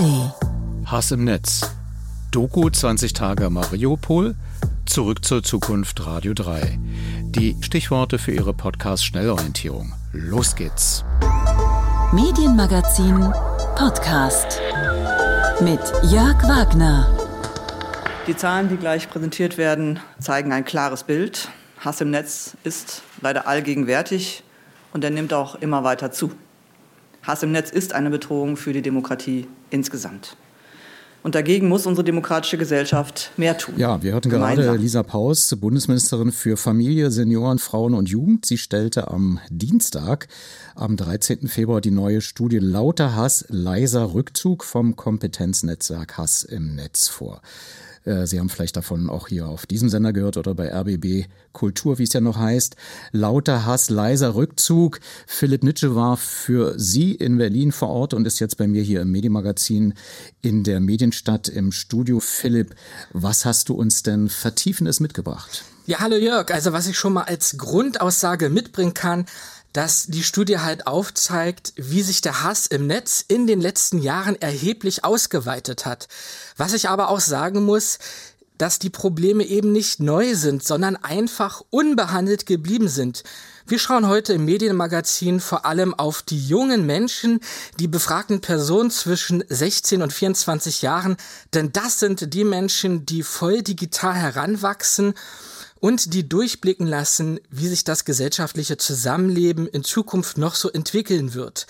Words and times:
ARD. 0.00 0.34
Hass 0.86 1.10
im 1.10 1.24
Netz. 1.24 1.60
Doku 2.30 2.70
20 2.70 3.12
Tage 3.12 3.50
Mariupol. 3.50 4.34
Zurück 4.86 5.24
zur 5.24 5.42
Zukunft 5.42 6.06
Radio 6.06 6.32
3. 6.32 6.78
Die 7.22 7.54
Stichworte 7.60 8.18
für 8.18 8.32
Ihre 8.32 8.54
Podcast-Schnellorientierung. 8.54 9.92
Los 10.12 10.56
geht's. 10.56 11.04
Medienmagazin 12.12 13.32
Podcast 13.76 14.60
mit 15.60 15.80
Jörg 16.10 16.42
Wagner. 16.44 17.14
Die 18.26 18.36
Zahlen, 18.36 18.70
die 18.70 18.76
gleich 18.76 19.08
präsentiert 19.10 19.58
werden, 19.58 20.00
zeigen 20.18 20.52
ein 20.52 20.64
klares 20.64 21.04
Bild. 21.04 21.50
Hass 21.78 22.00
im 22.00 22.10
Netz 22.10 22.56
ist 22.64 23.02
leider 23.20 23.46
allgegenwärtig 23.46 24.44
und 24.94 25.04
er 25.04 25.10
nimmt 25.10 25.34
auch 25.34 25.56
immer 25.56 25.84
weiter 25.84 26.10
zu. 26.10 26.30
Hass 27.22 27.42
im 27.42 27.52
Netz 27.52 27.70
ist 27.70 27.92
eine 27.92 28.10
Bedrohung 28.10 28.56
für 28.56 28.72
die 28.72 28.82
Demokratie 28.82 29.46
insgesamt. 29.70 30.36
Und 31.22 31.34
dagegen 31.34 31.68
muss 31.68 31.84
unsere 31.84 32.02
demokratische 32.02 32.56
Gesellschaft 32.56 33.32
mehr 33.36 33.58
tun. 33.58 33.74
Ja, 33.76 34.02
wir 34.02 34.12
hörten 34.12 34.30
Gemeinsam. 34.30 34.64
gerade 34.64 34.78
Lisa 34.78 35.02
Paus, 35.02 35.54
Bundesministerin 35.60 36.32
für 36.32 36.56
Familie, 36.56 37.10
Senioren, 37.10 37.58
Frauen 37.58 37.92
und 37.92 38.08
Jugend. 38.08 38.46
Sie 38.46 38.56
stellte 38.56 39.08
am 39.08 39.38
Dienstag, 39.50 40.28
am 40.74 40.96
13. 40.96 41.46
Februar, 41.48 41.82
die 41.82 41.90
neue 41.90 42.22
Studie 42.22 42.58
Lauter 42.58 43.14
Hass, 43.14 43.44
leiser 43.48 44.14
Rückzug 44.14 44.64
vom 44.64 44.96
Kompetenznetzwerk 44.96 46.16
Hass 46.16 46.42
im 46.42 46.74
Netz 46.74 47.08
vor. 47.08 47.42
Äh, 48.04 48.26
Sie 48.26 48.38
haben 48.38 48.48
vielleicht 48.48 48.76
davon 48.76 49.10
auch 49.10 49.28
hier 49.28 49.46
auf 49.48 49.66
diesem 49.66 49.88
Sender 49.88 50.12
gehört 50.12 50.36
oder 50.36 50.54
bei 50.54 50.72
RBB 50.72 51.28
Kultur, 51.52 51.98
wie 51.98 52.04
es 52.04 52.12
ja 52.12 52.20
noch 52.20 52.38
heißt. 52.38 52.76
Lauter 53.12 53.66
Hass, 53.66 53.90
leiser 53.90 54.34
Rückzug. 54.34 55.00
Philipp 55.26 55.64
Nitsche 55.64 55.94
war 55.94 56.16
für 56.16 56.78
Sie 56.78 57.14
in 57.14 57.38
Berlin 57.38 57.72
vor 57.72 57.88
Ort 57.88 58.14
und 58.14 58.26
ist 58.26 58.38
jetzt 58.38 58.56
bei 58.56 58.66
mir 58.66 58.82
hier 58.82 59.02
im 59.02 59.10
Medienmagazin 59.10 59.94
in 60.42 60.64
der 60.64 60.80
Medienstadt 60.80 61.48
im 61.48 61.72
Studio. 61.72 62.20
Philipp, 62.20 62.74
was 63.12 63.44
hast 63.44 63.68
du 63.68 63.74
uns 63.74 64.02
denn 64.02 64.28
Vertiefendes 64.28 65.00
mitgebracht? 65.00 65.64
Ja, 65.86 65.98
hallo 65.98 66.16
Jörg. 66.16 66.52
Also 66.52 66.72
was 66.72 66.86
ich 66.86 66.96
schon 66.96 67.14
mal 67.14 67.24
als 67.24 67.56
Grundaussage 67.58 68.48
mitbringen 68.48 68.94
kann, 68.94 69.26
dass 69.72 70.06
die 70.06 70.22
Studie 70.22 70.58
halt 70.58 70.86
aufzeigt, 70.86 71.72
wie 71.76 72.02
sich 72.02 72.20
der 72.20 72.42
Hass 72.42 72.66
im 72.66 72.86
Netz 72.86 73.24
in 73.26 73.46
den 73.46 73.60
letzten 73.60 73.98
Jahren 73.98 74.40
erheblich 74.40 75.04
ausgeweitet 75.04 75.86
hat. 75.86 76.08
Was 76.56 76.72
ich 76.72 76.88
aber 76.88 77.08
auch 77.08 77.20
sagen 77.20 77.64
muss, 77.64 77.98
dass 78.60 78.78
die 78.78 78.90
Probleme 78.90 79.44
eben 79.44 79.72
nicht 79.72 80.00
neu 80.00 80.34
sind, 80.34 80.62
sondern 80.62 80.96
einfach 80.96 81.62
unbehandelt 81.70 82.44
geblieben 82.44 82.88
sind. 82.88 83.22
Wir 83.66 83.78
schauen 83.78 84.06
heute 84.06 84.34
im 84.34 84.44
Medienmagazin 84.44 85.40
vor 85.40 85.64
allem 85.64 85.94
auf 85.94 86.20
die 86.20 86.44
jungen 86.44 86.84
Menschen, 86.84 87.40
die 87.78 87.88
befragten 87.88 88.42
Personen 88.42 88.90
zwischen 88.90 89.42
16 89.48 90.02
und 90.02 90.12
24 90.12 90.82
Jahren, 90.82 91.16
denn 91.54 91.72
das 91.72 92.00
sind 92.00 92.34
die 92.34 92.44
Menschen, 92.44 93.06
die 93.06 93.22
voll 93.22 93.62
digital 93.62 94.14
heranwachsen 94.14 95.14
und 95.80 96.14
die 96.14 96.28
durchblicken 96.28 96.86
lassen, 96.86 97.40
wie 97.50 97.66
sich 97.66 97.84
das 97.84 98.04
gesellschaftliche 98.04 98.76
Zusammenleben 98.76 99.66
in 99.66 99.82
Zukunft 99.82 100.38
noch 100.38 100.54
so 100.54 100.70
entwickeln 100.70 101.34
wird. 101.34 101.66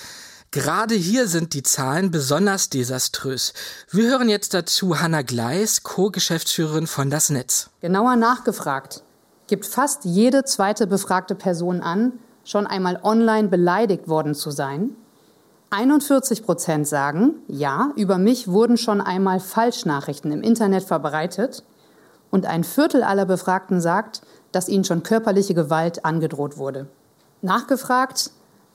Gerade 0.50 0.96
hier 0.96 1.28
sind 1.28 1.54
die 1.54 1.62
Zahlen 1.62 2.10
besonders 2.10 2.70
desaströs. 2.70 3.52
Wir 3.88 4.08
hören 4.10 4.28
jetzt 4.28 4.52
dazu 4.52 5.00
Hanna 5.00 5.22
Gleis, 5.22 5.84
Co-Geschäftsführerin 5.84 6.88
von 6.88 7.08
Das 7.08 7.30
Netz. 7.30 7.70
Genauer 7.80 8.16
nachgefragt 8.16 9.04
gibt 9.46 9.64
fast 9.66 10.04
jede 10.04 10.44
zweite 10.44 10.86
befragte 10.86 11.34
Person 11.34 11.80
an, 11.80 12.12
schon 12.44 12.66
einmal 12.66 12.98
online 13.02 13.48
beleidigt 13.48 14.08
worden 14.08 14.34
zu 14.34 14.50
sein. 14.50 14.96
41 15.70 16.44
Prozent 16.44 16.88
sagen, 16.88 17.34
ja, 17.46 17.92
über 17.94 18.18
mich 18.18 18.48
wurden 18.48 18.76
schon 18.76 19.00
einmal 19.00 19.38
Falschnachrichten 19.38 20.32
im 20.32 20.42
Internet 20.42 20.82
verbreitet 20.82 21.62
und 22.30 22.46
ein 22.46 22.64
Viertel 22.64 23.02
aller 23.02 23.26
Befragten 23.26 23.80
sagt, 23.80 24.22
dass 24.52 24.68
ihnen 24.68 24.84
schon 24.84 25.02
körperliche 25.02 25.54
Gewalt 25.54 26.04
angedroht 26.04 26.56
wurde. 26.56 26.86
Nachgefragt 27.42 28.30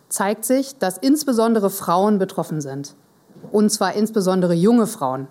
zeigt 0.10 0.46
sich, 0.46 0.78
dass 0.78 0.98
insbesondere 0.98 1.70
Frauen 1.70 2.18
betroffen 2.18 2.62
sind. 2.62 2.96
Und 3.52 3.70
zwar 3.70 3.94
insbesondere 3.94 4.54
junge 4.54 4.88
Frauen. 4.88 5.28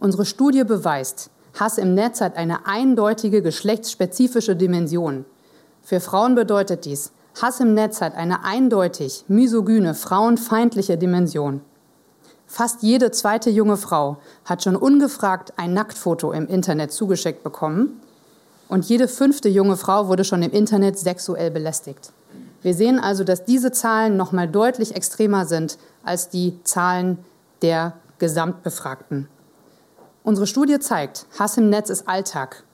Unsere 0.00 0.24
Studie 0.24 0.64
beweist, 0.64 1.30
Hass 1.58 1.78
im 1.78 1.94
Netz 1.94 2.20
hat 2.20 2.36
eine 2.36 2.66
eindeutige 2.66 3.42
geschlechtsspezifische 3.42 4.56
Dimension. 4.56 5.24
Für 5.82 6.00
Frauen 6.00 6.34
bedeutet 6.34 6.86
dies, 6.86 7.12
Hass 7.40 7.60
im 7.60 7.74
Netz 7.74 8.00
hat 8.00 8.14
eine 8.14 8.44
eindeutig 8.44 9.24
misogyne, 9.28 9.94
frauenfeindliche 9.94 10.98
Dimension. 10.98 11.60
Fast 12.52 12.82
jede 12.82 13.10
zweite 13.10 13.48
junge 13.48 13.78
Frau 13.78 14.18
hat 14.44 14.62
schon 14.62 14.76
ungefragt 14.76 15.54
ein 15.56 15.72
Nacktfoto 15.72 16.32
im 16.32 16.46
Internet 16.48 16.92
zugeschickt 16.92 17.42
bekommen 17.42 18.02
und 18.68 18.84
jede 18.84 19.08
fünfte 19.08 19.48
junge 19.48 19.78
Frau 19.78 20.06
wurde 20.06 20.22
schon 20.22 20.42
im 20.42 20.50
Internet 20.50 20.98
sexuell 20.98 21.50
belästigt. 21.50 22.12
Wir 22.60 22.74
sehen 22.74 22.98
also, 22.98 23.24
dass 23.24 23.46
diese 23.46 23.72
Zahlen 23.72 24.18
noch 24.18 24.32
mal 24.32 24.46
deutlich 24.46 24.94
extremer 24.94 25.46
sind 25.46 25.78
als 26.04 26.28
die 26.28 26.62
Zahlen 26.62 27.24
der 27.62 27.94
Gesamtbefragten. 28.18 29.28
Unsere 30.22 30.46
Studie 30.46 30.78
zeigt, 30.78 31.24
Hass 31.38 31.56
im 31.56 31.70
Netz 31.70 31.88
ist 31.88 32.06
Alltag. 32.06 32.64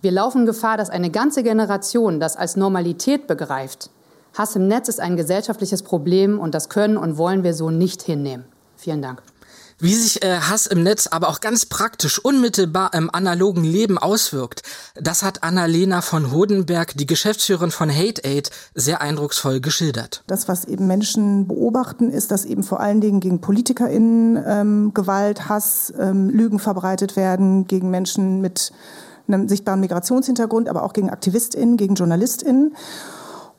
Wir 0.00 0.10
laufen 0.10 0.46
Gefahr, 0.46 0.76
dass 0.76 0.90
eine 0.90 1.10
ganze 1.10 1.44
Generation 1.44 2.18
das 2.18 2.36
als 2.36 2.56
Normalität 2.56 3.28
begreift. 3.28 3.90
Hass 4.34 4.56
im 4.56 4.66
Netz 4.66 4.88
ist 4.88 4.98
ein 4.98 5.16
gesellschaftliches 5.16 5.84
Problem 5.84 6.40
und 6.40 6.56
das 6.56 6.68
können 6.68 6.96
und 6.96 7.18
wollen 7.18 7.44
wir 7.44 7.54
so 7.54 7.70
nicht 7.70 8.02
hinnehmen. 8.02 8.46
Vielen 8.82 9.00
Dank. 9.00 9.22
Wie 9.78 9.94
sich 9.94 10.24
äh, 10.24 10.38
Hass 10.38 10.66
im 10.66 10.82
Netz 10.82 11.06
aber 11.06 11.28
auch 11.28 11.40
ganz 11.40 11.66
praktisch 11.66 12.18
unmittelbar 12.18 12.94
im 12.94 13.12
analogen 13.12 13.62
Leben 13.62 13.96
auswirkt, 13.96 14.62
das 14.94 15.22
hat 15.22 15.44
Annalena 15.44 16.02
von 16.02 16.32
Hodenberg, 16.32 16.96
die 16.96 17.06
Geschäftsführerin 17.06 17.70
von 17.70 17.90
Hate 17.90 18.24
Aid, 18.24 18.50
sehr 18.74 19.00
eindrucksvoll 19.00 19.60
geschildert. 19.60 20.24
Das, 20.26 20.48
was 20.48 20.64
eben 20.64 20.88
Menschen 20.88 21.46
beobachten, 21.46 22.10
ist, 22.10 22.32
dass 22.32 22.44
eben 22.44 22.64
vor 22.64 22.80
allen 22.80 23.00
Dingen 23.00 23.20
gegen 23.20 23.40
PolitikerInnen 23.40 24.42
ähm, 24.44 24.94
Gewalt, 24.94 25.48
Hass, 25.48 25.92
ähm, 25.96 26.28
Lügen 26.28 26.58
verbreitet 26.58 27.16
werden, 27.16 27.68
gegen 27.68 27.88
Menschen 27.90 28.40
mit 28.40 28.72
einem 29.28 29.48
sichtbaren 29.48 29.80
Migrationshintergrund, 29.80 30.68
aber 30.68 30.82
auch 30.82 30.92
gegen 30.92 31.08
AktivistInnen, 31.08 31.76
gegen 31.76 31.94
JournalistInnen. 31.94 32.74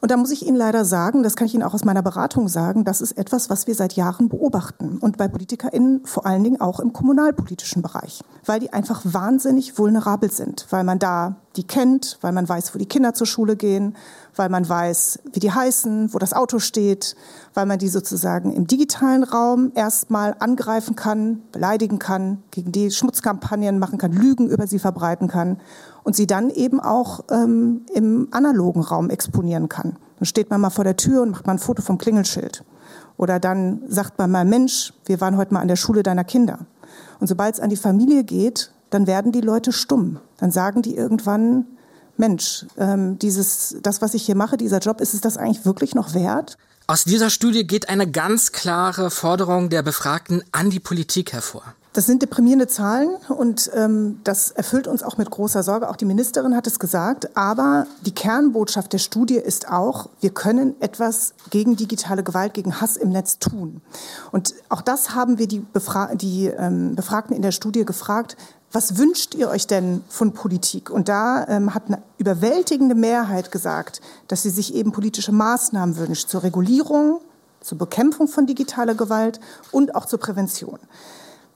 Und 0.04 0.12
da 0.12 0.18
muss 0.18 0.32
ich 0.32 0.46
Ihnen 0.46 0.58
leider 0.58 0.84
sagen, 0.84 1.24
das 1.24 1.38
kann 1.38 1.48
ich 1.48 1.54
Ihnen 1.54 1.64
auch 1.64 1.74
aus 1.74 1.86
meiner 1.86 2.02
Beratung 2.02 2.50
sagen, 2.50 2.84
das 2.84 3.00
ist 3.00 3.14
etwas, 3.14 3.50
was 3.50 3.68
wir 3.68 3.74
seit 3.74 3.94
Jahren 3.94 4.28
beobachten. 4.28 4.98
Und 4.98 5.16
bei 5.16 5.30
PolitikerInnen 5.30 6.02
vor 6.04 6.26
allen 6.26 6.44
Dingen 6.44 6.60
auch 6.60 6.82
im 6.82 6.92
kommunalpolitischen 6.92 7.82
Bereich. 7.82 8.22
Weil 8.46 8.60
die 8.60 8.74
einfach 8.74 9.00
wahnsinnig 9.06 9.78
vulnerabel 9.78 10.30
sind. 10.30 10.68
Weil 10.72 10.84
man 10.84 11.00
da 11.00 11.38
die 11.56 11.66
kennt, 11.66 12.18
weil 12.20 12.34
man 12.34 12.50
weiß, 12.50 12.76
wo 12.76 12.80
die 12.80 12.86
Kinder 12.86 13.14
zur 13.14 13.28
Schule 13.28 13.56
gehen, 13.56 13.96
weil 14.36 14.50
man 14.50 14.68
weiß, 14.68 15.20
wie 15.32 15.40
die 15.40 15.52
heißen, 15.52 16.14
wo 16.14 16.18
das 16.18 16.34
Auto 16.34 16.60
steht, 16.60 17.16
weil 17.54 17.66
man 17.66 17.80
die 17.80 17.88
sozusagen 17.88 18.52
im 18.52 18.68
digitalen 18.68 19.24
Raum 19.24 19.72
erstmal 19.74 20.36
angreifen 20.40 20.98
kann, 20.98 21.44
beleidigen 21.54 22.00
kann, 22.00 22.44
gegen 22.52 22.74
die 22.74 22.92
Schmutzkampagnen 22.92 23.80
machen 23.80 24.00
kann, 24.00 24.12
Lügen 24.12 24.50
über 24.50 24.68
sie 24.68 24.80
verbreiten 24.80 25.30
kann 25.30 25.62
und 26.04 26.16
sie 26.16 26.28
dann 26.28 26.50
eben 26.50 26.80
auch 26.80 27.24
ähm, 27.30 27.82
im 27.94 28.28
analogen 28.32 28.82
Raum 28.82 29.10
exponieren 29.10 29.70
kann. 29.70 29.98
Dann 30.20 30.26
steht 30.26 30.50
man 30.50 30.62
mal 30.62 30.70
vor 30.70 30.84
der 30.84 30.98
Tür 30.98 31.22
und 31.22 31.32
macht 31.32 31.48
mal 31.48 31.54
ein 31.54 31.60
Foto 31.60 31.82
vom 31.82 31.98
Klingelschild. 31.98 32.64
Oder 33.18 33.40
dann 33.40 33.82
sagt 33.88 34.18
man 34.18 34.32
mal, 34.32 34.46
Mensch, 34.46 34.94
wir 35.06 35.22
waren 35.22 35.38
heute 35.38 35.54
mal 35.54 35.62
an 35.62 35.68
der 35.68 35.76
Schule 35.76 36.04
deiner 36.04 36.24
Kinder. 36.24 36.60
Und 37.20 37.28
sobald 37.28 37.56
es 37.56 37.60
an 37.60 37.70
die 37.70 37.78
Familie 37.78 38.24
geht, 38.24 38.72
dann 38.90 39.08
werden 39.08 39.32
die 39.32 39.42
Leute 39.42 39.72
stumm. 39.72 40.20
Dann 40.38 40.52
sagen 40.52 40.82
die 40.82 40.96
irgendwann, 40.96 41.66
Mensch, 42.18 42.66
ähm, 42.78 43.18
dieses, 43.18 43.78
das, 43.82 44.02
was 44.02 44.14
ich 44.14 44.24
hier 44.24 44.36
mache, 44.36 44.58
dieser 44.58 44.80
Job, 44.80 45.02
ist 45.02 45.14
es 45.14 45.22
das 45.22 45.38
eigentlich 45.38 45.66
wirklich 45.66 45.96
noch 45.96 46.14
wert? 46.14 46.58
Aus 46.86 47.06
dieser 47.06 47.30
Studie 47.30 47.66
geht 47.66 47.90
eine 47.90 48.10
ganz 48.10 48.52
klare 48.52 49.10
Forderung 49.10 49.70
der 49.70 49.84
Befragten 49.84 50.44
an 50.52 50.70
die 50.70 50.80
Politik 50.80 51.34
hervor. 51.34 51.64
Das 51.94 52.08
sind 52.08 52.24
deprimierende 52.24 52.68
Zahlen 52.68 53.18
und 53.30 53.70
ähm, 53.76 54.20
das 54.24 54.50
erfüllt 54.50 54.88
uns 54.88 55.04
auch 55.04 55.18
mit 55.18 55.30
großer 55.30 55.62
Sorge. 55.62 55.88
Auch 55.88 55.96
die 55.96 56.06
Ministerin 56.06 56.56
hat 56.56 56.66
es 56.66 56.80
gesagt. 56.80 57.38
Aber 57.38 57.86
die 58.04 58.16
Kernbotschaft 58.16 58.94
der 58.94 58.98
Studie 58.98 59.36
ist 59.36 59.70
auch, 59.70 60.10
wir 60.20 60.32
können 60.32 60.76
etwas 60.82 61.36
gegen 61.52 61.76
digitale 61.76 62.24
Gewalt, 62.24 62.56
gegen 62.56 62.82
Hass 62.82 62.98
im 62.98 63.10
Netz 63.10 63.38
tun. 63.38 63.82
Und 64.32 64.56
auch 64.70 64.82
das 64.82 65.14
haben 65.14 65.38
wir 65.38 65.48
die, 65.48 65.60
Befra 65.60 66.16
die 66.16 66.48
ähm, 66.48 66.96
Befragten 66.96 67.36
in 67.36 67.44
der 67.44 67.52
Studie 67.52 67.86
gefragt. 67.86 68.38
Was 68.72 68.98
wünscht 68.98 69.36
ihr 69.36 69.50
euch 69.50 69.68
denn 69.68 70.04
von 70.10 70.34
Politik? 70.34 70.90
Und 70.90 71.10
da 71.10 71.48
ähm, 71.48 71.76
hat 71.76 71.84
eine 71.88 72.02
überwältigende 72.18 72.96
Mehrheit 72.96 73.52
gesagt, 73.52 74.02
dass 74.28 74.42
sie 74.42 74.50
sich 74.50 74.74
eben 74.74 74.94
politische 74.94 75.32
Maßnahmen 75.32 75.96
wünscht 75.98 76.28
zur 76.28 76.42
Regulierung, 76.42 77.22
zur 77.62 77.78
Bekämpfung 77.78 78.28
von 78.28 78.48
digitaler 78.48 78.96
Gewalt 78.96 79.40
und 79.72 79.94
auch 79.94 80.08
zur 80.08 80.20
Prävention. 80.20 80.80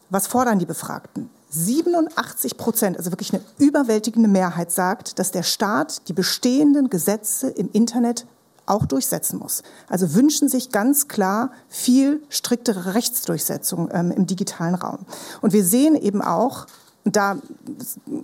Was 0.09 0.27
fordern 0.27 0.59
die 0.59 0.65
Befragten? 0.65 1.29
87 1.49 2.57
Prozent, 2.57 2.97
also 2.97 3.11
wirklich 3.11 3.33
eine 3.33 3.43
überwältigende 3.57 4.29
Mehrheit, 4.29 4.71
sagt, 4.71 5.19
dass 5.19 5.31
der 5.31 5.43
Staat 5.43 6.07
die 6.07 6.13
bestehenden 6.13 6.89
Gesetze 6.89 7.49
im 7.49 7.69
Internet 7.71 8.25
auch 8.65 8.85
durchsetzen 8.85 9.39
muss. 9.39 9.63
Also 9.87 10.13
wünschen 10.13 10.49
sich 10.49 10.71
ganz 10.71 11.07
klar 11.07 11.51
viel 11.69 12.21
striktere 12.29 12.93
Rechtsdurchsetzung 12.93 13.89
ähm, 13.93 14.11
im 14.11 14.27
digitalen 14.27 14.75
Raum. 14.75 15.05
Und 15.41 15.53
wir 15.53 15.63
sehen 15.63 15.95
eben 15.95 16.21
auch, 16.21 16.67
da 17.15 17.37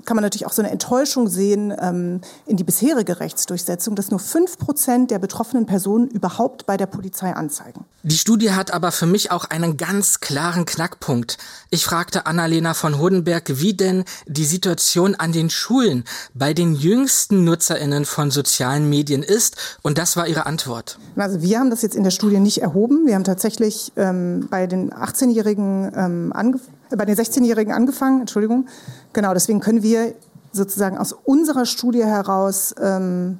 kann 0.05 0.15
man 0.15 0.23
natürlich 0.23 0.45
auch 0.45 0.51
so 0.51 0.61
eine 0.61 0.71
Enttäuschung 0.71 1.27
sehen 1.27 1.73
ähm, 1.79 2.21
in 2.45 2.57
die 2.57 2.63
bisherige 2.63 3.19
Rechtsdurchsetzung, 3.19 3.95
dass 3.95 4.11
nur 4.11 4.19
fünf 4.19 4.57
Prozent 4.57 5.11
der 5.11 5.19
betroffenen 5.19 5.65
Personen 5.65 6.07
überhaupt 6.09 6.65
bei 6.65 6.77
der 6.77 6.87
Polizei 6.87 7.33
anzeigen. 7.33 7.85
Die 8.03 8.17
Studie 8.17 8.51
hat 8.51 8.73
aber 8.73 8.91
für 8.91 9.05
mich 9.05 9.31
auch 9.31 9.45
einen 9.45 9.77
ganz 9.77 10.19
klaren 10.19 10.65
Knackpunkt. 10.65 11.37
Ich 11.69 11.85
fragte 11.85 12.25
Annalena 12.25 12.73
von 12.73 12.99
Hodenberg, 12.99 13.61
wie 13.61 13.73
denn 13.73 14.03
die 14.27 14.45
Situation 14.45 15.15
an 15.15 15.31
den 15.31 15.49
Schulen 15.49 16.03
bei 16.33 16.53
den 16.53 16.75
jüngsten 16.75 17.45
NutzerInnen 17.45 18.05
von 18.05 18.31
sozialen 18.31 18.89
Medien 18.89 19.23
ist. 19.23 19.79
Und 19.83 19.97
das 19.97 20.17
war 20.17 20.27
ihre 20.27 20.45
Antwort. 20.45 20.99
Also 21.15 21.41
wir 21.41 21.59
haben 21.59 21.69
das 21.69 21.81
jetzt 21.81 21.95
in 21.95 22.03
der 22.03 22.11
Studie 22.11 22.39
nicht 22.39 22.61
erhoben. 22.61 23.05
Wir 23.05 23.15
haben 23.15 23.23
tatsächlich 23.23 23.93
ähm, 23.95 24.47
bei 24.49 24.67
den 24.67 24.91
18-Jährigen 24.91 25.91
ähm, 25.95 26.33
angefangen 26.33 26.72
bei 26.97 27.05
den 27.05 27.15
16-Jährigen 27.15 27.73
angefangen, 27.73 28.21
Entschuldigung. 28.21 28.67
Genau, 29.13 29.33
deswegen 29.33 29.59
können 29.59 29.83
wir 29.83 30.13
sozusagen 30.51 30.97
aus 30.97 31.13
unserer 31.13 31.65
Studie 31.65 32.03
heraus, 32.03 32.75
ähm, 32.79 33.39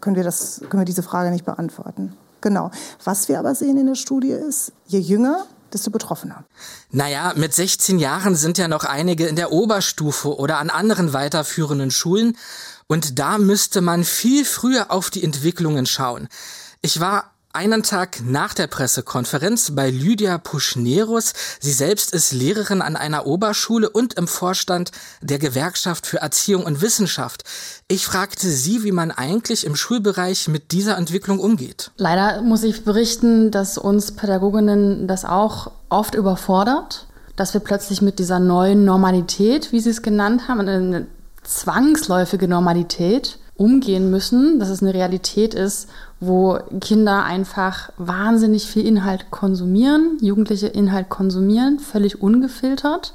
können, 0.00 0.16
wir 0.16 0.24
das, 0.24 0.60
können 0.68 0.80
wir 0.80 0.84
diese 0.84 1.02
Frage 1.02 1.30
nicht 1.30 1.44
beantworten. 1.44 2.14
Genau. 2.40 2.70
Was 3.04 3.28
wir 3.28 3.38
aber 3.38 3.54
sehen 3.54 3.78
in 3.78 3.86
der 3.86 3.94
Studie 3.94 4.30
ist, 4.30 4.72
je 4.86 4.98
jünger, 4.98 5.46
desto 5.72 5.90
betroffener. 5.90 6.44
Naja, 6.90 7.32
mit 7.36 7.54
16 7.54 7.98
Jahren 7.98 8.36
sind 8.36 8.58
ja 8.58 8.68
noch 8.68 8.84
einige 8.84 9.26
in 9.26 9.36
der 9.36 9.52
Oberstufe 9.52 10.36
oder 10.36 10.58
an 10.58 10.70
anderen 10.70 11.12
weiterführenden 11.12 11.90
Schulen. 11.90 12.36
Und 12.86 13.18
da 13.18 13.38
müsste 13.38 13.80
man 13.80 14.04
viel 14.04 14.44
früher 14.44 14.90
auf 14.90 15.10
die 15.10 15.24
Entwicklungen 15.24 15.86
schauen. 15.86 16.28
Ich 16.82 17.00
war 17.00 17.31
einen 17.54 17.82
Tag 17.82 18.22
nach 18.24 18.54
der 18.54 18.66
Pressekonferenz 18.66 19.72
bei 19.74 19.90
Lydia 19.90 20.38
Puschnerus. 20.38 21.34
Sie 21.60 21.72
selbst 21.72 22.14
ist 22.14 22.32
Lehrerin 22.32 22.80
an 22.80 22.96
einer 22.96 23.26
Oberschule 23.26 23.90
und 23.90 24.14
im 24.14 24.26
Vorstand 24.26 24.90
der 25.20 25.38
Gewerkschaft 25.38 26.06
für 26.06 26.18
Erziehung 26.18 26.64
und 26.64 26.80
Wissenschaft. 26.80 27.44
Ich 27.88 28.06
fragte 28.06 28.48
sie, 28.48 28.84
wie 28.84 28.92
man 28.92 29.10
eigentlich 29.10 29.66
im 29.66 29.76
Schulbereich 29.76 30.48
mit 30.48 30.72
dieser 30.72 30.96
Entwicklung 30.96 31.40
umgeht. 31.40 31.90
Leider 31.98 32.40
muss 32.40 32.62
ich 32.62 32.84
berichten, 32.84 33.50
dass 33.50 33.76
uns 33.76 34.12
Pädagoginnen 34.12 35.06
das 35.06 35.26
auch 35.26 35.72
oft 35.90 36.14
überfordert, 36.14 37.06
dass 37.36 37.52
wir 37.52 37.60
plötzlich 37.60 38.00
mit 38.00 38.18
dieser 38.18 38.38
neuen 38.38 38.86
Normalität, 38.86 39.72
wie 39.72 39.80
Sie 39.80 39.90
es 39.90 40.00
genannt 40.00 40.48
haben, 40.48 40.60
eine 40.60 41.06
zwangsläufige 41.42 42.48
Normalität 42.48 43.38
umgehen 43.56 44.10
müssen, 44.10 44.58
dass 44.58 44.70
es 44.70 44.82
eine 44.82 44.94
Realität 44.94 45.54
ist, 45.54 45.88
wo 46.24 46.60
Kinder 46.80 47.24
einfach 47.24 47.90
wahnsinnig 47.96 48.68
viel 48.68 48.86
Inhalt 48.86 49.32
konsumieren, 49.32 50.18
Jugendliche 50.20 50.68
Inhalt 50.68 51.08
konsumieren, 51.08 51.80
völlig 51.80 52.22
ungefiltert. 52.22 53.14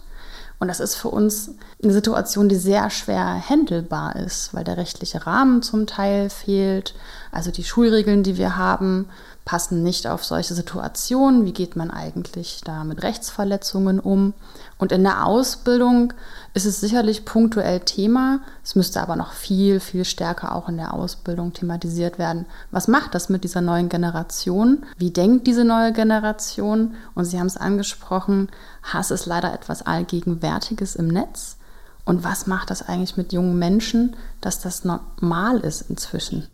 Und 0.59 0.67
das 0.67 0.81
ist 0.81 0.95
für 0.95 1.07
uns 1.07 1.51
eine 1.81 1.93
Situation, 1.93 2.49
die 2.49 2.57
sehr 2.57 2.89
schwer 2.89 3.41
handelbar 3.47 4.17
ist, 4.17 4.53
weil 4.53 4.65
der 4.65 4.75
rechtliche 4.75 5.25
Rahmen 5.25 5.61
zum 5.61 5.87
Teil 5.87 6.29
fehlt. 6.29 6.95
Also 7.31 7.49
die 7.49 7.63
Schulregeln, 7.63 8.23
die 8.23 8.37
wir 8.37 8.57
haben, 8.57 9.07
passen 9.45 9.83
nicht 9.83 10.05
auf 10.05 10.25
solche 10.25 10.53
Situationen. 10.53 11.45
Wie 11.45 11.53
geht 11.53 11.77
man 11.77 11.89
eigentlich 11.89 12.59
da 12.65 12.83
mit 12.83 13.03
Rechtsverletzungen 13.03 14.01
um? 14.01 14.33
Und 14.77 14.91
in 14.91 15.03
der 15.03 15.25
Ausbildung 15.25 16.11
ist 16.57 16.65
es 16.65 16.81
sicherlich 16.81 17.23
punktuell 17.23 17.81
Thema. 17.81 18.41
Es 18.63 18.75
müsste 18.75 18.99
aber 18.99 19.15
noch 19.15 19.31
viel, 19.31 19.79
viel 19.79 20.03
stärker 20.05 20.55
auch 20.55 20.67
in 20.67 20.77
der 20.77 20.95
Ausbildung 20.95 21.53
thematisiert 21.53 22.17
werden. 22.17 22.47
Was 22.71 22.87
macht 22.87 23.13
das 23.13 23.29
mit 23.29 23.43
dieser 23.43 23.61
neuen 23.61 23.89
Generation? 23.89 24.83
Wie 24.97 25.11
denkt 25.11 25.45
diese 25.45 25.63
neue 25.63 25.93
Generation? 25.93 26.95
Und 27.13 27.25
Sie 27.25 27.39
haben 27.39 27.45
es 27.45 27.57
angesprochen, 27.57 28.49
Hass 28.81 29.11
ist 29.11 29.27
leider 29.27 29.53
etwas 29.53 29.83
Allgegenwärtiges 29.83 30.95
im 30.95 31.09
Netz. 31.09 31.57
Und 32.05 32.23
was 32.23 32.47
macht 32.47 32.71
das 32.71 32.81
eigentlich 32.81 33.17
mit 33.17 33.33
jungen 33.33 33.59
Menschen, 33.59 34.15
dass 34.41 34.59
das 34.59 34.83
normal 34.83 35.59
ist 35.59 35.81
inzwischen? 35.91 36.47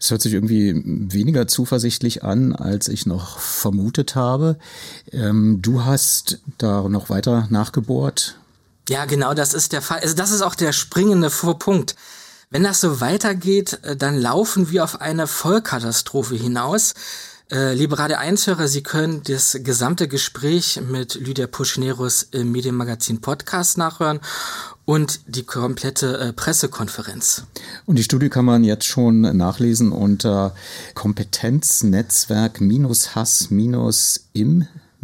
Es 0.00 0.10
hört 0.10 0.22
sich 0.22 0.32
irgendwie 0.32 0.80
weniger 0.84 1.46
zuversichtlich 1.46 2.24
an, 2.24 2.54
als 2.54 2.88
ich 2.88 3.04
noch 3.04 3.38
vermutet 3.38 4.14
habe. 4.14 4.56
Ähm, 5.12 5.60
du 5.60 5.84
hast 5.84 6.40
da 6.56 6.88
noch 6.88 7.10
weiter 7.10 7.48
nachgebohrt. 7.50 8.38
Ja, 8.88 9.06
genau, 9.06 9.34
das 9.34 9.54
ist 9.54 9.72
der 9.72 9.82
Fall. 9.82 10.00
Also 10.00 10.14
das 10.14 10.30
ist 10.30 10.42
auch 10.42 10.54
der 10.54 10.72
springende 10.72 11.30
Vorpunkt. 11.30 11.96
Wenn 12.50 12.64
das 12.64 12.80
so 12.80 13.00
weitergeht, 13.00 13.80
äh, 13.82 13.96
dann 13.96 14.16
laufen 14.18 14.70
wir 14.70 14.84
auf 14.84 15.00
eine 15.00 15.26
Vollkatastrophe 15.26 16.36
hinaus. 16.36 16.94
Äh, 17.50 17.74
liebe 17.74 17.98
Radio 17.98 18.16
1-Hörer, 18.16 18.68
Sie 18.68 18.82
können 18.82 19.22
das 19.22 19.58
gesamte 19.62 20.08
Gespräch 20.08 20.80
mit 20.86 21.14
Lydia 21.14 21.46
Puschnerus 21.46 22.22
im 22.30 22.52
Medienmagazin 22.52 23.20
Podcast 23.20 23.76
nachhören 23.76 24.20
und 24.84 25.20
die 25.26 25.44
komplette 25.44 26.18
äh, 26.18 26.32
Pressekonferenz. 26.32 27.44
Und 27.86 27.96
die 27.96 28.02
Studie 28.02 28.28
kann 28.28 28.44
man 28.44 28.64
jetzt 28.64 28.86
schon 28.86 29.20
nachlesen 29.20 29.92
unter 29.92 30.54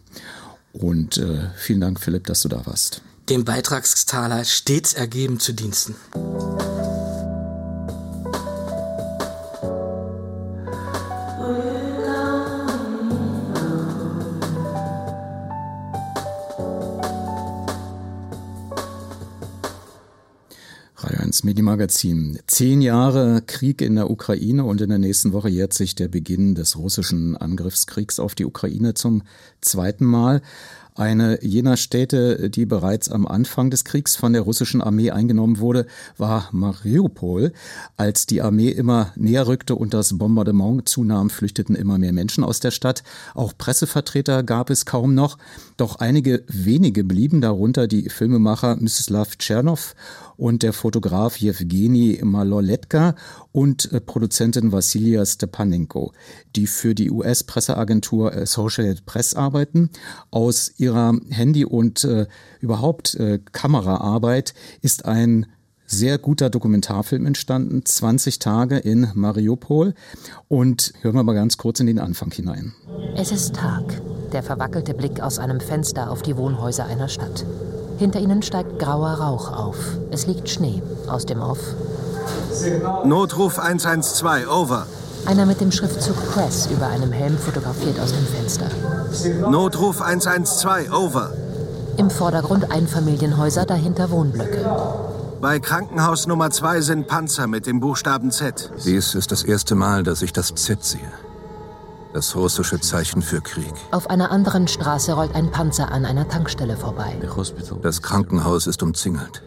Und 0.74 1.18
äh, 1.18 1.50
vielen 1.56 1.82
Dank, 1.82 2.00
Philipp, 2.00 2.26
dass 2.26 2.42
du 2.42 2.50
da 2.50 2.66
warst. 2.66 3.02
Dem 3.30 3.46
Beitragstaler 3.46 4.44
stets 4.46 4.94
ergeben 4.94 5.40
zu 5.40 5.54
Diensten. 5.54 5.96
Medienmagazin. 21.44 22.40
Zehn 22.48 22.82
Jahre 22.82 23.42
Krieg 23.46 23.82
in 23.82 23.96
der 23.96 24.10
Ukraine 24.10 24.64
und 24.64 24.82
in 24.82 24.90
der 24.90 25.00
nächsten 25.00 25.34
Woche 25.34 25.50
jährt 25.50 25.74
sich 25.74 25.96
der 25.96 26.08
Beginn 26.08 26.56
des 26.56 26.78
russischen 26.78 27.36
Angriffskriegs 27.36 28.20
auf 28.20 28.36
die 28.36 28.46
Ukraine 28.46 28.94
zum 28.94 29.24
zweiten 29.62 30.06
Mal. 30.06 30.42
Eine 30.98 31.44
jener 31.44 31.76
Städte, 31.76 32.50
die 32.50 32.66
bereits 32.66 33.10
am 33.12 33.28
Anfang 33.28 33.70
des 33.70 33.84
Kriegs 33.84 34.16
von 34.16 34.32
der 34.32 34.44
russischen 34.44 34.82
Armee 34.82 35.12
eingenommen 35.12 35.60
wurde, 35.60 35.88
war 36.18 36.48
Mariupol. 36.54 37.52
Als 37.98 38.28
die 38.28 38.42
Armee 38.42 38.70
immer 38.70 39.12
näher 39.18 39.46
rückte 39.46 39.76
und 39.76 39.94
das 39.94 40.18
Bombardement 40.18 40.88
zunahm, 40.88 41.30
flüchteten 41.30 41.76
immer 41.76 41.98
mehr 41.98 42.14
Menschen 42.14 42.46
aus 42.46 42.62
der 42.62 42.72
Stadt. 42.72 43.04
Auch 43.34 43.52
Pressevertreter 43.58 44.42
gab 44.44 44.70
es 44.70 44.86
kaum 44.86 45.14
noch. 45.14 45.38
Doch 45.76 45.98
einige 45.98 46.46
wenige 46.48 47.04
blieben, 47.04 47.42
darunter 47.42 47.88
die 47.88 48.10
Filmemacher 48.10 48.78
Mstislav 48.78 49.36
Tschernow 49.36 49.96
und 50.38 50.64
der 50.64 50.74
Fotograf 50.74 51.38
Jewgeni 51.38 52.20
Maloletka 52.24 53.16
und 53.52 53.92
äh, 53.92 54.02
Produzentin 54.02 54.72
Vassilia 54.72 55.26
Stepanenko, 55.26 56.14
die 56.56 56.68
für 56.68 56.96
die 56.96 57.12
US-Presseagentur 57.12 58.34
äh, 58.34 58.42
Associated 58.42 59.06
Press 59.06 59.34
arbeiten. 59.34 59.90
Aus 60.32 60.74
ihrer 60.78 61.14
Handy- 61.30 61.66
und 61.66 62.04
äh, 62.04 62.28
überhaupt 62.60 63.16
äh, 63.16 63.40
Kameraarbeit 63.52 64.54
ist 64.82 65.06
ein 65.06 65.48
sehr 65.88 66.18
guter 66.18 66.50
Dokumentarfilm 66.50 67.26
entstanden, 67.26 67.86
20 67.86 68.40
Tage 68.40 68.78
in 68.78 69.08
Mariupol. 69.14 69.94
Und 70.48 70.94
hören 71.02 71.16
wir 71.16 71.24
mal 71.24 71.36
ganz 71.36 71.58
kurz 71.58 71.80
in 71.80 71.88
den 71.88 72.00
Anfang 72.00 72.32
hinein. 72.32 72.74
Es 73.16 73.32
ist 73.32 73.56
Tag, 73.56 74.02
der 74.32 74.44
verwackelte 74.44 74.94
Blick 74.94 75.22
aus 75.22 75.40
einem 75.40 75.60
Fenster 75.60 76.10
auf 76.10 76.22
die 76.22 76.38
Wohnhäuser 76.38 76.86
einer 76.86 77.08
Stadt. 77.08 77.46
Hinter 77.98 78.20
ihnen 78.20 78.42
steigt 78.42 78.80
grauer 78.80 79.12
Rauch 79.12 79.52
auf. 79.52 79.78
Es 80.12 80.28
liegt 80.28 80.50
Schnee. 80.50 80.82
Aus 81.08 81.26
dem 81.26 81.42
Off. 81.42 81.60
Notruf 83.06 83.60
112, 83.60 84.50
over. 84.50 84.86
Einer 85.26 85.46
mit 85.46 85.62
dem 85.62 85.72
Schriftzug 85.72 86.16
Press 86.32 86.68
über 86.72 86.88
einem 86.88 87.12
Helm 87.12 87.38
fotografiert 87.38 88.00
aus 88.00 88.14
dem 88.14 88.26
Fenster. 88.26 88.70
Notruf 89.50 90.02
112, 90.02 90.92
over. 90.92 91.32
Im 91.98 92.10
Vordergrund 92.10 92.72
Einfamilienhäuser, 92.72 93.66
dahinter 93.66 94.12
Wohnblöcke. 94.12 94.66
Bei 95.42 95.60
Krankenhaus 95.60 96.28
Nummer 96.28 96.50
2 96.50 96.82
sind 96.82 97.08
Panzer 97.08 97.48
mit 97.48 97.66
dem 97.66 97.80
Buchstaben 97.80 98.32
Z. 98.32 98.72
Dies 98.84 99.16
ist 99.16 99.32
das 99.32 99.44
erste 99.44 99.76
Mal, 99.76 100.04
dass 100.04 100.22
ich 100.22 100.34
das 100.34 100.54
Z 100.56 100.84
sehe. 100.84 101.12
Das 102.16 102.34
russische 102.34 102.80
Zeichen 102.80 103.22
für 103.22 103.42
Krieg. 103.42 103.74
Auf 103.92 104.10
einer 104.10 104.32
anderen 104.32 104.70
Straße 104.70 105.12
rollt 105.12 105.36
ein 105.36 105.52
Panzer 105.52 105.92
an 105.92 106.06
einer 106.06 106.30
Tankstelle 106.30 106.78
vorbei. 106.78 107.14
Das 107.82 108.02
Krankenhaus 108.02 108.68
ist 108.68 108.82
umzingelt. 108.82 109.44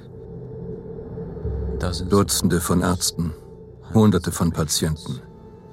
Dutzende 2.11 2.61
von 2.61 2.83
Ärzten, 2.83 3.33
Hunderte 3.95 4.33
von 4.33 4.53
Patienten 4.53 5.23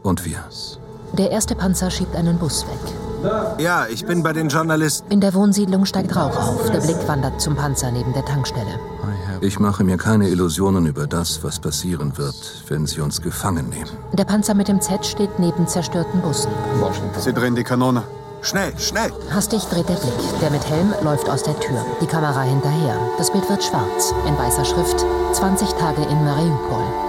und 0.03 0.23
wir. 0.23 0.41
Der 1.17 1.31
erste 1.31 1.55
Panzer 1.55 1.89
schiebt 1.89 2.15
einen 2.15 2.37
Bus 2.37 2.65
weg. 2.67 2.93
Ja, 3.57 3.87
ich 3.87 4.05
bin 4.05 4.21
bei 4.21 4.33
den 4.33 4.49
Journalisten. 4.49 5.09
In 5.11 5.21
der 5.21 5.33
Wohnsiedlung 5.33 5.85
steigt 5.85 6.15
Rauch 6.15 6.37
auf. 6.37 6.69
Der 6.69 6.79
Blick 6.79 7.07
wandert 7.07 7.39
zum 7.39 7.55
Panzer 7.55 7.91
neben 7.91 8.13
der 8.13 8.25
Tankstelle. 8.25 8.79
Ich 9.41 9.59
mache 9.59 9.83
mir 9.83 9.97
keine 9.97 10.27
Illusionen 10.29 10.85
über 10.85 11.07
das, 11.07 11.43
was 11.43 11.59
passieren 11.59 12.17
wird, 12.17 12.63
wenn 12.67 12.85
sie 12.85 13.01
uns 13.01 13.21
gefangen 13.21 13.69
nehmen. 13.69 13.89
Der 14.13 14.25
Panzer 14.25 14.53
mit 14.53 14.67
dem 14.67 14.81
Z 14.81 15.05
steht 15.05 15.39
neben 15.39 15.67
zerstörten 15.67 16.21
Bussen. 16.21 16.51
Sie 17.17 17.33
drehen 17.33 17.55
die 17.55 17.63
Kanone. 17.63 18.03
Schnell, 18.41 18.77
schnell! 18.77 19.11
Hastig 19.33 19.63
dreht 19.65 19.89
der 19.89 19.95
Blick. 19.95 20.39
Der 20.41 20.51
mit 20.51 20.69
Helm 20.69 20.93
läuft 21.03 21.29
aus 21.29 21.43
der 21.43 21.59
Tür. 21.59 21.83
Die 22.01 22.05
Kamera 22.05 22.41
hinterher. 22.41 22.95
Das 23.17 23.31
Bild 23.31 23.49
wird 23.49 23.63
schwarz. 23.63 24.13
In 24.27 24.37
weißer 24.37 24.65
Schrift. 24.65 25.03
20 25.33 25.69
Tage 25.73 26.03
in 26.03 26.23
Mariupol. 26.23 27.04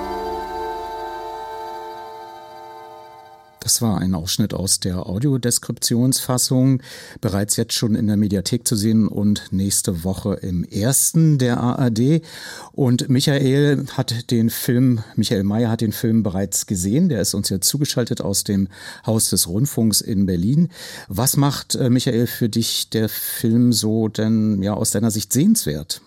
Das 3.66 3.82
war 3.82 3.98
ein 3.98 4.14
Ausschnitt 4.14 4.54
aus 4.54 4.78
der 4.78 5.08
Audiodeskriptionsfassung, 5.08 6.80
bereits 7.20 7.56
jetzt 7.56 7.72
schon 7.72 7.96
in 7.96 8.06
der 8.06 8.16
Mediathek 8.16 8.64
zu 8.64 8.76
sehen 8.76 9.08
und 9.08 9.48
nächste 9.50 10.04
Woche 10.04 10.34
im 10.34 10.62
ersten 10.62 11.38
der 11.38 11.58
ARD. 11.58 12.22
Und 12.70 13.08
Michael 13.08 13.86
hat 13.90 14.30
den 14.30 14.50
Film, 14.50 15.02
Michael 15.16 15.42
Mayer 15.42 15.68
hat 15.68 15.80
den 15.80 15.90
Film 15.90 16.22
bereits 16.22 16.66
gesehen. 16.66 17.08
Der 17.08 17.20
ist 17.20 17.34
uns 17.34 17.48
jetzt 17.48 17.66
zugeschaltet 17.66 18.20
aus 18.20 18.44
dem 18.44 18.68
Haus 19.04 19.30
des 19.30 19.48
Rundfunks 19.48 20.00
in 20.00 20.26
Berlin. 20.26 20.68
Was 21.08 21.36
macht, 21.36 21.74
äh, 21.74 21.90
Michael, 21.90 22.28
für 22.28 22.48
dich 22.48 22.90
der 22.90 23.08
Film 23.08 23.72
so 23.72 24.06
denn 24.06 24.62
ja 24.62 24.74
aus 24.74 24.92
deiner 24.92 25.10
Sicht 25.10 25.32
sehenswert? 25.32 26.02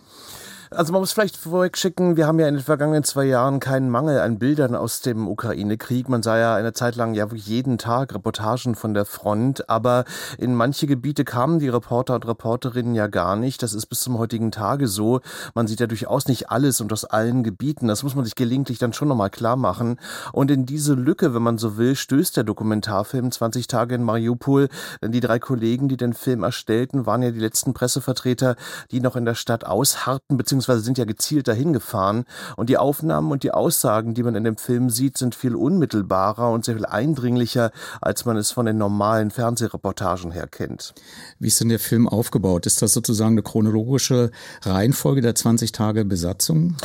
Also 0.71 0.93
man 0.93 1.01
muss 1.01 1.13
vielleicht 1.13 1.35
vorweg 1.35 1.75
schicken, 1.77 2.15
wir 2.15 2.27
haben 2.27 2.39
ja 2.39 2.47
in 2.47 2.53
den 2.53 2.63
vergangenen 2.63 3.03
zwei 3.03 3.25
Jahren 3.25 3.59
keinen 3.59 3.89
Mangel 3.89 4.19
an 4.19 4.37
Bildern 4.37 4.75
aus 4.75 5.01
dem 5.01 5.27
Ukraine-Krieg. 5.27 6.09
Man 6.09 6.21
sah 6.21 6.37
ja 6.37 6.53
eine 6.53 6.73
Zeit 6.73 6.95
lang 6.95 7.15
ja 7.15 7.27
jeden 7.33 7.79
Tag 7.79 8.13
Reportagen 8.13 8.75
von 8.75 8.93
der 8.93 9.05
Front, 9.05 9.67
aber 9.67 10.05
in 10.37 10.53
manche 10.53 10.85
Gebiete 10.85 11.25
kamen 11.25 11.57
die 11.57 11.69
Reporter 11.69 12.13
und 12.13 12.27
Reporterinnen 12.27 12.93
ja 12.93 13.07
gar 13.07 13.35
nicht. 13.35 13.63
Das 13.63 13.73
ist 13.73 13.87
bis 13.87 14.01
zum 14.01 14.19
heutigen 14.19 14.51
Tage 14.51 14.87
so. 14.87 15.21
Man 15.55 15.65
sieht 15.65 15.79
ja 15.79 15.87
durchaus 15.87 16.27
nicht 16.27 16.51
alles 16.51 16.81
und 16.81 16.93
aus 16.93 17.03
allen 17.03 17.43
Gebieten. 17.43 17.87
Das 17.87 18.03
muss 18.03 18.13
man 18.13 18.23
sich 18.23 18.35
gelegentlich 18.35 18.77
dann 18.77 18.93
schon 18.93 19.07
nochmal 19.07 19.31
klar 19.31 19.55
machen. 19.55 19.99
Und 20.33 20.51
in 20.51 20.67
diese 20.67 20.93
Lücke, 20.93 21.33
wenn 21.33 21.41
man 21.41 21.57
so 21.57 21.77
will, 21.77 21.95
stößt 21.95 22.37
der 22.37 22.43
Dokumentarfilm 22.43 23.31
20 23.31 23.65
Tage 23.65 23.95
in 23.95 24.03
Mariupol. 24.03 24.69
Denn 25.01 25.11
die 25.11 25.19
drei 25.19 25.39
Kollegen, 25.39 25.89
die 25.89 25.97
den 25.97 26.13
Film 26.13 26.43
erstellten, 26.43 27.07
waren 27.07 27.23
ja 27.23 27.31
die 27.31 27.39
letzten 27.39 27.73
Pressevertreter, 27.73 28.55
die 28.91 28.99
noch 28.99 29.15
in 29.15 29.25
der 29.25 29.33
Stadt 29.33 29.65
ausharrten, 29.65 30.37
beziehungsweise 30.37 30.58
beziehungsweise 30.59 30.81
sind 30.81 30.97
ja 30.97 31.05
gezielt 31.05 31.47
dahin 31.47 31.71
gefahren. 31.71 32.25
Und 32.57 32.69
die 32.69 32.77
Aufnahmen 32.77 33.31
und 33.31 33.43
die 33.43 33.51
Aussagen, 33.51 34.13
die 34.13 34.23
man 34.23 34.35
in 34.35 34.43
dem 34.43 34.57
Film 34.57 34.89
sieht, 34.89 35.17
sind 35.17 35.35
viel 35.35 35.55
unmittelbarer 35.55 36.51
und 36.51 36.65
sehr 36.65 36.75
viel 36.75 36.85
eindringlicher, 36.85 37.71
als 38.01 38.25
man 38.25 38.35
es 38.35 38.51
von 38.51 38.65
den 38.65 38.77
normalen 38.77 39.31
Fernsehreportagen 39.31 40.31
her 40.31 40.47
kennt. 40.47 40.93
Wie 41.39 41.47
ist 41.47 41.61
denn 41.61 41.69
der 41.69 41.79
Film 41.79 42.09
aufgebaut? 42.09 42.65
Ist 42.65 42.81
das 42.81 42.93
sozusagen 42.93 43.31
eine 43.31 43.43
chronologische 43.43 44.31
Reihenfolge 44.63 45.21
der 45.21 45.35
20 45.35 45.71
Tage 45.71 46.03
Besatzung? 46.03 46.75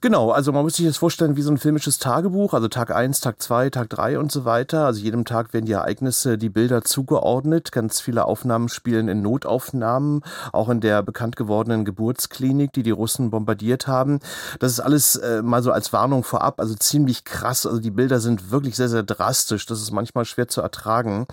Genau, 0.00 0.30
also 0.30 0.52
man 0.52 0.64
muss 0.64 0.76
sich 0.76 0.86
das 0.86 0.96
vorstellen 0.96 1.36
wie 1.36 1.42
so 1.42 1.50
ein 1.50 1.58
filmisches 1.58 1.98
Tagebuch, 1.98 2.54
also 2.54 2.68
Tag 2.68 2.94
1, 2.94 3.20
Tag 3.20 3.42
2, 3.42 3.70
Tag 3.70 3.90
3 3.90 4.18
und 4.18 4.32
so 4.32 4.44
weiter. 4.46 4.86
Also 4.86 5.00
jedem 5.00 5.24
Tag 5.24 5.52
werden 5.52 5.66
die 5.66 5.72
Ereignisse, 5.72 6.38
die 6.38 6.48
Bilder 6.48 6.82
zugeordnet. 6.82 7.72
Ganz 7.72 8.00
viele 8.00 8.24
Aufnahmen 8.24 8.68
spielen 8.68 9.08
in 9.08 9.20
Notaufnahmen, 9.20 10.22
auch 10.52 10.70
in 10.70 10.80
der 10.80 11.02
bekannt 11.02 11.36
gewordenen 11.36 11.84
Geburtsklinik, 11.84 12.72
die 12.72 12.82
die 12.82 12.90
Russen 12.90 13.17
Russen 13.18 13.30
bombardiert 13.30 13.86
haben. 13.86 14.20
Das 14.60 14.72
ist 14.72 14.80
alles 14.80 15.16
äh, 15.16 15.42
mal 15.42 15.62
so 15.62 15.72
als 15.72 15.92
Warnung 15.92 16.24
vorab, 16.24 16.60
also 16.60 16.74
ziemlich 16.74 17.24
krass. 17.24 17.66
Also 17.66 17.80
die 17.80 17.90
Bilder 17.90 18.20
sind 18.20 18.50
wirklich 18.50 18.76
sehr, 18.76 18.88
sehr 18.88 19.02
drastisch. 19.02 19.66
Das 19.66 19.80
ist 19.80 19.90
manchmal 19.90 20.24
schwer 20.24 20.48
zu 20.48 20.60
ertragen. 20.60 21.26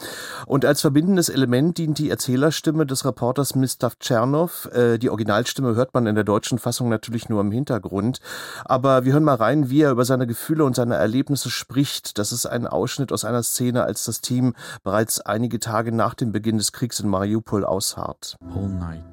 Und 0.47 0.65
als 0.65 0.81
verbindendes 0.81 1.29
Element 1.29 1.77
dient 1.77 1.97
die 1.99 2.09
Erzählerstimme 2.09 2.85
des 2.85 3.05
Reporters 3.05 3.55
Mistav 3.55 3.97
Tschernow. 3.99 4.69
Äh, 4.73 4.97
die 4.97 5.09
Originalstimme 5.09 5.75
hört 5.75 5.93
man 5.93 6.07
in 6.07 6.15
der 6.15 6.23
deutschen 6.23 6.59
Fassung 6.59 6.89
natürlich 6.89 7.29
nur 7.29 7.41
im 7.41 7.51
Hintergrund. 7.51 8.19
Aber 8.65 9.05
wir 9.05 9.13
hören 9.13 9.23
mal 9.23 9.35
rein, 9.35 9.69
wie 9.69 9.81
er 9.81 9.91
über 9.91 10.05
seine 10.05 10.27
Gefühle 10.27 10.65
und 10.65 10.75
seine 10.75 10.95
Erlebnisse 10.95 11.49
spricht. 11.49 12.17
Das 12.17 12.31
ist 12.31 12.45
ein 12.45 12.67
Ausschnitt 12.67 13.11
aus 13.11 13.25
einer 13.25 13.43
Szene, 13.43 13.83
als 13.83 14.05
das 14.05 14.21
Team 14.21 14.53
bereits 14.83 15.21
einige 15.21 15.59
Tage 15.59 15.91
nach 15.91 16.15
dem 16.15 16.31
Beginn 16.31 16.57
des 16.57 16.71
Kriegs 16.71 16.99
in 16.99 17.09
Mariupol 17.09 17.63
ausharrt. 17.63 18.37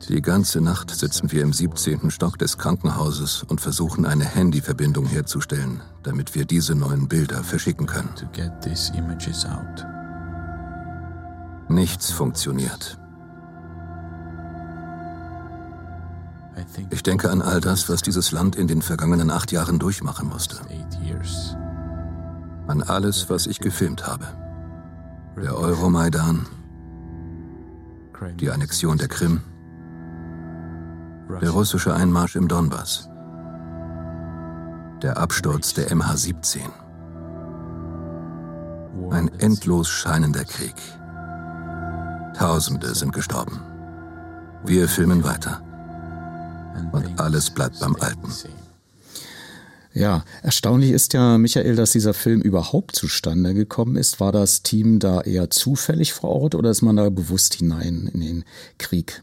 Die 0.09 0.23
ganze 0.23 0.61
Nacht 0.61 0.91
sitzen 0.91 1.31
wir 1.33 1.43
im 1.43 1.53
17. 1.53 2.11
Stock 2.11 2.39
des 2.39 2.59
Krankenhauses 2.63 3.43
und 3.43 3.61
versuchen 3.61 4.07
eine 4.07 4.25
Handyverbindung 4.25 5.05
herzustellen, 5.07 5.83
damit 6.05 6.37
wir 6.37 6.45
diese 6.45 6.77
neuen 6.77 7.09
Bilder 7.09 7.43
verschicken 7.43 7.87
können. 7.87 8.11
Nichts 11.69 12.13
funktioniert. 12.13 12.99
Ich 16.91 17.03
denke 17.03 17.31
an 17.33 17.43
all 17.43 17.61
das, 17.61 17.89
was 17.89 18.01
dieses 18.01 18.31
Land 18.31 18.55
in 18.55 18.69
den 18.69 18.81
vergangenen 18.81 19.33
acht 19.33 19.51
Jahren 19.51 19.81
durchmachen 19.81 20.29
musste. 20.29 20.61
An 22.69 22.85
alles, 22.85 23.29
was 23.29 23.49
ich 23.49 23.59
gefilmt 23.59 24.07
habe. 24.07 24.29
Der 25.37 25.59
Euromaidan, 25.59 26.47
die 28.39 28.53
Annexion 28.53 28.99
der 28.99 29.09
Krim, 29.09 29.41
der 31.41 31.51
russische 31.51 31.95
Einmarsch 31.95 32.37
im 32.37 32.49
Donbass. 32.49 33.09
Der 35.03 35.17
Absturz 35.17 35.75
der 35.75 35.91
MH17. 35.91 36.61
Ein 39.11 39.29
endlos 39.39 39.89
scheinender 39.89 40.45
Krieg. 40.45 40.75
Tausende 42.37 42.95
sind 42.95 43.13
gestorben. 43.13 43.61
Wir 44.65 44.89
filmen 44.89 45.25
weiter. 45.25 45.61
Und 46.93 47.21
alles 47.21 47.51
bleibt 47.51 47.81
beim 47.81 47.97
Alten. 47.97 48.33
Ja, 49.95 50.25
erstaunlich 50.43 50.93
ist 50.93 51.13
ja, 51.13 51.37
Michael, 51.37 51.77
dass 51.77 51.93
dieser 51.93 52.15
Film 52.15 52.41
überhaupt 52.41 52.97
zustande 52.97 53.53
gekommen 53.53 53.97
ist. 53.97 54.21
War 54.21 54.33
das 54.33 54.63
Team 54.63 54.99
da 54.99 55.21
eher 55.21 55.51
zufällig 55.51 56.15
vor 56.15 56.31
Ort 56.31 56.55
oder 56.55 56.71
ist 56.71 56.83
man 56.83 56.97
da 56.97 57.11
bewusst 57.11 57.55
hinein 57.55 58.09
in 58.13 58.21
den 58.21 58.45
Krieg? 58.79 59.23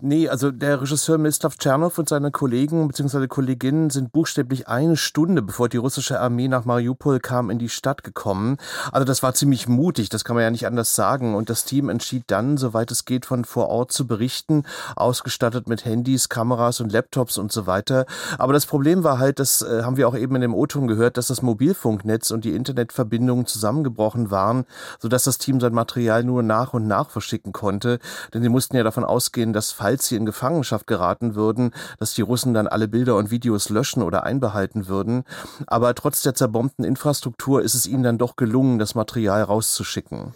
Nee, 0.00 0.28
also 0.30 0.50
der 0.50 0.80
Regisseur 0.80 1.18
Mistav 1.18 1.56
Tschernow 1.56 1.98
und 1.98 2.08
seine 2.08 2.30
Kollegen 2.30 2.88
bzw. 2.88 3.26
Kolleginnen 3.26 3.90
sind 3.90 4.12
buchstäblich 4.12 4.66
eine 4.66 4.96
Stunde, 4.96 5.42
bevor 5.42 5.68
die 5.68 5.76
russische 5.76 6.20
Armee 6.20 6.48
nach 6.48 6.64
Mariupol 6.64 7.20
kam, 7.20 7.50
in 7.50 7.58
die 7.58 7.68
Stadt 7.68 8.02
gekommen. 8.02 8.56
Also 8.92 9.04
das 9.04 9.22
war 9.22 9.34
ziemlich 9.34 9.68
mutig, 9.68 10.08
das 10.08 10.24
kann 10.24 10.36
man 10.36 10.42
ja 10.42 10.50
nicht 10.50 10.66
anders 10.66 10.94
sagen. 10.94 11.34
Und 11.34 11.50
das 11.50 11.64
Team 11.64 11.90
entschied 11.90 12.24
dann, 12.28 12.56
soweit 12.56 12.90
es 12.90 13.04
geht, 13.04 13.26
von 13.26 13.44
vor 13.44 13.68
Ort 13.68 13.92
zu 13.92 14.06
berichten, 14.06 14.62
ausgestattet 14.96 15.68
mit 15.68 15.84
Handys, 15.84 16.30
Kameras 16.30 16.80
und 16.80 16.90
Laptops 16.90 17.36
und 17.36 17.52
so 17.52 17.66
weiter. 17.66 18.06
Aber 18.38 18.54
das 18.54 18.64
Problem 18.64 19.04
war 19.04 19.18
halt, 19.18 19.38
das 19.38 19.60
äh, 19.60 19.82
haben 19.82 19.98
wir 19.98 20.08
auch 20.08 20.16
eben 20.16 20.34
in 20.36 20.40
dem 20.40 20.54
O-Ton 20.54 20.86
gehört, 20.86 21.18
dass 21.18 21.26
das 21.26 21.42
Mobilfunknetz 21.42 22.30
und 22.30 22.46
die 22.46 22.54
Internetverbindungen 22.54 23.44
zusammengebrochen 23.44 24.30
waren, 24.30 24.64
sodass 24.98 25.24
das 25.24 25.36
Team 25.36 25.60
sein 25.60 25.74
Material 25.74 26.24
nur 26.24 26.42
nach 26.42 26.72
und 26.72 26.86
nach 26.86 27.10
verschicken 27.10 27.52
konnte. 27.52 27.98
Denn 28.32 28.42
sie 28.42 28.48
mussten 28.48 28.76
ja 28.76 28.82
davon 28.82 29.04
ausgehen, 29.04 29.52
dass 29.58 29.72
falls 29.72 30.06
sie 30.06 30.14
in 30.14 30.24
Gefangenschaft 30.24 30.86
geraten 30.86 31.34
würden, 31.34 31.72
dass 31.98 32.14
die 32.14 32.22
Russen 32.22 32.54
dann 32.54 32.68
alle 32.68 32.86
Bilder 32.86 33.16
und 33.16 33.32
Videos 33.32 33.70
löschen 33.70 34.04
oder 34.04 34.22
einbehalten 34.22 34.86
würden. 34.86 35.24
Aber 35.66 35.96
trotz 35.96 36.22
der 36.22 36.36
zerbombten 36.36 36.84
Infrastruktur 36.84 37.60
ist 37.60 37.74
es 37.74 37.88
ihnen 37.88 38.04
dann 38.04 38.18
doch 38.18 38.36
gelungen, 38.36 38.78
das 38.78 38.94
Material 38.94 39.42
rauszuschicken. 39.42 40.32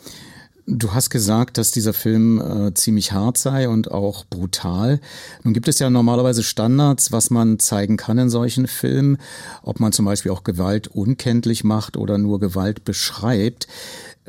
Du 0.67 0.93
hast 0.93 1.11
gesagt, 1.11 1.59
dass 1.59 1.73
dieser 1.73 1.93
Film 1.93 2.41
äh, 2.41 2.75
ziemlich 2.75 3.13
hart 3.13 3.37
sei 3.37 3.69
und 3.69 3.91
auch 3.91 4.25
brutal. 4.25 5.01
Nun 5.43 5.55
gibt 5.55 5.67
es 5.67 5.81
ja 5.81 5.91
normalerweise 5.91 6.43
Standards, 6.45 7.11
was 7.11 7.31
man 7.31 7.59
zeigen 7.59 7.97
kann 7.97 8.19
in 8.19 8.31
solchen 8.31 8.69
Filmen, 8.69 9.19
ob 9.63 9.81
man 9.81 9.93
zum 9.93 10.05
Beispiel 10.05 10.31
auch 10.31 10.45
Gewalt 10.45 10.87
unkenntlich 10.89 11.65
macht 11.65 11.97
oder 11.97 12.17
nur 12.17 12.39
Gewalt 12.39 12.85
beschreibt. 12.85 13.67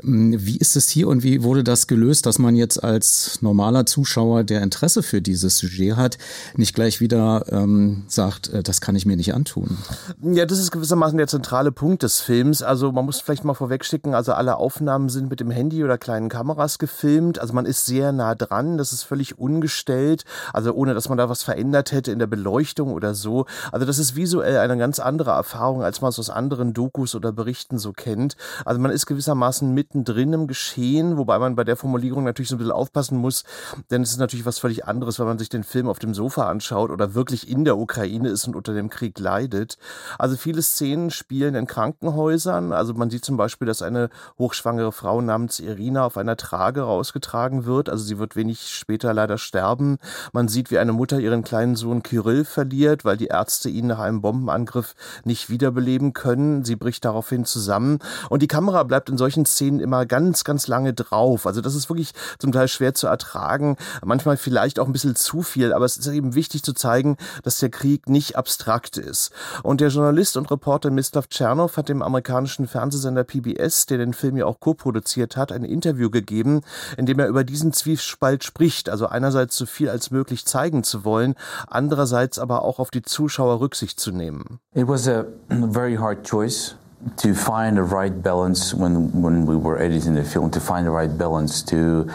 Ähm, 0.01 0.35
wie 0.37 0.57
ist 0.57 0.75
es 0.75 0.89
hier 0.89 1.07
und 1.07 1.23
wie 1.23 1.43
wurde 1.43 1.63
das 1.63 1.87
gelöst, 1.87 2.25
dass 2.25 2.39
man 2.39 2.55
jetzt 2.55 2.83
als 2.83 3.41
normaler 3.41 3.85
Zuschauer, 3.85 4.43
der 4.43 4.61
Interesse 4.61 5.03
für 5.03 5.21
dieses 5.21 5.57
Sujet 5.57 5.95
hat, 5.95 6.17
nicht 6.55 6.73
gleich 6.73 6.99
wieder 6.99 7.45
ähm, 7.49 8.03
sagt, 8.07 8.49
äh, 8.49 8.63
das 8.63 8.81
kann 8.81 8.95
ich 8.95 9.05
mir 9.05 9.15
nicht 9.15 9.33
antun? 9.33 9.77
Ja, 10.21 10.45
das 10.45 10.59
ist 10.59 10.71
gewissermaßen 10.71 11.17
der 11.17 11.27
zentrale 11.27 11.71
Punkt 11.71 12.03
des 12.03 12.19
Films. 12.19 12.63
Also 12.63 12.91
man 12.91 13.05
muss 13.05 13.21
vielleicht 13.21 13.43
mal 13.43 13.53
vorwegschicken, 13.53 14.13
also 14.13 14.33
alle 14.33 14.57
Aufnahmen 14.57 15.09
sind 15.09 15.29
mit 15.29 15.39
dem 15.39 15.51
Handy 15.51 15.83
oder 15.83 15.97
kleinen 15.97 16.29
Kameras 16.29 16.79
gefilmt. 16.79 17.39
Also 17.39 17.53
man 17.53 17.65
ist 17.65 17.85
sehr 17.85 18.11
nah 18.11 18.35
dran, 18.35 18.77
das 18.77 18.93
ist 18.93 19.03
völlig 19.03 19.37
ungestellt, 19.37 20.23
also 20.53 20.73
ohne 20.73 20.93
dass 20.93 21.09
man 21.09 21.17
da 21.17 21.29
was 21.29 21.43
verändert 21.43 21.91
hätte 21.91 22.11
in 22.11 22.19
der 22.19 22.27
Beleuchtung 22.27 22.91
oder 22.91 23.13
so. 23.13 23.45
Also 23.71 23.85
das 23.85 23.99
ist 23.99 24.15
visuell 24.15 24.57
eine 24.57 24.77
ganz 24.77 24.99
andere 24.99 25.31
Erfahrung, 25.31 25.83
als 25.83 26.01
man 26.01 26.09
es 26.09 26.19
aus 26.19 26.29
anderen 26.29 26.73
Dokus 26.73 27.15
oder 27.15 27.31
Berichten 27.31 27.77
so 27.77 27.93
kennt. 27.93 28.35
Also 28.65 28.79
man 28.79 28.91
ist 28.91 29.05
gewissermaßen 29.05 29.73
mit 29.73 29.82
mittendrin 29.83 30.31
im 30.31 30.47
Geschehen, 30.47 31.17
wobei 31.17 31.39
man 31.39 31.55
bei 31.55 31.65
der 31.65 31.75
Formulierung 31.75 32.23
natürlich 32.23 32.47
so 32.47 32.55
ein 32.55 32.59
bisschen 32.59 32.71
aufpassen 32.71 33.17
muss, 33.17 33.43
denn 33.91 34.01
es 34.01 34.11
ist 34.11 34.17
natürlich 34.17 34.45
was 34.45 34.57
völlig 34.57 34.85
anderes, 34.85 35.19
wenn 35.19 35.25
man 35.25 35.37
sich 35.37 35.49
den 35.49 35.65
Film 35.65 35.89
auf 35.89 35.99
dem 35.99 36.13
Sofa 36.13 36.47
anschaut 36.49 36.89
oder 36.89 37.13
wirklich 37.15 37.49
in 37.49 37.65
der 37.65 37.77
Ukraine 37.77 38.29
ist 38.29 38.47
und 38.47 38.55
unter 38.55 38.73
dem 38.73 38.89
Krieg 38.89 39.19
leidet. 39.19 39.77
Also 40.17 40.37
viele 40.37 40.61
Szenen 40.61 41.11
spielen 41.11 41.55
in 41.55 41.67
Krankenhäusern. 41.67 42.71
Also 42.71 42.93
man 42.93 43.09
sieht 43.09 43.25
zum 43.25 43.35
Beispiel, 43.35 43.67
dass 43.67 43.81
eine 43.81 44.09
hochschwangere 44.39 44.93
Frau 44.93 45.19
namens 45.19 45.59
Irina 45.59 46.05
auf 46.05 46.15
einer 46.15 46.37
Trage 46.37 46.81
rausgetragen 46.81 47.65
wird. 47.65 47.89
Also 47.89 48.05
sie 48.05 48.19
wird 48.19 48.37
wenig 48.37 48.69
später 48.69 49.13
leider 49.13 49.37
sterben. 49.37 49.97
Man 50.31 50.47
sieht, 50.47 50.71
wie 50.71 50.77
eine 50.77 50.93
Mutter 50.93 51.19
ihren 51.19 51.43
kleinen 51.43 51.75
Sohn 51.75 52.03
Kyrill 52.03 52.45
verliert, 52.45 53.03
weil 53.03 53.17
die 53.17 53.27
Ärzte 53.27 53.69
ihn 53.69 53.87
nach 53.87 53.99
einem 53.99 54.21
Bombenangriff 54.21 54.95
nicht 55.25 55.49
wiederbeleben 55.49 56.13
können. 56.13 56.63
Sie 56.63 56.77
bricht 56.77 57.03
daraufhin 57.03 57.43
zusammen. 57.43 57.99
Und 58.29 58.41
die 58.41 58.47
Kamera 58.47 58.83
bleibt 58.83 59.09
in 59.09 59.17
solchen 59.17 59.45
Szenen 59.45 59.72
immer 59.79 60.05
ganz, 60.05 60.43
ganz 60.43 60.67
lange 60.67 60.93
drauf. 60.93 61.45
Also 61.45 61.61
das 61.61 61.75
ist 61.75 61.89
wirklich 61.89 62.13
zum 62.39 62.51
Teil 62.51 62.67
schwer 62.67 62.93
zu 62.93 63.07
ertragen. 63.07 63.77
Manchmal 64.03 64.37
vielleicht 64.37 64.79
auch 64.79 64.87
ein 64.87 64.93
bisschen 64.93 65.15
zu 65.15 65.41
viel. 65.41 65.73
Aber 65.73 65.85
es 65.85 65.97
ist 65.97 66.07
eben 66.07 66.35
wichtig 66.35 66.63
zu 66.63 66.73
zeigen, 66.73 67.17
dass 67.43 67.59
der 67.59 67.69
Krieg 67.69 68.09
nicht 68.09 68.35
abstrakt 68.35 68.97
ist. 68.97 69.31
Und 69.63 69.81
der 69.81 69.89
Journalist 69.89 70.37
und 70.37 70.49
Reporter 70.51 70.91
Mislav 70.91 71.27
Tschernow 71.27 71.75
hat 71.75 71.89
dem 71.89 72.01
amerikanischen 72.01 72.67
Fernsehsender 72.67 73.23
PBS, 73.23 73.85
der 73.85 73.97
den 73.97 74.13
Film 74.13 74.37
ja 74.37 74.45
auch 74.45 74.59
co-produziert 74.59 75.37
hat, 75.37 75.51
ein 75.51 75.63
Interview 75.63 76.09
gegeben, 76.09 76.61
in 76.97 77.05
dem 77.05 77.19
er 77.19 77.27
über 77.27 77.43
diesen 77.43 77.73
Zwiespalt 77.73 78.43
spricht. 78.43 78.89
Also 78.89 79.07
einerseits 79.07 79.57
so 79.57 79.65
viel 79.65 79.89
als 79.89 80.11
möglich 80.11 80.45
zeigen 80.45 80.83
zu 80.83 81.03
wollen, 81.03 81.35
andererseits 81.67 82.39
aber 82.39 82.63
auch 82.63 82.79
auf 82.79 82.91
die 82.91 83.01
Zuschauer 83.01 83.59
Rücksicht 83.59 83.99
zu 83.99 84.11
nehmen. 84.11 84.59
It 84.73 84.87
was 84.87 85.07
a 85.07 85.25
very 85.71 85.95
hard 85.95 86.23
choice 86.23 86.75
to 87.17 87.33
find 87.33 87.77
the 87.77 87.83
right 87.83 88.23
balance 88.23 88.73
when 88.73 89.09
when 89.21 89.45
we 89.45 89.55
were 89.55 89.77
editing 89.79 90.15
the 90.15 90.23
film 90.23 90.49
to 90.51 90.59
find 90.59 90.85
the 90.85 90.91
right 90.91 91.17
balance 91.17 91.63
to 91.63 92.07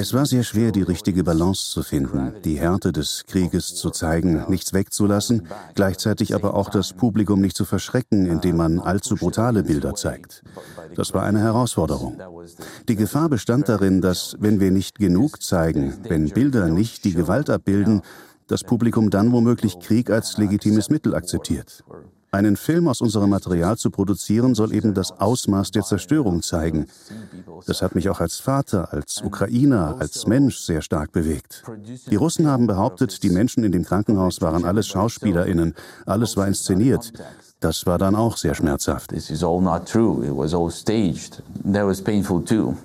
es 0.00 0.14
war 0.14 0.26
sehr 0.26 0.44
schwer, 0.44 0.70
die 0.70 0.82
richtige 0.82 1.24
Balance 1.24 1.72
zu 1.72 1.82
finden, 1.82 2.32
die 2.44 2.60
Härte 2.60 2.92
des 2.92 3.24
Krieges 3.26 3.74
zu 3.74 3.90
zeigen, 3.90 4.44
nichts 4.48 4.72
wegzulassen, 4.72 5.48
gleichzeitig 5.74 6.36
aber 6.36 6.54
auch 6.54 6.70
das 6.70 6.92
Publikum 6.92 7.40
nicht 7.40 7.56
zu 7.56 7.64
verschrecken, 7.64 8.26
indem 8.26 8.58
man 8.58 8.78
allzu 8.78 9.16
brutale 9.16 9.64
Bilder 9.64 9.96
zeigt. 9.96 10.44
Das 10.94 11.14
war 11.14 11.24
eine 11.24 11.40
Herausforderung. 11.40 12.16
Die 12.88 12.94
Gefahr 12.94 13.28
bestand 13.28 13.68
darin, 13.68 14.00
dass, 14.00 14.36
wenn 14.38 14.60
wir 14.60 14.70
nicht 14.70 15.00
genug 15.00 15.42
zeigen, 15.42 15.94
wenn 16.04 16.28
Bilder 16.28 16.68
nicht 16.68 17.04
die 17.04 17.14
Gewalt 17.14 17.50
abbilden, 17.50 18.02
das 18.46 18.62
Publikum 18.62 19.10
dann 19.10 19.32
womöglich 19.32 19.80
Krieg 19.80 20.10
als 20.10 20.38
legitimes 20.38 20.90
Mittel 20.90 21.16
akzeptiert. 21.16 21.82
Einen 22.30 22.56
Film 22.56 22.88
aus 22.88 23.00
unserem 23.00 23.30
Material 23.30 23.78
zu 23.78 23.90
produzieren, 23.90 24.54
soll 24.54 24.74
eben 24.74 24.92
das 24.92 25.12
Ausmaß 25.12 25.70
der 25.70 25.82
Zerstörung 25.82 26.42
zeigen. 26.42 26.86
Das 27.66 27.80
hat 27.80 27.94
mich 27.94 28.10
auch 28.10 28.20
als 28.20 28.38
Vater, 28.38 28.92
als 28.92 29.22
Ukrainer, 29.22 29.96
als 29.98 30.26
Mensch 30.26 30.58
sehr 30.58 30.82
stark 30.82 31.12
bewegt. 31.12 31.64
Die 32.10 32.16
Russen 32.16 32.46
haben 32.46 32.66
behauptet, 32.66 33.22
die 33.22 33.30
Menschen 33.30 33.64
in 33.64 33.72
dem 33.72 33.84
Krankenhaus 33.84 34.42
waren 34.42 34.64
alles 34.64 34.88
Schauspielerinnen, 34.88 35.74
alles 36.04 36.36
war 36.36 36.46
inszeniert. 36.46 37.12
Das 37.60 37.86
war 37.86 37.98
dann 37.98 38.14
auch 38.14 38.36
sehr 38.36 38.54
schmerzhaft. 38.54 39.10
This 39.10 39.30
is 39.30 39.42
all 39.42 39.60
not 39.60 39.88
true. 39.88 40.24
It 40.24 40.36
was 40.36 40.54
all 40.54 40.70
staged. 40.70 41.42
That 41.72 41.86
was 41.86 42.00
painful 42.00 42.44
too. 42.44 42.76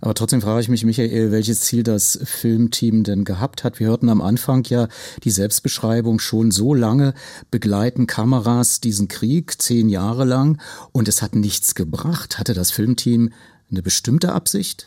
Aber 0.00 0.14
trotzdem 0.14 0.40
frage 0.40 0.60
ich 0.60 0.68
mich, 0.68 0.84
Michael, 0.84 1.32
welches 1.32 1.60
Ziel 1.60 1.82
das 1.82 2.18
Filmteam 2.24 3.04
denn 3.04 3.24
gehabt 3.24 3.64
hat. 3.64 3.80
Wir 3.80 3.88
hörten 3.88 4.08
am 4.08 4.20
Anfang 4.20 4.64
ja 4.64 4.88
die 5.24 5.30
Selbstbeschreibung 5.30 6.18
schon 6.18 6.50
so 6.50 6.74
lange 6.74 7.14
begleiten 7.50 8.06
Kameras 8.06 8.80
diesen 8.80 9.08
Krieg, 9.08 9.60
zehn 9.60 9.88
Jahre 9.88 10.24
lang, 10.24 10.60
und 10.92 11.08
es 11.08 11.22
hat 11.22 11.34
nichts 11.34 11.74
gebracht. 11.74 12.38
Hatte 12.38 12.54
das 12.54 12.70
Filmteam 12.70 13.30
eine 13.70 13.82
bestimmte 13.82 14.32
Absicht? 14.32 14.86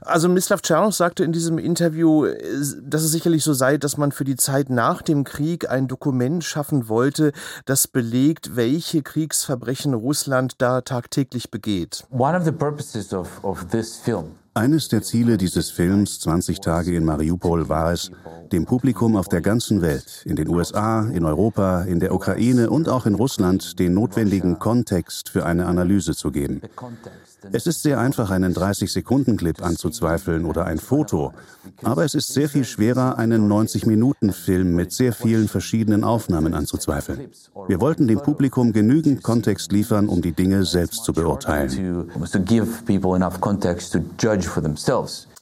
Also 0.00 0.28
Mislav 0.28 0.62
Czernow 0.62 0.94
sagte 0.94 1.24
in 1.24 1.32
diesem 1.32 1.58
Interview, 1.58 2.26
dass 2.82 3.02
es 3.02 3.12
sicherlich 3.12 3.44
so 3.44 3.52
sei, 3.52 3.76
dass 3.76 3.96
man 3.96 4.12
für 4.12 4.24
die 4.24 4.36
Zeit 4.36 4.70
nach 4.70 5.02
dem 5.02 5.24
Krieg 5.24 5.68
ein 5.68 5.88
Dokument 5.88 6.42
schaffen 6.42 6.88
wollte, 6.88 7.32
das 7.66 7.86
belegt, 7.86 8.56
welche 8.56 9.02
Kriegsverbrechen 9.02 9.94
Russland 9.94 10.54
da 10.58 10.80
tagtäglich 10.80 11.50
begeht. 11.50 12.04
One 12.10 12.36
of 12.36 12.44
the 12.44 12.52
purposes 12.52 13.12
of, 13.12 13.42
of 13.44 13.66
this 13.68 13.96
film 13.96 14.30
eines 14.54 14.88
der 14.88 15.02
Ziele 15.02 15.36
dieses 15.36 15.70
Films 15.70 16.20
20 16.20 16.60
Tage 16.60 16.94
in 16.94 17.04
Mariupol 17.04 17.68
war 17.68 17.92
es, 17.92 18.12
dem 18.52 18.66
Publikum 18.66 19.16
auf 19.16 19.28
der 19.28 19.40
ganzen 19.40 19.82
Welt, 19.82 20.22
in 20.24 20.36
den 20.36 20.48
USA, 20.48 21.08
in 21.08 21.24
Europa, 21.24 21.82
in 21.82 21.98
der 21.98 22.14
Ukraine 22.14 22.70
und 22.70 22.88
auch 22.88 23.06
in 23.06 23.14
Russland 23.14 23.78
den 23.80 23.94
notwendigen 23.94 24.60
Kontext 24.60 25.28
für 25.28 25.44
eine 25.44 25.66
Analyse 25.66 26.14
zu 26.14 26.30
geben. 26.30 26.62
Es 27.52 27.66
ist 27.66 27.82
sehr 27.82 27.98
einfach, 27.98 28.30
einen 28.30 28.54
30-Sekunden-Clip 28.54 29.62
anzuzweifeln 29.62 30.44
oder 30.44 30.64
ein 30.64 30.78
Foto, 30.78 31.32
aber 31.82 32.04
es 32.04 32.14
ist 32.14 32.32
sehr 32.32 32.48
viel 32.48 32.64
schwerer, 32.64 33.18
einen 33.18 33.50
90-Minuten-Film 33.50 34.74
mit 34.74 34.92
sehr 34.92 35.12
vielen 35.12 35.48
verschiedenen 35.48 36.04
Aufnahmen 36.04 36.54
anzuzweifeln. 36.54 37.30
Wir 37.66 37.80
wollten 37.80 38.08
dem 38.08 38.20
Publikum 38.20 38.72
genügend 38.72 39.22
Kontext 39.22 39.72
liefern, 39.72 40.08
um 40.08 40.22
die 40.22 40.32
Dinge 40.32 40.64
selbst 40.64 41.04
zu 41.04 41.12
beurteilen. 41.12 42.10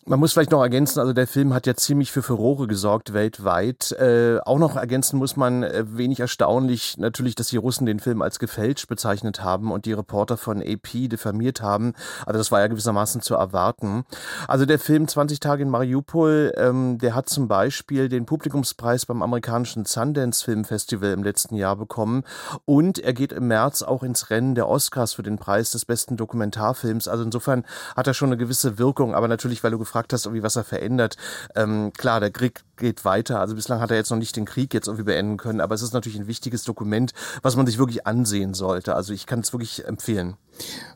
Man 0.05 0.19
muss 0.19 0.33
vielleicht 0.33 0.51
noch 0.51 0.63
ergänzen, 0.63 0.99
also 0.99 1.13
der 1.13 1.29
Film 1.29 1.55
hat 1.55 1.65
ja 1.65 1.77
ziemlich 1.77 2.11
für 2.11 2.25
Furore 2.25 2.67
gesorgt 2.67 3.13
weltweit. 3.13 3.93
Äh, 3.93 4.41
auch 4.45 4.59
noch 4.59 4.75
ergänzen 4.75 5.17
muss 5.17 5.37
man 5.37 5.63
äh, 5.63 5.85
wenig 5.97 6.19
erstaunlich 6.19 6.99
natürlich, 6.99 7.37
dass 7.37 7.51
die 7.51 7.57
Russen 7.57 7.87
den 7.87 8.01
Film 8.01 8.21
als 8.21 8.41
gefälscht 8.41 8.89
bezeichnet 8.89 9.45
haben 9.45 9.71
und 9.71 9.87
die 9.87 9.93
Reporter 9.93 10.37
von 10.37 10.61
AP 10.61 11.09
diffamiert 11.09 11.63
haben. 11.63 11.93
Also 12.27 12.37
das 12.39 12.51
war 12.51 12.59
ja 12.59 12.67
gewissermaßen 12.67 13.21
zu 13.21 13.37
erwarten. 13.37 14.03
Also 14.49 14.67
der 14.67 14.81
Film 14.81 15.07
20 15.07 15.39
Tage 15.39 15.63
in 15.63 15.71
Mariupol, 15.71 16.53
ähm, 16.57 16.99
der 16.99 17.15
hat 17.15 17.29
zum 17.29 17.47
Beispiel 17.47 18.09
den 18.09 18.27
Publikumspreis 18.27 19.07
beim 19.07 19.23
amerikanischen 19.23 19.85
Sundance 19.85 20.45
Film 20.45 20.65
Festival 20.65 21.13
im 21.13 21.23
letzten 21.23 21.55
Jahr 21.55 21.77
bekommen 21.77 22.25
und 22.65 22.99
er 22.99 23.13
geht 23.13 23.31
im 23.31 23.47
März 23.47 23.83
auch 23.83 24.03
ins 24.03 24.31
Rennen 24.31 24.57
der 24.57 24.69
Oscars 24.69 25.13
für 25.15 25.23
den 25.23 25.39
Preis 25.39 25.71
des 25.71 25.85
besten 25.85 26.17
Dokumentarfilms. 26.17 27.07
Also 27.07 27.23
insofern 27.23 27.65
hat 27.95 28.09
er 28.09 28.15
schon 28.15 28.31
eine 28.31 28.37
gewisse 28.37 28.79
Wirkung, 28.79 29.15
aber 29.15 29.29
natürlich, 29.29 29.63
weil 29.63 29.71
du 29.71 29.79
gefragt 29.93 30.15
hast, 30.15 30.25
irgendwie 30.25 30.43
was 30.43 30.57
er 30.57 30.65
verändert. 30.65 31.17
Ähm, 31.55 31.93
klar, 31.93 32.19
der 32.19 32.31
Krieg 32.31 32.63
geht 32.79 33.05
weiter. 33.05 33.41
Also 33.41 33.55
bislang 33.55 33.81
hat 33.81 33.91
er 33.91 33.99
jetzt 33.99 34.11
noch 34.11 34.17
nicht 34.17 34.35
den 34.37 34.47
Krieg 34.47 34.73
jetzt 34.73 34.87
irgendwie 34.87 35.05
beenden 35.05 35.37
können, 35.37 35.61
aber 35.61 35.75
es 35.75 35.83
ist 35.83 35.93
natürlich 35.93 36.19
ein 36.19 36.27
wichtiges 36.27 36.65
Dokument, 36.65 37.13
was 37.43 37.57
man 37.57 37.67
sich 37.67 37.79
wirklich 37.79 38.07
ansehen 38.07 38.55
sollte. 38.55 38.95
Also 38.95 39.13
ich 39.13 39.27
kann 39.27 39.41
es 39.41 39.53
wirklich 39.53 39.85
empfehlen. 39.85 40.37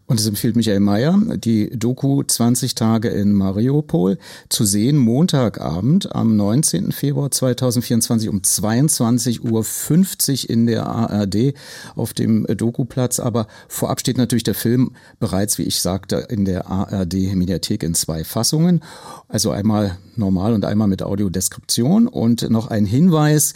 Und 0.08 0.20
es 0.20 0.26
empfiehlt 0.26 0.54
Michael 0.54 0.78
Mayer, 0.78 1.20
die 1.36 1.68
Doku 1.76 2.22
20 2.22 2.76
Tage 2.76 3.08
in 3.08 3.32
Mariupol 3.32 4.18
zu 4.48 4.64
sehen, 4.64 4.98
Montagabend 4.98 6.14
am 6.14 6.36
19. 6.36 6.92
Februar 6.92 7.32
2024 7.32 8.28
um 8.28 8.38
22.50 8.38 10.44
Uhr 10.44 10.50
in 10.50 10.66
der 10.66 10.86
ARD 10.86 11.54
auf 11.96 12.14
dem 12.14 12.46
Dokuplatz. 12.46 13.18
Aber 13.18 13.48
vorab 13.66 13.98
steht 13.98 14.16
natürlich 14.16 14.44
der 14.44 14.54
Film 14.54 14.92
bereits, 15.18 15.58
wie 15.58 15.64
ich 15.64 15.80
sagte, 15.80 16.26
in 16.28 16.44
der 16.44 16.70
ARD-Mediathek 16.70 17.82
in 17.82 17.94
zwei 17.94 18.22
Fassungen. 18.22 18.84
Also 19.26 19.50
einmal 19.50 19.98
normal 20.14 20.54
und 20.54 20.64
einmal 20.64 20.86
mit 20.86 21.02
Audiodeskription. 21.02 22.06
Und 22.06 22.48
noch 22.48 22.68
ein 22.68 22.86
Hinweis 22.86 23.54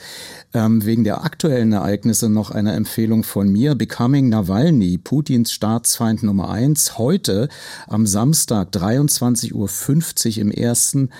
ähm, 0.53 0.85
wegen 0.85 1.05
der 1.05 1.25
aktuellen 1.25 1.73
Ereignisse 1.73 2.29
noch 2.29 2.51
eine 2.51 2.73
Empfehlung 2.73 3.23
von 3.23 3.49
mir. 3.49 3.77
Becoming 3.77 4.29
Nawalny, 4.29 4.99
Putins 4.99 5.53
Staatsfeind 6.00 6.22
Nummer 6.22 6.48
eins. 6.48 6.96
Heute 6.96 7.50
am 7.86 8.06
Samstag 8.06 8.70
23.50 8.70 9.52
Uhr 9.52 10.40
im 10.40 10.50
ersten 10.50 11.10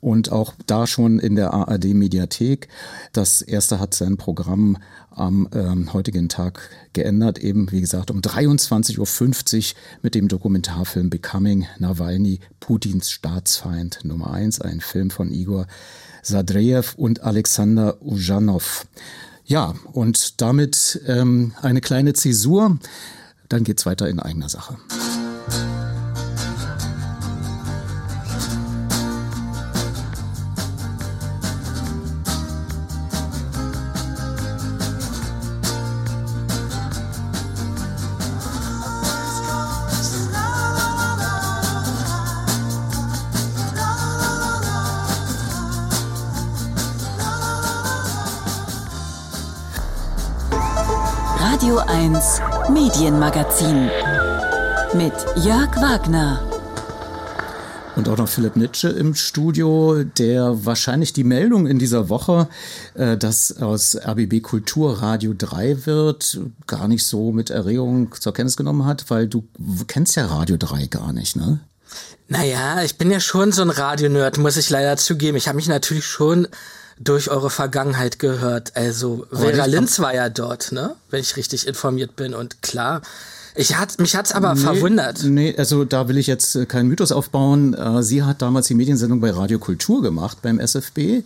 und 0.00 0.32
auch 0.32 0.54
da 0.64 0.86
schon 0.86 1.18
in 1.18 1.36
der 1.36 1.52
ARD 1.52 1.92
Mediathek. 1.92 2.68
Das 3.12 3.42
erste 3.42 3.78
hat 3.78 3.92
sein 3.92 4.16
Programm 4.16 4.78
am 5.10 5.46
ähm, 5.52 5.92
heutigen 5.92 6.30
Tag 6.30 6.70
geändert, 6.94 7.36
eben 7.36 7.70
wie 7.70 7.82
gesagt 7.82 8.10
um 8.10 8.22
23.50 8.22 9.58
Uhr 9.58 9.78
mit 10.00 10.14
dem 10.14 10.26
Dokumentarfilm 10.28 11.10
Becoming 11.10 11.66
Nawalny, 11.78 12.40
Putins 12.60 13.10
Staatsfeind 13.10 13.98
Nummer 14.04 14.30
eins, 14.30 14.58
ein 14.58 14.80
Film 14.80 15.10
von 15.10 15.30
Igor 15.32 15.66
Sadreev 16.22 16.94
und 16.96 17.22
Alexander 17.22 18.00
Ujanov. 18.00 18.86
Ja, 19.44 19.74
und 19.92 20.40
damit 20.40 20.98
ähm, 21.06 21.52
eine 21.60 21.82
kleine 21.82 22.14
Zäsur, 22.14 22.78
dann 23.50 23.64
geht's 23.64 23.84
weiter 23.84 24.08
in 24.08 24.20
eigener 24.20 24.48
Sache. 24.48 24.76
Radio 51.42 51.78
1 51.78 52.40
Medienmagazin 52.72 53.90
mit 54.94 55.12
Jörg 55.44 55.74
Wagner. 55.76 56.40
Und 57.96 58.08
auch 58.08 58.16
noch 58.16 58.28
Philipp 58.28 58.54
Nitsche 58.54 58.88
im 58.88 59.14
Studio, 59.16 60.04
der 60.04 60.64
wahrscheinlich 60.64 61.12
die 61.12 61.24
Meldung 61.24 61.66
in 61.66 61.80
dieser 61.80 62.08
Woche, 62.08 62.48
äh, 62.94 63.16
dass 63.16 63.60
aus 63.60 63.96
RBB 63.96 64.40
Kultur 64.42 65.02
Radio 65.02 65.34
3 65.36 65.86
wird, 65.86 66.40
gar 66.68 66.86
nicht 66.86 67.04
so 67.04 67.32
mit 67.32 67.50
Erregung 67.50 68.14
zur 68.18 68.32
Kenntnis 68.32 68.56
genommen 68.56 68.84
hat, 68.84 69.10
weil 69.10 69.26
du 69.26 69.44
kennst 69.88 70.14
ja 70.14 70.26
Radio 70.26 70.56
3 70.56 70.86
gar 70.86 71.12
nicht, 71.12 71.36
ne? 71.36 71.60
Naja, 72.28 72.84
ich 72.84 72.96
bin 72.96 73.10
ja 73.10 73.18
schon 73.18 73.50
so 73.50 73.62
ein 73.62 73.70
Radionerd, 73.70 74.38
muss 74.38 74.56
ich 74.56 74.70
leider 74.70 74.96
zugeben. 74.96 75.36
Ich 75.36 75.48
habe 75.48 75.56
mich 75.56 75.66
natürlich 75.66 76.06
schon 76.06 76.46
durch 77.00 77.30
eure 77.30 77.50
Vergangenheit 77.50 78.18
gehört. 78.18 78.76
Also 78.76 79.26
Vera 79.32 79.64
Linz 79.64 79.98
war 80.00 80.14
ja 80.14 80.28
dort, 80.28 80.70
ne? 80.70 80.94
Wenn 81.08 81.20
ich 81.20 81.36
richtig 81.36 81.66
informiert 81.66 82.14
bin. 82.14 82.34
Und 82.34 82.62
klar, 82.62 83.00
ich 83.54 83.76
hat, 83.76 83.98
mich 83.98 84.14
hat's 84.14 84.32
aber 84.32 84.54
nee, 84.54 84.60
verwundert. 84.60 85.24
Nee, 85.24 85.54
also 85.56 85.84
da 85.84 86.08
will 86.08 86.18
ich 86.18 86.26
jetzt 86.26 86.54
äh, 86.54 86.66
keinen 86.66 86.88
Mythos 86.88 87.10
aufbauen. 87.10 87.74
Äh, 87.74 88.02
sie 88.02 88.22
hat 88.22 88.42
damals 88.42 88.66
die 88.66 88.74
Mediensendung 88.74 89.20
bei 89.20 89.30
Radio 89.30 89.58
Kultur 89.58 90.02
gemacht, 90.02 90.38
beim 90.42 90.60
SFB. 90.60 91.22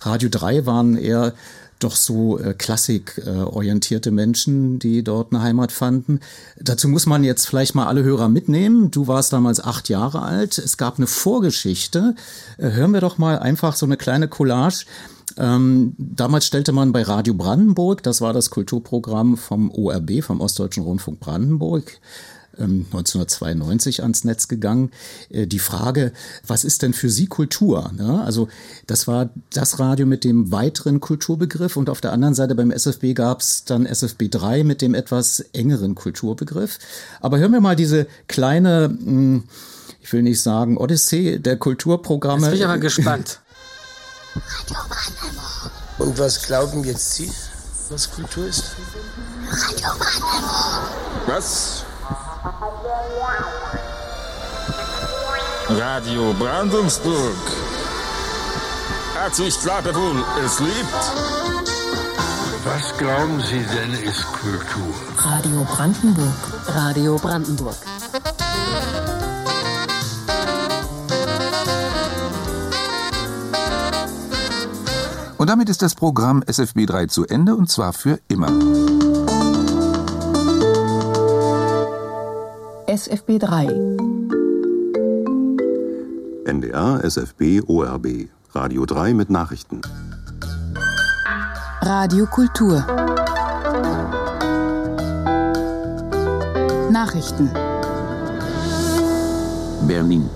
Radio 0.00 0.28
3 0.30 0.64
waren 0.64 0.96
eher 0.96 1.34
doch 1.80 1.96
so 1.96 2.38
äh, 2.38 2.54
klassikorientierte 2.54 4.08
äh, 4.08 4.12
Menschen, 4.12 4.78
die 4.78 5.02
dort 5.02 5.32
eine 5.32 5.42
Heimat 5.42 5.72
fanden. 5.72 6.20
Dazu 6.58 6.88
muss 6.88 7.04
man 7.04 7.24
jetzt 7.24 7.46
vielleicht 7.46 7.74
mal 7.74 7.86
alle 7.86 8.02
Hörer 8.02 8.28
mitnehmen. 8.28 8.90
Du 8.90 9.08
warst 9.08 9.32
damals 9.32 9.62
acht 9.62 9.88
Jahre 9.88 10.22
alt. 10.22 10.56
Es 10.56 10.76
gab 10.76 10.96
eine 10.98 11.06
Vorgeschichte. 11.06 12.14
Äh, 12.58 12.70
hören 12.70 12.92
wir 12.92 13.00
doch 13.00 13.18
mal 13.18 13.38
einfach 13.38 13.76
so 13.76 13.84
eine 13.84 13.96
kleine 13.96 14.28
Collage 14.28 14.86
ähm, 15.38 15.94
damals 15.98 16.46
stellte 16.46 16.72
man 16.72 16.92
bei 16.92 17.02
Radio 17.02 17.34
Brandenburg, 17.34 18.02
das 18.02 18.20
war 18.20 18.32
das 18.32 18.50
Kulturprogramm 18.50 19.36
vom 19.36 19.70
ORB, 19.70 20.22
vom 20.22 20.40
Ostdeutschen 20.40 20.82
Rundfunk 20.82 21.20
Brandenburg, 21.20 22.00
1992 22.58 23.98
ähm, 23.98 24.04
ans 24.04 24.24
Netz 24.24 24.48
gegangen. 24.48 24.90
Äh, 25.30 25.46
die 25.46 25.58
Frage, 25.58 26.12
was 26.46 26.64
ist 26.64 26.82
denn 26.82 26.92
für 26.92 27.10
Sie 27.10 27.26
Kultur? 27.26 27.92
Also 28.24 28.48
das 28.86 29.06
war 29.06 29.30
das 29.52 29.78
Radio 29.78 30.06
mit 30.06 30.24
dem 30.24 30.52
weiteren 30.52 31.00
Kulturbegriff 31.00 31.76
und 31.76 31.90
auf 31.90 32.00
der 32.00 32.12
anderen 32.12 32.34
Seite 32.34 32.54
beim 32.54 32.70
SFB 32.70 33.14
gab 33.14 33.40
es 33.40 33.64
dann 33.64 33.86
SFB 33.86 34.28
3 34.30 34.64
mit 34.64 34.82
dem 34.82 34.94
etwas 34.94 35.40
engeren 35.52 35.94
Kulturbegriff. 35.94 36.78
Aber 37.20 37.38
hören 37.38 37.52
wir 37.52 37.60
mal 37.60 37.76
diese 37.76 38.06
kleine, 38.28 38.88
hm, 38.88 39.44
ich 40.00 40.12
will 40.12 40.22
nicht 40.22 40.40
sagen 40.40 40.76
Odyssee 40.76 41.38
der 41.38 41.56
Kulturprogramme. 41.56 42.42
Jetzt 42.42 42.50
bin 42.50 42.60
ich 42.60 42.64
aber 42.64 42.78
gespannt. 42.78 43.40
Und 45.98 46.18
was 46.18 46.42
glauben 46.42 46.84
jetzt 46.84 47.14
Sie, 47.14 47.32
was 47.88 48.10
Kultur 48.10 48.46
ist? 48.46 48.76
Radio 49.50 49.88
Was? 51.26 51.84
Radio 55.68 56.32
Brandenburg. 56.34 57.36
Hat 59.18 59.34
sich 59.34 59.58
klar 59.60 59.84
wohl, 59.84 60.24
es 60.44 60.60
liebt. 60.60 61.02
Was 62.64 62.96
glauben 62.98 63.42
Sie 63.42 63.64
denn 63.74 63.92
ist 63.94 64.24
Kultur? 64.26 64.94
Radio 65.18 65.64
Brandenburg. 65.64 66.34
Radio 66.68 67.16
Brandenburg. 67.16 67.76
Und 75.38 75.50
damit 75.50 75.68
ist 75.68 75.82
das 75.82 75.94
Programm 75.94 76.42
SFB 76.46 76.86
3 76.86 77.06
zu 77.06 77.26
Ende 77.26 77.54
und 77.54 77.70
zwar 77.70 77.92
für 77.92 78.18
immer. 78.28 78.48
SFB 82.86 83.38
3 83.38 84.06
NDR, 86.46 87.02
SFB, 87.02 87.62
ORB. 87.66 88.28
Radio 88.52 88.86
3 88.86 89.14
mit 89.14 89.30
Nachrichten. 89.30 89.80
Radio 91.82 92.26
Kultur. 92.26 92.86
Nachrichten. 96.90 97.50
Berlin. 99.88 100.30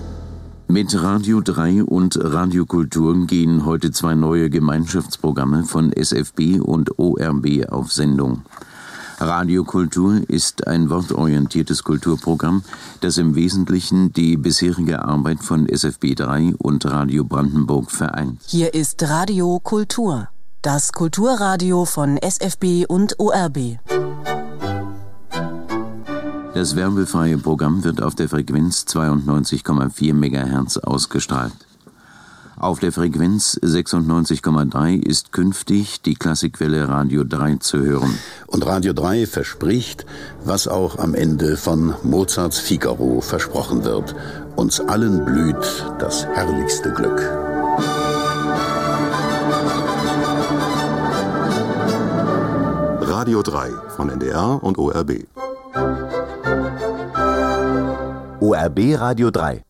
Mit 0.71 1.03
Radio 1.03 1.41
3 1.41 1.83
und 1.83 2.17
Radio 2.17 2.65
Kultur 2.65 3.27
gehen 3.27 3.65
heute 3.65 3.91
zwei 3.91 4.15
neue 4.15 4.49
Gemeinschaftsprogramme 4.49 5.65
von 5.65 5.91
SFB 5.91 6.61
und 6.61 6.97
ORB 6.97 7.69
auf 7.69 7.91
Sendung. 7.91 8.43
Radio 9.19 9.65
Kultur 9.65 10.21
ist 10.29 10.67
ein 10.67 10.89
wortorientiertes 10.89 11.83
Kulturprogramm, 11.83 12.63
das 13.01 13.17
im 13.17 13.35
Wesentlichen 13.35 14.13
die 14.13 14.37
bisherige 14.37 15.03
Arbeit 15.03 15.43
von 15.43 15.67
SFB 15.67 16.15
3 16.15 16.53
und 16.57 16.85
Radio 16.85 17.25
Brandenburg 17.25 17.91
vereint. 17.91 18.39
Hier 18.47 18.73
ist 18.73 19.03
Radio 19.03 19.59
Kultur, 19.61 20.29
das 20.61 20.93
Kulturradio 20.93 21.83
von 21.83 22.17
SFB 22.17 22.85
und 22.87 23.19
ORB. 23.19 23.77
Das 26.53 26.75
werbefreie 26.75 27.37
Programm 27.37 27.85
wird 27.85 28.03
auf 28.03 28.13
der 28.13 28.27
Frequenz 28.27 28.85
92,4 28.89 30.13
MHz 30.13 30.77
ausgestrahlt. 30.77 31.53
Auf 32.57 32.79
der 32.79 32.91
Frequenz 32.91 33.57
96,3 33.63 35.01
ist 35.01 35.31
künftig 35.31 36.01
die 36.01 36.13
Klassikwelle 36.13 36.89
Radio 36.89 37.23
3 37.23 37.55
zu 37.55 37.79
hören. 37.79 38.19
Und 38.47 38.65
Radio 38.65 38.91
3 38.91 39.27
verspricht, 39.27 40.05
was 40.43 40.67
auch 40.67 40.99
am 40.99 41.15
Ende 41.15 41.55
von 41.55 41.95
Mozarts 42.03 42.59
Figaro 42.59 43.21
versprochen 43.21 43.85
wird. 43.85 44.13
Uns 44.57 44.81
allen 44.81 45.23
blüht 45.23 45.85
das 45.99 46.25
herrlichste 46.25 46.91
Glück. 46.91 47.19
Radio 52.99 53.41
3 53.41 53.69
von 53.95 54.09
NDR 54.09 54.61
und 54.61 54.77
ORB. 54.77 55.25
ORB 58.39 58.95
Radio 58.97 59.31
3. 59.31 59.63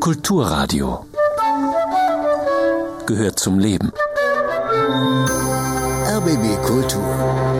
Kulturradio 0.00 1.04
gehört 3.06 3.38
zum 3.38 3.60
Leben. 3.60 3.92
RBB 6.08 6.56
Kultur. 6.66 7.57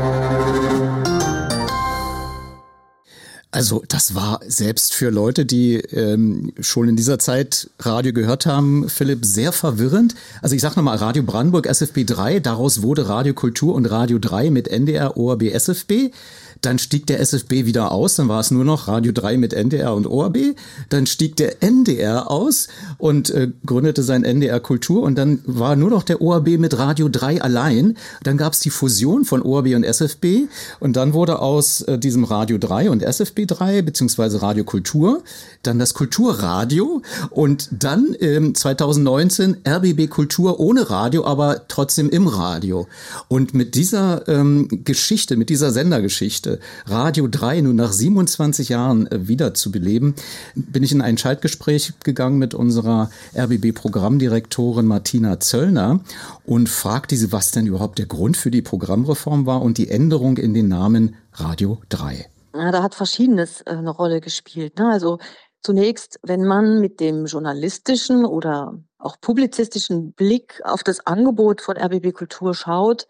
Also 3.50 3.82
das 3.88 4.14
war 4.14 4.40
selbst 4.46 4.92
für 4.92 5.08
Leute, 5.08 5.46
die 5.46 5.76
ähm, 5.76 6.52
schon 6.60 6.86
in 6.86 6.96
dieser 6.96 7.18
Zeit 7.18 7.70
Radio 7.78 8.12
gehört 8.12 8.44
haben, 8.44 8.90
Philipp, 8.90 9.24
sehr 9.24 9.52
verwirrend. 9.52 10.14
Also 10.42 10.54
ich 10.54 10.60
sage 10.60 10.76
nochmal, 10.76 10.98
Radio 10.98 11.22
Brandenburg 11.22 11.66
SFB 11.66 12.04
3, 12.04 12.40
daraus 12.40 12.82
wurde 12.82 13.08
Radio 13.08 13.32
Kultur 13.32 13.74
und 13.74 13.86
Radio 13.86 14.18
3 14.18 14.50
mit 14.50 14.68
NDR, 14.68 15.16
ORB, 15.16 15.44
SFB. 15.44 16.10
Dann 16.60 16.78
stieg 16.78 17.06
der 17.06 17.20
SFB 17.20 17.66
wieder 17.66 17.92
aus, 17.92 18.16
dann 18.16 18.28
war 18.28 18.40
es 18.40 18.50
nur 18.50 18.64
noch 18.64 18.88
Radio 18.88 19.12
3 19.12 19.36
mit 19.36 19.52
NDR 19.52 19.94
und 19.94 20.06
ORB. 20.06 20.56
Dann 20.88 21.06
stieg 21.06 21.36
der 21.36 21.62
NDR 21.62 22.30
aus 22.30 22.68
und 22.98 23.30
äh, 23.30 23.48
gründete 23.64 24.02
sein 24.02 24.24
NDR 24.24 24.60
Kultur 24.60 25.02
und 25.02 25.16
dann 25.16 25.40
war 25.44 25.76
nur 25.76 25.90
noch 25.90 26.02
der 26.02 26.20
ORB 26.20 26.58
mit 26.58 26.78
Radio 26.78 27.08
3 27.08 27.42
allein. 27.42 27.96
Dann 28.22 28.36
gab 28.36 28.52
es 28.52 28.60
die 28.60 28.70
Fusion 28.70 29.24
von 29.24 29.42
ORB 29.42 29.74
und 29.74 29.84
SFB 29.84 30.48
und 30.80 30.96
dann 30.96 31.12
wurde 31.12 31.40
aus 31.40 31.82
äh, 31.82 31.98
diesem 31.98 32.24
Radio 32.24 32.58
3 32.58 32.90
und 32.90 33.02
SFB 33.02 33.46
3 33.46 33.82
beziehungsweise 33.82 34.42
Radio 34.42 34.64
Kultur 34.64 35.22
dann 35.62 35.78
das 35.78 35.94
Kulturradio 35.94 37.02
und 37.30 37.68
dann 37.72 38.16
ähm, 38.20 38.54
2019 38.54 39.58
RBB 39.66 40.08
Kultur 40.08 40.60
ohne 40.60 40.88
Radio, 40.90 41.24
aber 41.24 41.66
trotzdem 41.68 42.10
im 42.10 42.26
Radio. 42.26 42.86
Und 43.28 43.54
mit 43.54 43.74
dieser 43.74 44.26
ähm, 44.28 44.68
Geschichte, 44.84 45.36
mit 45.36 45.50
dieser 45.50 45.72
Sendergeschichte 45.72 46.08
Geschichte 46.08 46.47
Radio 46.86 47.28
3 47.28 47.60
nun 47.62 47.76
nach 47.76 47.92
27 47.92 48.68
Jahren 48.68 49.06
äh, 49.06 49.28
wieder 49.28 49.54
zu 49.54 49.70
beleben, 49.70 50.14
bin 50.54 50.82
ich 50.82 50.92
in 50.92 51.02
ein 51.02 51.18
Schaltgespräch 51.18 51.92
gegangen 52.04 52.38
mit 52.38 52.54
unserer 52.54 53.10
RBB-Programmdirektorin 53.36 54.86
Martina 54.86 55.40
Zöllner 55.40 56.00
und 56.46 56.68
fragte 56.68 57.16
sie, 57.16 57.32
was 57.32 57.50
denn 57.50 57.66
überhaupt 57.66 57.98
der 57.98 58.06
Grund 58.06 58.36
für 58.36 58.50
die 58.50 58.62
Programmreform 58.62 59.46
war 59.46 59.62
und 59.62 59.78
die 59.78 59.88
Änderung 59.88 60.38
in 60.38 60.54
den 60.54 60.68
Namen 60.68 61.16
Radio 61.34 61.80
3. 61.90 62.26
Ja, 62.54 62.72
da 62.72 62.82
hat 62.82 62.94
Verschiedenes 62.94 63.60
äh, 63.62 63.70
eine 63.70 63.90
Rolle 63.90 64.20
gespielt. 64.20 64.78
Ne? 64.78 64.90
Also 64.90 65.18
zunächst, 65.62 66.18
wenn 66.22 66.44
man 66.44 66.80
mit 66.80 67.00
dem 67.00 67.26
journalistischen 67.26 68.24
oder 68.24 68.78
auch 68.98 69.20
publizistischen 69.20 70.12
Blick 70.12 70.60
auf 70.64 70.82
das 70.82 71.06
Angebot 71.06 71.60
von 71.60 71.76
RBB 71.76 72.12
Kultur 72.12 72.54
schaut, 72.54 73.06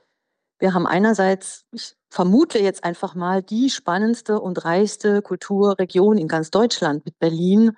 wir 0.58 0.74
haben 0.74 0.86
einerseits, 0.86 1.64
ich 1.70 1.94
vermute 2.10 2.58
jetzt 2.58 2.84
einfach 2.84 3.14
mal, 3.14 3.42
die 3.42 3.70
spannendste 3.70 4.40
und 4.40 4.64
reichste 4.64 5.22
Kulturregion 5.22 6.18
in 6.18 6.28
ganz 6.28 6.50
Deutschland 6.50 7.04
mit 7.04 7.18
Berlin 7.18 7.76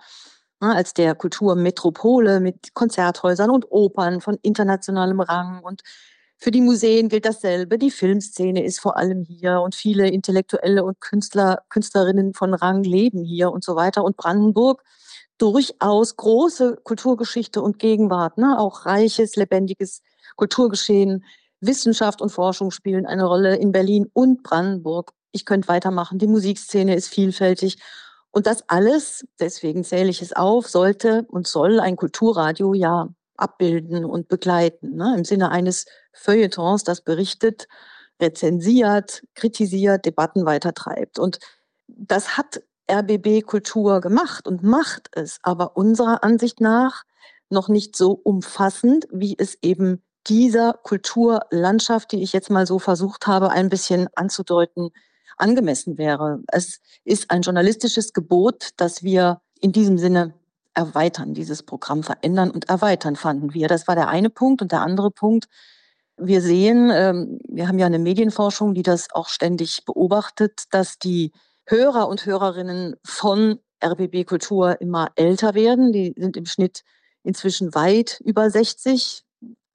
ne, 0.60 0.74
als 0.74 0.94
der 0.94 1.14
Kulturmetropole 1.14 2.40
mit 2.40 2.74
Konzerthäusern 2.74 3.50
und 3.50 3.66
Opern 3.70 4.20
von 4.20 4.38
internationalem 4.42 5.20
Rang 5.20 5.62
und 5.62 5.82
Für 6.42 6.50
die 6.50 6.62
Museen 6.62 7.08
gilt 7.10 7.26
dasselbe. 7.26 7.78
Die 7.78 7.90
Filmszene 7.90 8.64
ist 8.64 8.80
vor 8.80 8.96
allem 8.96 9.24
hier 9.24 9.60
und 9.60 9.74
viele 9.74 10.08
Intellektuelle 10.08 10.84
und 10.84 11.00
Künstler, 11.00 11.64
Künstlerinnen 11.68 12.32
von 12.34 12.54
Rang 12.54 12.82
leben 12.82 13.24
hier 13.24 13.50
und 13.52 13.62
so 13.64 13.76
weiter. 13.76 14.04
Und 14.04 14.16
Brandenburg 14.16 14.82
durchaus 15.38 16.16
große 16.16 16.78
Kulturgeschichte 16.84 17.60
und 17.62 17.78
Gegenwart, 17.78 18.38
ne? 18.38 18.58
auch 18.58 18.86
reiches, 18.86 19.36
lebendiges 19.36 20.02
Kulturgeschehen. 20.36 21.24
Wissenschaft 21.60 22.22
und 22.22 22.30
Forschung 22.30 22.70
spielen 22.70 23.06
eine 23.06 23.24
Rolle 23.24 23.56
in 23.56 23.72
Berlin 23.72 24.10
und 24.12 24.42
Brandenburg. 24.42 25.12
Ich 25.32 25.44
könnte 25.44 25.68
weitermachen. 25.68 26.18
Die 26.18 26.26
Musikszene 26.26 26.94
ist 26.94 27.08
vielfältig. 27.08 27.78
Und 28.30 28.46
das 28.46 28.68
alles, 28.68 29.26
deswegen 29.38 29.84
zähle 29.84 30.08
ich 30.08 30.22
es 30.22 30.32
auf, 30.32 30.68
sollte 30.68 31.24
und 31.28 31.46
soll 31.46 31.80
ein 31.80 31.96
Kulturradio 31.96 32.74
ja 32.74 33.08
abbilden 33.36 34.04
und 34.04 34.28
begleiten. 34.28 34.96
Ne? 34.96 35.14
Im 35.16 35.24
Sinne 35.24 35.50
eines 35.50 35.86
Feuilletons, 36.12 36.84
das 36.84 37.00
berichtet, 37.00 37.66
rezensiert, 38.20 39.22
kritisiert, 39.34 40.04
Debatten 40.04 40.44
weitertreibt. 40.44 41.18
Und 41.18 41.38
das 41.88 42.36
hat 42.36 42.62
RBB 42.90 43.42
Kultur 43.46 44.00
gemacht 44.00 44.46
und 44.46 44.62
macht 44.62 45.08
es, 45.12 45.38
aber 45.42 45.76
unserer 45.76 46.22
Ansicht 46.22 46.60
nach 46.60 47.04
noch 47.48 47.68
nicht 47.68 47.96
so 47.96 48.12
umfassend, 48.12 49.06
wie 49.10 49.36
es 49.38 49.58
eben 49.62 50.02
dieser 50.26 50.74
Kulturlandschaft, 50.74 52.12
die 52.12 52.22
ich 52.22 52.32
jetzt 52.32 52.50
mal 52.50 52.66
so 52.66 52.78
versucht 52.78 53.26
habe, 53.26 53.50
ein 53.50 53.68
bisschen 53.68 54.08
anzudeuten, 54.14 54.90
angemessen 55.36 55.98
wäre. 55.98 56.42
Es 56.48 56.80
ist 57.04 57.30
ein 57.30 57.42
journalistisches 57.42 58.12
Gebot, 58.12 58.70
dass 58.76 59.02
wir 59.02 59.40
in 59.60 59.72
diesem 59.72 59.98
Sinne 59.98 60.34
erweitern, 60.74 61.34
dieses 61.34 61.62
Programm 61.62 62.02
verändern 62.02 62.50
und 62.50 62.68
erweitern, 62.68 63.16
fanden 63.16 63.54
wir. 63.54 63.68
Das 63.68 63.88
war 63.88 63.94
der 63.94 64.08
eine 64.08 64.30
Punkt. 64.30 64.62
Und 64.62 64.72
der 64.72 64.82
andere 64.82 65.10
Punkt, 65.10 65.46
wir 66.16 66.42
sehen, 66.42 66.90
ähm, 66.92 67.38
wir 67.48 67.66
haben 67.66 67.78
ja 67.78 67.86
eine 67.86 67.98
Medienforschung, 67.98 68.74
die 68.74 68.82
das 68.82 69.08
auch 69.12 69.28
ständig 69.28 69.84
beobachtet, 69.84 70.64
dass 70.70 70.98
die 70.98 71.32
Hörer 71.66 72.08
und 72.08 72.26
Hörerinnen 72.26 72.96
von 73.04 73.58
RBB 73.82 74.26
Kultur 74.26 74.80
immer 74.80 75.10
älter 75.16 75.54
werden. 75.54 75.92
Die 75.92 76.14
sind 76.16 76.36
im 76.36 76.46
Schnitt 76.46 76.82
inzwischen 77.22 77.74
weit 77.74 78.20
über 78.24 78.50
60, 78.50 79.24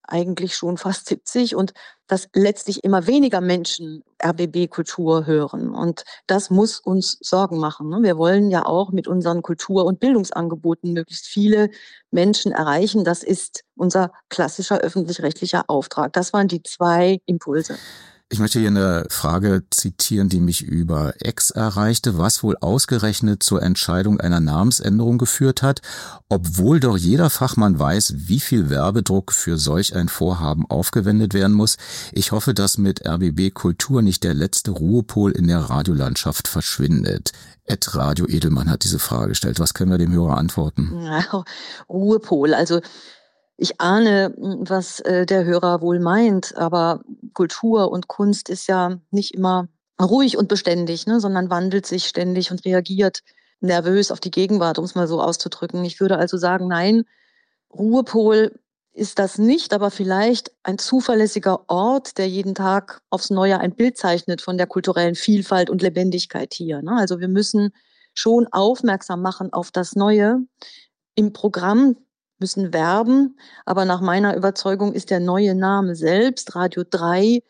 eigentlich 0.08 0.56
schon 0.56 0.78
fast 0.78 1.08
70 1.08 1.56
und 1.56 1.74
dass 2.08 2.30
letztlich 2.34 2.84
immer 2.84 3.08
weniger 3.08 3.42
Menschen 3.42 4.04
RBB-Kultur 4.24 5.26
hören. 5.26 5.74
Und 5.74 6.04
das 6.28 6.50
muss 6.50 6.80
uns 6.80 7.18
Sorgen 7.22 7.58
machen. 7.58 7.90
Ne? 7.90 8.00
Wir 8.02 8.18
wollen 8.18 8.52
ja 8.52 8.66
auch 8.66 8.92
mit 8.92 9.08
unseren 9.08 9.42
Kultur- 9.42 9.86
und 9.86 10.00
Bildungsangeboten 10.00 10.94
möglichst 10.94 11.26
viele 11.26 11.70
Menschen 12.12 12.52
erreichen. 12.52 13.04
Das 13.04 13.24
ist 13.24 13.64
unser 13.76 14.12
klassischer 14.30 14.80
öffentlich-rechtlicher 14.80 15.66
Auftrag. 15.68 16.14
Das 16.14 16.34
waren 16.34 16.48
die 16.48 16.62
zwei 16.62 17.20
Impulse. 17.26 17.78
Ich 18.28 18.40
möchte 18.40 18.58
hier 18.60 18.70
eine 18.70 19.06
Frage 19.12 19.66
zitieren, 19.70 20.30
die 20.30 20.40
mich 20.40 20.64
über 20.64 21.14
Ex 21.20 21.52
erreichte, 21.52 22.18
was 22.18 22.42
wohl 22.42 22.58
ausgerechnet 22.60 23.44
zur 23.44 23.62
Entscheidung 23.62 24.20
einer 24.20 24.40
Namensänderung 24.40 25.20
geführt 25.20 25.62
hat, 25.62 25.82
obwohl 26.28 26.80
doch 26.80 26.98
jeder 26.98 27.30
Fachmann 27.30 27.78
weiß, 27.78 28.14
wie 28.18 28.40
viel 28.40 28.72
Werbedruck 28.72 29.32
für 29.32 29.60
solch 29.60 29.96
ein 29.96 30.10
Vorhaben 30.10 30.66
aufgewendet 30.68 31.36
werden 31.36 31.56
muss. 31.56 31.78
Ich 32.14 32.32
hoffe, 32.32 32.56
dass 32.56 32.80
mit 32.80 33.08
RBB 33.08 33.54
Kultur 33.54 34.02
nicht 34.02 34.24
der 34.24 34.34
letzte 34.34 34.72
Ruhepol 34.72 35.32
in 35.32 35.48
der 35.48 35.60
Radiolandschaft 35.60 36.48
verschwindet. 36.48 37.32
Ed 37.64 37.94
Radio 37.94 38.28
Edelmann 38.28 38.72
hat 38.72 38.86
diese 38.86 39.00
Frage 39.00 39.30
gestellt. 39.30 39.60
Was 39.60 39.76
können 39.76 39.92
wir 39.92 40.00
dem 40.00 40.12
Hörer 40.12 40.38
antworten? 40.38 40.94
Ruhepol. 41.90 42.56
Also 42.56 42.82
ich 43.58 43.80
ahne, 43.80 44.34
hm, 44.36 44.70
was 44.70 45.00
äh, 45.02 45.26
der 45.26 45.46
Hörer 45.46 45.82
wohl 45.82 46.00
meint, 46.00 46.56
aber 46.58 47.02
Kultur 47.34 47.92
und 47.92 48.08
Kunst 48.08 48.50
ist 48.50 48.68
ja 48.68 49.00
nicht 49.12 49.34
immer 49.34 49.68
ruhig 50.02 50.38
und 50.38 50.48
beständig, 50.50 51.08
ne, 51.08 51.20
sondern 51.20 51.50
wandelt 51.50 51.86
sich 51.86 52.06
ständig 52.06 52.52
und 52.52 52.66
reagiert 52.66 53.22
nervös 53.62 54.12
auf 54.12 54.20
die 54.20 54.32
Gegenwart, 54.32 54.78
um 54.78 54.86
es 54.86 54.96
mal 54.96 55.08
so 55.08 55.22
auszudrücken. 55.22 55.84
Ich 55.86 56.00
würde 56.00 56.18
also 56.18 56.38
sagen, 56.38 56.68
nein, 56.68 57.06
Ruhepol 57.74 58.60
ist 58.94 59.20
das 59.20 59.38
nicht, 59.38 59.74
aber 59.74 59.92
vielleicht 59.92 60.52
ein 60.64 60.78
zuverlässiger 60.78 61.70
Ort, 61.70 62.18
der 62.18 62.30
jeden 62.30 62.56
Tag 62.56 63.02
aufs 63.10 63.30
Neue 63.30 63.60
ein 63.60 63.76
Bild 63.76 63.98
zeichnet 63.98 64.42
von 64.42 64.58
der 64.58 64.68
kulturellen 64.68 65.16
Vielfalt 65.16 65.70
und 65.70 65.82
Lebendigkeit 65.82 66.54
hier. 66.54 66.82
Ne? 66.82 66.94
Also 66.98 67.20
wir 67.20 67.28
müssen 67.28 67.72
schon 68.14 68.48
aufmerksam 68.52 69.22
machen 69.22 69.52
auf 69.52 69.72
das 69.72 69.96
Neue. 69.96 70.40
Im 71.16 71.34
Programm 71.34 71.98
müssen 72.40 72.74
werben. 72.74 73.38
Aber 73.66 73.86
nach 73.86 74.02
meiner 74.02 74.36
Überzeugung 74.36 74.94
ist 74.94 75.10
der 75.10 75.20
neue 75.20 75.56
Name 75.56 75.96
selbst, 75.96 76.56
Radio 76.56 76.84
3, 76.90 77.42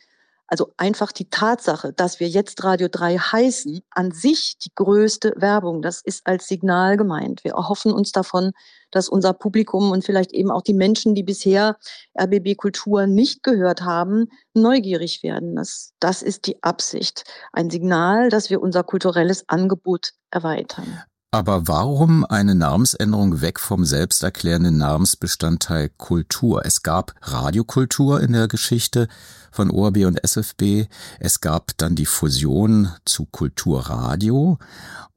also 0.47 0.73
einfach 0.77 1.11
die 1.11 1.29
Tatsache, 1.29 1.91
dass 1.93 2.19
wir 2.19 2.27
jetzt 2.27 2.63
Radio 2.63 2.87
3 2.89 3.17
heißen, 3.17 3.81
an 3.89 4.11
sich 4.11 4.57
die 4.59 4.71
größte 4.75 5.33
Werbung. 5.37 5.81
Das 5.81 6.01
ist 6.01 6.27
als 6.27 6.47
Signal 6.47 6.97
gemeint. 6.97 7.43
Wir 7.43 7.53
erhoffen 7.53 7.91
uns 7.91 8.11
davon, 8.11 8.51
dass 8.91 9.09
unser 9.09 9.33
Publikum 9.33 9.91
und 9.91 10.05
vielleicht 10.05 10.33
eben 10.33 10.51
auch 10.51 10.61
die 10.61 10.75
Menschen, 10.75 11.15
die 11.15 11.23
bisher 11.23 11.77
RBB 12.19 12.55
Kultur 12.57 13.07
nicht 13.07 13.41
gehört 13.41 13.81
haben, 13.81 14.27
neugierig 14.53 15.23
werden. 15.23 15.55
Das, 15.55 15.93
das 15.99 16.21
ist 16.21 16.45
die 16.45 16.61
Absicht. 16.61 17.23
Ein 17.51 17.71
Signal, 17.71 18.29
dass 18.29 18.49
wir 18.51 18.61
unser 18.61 18.83
kulturelles 18.83 19.49
Angebot 19.49 20.11
erweitern. 20.29 21.01
Aber 21.35 21.67
warum 21.67 22.23
eine 22.23 22.55
Namensänderung 22.55 23.41
weg 23.41 23.59
vom 23.59 23.83
selbsterklärenden 23.83 24.77
Namensbestandteil 24.77 25.89
Kultur? 25.97 26.65
Es 26.65 26.81
gab 26.81 27.13
Radiokultur 27.23 28.21
in 28.21 28.31
der 28.31 28.47
Geschichte 28.47 29.09
von 29.51 29.69
ORB 29.69 30.05
und 30.05 30.23
SFB. 30.23 30.85
Es 31.19 31.41
gab 31.41 31.77
dann 31.77 31.95
die 31.95 32.05
Fusion 32.05 32.93
zu 33.03 33.25
Kulturradio 33.25 34.59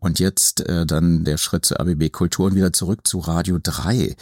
und 0.00 0.20
jetzt 0.20 0.60
äh, 0.60 0.86
dann 0.86 1.24
der 1.24 1.38
Schritt 1.38 1.66
zu 1.66 1.74
RBB 1.74 2.12
Kultur 2.12 2.46
und 2.46 2.54
wieder 2.54 2.72
zurück 2.72 3.06
zu 3.06 3.18
Radio 3.18 3.58
3. 3.60 4.16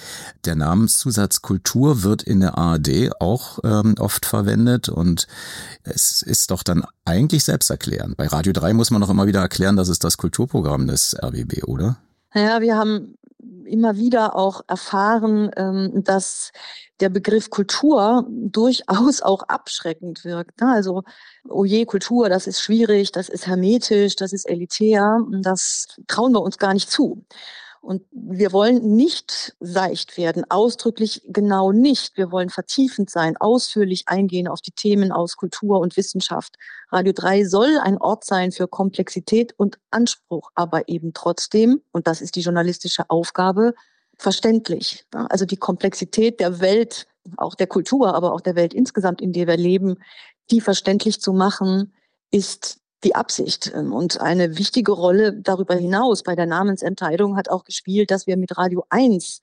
Der 0.44 0.54
Namenszusatz 0.54 1.42
Kultur 1.42 2.02
wird 2.02 2.22
in 2.22 2.40
der 2.40 2.56
ARD 2.56 3.10
auch 3.20 3.58
ähm, 3.62 3.94
oft 3.98 4.24
verwendet 4.24 4.88
und 4.88 5.26
es 5.82 6.22
ist 6.22 6.50
doch 6.50 6.62
dann 6.62 6.84
eigentlich 7.04 7.44
selbsterklärend. 7.44 8.16
Bei 8.16 8.26
Radio 8.26 8.52
3 8.52 8.72
muss 8.72 8.90
man 8.90 9.00
noch 9.00 9.10
immer 9.10 9.26
wieder 9.26 9.40
erklären, 9.40 9.76
dass 9.76 9.88
es 9.88 9.98
das 9.98 10.16
Kulturprogramm 10.16 10.86
des 10.86 11.14
RBB, 11.22 11.64
oder? 11.64 11.85
Naja, 12.34 12.60
wir 12.60 12.76
haben 12.76 13.16
immer 13.64 13.96
wieder 13.96 14.36
auch 14.36 14.62
erfahren, 14.68 15.50
ähm, 15.56 16.02
dass 16.04 16.52
der 17.00 17.08
Begriff 17.08 17.50
Kultur 17.50 18.26
durchaus 18.28 19.22
auch 19.22 19.42
abschreckend 19.42 20.24
wirkt. 20.24 20.60
Ne? 20.60 20.68
Also, 20.68 21.02
oh 21.48 21.64
je, 21.64 21.84
Kultur, 21.84 22.28
das 22.28 22.46
ist 22.46 22.60
schwierig, 22.60 23.12
das 23.12 23.28
ist 23.28 23.46
hermetisch, 23.46 24.16
das 24.16 24.32
ist 24.32 24.48
elitär, 24.48 25.20
das 25.42 25.88
trauen 26.06 26.32
wir 26.32 26.42
uns 26.42 26.58
gar 26.58 26.74
nicht 26.74 26.90
zu. 26.90 27.24
Und 27.86 28.02
wir 28.10 28.52
wollen 28.52 28.96
nicht 28.96 29.54
seicht 29.60 30.18
werden, 30.18 30.44
ausdrücklich 30.50 31.22
genau 31.28 31.70
nicht. 31.70 32.16
Wir 32.16 32.32
wollen 32.32 32.50
vertiefend 32.50 33.10
sein, 33.10 33.36
ausführlich 33.36 34.08
eingehen 34.08 34.48
auf 34.48 34.60
die 34.60 34.72
Themen 34.72 35.12
aus 35.12 35.36
Kultur 35.36 35.78
und 35.78 35.96
Wissenschaft. 35.96 36.56
Radio 36.90 37.12
3 37.12 37.44
soll 37.44 37.78
ein 37.78 37.96
Ort 37.98 38.24
sein 38.24 38.50
für 38.50 38.66
Komplexität 38.66 39.54
und 39.56 39.78
Anspruch, 39.92 40.50
aber 40.56 40.88
eben 40.88 41.12
trotzdem, 41.14 41.80
und 41.92 42.08
das 42.08 42.20
ist 42.22 42.34
die 42.34 42.40
journalistische 42.40 43.08
Aufgabe, 43.08 43.72
verständlich. 44.18 45.06
Also 45.12 45.44
die 45.44 45.56
Komplexität 45.56 46.40
der 46.40 46.58
Welt, 46.58 47.06
auch 47.36 47.54
der 47.54 47.68
Kultur, 47.68 48.16
aber 48.16 48.32
auch 48.32 48.40
der 48.40 48.56
Welt 48.56 48.74
insgesamt, 48.74 49.20
in 49.20 49.32
der 49.32 49.46
wir 49.46 49.56
leben, 49.56 49.98
die 50.50 50.60
verständlich 50.60 51.20
zu 51.20 51.32
machen, 51.32 51.94
ist 52.32 52.80
die 53.06 53.14
Absicht. 53.14 53.72
Ähm, 53.74 53.92
und 53.92 54.20
eine 54.20 54.58
wichtige 54.58 54.92
Rolle 54.92 55.32
darüber 55.32 55.74
hinaus 55.74 56.22
bei 56.22 56.34
der 56.34 56.46
Namensentscheidung 56.46 57.36
hat 57.36 57.48
auch 57.48 57.64
gespielt, 57.64 58.10
dass 58.10 58.26
wir 58.26 58.36
mit 58.36 58.58
Radio 58.58 58.84
1 58.90 59.42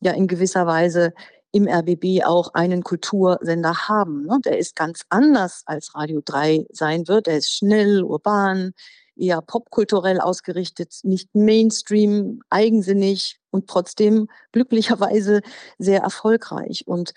ja 0.00 0.12
in 0.12 0.28
gewisser 0.28 0.66
Weise 0.66 1.12
im 1.52 1.66
RBB 1.66 2.24
auch 2.24 2.54
einen 2.54 2.84
Kultursender 2.84 3.88
haben. 3.88 4.24
Ne? 4.26 4.38
Der 4.44 4.58
ist 4.58 4.76
ganz 4.76 5.02
anders 5.08 5.62
als 5.66 5.94
Radio 5.96 6.22
3 6.24 6.66
sein 6.70 7.08
wird. 7.08 7.26
Er 7.26 7.38
ist 7.38 7.50
schnell, 7.50 8.04
urban, 8.04 8.72
eher 9.16 9.42
popkulturell 9.42 10.20
ausgerichtet, 10.20 11.00
nicht 11.02 11.34
Mainstream, 11.34 12.40
eigensinnig 12.48 13.40
und 13.50 13.68
trotzdem 13.68 14.28
glücklicherweise 14.52 15.40
sehr 15.78 16.00
erfolgreich. 16.00 16.84
Und 16.86 17.12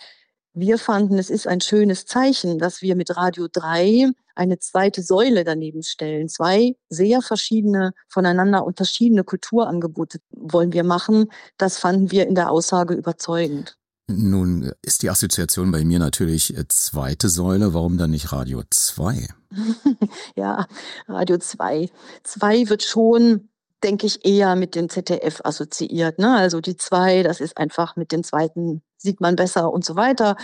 wir 0.54 0.78
fanden, 0.78 1.18
es 1.18 1.30
ist 1.30 1.48
ein 1.48 1.62
schönes 1.62 2.06
Zeichen, 2.06 2.60
dass 2.60 2.82
wir 2.82 2.96
mit 2.96 3.16
Radio 3.16 3.48
3 3.52 4.12
eine 4.36 4.60
zweite 4.60 5.02
Säule 5.02 5.44
daneben 5.44 5.84
stellen. 5.84 6.30
Zwei 6.30 6.76
sehr 6.89 7.22
verschiedene, 7.22 7.94
voneinander 8.08 8.66
unterschiedene 8.66 9.24
Kulturangebote 9.24 10.20
wollen 10.32 10.74
wir 10.74 10.84
machen. 10.84 11.32
Das 11.58 11.78
fanden 11.78 12.12
wir 12.12 12.28
in 12.28 12.36
der 12.36 12.52
Aussage 12.52 12.94
überzeugend. 12.94 13.78
Nun 14.08 14.72
ist 14.82 15.02
die 15.02 15.10
Assoziation 15.10 15.72
bei 15.72 15.86
mir 15.86 15.98
natürlich 15.98 16.56
äh, 16.58 16.68
zweite 16.68 17.30
Säule. 17.30 17.74
Warum 17.74 17.98
dann 17.98 18.12
nicht 18.12 18.32
Radio 18.32 18.62
2? 18.70 19.28
ja, 20.36 20.68
Radio 21.08 21.38
2. 21.38 21.89
2 22.24 22.70
wird 22.70 22.84
schon 22.84 23.50
denke 23.84 24.08
ich, 24.08 24.26
eher 24.26 24.56
mit 24.56 24.76
dem 24.76 24.89
ZDF 24.89 25.42
assoziiert. 25.44 26.18
Ne? 26.18 26.34
Also 26.36 26.62
die 26.62 26.78
zwei, 26.78 27.22
das 27.22 27.42
ist 27.42 27.58
einfach 27.58 27.96
mit 27.96 28.12
dem 28.12 28.24
zweiten 28.24 28.82
sieht 29.04 29.22
man 29.22 29.36
besser 29.36 29.72
und 29.72 29.86
so 29.86 29.96
weiter. 29.96 30.36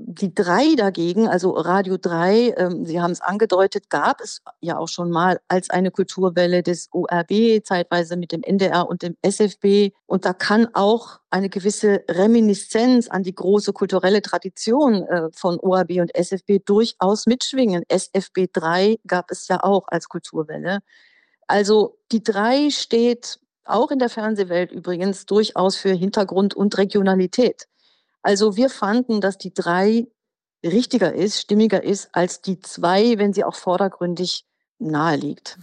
die 0.00 0.32
drei 0.32 0.76
dagegen, 0.76 1.26
also 1.26 1.50
Radio 1.50 1.96
3, 1.96 2.54
ähm, 2.56 2.86
Sie 2.86 3.00
haben 3.00 3.10
es 3.10 3.20
angedeutet, 3.20 3.90
gab 3.90 4.20
es 4.20 4.42
ja 4.60 4.78
auch 4.78 4.86
schon 4.86 5.10
mal 5.10 5.40
als 5.48 5.70
eine 5.70 5.90
Kulturwelle 5.90 6.62
des 6.62 6.88
ORB, 6.92 7.64
zeitweise 7.64 8.16
mit 8.16 8.30
dem 8.30 8.44
NDR 8.44 8.88
und 8.88 9.02
dem 9.02 9.16
SFB. 9.22 9.90
Und 10.06 10.24
da 10.24 10.32
kann 10.34 10.68
auch 10.74 11.18
eine 11.30 11.48
gewisse 11.48 12.04
Reminiszenz 12.08 13.08
an 13.08 13.24
die 13.24 13.34
große 13.34 13.72
kulturelle 13.72 14.22
Tradition 14.22 15.02
äh, 15.02 15.30
von 15.32 15.58
ORB 15.58 15.98
und 16.00 16.14
SFB 16.14 16.60
durchaus 16.64 17.26
mitschwingen. 17.26 17.82
SFB 17.88 18.46
3 18.52 19.00
gab 19.04 19.32
es 19.32 19.48
ja 19.48 19.64
auch 19.64 19.88
als 19.88 20.08
Kulturwelle. 20.08 20.78
Also 21.48 21.98
die 22.12 22.22
3 22.22 22.70
steht 22.70 23.40
auch 23.68 23.90
in 23.90 23.98
der 23.98 24.08
Fernsehwelt 24.08 24.72
übrigens 24.72 25.26
durchaus 25.26 25.76
für 25.76 25.92
Hintergrund 25.92 26.54
und 26.54 26.78
Regionalität. 26.78 27.66
Also 28.22 28.56
wir 28.56 28.70
fanden, 28.70 29.20
dass 29.20 29.38
die 29.38 29.54
drei 29.54 30.06
richtiger 30.64 31.14
ist, 31.14 31.40
stimmiger 31.40 31.82
ist 31.82 32.08
als 32.12 32.40
die 32.40 32.60
zwei, 32.60 33.18
wenn 33.18 33.32
sie 33.32 33.44
auch 33.44 33.54
vordergründig 33.54 34.44
nahe 34.78 35.16
liegt. 35.16 35.58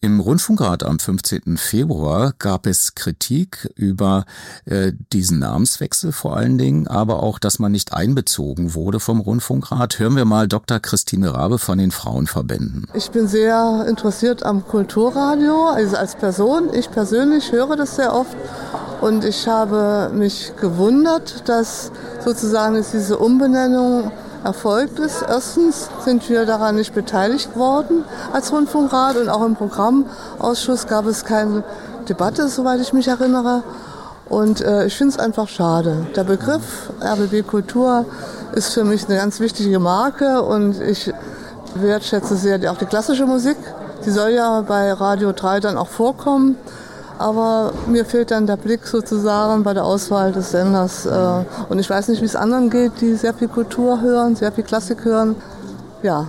Im 0.00 0.20
Rundfunkrat 0.20 0.84
am 0.84 1.00
15. 1.00 1.56
Februar 1.56 2.32
gab 2.38 2.68
es 2.68 2.94
Kritik 2.94 3.68
über 3.74 4.26
äh, 4.64 4.92
diesen 5.12 5.40
Namenswechsel 5.40 6.12
vor 6.12 6.36
allen 6.36 6.56
Dingen, 6.56 6.86
aber 6.86 7.20
auch, 7.20 7.40
dass 7.40 7.58
man 7.58 7.72
nicht 7.72 7.92
einbezogen 7.92 8.74
wurde 8.74 9.00
vom 9.00 9.18
Rundfunkrat. 9.18 9.98
Hören 9.98 10.14
wir 10.14 10.24
mal 10.24 10.46
Dr. 10.46 10.78
Christine 10.78 11.34
Rabe 11.34 11.58
von 11.58 11.78
den 11.78 11.90
Frauenverbänden. 11.90 12.86
Ich 12.94 13.10
bin 13.10 13.26
sehr 13.26 13.86
interessiert 13.88 14.44
am 14.44 14.64
Kulturradio, 14.64 15.66
also 15.66 15.96
als 15.96 16.14
Person. 16.14 16.72
Ich 16.72 16.92
persönlich 16.92 17.50
höre 17.50 17.74
das 17.74 17.96
sehr 17.96 18.14
oft 18.14 18.36
und 19.00 19.24
ich 19.24 19.46
habe 19.46 20.10
mich 20.12 20.52
gewundert, 20.60 21.48
dass 21.48 21.90
sozusagen 22.24 22.82
diese 22.92 23.18
Umbenennung 23.18 24.10
erfolgt 24.44 24.98
ist. 24.98 25.24
Erstens 25.28 25.88
sind 26.04 26.28
wir 26.28 26.46
daran 26.46 26.76
nicht 26.76 26.94
beteiligt 26.94 27.56
worden 27.56 28.04
als 28.32 28.52
Rundfunkrat 28.52 29.16
und 29.16 29.28
auch 29.28 29.44
im 29.44 29.54
Programmausschuss 29.54 30.86
gab 30.86 31.06
es 31.06 31.24
keine 31.24 31.64
Debatte, 32.08 32.48
soweit 32.48 32.80
ich 32.80 32.92
mich 32.92 33.08
erinnere. 33.08 33.62
Und 34.28 34.60
äh, 34.60 34.86
ich 34.86 34.96
finde 34.96 35.14
es 35.14 35.18
einfach 35.18 35.48
schade. 35.48 36.06
Der 36.14 36.24
Begriff 36.24 36.90
RBB 37.00 37.46
Kultur 37.46 38.04
ist 38.52 38.74
für 38.74 38.84
mich 38.84 39.08
eine 39.08 39.16
ganz 39.16 39.40
wichtige 39.40 39.78
Marke 39.78 40.42
und 40.42 40.80
ich 40.80 41.12
wertschätze 41.74 42.36
sehr 42.36 42.58
auch 42.70 42.76
die 42.76 42.86
klassische 42.86 43.26
Musik. 43.26 43.56
Die 44.04 44.10
soll 44.10 44.30
ja 44.30 44.60
bei 44.62 44.92
Radio 44.92 45.32
3 45.32 45.60
dann 45.60 45.78
auch 45.78 45.88
vorkommen. 45.88 46.56
Aber 47.18 47.72
mir 47.86 48.04
fehlt 48.04 48.30
dann 48.30 48.46
der 48.46 48.56
Blick 48.56 48.86
sozusagen 48.86 49.64
bei 49.64 49.74
der 49.74 49.84
Auswahl 49.84 50.32
des 50.32 50.52
Senders. 50.52 51.04
Äh, 51.04 51.44
und 51.68 51.78
ich 51.78 51.90
weiß 51.90 52.08
nicht, 52.08 52.22
wie 52.22 52.26
es 52.26 52.36
anderen 52.36 52.70
geht, 52.70 53.00
die 53.00 53.14
sehr 53.14 53.34
viel 53.34 53.48
Kultur 53.48 54.00
hören, 54.00 54.36
sehr 54.36 54.52
viel 54.52 54.64
Klassik 54.64 55.04
hören. 55.04 55.34
Ja, 56.02 56.28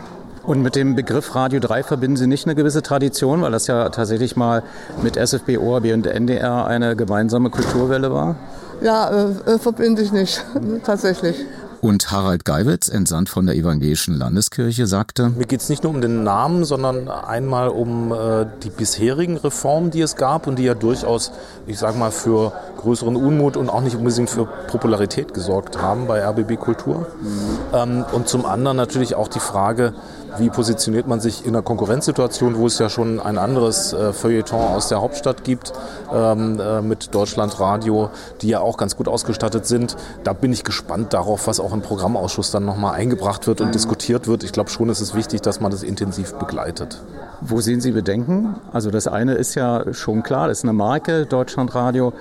und 0.50 0.64
mit 0.64 0.76
dem 0.76 0.96
Begriff 0.96 1.36
Radio 1.36 1.60
3 1.60 1.84
verbinden 1.84 2.18
Sie 2.18 2.26
nicht 2.26 2.48
eine 2.48 2.56
gewisse 2.56 2.82
Tradition, 2.82 3.44
weil 3.44 3.52
das 3.52 3.68
ja 3.68 3.90
tatsächlich 3.90 4.36
mal 4.36 4.64
mit 5.04 5.16
SFB, 5.16 5.60
ORB 5.60 5.94
und 5.94 6.08
NDR 6.08 6.66
eine 6.66 6.96
gemeinsame 6.96 7.52
Kulturwelle 7.52 8.12
war? 8.12 8.36
Ja, 8.82 9.12
äh, 9.12 9.52
äh 9.54 9.60
verbinde 9.60 10.02
ich 10.02 10.12
nicht, 10.12 10.44
tatsächlich. 10.84 11.46
Und 11.82 12.12
Harald 12.12 12.44
Geiwitz, 12.44 12.90
entsandt 12.90 13.30
von 13.30 13.46
der 13.46 13.56
Evangelischen 13.56 14.14
Landeskirche, 14.18 14.86
sagte, 14.86 15.30
Mir 15.30 15.46
geht 15.46 15.62
es 15.62 15.70
nicht 15.70 15.84
nur 15.84 15.94
um 15.94 16.02
den 16.02 16.24
Namen, 16.24 16.66
sondern 16.66 17.08
einmal 17.08 17.70
um 17.70 18.12
äh, 18.12 18.46
die 18.64 18.70
bisherigen 18.70 19.38
Reformen, 19.38 19.90
die 19.90 20.02
es 20.02 20.18
gab 20.18 20.48
und 20.48 20.60
die 20.60 20.64
ja 20.64 20.74
durchaus, 20.74 21.32
ich 21.68 21.80
sage 21.80 21.98
mal, 21.98 22.12
für 22.12 22.52
größeren 22.78 23.16
Unmut 23.16 23.56
und 23.56 23.70
auch 23.70 23.82
nicht 23.82 23.96
unbedingt 23.96 24.30
für 24.30 24.46
Popularität 24.46 25.34
gesorgt 25.34 25.82
haben 25.82 26.08
bei 26.08 26.22
RBB 26.22 26.58
Kultur. 26.60 27.08
Mhm. 27.22 27.60
Ähm, 27.74 28.06
und 28.12 28.28
zum 28.28 28.46
anderen 28.46 28.76
natürlich 28.76 29.16
auch 29.16 29.30
die 29.30 29.40
Frage, 29.40 29.94
wie 30.38 30.50
positioniert 30.50 31.08
man 31.08 31.20
sich 31.20 31.46
in 31.46 31.56
einer 31.56 31.62
Konkurrenzsituation, 31.62 32.58
wo 32.58 32.68
es 32.68 32.80
ja 32.80 32.90
schon 32.90 33.20
ein 33.20 33.38
anderes 33.38 33.94
äh, 33.94 34.14
Feuilleton 34.14 34.60
aus 34.60 34.88
der 34.90 35.02
Hauptstadt 35.02 35.44
gibt 35.44 35.74
ähm, 36.14 36.60
äh, 36.60 36.82
mit 36.82 37.14
Deutschlandradio, 37.14 38.10
die 38.42 38.50
ja 38.50 38.60
auch 38.60 38.78
ganz 38.78 38.96
gut 38.96 39.08
ausgestattet 39.08 39.66
sind. 39.66 39.96
Da 40.24 40.34
bin 40.34 40.54
ich 40.54 40.64
gespannt 40.64 41.14
darauf, 41.14 41.48
was 41.48 41.60
auch 41.60 41.74
im 41.74 41.82
Programmausschuss 41.82 42.52
dann 42.52 42.66
nochmal 42.66 42.96
eingebracht 42.96 43.48
wird 43.48 43.62
und 43.62 43.74
diskutiert 43.74 44.28
wird. 44.28 44.44
Ich 44.44 44.52
glaube 44.52 44.70
schon, 44.70 44.90
es 44.90 45.02
ist 45.02 45.16
wichtig, 45.16 45.42
dass 45.42 45.60
man 45.60 45.72
das 45.72 45.84
intensiv 45.84 46.34
begleitet. 46.34 47.02
Wo 47.42 47.62
sehen 47.62 47.82
Sie 47.82 47.92
Bedenken? 47.92 48.56
Also 48.74 48.92
das 48.92 49.08
eine 49.08 49.34
ist 49.34 49.56
ja 49.56 49.94
schon 49.94 50.24
klar, 50.24 50.48
das 50.48 50.60
ist 50.60 50.64
eine 50.66 50.74
Marke, 50.74 51.26
Deutschlandradio 51.26 52.14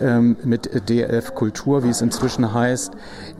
mit 0.00 0.88
DF 0.88 1.34
Kultur, 1.34 1.84
wie 1.84 1.90
es 1.90 2.00
inzwischen 2.00 2.52
heißt, 2.54 2.92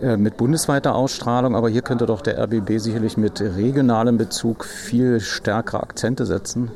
äh, 0.03 0.17
mit 0.17 0.37
bundesweiter 0.37 0.95
Ausstrahlung. 0.95 1.57
Aber 1.57 1.69
hier 1.69 1.83
könnte 1.83 2.07
doch 2.07 2.21
der 2.21 2.39
RBB 2.39 2.79
sicherlich 2.79 3.17
mit 3.17 3.41
regionalem 3.41 4.19
Bezug 4.19 4.65
viel 4.65 5.21
stärkere 5.21 5.83
Akzente 5.83 6.27
setzen. 6.27 6.71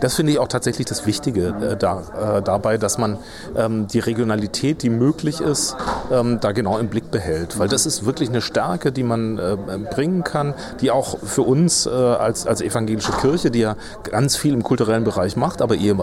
Das 0.00 0.14
finde 0.14 0.32
ich 0.32 0.38
auch 0.38 0.48
tatsächlich 0.48 0.86
das 0.86 1.06
Wichtige 1.06 1.48
äh, 1.48 1.76
da, 1.76 2.38
äh, 2.38 2.42
dabei, 2.42 2.78
dass 2.78 2.98
man 2.98 3.18
ähm, 3.56 3.86
die 3.86 3.98
Regionalität, 3.98 4.82
die 4.82 4.90
möglich 4.90 5.40
ist, 5.40 5.76
ähm, 6.10 6.38
da 6.40 6.52
genau 6.52 6.78
im 6.78 6.88
Blick 6.88 7.10
behält. 7.10 7.58
Weil 7.58 7.68
das 7.68 7.86
ist 7.86 8.04
wirklich 8.04 8.28
eine 8.28 8.40
Stärke, 8.40 8.92
die 8.92 9.02
man 9.02 9.38
äh, 9.38 9.56
bringen 9.94 10.24
kann, 10.24 10.54
die 10.80 10.90
auch 10.90 11.18
für 11.18 11.42
uns 11.42 11.86
äh, 11.86 11.90
als, 11.90 12.46
als 12.46 12.60
evangelische 12.60 13.12
Kirche, 13.12 13.50
die 13.50 13.60
ja 13.60 13.76
ganz 14.02 14.36
viel 14.36 14.52
im 14.52 14.62
kulturellen 14.62 15.04
Bereich 15.04 15.36
macht, 15.36 15.62
aber 15.62 15.76
eher 15.76 15.96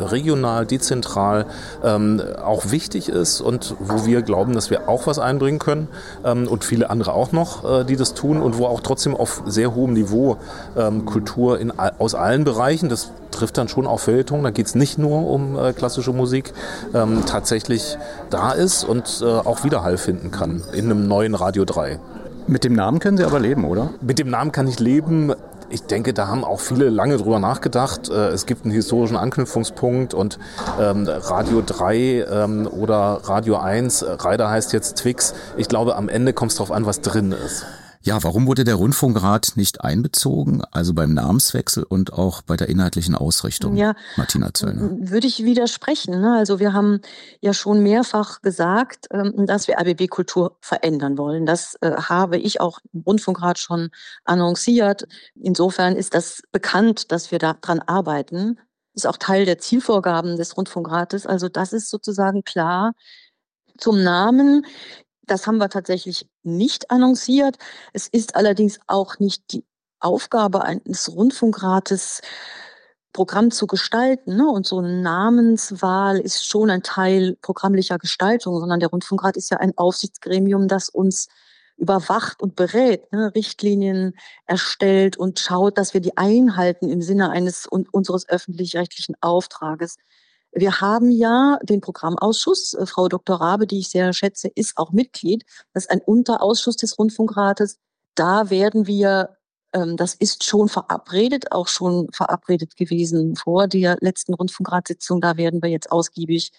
regional, 0.00 0.66
dezentral 0.66 1.46
ähm, 1.82 2.22
auch 2.42 2.70
wichtig 2.70 3.08
ist 3.08 3.40
und 3.40 3.74
wo 3.78 4.06
wir 4.06 4.22
glauben, 4.22 4.54
dass 4.54 4.70
wir 4.70 4.88
auch 4.88 5.06
was 5.06 5.18
einbringen 5.18 5.58
können 5.58 5.88
ähm, 6.24 6.48
und 6.48 6.64
viele 6.64 6.90
andere 6.90 7.14
auch 7.14 7.32
noch, 7.32 7.80
äh, 7.80 7.84
die 7.84 7.96
das 7.96 8.14
tun 8.14 8.40
und 8.40 8.58
wo 8.58 8.66
auch 8.66 8.80
trotzdem 8.80 9.16
auf 9.16 9.42
sehr 9.46 9.74
hohem 9.74 9.92
Niveau 9.92 10.36
ähm, 10.76 11.04
Kultur 11.04 11.58
in, 11.58 11.72
aus 11.78 12.14
allen 12.14 12.44
Bereichen, 12.44 12.88
das 12.88 13.10
trifft 13.30 13.58
dann 13.58 13.68
schon 13.68 13.86
auch 13.86 14.00
Feuilleton. 14.00 14.42
Da 14.42 14.50
geht 14.50 14.66
es 14.66 14.74
nicht 14.74 14.98
nur 14.98 15.28
um 15.28 15.58
äh, 15.58 15.72
klassische 15.72 16.12
Musik, 16.12 16.52
ähm, 16.94 17.22
tatsächlich 17.26 17.96
da 18.30 18.52
ist 18.52 18.84
und 18.84 19.22
äh, 19.22 19.26
auch 19.26 19.64
Widerhall 19.64 19.98
finden 19.98 20.30
kann 20.30 20.62
in 20.72 20.86
einem 20.86 21.06
neuen 21.06 21.34
Radio 21.34 21.64
3. 21.64 21.98
Mit 22.46 22.64
dem 22.64 22.72
Namen 22.72 22.98
können 22.98 23.18
Sie 23.18 23.24
aber 23.24 23.40
leben, 23.40 23.64
oder? 23.64 23.90
Mit 24.00 24.18
dem 24.18 24.30
Namen 24.30 24.52
kann 24.52 24.66
ich 24.66 24.78
leben. 24.78 25.34
Ich 25.70 25.82
denke, 25.82 26.14
da 26.14 26.28
haben 26.28 26.44
auch 26.44 26.60
viele 26.60 26.88
lange 26.88 27.18
drüber 27.18 27.38
nachgedacht. 27.38 28.08
Äh, 28.08 28.28
es 28.28 28.46
gibt 28.46 28.64
einen 28.64 28.72
historischen 28.72 29.16
Anknüpfungspunkt 29.16 30.14
und 30.14 30.38
ähm, 30.80 31.06
Radio 31.06 31.62
3 31.64 31.96
ähm, 32.30 32.66
oder 32.66 33.20
Radio 33.24 33.58
1, 33.58 34.00
äh, 34.00 34.12
Reiter 34.12 34.48
heißt 34.48 34.72
jetzt 34.72 34.96
Twix. 34.96 35.34
Ich 35.58 35.68
glaube, 35.68 35.96
am 35.96 36.08
Ende 36.08 36.32
kommt 36.32 36.52
es 36.52 36.56
darauf 36.56 36.72
an, 36.72 36.86
was 36.86 37.02
drin 37.02 37.32
ist. 37.32 37.66
Ja, 38.08 38.24
warum 38.24 38.46
wurde 38.46 38.64
der 38.64 38.76
Rundfunkrat 38.76 39.52
nicht 39.56 39.82
einbezogen, 39.82 40.62
also 40.70 40.94
beim 40.94 41.12
Namenswechsel 41.12 41.82
und 41.82 42.14
auch 42.14 42.40
bei 42.40 42.56
der 42.56 42.70
inhaltlichen 42.70 43.14
Ausrichtung? 43.14 43.76
Ja, 43.76 43.94
Martina 44.16 44.54
Zöllner. 44.54 44.96
Würde 44.98 45.26
ich 45.26 45.44
widersprechen. 45.44 46.18
Ne? 46.18 46.38
Also 46.38 46.58
wir 46.58 46.72
haben 46.72 47.02
ja 47.42 47.52
schon 47.52 47.82
mehrfach 47.82 48.40
gesagt, 48.40 49.08
ähm, 49.10 49.44
dass 49.44 49.68
wir 49.68 49.78
RBB 49.78 50.08
Kultur 50.08 50.56
verändern 50.62 51.18
wollen. 51.18 51.44
Das 51.44 51.76
äh, 51.82 51.96
habe 51.96 52.38
ich 52.38 52.62
auch 52.62 52.78
im 52.94 53.02
Rundfunkrat 53.02 53.58
schon 53.58 53.90
annonciert. 54.24 55.06
Insofern 55.34 55.94
ist 55.94 56.14
das 56.14 56.40
bekannt, 56.50 57.12
dass 57.12 57.30
wir 57.30 57.38
daran 57.38 57.80
arbeiten. 57.80 58.56
Das 58.94 59.04
ist 59.04 59.06
auch 59.06 59.18
Teil 59.18 59.44
der 59.44 59.58
Zielvorgaben 59.58 60.38
des 60.38 60.56
Rundfunkrates. 60.56 61.26
Also 61.26 61.50
das 61.50 61.74
ist 61.74 61.90
sozusagen 61.90 62.42
klar. 62.42 62.94
Zum 63.76 64.02
Namen. 64.02 64.64
Das 65.30 65.46
haben 65.46 65.58
wir 65.58 65.68
tatsächlich 65.68 66.28
nicht 66.42 66.90
annonciert. 66.90 67.56
Es 67.92 68.08
ist 68.08 68.36
allerdings 68.36 68.80
auch 68.86 69.18
nicht 69.18 69.52
die 69.52 69.64
Aufgabe 70.00 70.62
eines 70.62 71.12
Rundfunkrates, 71.12 72.20
Programm 73.12 73.50
zu 73.50 73.66
gestalten. 73.66 74.36
Ne? 74.36 74.48
Und 74.48 74.66
so 74.66 74.78
eine 74.78 75.00
Namenswahl 75.02 76.18
ist 76.18 76.46
schon 76.46 76.70
ein 76.70 76.82
Teil 76.82 77.36
programmlicher 77.42 77.98
Gestaltung, 77.98 78.58
sondern 78.60 78.80
der 78.80 78.90
Rundfunkrat 78.90 79.36
ist 79.36 79.50
ja 79.50 79.58
ein 79.58 79.76
Aufsichtsgremium, 79.76 80.68
das 80.68 80.88
uns 80.88 81.28
überwacht 81.76 82.42
und 82.42 82.56
berät, 82.56 83.10
ne? 83.12 83.32
Richtlinien 83.34 84.14
erstellt 84.46 85.16
und 85.16 85.38
schaut, 85.38 85.78
dass 85.78 85.94
wir 85.94 86.00
die 86.00 86.16
einhalten 86.16 86.90
im 86.90 87.02
Sinne 87.02 87.30
eines 87.30 87.66
unseres 87.66 88.28
öffentlich-rechtlichen 88.28 89.14
Auftrages. 89.20 89.96
Wir 90.52 90.80
haben 90.80 91.10
ja 91.10 91.58
den 91.62 91.80
Programmausschuss. 91.80 92.74
Äh, 92.74 92.86
Frau 92.86 93.08
Dr. 93.08 93.40
Rabe, 93.40 93.66
die 93.66 93.78
ich 93.78 93.90
sehr 93.90 94.12
schätze, 94.12 94.48
ist 94.54 94.76
auch 94.76 94.92
Mitglied. 94.92 95.44
Das 95.72 95.84
ist 95.84 95.90
ein 95.90 96.00
Unterausschuss 96.00 96.76
des 96.76 96.98
Rundfunkrates. 96.98 97.78
Da 98.14 98.50
werden 98.50 98.86
wir, 98.86 99.36
ähm, 99.72 99.96
das 99.96 100.14
ist 100.14 100.44
schon 100.44 100.68
verabredet, 100.68 101.52
auch 101.52 101.68
schon 101.68 102.08
verabredet 102.12 102.76
gewesen 102.76 103.36
vor 103.36 103.68
der 103.68 103.96
letzten 104.00 104.34
Rundfunkratssitzung. 104.34 105.20
Da 105.20 105.36
werden 105.36 105.62
wir 105.62 105.70
jetzt 105.70 105.92
ausgiebig 105.92 106.52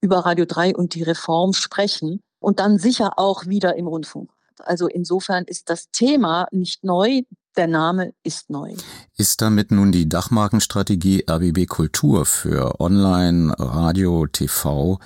über 0.00 0.18
Radio 0.18 0.44
3 0.44 0.74
und 0.76 0.94
die 0.94 1.02
Reform 1.02 1.52
sprechen 1.52 2.22
und 2.40 2.58
dann 2.58 2.78
sicher 2.78 3.18
auch 3.18 3.46
wieder 3.46 3.76
im 3.76 3.86
Rundfunk. 3.86 4.30
Also 4.58 4.88
insofern 4.88 5.44
ist 5.44 5.70
das 5.70 5.90
Thema 5.90 6.48
nicht 6.50 6.84
neu. 6.84 7.22
Der 7.56 7.66
Name 7.68 8.12
ist 8.22 8.50
neu. 8.50 8.74
Ist 9.16 9.40
damit 9.40 9.70
nun 9.70 9.90
die 9.90 10.08
Dachmarkenstrategie 10.08 11.24
RBB 11.26 11.66
Kultur 11.66 12.26
für 12.26 12.80
Online, 12.80 13.54
Radio, 13.58 14.26
TV 14.26 14.98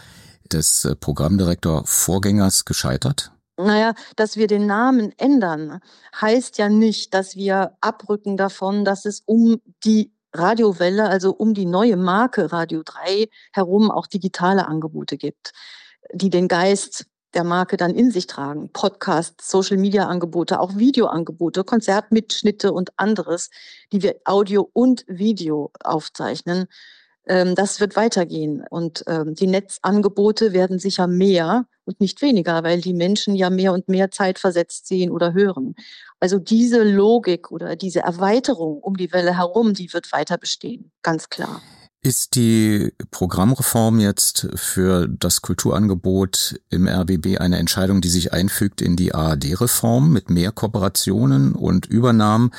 des 0.50 0.84
äh, 0.84 0.96
Programmdirektor 0.96 1.84
Vorgängers 1.86 2.64
gescheitert? 2.64 3.30
Naja, 3.56 3.94
dass 4.16 4.36
wir 4.36 4.48
den 4.48 4.66
Namen 4.66 5.12
ändern, 5.16 5.78
heißt 6.20 6.58
ja 6.58 6.68
nicht, 6.68 7.14
dass 7.14 7.36
wir 7.36 7.76
abrücken 7.80 8.36
davon, 8.36 8.84
dass 8.84 9.04
es 9.04 9.22
um 9.26 9.60
die 9.84 10.12
Radiowelle, 10.32 11.08
also 11.08 11.32
um 11.32 11.54
die 11.54 11.66
neue 11.66 11.96
Marke 11.96 12.50
Radio 12.50 12.82
3 12.84 13.28
herum 13.52 13.92
auch 13.92 14.08
digitale 14.08 14.66
Angebote 14.66 15.18
gibt, 15.18 15.52
die 16.12 16.30
den 16.30 16.48
Geist 16.48 17.06
der 17.34 17.44
Marke 17.44 17.76
dann 17.76 17.94
in 17.94 18.10
sich 18.10 18.26
tragen. 18.26 18.70
Podcasts, 18.72 19.50
Social-Media-Angebote, 19.50 20.60
auch 20.60 20.76
Videoangebote, 20.76 21.64
Konzertmitschnitte 21.64 22.72
und 22.72 22.90
anderes, 22.96 23.50
die 23.92 24.02
wir 24.02 24.16
Audio 24.24 24.68
und 24.72 25.04
Video 25.08 25.70
aufzeichnen. 25.82 26.66
Ähm, 27.26 27.54
das 27.54 27.80
wird 27.80 27.96
weitergehen. 27.96 28.64
Und 28.70 29.04
ähm, 29.06 29.34
die 29.34 29.46
Netzangebote 29.46 30.52
werden 30.52 30.78
sicher 30.78 31.06
mehr 31.06 31.66
und 31.84 32.00
nicht 32.00 32.22
weniger, 32.22 32.62
weil 32.62 32.80
die 32.80 32.94
Menschen 32.94 33.34
ja 33.34 33.50
mehr 33.50 33.72
und 33.72 33.88
mehr 33.88 34.10
zeitversetzt 34.10 34.86
sehen 34.86 35.10
oder 35.10 35.32
hören. 35.32 35.74
Also 36.18 36.38
diese 36.38 36.82
Logik 36.82 37.50
oder 37.50 37.76
diese 37.76 38.00
Erweiterung 38.00 38.78
um 38.78 38.96
die 38.96 39.12
Welle 39.12 39.36
herum, 39.36 39.74
die 39.74 39.92
wird 39.92 40.12
weiter 40.12 40.38
bestehen, 40.38 40.90
ganz 41.02 41.28
klar. 41.28 41.62
Ist 42.02 42.34
die 42.34 42.94
Programmreform 43.10 44.00
jetzt 44.00 44.48
für 44.54 45.06
das 45.06 45.42
Kulturangebot 45.42 46.58
im 46.70 46.88
RBB 46.88 47.38
eine 47.38 47.58
Entscheidung, 47.58 48.00
die 48.00 48.08
sich 48.08 48.32
einfügt 48.32 48.80
in 48.80 48.96
die 48.96 49.14
ARD-Reform 49.14 50.10
mit 50.10 50.30
mehr 50.30 50.50
Kooperationen 50.50 51.54
und 51.54 51.84
Übernahmen, 51.84 52.52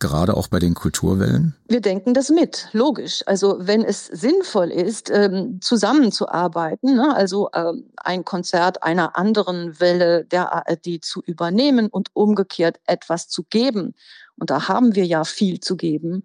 gerade 0.00 0.36
auch 0.36 0.48
bei 0.48 0.58
den 0.58 0.74
Kulturwellen? 0.74 1.54
Wir 1.68 1.80
denken 1.80 2.12
das 2.12 2.28
mit, 2.30 2.70
logisch. 2.72 3.22
Also 3.26 3.58
wenn 3.60 3.84
es 3.84 4.06
sinnvoll 4.06 4.72
ist, 4.72 5.12
ähm, 5.14 5.60
zusammenzuarbeiten, 5.60 6.96
ne, 6.96 7.14
also 7.14 7.50
ähm, 7.54 7.84
ein 7.98 8.24
Konzert 8.24 8.82
einer 8.82 9.16
anderen 9.16 9.78
Welle 9.78 10.24
der 10.24 10.52
ARD 10.52 11.04
zu 11.04 11.22
übernehmen 11.24 11.86
und 11.86 12.08
umgekehrt 12.14 12.80
etwas 12.86 13.28
zu 13.28 13.44
geben. 13.44 13.94
Und 14.40 14.50
da 14.50 14.66
haben 14.66 14.96
wir 14.96 15.04
ja 15.06 15.22
viel 15.22 15.60
zu 15.60 15.76
geben 15.76 16.24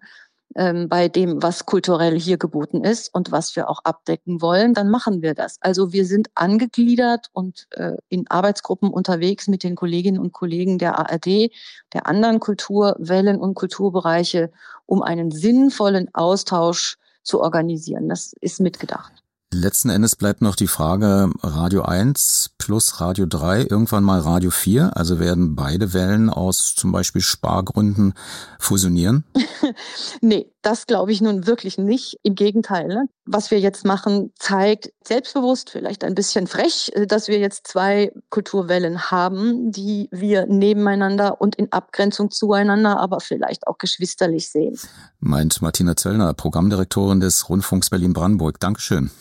ähm, 0.54 0.88
bei 0.88 1.08
dem, 1.08 1.42
was 1.42 1.66
kulturell 1.66 2.18
hier 2.18 2.38
geboten 2.38 2.84
ist 2.84 3.12
und 3.12 3.32
was 3.32 3.56
wir 3.56 3.68
auch 3.68 3.80
abdecken 3.84 4.40
wollen, 4.40 4.74
dann 4.74 4.90
machen 4.90 5.22
wir 5.22 5.34
das. 5.34 5.58
Also 5.60 5.92
wir 5.92 6.04
sind 6.04 6.30
angegliedert 6.34 7.30
und 7.32 7.66
äh, 7.72 7.96
in 8.08 8.30
Arbeitsgruppen 8.30 8.90
unterwegs 8.90 9.48
mit 9.48 9.64
den 9.64 9.74
Kolleginnen 9.74 10.18
und 10.18 10.32
Kollegen 10.32 10.78
der 10.78 10.98
ARD, 10.98 11.50
der 11.92 12.06
anderen 12.06 12.38
Kulturwellen 12.38 13.40
und 13.40 13.54
Kulturbereiche, 13.54 14.52
um 14.86 15.02
einen 15.02 15.30
sinnvollen 15.30 16.14
Austausch 16.14 16.98
zu 17.22 17.40
organisieren. 17.40 18.08
Das 18.08 18.34
ist 18.40 18.60
mitgedacht. 18.60 19.23
Letzten 19.54 19.88
Endes 19.88 20.16
bleibt 20.16 20.42
noch 20.42 20.56
die 20.56 20.66
Frage 20.66 21.30
Radio 21.40 21.82
1 21.82 22.50
plus 22.58 23.00
Radio 23.00 23.24
3, 23.24 23.66
irgendwann 23.70 24.02
mal 24.02 24.18
Radio 24.18 24.50
4. 24.50 24.96
Also 24.96 25.20
werden 25.20 25.54
beide 25.54 25.92
Wellen 25.92 26.28
aus 26.28 26.74
zum 26.74 26.90
Beispiel 26.90 27.22
Spargründen 27.22 28.14
fusionieren? 28.58 29.22
nee, 30.20 30.50
das 30.62 30.88
glaube 30.88 31.12
ich 31.12 31.20
nun 31.20 31.46
wirklich 31.46 31.78
nicht. 31.78 32.18
Im 32.24 32.34
Gegenteil. 32.34 32.88
Ne? 32.88 33.08
Was 33.26 33.52
wir 33.52 33.60
jetzt 33.60 33.84
machen, 33.84 34.32
zeigt 34.36 34.92
selbstbewusst, 35.06 35.70
vielleicht 35.70 36.02
ein 36.02 36.16
bisschen 36.16 36.48
frech, 36.48 36.90
äh, 36.94 37.06
dass 37.06 37.28
wir 37.28 37.38
jetzt 37.38 37.68
zwei 37.68 38.12
Kulturwellen 38.30 39.12
haben, 39.12 39.70
die 39.70 40.08
wir 40.10 40.46
nebeneinander 40.46 41.40
und 41.40 41.54
in 41.54 41.70
Abgrenzung 41.70 42.32
zueinander, 42.32 42.98
aber 42.98 43.20
vielleicht 43.20 43.68
auch 43.68 43.78
geschwisterlich 43.78 44.50
sehen. 44.50 44.76
Meint 45.20 45.62
Martina 45.62 45.94
Zöllner, 45.94 46.34
Programmdirektorin 46.34 47.20
des 47.20 47.48
Rundfunks 47.48 47.88
Berlin-Brandenburg. 47.88 48.58
Dankeschön. 48.58 49.12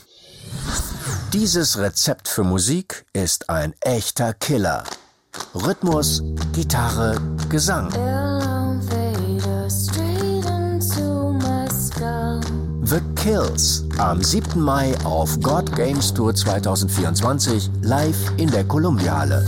Dieses 1.33 1.77
Rezept 1.77 2.27
für 2.27 2.43
Musik 2.43 3.05
ist 3.13 3.49
ein 3.49 3.73
echter 3.81 4.33
Killer. 4.33 4.83
Rhythmus, 5.55 6.21
Gitarre, 6.53 7.19
Gesang. 7.49 7.89
The 12.85 13.01
Kills 13.15 13.83
am 13.97 14.21
7. 14.21 14.61
Mai 14.61 14.93
auf 15.03 15.39
God 15.41 15.75
Games 15.75 16.13
Tour 16.13 16.35
2024 16.35 17.71
live 17.81 18.31
in 18.37 18.51
der 18.51 18.63
Kolumbiale. 18.65 19.43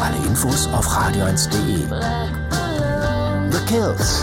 Alle 0.00 0.16
Infos 0.26 0.66
auf 0.72 0.88
radio1.de. 0.88 1.86
The 3.52 3.60
Kills. 3.66 4.22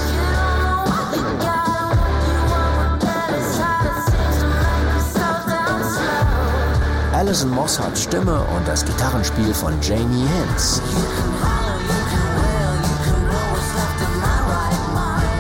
Alison 7.22 7.52
Moss 7.52 7.80
hat 7.80 7.96
Stimme 7.96 8.40
und 8.40 8.68
das 8.68 8.84
Gitarrenspiel 8.84 9.54
von 9.54 9.80
Jamie 9.80 10.26
Hinz. 10.26 10.82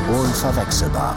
Unverwechselbar. 0.08 1.16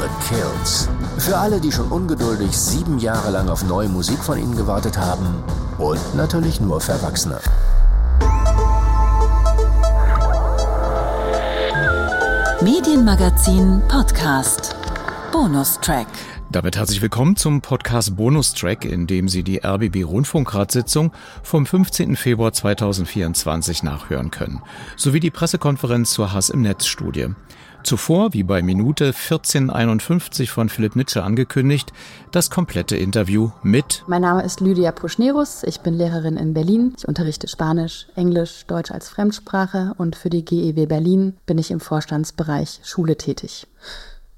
The 0.00 0.08
Kills. 0.28 0.88
Für 1.18 1.36
alle, 1.36 1.60
die 1.60 1.70
schon 1.70 1.86
ungeduldig 1.86 2.58
sieben 2.58 2.98
Jahre 2.98 3.30
lang 3.30 3.48
auf 3.48 3.62
neue 3.62 3.88
Musik 3.88 4.18
von 4.18 4.38
ihnen 4.38 4.56
gewartet 4.56 4.98
haben. 4.98 5.44
Und 5.78 6.00
natürlich 6.16 6.60
nur 6.60 6.80
für 6.80 6.90
Erwachsene. 6.90 7.38
Medienmagazin 12.60 13.80
Podcast. 13.86 14.74
Bonustrack. 15.30 16.08
Damit 16.52 16.76
herzlich 16.76 17.00
willkommen 17.00 17.34
zum 17.36 17.62
Podcast 17.62 18.14
Bonustrack, 18.14 18.84
in 18.84 19.06
dem 19.06 19.26
Sie 19.26 19.42
die 19.42 19.64
RBB 19.64 20.04
Rundfunkratssitzung 20.04 21.10
vom 21.42 21.64
15. 21.64 22.14
Februar 22.14 22.52
2024 22.52 23.82
nachhören 23.82 24.30
können, 24.30 24.60
sowie 24.98 25.20
die 25.20 25.30
Pressekonferenz 25.30 26.12
zur 26.12 26.34
Hass 26.34 26.50
im 26.50 26.60
Netz 26.60 26.84
Studie. 26.84 27.28
Zuvor, 27.84 28.34
wie 28.34 28.42
bei 28.42 28.60
Minute 28.60 29.06
1451 29.06 30.50
von 30.50 30.68
Philipp 30.68 30.94
Nitsche 30.94 31.22
angekündigt, 31.22 31.90
das 32.32 32.50
komplette 32.50 32.98
Interview 32.98 33.50
mit 33.62 34.04
Mein 34.06 34.20
Name 34.20 34.42
ist 34.42 34.60
Lydia 34.60 34.92
Puschnerus, 34.92 35.62
ich 35.62 35.80
bin 35.80 35.94
Lehrerin 35.94 36.36
in 36.36 36.52
Berlin. 36.52 36.92
Ich 36.98 37.08
unterrichte 37.08 37.48
Spanisch, 37.48 38.08
Englisch, 38.14 38.66
Deutsch 38.66 38.90
als 38.90 39.08
Fremdsprache 39.08 39.94
und 39.96 40.16
für 40.16 40.28
die 40.28 40.44
GEW 40.44 40.84
Berlin 40.84 41.34
bin 41.46 41.56
ich 41.56 41.70
im 41.70 41.80
Vorstandsbereich 41.80 42.80
Schule 42.84 43.16
tätig. 43.16 43.66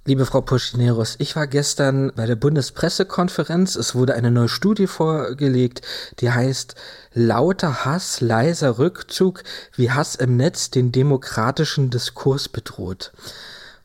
Liebe 0.07 0.27
Frau 0.27 0.43
Puschnerus, 0.43 1.15
ich 1.19 1.35
war 1.35 1.47
gestern 1.47 2.13
bei 2.15 2.27
der 2.27 2.37
Bundespressekonferenz. 2.37 3.75
Es 3.75 3.95
wurde 3.95 4.13
eine 4.13 4.31
neue 4.31 4.51
Studie 4.51 4.87
vorgelegt, 4.87 5.81
die 6.21 6.31
heißt 6.31 6.75
Lauter 7.15 7.87
Hass, 7.87 8.21
leiser 8.21 8.79
Rückzug, 8.79 9.43
wie 9.75 9.93
Hass 9.93 10.15
im 10.15 10.37
Netz 10.37 10.69
den 10.69 10.93
demokratischen 10.93 11.89
Diskurs 11.89 12.51
bedroht. 12.51 13.15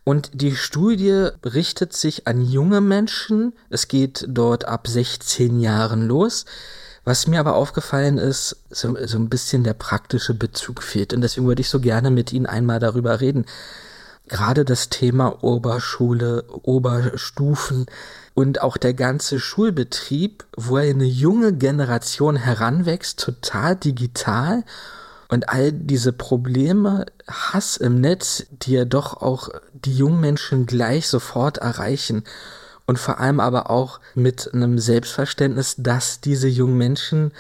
Und 0.04 0.32
die 0.34 0.58
Studie 0.58 1.30
richtet 1.46 1.94
sich 1.94 2.28
an 2.28 2.42
junge 2.42 2.82
Menschen. 2.82 3.54
Es 3.70 3.88
geht 3.88 4.26
dort 4.28 4.66
ab 4.66 4.90
16 4.90 5.62
Jahren 5.62 6.06
los. 6.06 6.44
Was 7.06 7.28
mir 7.28 7.40
aber 7.40 7.56
aufgefallen 7.56 8.18
ist, 8.18 8.58
so, 8.70 8.98
so 9.06 9.18
ein 9.18 9.30
bisschen 9.30 9.64
der 9.64 9.74
praktische 9.74 10.34
Bezug 10.34 10.84
fehlt. 10.84 11.14
Und 11.14 11.22
deswegen 11.22 11.48
würde 11.48 11.62
ich 11.62 11.70
so 11.70 11.80
gerne 11.80 12.12
mit 12.12 12.34
Ihnen 12.34 12.46
einmal 12.46 12.82
darüber 12.82 13.22
reden 13.22 13.46
gerade 14.30 14.64
das 14.64 14.90
Thema 14.90 15.44
Oberschule, 15.44 16.46
Oberstufen 16.64 17.88
und 18.34 18.62
auch 18.62 18.78
der 18.78 18.94
ganze 18.94 19.40
Schulbetrieb, 19.40 20.46
wo 20.56 20.78
eine 20.78 21.06
junge 21.06 21.54
Generation 21.54 22.36
heranwächst, 22.36 23.20
total 23.20 23.76
digital 23.76 24.64
und 25.28 25.50
all 25.50 25.72
diese 25.72 26.14
Probleme, 26.14 27.06
Hass 27.28 27.78
im 27.78 28.00
Netz, 28.00 28.46
die 28.52 28.74
ja 28.74 28.86
doch 28.86 29.22
auch 29.22 29.50
die 29.74 29.96
jungen 29.96 30.22
Menschen 30.22 30.66
gleich 30.66 31.08
sofort 31.08 31.58
erreichen 31.58 32.24
und 32.86 32.98
vor 32.98 33.20
allem 33.20 33.40
aber 33.40 33.70
auch 33.70 34.00
mit 34.16 34.54
einem 34.54 34.80
Selbstverständnis, 34.80 35.76
dass 35.78 36.22
diese 36.22 36.48
jungen 36.48 36.78
Menschen 36.78 37.32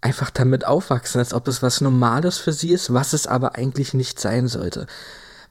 einfach 0.00 0.30
damit 0.30 0.66
aufwachsen, 0.66 1.20
als 1.20 1.32
ob 1.32 1.48
es 1.48 1.62
was 1.62 1.80
Normales 1.80 2.38
für 2.38 2.52
sie 2.52 2.70
ist, 2.70 2.92
was 2.92 3.12
es 3.12 3.26
aber 3.26 3.54
eigentlich 3.56 3.94
nicht 3.94 4.20
sein 4.20 4.48
sollte. 4.48 4.86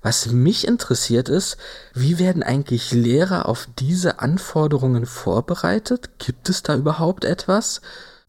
Was 0.05 0.31
mich 0.31 0.67
interessiert 0.67 1.29
ist, 1.29 1.57
wie 1.95 2.19
werden 2.19 2.43
eigentlich 2.43 2.91
Lehrer 2.91 3.49
auf 3.49 3.67
diese 3.79 4.19
Anforderungen 4.19 5.07
vorbereitet? 5.07 6.19
Gibt 6.19 6.47
es 6.47 6.61
da 6.61 6.75
überhaupt 6.75 7.25
etwas? 7.25 7.81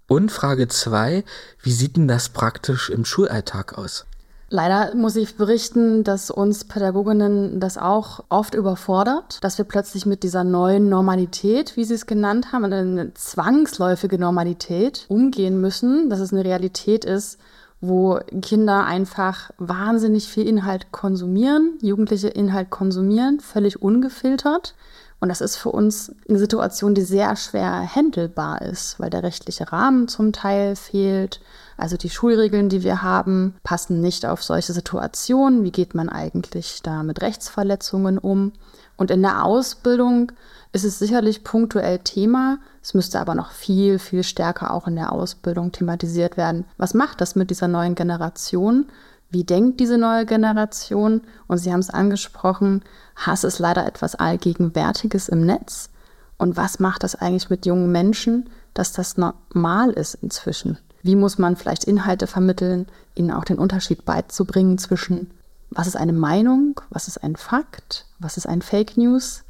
Und 0.08 0.32
Frage 0.32 0.68
zwei: 0.68 1.22
wie 1.60 1.72
sieht 1.72 1.98
denn 1.98 2.08
das 2.08 2.30
praktisch 2.30 2.88
im 2.88 3.04
Schulalltag 3.04 3.76
aus? 3.76 4.06
Leider 4.48 4.94
muss 4.94 5.16
ich 5.16 5.36
berichten, 5.36 6.02
dass 6.02 6.30
uns 6.30 6.64
Pädagoginnen 6.64 7.60
das 7.60 7.76
auch 7.76 8.24
oft 8.30 8.54
überfordert, 8.54 9.44
dass 9.44 9.58
wir 9.58 9.66
plötzlich 9.66 10.06
mit 10.06 10.22
dieser 10.22 10.44
neuen 10.44 10.88
Normalität, 10.88 11.76
wie 11.76 11.84
Sie 11.84 11.92
es 11.92 12.06
genannt 12.06 12.52
haben, 12.52 12.64
eine 12.64 13.12
zwangsläufige 13.12 14.18
Normalität 14.18 15.04
umgehen 15.08 15.60
müssen, 15.60 16.08
dass 16.08 16.20
es 16.20 16.32
eine 16.32 16.42
Realität 16.44 17.04
ist, 17.04 17.36
wo 17.80 18.18
Kinder 18.42 18.84
einfach 18.84 19.50
wahnsinnig 19.58 20.28
viel 20.28 20.48
Inhalt 20.48 20.92
konsumieren, 20.92 21.78
Jugendliche 21.82 22.28
Inhalt 22.28 22.70
konsumieren, 22.70 23.40
völlig 23.40 23.82
ungefiltert. 23.82 24.74
Und 25.18 25.30
das 25.30 25.40
ist 25.40 25.56
für 25.56 25.70
uns 25.70 26.14
eine 26.28 26.38
Situation, 26.38 26.94
die 26.94 27.02
sehr 27.02 27.36
schwer 27.36 27.88
handelbar 27.94 28.60
ist, 28.62 29.00
weil 29.00 29.08
der 29.08 29.22
rechtliche 29.22 29.72
Rahmen 29.72 30.08
zum 30.08 30.32
Teil 30.32 30.76
fehlt, 30.76 31.40
Also 31.78 31.96
die 31.96 32.10
Schulregeln, 32.10 32.68
die 32.68 32.82
wir 32.82 33.02
haben, 33.02 33.54
passen 33.62 34.00
nicht 34.00 34.24
auf 34.24 34.42
solche 34.42 34.72
Situationen. 34.72 35.62
Wie 35.64 35.72
geht 35.72 35.94
man 35.94 36.08
eigentlich 36.08 36.80
da 36.82 37.02
mit 37.02 37.20
Rechtsverletzungen 37.20 38.18
um? 38.18 38.52
Und 38.96 39.10
in 39.10 39.22
der 39.22 39.44
Ausbildung 39.44 40.32
ist 40.76 40.84
es 40.84 40.98
sicherlich 40.98 41.42
punktuell 41.42 42.00
Thema. 42.00 42.58
Es 42.82 42.92
müsste 42.92 43.18
aber 43.18 43.34
noch 43.34 43.50
viel, 43.50 43.98
viel 43.98 44.22
stärker 44.22 44.74
auch 44.74 44.86
in 44.86 44.94
der 44.94 45.10
Ausbildung 45.10 45.72
thematisiert 45.72 46.36
werden. 46.36 46.66
Was 46.76 46.92
macht 46.92 47.22
das 47.22 47.34
mit 47.34 47.48
dieser 47.48 47.66
neuen 47.66 47.94
Generation? 47.94 48.86
Wie 49.30 49.44
denkt 49.44 49.80
diese 49.80 49.96
neue 49.96 50.26
Generation? 50.26 51.22
Und 51.46 51.58
Sie 51.58 51.72
haben 51.72 51.80
es 51.80 51.88
angesprochen, 51.88 52.82
Hass 53.16 53.42
ist 53.42 53.58
leider 53.58 53.86
etwas 53.86 54.16
Allgegenwärtiges 54.16 55.30
im 55.30 55.46
Netz. 55.46 55.88
Und 56.36 56.58
was 56.58 56.78
macht 56.78 57.02
das 57.02 57.14
eigentlich 57.14 57.48
mit 57.48 57.64
jungen 57.64 57.90
Menschen, 57.90 58.50
dass 58.74 58.92
das 58.92 59.16
normal 59.16 59.90
ist 59.92 60.14
inzwischen? 60.14 60.76
Wie 61.02 61.16
muss 61.16 61.38
man 61.38 61.56
vielleicht 61.56 61.84
Inhalte 61.84 62.26
vermitteln, 62.26 62.86
ihnen 63.14 63.30
auch 63.30 63.44
den 63.44 63.58
Unterschied 63.58 64.04
beizubringen 64.04 64.76
zwischen, 64.76 65.30
was 65.70 65.86
ist 65.86 65.96
eine 65.96 66.12
Meinung, 66.12 66.80
was 66.90 67.08
ist 67.08 67.22
ein 67.22 67.36
Fakt, 67.36 68.04
was 68.18 68.36
ist 68.36 68.46
ein 68.46 68.60
Fake 68.60 68.98
News? 68.98 69.42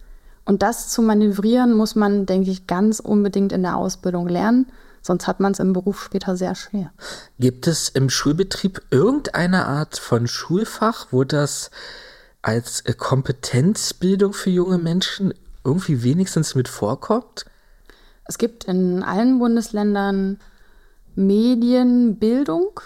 Und 0.47 0.63
das 0.63 0.89
zu 0.89 1.03
manövrieren 1.03 1.75
muss 1.75 1.97
man, 1.97 2.25
denke 2.25 2.51
ich, 2.51 2.67
ganz 2.67 3.01
unbedingt 3.01 3.53
in 3.53 3.63
der 3.63 3.77
Ausbildung 3.77 4.29
lernen. 4.29 4.67
Sonst 5.03 5.27
hat 5.27 5.41
man 5.41 5.53
es 5.53 5.59
im 5.59 5.73
Beruf 5.73 6.03
später 6.03 6.37
sehr 6.37 6.55
schwer. 6.55 6.93
Gibt 7.39 7.67
es 7.67 7.89
im 7.89 8.09
Schulbetrieb 8.11 8.81
irgendeine 8.91 9.67
Art 9.67 9.99
von 9.99 10.27
Schulfach, 10.27 11.09
wo 11.11 11.25
das 11.25 11.71
als 12.43 12.81
äh, 12.83 12.93
Kompetenzbildung 12.93 14.33
für 14.33 14.51
junge 14.51 14.79
Menschen 14.79 15.35
irgendwie 15.65 16.03
wenigstens 16.03 16.55
mit 16.55 16.69
vorkommt? 16.69 17.45
Es 18.25 18.39
gibt 18.39 18.65
in 18.65 19.03
allen 19.03 19.39
Bundesländern 19.39 20.39
Medienbildung. 21.17 22.81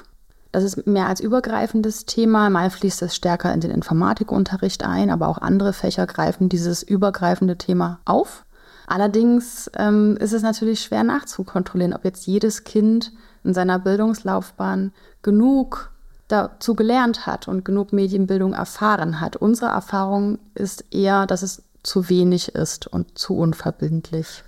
Das 0.53 0.65
ist 0.65 0.87
mehr 0.87 1.07
als 1.07 1.21
übergreifendes 1.21 2.07
Thema. 2.07 2.51
Mal 2.51 2.71
fließt 2.71 3.03
es 3.03 3.15
stärker 3.15 3.53
in 3.53 3.61
den 3.61 3.71
Informatikunterricht 3.71 4.85
ein, 4.85 5.11
aber 5.11 5.29
auch 5.29 5.39
andere 5.39 5.73
Fächer 5.73 6.07
greifen 6.07 6.49
dieses 6.49 6.83
übergreifende 6.83 7.57
Thema 7.57 8.01
auf. 8.05 8.45
Allerdings 8.87 9.71
ähm, 9.77 10.17
ist 10.17 10.33
es 10.33 10.43
natürlich 10.43 10.83
schwer 10.83 11.05
nachzukontrollieren, 11.05 11.95
ob 11.95 12.05
jetzt 12.05 12.27
jedes 12.27 12.65
Kind 12.65 13.13
in 13.45 13.55
seiner 13.55 13.79
Bildungslaufbahn 13.79 14.93
genug 15.23 15.93
dazu 16.27 16.75
gelernt 16.75 17.27
hat 17.27 17.47
und 17.47 17.65
genug 17.65 17.93
Medienbildung 17.93 18.53
erfahren 18.53 19.21
hat. 19.21 19.37
Unsere 19.37 19.71
Erfahrung 19.71 20.39
ist 20.55 20.85
eher, 20.91 21.27
dass 21.27 21.43
es 21.43 21.63
zu 21.83 22.09
wenig 22.09 22.55
ist 22.55 22.87
und 22.89 23.17
zu 23.17 23.37
unverbindlich. 23.37 24.43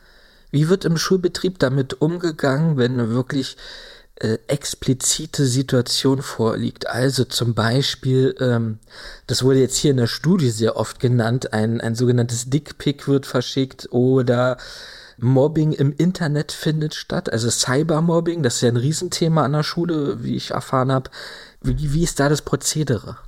Wie 0.50 0.68
wird 0.68 0.84
im 0.84 0.96
Schulbetrieb 0.96 1.58
damit 1.58 2.00
umgegangen, 2.02 2.76
wenn 2.76 3.10
wirklich 3.10 3.56
äh, 4.16 4.38
explizite 4.46 5.46
Situation 5.46 6.22
vorliegt? 6.22 6.86
Also 6.88 7.24
zum 7.24 7.54
Beispiel, 7.54 8.34
ähm, 8.40 8.78
das 9.26 9.42
wurde 9.42 9.60
jetzt 9.60 9.76
hier 9.76 9.90
in 9.92 9.96
der 9.96 10.06
Studie 10.06 10.50
sehr 10.50 10.76
oft 10.76 11.00
genannt, 11.00 11.52
ein, 11.52 11.80
ein 11.80 11.94
sogenanntes 11.94 12.50
Dickpick 12.50 13.08
wird 13.08 13.26
verschickt 13.26 13.88
oder 13.90 14.56
Mobbing 15.18 15.72
im 15.72 15.94
Internet 15.96 16.52
findet 16.52 16.94
statt, 16.94 17.32
also 17.32 17.48
Cybermobbing, 17.48 18.42
das 18.42 18.56
ist 18.56 18.62
ja 18.62 18.68
ein 18.68 18.76
Riesenthema 18.76 19.44
an 19.44 19.52
der 19.52 19.62
Schule, 19.62 20.22
wie 20.24 20.36
ich 20.36 20.50
erfahren 20.50 20.90
habe. 20.90 21.10
Wie, 21.60 21.92
wie 21.92 22.02
ist 22.02 22.18
da 22.18 22.28
das 22.28 22.42
Prozedere? 22.42 23.18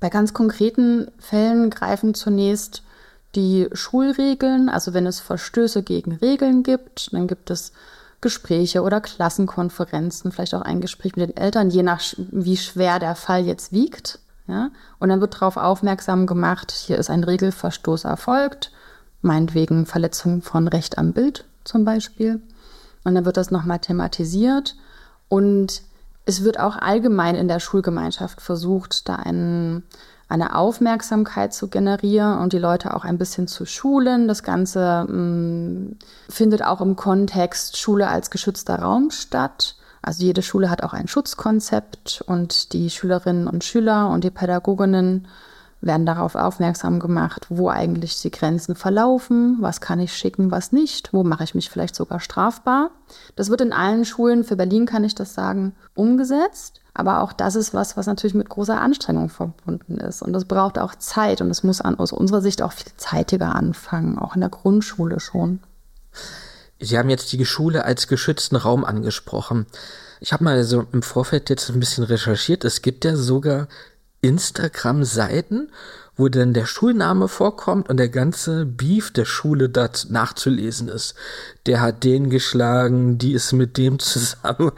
Bei 0.00 0.08
ganz 0.08 0.34
konkreten 0.34 1.08
Fällen 1.18 1.70
greifen 1.70 2.14
zunächst 2.14 2.82
die 3.34 3.68
Schulregeln, 3.72 4.68
also 4.68 4.92
wenn 4.92 5.06
es 5.06 5.20
Verstöße 5.20 5.82
gegen 5.82 6.12
Regeln 6.16 6.62
gibt, 6.62 7.12
dann 7.12 7.28
gibt 7.28 7.50
es 7.50 7.72
Gespräche 8.20 8.82
oder 8.82 9.00
Klassenkonferenzen, 9.00 10.32
vielleicht 10.32 10.54
auch 10.54 10.62
ein 10.62 10.80
Gespräch 10.80 11.16
mit 11.16 11.28
den 11.28 11.36
Eltern, 11.36 11.70
je 11.70 11.82
nach 11.82 12.02
wie 12.16 12.56
schwer 12.56 12.98
der 12.98 13.14
Fall 13.14 13.44
jetzt 13.44 13.72
wiegt. 13.72 14.18
Ja? 14.46 14.70
Und 14.98 15.08
dann 15.08 15.20
wird 15.20 15.34
darauf 15.34 15.56
aufmerksam 15.56 16.26
gemacht, 16.26 16.70
hier 16.70 16.98
ist 16.98 17.10
ein 17.10 17.24
Regelverstoß 17.24 18.04
erfolgt, 18.04 18.72
meinetwegen 19.22 19.86
Verletzung 19.86 20.42
von 20.42 20.68
Recht 20.68 20.98
am 20.98 21.12
Bild 21.12 21.44
zum 21.64 21.84
Beispiel. 21.84 22.40
Und 23.04 23.14
dann 23.14 23.24
wird 23.24 23.38
das 23.38 23.50
nochmal 23.50 23.78
thematisiert 23.78 24.76
und 25.28 25.82
es 26.26 26.44
wird 26.44 26.60
auch 26.60 26.76
allgemein 26.76 27.34
in 27.34 27.48
der 27.48 27.60
Schulgemeinschaft 27.60 28.40
versucht, 28.40 29.08
da 29.08 29.16
einen 29.16 29.84
eine 30.30 30.54
Aufmerksamkeit 30.54 31.52
zu 31.52 31.68
generieren 31.68 32.38
und 32.38 32.52
die 32.52 32.58
Leute 32.58 32.94
auch 32.94 33.04
ein 33.04 33.18
bisschen 33.18 33.48
zu 33.48 33.66
schulen. 33.66 34.28
Das 34.28 34.42
Ganze 34.44 35.04
mh, 35.08 35.12
mm, 35.12 35.96
findet 36.28 36.64
auch 36.64 36.80
im 36.80 36.94
Kontext 36.96 37.76
Schule 37.76 38.08
als 38.08 38.30
geschützter 38.30 38.78
Raum 38.78 39.10
statt. 39.10 39.74
Also 40.02 40.24
jede 40.24 40.42
Schule 40.42 40.70
hat 40.70 40.82
auch 40.82 40.92
ein 40.92 41.08
Schutzkonzept 41.08 42.22
und 42.26 42.72
die 42.72 42.90
Schülerinnen 42.90 43.48
und 43.48 43.64
Schüler 43.64 44.08
und 44.08 44.22
die 44.22 44.30
Pädagoginnen 44.30 45.26
werden 45.80 46.06
darauf 46.06 46.36
aufmerksam 46.36 47.00
gemacht, 47.00 47.46
wo 47.48 47.68
eigentlich 47.68 48.20
die 48.20 48.30
Grenzen 48.30 48.76
verlaufen, 48.76 49.56
was 49.60 49.80
kann 49.80 49.98
ich 49.98 50.12
schicken, 50.12 50.50
was 50.50 50.72
nicht, 50.72 51.12
wo 51.12 51.24
mache 51.24 51.42
ich 51.42 51.54
mich 51.54 51.70
vielleicht 51.70 51.96
sogar 51.96 52.20
strafbar. 52.20 52.90
Das 53.34 53.50
wird 53.50 53.62
in 53.62 53.72
allen 53.72 54.04
Schulen, 54.04 54.44
für 54.44 54.56
Berlin 54.56 54.86
kann 54.86 55.04
ich 55.04 55.14
das 55.14 55.34
sagen, 55.34 55.74
umgesetzt. 55.94 56.79
Aber 56.94 57.22
auch 57.22 57.32
das 57.32 57.54
ist 57.54 57.72
was, 57.72 57.96
was 57.96 58.06
natürlich 58.06 58.34
mit 58.34 58.48
großer 58.48 58.80
Anstrengung 58.80 59.28
verbunden 59.28 59.98
ist. 59.98 60.22
Und 60.22 60.32
das 60.32 60.44
braucht 60.44 60.78
auch 60.78 60.94
Zeit. 60.94 61.40
Und 61.40 61.50
es 61.50 61.62
muss 61.62 61.80
an, 61.80 61.98
aus 61.98 62.12
unserer 62.12 62.42
Sicht 62.42 62.62
auch 62.62 62.72
viel 62.72 62.92
zeitiger 62.96 63.54
anfangen, 63.54 64.18
auch 64.18 64.34
in 64.34 64.40
der 64.40 64.50
Grundschule 64.50 65.20
schon. 65.20 65.60
Sie 66.80 66.98
haben 66.98 67.10
jetzt 67.10 67.32
die 67.32 67.44
Schule 67.44 67.84
als 67.84 68.08
geschützten 68.08 68.56
Raum 68.56 68.84
angesprochen. 68.84 69.66
Ich 70.20 70.32
habe 70.32 70.44
mal 70.44 70.64
so 70.64 70.86
im 70.92 71.02
Vorfeld 71.02 71.50
jetzt 71.50 71.70
ein 71.70 71.80
bisschen 71.80 72.04
recherchiert. 72.04 72.64
Es 72.64 72.82
gibt 72.82 73.04
ja 73.04 73.16
sogar 73.16 73.68
Instagram-Seiten, 74.22 75.70
wo 76.16 76.28
dann 76.28 76.52
der 76.52 76.66
Schulname 76.66 77.28
vorkommt 77.28 77.88
und 77.88 77.96
der 77.96 78.08
ganze 78.08 78.66
Beef 78.66 79.10
der 79.10 79.24
Schule 79.24 79.68
dort 79.68 80.08
nachzulesen 80.10 80.88
ist. 80.88 81.14
Der 81.66 81.80
hat 81.80 82.04
den 82.04 82.30
geschlagen, 82.30 83.18
die 83.18 83.32
ist 83.32 83.52
mit 83.52 83.76
dem 83.78 83.98
zusammen. 83.98 84.72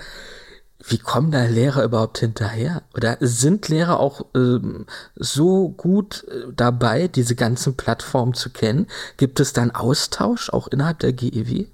Wie 0.85 0.99
kommen 0.99 1.31
da 1.31 1.45
Lehrer 1.45 1.85
überhaupt 1.85 2.19
hinterher? 2.19 2.83
Oder 2.95 3.17
sind 3.21 3.69
Lehrer 3.69 4.01
auch 4.01 4.27
ähm, 4.35 4.87
so 5.15 5.69
gut 5.69 6.25
äh, 6.29 6.53
dabei, 6.55 7.09
diese 7.09 7.37
ganzen 7.37 7.77
Plattformen 7.77 8.35
zu 8.35 8.51
kennen? 8.51 8.87
Gibt 9.17 9.39
es 9.41 9.53
dann 9.53 9.71
Austausch 9.71 10.51
auch 10.51 10.69
innerhalb 10.69 10.99
der 10.99 11.13
GEW? 11.13 11.67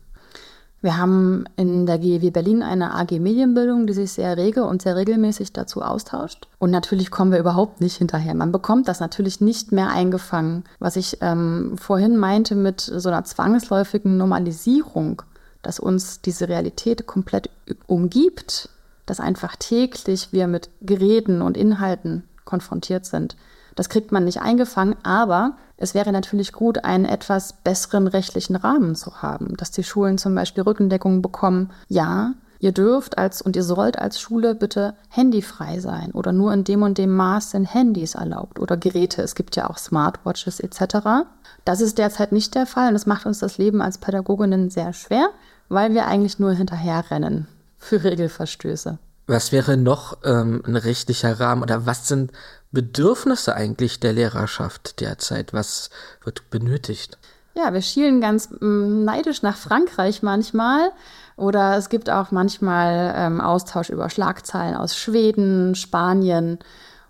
Wir 0.81 0.97
haben 0.97 1.45
in 1.57 1.87
der 1.87 1.99
GEW 1.99 2.31
Berlin 2.31 2.63
eine 2.63 2.95
AG 2.95 3.19
Medienbildung, 3.19 3.89
die 3.89 3.95
sich 3.95 4.13
sehr 4.13 4.37
rege 4.37 4.65
und 4.65 4.83
sehr 4.83 4.95
regelmäßig 4.95 5.53
dazu 5.53 5.83
austauscht. 5.83 6.47
Und 6.61 6.71
natürlich 6.71 7.11
kommen 7.11 7.33
wir 7.33 7.41
überhaupt 7.41 7.81
nicht 7.81 7.97
hinterher. 7.97 8.35
Man 8.35 8.53
bekommt 8.53 8.87
das 8.87 9.01
natürlich 9.01 9.41
nicht 9.41 9.73
mehr 9.73 9.89
eingefangen. 9.89 10.63
Was 10.79 10.95
ich 10.95 11.19
ähm, 11.21 11.77
vorhin 11.79 12.17
meinte 12.17 12.55
mit 12.55 12.81
so 12.81 13.09
einer 13.09 13.25
zwangsläufigen 13.25 14.17
Normalisierung, 14.17 15.23
dass 15.63 15.81
uns 15.81 16.21
diese 16.21 16.49
Realität 16.49 17.09
komplett 17.09 17.51
umgibt, 17.89 18.69
dass 19.09 19.21
einfach 19.21 19.57
täglich 19.57 20.29
wir 20.33 20.47
mit 20.47 20.71
Geräten 20.81 21.43
und 21.43 21.57
Inhalten 21.57 22.25
konfrontiert 22.45 23.07
sind. 23.07 23.37
Das 23.75 23.89
kriegt 23.89 24.11
man 24.11 24.25
nicht 24.25 24.43
eingefangen, 24.43 24.97
aber 25.05 25.57
es 25.77 25.95
wäre 25.95 26.11
natürlich 26.11 26.53
gut, 26.53 26.85
einen 26.85 27.05
etwas 27.05 27.53
besseren 27.53 28.09
rechtlichen 28.09 28.57
Rahmen 28.57 28.97
zu 28.97 29.23
haben, 29.23 29.57
dass 29.57 29.71
die 29.71 29.85
Schulen 29.85 30.19
zum 30.19 30.35
Beispiel 30.35 30.65
Rückendeckung 30.65 31.23
bekommen. 31.23 31.71
Ja, 31.87 32.35
ihr 32.59 32.73
dürft 32.73 33.19
als 33.19 33.41
und 33.41 33.55
ihr 33.55 33.63
sollt 33.63 33.97
als 33.97 34.21
Schule 34.21 34.57
bitte 34.57 34.95
handyfrei 35.11 35.79
sein 35.79 36.11
oder 36.11 36.33
nur 36.33 36.53
in 36.53 36.65
dem 36.65 36.83
und 36.83 36.99
dem 36.99 37.15
Maß 37.15 37.53
sind 37.53 37.73
Handys 37.73 38.17
erlaubt 38.17 38.59
oder 38.59 38.77
Geräte. 38.77 39.23
Es 39.23 39.37
gibt 39.37 39.55
ja 39.55 39.71
auch 39.71 39.79
Smartwatches 39.79 40.59
etc. 40.59 41.29
Das 41.65 41.81
ist 41.81 41.99
derzeit 41.99 42.33
nicht 42.33 42.57
der 42.57 42.67
Fall 42.67 42.89
und 42.89 42.95
das 42.95 43.07
macht 43.07 43.27
uns 43.27 43.39
das 43.39 43.59
Leben 43.59 43.81
als 43.81 43.99
Pädagoginnen 43.99 44.71
sehr 44.71 44.93
schwer, 44.93 45.29
weil 45.69 45.95
wir 45.95 46.09
eigentlich 46.09 46.41
nur 46.41 46.53
hinterherrennen 46.53 47.47
für 47.79 48.05
Regelverstöße. 48.05 48.99
Was 49.26 49.53
wäre 49.53 49.76
noch 49.76 50.18
ähm, 50.24 50.62
ein 50.66 50.76
rechtlicher 50.76 51.39
Rahmen 51.39 51.62
oder 51.62 51.85
was 51.85 52.09
sind 52.09 52.33
Bedürfnisse 52.72 53.55
eigentlich 53.55 54.01
der 54.01 54.14
Lehrerschaft 54.14 55.01
derzeit? 55.01 55.53
Was 55.53 55.91
wird 56.24 56.49
benötigt? 56.51 57.18
Ja, 57.55 57.72
wir 57.72 57.83
schielen 57.83 58.20
ganz 58.20 58.49
mm, 58.51 59.05
neidisch 59.05 59.43
nach 59.43 59.57
Frankreich 59.57 60.22
manchmal. 60.22 60.93
Oder 61.37 61.76
es 61.76 61.89
gibt 61.89 62.09
auch 62.09 62.31
manchmal 62.31 63.14
ähm, 63.16 63.41
Austausch 63.41 63.91
über 63.91 64.11
Schlagzeilen 64.11 64.76
aus 64.76 64.97
Schweden, 64.97 65.74
Spanien, 65.74 66.59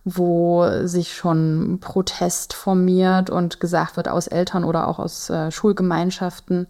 wo 0.04 0.66
sich 0.84 1.14
schon 1.14 1.78
Protest 1.80 2.52
formiert 2.52 3.30
und 3.30 3.60
gesagt 3.60 3.96
wird 3.96 4.08
aus 4.08 4.26
Eltern 4.26 4.64
oder 4.64 4.88
auch 4.88 4.98
aus 4.98 5.30
äh, 5.30 5.50
Schulgemeinschaften 5.50 6.66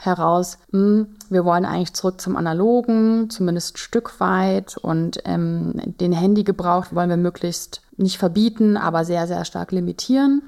heraus, 0.00 0.58
mh, 0.72 0.80
hm, 0.80 1.06
wir 1.28 1.44
wollen 1.44 1.64
eigentlich 1.64 1.94
zurück 1.94 2.20
zum 2.20 2.36
Analogen, 2.36 3.30
zumindest 3.30 3.74
ein 3.74 3.78
Stück 3.78 4.18
weit. 4.20 4.76
Und 4.76 5.20
ähm, 5.24 5.74
den 6.00 6.12
Handygebrauch 6.12 6.86
wollen 6.90 7.10
wir 7.10 7.16
möglichst 7.16 7.82
nicht 7.96 8.18
verbieten, 8.18 8.76
aber 8.76 9.04
sehr, 9.04 9.26
sehr 9.26 9.44
stark 9.44 9.72
limitieren. 9.72 10.42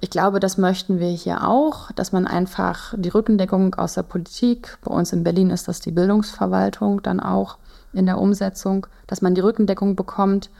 Ich 0.00 0.10
glaube, 0.10 0.40
das 0.40 0.58
möchten 0.58 0.98
wir 0.98 1.08
hier 1.08 1.48
auch, 1.48 1.90
dass 1.92 2.12
man 2.12 2.26
einfach 2.26 2.92
die 2.96 3.08
Rückendeckung 3.08 3.74
aus 3.76 3.94
der 3.94 4.02
Politik, 4.02 4.76
bei 4.82 4.92
uns 4.92 5.12
in 5.12 5.24
Berlin 5.24 5.48
ist 5.50 5.68
das 5.68 5.80
die 5.80 5.90
Bildungsverwaltung 5.90 7.02
dann 7.02 7.20
auch, 7.20 7.56
in 7.92 8.04
der 8.04 8.18
Umsetzung, 8.18 8.86
dass 9.06 9.22
man 9.22 9.34
die 9.34 9.40
Rückendeckung 9.40 9.96
bekommt. 9.96 10.50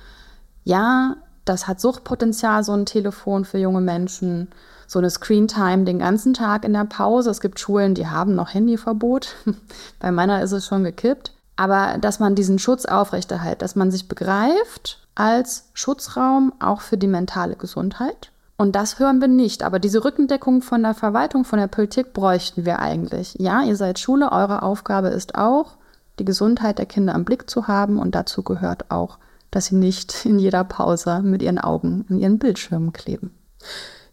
Ja, 0.65 1.17
das 1.45 1.69
hat 1.69 1.81
Suchtpotenzial, 1.81 2.65
so 2.65 2.73
ein 2.73 2.87
Telefon 2.87 3.45
für 3.45 3.59
junge 3.59 3.83
Menschen. 3.83 4.49
So 4.87 4.99
eine 4.99 5.11
Screentime 5.11 5.85
den 5.85 5.99
ganzen 5.99 6.35
Tag 6.35 6.65
in 6.65 6.73
der 6.73 6.85
Pause. 6.85 7.31
Es 7.31 7.41
gibt 7.41 7.59
Schulen, 7.59 7.95
die 7.95 8.07
haben 8.07 8.35
noch 8.35 8.55
Handyverbot. 8.55 9.35
Bei 10.01 10.11
meiner 10.11 10.43
ist 10.43 10.53
es 10.53 10.67
schon 10.67 10.85
gekippt. 10.85 11.33
Aber 11.57 11.97
dass 11.99 12.21
man 12.21 12.35
diesen 12.35 12.59
Schutz 12.59 12.85
aufrechterhält, 12.85 13.63
dass 13.63 13.77
man 13.77 13.91
sich 13.91 14.09
begreift 14.09 15.01
als 15.15 15.71
Schutzraum 15.73 16.53
auch 16.61 16.83
für 16.83 16.99
die 16.99 17.07
mentale 17.07 17.57
Gesundheit. 17.57 18.31
Und 18.59 18.77
das 18.77 18.99
hören 18.99 19.21
wir 19.21 19.29
nicht. 19.29 19.63
Aber 19.63 19.79
diese 19.79 20.05
Rückendeckung 20.05 20.63
von 20.63 20.83
der 20.83 20.95
Verwaltung, 20.95 21.45
von 21.45 21.59
der 21.59 21.67
Politik 21.67 22.13
bräuchten 22.13 22.65
wir 22.65 22.79
eigentlich. 22.79 23.35
Ja, 23.39 23.63
ihr 23.63 23.77
seid 23.77 23.99
Schule, 23.99 24.33
eure 24.33 24.63
Aufgabe 24.63 25.09
ist 25.09 25.35
auch, 25.35 25.77
die 26.19 26.25
Gesundheit 26.25 26.79
der 26.79 26.87
Kinder 26.87 27.15
im 27.15 27.25
Blick 27.25 27.51
zu 27.51 27.69
haben. 27.69 27.99
Und 27.99 28.15
dazu 28.15 28.43
gehört 28.43 28.91
auch, 28.91 29.19
dass 29.51 29.67
sie 29.67 29.77
nicht 29.77 30.25
in 30.25 30.39
jeder 30.39 30.65
Pause 30.65 31.21
mit 31.23 31.43
ihren 31.43 31.59
Augen 31.59 32.07
in 32.09 32.19
ihren 32.19 32.39
Bildschirmen 32.39 32.93
kleben. 32.93 33.35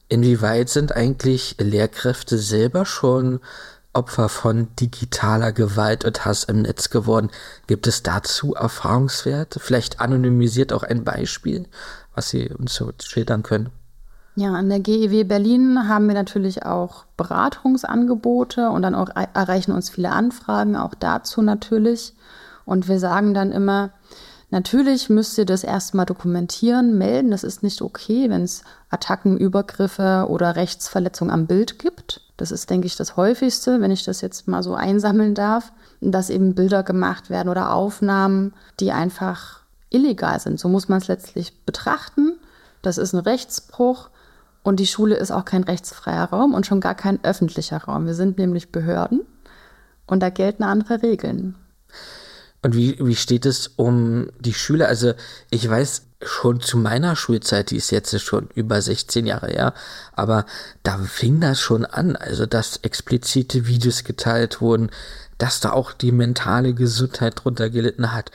Inwieweit 0.10 0.70
sind 0.70 0.96
eigentlich 0.96 1.56
Lehrkräfte 1.60 2.38
selber 2.38 2.86
schon 2.86 3.40
Opfer 3.94 4.28
von 4.28 4.70
digitaler 4.80 5.52
Gewalt 5.52 6.04
und 6.04 6.26
Hass 6.26 6.44
im 6.44 6.64
Netz 6.64 6.90
geworden. 6.90 7.30
Gibt 7.68 7.86
es 7.86 8.02
dazu 8.02 8.56
Erfahrungswerte? 8.56 9.60
Vielleicht 9.60 10.02
anonymisiert 10.02 10.74
auch 10.74 10.84
ein 10.84 11.04
Beispiel, 11.04 11.68
was 12.16 12.30
Sie 12.30 12.50
uns 12.50 12.74
so 12.74 12.92
schildern 13.04 13.44
können? 13.44 13.70
Ja, 14.36 14.54
an 14.54 14.68
der 14.68 14.80
GEW 14.80 15.26
Berlin 15.26 15.88
haben 15.88 16.08
wir 16.08 16.16
natürlich 16.16 16.66
auch 16.66 17.06
Beratungsangebote 17.18 18.70
und 18.70 18.82
dann 18.82 18.96
auch 18.96 19.10
erreichen 19.10 19.72
uns 19.72 19.92
viele 19.92 20.10
Anfragen, 20.10 20.76
auch 20.76 20.96
dazu 20.96 21.44
natürlich. 21.44 22.16
Und 22.66 22.88
wir 22.88 22.98
sagen 22.98 23.36
dann 23.36 23.52
immer, 23.52 23.92
natürlich 24.54 25.10
müsst 25.10 25.38
ihr 25.38 25.46
das 25.46 25.64
erstmal 25.64 26.06
dokumentieren, 26.06 26.98
melden. 26.98 27.32
Das 27.32 27.44
ist 27.44 27.64
nicht 27.64 27.82
okay, 27.82 28.30
wenn 28.30 28.44
es 28.44 28.64
Attacken, 28.90 29.38
Übergriffe 29.38 30.28
oder 30.30 30.56
Rechtsverletzungen 30.56 31.34
am 31.34 31.48
Bild 31.48 31.80
gibt. 31.80 32.22
Das 32.38 32.52
ist, 32.52 32.70
denke 32.70 32.88
ich, 32.88 32.96
das 32.96 33.18
häufigste, 33.18 33.82
wenn 33.82 33.92
ich 33.92 34.06
das 34.06 34.22
jetzt 34.22 34.48
mal 34.48 34.64
so 34.64 34.76
einsammeln 34.76 35.36
darf, 35.36 35.74
dass 36.02 36.30
eben 36.30 36.56
Bilder 36.56 36.84
gemacht 36.84 37.30
werden 37.30 37.50
oder 37.50 37.74
Aufnahmen, 37.74 38.54
die 38.80 38.92
einfach 38.92 39.62
illegal 39.90 40.40
sind. 40.40 40.60
So 40.60 40.70
muss 40.70 40.88
man 40.88 41.00
es 41.00 41.08
letztlich 41.08 41.66
betrachten. 41.66 42.34
Das 42.82 42.98
ist 42.98 43.14
ein 43.14 43.20
Rechtsbruch 43.20 44.10
und 44.64 44.80
die 44.80 44.88
Schule 44.88 45.16
ist 45.16 45.32
auch 45.32 45.46
kein 45.46 45.64
rechtsfreier 45.64 46.26
Raum 46.26 46.54
und 46.54 46.66
schon 46.66 46.80
gar 46.80 46.96
kein 46.96 47.24
öffentlicher 47.24 47.84
Raum. 47.84 48.06
Wir 48.06 48.14
sind 48.14 48.38
nämlich 48.38 48.72
Behörden 48.72 49.22
und 50.06 50.22
da 50.22 50.30
gelten 50.30 50.64
andere 50.64 51.02
Regeln. 51.02 51.56
Und 52.64 52.76
wie, 52.76 52.98
wie 53.00 53.16
steht 53.16 53.46
es 53.46 53.68
um 53.76 54.30
die 54.40 54.54
Schüler? 54.54 54.88
Also 54.88 55.14
ich 55.52 55.70
weiß, 55.70 56.04
schon 56.26 56.62
zu 56.62 56.78
meiner 56.78 57.16
Schulzeit, 57.16 57.72
die 57.72 57.78
ist 57.78 57.92
jetzt 57.92 58.18
schon 58.22 58.50
über 58.56 58.82
16 58.82 59.26
Jahre 59.26 59.48
her, 59.48 59.74
aber 60.14 60.46
da 60.82 60.98
fing 61.00 61.42
das 61.42 61.60
schon 61.60 61.86
an, 61.86 62.16
also 62.16 62.46
dass 62.46 62.78
explizite 62.78 63.68
Videos 63.68 64.04
geteilt 64.06 64.62
wurden, 64.62 64.90
dass 65.38 65.60
da 65.60 65.72
auch 65.72 65.92
die 65.92 66.12
mentale 66.12 66.74
Gesundheit 66.74 67.44
drunter 67.44 67.70
gelitten 67.70 68.14
hat. 68.14 68.32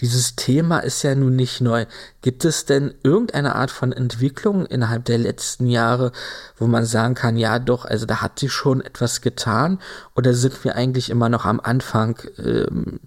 Dieses 0.00 0.36
Thema 0.36 0.80
ist 0.80 1.02
ja 1.02 1.14
nun 1.14 1.36
nicht 1.36 1.62
neu. 1.62 1.86
Gibt 2.20 2.44
es 2.44 2.66
denn 2.66 2.94
irgendeine 3.02 3.54
Art 3.54 3.70
von 3.70 3.92
Entwicklung 3.92 4.66
innerhalb 4.66 5.06
der 5.06 5.16
letzten 5.16 5.66
Jahre, 5.66 6.12
wo 6.58 6.66
man 6.66 6.84
sagen 6.84 7.14
kann, 7.14 7.36
ja 7.36 7.58
doch, 7.58 7.86
also 7.86 8.04
da 8.04 8.20
hat 8.20 8.38
sich 8.38 8.52
schon 8.52 8.82
etwas 8.82 9.22
getan? 9.22 9.78
Oder 10.14 10.34
sind 10.34 10.64
wir 10.64 10.76
eigentlich 10.76 11.08
immer 11.08 11.30
noch 11.30 11.46
am 11.46 11.60
Anfang 11.60 12.18
ähm, 12.38 13.00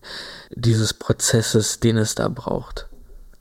dieses 0.55 0.93
Prozesses, 0.93 1.79
den 1.79 1.97
es 1.97 2.15
da 2.15 2.27
braucht? 2.27 2.87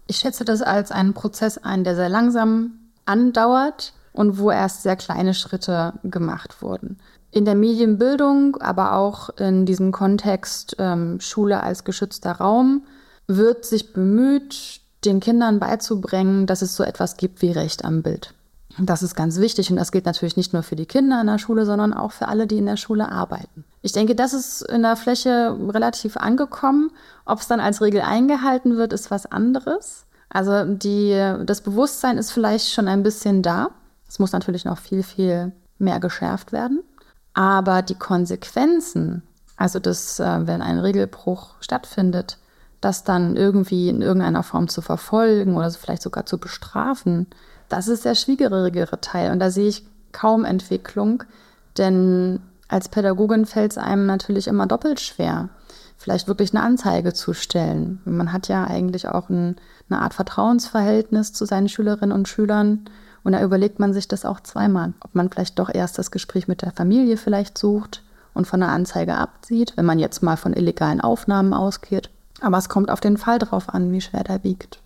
Ich 0.06 0.18
schätze 0.18 0.44
das 0.44 0.60
als 0.60 0.92
einen 0.92 1.14
Prozess 1.14 1.56
ein, 1.56 1.84
der 1.84 1.96
sehr 1.96 2.10
langsam 2.10 2.72
andauert 3.06 3.94
und 4.12 4.38
wo 4.38 4.50
erst 4.50 4.82
sehr 4.82 4.96
kleine 4.96 5.32
Schritte 5.32 5.94
gemacht 6.04 6.60
wurden. 6.60 6.98
In 7.30 7.46
der 7.46 7.54
Medienbildung, 7.54 8.56
aber 8.56 8.94
auch 8.94 9.30
in 9.38 9.64
diesem 9.64 9.92
Kontext 9.92 10.76
ähm, 10.78 11.20
Schule 11.20 11.62
als 11.62 11.84
geschützter 11.84 12.32
Raum, 12.32 12.82
wird 13.28 13.64
sich 13.64 13.92
bemüht, 13.92 14.80
den 15.04 15.20
Kindern 15.20 15.60
beizubringen, 15.60 16.46
dass 16.46 16.62
es 16.62 16.74
so 16.74 16.82
etwas 16.82 17.16
gibt 17.16 17.40
wie 17.42 17.52
Recht 17.52 17.84
am 17.84 18.02
Bild. 18.02 18.34
Das 18.80 19.02
ist 19.02 19.14
ganz 19.14 19.38
wichtig 19.38 19.70
und 19.70 19.76
das 19.76 19.92
gilt 19.92 20.06
natürlich 20.06 20.36
nicht 20.36 20.52
nur 20.52 20.62
für 20.62 20.76
die 20.76 20.86
Kinder 20.86 21.20
in 21.20 21.26
der 21.26 21.38
Schule, 21.38 21.64
sondern 21.66 21.92
auch 21.92 22.12
für 22.12 22.28
alle, 22.28 22.46
die 22.46 22.58
in 22.58 22.66
der 22.66 22.76
Schule 22.76 23.10
arbeiten. 23.10 23.64
Ich 23.82 23.92
denke, 23.92 24.14
das 24.14 24.32
ist 24.32 24.62
in 24.62 24.82
der 24.82 24.96
Fläche 24.96 25.56
relativ 25.68 26.16
angekommen. 26.16 26.90
Ob 27.24 27.40
es 27.40 27.48
dann 27.48 27.60
als 27.60 27.80
Regel 27.80 28.00
eingehalten 28.00 28.76
wird, 28.76 28.92
ist 28.92 29.10
was 29.10 29.26
anderes. 29.26 30.04
Also 30.28 30.64
die, 30.64 31.12
das 31.44 31.60
Bewusstsein 31.60 32.18
ist 32.18 32.30
vielleicht 32.30 32.72
schon 32.72 32.88
ein 32.88 33.02
bisschen 33.02 33.42
da. 33.42 33.70
Es 34.08 34.18
muss 34.18 34.32
natürlich 34.32 34.64
noch 34.64 34.78
viel, 34.78 35.02
viel 35.02 35.52
mehr 35.78 36.00
geschärft 36.00 36.52
werden. 36.52 36.82
Aber 37.34 37.82
die 37.82 37.94
Konsequenzen, 37.94 39.22
also 39.56 39.78
das, 39.78 40.20
äh, 40.20 40.46
wenn 40.46 40.62
ein 40.62 40.78
Regelbruch 40.78 41.54
stattfindet, 41.60 42.38
das 42.80 43.04
dann 43.04 43.36
irgendwie 43.36 43.88
in 43.88 44.02
irgendeiner 44.02 44.42
Form 44.42 44.68
zu 44.68 44.82
verfolgen 44.82 45.56
oder 45.56 45.70
vielleicht 45.70 46.02
sogar 46.02 46.26
zu 46.26 46.38
bestrafen, 46.38 47.26
das 47.68 47.88
ist 47.88 48.04
der 48.04 48.14
schwierigere 48.14 49.00
Teil. 49.00 49.32
Und 49.32 49.40
da 49.40 49.50
sehe 49.50 49.68
ich 49.68 49.84
kaum 50.12 50.44
Entwicklung, 50.44 51.24
denn 51.76 52.40
als 52.68 52.88
Pädagogin 52.88 53.46
fällt 53.46 53.72
es 53.72 53.78
einem 53.78 54.06
natürlich 54.06 54.46
immer 54.46 54.66
doppelt 54.66 55.00
schwer, 55.00 55.48
vielleicht 55.96 56.28
wirklich 56.28 56.54
eine 56.54 56.62
Anzeige 56.62 57.12
zu 57.12 57.32
stellen. 57.32 58.00
Man 58.04 58.32
hat 58.32 58.48
ja 58.48 58.64
eigentlich 58.64 59.08
auch 59.08 59.28
ein, 59.28 59.56
eine 59.88 60.00
Art 60.00 60.14
Vertrauensverhältnis 60.14 61.32
zu 61.32 61.44
seinen 61.44 61.68
Schülerinnen 61.68 62.12
und 62.12 62.28
Schülern. 62.28 62.84
Und 63.24 63.32
da 63.32 63.42
überlegt 63.42 63.78
man 63.80 63.92
sich 63.92 64.06
das 64.06 64.24
auch 64.24 64.40
zweimal, 64.40 64.94
ob 65.00 65.14
man 65.14 65.30
vielleicht 65.30 65.58
doch 65.58 65.74
erst 65.74 65.98
das 65.98 66.10
Gespräch 66.10 66.46
mit 66.46 66.62
der 66.62 66.72
Familie 66.72 67.16
vielleicht 67.16 67.58
sucht 67.58 68.02
und 68.32 68.46
von 68.46 68.62
einer 68.62 68.72
Anzeige 68.72 69.16
absieht, 69.16 69.72
wenn 69.76 69.84
man 69.84 69.98
jetzt 69.98 70.22
mal 70.22 70.36
von 70.36 70.52
illegalen 70.52 71.00
Aufnahmen 71.00 71.52
ausgeht. 71.52 72.10
Aber 72.40 72.58
es 72.58 72.68
kommt 72.68 72.90
auf 72.90 73.00
den 73.00 73.16
Fall 73.16 73.38
drauf 73.38 73.68
an, 73.68 73.92
wie 73.92 74.00
schwer 74.00 74.24
der 74.24 74.44
wiegt. 74.44 74.80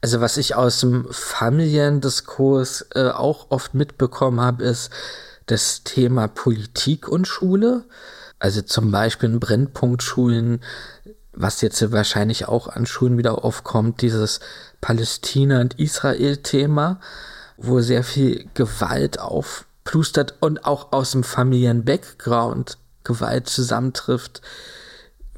Also 0.00 0.20
was 0.20 0.36
ich 0.36 0.54
aus 0.56 0.80
dem 0.80 1.06
Familiendiskurs 1.10 2.86
äh, 2.94 3.10
auch 3.10 3.46
oft 3.50 3.74
mitbekommen 3.74 4.40
habe, 4.40 4.64
ist 4.64 4.90
das 5.46 5.84
Thema 5.84 6.28
Politik 6.28 7.08
und 7.08 7.28
Schule. 7.28 7.84
Also 8.38 8.62
zum 8.62 8.90
Beispiel 8.90 9.30
in 9.30 9.40
Brennpunktschulen, 9.40 10.60
was 11.32 11.60
jetzt 11.60 11.92
wahrscheinlich 11.92 12.48
auch 12.48 12.68
an 12.68 12.86
Schulen 12.86 13.16
wieder 13.16 13.44
aufkommt, 13.44 14.02
dieses 14.02 14.40
Palästina- 14.80 15.60
und 15.60 15.78
Israel-Thema, 15.78 16.98
wo 17.56 17.80
sehr 17.80 18.02
viel 18.02 18.48
Gewalt 18.54 19.20
aufplustert 19.20 20.34
und 20.40 20.64
auch 20.64 20.92
aus 20.92 21.12
dem 21.12 21.22
Familien-Background 21.22 22.78
Gewalt 23.04 23.48
zusammentrifft. 23.48 24.42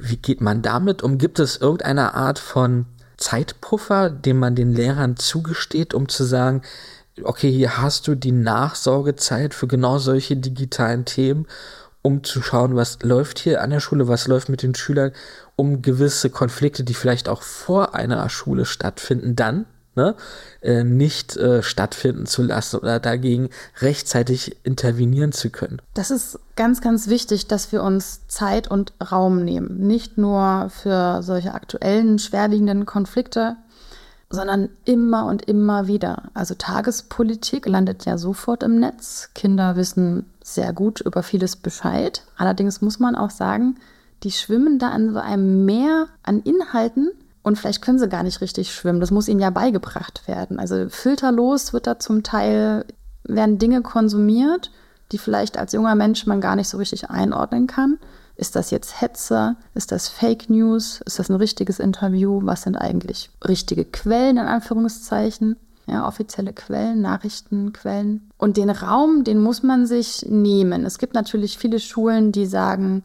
Wie 0.07 0.18
geht 0.18 0.40
man 0.40 0.61
damit 0.61 1.02
um? 1.02 1.16
Gibt 1.16 1.38
es 1.38 1.57
irgendeine 1.57 2.14
Art 2.14 2.38
von 2.38 2.84
Zeitpuffer, 3.16 4.11
den 4.11 4.38
man 4.38 4.55
den 4.55 4.72
Lehrern 4.72 5.16
zugesteht, 5.16 5.94
um 5.94 6.09
zu 6.09 6.24
sagen, 6.24 6.61
okay, 7.22 7.50
hier 7.50 7.78
hast 7.78 8.07
du 8.07 8.14
die 8.14 8.32
Nachsorgezeit 8.32 9.55
für 9.55 9.66
genau 9.66 9.98
solche 9.98 10.36
digitalen 10.36 11.07
Themen, 11.07 11.46
um 12.02 12.22
zu 12.22 12.42
schauen, 12.42 12.76
was 12.76 12.98
läuft 13.02 13.38
hier 13.38 13.62
an 13.62 13.70
der 13.70 13.80
Schule, 13.80 14.07
was 14.07 14.26
läuft 14.26 14.50
mit 14.50 14.62
den 14.62 14.74
Schülern, 14.74 15.12
um 15.57 15.80
gewisse 15.80 16.28
Konflikte, 16.28 16.84
die 16.84 16.92
vielleicht 16.92 17.28
auch 17.28 17.40
vor 17.40 17.94
einer 17.94 18.28
Schule 18.28 18.66
stattfinden, 18.66 19.36
dann 19.36 19.64
ne, 19.97 20.14
äh, 20.62 20.84
nicht 20.84 21.36
äh, 21.36 21.62
stattfinden 21.62 22.26
zu 22.26 22.42
lassen 22.42 22.78
oder 22.78 23.01
dagegen 23.01 23.51
rechtzeitig 23.80 24.57
intervenieren 24.64 25.32
zu 25.32 25.51
können. 25.51 25.80
Das 25.95 26.11
ist 26.11 26.38
ganz, 26.57 26.80
ganz 26.80 27.09
wichtig, 27.09 27.47
dass 27.47 27.72
wir 27.72 27.82
uns 27.82 28.26
Zeit 28.28 28.70
und 28.70 28.92
Raum 29.11 29.45
nehmen. 29.45 29.86
Nicht 29.86 30.18
nur 30.18 30.70
für 30.70 31.22
solche 31.22 31.55
aktuellen, 31.55 32.18
schwerwiegenden 32.18 32.86
Konflikte, 32.86 33.57
sondern 34.30 34.68
immer 34.84 35.26
und 35.26 35.42
immer 35.42 35.86
wieder. 35.86 36.24
Also 36.34 36.55
Tagespolitik 36.55 37.66
landet 37.66 38.05
ja 38.05 38.18
sofort 38.18 38.62
im 38.62 38.80
Netz. 38.80 39.30
Kinder 39.34 39.76
wissen 39.76 40.26
sehr 40.42 40.72
gut 40.72 41.01
über 41.01 41.22
vieles 41.22 41.57
Bescheid. 41.57 42.22
Allerdings 42.36 42.80
muss 42.80 42.99
man 42.99 43.14
auch 43.14 43.30
sagen, 43.30 43.76
die 44.22 44.32
schwimmen 44.32 44.78
da 44.78 44.90
an 44.90 45.12
so 45.12 45.18
einem 45.18 45.64
Meer 45.64 46.09
an 46.22 46.40
Inhalten, 46.40 47.11
und 47.45 47.59
vielleicht 47.59 47.82
können 47.82 47.99
sie 47.99 48.09
gar 48.09 48.22
nicht 48.22 48.40
richtig 48.40 48.74
schwimmen. 48.74 49.01
Das 49.01 49.11
muss 49.11 49.28
ihnen 49.28 49.38
ja 49.38 49.51
beigebracht 49.51 50.26
werden. 50.26 50.59
Also 50.59 50.88
filterlos 50.88 51.74
wird 51.74 51.86
da 51.86 51.99
zum 51.99 52.22
Teil, 52.22 52.86
werden 53.22 53.59
Dinge 53.59 53.82
konsumiert, 53.82 54.70
die 55.12 55.18
vielleicht 55.18 55.59
als 55.59 55.74
junger 55.74 55.95
Mensch 55.95 56.26
man 56.26 56.40
gar 56.40 56.57
nicht 56.57 56.68
so 56.70 56.78
richtig 56.78 57.11
einordnen 57.11 57.66
kann. 57.66 57.99
Ist 58.36 58.57
das 58.57 58.70
jetzt 58.70 59.01
Hetze? 59.01 59.57
Ist 59.74 59.92
das 59.92 60.09
Fake 60.09 60.49
News? 60.49 61.03
Ist 61.05 61.18
das 61.18 61.28
ein 61.28 61.36
richtiges 61.36 61.78
Interview? 61.78 62.40
Was 62.42 62.62
sind 62.62 62.76
eigentlich 62.76 63.30
richtige 63.47 63.84
Quellen 63.84 64.38
in 64.38 64.47
Anführungszeichen? 64.47 65.57
Ja, 65.86 66.09
offizielle 66.09 66.55
Quellen, 66.55 67.03
Nachrichtenquellen. 67.03 68.30
Und 68.38 68.57
den 68.57 68.70
Raum, 68.70 69.22
den 69.22 69.38
muss 69.38 69.62
man 69.62 69.86
sich 69.86 70.24
nehmen. 70.26 70.86
Es 70.86 70.97
gibt 70.97 71.12
natürlich 71.12 71.59
viele 71.59 71.78
Schulen, 71.78 72.32
die 72.32 72.47
sagen, 72.47 73.05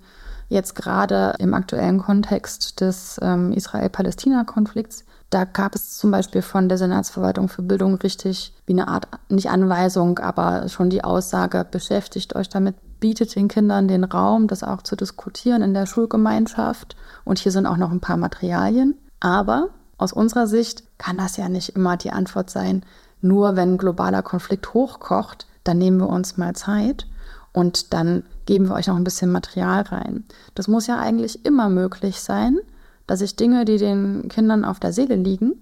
Jetzt 0.50 0.76
gerade 0.76 1.36
im 1.38 1.54
aktuellen 1.54 2.00
Kontext 2.00 2.82
des 2.82 3.20
ähm, 3.22 3.52
Israel-Palästina-Konflikts, 3.52 5.06
da 5.30 5.45
gab 5.45 5.76
es 5.76 5.95
zum 5.97 6.10
Beispiel 6.10 6.41
von 6.41 6.68
der 6.68 6.80
Senatsverwaltung 6.80 7.50
für 7.50 7.62
Bildung 7.62 7.95
richtig 7.95 8.54
wie 8.66 8.74
eine 8.74 8.88
Art, 8.88 9.08
nicht 9.30 9.52
Anweisung, 9.52 10.18
aber 10.18 10.68
schon 10.68 10.89
die 10.89 11.04
Aussage, 11.04 11.66
beschäftigt 11.70 12.36
euch 12.36 12.50
damit, 12.50 12.76
bietet 13.00 13.36
den 13.36 13.47
Kindern 13.47 13.88
den 13.88 14.04
Raum, 14.04 14.47
das 14.47 14.64
auch 14.64 14.82
zu 14.82 14.95
diskutieren 14.95 15.62
in 15.62 15.76
der 15.76 15.86
Schulgemeinschaft. 15.86 16.97
Und 17.26 17.38
hier 17.38 17.52
sind 17.52 17.68
auch 17.68 17.78
noch 17.78 17.91
ein 17.91 18.02
paar 18.02 18.18
Materialien. 18.18 18.95
Aber 19.20 19.70
aus 20.00 20.14
unserer 20.14 20.47
Sicht 20.47 20.84
kann 20.97 21.18
das 21.18 21.38
ja 21.38 21.47
nicht 21.47 21.76
immer 21.76 21.95
die 21.95 22.12
Antwort 22.12 22.50
sein, 22.50 22.84
nur 23.22 23.56
wenn 23.56 23.78
globaler 23.78 24.24
Konflikt 24.24 24.74
hochkocht, 24.74 25.45
dann 25.64 25.78
nehmen 25.78 26.00
wir 26.00 26.10
uns 26.10 26.38
mal 26.38 26.56
Zeit 26.56 27.06
und 27.52 27.93
dann 27.93 28.24
geben 28.50 28.68
wir 28.68 28.74
euch 28.74 28.88
noch 28.88 28.95
ein 28.95 29.04
bisschen 29.04 29.32
Material 29.32 29.84
rein. 29.84 30.24
Das 30.56 30.68
muss 30.68 30.88
ja 30.88 30.97
eigentlich 30.97 31.45
immer 31.45 31.70
möglich 31.70 32.20
sein, 32.20 32.58
dass 33.06 33.22
ich 33.22 33.36
Dinge, 33.36 33.64
die 33.64 33.78
den 33.78 34.28
Kindern 34.28 34.66
auf 34.66 34.80
der 34.80 34.91
Seele 34.91 35.18
liegen, 35.18 35.54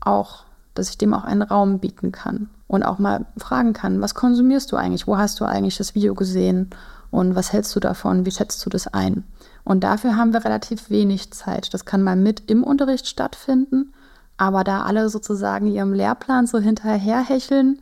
auch, 0.00 0.44
dass 0.74 0.88
ich 0.88 0.96
dem 0.96 1.12
auch 1.12 1.24
einen 1.24 1.42
Raum 1.42 1.80
bieten 1.80 2.12
kann 2.12 2.48
und 2.68 2.84
auch 2.84 3.00
mal 3.00 3.26
fragen 3.36 3.72
kann, 3.72 4.00
was 4.00 4.14
konsumierst 4.14 4.70
du 4.70 4.76
eigentlich? 4.76 5.08
Wo 5.08 5.18
hast 5.18 5.40
du 5.40 5.44
eigentlich 5.44 5.76
das 5.76 5.96
Video 5.96 6.14
gesehen? 6.14 6.70
Und 7.10 7.34
was 7.34 7.52
hältst 7.52 7.74
du 7.74 7.80
davon? 7.80 8.24
Wie 8.26 8.30
schätzt 8.30 8.64
du 8.64 8.70
das 8.70 8.86
ein? 8.86 9.24
Und 9.64 9.82
dafür 9.82 10.14
haben 10.16 10.32
wir 10.32 10.44
relativ 10.44 10.88
wenig 10.88 11.32
Zeit. 11.32 11.74
Das 11.74 11.84
kann 11.84 12.04
mal 12.04 12.14
mit 12.14 12.48
im 12.48 12.62
Unterricht 12.62 13.08
stattfinden, 13.08 13.92
aber 14.36 14.62
da 14.62 14.82
alle 14.82 15.08
sozusagen 15.08 15.66
ihrem 15.66 15.92
Lehrplan 15.92 16.46
so 16.46 16.60
hinterherhecheln, 16.60 17.80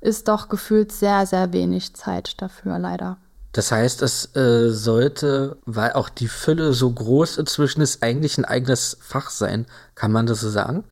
ist 0.00 0.28
doch 0.28 0.48
gefühlt 0.48 0.92
sehr, 0.92 1.26
sehr 1.26 1.52
wenig 1.52 1.94
Zeit 1.94 2.40
dafür, 2.40 2.78
leider. 2.78 3.18
Das 3.52 3.72
heißt, 3.72 4.02
es 4.02 4.36
äh, 4.36 4.70
sollte, 4.70 5.56
weil 5.64 5.92
auch 5.92 6.08
die 6.08 6.28
Fülle 6.28 6.72
so 6.74 6.90
groß 6.90 7.38
inzwischen 7.38 7.80
ist, 7.80 8.02
eigentlich 8.02 8.38
ein 8.38 8.44
eigenes 8.44 8.98
Fach 9.00 9.30
sein. 9.30 9.66
Kann 9.94 10.12
man 10.12 10.26
das 10.26 10.40
so 10.40 10.50
sagen? 10.50 10.84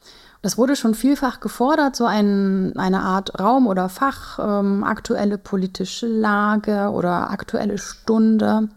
Das 0.42 0.58
wurde 0.58 0.76
schon 0.76 0.94
vielfach 0.94 1.40
gefordert, 1.40 1.96
so 1.96 2.06
ein, 2.06 2.76
eine 2.76 3.00
Art 3.00 3.38
Raum 3.40 3.66
oder 3.66 3.88
Fach, 3.88 4.38
ähm, 4.38 4.84
aktuelle 4.84 5.38
politische 5.38 6.06
Lage 6.06 6.90
oder 6.90 7.30
aktuelle 7.30 7.78
Stunde. 7.78 8.68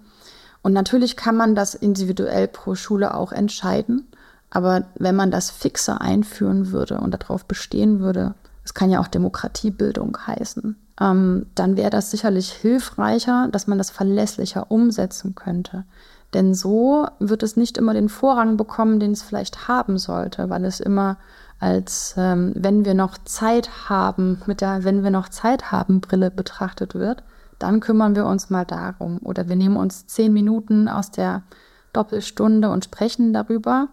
Und 0.61 0.73
natürlich 0.73 1.15
kann 1.15 1.37
man 1.37 1.55
das 1.55 1.75
individuell 1.75 2.47
pro 2.47 2.75
Schule 2.75 3.13
auch 3.13 3.31
entscheiden. 3.31 4.07
Aber 4.49 4.85
wenn 4.95 5.15
man 5.15 5.31
das 5.31 5.51
fixer 5.51 6.01
einführen 6.01 6.71
würde 6.71 6.99
und 6.99 7.11
darauf 7.11 7.45
bestehen 7.45 7.99
würde, 7.99 8.33
es 8.63 8.73
kann 8.73 8.89
ja 8.89 8.99
auch 8.99 9.07
Demokratiebildung 9.07 10.17
heißen, 10.25 10.75
ähm, 10.99 11.45
dann 11.55 11.77
wäre 11.77 11.89
das 11.89 12.11
sicherlich 12.11 12.51
hilfreicher, 12.51 13.47
dass 13.51 13.67
man 13.67 13.77
das 13.77 13.89
verlässlicher 13.89 14.69
umsetzen 14.69 15.35
könnte. 15.35 15.85
Denn 16.33 16.53
so 16.53 17.07
wird 17.19 17.41
es 17.41 17.55
nicht 17.55 17.77
immer 17.77 17.93
den 17.93 18.09
Vorrang 18.09 18.57
bekommen, 18.57 18.99
den 18.99 19.11
es 19.11 19.23
vielleicht 19.23 19.67
haben 19.67 19.97
sollte, 19.97 20.49
weil 20.49 20.65
es 20.65 20.79
immer 20.79 21.17
als 21.59 22.13
ähm, 22.17 22.53
wenn 22.55 22.85
wir 22.85 22.93
noch 22.93 23.17
Zeit 23.25 23.89
haben, 23.89 24.41
mit 24.45 24.61
der 24.61 24.83
wenn 24.83 25.03
wir 25.03 25.11
noch 25.11 25.29
Zeit 25.29 25.71
haben 25.71 25.99
Brille 25.99 26.31
betrachtet 26.31 26.95
wird, 26.95 27.23
dann 27.57 27.81
kümmern 27.81 28.15
wir 28.15 28.25
uns 28.25 28.49
mal 28.49 28.65
darum. 28.65 29.19
Oder 29.23 29.49
wir 29.49 29.55
nehmen 29.55 29.75
uns 29.75 30.07
zehn 30.07 30.31
Minuten 30.31 30.87
aus 30.87 31.11
der 31.11 31.43
Doppelstunde 31.91 32.69
und 32.69 32.85
sprechen 32.85 33.33
darüber. 33.33 33.89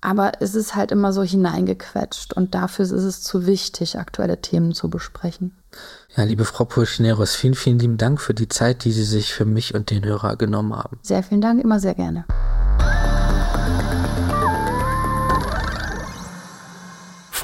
Aber 0.00 0.32
es 0.40 0.54
ist 0.54 0.76
halt 0.76 0.92
immer 0.92 1.12
so 1.12 1.22
hineingequetscht 1.22 2.34
und 2.34 2.54
dafür 2.54 2.84
ist 2.84 2.92
es 2.92 3.22
zu 3.22 3.46
wichtig, 3.46 3.98
aktuelle 3.98 4.40
Themen 4.40 4.74
zu 4.74 4.90
besprechen. 4.90 5.56
Ja, 6.16 6.22
liebe 6.22 6.44
Frau 6.44 6.64
Pulchineros, 6.64 7.34
vielen, 7.34 7.54
vielen 7.54 7.80
lieben 7.80 7.96
Dank 7.96 8.20
für 8.20 8.34
die 8.34 8.48
Zeit, 8.48 8.84
die 8.84 8.92
Sie 8.92 9.02
sich 9.02 9.34
für 9.34 9.44
mich 9.44 9.74
und 9.74 9.90
den 9.90 10.04
Hörer 10.04 10.36
genommen 10.36 10.76
haben. 10.76 10.98
Sehr 11.02 11.24
vielen 11.24 11.40
Dank, 11.40 11.62
immer 11.62 11.80
sehr 11.80 11.94
gerne. 11.94 12.24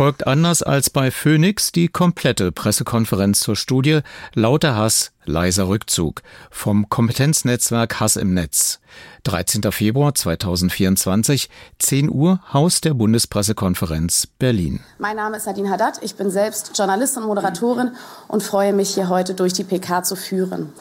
Folgt 0.01 0.26
anders 0.26 0.62
als 0.62 0.88
bei 0.88 1.11
Phoenix 1.11 1.72
die 1.72 1.88
komplette 1.88 2.53
Pressekonferenz 2.53 3.40
zur 3.40 3.55
Studie 3.55 4.01
Lauter 4.32 4.74
Hass, 4.74 5.12
leiser 5.26 5.68
Rückzug 5.68 6.22
vom 6.51 6.88
Kompetenznetzwerk 6.88 8.01
Hass 8.01 8.16
im 8.16 8.32
Netz. 8.32 8.80
13. 9.24 9.70
Februar 9.70 10.14
2024, 10.14 11.51
10 11.78 12.09
Uhr, 12.09 12.40
Haus 12.51 12.80
der 12.80 12.94
Bundespressekonferenz 12.94 14.26
Berlin. 14.26 14.80
Mein 14.96 15.16
Name 15.16 15.36
ist 15.36 15.44
Nadine 15.44 15.68
Haddad, 15.68 15.98
ich 16.01 16.14
bin 16.14 16.30
selbst 16.30 16.78
Journalistin 16.78 17.24
und 17.24 17.28
Moderatorin 17.28 17.90
und 18.26 18.42
freue 18.42 18.72
mich, 18.72 18.94
hier 18.94 19.11
heute 19.11 19.34
durch 19.34 19.53
die 19.53 19.64
PK 19.64 20.03
zu 20.03 20.16
führen. 20.16 20.72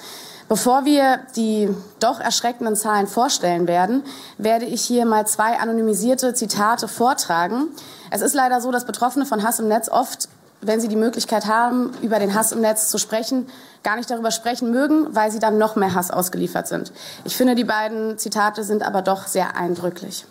Bevor 0.48 0.86
wir 0.86 1.20
die 1.36 1.68
doch 2.00 2.22
erschreckenden 2.22 2.78
Zahlen 2.78 3.06
vorstellen 3.06 3.68
werden, 3.68 4.02
werde 4.38 4.64
ich 4.64 4.82
hier 4.82 5.06
mal 5.06 5.28
zwei 5.28 5.60
anonymisierte 5.60 6.34
Zitate 6.34 6.88
vortragen, 6.88 7.68
es 8.12 8.22
ist 8.22 8.34
leider 8.34 8.62
so, 8.62 8.72
dass 8.72 8.86
Betroffene 8.86 9.26
von 9.26 9.44
Hass 9.44 9.60
im 9.60 9.68
Netz 9.68 9.90
oft, 9.90 10.30
wenn 10.62 10.82
sie 10.82 10.88
die 10.88 10.96
Möglichkeit 10.96 11.46
haben, 11.46 11.92
über 12.02 12.20
den 12.20 12.34
Hass 12.34 12.52
im 12.52 12.62
Netz 12.62 12.90
zu 12.90 12.98
sprechen, 12.98 13.48
gar 13.84 13.96
nicht 13.96 14.10
darüber 14.10 14.32
sprechen 14.32 14.72
mögen, 14.72 15.08
weil 15.16 15.32
sie 15.32 15.40
dann 15.40 15.58
noch 15.58 15.76
mehr 15.76 15.94
Hass 15.94 16.12
ausgeliefert 16.12 16.68
sind. 16.68 16.92
Ich 17.24 17.38
finde, 17.38 17.56
die 17.56 17.64
beiden 17.64 18.18
Zitate 18.18 18.64
sind 18.64 18.84
aber 18.84 19.02
doch 19.02 19.28
sehr 19.28 19.56
eindrücklich. 19.56 20.26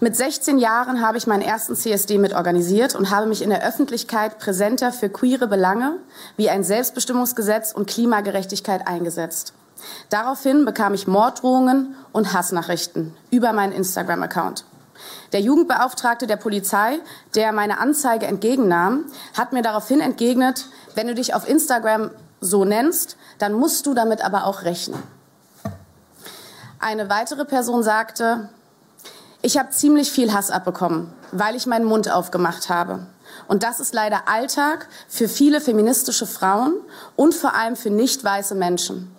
Mit 0.00 0.14
16 0.14 0.58
Jahren 0.58 1.02
habe 1.02 1.18
ich 1.18 1.26
meinen 1.26 1.42
ersten 1.42 1.74
CSD 1.74 2.18
mitorganisiert 2.18 2.94
und 2.94 3.10
habe 3.10 3.26
mich 3.26 3.42
in 3.42 3.50
der 3.50 3.66
Öffentlichkeit 3.66 4.38
präsenter 4.38 4.92
für 4.92 5.08
queere 5.08 5.48
Belange 5.48 5.96
wie 6.36 6.50
ein 6.50 6.62
Selbstbestimmungsgesetz 6.62 7.72
und 7.72 7.88
Klimagerechtigkeit 7.88 8.86
eingesetzt. 8.86 9.54
Daraufhin 10.08 10.64
bekam 10.64 10.94
ich 10.94 11.08
Morddrohungen 11.08 11.96
und 12.12 12.32
Hassnachrichten 12.32 13.12
über 13.30 13.52
meinen 13.52 13.72
Instagram-Account. 13.72 14.64
Der 15.32 15.40
Jugendbeauftragte 15.40 16.26
der 16.26 16.36
Polizei, 16.36 16.98
der 17.34 17.52
meine 17.52 17.78
Anzeige 17.78 18.26
entgegennahm, 18.26 19.04
hat 19.36 19.52
mir 19.52 19.62
daraufhin 19.62 20.00
entgegnet, 20.00 20.66
wenn 20.94 21.06
du 21.06 21.14
dich 21.14 21.34
auf 21.34 21.48
Instagram 21.48 22.10
so 22.40 22.64
nennst, 22.64 23.16
dann 23.38 23.52
musst 23.52 23.86
du 23.86 23.94
damit 23.94 24.24
aber 24.24 24.44
auch 24.44 24.62
rechnen. 24.62 25.02
Eine 26.78 27.10
weitere 27.10 27.44
Person 27.44 27.82
sagte, 27.82 28.48
ich 29.42 29.58
habe 29.58 29.70
ziemlich 29.70 30.10
viel 30.10 30.32
Hass 30.32 30.50
abbekommen, 30.50 31.12
weil 31.32 31.56
ich 31.56 31.66
meinen 31.66 31.84
Mund 31.84 32.10
aufgemacht 32.10 32.68
habe. 32.68 33.06
Und 33.46 33.62
das 33.62 33.80
ist 33.80 33.94
leider 33.94 34.28
Alltag 34.28 34.88
für 35.08 35.28
viele 35.28 35.60
feministische 35.60 36.26
Frauen 36.26 36.74
und 37.16 37.34
vor 37.34 37.54
allem 37.54 37.76
für 37.76 37.90
nicht 37.90 38.24
weiße 38.24 38.54
Menschen. 38.54 39.14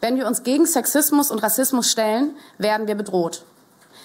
Wenn 0.00 0.16
wir 0.16 0.26
uns 0.26 0.42
gegen 0.42 0.66
Sexismus 0.66 1.30
und 1.30 1.42
Rassismus 1.42 1.90
stellen, 1.90 2.36
werden 2.58 2.86
wir 2.86 2.94
bedroht. 2.94 3.44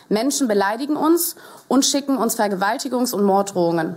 Menschen 0.10 0.48
beleidigen 0.48 0.96
uns 0.96 1.36
und 1.68 1.86
schicken 1.86 2.18
uns 2.18 2.38
Vergewaltigungs- 2.38 3.14
und 3.14 3.24
Morddrohungen. 3.24 3.96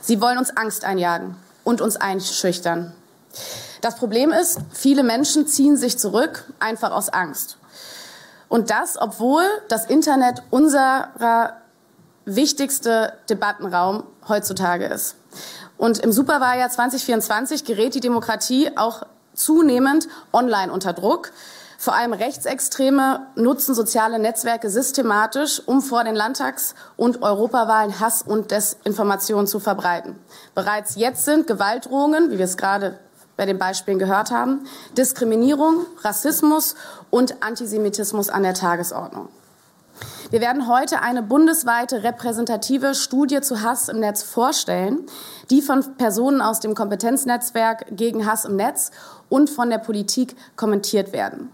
Sie 0.00 0.20
wollen 0.20 0.38
uns 0.38 0.56
Angst 0.56 0.84
einjagen 0.84 1.36
und 1.64 1.80
uns 1.80 1.96
einschüchtern. 1.96 2.92
Das 3.80 3.96
Problem 3.96 4.32
ist, 4.32 4.58
viele 4.72 5.02
Menschen 5.02 5.46
ziehen 5.46 5.76
sich 5.76 5.98
zurück, 5.98 6.44
einfach 6.58 6.90
aus 6.90 7.08
Angst. 7.08 7.58
Und 8.48 8.70
das, 8.70 9.00
obwohl 9.00 9.44
das 9.68 9.86
Internet 9.86 10.42
unser 10.50 11.58
wichtigste 12.24 13.12
Debattenraum 13.28 14.04
heutzutage 14.28 14.86
ist. 14.86 15.16
Und 15.76 15.98
im 15.98 16.12
Superwahljahr 16.12 16.68
2024 16.68 17.64
gerät 17.64 17.94
die 17.94 18.00
Demokratie 18.00 18.76
auch 18.76 19.04
zunehmend 19.34 20.08
online 20.32 20.72
unter 20.72 20.92
Druck. 20.92 21.32
Vor 21.80 21.94
allem 21.94 22.12
Rechtsextreme 22.12 23.28
nutzen 23.36 23.72
soziale 23.72 24.18
Netzwerke 24.18 24.68
systematisch, 24.68 25.62
um 25.64 25.80
vor 25.80 26.02
den 26.02 26.16
Landtags- 26.16 26.74
und 26.96 27.22
Europawahlen 27.22 28.00
Hass 28.00 28.20
und 28.20 28.50
Desinformation 28.50 29.46
zu 29.46 29.60
verbreiten. 29.60 30.16
Bereits 30.56 30.96
jetzt 30.96 31.24
sind 31.24 31.46
Gewaltdrohungen, 31.46 32.32
wie 32.32 32.38
wir 32.38 32.46
es 32.46 32.56
gerade 32.56 32.98
bei 33.36 33.46
den 33.46 33.58
Beispielen 33.58 34.00
gehört 34.00 34.32
haben, 34.32 34.66
Diskriminierung, 34.96 35.86
Rassismus 36.02 36.74
und 37.10 37.44
Antisemitismus 37.44 38.28
an 38.28 38.42
der 38.42 38.54
Tagesordnung. 38.54 39.28
Wir 40.30 40.40
werden 40.40 40.66
heute 40.66 41.00
eine 41.00 41.22
bundesweite 41.22 42.02
repräsentative 42.02 42.96
Studie 42.96 43.40
zu 43.40 43.62
Hass 43.62 43.88
im 43.88 44.00
Netz 44.00 44.24
vorstellen, 44.24 45.06
die 45.48 45.62
von 45.62 45.96
Personen 45.96 46.40
aus 46.42 46.58
dem 46.58 46.74
Kompetenznetzwerk 46.74 47.86
gegen 47.92 48.26
Hass 48.26 48.46
im 48.46 48.56
Netz 48.56 48.90
und 49.28 49.48
von 49.48 49.70
der 49.70 49.78
Politik 49.78 50.34
kommentiert 50.56 51.12
werden. 51.12 51.52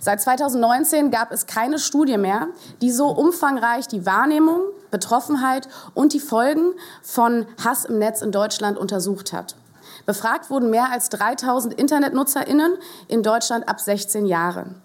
Seit 0.00 0.20
2019 0.20 1.10
gab 1.10 1.32
es 1.32 1.46
keine 1.46 1.78
Studie 1.78 2.18
mehr, 2.18 2.48
die 2.82 2.90
so 2.90 3.08
umfangreich 3.08 3.86
die 3.86 4.04
Wahrnehmung, 4.06 4.60
Betroffenheit 4.90 5.68
und 5.94 6.12
die 6.12 6.20
Folgen 6.20 6.72
von 7.02 7.46
Hass 7.64 7.84
im 7.84 7.98
Netz 7.98 8.22
in 8.22 8.32
Deutschland 8.32 8.78
untersucht 8.78 9.32
hat. 9.32 9.54
Befragt 10.06 10.50
wurden 10.50 10.70
mehr 10.70 10.90
als 10.90 11.08
3000 11.10 11.74
Internetnutzerinnen 11.74 12.72
in 13.08 13.22
Deutschland 13.22 13.68
ab 13.68 13.80
16 13.80 14.26
Jahren. 14.26 14.80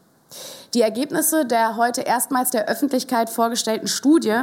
Die 0.74 0.82
Ergebnisse 0.82 1.46
der 1.46 1.78
heute 1.78 2.02
erstmals 2.02 2.52
der 2.52 2.68
Öffentlichkeit 2.68 3.30
vorgestellten 3.30 3.88
Studie 3.88 4.42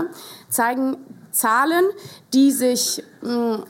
zeigen 0.49 0.97
Zahlen, 1.31 1.85
die, 2.35 2.51
sich, 2.51 3.03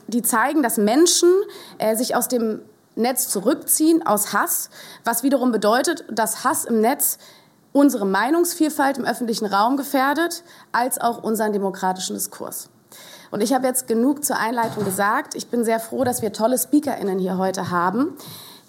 die 0.07 0.21
zeigen, 0.21 0.63
dass 0.63 0.77
Menschen 0.77 1.29
äh, 1.77 1.95
sich 1.95 2.15
aus 2.15 2.27
dem 2.27 2.61
Netz 2.95 3.27
zurückziehen 3.29 4.05
aus 4.05 4.33
Hass, 4.33 4.69
was 5.03 5.23
wiederum 5.23 5.51
bedeutet, 5.51 6.05
dass 6.09 6.43
Hass 6.43 6.65
im 6.65 6.81
Netz 6.81 7.17
unsere 7.71 8.05
Meinungsvielfalt 8.05 8.97
im 8.97 9.05
öffentlichen 9.05 9.45
Raum 9.45 9.77
gefährdet, 9.77 10.43
als 10.71 11.01
auch 11.01 11.23
unseren 11.23 11.53
demokratischen 11.53 12.15
Diskurs. 12.15 12.69
Und 13.31 13.41
ich 13.41 13.51
habe 13.51 13.65
jetzt 13.65 13.87
genug 13.87 14.23
zur 14.23 14.37
Einleitung 14.37 14.85
gesagt. 14.85 15.33
Ich 15.33 15.47
bin 15.47 15.65
sehr 15.65 15.79
froh, 15.79 16.03
dass 16.03 16.21
wir 16.21 16.33
tolle 16.33 16.57
SpeakerInnen 16.57 17.17
hier 17.17 17.37
heute 17.37 17.71
haben. 17.71 18.15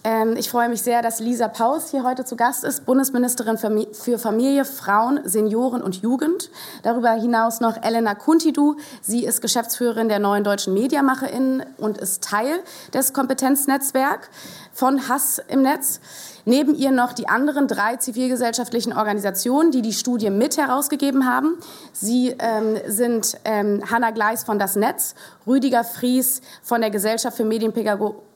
Ähm, 0.07 0.37
ich 0.37 0.51
freue 0.51 0.69
mich 0.69 0.83
sehr, 0.83 1.01
dass 1.01 1.19
Lisa 1.19 1.49
Paus 1.49 1.91
hier 1.91 2.05
heute 2.05 2.27
zu 2.27 2.37
Gast 2.37 2.63
ist, 2.63 2.85
Bundesministerin 2.85 3.57
für 3.57 4.19
Familie, 4.19 4.67
Frauen, 4.67 5.21
Senioren 5.25 5.81
und 5.81 6.03
Jugend. 6.03 6.51
Darüber 6.83 7.13
hinaus 7.13 7.61
noch 7.61 7.83
Elena 7.83 8.15
Kuntidu. 8.15 8.77
Sie 9.01 9.25
ist 9.25 9.41
Geschäftsführerin 9.41 10.11
der 10.11 10.19
neuen 10.19 10.45
deutschen 10.45 10.75
MediamacherInnen 10.75 11.65
und 11.79 11.97
ist 11.97 12.23
Teil 12.23 12.61
des 12.93 13.15
Kompetenznetzwerks 13.15 14.29
von 14.75 15.09
Hass 15.09 15.41
im 15.49 15.63
Netz. 15.63 16.01
Neben 16.45 16.75
ihr 16.75 16.91
noch 16.91 17.15
die 17.15 17.27
anderen 17.27 17.67
drei 17.67 17.97
zivilgesellschaftlichen 17.97 18.93
Organisationen, 18.93 19.71
die 19.71 19.81
die 19.81 19.95
Studie 19.95 20.29
mit 20.29 20.59
herausgegeben 20.59 21.27
haben. 21.27 21.57
Sie 21.95 22.37
ähm, 22.39 22.77
sind 22.87 23.39
ähm, 23.47 23.83
Hanna 23.91 24.11
Gleis 24.11 24.45
von 24.45 24.59
Das 24.59 24.77
Netz, 24.77 25.15
Rüdiger 25.47 25.83
Fries 25.83 26.43
von 26.63 26.83
der 26.83 26.91
Gesellschaft 26.91 27.39
für 27.39 27.47
Medienpädagogik 27.47 28.34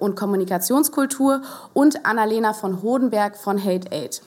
und 0.00 0.16
Kommunikationskultur 0.16 1.42
und 1.72 2.06
Annalena 2.06 2.52
von 2.52 2.82
Hodenberg 2.82 3.36
von 3.36 3.62
Hate 3.62 3.92
Aid. 3.92 4.22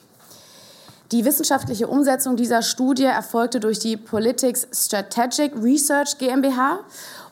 Die 1.10 1.24
wissenschaftliche 1.24 1.86
Umsetzung 1.86 2.36
dieser 2.36 2.60
Studie 2.60 3.04
erfolgte 3.04 3.60
durch 3.60 3.78
die 3.78 3.96
Politics 3.96 4.68
Strategic 4.72 5.54
Research 5.56 6.18
GmbH 6.18 6.80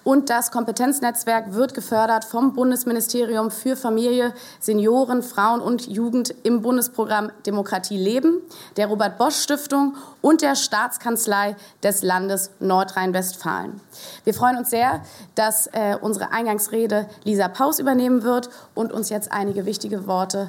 und 0.06 0.30
das 0.30 0.52
Kompetenznetzwerk 0.52 1.54
wird 1.54 1.74
gefördert 1.74 2.24
vom 2.24 2.54
Bundesministerium 2.54 3.50
für 3.50 3.74
Familie, 3.74 4.32
Senioren, 4.60 5.20
Frauen 5.20 5.60
und 5.60 5.88
Jugend 5.88 6.32
im 6.44 6.62
Bundesprogramm 6.62 7.32
Demokratie 7.44 7.96
leben, 7.96 8.40
der 8.76 8.86
Robert 8.86 9.18
Bosch 9.18 9.34
Stiftung 9.34 9.96
und 10.20 10.42
der 10.42 10.54
Staatskanzlei 10.54 11.56
des 11.82 12.02
Landes 12.04 12.50
Nordrhein-Westfalen. 12.60 13.80
Wir 14.22 14.32
freuen 14.32 14.58
uns 14.58 14.70
sehr, 14.70 15.02
dass 15.34 15.66
äh, 15.72 15.96
unsere 16.00 16.30
Eingangsrede 16.30 17.08
Lisa 17.24 17.48
Paus 17.48 17.80
übernehmen 17.80 18.22
wird 18.22 18.48
und 18.76 18.92
uns 18.92 19.08
jetzt 19.08 19.32
einige 19.32 19.66
wichtige 19.66 20.06
Worte 20.06 20.48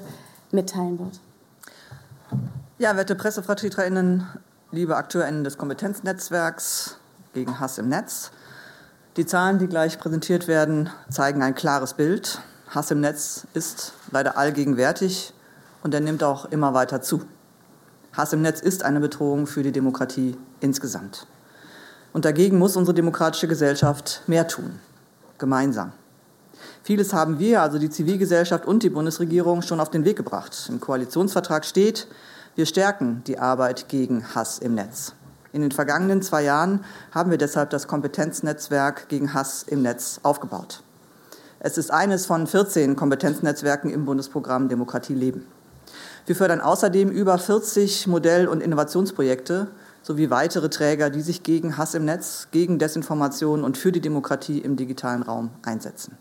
mitteilen 0.51 0.99
wird. 0.99 1.19
Ja, 2.77 2.95
werte 2.95 3.15
PressevertreterInnen, 3.15 4.27
liebe 4.69 4.95
AkteurInnen 4.95 5.43
des 5.43 5.57
Kompetenznetzwerks 5.57 6.97
gegen 7.33 7.59
Hass 7.59 7.79
im 7.79 7.89
Netz. 7.89 8.29
Die 9.17 9.25
Zahlen, 9.25 9.57
die 9.57 9.65
gleich 9.65 9.97
präsentiert 9.97 10.47
werden, 10.47 10.91
zeigen 11.09 11.41
ein 11.41 11.55
klares 11.55 11.95
Bild. 11.95 12.39
Hass 12.69 12.91
im 12.91 12.99
Netz 12.99 13.47
ist 13.55 13.93
leider 14.11 14.37
allgegenwärtig 14.37 15.33
und 15.81 15.91
er 15.95 16.01
nimmt 16.01 16.23
auch 16.23 16.45
immer 16.51 16.75
weiter 16.75 17.01
zu. 17.01 17.23
Hass 18.13 18.33
im 18.33 18.43
Netz 18.43 18.61
ist 18.61 18.83
eine 18.83 18.99
Bedrohung 18.99 19.47
für 19.47 19.63
die 19.63 19.71
Demokratie 19.71 20.37
insgesamt. 20.59 21.25
Und 22.13 22.25
dagegen 22.25 22.59
muss 22.59 22.75
unsere 22.75 22.93
demokratische 22.93 23.47
Gesellschaft 23.47 24.21
mehr 24.27 24.47
tun, 24.47 24.79
gemeinsam. 25.39 25.93
Vieles 26.83 27.11
haben 27.11 27.39
wir, 27.39 27.63
also 27.63 27.79
die 27.79 27.89
Zivilgesellschaft 27.89 28.67
und 28.67 28.83
die 28.83 28.91
Bundesregierung, 28.91 29.63
schon 29.63 29.79
auf 29.79 29.89
den 29.89 30.05
Weg 30.05 30.17
gebracht. 30.17 30.67
Im 30.69 30.79
Koalitionsvertrag 30.79 31.65
steht, 31.65 32.07
wir 32.55 32.67
stärken 32.67 33.23
die 33.25 33.39
Arbeit 33.39 33.89
gegen 33.89 34.35
Hass 34.35 34.59
im 34.59 34.75
Netz. 34.75 35.13
In 35.57 35.63
den 35.63 35.71
vergangenen 35.71 36.21
zwei 36.21 36.43
Jahren 36.43 36.85
haben 37.11 37.31
wir 37.31 37.39
deshalb 37.39 37.71
das 37.71 37.87
Kompetenznetzwerk 37.87 39.09
gegen 39.09 39.33
Hass 39.33 39.63
im 39.63 39.81
Netz 39.81 40.19
aufgebaut. 40.21 40.83
Es 41.59 41.79
ist 41.79 41.89
eines 41.89 42.27
von 42.27 42.45
14 42.45 42.95
Kompetenznetzwerken 42.95 43.89
im 43.89 44.05
Bundesprogramm 44.05 44.69
Demokratie 44.69 45.15
leben. 45.15 45.47
Wir 46.27 46.35
fördern 46.35 46.61
außerdem 46.61 47.09
über 47.09 47.39
40 47.39 48.05
Modell- 48.05 48.47
und 48.47 48.61
Innovationsprojekte 48.61 49.65
sowie 50.03 50.29
weitere 50.29 50.69
Träger, 50.69 51.09
die 51.09 51.21
sich 51.21 51.41
gegen 51.41 51.75
Hass 51.75 51.95
im 51.95 52.05
Netz, 52.05 52.49
gegen 52.51 52.77
Desinformation 52.77 53.63
und 53.63 53.79
für 53.79 53.91
die 53.91 53.99
Demokratie 53.99 54.59
im 54.59 54.75
digitalen 54.75 55.23
Raum 55.23 55.49
einsetzen. 55.65 56.19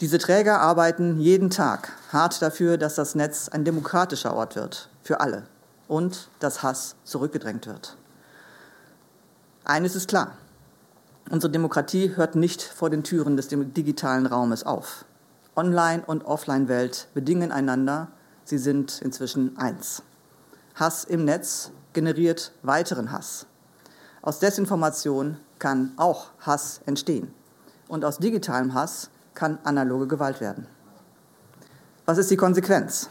Diese 0.00 0.16
Träger 0.16 0.58
arbeiten 0.58 1.20
jeden 1.20 1.50
Tag 1.50 1.92
hart 2.10 2.40
dafür, 2.40 2.78
dass 2.78 2.94
das 2.94 3.14
Netz 3.14 3.50
ein 3.50 3.66
demokratischer 3.66 4.34
Ort 4.34 4.56
wird 4.56 4.88
für 5.02 5.20
alle 5.20 5.42
und 5.86 6.30
dass 6.40 6.62
Hass 6.62 6.96
zurückgedrängt 7.04 7.66
wird. 7.66 7.98
Eines 9.64 9.94
ist 9.94 10.08
klar. 10.08 10.32
Unsere 11.30 11.52
Demokratie 11.52 12.16
hört 12.16 12.34
nicht 12.34 12.62
vor 12.62 12.90
den 12.90 13.04
Türen 13.04 13.36
des 13.36 13.48
digitalen 13.48 14.26
Raumes 14.26 14.64
auf. 14.64 15.04
Online- 15.54 16.02
und 16.04 16.24
Offline-Welt 16.24 17.08
bedingen 17.14 17.52
einander. 17.52 18.08
Sie 18.44 18.58
sind 18.58 19.00
inzwischen 19.02 19.56
eins. 19.56 20.02
Hass 20.74 21.04
im 21.04 21.24
Netz 21.24 21.70
generiert 21.92 22.52
weiteren 22.62 23.12
Hass. 23.12 23.46
Aus 24.20 24.40
Desinformation 24.40 25.36
kann 25.60 25.92
auch 25.96 26.30
Hass 26.40 26.80
entstehen. 26.86 27.32
Und 27.86 28.04
aus 28.04 28.18
digitalem 28.18 28.74
Hass 28.74 29.10
kann 29.34 29.58
analoge 29.62 30.08
Gewalt 30.08 30.40
werden. 30.40 30.66
Was 32.04 32.18
ist 32.18 32.30
die 32.32 32.36
Konsequenz? 32.36 33.08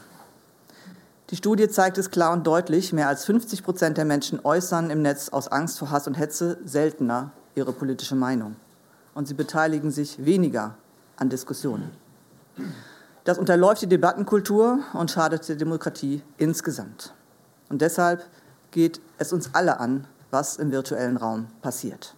Die 1.32 1.38
Studie 1.38 1.70
zeigt 1.70 1.98
es 1.98 2.12
klar 2.12 2.34
und 2.34 2.46
deutlich, 2.46 2.92
mehr 2.92 3.08
als 3.08 3.24
50 3.24 3.64
Prozent 3.64 3.98
der 3.98 4.04
Menschen 4.04 4.42
äußern 4.44 4.90
im 4.90 5.02
Netz 5.02 5.30
aus 5.30 5.48
Angst 5.48 5.80
vor 5.80 5.90
Hass 5.90 6.06
und 6.06 6.16
Hetze 6.16 6.58
seltener 6.66 7.32
ihre 7.56 7.72
politische 7.72 8.16
Meinung. 8.16 8.58
Und 9.16 9.30
sie 9.30 9.34
beteiligen 9.34 9.92
sich 9.92 10.26
weniger 10.26 10.76
an 11.16 11.30
Diskussionen. 11.30 11.92
Das 13.24 13.38
unterläuft 13.38 13.82
die 13.82 13.88
Debattenkultur 13.88 14.80
und 14.92 15.10
schadet 15.10 15.48
der 15.48 15.56
Demokratie 15.56 16.22
insgesamt. 16.38 17.14
Und 17.70 17.82
deshalb 17.82 18.26
geht 18.72 19.00
es 19.18 19.32
uns 19.32 19.52
alle 19.54 19.80
an, 19.80 20.08
was 20.32 20.58
im 20.58 20.74
virtuellen 20.74 21.16
Raum 21.16 21.48
passiert. 21.62 22.14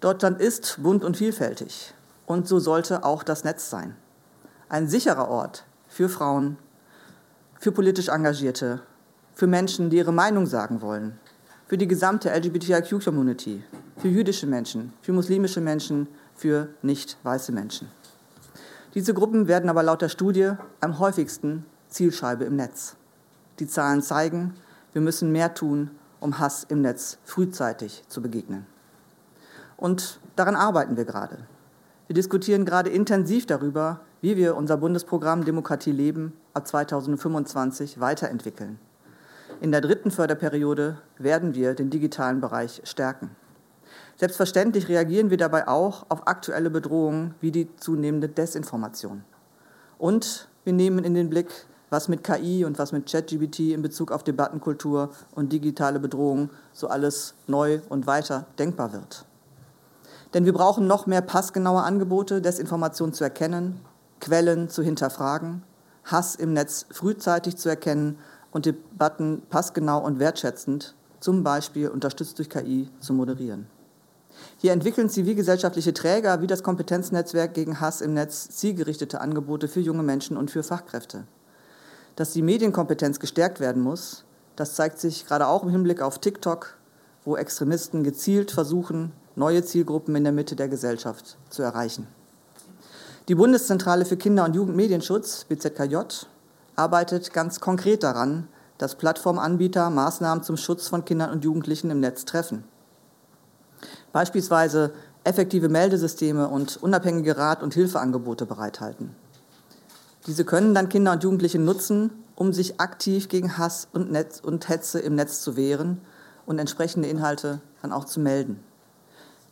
Deutschland 0.00 0.38
ist 0.38 0.82
bunt 0.82 1.02
und 1.02 1.16
vielfältig. 1.16 1.94
Und 2.26 2.46
so 2.46 2.58
sollte 2.58 3.04
auch 3.04 3.22
das 3.22 3.44
Netz 3.44 3.70
sein. 3.70 3.96
Ein 4.68 4.86
sicherer 4.86 5.28
Ort 5.28 5.64
für 5.88 6.10
Frauen, 6.10 6.58
für 7.62 7.70
politisch 7.70 8.08
Engagierte, 8.08 8.80
für 9.34 9.46
Menschen, 9.46 9.88
die 9.88 9.98
ihre 9.98 10.12
Meinung 10.12 10.46
sagen 10.46 10.82
wollen, 10.82 11.20
für 11.68 11.78
die 11.78 11.86
gesamte 11.86 12.28
LGBTIQ-Community, 12.28 13.62
für 13.98 14.08
jüdische 14.08 14.48
Menschen, 14.48 14.92
für 15.00 15.12
muslimische 15.12 15.60
Menschen, 15.60 16.08
für 16.34 16.70
nicht 16.82 17.18
weiße 17.22 17.52
Menschen. 17.52 17.86
Diese 18.94 19.14
Gruppen 19.14 19.46
werden 19.46 19.70
aber 19.70 19.84
laut 19.84 20.02
der 20.02 20.08
Studie 20.08 20.50
am 20.80 20.98
häufigsten 20.98 21.64
Zielscheibe 21.88 22.42
im 22.42 22.56
Netz. 22.56 22.96
Die 23.60 23.68
Zahlen 23.68 24.02
zeigen, 24.02 24.54
wir 24.92 25.00
müssen 25.00 25.30
mehr 25.30 25.54
tun, 25.54 25.92
um 26.18 26.40
Hass 26.40 26.64
im 26.64 26.80
Netz 26.80 27.18
frühzeitig 27.22 28.02
zu 28.08 28.22
begegnen. 28.22 28.66
Und 29.76 30.18
daran 30.34 30.56
arbeiten 30.56 30.96
wir 30.96 31.04
gerade. 31.04 31.38
Wir 32.08 32.14
diskutieren 32.14 32.64
gerade 32.64 32.90
intensiv 32.90 33.46
darüber, 33.46 34.00
wie 34.20 34.36
wir 34.36 34.56
unser 34.56 34.78
Bundesprogramm 34.78 35.44
Demokratie 35.44 35.92
leben 35.92 36.32
ab 36.54 36.66
2025 36.66 38.00
weiterentwickeln. 38.00 38.78
In 39.60 39.70
der 39.70 39.80
dritten 39.80 40.10
Förderperiode 40.10 40.98
werden 41.18 41.54
wir 41.54 41.74
den 41.74 41.90
digitalen 41.90 42.40
Bereich 42.40 42.82
stärken. 42.84 43.30
Selbstverständlich 44.16 44.88
reagieren 44.88 45.30
wir 45.30 45.36
dabei 45.36 45.68
auch 45.68 46.06
auf 46.08 46.26
aktuelle 46.26 46.70
Bedrohungen 46.70 47.34
wie 47.40 47.52
die 47.52 47.68
zunehmende 47.76 48.28
Desinformation. 48.28 49.24
Und 49.98 50.48
wir 50.64 50.72
nehmen 50.72 51.04
in 51.04 51.14
den 51.14 51.30
Blick, 51.30 51.50
was 51.90 52.08
mit 52.08 52.24
KI 52.24 52.64
und 52.64 52.78
was 52.78 52.92
mit 52.92 53.10
ChatGBT 53.10 53.72
in 53.72 53.82
Bezug 53.82 54.10
auf 54.10 54.24
Debattenkultur 54.24 55.10
und 55.34 55.52
digitale 55.52 56.00
Bedrohungen 56.00 56.50
so 56.72 56.88
alles 56.88 57.34
neu 57.46 57.80
und 57.88 58.06
weiter 58.06 58.46
denkbar 58.58 58.92
wird. 58.92 59.26
Denn 60.34 60.44
wir 60.44 60.54
brauchen 60.54 60.86
noch 60.86 61.06
mehr 61.06 61.20
passgenaue 61.20 61.82
Angebote, 61.82 62.40
Desinformation 62.40 63.12
zu 63.12 63.22
erkennen, 63.24 63.80
Quellen 64.20 64.70
zu 64.70 64.82
hinterfragen 64.82 65.62
Hass 66.04 66.34
im 66.34 66.52
Netz 66.52 66.86
frühzeitig 66.90 67.56
zu 67.56 67.68
erkennen 67.68 68.18
und 68.50 68.66
Debatten 68.66 69.42
passgenau 69.48 70.04
und 70.04 70.18
wertschätzend, 70.18 70.94
zum 71.20 71.42
Beispiel 71.42 71.88
unterstützt 71.88 72.38
durch 72.38 72.50
KI, 72.50 72.90
zu 73.00 73.12
moderieren. 73.12 73.66
Hier 74.56 74.72
entwickeln 74.72 75.08
zivilgesellschaftliche 75.08 75.94
Träger 75.94 76.40
wie 76.40 76.46
das 76.46 76.62
Kompetenznetzwerk 76.62 77.54
gegen 77.54 77.80
Hass 77.80 78.00
im 78.00 78.14
Netz 78.14 78.48
zielgerichtete 78.48 79.20
Angebote 79.20 79.68
für 79.68 79.80
junge 79.80 80.02
Menschen 80.02 80.36
und 80.36 80.50
für 80.50 80.62
Fachkräfte. 80.62 81.24
Dass 82.16 82.32
die 82.32 82.42
Medienkompetenz 82.42 83.20
gestärkt 83.20 83.60
werden 83.60 83.82
muss, 83.82 84.24
das 84.56 84.74
zeigt 84.74 84.98
sich 84.98 85.26
gerade 85.26 85.46
auch 85.46 85.62
im 85.62 85.70
Hinblick 85.70 86.02
auf 86.02 86.18
TikTok, 86.18 86.76
wo 87.24 87.36
Extremisten 87.36 88.02
gezielt 88.02 88.50
versuchen, 88.50 89.12
neue 89.36 89.64
Zielgruppen 89.64 90.14
in 90.16 90.24
der 90.24 90.32
Mitte 90.32 90.56
der 90.56 90.68
Gesellschaft 90.68 91.38
zu 91.48 91.62
erreichen. 91.62 92.06
Die 93.32 93.36
Bundeszentrale 93.36 94.04
für 94.04 94.18
Kinder- 94.18 94.44
und 94.44 94.54
Jugendmedienschutz, 94.54 95.44
BZKJ, 95.44 96.26
arbeitet 96.76 97.32
ganz 97.32 97.60
konkret 97.60 98.02
daran, 98.02 98.46
dass 98.76 98.96
Plattformanbieter 98.96 99.88
Maßnahmen 99.88 100.44
zum 100.44 100.58
Schutz 100.58 100.86
von 100.86 101.06
Kindern 101.06 101.30
und 101.30 101.42
Jugendlichen 101.42 101.90
im 101.90 102.00
Netz 102.00 102.26
treffen. 102.26 102.64
Beispielsweise 104.12 104.92
effektive 105.24 105.70
Meldesysteme 105.70 106.46
und 106.46 106.76
unabhängige 106.82 107.38
Rat- 107.38 107.62
und 107.62 107.72
Hilfeangebote 107.72 108.44
bereithalten. 108.44 109.16
Diese 110.26 110.44
können 110.44 110.74
dann 110.74 110.90
Kinder 110.90 111.12
und 111.12 111.24
Jugendliche 111.24 111.58
nutzen, 111.58 112.10
um 112.36 112.52
sich 112.52 112.80
aktiv 112.82 113.30
gegen 113.30 113.56
Hass 113.56 113.88
und, 113.94 114.12
Netz 114.12 114.40
und 114.40 114.68
Hetze 114.68 114.98
im 114.98 115.14
Netz 115.14 115.40
zu 115.40 115.56
wehren 115.56 116.02
und 116.44 116.58
entsprechende 116.58 117.08
Inhalte 117.08 117.62
dann 117.80 117.92
auch 117.92 118.04
zu 118.04 118.20
melden. 118.20 118.62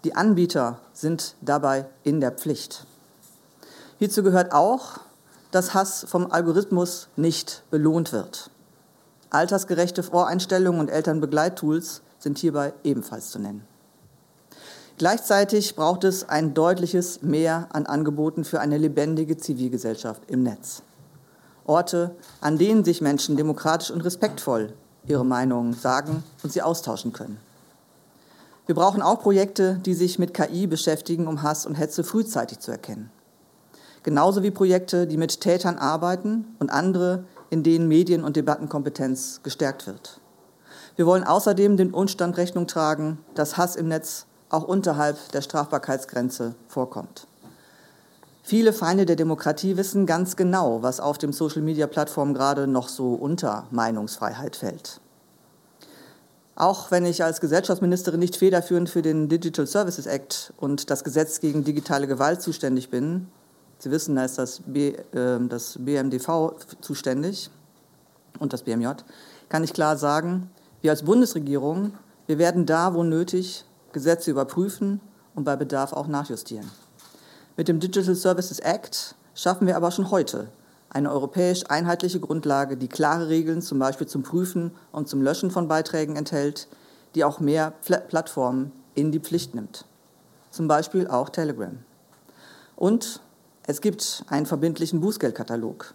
Die 0.05 0.17
Anbieter 0.17 0.81
sind 0.93 1.35
dabei 1.41 1.87
in 2.05 2.21
der 2.21 2.33
Pflicht. 2.33 2.85
Hierzu 4.01 4.23
gehört 4.23 4.53
auch, 4.53 4.99
dass 5.51 5.75
Hass 5.75 6.07
vom 6.09 6.33
Algorithmus 6.33 7.09
nicht 7.17 7.65
belohnt 7.71 8.15
wird. 8.15 8.51
Altersgerechte 9.29 10.03
Voreinstellungen 10.03 10.81
und 10.81 10.89
Elternbegleittools 10.89 12.01
sind 12.19 12.39
hierbei 12.39 12.73
ebenfalls 12.83 13.29
zu 13.29 13.39
nennen. 13.39 13.67
Gleichzeitig 14.97 15.77
braucht 15.77 16.05
es 16.05 16.27
ein 16.27 16.55
deutliches 16.55 17.21
Mehr 17.21 17.69
an 17.75 17.85
Angeboten 17.85 18.45
für 18.45 18.61
eine 18.61 18.79
lebendige 18.79 19.37
Zivilgesellschaft 19.37 20.23
im 20.29 20.45
Netz. 20.45 20.81
Orte, 21.67 22.17
an 22.41 22.57
denen 22.57 22.85
sich 22.85 23.03
Menschen 23.03 23.37
demokratisch 23.37 23.91
und 23.91 24.01
respektvoll 24.01 24.73
ihre 25.07 25.27
Meinungen 25.27 25.75
sagen 25.75 26.25
und 26.43 26.55
sie 26.55 26.63
austauschen 26.63 27.13
können. 27.13 27.39
Wir 28.65 28.75
brauchen 28.75 29.03
auch 29.03 29.21
Projekte, 29.21 29.75
die 29.85 29.93
sich 29.93 30.19
mit 30.19 30.33
KI 30.33 30.67
beschäftigen, 30.67 31.27
um 31.27 31.43
Hass 31.43 31.67
und 31.67 31.75
Hetze 31.75 32.03
frühzeitig 32.03 32.61
zu 32.61 32.71
erkennen. 32.71 33.11
Genauso 34.03 34.43
wie 34.43 34.51
Projekte, 34.51 35.07
die 35.07 35.19
mit 35.19 35.41
Tätern 35.41 35.77
arbeiten 35.77 36.57
und 36.59 36.71
andere, 36.71 37.25
in 37.51 37.63
denen 37.63 37.87
Medien- 37.87 38.25
und 38.25 38.37
Debattenkompetenz 38.37 39.41
gestärkt 39.43 39.87
wird. 39.87 40.21
Wir 40.97 41.07
wollen 41.07 41.25
außerdem 41.25 41.77
dem 41.77 41.95
Umstand 41.95 42.37
Rechnung 42.37 42.67
tragen, 42.67 43.19
dass 43.35 43.57
Hass 43.57 43.77
im 43.77 43.89
Netz 43.89 44.27
auch 44.49 44.65
unterhalb 44.65 45.17
der 45.33 45.43
Strafbarkeitsgrenze 45.43 46.55
vorkommt. 46.69 47.27
Viele 48.43 48.73
Feinde 48.73 49.07
der 49.07 49.17
Demokratie 49.17 49.77
wissen 49.77 50.07
ganz 50.07 50.35
genau, 50.35 50.83
was 50.83 50.99
auf 50.99 51.19
den 51.19 51.33
Social-Media-Plattformen 51.33 52.35
gerade 52.35 52.67
noch 52.67 52.89
so 52.89 53.15
unter 53.15 53.67
Meinungsfreiheit 53.71 54.57
fällt. 54.57 55.01
Auch 56.57 56.91
wenn 56.91 57.07
ich 57.07 57.23
als 57.23 57.41
Gesellschaftsministerin 57.41 58.19
nicht 58.21 58.37
federführend 58.37 58.91
für 58.91 59.03
den 59.03 59.29
Digital 59.29 59.67
Services 59.67 60.07
Act 60.07 60.53
und 60.57 60.91
das 60.91 61.05
Gesetz 61.05 61.41
gegen 61.41 61.65
digitale 61.65 62.07
Gewalt 62.07 62.43
zuständig 62.43 62.91
bin, 62.91 63.29
Sie 63.81 63.91
wissen, 63.91 64.15
da 64.15 64.27
ist 64.27 64.37
das, 64.39 64.61
B, 64.67 64.91
äh, 64.91 65.39
das 65.49 65.79
BMDV 65.81 66.55
zuständig 66.83 67.51
und 68.39 68.53
das 68.53 68.63
BMJ, 68.63 68.89
kann 69.49 69.65
ich 69.65 69.73
klar 69.73 69.97
sagen, 69.97 70.51
wir 70.83 70.91
als 70.91 71.03
Bundesregierung, 71.03 71.95
wir 72.27 72.39
werden 72.39 72.67
da, 72.67 72.95
wo 72.95 73.03
nötig, 73.03 73.65
Gesetze 73.93 74.31
überprüfen 74.31 75.01
und 75.35 75.45
bei 75.45 75.57
Bedarf 75.57 75.95
auch 75.95 76.07
nachjustieren. 76.07 76.71
Mit 77.57 77.69
dem 77.69 77.81
Digital 77.81 78.15
Services 78.15 78.61
Act 78.61 79.15
schaffen 79.35 79.67
wir 79.67 79.77
aber 79.77 79.91
schon 79.91 80.11
heute 80.11 80.49
eine 80.91 81.11
europäisch 81.11 81.65
einheitliche 81.69 82.21
Grundlage, 82.21 82.77
die 82.77 82.89
klare 82.89 83.29
Regeln 83.29 83.63
zum 83.63 83.79
Beispiel 83.79 84.07
zum 84.07 84.23
Prüfen 84.23 84.73
und 84.93 85.09
zum 85.09 85.23
Löschen 85.23 85.51
von 85.51 85.69
Beiträgen 85.69 86.17
enthält, 86.17 86.69
die 87.15 87.25
auch 87.25 87.41
mehr 87.41 87.73
Plattformen 87.81 88.73
in 88.95 89.11
die 89.11 89.21
Pflicht 89.21 89.55
nimmt. 89.55 89.87
Zum 90.51 90.69
Beispiel 90.69 91.07
auch 91.09 91.31
Telegram. 91.31 91.79
Und 92.77 93.21
es 93.71 93.81
gibt 93.81 94.25
einen 94.29 94.47
verbindlichen 94.47 95.01
Bußgeldkatalog. 95.01 95.95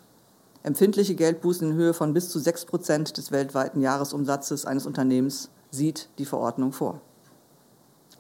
Empfindliche 0.63 1.15
Geldbußen 1.15 1.71
in 1.71 1.76
Höhe 1.76 1.93
von 1.93 2.13
bis 2.13 2.30
zu 2.30 2.39
6 2.39 2.65
Prozent 2.65 3.17
des 3.17 3.32
weltweiten 3.32 3.82
Jahresumsatzes 3.82 4.65
eines 4.65 4.86
Unternehmens 4.86 5.49
sieht 5.71 6.09
die 6.17 6.26
Verordnung 6.26 6.71
vor. 6.71 7.01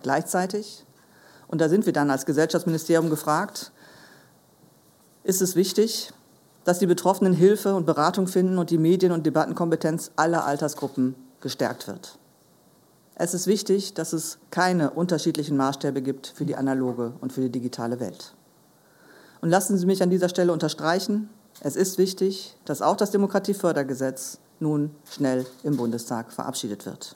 Gleichzeitig 0.03 0.85
und 1.47 1.61
da 1.61 1.69
sind 1.69 1.85
wir 1.85 1.93
dann 1.93 2.11
als 2.11 2.25
Gesellschaftsministerium 2.25 3.09
gefragt, 3.09 3.71
ist 5.23 5.41
es 5.41 5.55
wichtig, 5.55 6.11
dass 6.63 6.79
die 6.79 6.87
Betroffenen 6.87 7.33
Hilfe 7.33 7.75
und 7.75 7.85
Beratung 7.85 8.27
finden 8.27 8.57
und 8.57 8.71
die 8.71 8.77
Medien- 8.77 9.11
und 9.11 9.25
Debattenkompetenz 9.25 10.11
aller 10.15 10.45
Altersgruppen 10.45 11.15
gestärkt 11.39 11.87
wird. 11.87 12.17
Es 13.15 13.33
ist 13.33 13.47
wichtig, 13.47 13.93
dass 13.93 14.11
es 14.11 14.37
keine 14.51 14.89
unterschiedlichen 14.89 15.55
Maßstäbe 15.55 16.01
gibt 16.01 16.27
für 16.27 16.45
die 16.45 16.55
analoge 16.55 17.13
und 17.21 17.31
für 17.31 17.41
die 17.41 17.51
digitale 17.51 18.01
Welt. 18.01 18.33
Und 19.41 19.49
lassen 19.49 19.77
Sie 19.77 19.85
mich 19.85 20.01
an 20.01 20.09
dieser 20.09 20.29
Stelle 20.29 20.51
unterstreichen, 20.51 21.29
es 21.61 21.75
ist 21.75 21.97
wichtig, 21.97 22.55
dass 22.65 22.81
auch 22.81 22.97
das 22.97 23.11
Demokratiefördergesetz 23.11 24.39
nun 24.59 24.95
schnell 25.09 25.45
im 25.63 25.77
Bundestag 25.77 26.33
verabschiedet 26.33 26.85
wird. 26.85 27.15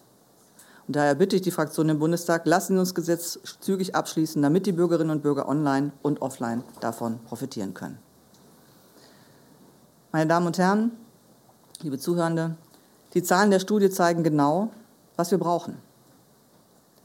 Und 0.88 0.96
daher 0.96 1.16
bitte 1.16 1.36
ich 1.36 1.42
die 1.42 1.52
Fraktion 1.52 1.90
im 1.90 2.00
Bundestag, 2.00 2.46
lassen 2.46 2.74
Sie 2.74 2.80
uns 2.80 2.90
das 2.90 2.96
Gesetz 2.96 3.40
zügig 3.60 3.96
abschließen, 3.96 4.42
damit 4.42 4.66
die 4.66 4.72
Bürgerinnen 4.72 5.12
und 5.12 5.22
Bürger 5.22 5.48
online 5.48 5.92
und 6.02 6.22
offline 6.22 6.64
davon 6.80 7.20
profitieren 7.26 7.74
können. 7.74 8.00
Meine 10.12 10.28
Damen 10.28 10.48
und 10.48 10.58
Herren, 10.58 10.92
liebe 11.82 12.00
Zuhörende, 12.00 12.56
die 13.14 13.22
Zahlen 13.22 13.52
der 13.52 13.60
Studie 13.60 13.92
zeigen 13.92 14.24
genau, 14.24 14.72
was 15.16 15.30
wir 15.30 15.38
brauchen. 15.38 15.78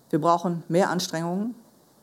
Wir 0.08 0.20
brauchen 0.20 0.62
mehr 0.68 0.88
Anstrengungen, 0.88 1.54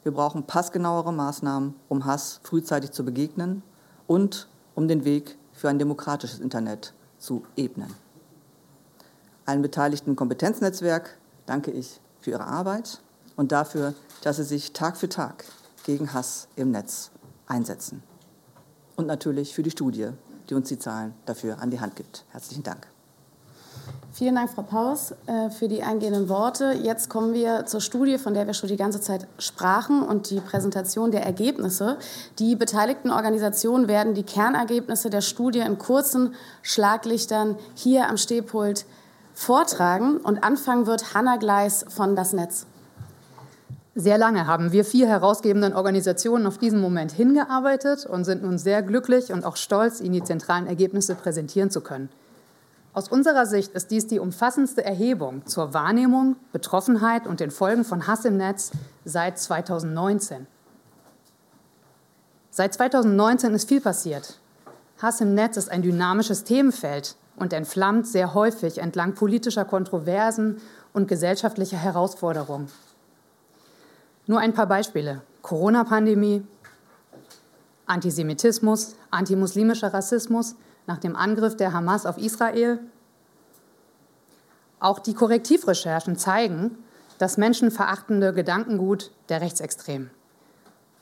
wir 0.04 0.12
brauchen 0.12 0.44
passgenauere 0.44 1.14
Maßnahmen, 1.14 1.76
um 1.88 2.06
Hass 2.06 2.40
frühzeitig 2.44 2.92
zu 2.92 3.06
begegnen 3.06 3.62
und 4.08 4.48
um 4.76 4.88
den 4.88 5.06
Weg 5.06 5.38
für 5.54 5.70
ein 5.70 5.80
demokratisches 5.80 6.40
Internet 6.40 6.94
zu 7.20 7.44
ebnen. 7.56 7.94
Allen 9.46 9.62
beteiligten 9.62 10.16
Kompetenznetzwerk 10.16 11.18
danke 11.46 11.72
ich 11.72 12.00
für 12.20 12.32
Ihre 12.32 12.46
Arbeit 12.46 13.02
und 13.36 13.52
dafür, 13.52 13.94
dass 14.24 14.38
Sie 14.38 14.44
sich 14.44 14.74
Tag 14.74 14.98
für 14.98 15.10
Tag 15.10 15.46
gegen 15.84 16.14
Hass 16.14 16.48
im 16.56 16.72
Netz 16.72 17.12
einsetzen. 17.48 18.04
Und 18.96 19.08
natürlich 19.08 19.54
für 19.54 19.64
die 19.64 19.72
Studie, 19.72 20.10
die 20.50 20.54
uns 20.54 20.68
die 20.68 20.80
Zahlen 20.80 21.14
dafür 21.26 21.60
an 21.60 21.72
die 21.72 21.80
Hand 21.80 21.96
gibt. 21.96 22.26
Herzlichen 22.30 22.64
Dank. 22.64 22.88
Vielen 24.14 24.36
Dank, 24.36 24.52
Frau 24.52 24.62
Paus, 24.62 25.14
äh, 25.26 25.50
für 25.50 25.68
die 25.68 25.84
eingehenden 25.84 26.28
Worte. 26.28 26.74
Jetzt 26.74 27.10
kommen 27.10 27.34
wir 27.34 27.66
zur 27.66 27.82
Studie, 27.82 28.18
von 28.18 28.34
der 28.34 28.46
wir 28.46 28.54
schon 28.54 28.70
die 28.70 28.76
ganze 28.76 29.02
Zeit 29.02 29.26
sprachen 29.40 30.04
und 30.04 30.30
die 30.30 30.42
Präsentation 30.42 31.12
der 31.12 31.26
Ergebnisse. 31.26 31.98
Die 32.38 32.56
beteiligten 32.56 33.10
Organisationen 33.10 33.88
werden 33.88 34.14
die 34.14 34.24
Kernergebnisse 34.24 35.10
der 35.10 35.22
Studie 35.22 35.62
in 35.62 35.78
kurzen 35.78 36.36
Schlaglichtern 36.62 37.56
hier 37.74 38.10
am 38.10 38.18
Stehpult 38.18 38.86
vortragen. 39.34 40.18
Und 40.18 40.44
anfangen 40.44 40.88
wird 40.88 41.16
Hanna 41.16 41.38
Gleis 41.38 41.86
von 41.90 42.16
Das 42.16 42.34
Netz. 42.34 42.68
Sehr 43.96 44.18
lange 44.18 44.46
haben 44.46 44.72
wir 44.72 44.86
vier 44.86 45.08
herausgebenden 45.08 45.74
Organisationen 45.74 46.46
auf 46.46 46.58
diesen 46.58 46.80
Moment 46.80 47.12
hingearbeitet 47.12 48.06
und 48.06 48.26
sind 48.26 48.44
nun 48.44 48.58
sehr 48.58 48.84
glücklich 48.84 49.34
und 49.34 49.46
auch 49.46 49.56
stolz, 49.56 50.00
Ihnen 50.00 50.14
die 50.14 50.24
zentralen 50.24 50.68
Ergebnisse 50.68 51.16
präsentieren 51.16 51.72
zu 51.72 51.82
können. 51.82 52.10
Aus 52.94 53.08
unserer 53.08 53.46
Sicht 53.46 53.74
ist 53.74 53.92
dies 53.92 54.08
die 54.08 54.20
umfassendste 54.20 54.84
Erhebung 54.84 55.46
zur 55.46 55.74
Wahrnehmung, 55.74 56.36
Betroffenheit 56.52 57.26
und 57.26 57.40
den 57.40 57.52
Folgen 57.52 57.86
von 57.86 58.08
Hass 58.08 58.26
im 58.26 58.38
Netz 58.38 58.72
seit 59.06 59.40
2019. 59.40 60.48
Seit 62.50 62.74
2019 62.74 63.54
ist 63.54 63.70
viel 63.70 63.80
passiert. 63.80 64.40
Hass 65.02 65.22
im 65.22 65.34
Netz 65.34 65.56
ist 65.56 65.72
ein 65.72 65.82
dynamisches 65.82 66.44
Themenfeld, 66.44 67.16
und 67.42 67.54
entflammt 67.54 68.08
sehr 68.08 68.34
häufig 68.34 68.78
entlang 68.78 69.16
politischer 69.16 69.66
Kontroversen 69.66 70.62
und 70.94 71.08
gesellschaftlicher 71.08 71.78
Herausforderungen. 71.78 72.68
Nur 74.28 74.40
ein 74.40 74.54
paar 74.54 74.68
Beispiele. 74.68 75.22
Corona-Pandemie, 75.42 76.46
Antisemitismus, 77.88 78.96
antimuslimischer 79.10 79.92
Rassismus 79.94 80.56
nach 80.92 80.98
dem 80.98 81.16
Angriff 81.16 81.56
der 81.56 81.72
Hamas 81.72 82.06
auf 82.06 82.18
Israel. 82.18 82.78
Auch 84.82 85.00
die 85.00 85.14
Korrektivrecherchen 85.14 86.18
zeigen 86.18 86.78
das 87.18 87.38
menschenverachtende 87.38 88.34
Gedankengut 88.34 89.12
der 89.30 89.40
Rechtsextremen. 89.40 90.12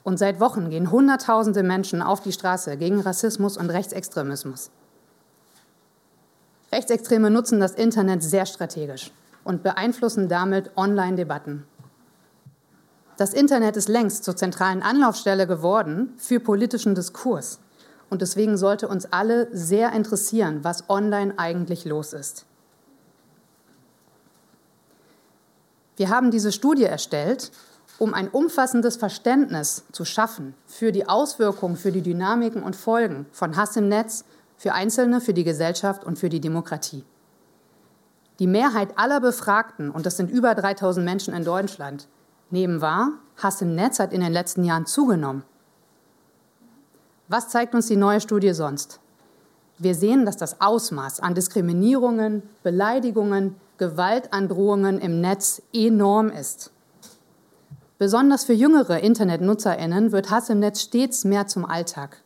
Und 0.04 0.20
seit 0.20 0.40
Wochen 0.40 0.70
gehen 0.70 0.92
Hunderttausende 0.92 1.64
Menschen 1.64 2.04
auf 2.04 2.22
die 2.22 2.34
Straße 2.34 2.78
gegen 2.78 3.00
Rassismus 3.00 3.58
und 3.58 3.72
Rechtsextremismus. 3.72 4.70
Rechtsextreme 6.72 7.32
nutzen 7.32 7.60
das 7.60 7.72
Internet 7.72 8.22
sehr 8.22 8.46
strategisch 8.46 9.12
und 9.44 9.64
beeinflussen 9.64 10.30
damit 10.30 10.70
Online-Debatten. 10.78 11.66
Das 13.18 13.34
Internet 13.34 13.76
ist 13.76 13.90
längst 13.90 14.24
zur 14.24 14.36
zentralen 14.36 14.84
Anlaufstelle 14.84 15.48
geworden 15.48 16.14
für 16.18 16.40
politischen 16.40 16.94
Diskurs. 16.94 17.60
Und 18.10 18.22
deswegen 18.22 18.58
sollte 18.58 18.88
uns 18.88 19.06
alle 19.12 19.48
sehr 19.52 19.92
interessieren, 19.94 20.64
was 20.64 20.90
online 20.90 21.34
eigentlich 21.38 21.86
los 21.86 22.14
ist. 22.14 22.46
Wir 25.96 26.10
haben 26.10 26.32
diese 26.32 26.52
Studie 26.52 26.86
erstellt, 26.86 27.52
um 27.98 28.14
ein 28.14 28.30
umfassendes 28.30 28.96
Verständnis 28.96 29.84
zu 29.92 30.06
schaffen 30.06 30.56
für 30.66 30.92
die 30.92 31.08
Auswirkungen, 31.08 31.76
für 31.76 31.92
die 31.92 32.02
Dynamiken 32.02 32.64
und 32.64 32.76
Folgen 32.76 33.26
von 33.32 33.58
Hass 33.58 33.76
im 33.76 33.90
Netz 33.90 34.24
für 34.60 34.74
Einzelne, 34.74 35.22
für 35.22 35.34
die 35.34 35.46
Gesellschaft 35.46 36.04
und 36.04 36.20
für 36.20 36.30
die 36.30 36.42
Demokratie. 36.42 37.06
Die 38.40 38.48
Mehrheit 38.48 38.98
aller 38.98 39.22
Befragten, 39.22 39.90
und 39.90 40.06
das 40.06 40.18
sind 40.18 40.30
über 40.30 40.54
3000 40.54 41.04
Menschen 41.04 41.34
in 41.34 41.46
Deutschland, 41.46 42.08
nehmen 42.50 42.82
wahr, 42.82 43.14
Hass 43.38 43.62
im 43.62 43.74
Netz 43.74 44.00
hat 44.00 44.14
in 44.14 44.22
den 44.22 44.34
letzten 44.34 44.64
Jahren 44.66 44.86
zugenommen. 44.86 45.44
Was 47.30 47.48
zeigt 47.50 47.76
uns 47.76 47.86
die 47.86 47.96
neue 47.96 48.22
Studie 48.22 48.54
sonst? 48.54 49.00
Wir 49.78 49.94
sehen, 49.94 50.26
dass 50.26 50.36
das 50.36 50.60
Ausmaß 50.62 51.20
an 51.20 51.36
Diskriminierungen, 51.36 52.42
Beleidigungen, 52.64 53.56
Gewaltandrohungen 53.78 54.98
im 54.98 55.22
Netz 55.22 55.62
enorm 55.72 56.30
ist. 56.32 56.72
Besonders 58.00 58.46
für 58.46 58.54
jüngere 58.54 59.02
Internetnutzerinnen 59.02 60.12
wird 60.12 60.32
Hass 60.32 60.50
im 60.50 60.58
Netz 60.58 60.82
stets 60.82 61.24
mehr 61.24 61.46
zum 61.46 61.66
Alltag. 61.66 62.18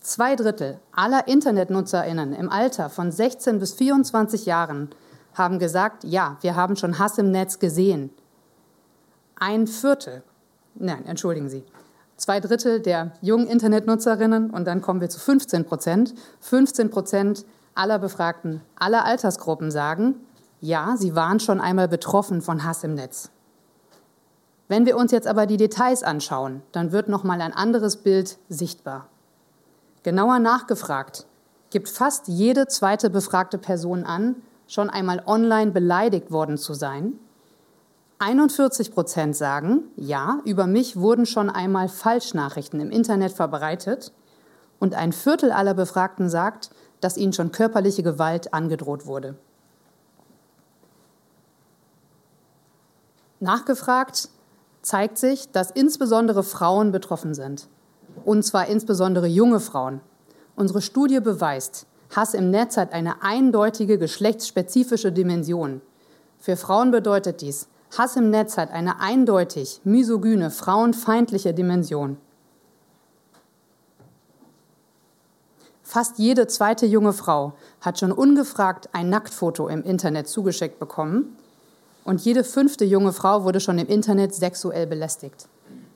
Zwei 0.00 0.36
Drittel 0.36 0.78
aller 0.92 1.26
Internetnutzerinnen 1.26 2.34
im 2.34 2.50
Alter 2.50 2.90
von 2.90 3.10
16 3.10 3.58
bis 3.58 3.72
24 3.72 4.44
Jahren 4.44 4.90
haben 5.32 5.58
gesagt, 5.58 6.04
ja, 6.04 6.36
wir 6.42 6.56
haben 6.56 6.76
schon 6.76 6.98
Hass 6.98 7.16
im 7.16 7.30
Netz 7.30 7.58
gesehen. 7.58 8.10
Ein 9.36 9.66
Viertel, 9.66 10.22
nein, 10.74 11.06
entschuldigen 11.06 11.48
Sie, 11.48 11.64
zwei 12.20 12.38
Drittel 12.38 12.80
der 12.80 13.12
jungen 13.22 13.46
Internetnutzerinnen 13.46 14.50
und 14.50 14.66
dann 14.66 14.82
kommen 14.82 15.00
wir 15.00 15.08
zu 15.08 15.18
15 15.18 15.64
Prozent. 15.64 16.14
15 16.40 16.90
Prozent 16.90 17.46
aller 17.74 17.98
Befragten 17.98 18.60
aller 18.76 19.04
Altersgruppen 19.04 19.70
sagen, 19.70 20.16
ja, 20.60 20.96
sie 20.98 21.16
waren 21.16 21.40
schon 21.40 21.60
einmal 21.60 21.88
betroffen 21.88 22.42
von 22.42 22.64
Hass 22.64 22.84
im 22.84 22.94
Netz. 22.94 23.30
Wenn 24.68 24.84
wir 24.84 24.96
uns 24.96 25.12
jetzt 25.12 25.26
aber 25.26 25.46
die 25.46 25.56
Details 25.56 26.02
anschauen, 26.02 26.62
dann 26.72 26.92
wird 26.92 27.08
noch 27.08 27.24
mal 27.24 27.40
ein 27.40 27.54
anderes 27.54 27.96
Bild 27.96 28.38
sichtbar. 28.48 29.08
Genauer 30.02 30.38
nachgefragt, 30.38 31.26
gibt 31.70 31.88
fast 31.88 32.28
jede 32.28 32.66
zweite 32.66 33.08
befragte 33.08 33.56
Person 33.56 34.04
an, 34.04 34.36
schon 34.66 34.90
einmal 34.90 35.22
online 35.26 35.70
beleidigt 35.70 36.30
worden 36.30 36.58
zu 36.58 36.74
sein. 36.74 37.14
41 38.20 38.92
Prozent 38.92 39.34
sagen, 39.34 39.84
ja, 39.96 40.40
über 40.44 40.66
mich 40.66 40.96
wurden 40.96 41.24
schon 41.24 41.48
einmal 41.48 41.88
Falschnachrichten 41.88 42.78
im 42.78 42.90
Internet 42.90 43.32
verbreitet. 43.32 44.12
Und 44.78 44.94
ein 44.94 45.12
Viertel 45.12 45.50
aller 45.50 45.72
Befragten 45.72 46.28
sagt, 46.28 46.70
dass 47.00 47.16
ihnen 47.16 47.32
schon 47.32 47.50
körperliche 47.50 48.02
Gewalt 48.02 48.52
angedroht 48.52 49.06
wurde. 49.06 49.36
Nachgefragt 53.40 54.28
zeigt 54.82 55.16
sich, 55.16 55.50
dass 55.50 55.70
insbesondere 55.70 56.42
Frauen 56.42 56.92
betroffen 56.92 57.32
sind. 57.32 57.68
Und 58.26 58.42
zwar 58.44 58.66
insbesondere 58.66 59.28
junge 59.28 59.60
Frauen. 59.60 60.02
Unsere 60.56 60.82
Studie 60.82 61.20
beweist, 61.20 61.86
Hass 62.14 62.34
im 62.34 62.50
Netz 62.50 62.76
hat 62.76 62.92
eine 62.92 63.22
eindeutige 63.22 63.96
geschlechtsspezifische 63.96 65.10
Dimension. 65.10 65.80
Für 66.38 66.56
Frauen 66.56 66.90
bedeutet 66.90 67.40
dies, 67.40 67.69
Hass 67.96 68.16
im 68.16 68.30
Netz 68.30 68.56
hat 68.56 68.70
eine 68.70 69.00
eindeutig 69.00 69.80
misogyne, 69.84 70.50
frauenfeindliche 70.50 71.52
Dimension. 71.52 72.18
Fast 75.82 76.18
jede 76.18 76.46
zweite 76.46 76.86
junge 76.86 77.12
Frau 77.12 77.54
hat 77.80 77.98
schon 77.98 78.12
ungefragt 78.12 78.88
ein 78.92 79.10
Nacktfoto 79.10 79.66
im 79.66 79.82
Internet 79.82 80.28
zugeschickt 80.28 80.78
bekommen 80.78 81.36
und 82.04 82.20
jede 82.20 82.44
fünfte 82.44 82.84
junge 82.84 83.12
Frau 83.12 83.42
wurde 83.42 83.58
schon 83.58 83.78
im 83.78 83.88
Internet 83.88 84.32
sexuell 84.32 84.86
belästigt. 84.86 85.48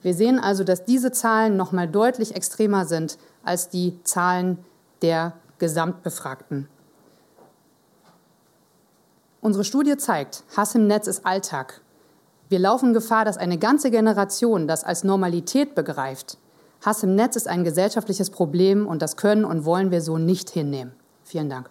Wir 0.03 0.13
sehen 0.13 0.41
also, 0.41 0.65
dass 0.65 0.85
diese 0.85 1.13
Zahlen 1.13 1.57
noch 1.57 1.71
mal 1.71 1.87
deutlich 1.87 2.35
extremer 2.35 2.87
sind 2.87 3.19
als 3.45 3.69
die 3.69 3.99
Zahlen 4.03 4.59
der 5.01 5.35
Gesamtbefragten. 5.59 6.69
Unsere 9.41 9.63
Studie 9.63 9.97
zeigt, 9.97 10.43
Hass 10.57 10.75
im 10.75 10.89
Netz 10.89 11.07
ist 11.07 11.25
Alltag. 11.25 11.81
Wir 12.49 12.59
laufen 12.59 12.93
Gefahr, 12.93 13.25
dass 13.25 13.37
eine 13.37 13.59
ganze 13.59 13.91
Generation 13.91 14.69
das 14.69 14.85
als 14.85 15.05
Normalität 15.05 15.75
begreift. 15.75 16.39
Hass 16.85 17.03
im 17.03 17.15
Netz 17.15 17.37
ist 17.37 17.49
ein 17.49 17.65
gesellschaftliches 17.65 18.31
Problem 18.31 18.87
und 18.87 19.01
das 19.01 19.17
können 19.17 19.45
und 19.45 19.65
wollen 19.65 19.91
wir 19.91 20.03
so 20.03 20.19
nicht 20.19 20.51
hinnehmen. 20.51 20.93
Vielen 21.23 21.49
Dank. 21.49 21.71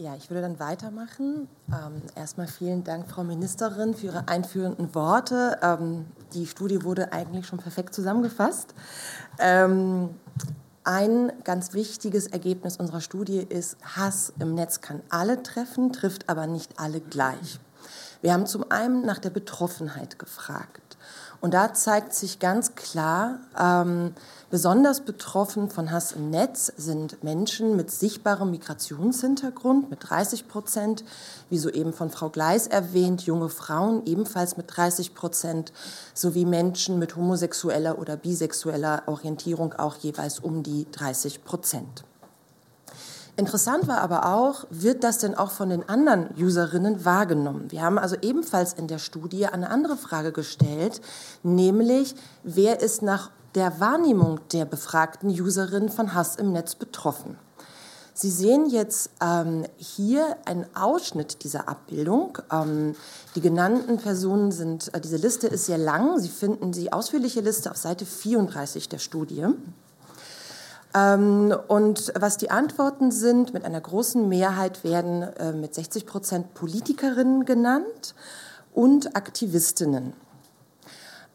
Ja, 0.00 0.14
ich 0.14 0.30
würde 0.30 0.42
dann 0.42 0.60
weitermachen. 0.60 1.48
Ähm, 1.68 2.02
erstmal 2.14 2.46
vielen 2.46 2.84
Dank, 2.84 3.08
Frau 3.08 3.24
Ministerin, 3.24 3.94
für 3.94 4.06
Ihre 4.06 4.28
einführenden 4.28 4.94
Worte. 4.94 5.58
Ähm, 5.60 6.06
die 6.34 6.46
Studie 6.46 6.84
wurde 6.84 7.12
eigentlich 7.12 7.46
schon 7.46 7.58
perfekt 7.58 7.94
zusammengefasst. 7.94 8.74
Ähm, 9.40 10.10
ein 10.88 11.30
ganz 11.44 11.74
wichtiges 11.74 12.28
Ergebnis 12.28 12.78
unserer 12.78 13.02
Studie 13.02 13.46
ist, 13.46 13.76
Hass 13.94 14.32
im 14.40 14.54
Netz 14.54 14.80
kann 14.80 15.02
alle 15.10 15.42
treffen, 15.42 15.92
trifft 15.92 16.30
aber 16.30 16.46
nicht 16.46 16.80
alle 16.80 17.00
gleich. 17.00 17.60
Wir 18.22 18.32
haben 18.32 18.46
zum 18.46 18.70
einen 18.70 19.04
nach 19.04 19.18
der 19.18 19.28
Betroffenheit 19.28 20.18
gefragt. 20.18 20.96
Und 21.42 21.52
da 21.52 21.74
zeigt 21.74 22.14
sich 22.14 22.38
ganz 22.38 22.74
klar, 22.74 23.38
ähm, 23.56 24.14
Besonders 24.50 25.02
betroffen 25.02 25.68
von 25.68 25.90
Hass 25.90 26.12
im 26.12 26.30
Netz 26.30 26.72
sind 26.78 27.22
Menschen 27.22 27.76
mit 27.76 27.90
sichtbarem 27.90 28.50
Migrationshintergrund 28.50 29.90
mit 29.90 30.08
30 30.08 30.48
Prozent, 30.48 31.04
wie 31.50 31.58
soeben 31.58 31.92
von 31.92 32.08
Frau 32.08 32.30
Gleis 32.30 32.66
erwähnt, 32.66 33.26
junge 33.26 33.50
Frauen 33.50 34.06
ebenfalls 34.06 34.56
mit 34.56 34.74
30 34.74 35.12
Prozent, 35.12 35.74
sowie 36.14 36.46
Menschen 36.46 36.98
mit 36.98 37.14
homosexueller 37.14 37.98
oder 37.98 38.16
bisexueller 38.16 39.02
Orientierung 39.04 39.74
auch 39.74 39.96
jeweils 39.96 40.38
um 40.38 40.62
die 40.62 40.86
30 40.92 41.44
Prozent. 41.44 42.04
Interessant 43.36 43.86
war 43.86 44.00
aber 44.00 44.34
auch, 44.34 44.64
wird 44.70 45.04
das 45.04 45.18
denn 45.18 45.34
auch 45.34 45.50
von 45.50 45.68
den 45.68 45.88
anderen 45.88 46.30
Userinnen 46.36 47.04
wahrgenommen? 47.04 47.70
Wir 47.70 47.82
haben 47.82 47.98
also 47.98 48.16
ebenfalls 48.20 48.72
in 48.72 48.88
der 48.88 48.98
Studie 48.98 49.46
eine 49.46 49.68
andere 49.68 49.98
Frage 49.98 50.32
gestellt, 50.32 51.02
nämlich 51.42 52.16
wer 52.42 52.80
ist 52.80 53.02
nach 53.02 53.30
der 53.54 53.80
Wahrnehmung 53.80 54.40
der 54.52 54.64
befragten 54.64 55.30
Userinnen 55.30 55.88
von 55.88 56.14
Hass 56.14 56.36
im 56.36 56.52
Netz 56.52 56.74
betroffen. 56.74 57.38
Sie 58.20 58.30
sehen 58.30 58.66
jetzt 58.66 59.10
ähm, 59.22 59.64
hier 59.76 60.36
einen 60.44 60.66
Ausschnitt 60.74 61.44
dieser 61.44 61.68
Abbildung. 61.68 62.38
Ähm, 62.50 62.96
die 63.36 63.40
genannten 63.40 63.98
Personen 63.98 64.50
sind, 64.50 64.92
äh, 64.92 65.00
diese 65.00 65.18
Liste 65.18 65.46
ist 65.46 65.66
sehr 65.66 65.78
lang. 65.78 66.18
Sie 66.18 66.28
finden 66.28 66.72
die 66.72 66.92
ausführliche 66.92 67.42
Liste 67.42 67.70
auf 67.70 67.76
Seite 67.76 68.04
34 68.04 68.88
der 68.88 68.98
Studie. 68.98 69.46
Ähm, 70.94 71.54
und 71.68 72.12
was 72.18 72.38
die 72.38 72.50
Antworten 72.50 73.12
sind, 73.12 73.54
mit 73.54 73.64
einer 73.64 73.80
großen 73.80 74.28
Mehrheit 74.28 74.82
werden 74.82 75.22
äh, 75.22 75.52
mit 75.52 75.76
60 75.76 76.04
Prozent 76.04 76.54
Politikerinnen 76.54 77.44
genannt 77.44 78.16
und 78.74 79.14
Aktivistinnen. 79.16 80.12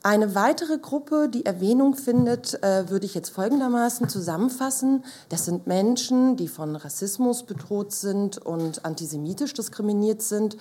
Eine 0.05 0.35
weitere 0.35 0.79
Gruppe, 0.79 1.29
die 1.29 1.45
Erwähnung 1.45 1.95
findet, 1.95 2.61
äh, 2.61 2.89
würde 2.89 3.05
ich 3.05 3.15
jetzt 3.15 3.29
folgendermaßen 3.29 4.09
zusammenfassen. 4.09 5.05
Das 5.29 5.45
sind 5.45 5.65
Menschen, 5.65 6.35
die 6.35 6.49
von 6.49 6.75
Rassismus 6.75 7.43
bedroht 7.43 7.93
sind 7.93 8.37
und 8.37 8.83
antisemitisch 8.83 9.53
diskriminiert 9.53 10.21
sind. 10.21 10.57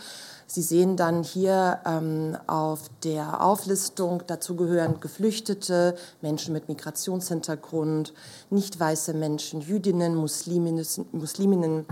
Sie 0.46 0.62
sehen 0.62 0.96
dann 0.96 1.24
hier 1.24 1.80
ähm, 1.84 2.38
auf 2.46 2.82
der 3.02 3.44
Auflistung, 3.44 4.22
dazu 4.28 4.54
gehören 4.54 5.00
Geflüchtete, 5.00 5.96
Menschen 6.20 6.52
mit 6.52 6.68
Migrationshintergrund, 6.68 8.14
nicht 8.50 8.78
weiße 8.78 9.12
Menschen, 9.12 9.60
Jüdinnen, 9.60 10.14
Musliminnen, 10.14 10.86
Musliminnen 11.10 11.84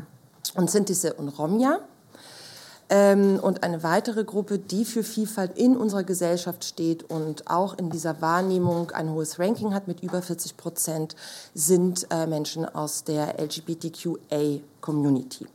und 0.55 0.71
Sintise 0.71 1.15
und 1.15 1.31
Romja. 1.31 1.81
Ähm, 2.93 3.39
und 3.41 3.63
eine 3.63 3.85
weitere 3.85 4.25
Gruppe, 4.25 4.59
die 4.59 4.85
für 4.85 5.05
Vielfalt 5.05 5.57
in 5.57 5.77
unserer 5.77 6.03
Gesellschaft 6.03 6.65
steht 6.65 7.09
und 7.09 7.49
auch 7.49 7.79
in 7.79 7.89
dieser 7.89 8.21
Wahrnehmung 8.21 8.91
ein 8.91 9.11
hohes 9.11 9.39
Ranking 9.39 9.73
hat 9.73 9.87
mit 9.87 10.03
über 10.03 10.21
40 10.21 10.57
Prozent, 10.57 11.15
sind 11.55 12.09
äh, 12.11 12.27
Menschen 12.27 12.65
aus 12.65 13.05
der 13.05 13.41
LGBTQA-Community. 13.41 15.47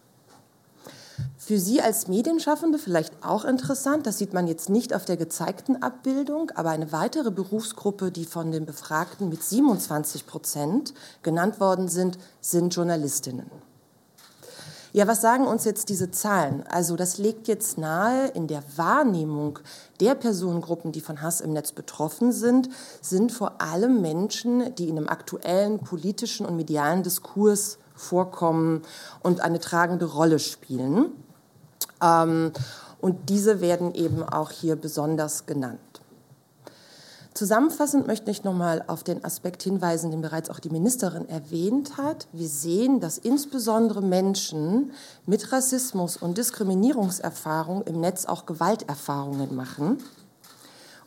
Für 1.38 1.60
Sie 1.60 1.82
als 1.82 2.08
Medienschaffende 2.08 2.80
vielleicht 2.80 3.14
auch 3.22 3.44
interessant, 3.44 4.08
das 4.08 4.18
sieht 4.18 4.34
man 4.34 4.48
jetzt 4.48 4.70
nicht 4.70 4.94
auf 4.94 5.04
der 5.04 5.18
gezeigten 5.18 5.84
Abbildung, 5.84 6.52
aber 6.56 6.70
eine 6.70 6.94
weitere 6.94 7.32
Berufsgruppe, 7.32 8.12
die 8.12 8.26
von 8.26 8.52
den 8.52 8.66
Befragten 8.66 9.28
mit 9.30 9.44
27 9.44 10.26
Prozent 10.26 10.94
genannt 11.22 11.60
worden 11.60 11.90
sind, 11.90 12.18
sind 12.40 12.74
Journalistinnen. 12.74 13.52
Ja, 14.96 15.08
was 15.08 15.20
sagen 15.20 15.46
uns 15.46 15.66
jetzt 15.66 15.90
diese 15.90 16.10
Zahlen? 16.10 16.64
Also 16.70 16.96
das 16.96 17.18
legt 17.18 17.50
jetzt 17.50 17.78
nahe, 17.78 18.28
in 18.28 18.48
der 18.48 18.64
Wahrnehmung 18.78 19.60
der 20.00 20.16
Personengruppen, 20.16 20.94
die 20.94 21.02
von 21.02 21.22
Hass 21.22 21.42
im 21.42 21.52
Netz 21.52 21.74
betroffen 21.74 22.32
sind, 22.32 22.70
sind 23.02 23.34
vor 23.34 23.62
allem 23.62 24.00
Menschen, 24.00 24.74
die 24.76 24.88
in 24.88 24.98
einem 24.98 25.10
aktuellen 25.10 25.80
politischen 25.80 26.46
und 26.46 26.56
medialen 26.56 27.04
Diskurs 27.04 27.78
vorkommen 27.94 28.84
und 29.22 29.42
eine 29.42 29.60
tragende 29.60 30.06
Rolle 30.06 30.40
spielen. 30.40 31.12
Ähm, 32.02 32.54
und 33.02 33.28
diese 33.28 33.60
werden 33.60 33.94
eben 33.96 34.24
auch 34.24 34.50
hier 34.50 34.78
besonders 34.78 35.46
genannt. 35.46 35.95
Zusammenfassend 37.36 38.08
möchte 38.08 38.32
ich 38.32 38.46
nochmal 38.46 38.86
auf 38.88 39.04
den 39.04 39.26
Aspekt 39.26 39.62
hinweisen, 39.62 40.10
den 40.10 40.22
bereits 40.22 40.50
auch 40.50 40.60
die 40.60 40.70
Ministerin 40.70 41.28
erwähnt 41.28 41.98
hat. 41.98 42.30
Wir 42.32 42.48
sehen, 42.48 43.02
dass 43.02 43.18
insbesondere 43.18 44.02
Menschen 44.02 44.94
mit 45.26 45.52
Rassismus 45.52 46.16
und 46.16 46.38
Diskriminierungserfahrung 46.38 47.82
im 47.84 48.00
Netz 48.00 48.26
auch 48.26 48.46
Gewalterfahrungen 48.46 49.54
machen. 49.54 49.98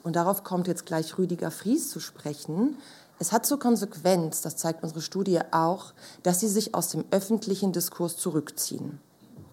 Und 0.03 0.17
darauf 0.17 0.45
kommt 0.45 0.69
jetzt 0.69 0.85
gleich 0.85 1.17
Rüdiger 1.17 1.51
Fries 1.51 1.89
zu 1.89 1.99
sprechen. 1.99 2.77
Es 3.19 3.33
hat 3.33 3.47
zur 3.47 3.59
Konsequenz, 3.59 4.43
das 4.43 4.59
zeigt 4.59 4.83
unsere 4.83 5.01
Studie 5.01 5.41
auch, 5.51 5.95
dass 6.25 6.41
sie 6.41 6.49
sich 6.49 6.75
aus 6.75 6.91
dem 6.91 7.07
öffentlichen 7.11 7.73
Diskurs 7.73 8.19
zurückziehen. 8.19 9.01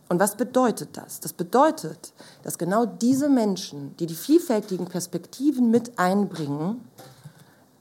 Und 0.07 0.19
was 0.19 0.35
bedeutet 0.35 0.89
das? 0.93 1.19
Das 1.19 1.33
bedeutet, 1.33 2.13
dass 2.43 2.57
genau 2.57 2.85
diese 2.85 3.27
Menschen, 3.27 3.97
die 3.97 4.05
die 4.05 4.15
vielfältigen 4.15 4.85
Perspektiven 4.87 5.71
mit 5.71 5.97
einbringen, 5.97 6.87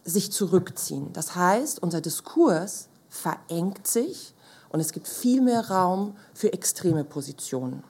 sich 0.05 0.33
zurückziehen. 0.33 1.13
Das 1.13 1.35
heißt, 1.35 1.83
unser 1.83 2.01
Diskurs 2.01 2.89
verengt 3.09 3.87
sich 3.87 4.35
und 4.71 4.81
es 4.81 4.93
gibt 4.93 5.07
viel 5.07 5.41
mehr 5.41 5.71
Raum 5.71 6.17
für 6.35 6.53
extreme 6.53 7.05
Positionen. 7.05 7.85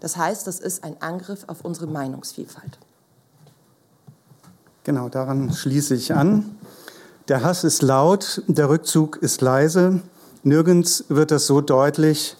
Das 0.00 0.16
heißt, 0.16 0.46
das 0.46 0.60
ist 0.60 0.84
ein 0.84 1.00
Angriff 1.00 1.44
auf 1.46 1.64
unsere 1.64 1.86
Meinungsvielfalt. 1.86 2.78
Genau, 4.84 5.08
daran 5.08 5.52
schließe 5.52 5.94
ich 5.94 6.14
an. 6.14 6.56
Der 7.28 7.42
Hass 7.42 7.64
ist 7.64 7.82
laut, 7.82 8.42
der 8.46 8.70
Rückzug 8.70 9.16
ist 9.16 9.42
leise. 9.42 10.00
Nirgends 10.42 11.04
wird 11.08 11.30
das 11.30 11.46
so 11.46 11.60
deutlich, 11.60 12.36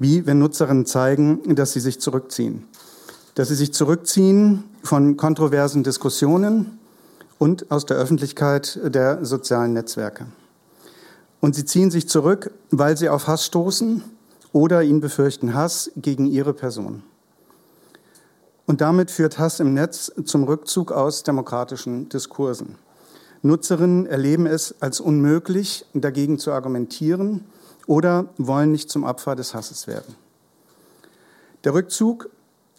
wie 0.00 0.26
wenn 0.26 0.38
Nutzerinnen 0.38 0.86
zeigen, 0.86 1.54
dass 1.54 1.72
sie 1.72 1.80
sich 1.80 2.00
zurückziehen. 2.00 2.66
Dass 3.36 3.48
sie 3.48 3.54
sich 3.54 3.72
zurückziehen 3.72 4.64
von 4.82 5.16
kontroversen 5.16 5.84
Diskussionen 5.84 6.78
und 7.38 7.70
aus 7.70 7.86
der 7.86 7.98
Öffentlichkeit 7.98 8.80
der 8.82 9.24
sozialen 9.24 9.74
Netzwerke. 9.74 10.26
Und 11.40 11.54
sie 11.54 11.64
ziehen 11.64 11.90
sich 11.90 12.08
zurück, 12.08 12.50
weil 12.70 12.96
sie 12.96 13.10
auf 13.10 13.28
Hass 13.28 13.44
stoßen 13.44 14.02
oder 14.52 14.82
ihn 14.82 15.00
befürchten 15.00 15.54
Hass 15.54 15.92
gegen 15.96 16.26
ihre 16.26 16.54
Person. 16.54 17.02
Und 18.66 18.80
damit 18.80 19.10
führt 19.10 19.38
Hass 19.38 19.60
im 19.60 19.74
Netz 19.74 20.10
zum 20.24 20.44
Rückzug 20.44 20.92
aus 20.92 21.24
demokratischen 21.24 22.08
Diskursen. 22.08 22.76
Nutzerinnen 23.42 24.06
erleben 24.06 24.46
es 24.46 24.74
als 24.80 25.00
unmöglich, 25.00 25.84
dagegen 25.92 26.38
zu 26.38 26.52
argumentieren 26.52 27.44
oder 27.90 28.26
wollen 28.38 28.70
nicht 28.70 28.88
zum 28.88 29.02
Opfer 29.02 29.34
des 29.34 29.52
Hasses 29.52 29.88
werden. 29.88 30.14
Der 31.64 31.74
Rückzug 31.74 32.30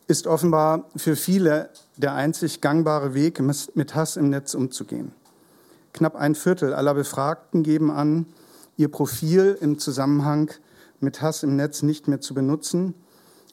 ist 0.07 0.25
offenbar 0.25 0.85
für 0.95 1.17
viele 1.17 1.69
der 1.97 2.13
einzig 2.13 2.61
gangbare 2.61 3.13
Weg, 3.13 3.41
mit 3.41 3.93
Hass 3.93 4.15
im 4.15 4.29
Netz 4.29 4.53
umzugehen. 4.53 5.11
Knapp 5.91 6.15
ein 6.15 6.33
Viertel 6.33 6.73
aller 6.73 6.93
Befragten 6.93 7.61
geben 7.61 7.91
an, 7.91 8.25
ihr 8.77 8.89
Profil 8.89 9.57
im 9.59 9.79
Zusammenhang 9.79 10.49
mit 11.01 11.21
Hass 11.21 11.43
im 11.43 11.57
Netz 11.57 11.83
nicht 11.83 12.07
mehr 12.07 12.21
zu 12.21 12.33
benutzen, 12.33 12.93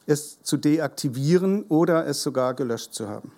es 0.05 0.41
zu 0.41 0.55
deaktivieren 0.55 1.63
oder 1.63 2.07
es 2.07 2.23
sogar 2.23 2.53
gelöscht 2.53 2.93
zu 2.93 3.09
haben. 3.09 3.33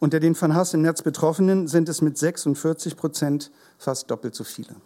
Unter 0.00 0.20
den 0.20 0.34
von 0.34 0.54
Hass 0.54 0.74
im 0.74 0.82
Netz 0.82 1.00
Betroffenen 1.00 1.66
sind 1.66 1.88
es 1.88 2.02
mit 2.02 2.18
46 2.18 2.98
Prozent 2.98 3.50
fast 3.78 4.10
doppelt 4.10 4.34
so 4.34 4.44
viele. 4.44 4.76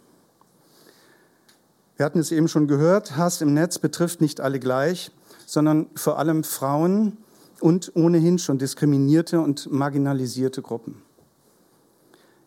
Wir 1.97 2.05
hatten 2.05 2.19
es 2.19 2.31
eben 2.31 2.47
schon 2.47 2.67
gehört, 2.67 3.17
Hass 3.17 3.41
im 3.41 3.55
Netz 3.55 3.79
betrifft 3.79 4.21
nicht 4.21 4.39
alle 4.39 4.59
gleich, 4.59 5.11
sondern 5.47 5.87
vor 5.95 6.19
allem 6.19 6.43
Frauen 6.43 7.17
und 7.59 7.91
ohnehin 7.95 8.37
schon 8.37 8.59
diskriminierte 8.59 9.41
und 9.41 9.71
marginalisierte 9.71 10.61
Gruppen. 10.61 11.01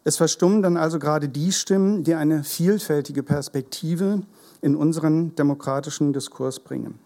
Es 0.05 0.17
verstummen 0.17 0.63
dann 0.63 0.77
also 0.77 1.01
gerade 1.01 1.29
die 1.29 1.51
Stimmen, 1.51 2.05
die 2.05 2.15
eine 2.15 2.45
vielfältige 2.45 3.25
Perspektive 3.25 4.23
in 4.63 4.77
unseren 4.77 5.35
demokratischen 5.35 6.13
Diskurs 6.13 6.61
bringen. 6.61 7.01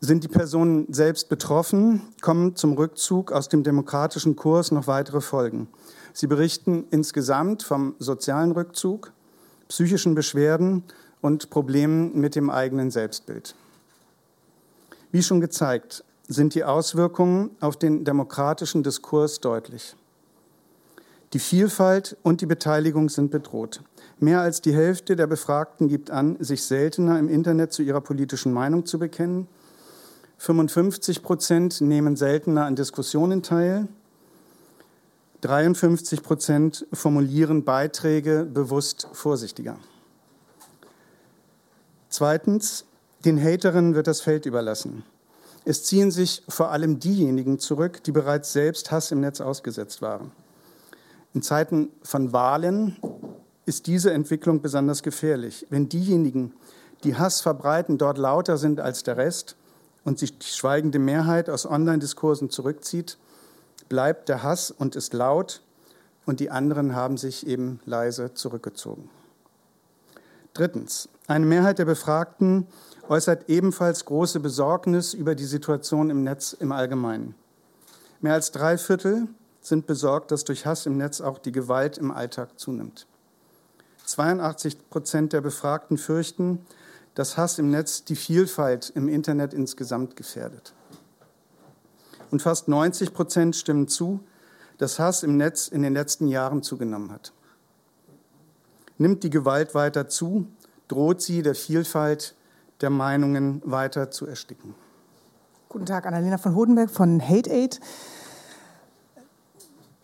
Sind 0.00 0.24
die 0.24 0.28
Personen 0.28 0.92
selbst 0.92 1.28
betroffen, 1.28 2.02
kommen 2.20 2.56
zum 2.56 2.72
Rückzug 2.72 3.32
aus 3.32 3.48
dem 3.48 3.62
demokratischen 3.62 4.34
Kurs 4.34 4.72
noch 4.72 4.86
weitere 4.86 5.20
Folgen. 5.20 5.68
Sie 6.14 6.26
berichten 6.26 6.86
insgesamt 6.90 7.62
vom 7.62 7.94
sozialen 7.98 8.52
Rückzug, 8.52 9.12
psychischen 9.70 10.16
Beschwerden 10.16 10.82
und 11.20 11.48
Problemen 11.48 12.20
mit 12.20 12.34
dem 12.34 12.50
eigenen 12.50 12.90
Selbstbild. 12.90 13.54
Wie 15.12 15.22
schon 15.22 15.40
gezeigt, 15.40 16.04
sind 16.26 16.54
die 16.54 16.64
Auswirkungen 16.64 17.50
auf 17.60 17.76
den 17.76 18.04
demokratischen 18.04 18.82
Diskurs 18.82 19.40
deutlich. 19.40 19.94
Die 21.32 21.38
Vielfalt 21.38 22.16
und 22.24 22.40
die 22.40 22.46
Beteiligung 22.46 23.08
sind 23.08 23.30
bedroht. 23.30 23.82
Mehr 24.18 24.40
als 24.40 24.60
die 24.60 24.74
Hälfte 24.74 25.14
der 25.14 25.28
Befragten 25.28 25.86
gibt 25.86 26.10
an, 26.10 26.36
sich 26.40 26.64
seltener 26.64 27.20
im 27.20 27.28
Internet 27.28 27.72
zu 27.72 27.82
ihrer 27.82 28.00
politischen 28.00 28.52
Meinung 28.52 28.86
zu 28.86 28.98
bekennen. 28.98 29.46
55 30.38 31.22
Prozent 31.22 31.80
nehmen 31.80 32.16
seltener 32.16 32.64
an 32.64 32.74
Diskussionen 32.74 33.44
teil. 33.44 33.86
53 35.40 36.22
Prozent 36.22 36.86
formulieren 36.92 37.64
Beiträge 37.64 38.44
bewusst 38.44 39.08
vorsichtiger. 39.12 39.78
Zweitens, 42.08 42.84
den 43.24 43.42
Haterinnen 43.42 43.94
wird 43.94 44.06
das 44.06 44.20
Feld 44.20 44.46
überlassen. 44.46 45.04
Es 45.64 45.84
ziehen 45.84 46.10
sich 46.10 46.42
vor 46.48 46.70
allem 46.70 46.98
diejenigen 46.98 47.58
zurück, 47.58 48.02
die 48.04 48.12
bereits 48.12 48.52
selbst 48.52 48.90
Hass 48.90 49.12
im 49.12 49.20
Netz 49.20 49.40
ausgesetzt 49.40 50.02
waren. 50.02 50.32
In 51.32 51.42
Zeiten 51.42 51.90
von 52.02 52.32
Wahlen 52.32 52.96
ist 53.66 53.86
diese 53.86 54.12
Entwicklung 54.12 54.62
besonders 54.62 55.02
gefährlich. 55.02 55.66
Wenn 55.70 55.88
diejenigen, 55.88 56.54
die 57.04 57.16
Hass 57.16 57.40
verbreiten, 57.40 57.98
dort 57.98 58.18
lauter 58.18 58.56
sind 58.56 58.80
als 58.80 59.04
der 59.04 59.16
Rest 59.16 59.56
und 60.04 60.18
sich 60.18 60.38
die 60.38 60.48
schweigende 60.48 60.98
Mehrheit 60.98 61.48
aus 61.48 61.66
Online-Diskursen 61.66 62.50
zurückzieht, 62.50 63.16
bleibt 63.90 64.30
der 64.30 64.42
Hass 64.42 64.70
und 64.70 64.96
ist 64.96 65.12
laut 65.12 65.60
und 66.24 66.40
die 66.40 66.50
anderen 66.50 66.94
haben 66.94 67.18
sich 67.18 67.46
eben 67.46 67.80
leise 67.84 68.32
zurückgezogen. 68.32 69.10
Drittens. 70.54 71.10
Eine 71.26 71.44
Mehrheit 71.44 71.78
der 71.78 71.84
Befragten 71.84 72.66
äußert 73.08 73.48
ebenfalls 73.48 74.04
große 74.04 74.40
Besorgnis 74.40 75.12
über 75.12 75.34
die 75.34 75.44
Situation 75.44 76.08
im 76.08 76.22
Netz 76.24 76.54
im 76.54 76.72
Allgemeinen. 76.72 77.34
Mehr 78.20 78.34
als 78.34 78.52
drei 78.52 78.78
Viertel 78.78 79.28
sind 79.60 79.86
besorgt, 79.86 80.30
dass 80.30 80.44
durch 80.44 80.66
Hass 80.66 80.86
im 80.86 80.96
Netz 80.96 81.20
auch 81.20 81.38
die 81.38 81.52
Gewalt 81.52 81.98
im 81.98 82.10
Alltag 82.10 82.58
zunimmt. 82.58 83.06
82 84.06 84.88
Prozent 84.90 85.32
der 85.32 85.40
Befragten 85.40 85.98
fürchten, 85.98 86.64
dass 87.14 87.36
Hass 87.36 87.58
im 87.58 87.70
Netz 87.70 88.04
die 88.04 88.16
Vielfalt 88.16 88.90
im 88.94 89.08
Internet 89.08 89.52
insgesamt 89.52 90.16
gefährdet. 90.16 90.74
Und 92.30 92.42
fast 92.42 92.68
90 92.68 93.12
Prozent 93.12 93.56
stimmen 93.56 93.88
zu, 93.88 94.20
dass 94.78 94.98
Hass 94.98 95.22
im 95.22 95.36
Netz 95.36 95.68
in 95.68 95.82
den 95.82 95.92
letzten 95.92 96.28
Jahren 96.28 96.62
zugenommen 96.62 97.12
hat. 97.12 97.32
Nimmt 98.98 99.22
die 99.22 99.30
Gewalt 99.30 99.74
weiter 99.74 100.08
zu, 100.08 100.46
droht 100.88 101.22
sie 101.22 101.42
der 101.42 101.54
Vielfalt 101.54 102.34
der 102.80 102.90
Meinungen 102.90 103.62
weiter 103.64 104.10
zu 104.10 104.26
ersticken. 104.26 104.74
Guten 105.68 105.86
Tag, 105.86 106.06
Annalena 106.06 106.38
von 106.38 106.54
Hodenberg 106.54 106.90
von 106.90 107.20
Hate 107.20 107.50
Aid. 107.50 107.80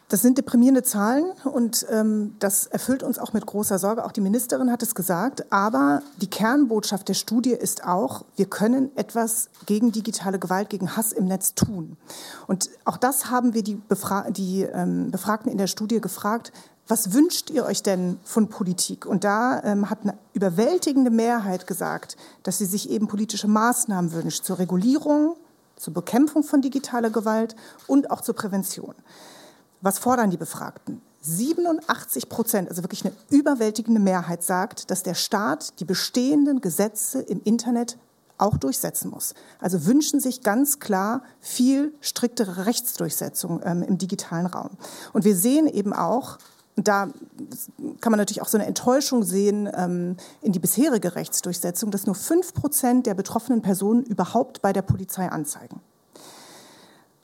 Das 0.08 0.22
sind 0.22 0.38
deprimierende 0.38 0.84
Zahlen 0.84 1.32
und 1.42 1.84
ähm, 1.90 2.36
das 2.38 2.66
erfüllt 2.66 3.02
uns 3.02 3.18
auch 3.18 3.32
mit 3.32 3.44
großer 3.44 3.78
Sorge. 3.78 4.04
Auch 4.04 4.12
die 4.12 4.20
Ministerin 4.20 4.70
hat 4.70 4.82
es 4.84 4.94
gesagt. 4.94 5.52
Aber 5.52 6.00
die 6.20 6.28
Kernbotschaft 6.28 7.08
der 7.08 7.14
Studie 7.14 7.50
ist 7.50 7.84
auch, 7.84 8.24
wir 8.36 8.46
können 8.46 8.96
etwas 8.96 9.48
gegen 9.66 9.90
digitale 9.90 10.38
Gewalt, 10.38 10.70
gegen 10.70 10.96
Hass 10.96 11.10
im 11.10 11.24
Netz 11.24 11.54
tun. 11.54 11.96
Und 12.46 12.70
auch 12.84 12.98
das 12.98 13.30
haben 13.30 13.52
wir 13.52 13.64
die, 13.64 13.74
Befra 13.74 14.30
die 14.30 14.62
ähm, 14.62 15.10
Befragten 15.10 15.50
in 15.50 15.58
der 15.58 15.66
Studie 15.66 16.00
gefragt 16.00 16.52
was 16.88 17.12
wünscht 17.12 17.50
ihr 17.50 17.64
euch 17.64 17.82
denn 17.82 18.18
von 18.22 18.48
Politik? 18.48 19.06
Und 19.06 19.24
da 19.24 19.60
ähm, 19.64 19.90
hat 19.90 20.02
eine 20.02 20.16
überwältigende 20.34 21.10
Mehrheit 21.10 21.66
gesagt, 21.66 22.16
dass 22.44 22.58
sie 22.58 22.64
sich 22.64 22.90
eben 22.90 23.08
politische 23.08 23.48
Maßnahmen 23.48 24.12
wünscht 24.12 24.44
zur 24.44 24.60
Regulierung, 24.60 25.36
zur 25.76 25.94
Bekämpfung 25.94 26.44
von 26.44 26.62
digitaler 26.62 27.10
Gewalt 27.10 27.56
und 27.88 28.10
auch 28.10 28.20
zur 28.20 28.36
Prävention. 28.36 28.94
Was 29.80 29.98
fordern 29.98 30.30
die 30.30 30.36
Befragten? 30.36 31.00
87 31.20 32.28
Prozent, 32.28 32.68
also 32.68 32.82
wirklich 32.82 33.04
eine 33.04 33.14
überwältigende 33.30 34.00
Mehrheit, 34.00 34.42
sagt, 34.42 34.90
dass 34.90 35.02
der 35.02 35.14
Staat 35.14 35.80
die 35.80 35.84
bestehenden 35.84 36.60
Gesetze 36.60 37.20
im 37.20 37.40
Internet 37.42 37.98
auch 38.38 38.58
durchsetzen 38.58 39.10
muss. 39.10 39.34
Also 39.60 39.86
wünschen 39.86 40.20
sich 40.20 40.42
ganz 40.42 40.78
klar 40.78 41.22
viel 41.40 41.94
striktere 42.00 42.66
Rechtsdurchsetzung 42.66 43.60
ähm, 43.64 43.82
im 43.82 43.98
digitalen 43.98 44.46
Raum. 44.46 44.70
Und 45.12 45.24
wir 45.24 45.34
sehen 45.34 45.66
eben 45.66 45.92
auch, 45.92 46.38
da 46.76 47.08
kann 48.00 48.12
man 48.12 48.18
natürlich 48.18 48.42
auch 48.42 48.48
so 48.48 48.58
eine 48.58 48.66
Enttäuschung 48.66 49.22
sehen 49.22 49.68
ähm, 49.74 50.16
in 50.42 50.52
die 50.52 50.58
bisherige 50.58 51.14
Rechtsdurchsetzung, 51.14 51.90
dass 51.90 52.04
nur 52.04 52.14
fünf 52.14 52.52
Prozent 52.52 53.06
der 53.06 53.14
betroffenen 53.14 53.62
Personen 53.62 54.02
überhaupt 54.02 54.60
bei 54.60 54.74
der 54.74 54.82
Polizei 54.82 55.28
anzeigen. 55.28 55.80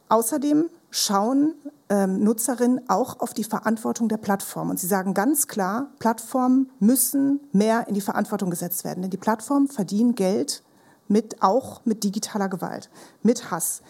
Außerdem 0.09 0.71
schauen 0.93 1.55
ähm, 1.89 2.23
Nutzerinnen 2.23 2.89
auch 2.89 3.19
auf 3.19 3.33
die 3.33 3.45
Verantwortung 3.45 4.09
der 4.09 4.19
Plattform. 4.19 4.71
Und 4.71 4.79
sie 4.79 4.87
sagen 4.87 5.15
ganz 5.15 5.49
klar, 5.49 5.91
Plattformen 5.99 6.71
müssen 6.79 7.41
mehr 7.53 7.89
in 7.89 7.95
die 7.95 8.01
Verantwortung 8.01 8.51
gesetzt 8.51 8.85
werden. 8.85 9.03
Denn 9.03 9.11
die 9.11 9.17
Plattformen 9.17 9.69
verdienen 9.69 10.15
Geld 10.15 10.63
mit, 11.09 11.43
auch 11.43 11.81
mit 11.85 12.05
digitaler 12.05 12.49
Gewalt, 12.49 12.91
mit 13.23 13.51
Hass. 13.51 13.83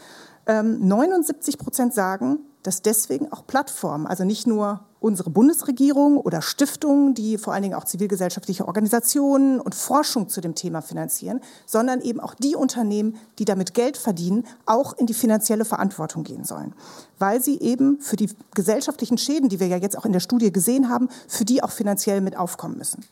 Ähm, 0.46 0.86
79 0.86 1.58
Prozent 1.58 1.92
sagen, 1.92 2.38
dass 2.62 2.82
deswegen 2.82 3.32
auch 3.32 3.47
Plattformen, 3.47 4.06
also 4.06 4.24
nicht 4.24 4.47
nur 4.47 4.80
unsere 5.01 5.30
Bundesregierung 5.30 6.16
oder 6.16 6.43
Stiftungen, 6.43 7.14
die 7.14 7.36
vor 7.36 7.52
allen 7.52 7.64
Dingen 7.64 7.74
auch 7.74 7.84
zivilgesellschaftliche 7.84 8.68
Organisationen 8.68 9.60
und 9.60 9.74
Forschung 9.74 10.28
zu 10.28 10.40
dem 10.40 10.55
Thema 10.55 10.80
finanzieren, 10.80 11.40
sondern 11.66 12.01
eben 12.01 12.20
auch 12.20 12.34
die 12.34 12.55
Unternehmen, 12.55 13.16
die 13.39 13.44
damit 13.44 13.74
Geld 13.74 13.97
verdienen, 13.97 14.44
auch 14.64 14.93
in 14.93 15.06
die 15.06 15.14
finanzielle 15.14 15.64
Verantwortung 15.64 16.22
gehen 16.22 16.44
sollen, 16.44 16.72
weil 17.18 17.43
sie 17.43 17.59
eben 17.60 18.01
für 18.01 18.16
die 18.16 18.30
gesellschaftlichen 18.55 19.18
Schäden, 19.18 19.48
die 19.48 19.59
wir 19.59 19.66
ja 19.66 19.76
jetzt 19.76 19.98
auch 19.98 20.05
in 20.05 20.12
der 20.12 20.20
Studie 20.20 20.52
gesehen 20.52 20.89
haben, 20.89 21.09
für 21.26 21.44
die 21.44 21.62
auch 21.62 21.72
finanziell 21.72 22.20
mit 22.20 22.36
aufkommen 22.36 22.78
müssen. 22.78 23.05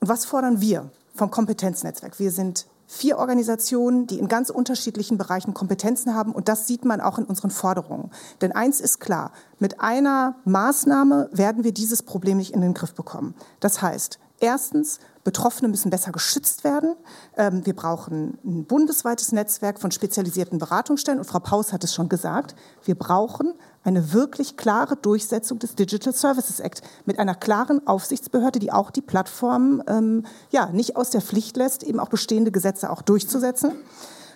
Und 0.00 0.08
was 0.08 0.26
fordern 0.26 0.60
wir 0.60 0.90
vom 1.14 1.30
Kompetenznetzwerk? 1.30 2.18
Wir 2.18 2.30
sind 2.30 2.66
vier 2.86 3.18
Organisationen, 3.18 4.06
die 4.06 4.18
in 4.18 4.28
ganz 4.28 4.50
unterschiedlichen 4.50 5.18
Bereichen 5.18 5.54
Kompetenzen 5.54 6.14
haben. 6.14 6.32
Und 6.32 6.48
das 6.48 6.66
sieht 6.66 6.84
man 6.84 7.00
auch 7.00 7.18
in 7.18 7.24
unseren 7.24 7.50
Forderungen. 7.50 8.10
Denn 8.40 8.52
eins 8.52 8.80
ist 8.80 9.00
klar, 9.00 9.32
mit 9.58 9.80
einer 9.80 10.36
Maßnahme 10.44 11.28
werden 11.32 11.64
wir 11.64 11.72
dieses 11.72 12.02
Problem 12.02 12.38
nicht 12.38 12.52
in 12.52 12.60
den 12.60 12.74
Griff 12.74 12.94
bekommen. 12.94 13.34
Das 13.60 13.82
heißt, 13.82 14.18
erstens, 14.40 15.00
Betroffene 15.24 15.68
müssen 15.68 15.90
besser 15.90 16.12
geschützt 16.12 16.64
werden. 16.64 16.94
Ähm, 17.36 17.64
wir 17.64 17.74
brauchen 17.74 18.38
ein 18.44 18.64
bundesweites 18.66 19.32
Netzwerk 19.32 19.80
von 19.80 19.90
spezialisierten 19.90 20.58
Beratungsstellen. 20.58 21.18
Und 21.18 21.24
Frau 21.24 21.38
Paus 21.38 21.72
hat 21.72 21.82
es 21.82 21.94
schon 21.94 22.10
gesagt, 22.10 22.54
wir 22.84 22.94
brauchen 22.94 23.54
eine 23.84 24.12
wirklich 24.12 24.56
klare 24.56 24.96
Durchsetzung 24.96 25.58
des 25.58 25.74
Digital 25.74 26.14
Services 26.14 26.58
Act 26.58 26.82
mit 27.04 27.18
einer 27.18 27.34
klaren 27.34 27.86
Aufsichtsbehörde, 27.86 28.58
die 28.58 28.72
auch 28.72 28.90
die 28.90 29.02
Plattformen 29.02 29.82
ähm, 29.86 30.24
ja, 30.50 30.70
nicht 30.70 30.96
aus 30.96 31.10
der 31.10 31.20
Pflicht 31.20 31.56
lässt, 31.56 31.82
eben 31.82 32.00
auch 32.00 32.08
bestehende 32.08 32.50
Gesetze 32.50 32.90
auch 32.90 33.02
durchzusetzen. 33.02 33.72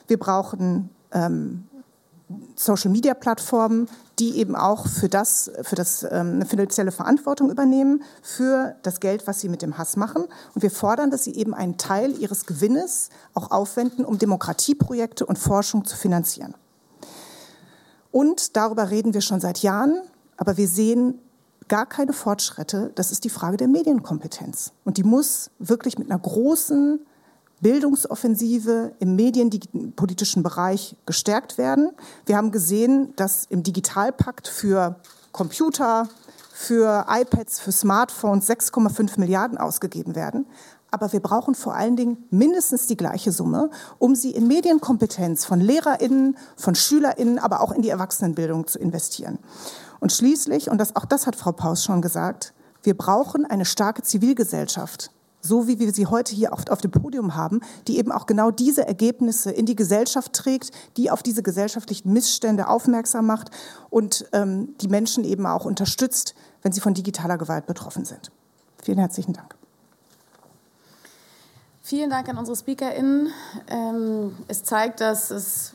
Wir 0.06 0.18
brauchen 0.18 0.90
ähm, 1.12 1.64
Social-Media-Plattformen, 2.56 3.88
die 4.18 4.36
eben 4.36 4.54
auch 4.54 4.86
für 4.86 5.08
das, 5.08 5.50
für 5.62 5.76
das 5.76 6.02
ähm, 6.02 6.34
eine 6.34 6.46
finanzielle 6.46 6.92
Verantwortung 6.92 7.50
übernehmen 7.50 8.02
für 8.20 8.76
das 8.82 9.00
Geld, 9.00 9.26
was 9.26 9.40
sie 9.40 9.48
mit 9.48 9.62
dem 9.62 9.78
Hass 9.78 9.96
machen. 9.96 10.24
Und 10.54 10.62
wir 10.62 10.70
fordern, 10.70 11.10
dass 11.10 11.24
sie 11.24 11.34
eben 11.34 11.54
einen 11.54 11.78
Teil 11.78 12.12
ihres 12.18 12.44
Gewinnes 12.44 13.08
auch 13.32 13.50
aufwenden, 13.50 14.04
um 14.04 14.18
Demokratieprojekte 14.18 15.24
und 15.24 15.38
Forschung 15.38 15.84
zu 15.86 15.96
finanzieren. 15.96 16.54
Und 18.10 18.56
darüber 18.56 18.90
reden 18.90 19.14
wir 19.14 19.20
schon 19.20 19.40
seit 19.40 19.58
Jahren, 19.58 20.00
aber 20.36 20.56
wir 20.56 20.68
sehen 20.68 21.20
gar 21.68 21.86
keine 21.86 22.12
Fortschritte. 22.12 22.92
Das 22.94 23.12
ist 23.12 23.24
die 23.24 23.30
Frage 23.30 23.56
der 23.56 23.68
Medienkompetenz. 23.68 24.72
Und 24.84 24.96
die 24.96 25.02
muss 25.02 25.50
wirklich 25.58 25.98
mit 25.98 26.10
einer 26.10 26.18
großen 26.18 27.00
Bildungsoffensive 27.60 28.92
im 29.00 29.16
medienpolitischen 29.16 30.42
Bereich 30.42 30.96
gestärkt 31.06 31.58
werden. 31.58 31.90
Wir 32.24 32.36
haben 32.36 32.52
gesehen, 32.52 33.12
dass 33.16 33.46
im 33.46 33.62
Digitalpakt 33.62 34.48
für 34.48 35.00
Computer, 35.32 36.08
für 36.52 37.06
iPads, 37.08 37.60
für 37.60 37.72
Smartphones 37.72 38.48
6,5 38.48 39.18
Milliarden 39.20 39.58
ausgegeben 39.58 40.14
werden. 40.14 40.46
Aber 40.90 41.12
wir 41.12 41.20
brauchen 41.20 41.54
vor 41.54 41.74
allen 41.74 41.96
Dingen 41.96 42.24
mindestens 42.30 42.86
die 42.86 42.96
gleiche 42.96 43.30
Summe, 43.32 43.70
um 43.98 44.14
sie 44.14 44.30
in 44.30 44.46
Medienkompetenz 44.46 45.44
von 45.44 45.60
LehrerInnen, 45.60 46.36
von 46.56 46.74
SchülerInnen, 46.74 47.38
aber 47.38 47.60
auch 47.60 47.72
in 47.72 47.82
die 47.82 47.90
Erwachsenenbildung 47.90 48.66
zu 48.66 48.78
investieren. 48.78 49.38
Und 50.00 50.12
schließlich, 50.12 50.70
und 50.70 50.78
das, 50.78 50.96
auch 50.96 51.04
das 51.04 51.26
hat 51.26 51.36
Frau 51.36 51.52
Paus 51.52 51.84
schon 51.84 52.00
gesagt, 52.00 52.54
wir 52.82 52.96
brauchen 52.96 53.44
eine 53.44 53.64
starke 53.64 54.02
Zivilgesellschaft, 54.02 55.10
so 55.40 55.66
wie 55.66 55.78
wir 55.78 55.92
sie 55.92 56.06
heute 56.06 56.34
hier 56.34 56.52
oft 56.52 56.70
auf 56.70 56.80
dem 56.80 56.90
Podium 56.90 57.34
haben, 57.34 57.60
die 57.86 57.98
eben 57.98 58.12
auch 58.12 58.26
genau 58.26 58.50
diese 58.50 58.86
Ergebnisse 58.86 59.50
in 59.50 59.66
die 59.66 59.76
Gesellschaft 59.76 60.32
trägt, 60.32 60.70
die 60.96 61.10
auf 61.10 61.22
diese 61.22 61.42
gesellschaftlichen 61.42 62.12
Missstände 62.12 62.68
aufmerksam 62.68 63.26
macht 63.26 63.50
und 63.90 64.26
ähm, 64.32 64.74
die 64.80 64.88
Menschen 64.88 65.24
eben 65.24 65.46
auch 65.46 65.64
unterstützt, 65.64 66.34
wenn 66.62 66.72
sie 66.72 66.80
von 66.80 66.94
digitaler 66.94 67.38
Gewalt 67.38 67.66
betroffen 67.66 68.04
sind. 68.04 68.30
Vielen 68.82 68.98
herzlichen 68.98 69.32
Dank. 69.32 69.57
Vielen 71.88 72.10
Dank 72.10 72.28
an 72.28 72.36
unsere 72.36 72.54
SpeakerInnen. 72.54 73.32
Ähm, 73.66 74.36
es 74.46 74.62
zeigt, 74.62 75.00
dass 75.00 75.30
es 75.30 75.72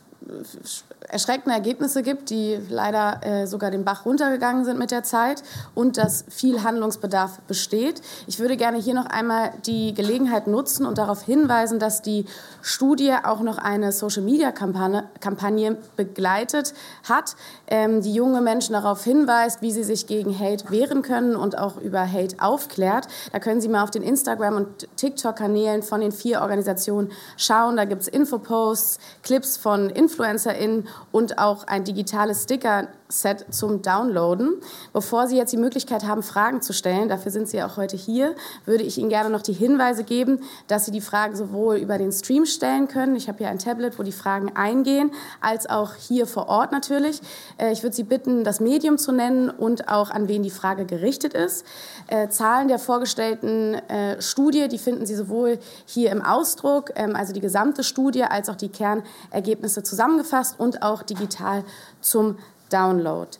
erschreckende 1.09 1.55
Ergebnisse 1.55 2.01
gibt, 2.01 2.29
die 2.29 2.59
leider 2.69 3.19
äh, 3.23 3.47
sogar 3.47 3.71
den 3.71 3.83
Bach 3.83 4.05
runtergegangen 4.05 4.65
sind 4.65 4.79
mit 4.79 4.91
der 4.91 5.03
Zeit 5.03 5.43
und 5.75 5.97
dass 5.97 6.25
viel 6.29 6.63
Handlungsbedarf 6.63 7.39
besteht. 7.47 8.01
Ich 8.27 8.39
würde 8.39 8.57
gerne 8.57 8.77
hier 8.77 8.93
noch 8.93 9.05
einmal 9.05 9.51
die 9.65 9.93
Gelegenheit 9.93 10.47
nutzen 10.47 10.85
und 10.85 10.97
darauf 10.97 11.21
hinweisen, 11.21 11.79
dass 11.79 12.01
die 12.01 12.25
Studie 12.61 13.13
auch 13.23 13.41
noch 13.41 13.57
eine 13.57 13.91
Social-Media-Kampagne 13.91 15.03
Kampagne 15.19 15.77
begleitet 15.95 16.73
hat, 17.07 17.35
ähm, 17.67 18.01
die 18.01 18.13
junge 18.13 18.41
Menschen 18.41 18.73
darauf 18.73 19.03
hinweist, 19.03 19.61
wie 19.61 19.71
sie 19.71 19.83
sich 19.83 20.07
gegen 20.07 20.37
Hate 20.37 20.69
wehren 20.71 21.01
können 21.01 21.35
und 21.35 21.57
auch 21.57 21.77
über 21.77 21.99
Hate 21.99 22.37
aufklärt. 22.39 23.07
Da 23.31 23.39
können 23.39 23.61
Sie 23.61 23.67
mal 23.67 23.83
auf 23.83 23.91
den 23.91 24.03
Instagram- 24.03 24.55
und 24.55 24.87
TikTok-Kanälen 24.97 25.83
von 25.83 26.01
den 26.01 26.11
vier 26.11 26.41
Organisationen 26.41 27.11
schauen. 27.37 27.75
Da 27.75 27.85
gibt 27.85 28.03
es 28.03 28.07
Infoposts, 28.07 28.99
Clips 29.21 29.57
von 29.57 29.89
InfluencerInnen 30.13 30.87
und 31.11 31.39
auch 31.39 31.65
ein 31.67 31.83
digitales 31.83 32.43
Sticker-Set 32.43 33.45
zum 33.49 33.81
Downloaden. 33.81 34.55
Bevor 34.93 35.27
Sie 35.27 35.37
jetzt 35.37 35.51
die 35.53 35.57
Möglichkeit 35.57 36.05
haben, 36.05 36.23
Fragen 36.23 36.61
zu 36.61 36.73
stellen, 36.73 37.09
dafür 37.09 37.31
sind 37.31 37.47
Sie 37.47 37.61
auch 37.63 37.77
heute 37.77 37.97
hier, 37.97 38.35
würde 38.65 38.83
ich 38.83 38.97
Ihnen 38.97 39.09
gerne 39.09 39.29
noch 39.29 39.41
die 39.41 39.53
Hinweise 39.53 40.03
geben, 40.03 40.41
dass 40.67 40.85
Sie 40.85 40.91
die 40.91 41.01
Fragen 41.01 41.35
sowohl 41.35 41.77
über 41.77 41.97
den 41.97 42.11
Stream 42.11 42.45
stellen 42.45 42.87
können, 42.87 43.15
ich 43.15 43.27
habe 43.27 43.39
hier 43.39 43.49
ein 43.49 43.59
Tablet, 43.59 43.97
wo 43.97 44.03
die 44.03 44.11
Fragen 44.11 44.55
eingehen, 44.55 45.11
als 45.41 45.69
auch 45.69 45.95
hier 45.95 46.27
vor 46.27 46.47
Ort 46.47 46.71
natürlich. 46.71 47.21
Äh, 47.57 47.71
ich 47.71 47.83
würde 47.83 47.95
Sie 47.95 48.03
bitten, 48.03 48.43
das 48.43 48.59
Medium 48.59 48.97
zu 48.97 49.11
nennen 49.11 49.49
und 49.49 49.89
auch 49.89 50.11
an 50.11 50.27
wen 50.27 50.43
die 50.43 50.51
Frage 50.51 50.85
gerichtet 50.85 51.33
ist. 51.33 51.65
Äh, 52.13 52.29
Zahlen 52.29 52.67
der 52.67 52.77
vorgestellten 52.77 53.73
äh, 53.73 54.21
Studie, 54.21 54.67
die 54.67 54.77
finden 54.77 55.07
Sie 55.07 55.15
sowohl 55.15 55.57
hier 55.87 56.11
im 56.11 56.21
Ausdruck, 56.21 56.91
ähm, 56.93 57.15
also 57.15 57.33
die 57.33 57.39
gesamte 57.39 57.83
Studie, 57.83 58.23
als 58.23 58.49
auch 58.49 58.55
die 58.55 58.69
Kernergebnisse 58.69 59.81
zusammengefasst 59.81 60.59
und 60.59 60.83
auch 60.83 61.01
digital 61.01 61.63
zum 62.01 62.37
Download. 62.69 63.31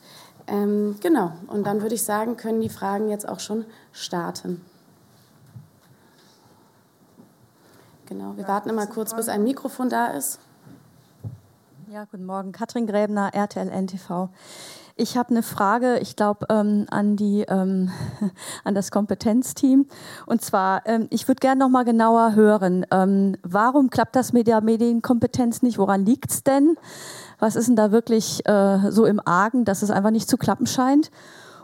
Ähm, 0.47 0.95
genau, 1.01 1.33
und 1.45 1.67
dann 1.67 1.83
würde 1.83 1.93
ich 1.93 2.01
sagen, 2.01 2.35
können 2.35 2.61
die 2.61 2.69
Fragen 2.69 3.09
jetzt 3.09 3.29
auch 3.29 3.39
schon 3.39 3.65
starten. 3.91 4.65
Genau, 8.07 8.35
wir 8.37 8.47
warten 8.47 8.69
immer 8.69 8.87
kurz, 8.87 9.13
bis 9.13 9.29
ein 9.29 9.43
Mikrofon 9.43 9.89
da 9.89 10.07
ist. 10.07 10.39
Ja, 11.91 12.05
guten 12.09 12.25
Morgen. 12.25 12.51
Katrin 12.51 12.87
Gräbner, 12.87 13.35
RTL 13.35 13.69
NTV. 13.69 14.29
Ich 14.95 15.17
habe 15.17 15.29
eine 15.29 15.41
Frage, 15.41 15.97
ich 15.99 16.15
glaube, 16.15 16.45
ähm, 16.49 16.85
an, 16.91 17.17
ähm, 17.19 17.89
an 18.63 18.75
das 18.75 18.91
Kompetenzteam. 18.91 19.87
Und 20.27 20.41
zwar, 20.43 20.85
ähm, 20.85 21.07
ich 21.09 21.27
würde 21.27 21.39
gerne 21.39 21.59
noch 21.59 21.69
mal 21.69 21.83
genauer 21.83 22.35
hören, 22.35 22.85
ähm, 22.91 23.35
warum 23.41 23.89
klappt 23.89 24.15
das 24.15 24.33
mit 24.33 24.45
der 24.45 24.61
Medienkompetenz 24.61 25.63
nicht? 25.63 25.79
Woran 25.79 26.05
liegt 26.05 26.31
es 26.31 26.43
denn? 26.43 26.77
Was 27.39 27.55
ist 27.55 27.67
denn 27.67 27.75
da 27.75 27.91
wirklich 27.91 28.47
äh, 28.47 28.91
so 28.91 29.05
im 29.05 29.19
Argen, 29.25 29.65
dass 29.65 29.81
es 29.81 29.89
einfach 29.89 30.11
nicht 30.11 30.29
zu 30.29 30.37
klappen 30.37 30.67
scheint? 30.67 31.09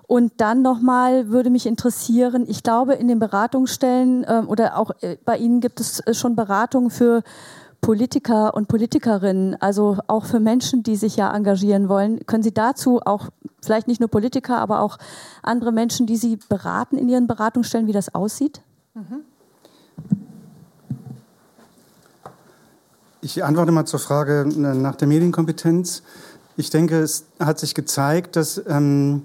Und 0.08 0.42
dann 0.42 0.64
nochmal 0.64 1.30
würde 1.30 1.52
mich 1.52 1.68
interessieren, 1.68 2.46
ich 2.48 2.64
glaube, 2.64 2.96
in 2.96 3.08
den 3.08 3.20
Beratungsstellen 3.20 4.24
äh, 4.24 4.42
oder 4.48 4.76
auch 4.76 4.90
äh, 5.02 5.18
bei 5.24 5.38
Ihnen 5.38 5.62
gibt 5.62 5.80
es 5.80 6.00
äh, 6.00 6.16
schon 6.16 6.36
Beratungen 6.36 6.90
für 6.90 7.22
Politiker 7.82 8.54
und 8.54 8.68
Politikerinnen, 8.68 9.56
also 9.62 9.98
auch 10.08 10.26
für 10.26 10.40
Menschen, 10.40 10.84
die 10.84 10.96
sich 10.96 11.16
ja 11.16 11.34
engagieren 11.34 11.90
wollen. 11.90 12.26
Können 12.26 12.44
Sie 12.44 12.54
dazu 12.54 13.00
auch 13.06 13.30
vielleicht 13.62 13.88
nicht 13.88 14.00
nur 14.00 14.10
Politiker, 14.10 14.58
aber 14.58 14.82
auch 14.82 14.98
andere 15.44 15.72
Menschen, 15.72 16.06
die 16.06 16.18
Sie 16.18 16.38
beraten 16.50 16.98
in 16.98 17.10
Ihren 17.10 17.28
Beratungsstellen, 17.28 17.88
wie 17.88 17.94
das 17.94 18.14
aussieht? 18.14 18.62
Mhm. 18.94 19.24
Ich 23.22 23.44
antworte 23.44 23.72
mal 23.72 23.86
zur 23.86 24.00
Frage 24.00 24.42
äh, 24.42 24.56
nach 24.56 24.96
der 24.96 25.08
Medienkompetenz. 25.08 26.04
Ich 26.56 26.70
denke, 26.70 27.00
es 27.00 27.26
hat 27.40 27.60
sich 27.60 27.76
gezeigt, 27.76 28.36
dass 28.36 28.62
ähm, 28.68 29.24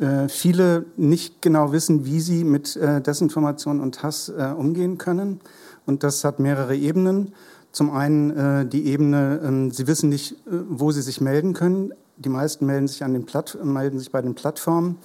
äh, 0.00 0.28
viele 0.28 0.86
nicht 0.96 1.42
genau 1.42 1.72
wissen, 1.72 2.06
wie 2.06 2.20
sie 2.20 2.44
mit 2.44 2.76
äh, 2.76 3.02
Desinformation 3.02 3.80
und 3.80 4.02
Hass 4.02 4.30
äh, 4.30 4.54
umgehen 4.56 4.96
können. 4.96 5.40
Und 5.84 6.02
das 6.02 6.24
hat 6.24 6.38
mehrere 6.38 6.76
Ebenen. 6.76 7.34
Zum 7.72 7.92
einen 7.92 8.30
äh, 8.30 8.66
die 8.66 8.86
Ebene, 8.86 9.40
ähm, 9.44 9.70
sie 9.70 9.86
wissen 9.86 10.08
nicht, 10.08 10.32
äh, 10.32 10.62
wo 10.68 10.90
sie 10.90 11.02
sich 11.02 11.20
melden 11.20 11.52
können. 11.52 11.92
Die 12.16 12.28
meisten 12.28 12.66
melden 12.66 12.88
sich, 12.88 13.04
an 13.04 13.12
den 13.12 13.24
Platt, 13.24 13.58
melden 13.62 13.98
sich 13.98 14.10
bei 14.10 14.20
den 14.20 14.34
Plattformen, 14.34 14.98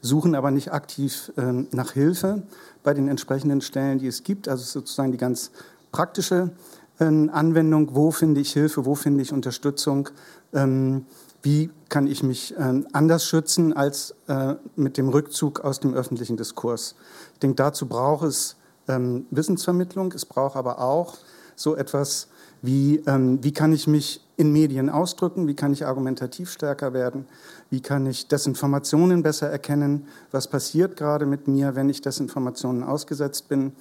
suchen 0.00 0.34
aber 0.34 0.50
nicht 0.50 0.72
aktiv 0.72 1.32
ähm, 1.36 1.68
nach 1.70 1.92
Hilfe 1.92 2.42
bei 2.82 2.94
den 2.94 3.08
entsprechenden 3.08 3.60
Stellen, 3.60 3.98
die 3.98 4.06
es 4.06 4.24
gibt. 4.24 4.48
Also 4.48 4.64
sozusagen 4.64 5.12
die 5.12 5.18
ganz 5.18 5.50
praktische 5.92 6.50
ähm, 6.98 7.30
Anwendung. 7.32 7.94
Wo 7.94 8.10
finde 8.10 8.40
ich 8.40 8.52
Hilfe? 8.52 8.86
Wo 8.86 8.94
finde 8.94 9.22
ich 9.22 9.32
Unterstützung? 9.32 10.08
Ähm, 10.52 11.04
wie 11.42 11.70
kann 11.88 12.06
ich 12.06 12.22
mich 12.22 12.54
ähm, 12.58 12.86
anders 12.92 13.24
schützen 13.24 13.72
als 13.72 14.14
äh, 14.26 14.54
mit 14.74 14.96
dem 14.96 15.10
Rückzug 15.10 15.60
aus 15.60 15.80
dem 15.80 15.94
öffentlichen 15.94 16.36
Diskurs? 16.36 16.96
Ich 17.34 17.38
denke, 17.40 17.56
dazu 17.56 17.86
braucht 17.86 18.24
es 18.24 18.56
ähm, 18.88 19.26
Wissensvermittlung. 19.30 20.12
Es 20.12 20.24
braucht 20.24 20.56
aber 20.56 20.80
auch 20.80 21.18
so 21.56 21.74
etwas 21.74 22.28
Wie, 22.62 23.02
ähm, 23.06 23.42
wie 23.42 23.52
kann 23.52 23.72
ich 23.72 23.86
mich 23.86 24.20
in 24.36 24.52
Medien 24.52 24.90
ausdrücken? 24.90 25.46
Wie 25.46 25.54
kann 25.54 25.72
ich 25.72 25.86
argumentativ 25.86 26.50
stärker 26.50 26.92
werden? 26.92 27.26
Wie 27.70 27.80
kann 27.80 28.06
ich 28.06 28.28
Desinformationen 28.28 29.22
besser 29.22 29.48
erkennen? 29.48 30.06
Was 30.30 30.48
passiert 30.48 30.96
gerade 30.96 31.26
mit 31.26 31.48
mir, 31.48 31.74
wenn 31.74 31.88
ich 31.88 32.00
Desinformationen 32.00 32.82
ausgesetzt 32.82 33.48
bin? 33.48 33.72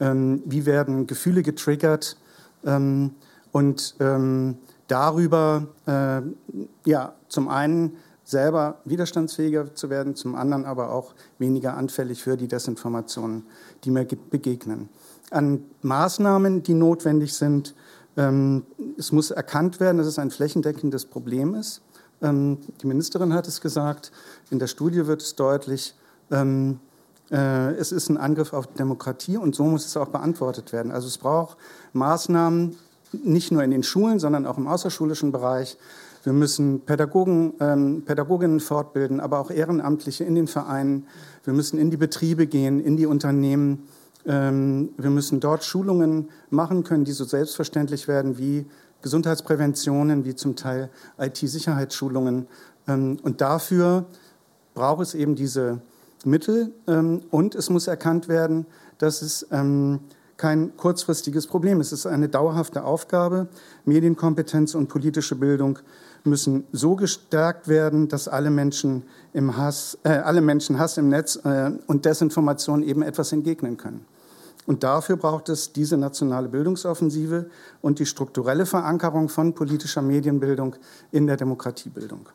Ähm, 0.00 0.42
wie 0.46 0.66
werden 0.66 1.06
Gefühle 1.06 1.42
getriggert? 1.42 2.16
Ähm, 2.64 3.12
und 3.52 3.94
ähm, 4.00 4.58
darüber, 4.88 5.68
äh, 5.86 6.22
ja, 6.86 7.14
zum 7.28 7.48
einen 7.48 7.96
selber 8.24 8.80
widerstandsfähiger 8.84 9.74
zu 9.74 9.90
werden, 9.90 10.16
zum 10.16 10.34
anderen 10.34 10.64
aber 10.64 10.90
auch 10.90 11.14
weniger 11.38 11.76
anfällig 11.76 12.22
für 12.22 12.36
die 12.36 12.48
Desinformationen, 12.48 13.46
die 13.84 13.90
mir 13.90 14.04
begegnen. 14.04 14.88
An 15.30 15.64
Maßnahmen, 15.82 16.62
die 16.62 16.74
notwendig 16.74 17.34
sind, 17.34 17.74
ähm, 18.16 18.64
es 18.98 19.12
muss 19.12 19.30
erkannt 19.30 19.80
werden, 19.80 19.98
dass 19.98 20.06
es 20.06 20.18
ein 20.18 20.30
flächendeckendes 20.30 21.06
Problem 21.06 21.54
ist. 21.54 21.82
Ähm, 22.22 22.58
die 22.80 22.86
Ministerin 22.86 23.32
hat 23.32 23.48
es 23.48 23.60
gesagt, 23.60 24.12
in 24.50 24.58
der 24.58 24.66
Studie 24.66 25.06
wird 25.06 25.22
es 25.22 25.34
deutlich, 25.34 25.94
ähm, 26.30 26.78
äh, 27.30 27.72
es 27.74 27.92
ist 27.92 28.08
ein 28.08 28.16
Angriff 28.16 28.52
auf 28.52 28.66
Demokratie 28.68 29.36
und 29.36 29.54
so 29.54 29.64
muss 29.64 29.86
es 29.86 29.96
auch 29.96 30.08
beantwortet 30.08 30.72
werden. 30.72 30.92
Also 30.92 31.08
es 31.08 31.18
braucht 31.18 31.56
Maßnahmen, 31.92 32.76
nicht 33.22 33.52
nur 33.52 33.62
in 33.62 33.70
den 33.70 33.82
Schulen, 33.82 34.18
sondern 34.18 34.46
auch 34.46 34.58
im 34.58 34.66
außerschulischen 34.66 35.32
Bereich. 35.32 35.76
Wir 36.24 36.32
müssen 36.32 36.80
Pädagogen, 36.80 37.52
ähm, 37.60 38.02
Pädagoginnen 38.04 38.60
fortbilden, 38.60 39.20
aber 39.20 39.38
auch 39.38 39.50
Ehrenamtliche 39.50 40.24
in 40.24 40.34
den 40.34 40.46
Vereinen. 40.46 41.06
Wir 41.44 41.52
müssen 41.52 41.78
in 41.78 41.90
die 41.90 41.96
Betriebe 41.96 42.46
gehen, 42.46 42.80
in 42.80 42.96
die 42.96 43.06
Unternehmen. 43.06 43.86
Ähm, 44.26 44.90
wir 44.96 45.10
müssen 45.10 45.40
dort 45.40 45.64
Schulungen 45.64 46.30
machen 46.50 46.84
können, 46.84 47.04
die 47.04 47.12
so 47.12 47.24
selbstverständlich 47.24 48.08
werden 48.08 48.38
wie 48.38 48.66
Gesundheitspräventionen, 49.02 50.24
wie 50.24 50.34
zum 50.34 50.56
Teil 50.56 50.90
IT-Sicherheitsschulungen. 51.18 52.46
Ähm, 52.88 53.18
und 53.22 53.40
dafür 53.40 54.06
braucht 54.74 55.02
es 55.02 55.14
eben 55.14 55.34
diese 55.34 55.80
Mittel 56.24 56.72
ähm, 56.86 57.22
und 57.30 57.54
es 57.54 57.68
muss 57.68 57.86
erkannt 57.86 58.28
werden, 58.28 58.66
dass 58.98 59.22
es 59.22 59.46
kein 60.36 60.76
kurzfristiges 60.76 61.46
Problem 61.46 61.80
ist. 61.80 61.92
Es 61.92 62.00
ist 62.00 62.06
eine 62.06 62.28
dauerhafte 62.28 62.84
Aufgabe. 62.84 63.48
Medienkompetenz 63.84 64.74
und 64.74 64.88
politische 64.88 65.36
Bildung 65.36 65.78
müssen 66.24 66.64
so 66.72 66.96
gestärkt 66.96 67.68
werden, 67.68 68.08
dass 68.08 68.28
alle 68.28 68.50
Menschen, 68.50 69.02
im 69.32 69.56
Hass, 69.56 69.98
äh, 70.04 70.08
alle 70.08 70.40
Menschen 70.40 70.78
Hass 70.78 70.96
im 70.96 71.08
Netz 71.08 71.36
äh, 71.44 71.70
und 71.86 72.04
Desinformation 72.04 72.82
eben 72.82 73.02
etwas 73.02 73.32
entgegnen 73.32 73.76
können. 73.76 74.06
Und 74.66 74.82
dafür 74.82 75.16
braucht 75.16 75.48
es 75.48 75.72
diese 75.72 75.96
nationale 75.96 76.48
Bildungsoffensive 76.48 77.46
und 77.82 77.98
die 77.98 78.06
strukturelle 78.06 78.64
Verankerung 78.64 79.28
von 79.28 79.54
politischer 79.54 80.00
Medienbildung 80.00 80.76
in 81.10 81.26
der 81.26 81.36
Demokratiebildung. 81.36 82.28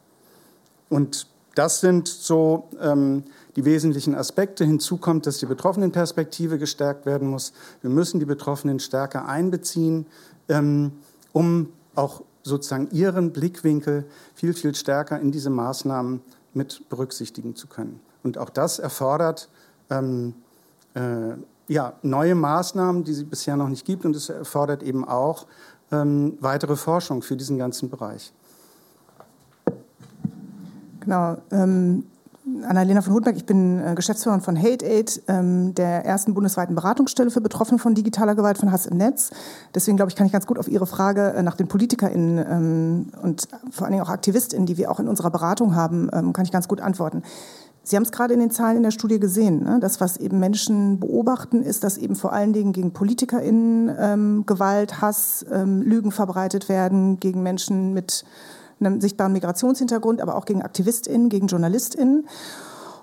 Und 0.89 1.27
das 1.56 1.81
sind 1.81 2.07
so 2.07 2.69
ähm, 2.80 3.23
die 3.56 3.65
wesentlichen 3.65 4.15
Aspekte. 4.15 4.64
Hinzu 4.64 4.97
kommt, 4.97 5.26
dass 5.26 5.39
die 5.39 5.47
Betroffenenperspektive 5.47 6.60
gestärkt 6.60 7.06
werden 7.06 7.27
muss. 7.27 7.51
Wir 7.81 7.89
müssen 7.89 8.19
die 8.19 8.26
Betroffenen 8.26 8.80
stärker 8.80 9.27
einbeziehen, 9.27 10.06
ähm, 10.47 10.91
um 11.34 11.69
auch 11.95 12.22
sozusagen 12.43 12.89
ihren 12.91 13.31
Blickwinkel 13.34 14.06
viel, 14.35 14.53
viel 14.53 14.76
stärker 14.76 15.19
in 15.19 15.31
diese 15.31 15.49
Maßnahmen 15.49 16.22
mit 16.53 16.88
berücksichtigen 16.89 17.56
zu 17.56 17.68
können. 17.68 17.99
Und 18.23 18.38
auch 18.38 18.49
das 18.49 18.80
erfordert 18.80 19.49
ähm, 19.89 20.35
äh, 20.93 21.34
ja, 21.70 21.94
neue 22.02 22.36
Maßnahmen, 22.36 23.06
die 23.06 23.12
es 23.12 23.24
bisher 23.24 23.56
noch 23.56 23.70
nicht 23.70 23.86
gibt. 23.86 24.04
Und 24.04 24.16
es 24.16 24.28
erfordert 24.30 24.84
eben 24.84 25.08
auch 25.08 25.46
ähm, 25.91 26.38
weitere 26.41 26.76
Forschung 26.76 27.22
für 27.22 27.38
diesen 27.38 27.58
ganzen 27.58 27.90
Bereich. 27.90 28.34
Genau. 31.00 31.38
Ähm, 31.52 32.04
Annalena 32.68 33.02
von 33.02 33.14
Hutberg, 33.14 33.36
ich 33.38 33.46
bin 33.46 33.80
äh, 33.80 33.94
Geschäftsführerin 33.94 34.41
von 34.41 34.58
Hate 34.58 34.84
Aid, 34.84 35.22
ähm, 35.28 35.76
der 35.76 36.04
ersten 36.04 36.34
bundesweiten 36.34 36.74
Beratungsstelle 36.76 37.30
für 37.30 37.41
Betroffene 37.41 37.80
von 37.80 37.94
digitaler 37.94 38.34
Gewalt 38.34 38.58
von 38.58 38.72
Hass 38.72 38.88
im 38.88 38.98
Netz. 38.98 39.30
Deswegen 39.76 39.98
glaube 39.98 40.10
ich, 40.10 40.16
kann 40.16 40.26
ich 40.26 40.34
ganz 40.34 40.48
gut 40.48 40.58
auf 40.58 40.68
Ihre 40.68 40.88
Frage 40.88 41.34
äh, 41.34 41.44
nach 41.44 41.56
den 41.56 41.68
PolitikerInnen 41.68 42.46
ähm, 42.50 43.06
und 43.22 43.48
vor 43.72 43.86
allen 43.86 43.94
Dingen 43.94 44.04
auch 44.04 44.10
AktivistInnen, 44.10 44.66
die 44.66 44.78
wir 44.78 44.90
auch 44.90 45.00
in 45.00 45.08
unserer 45.08 45.30
Beratung 45.30 45.76
haben, 45.76 46.10
ähm, 46.12 46.34
kann 46.34 46.44
ich 46.44 46.52
ganz 46.52 46.68
gut 46.68 46.82
antworten. 46.82 47.24
Sie 47.84 47.95
haben 47.95 48.03
es 48.03 48.11
gerade 48.11 48.34
in 48.34 48.39
den 48.39 48.51
Zahlen 48.51 48.77
in 48.77 48.84
der 48.84 48.91
Studie 48.91 49.19
gesehen. 49.19 49.64
Ne? 49.64 49.80
Das, 49.80 49.99
was 49.99 50.18
eben 50.18 50.39
Menschen 50.39 50.99
beobachten, 50.99 51.64
ist, 51.64 51.84
dass 51.84 51.97
eben 51.97 52.15
vor 52.15 52.34
allen 52.34 52.53
Dingen 52.53 52.72
gegen 52.72 52.91
PolitikerInnen 52.91 53.95
ähm, 53.97 54.43
Gewalt, 54.45 55.01
Hass, 55.01 55.45
ähm, 55.51 55.81
Lügen 55.81 56.11
verbreitet 56.11 56.69
werden, 56.69 57.19
gegen 57.19 57.41
Menschen 57.41 57.93
mit 57.93 58.26
einem 58.80 59.01
sichtbaren 59.01 59.34
Migrationshintergrund, 59.34 60.22
aber 60.22 60.35
auch 60.35 60.45
gegen 60.45 60.61
AktivistInnen, 60.61 61.30
gegen 61.30 61.47
JournalistInnen. 61.47 62.27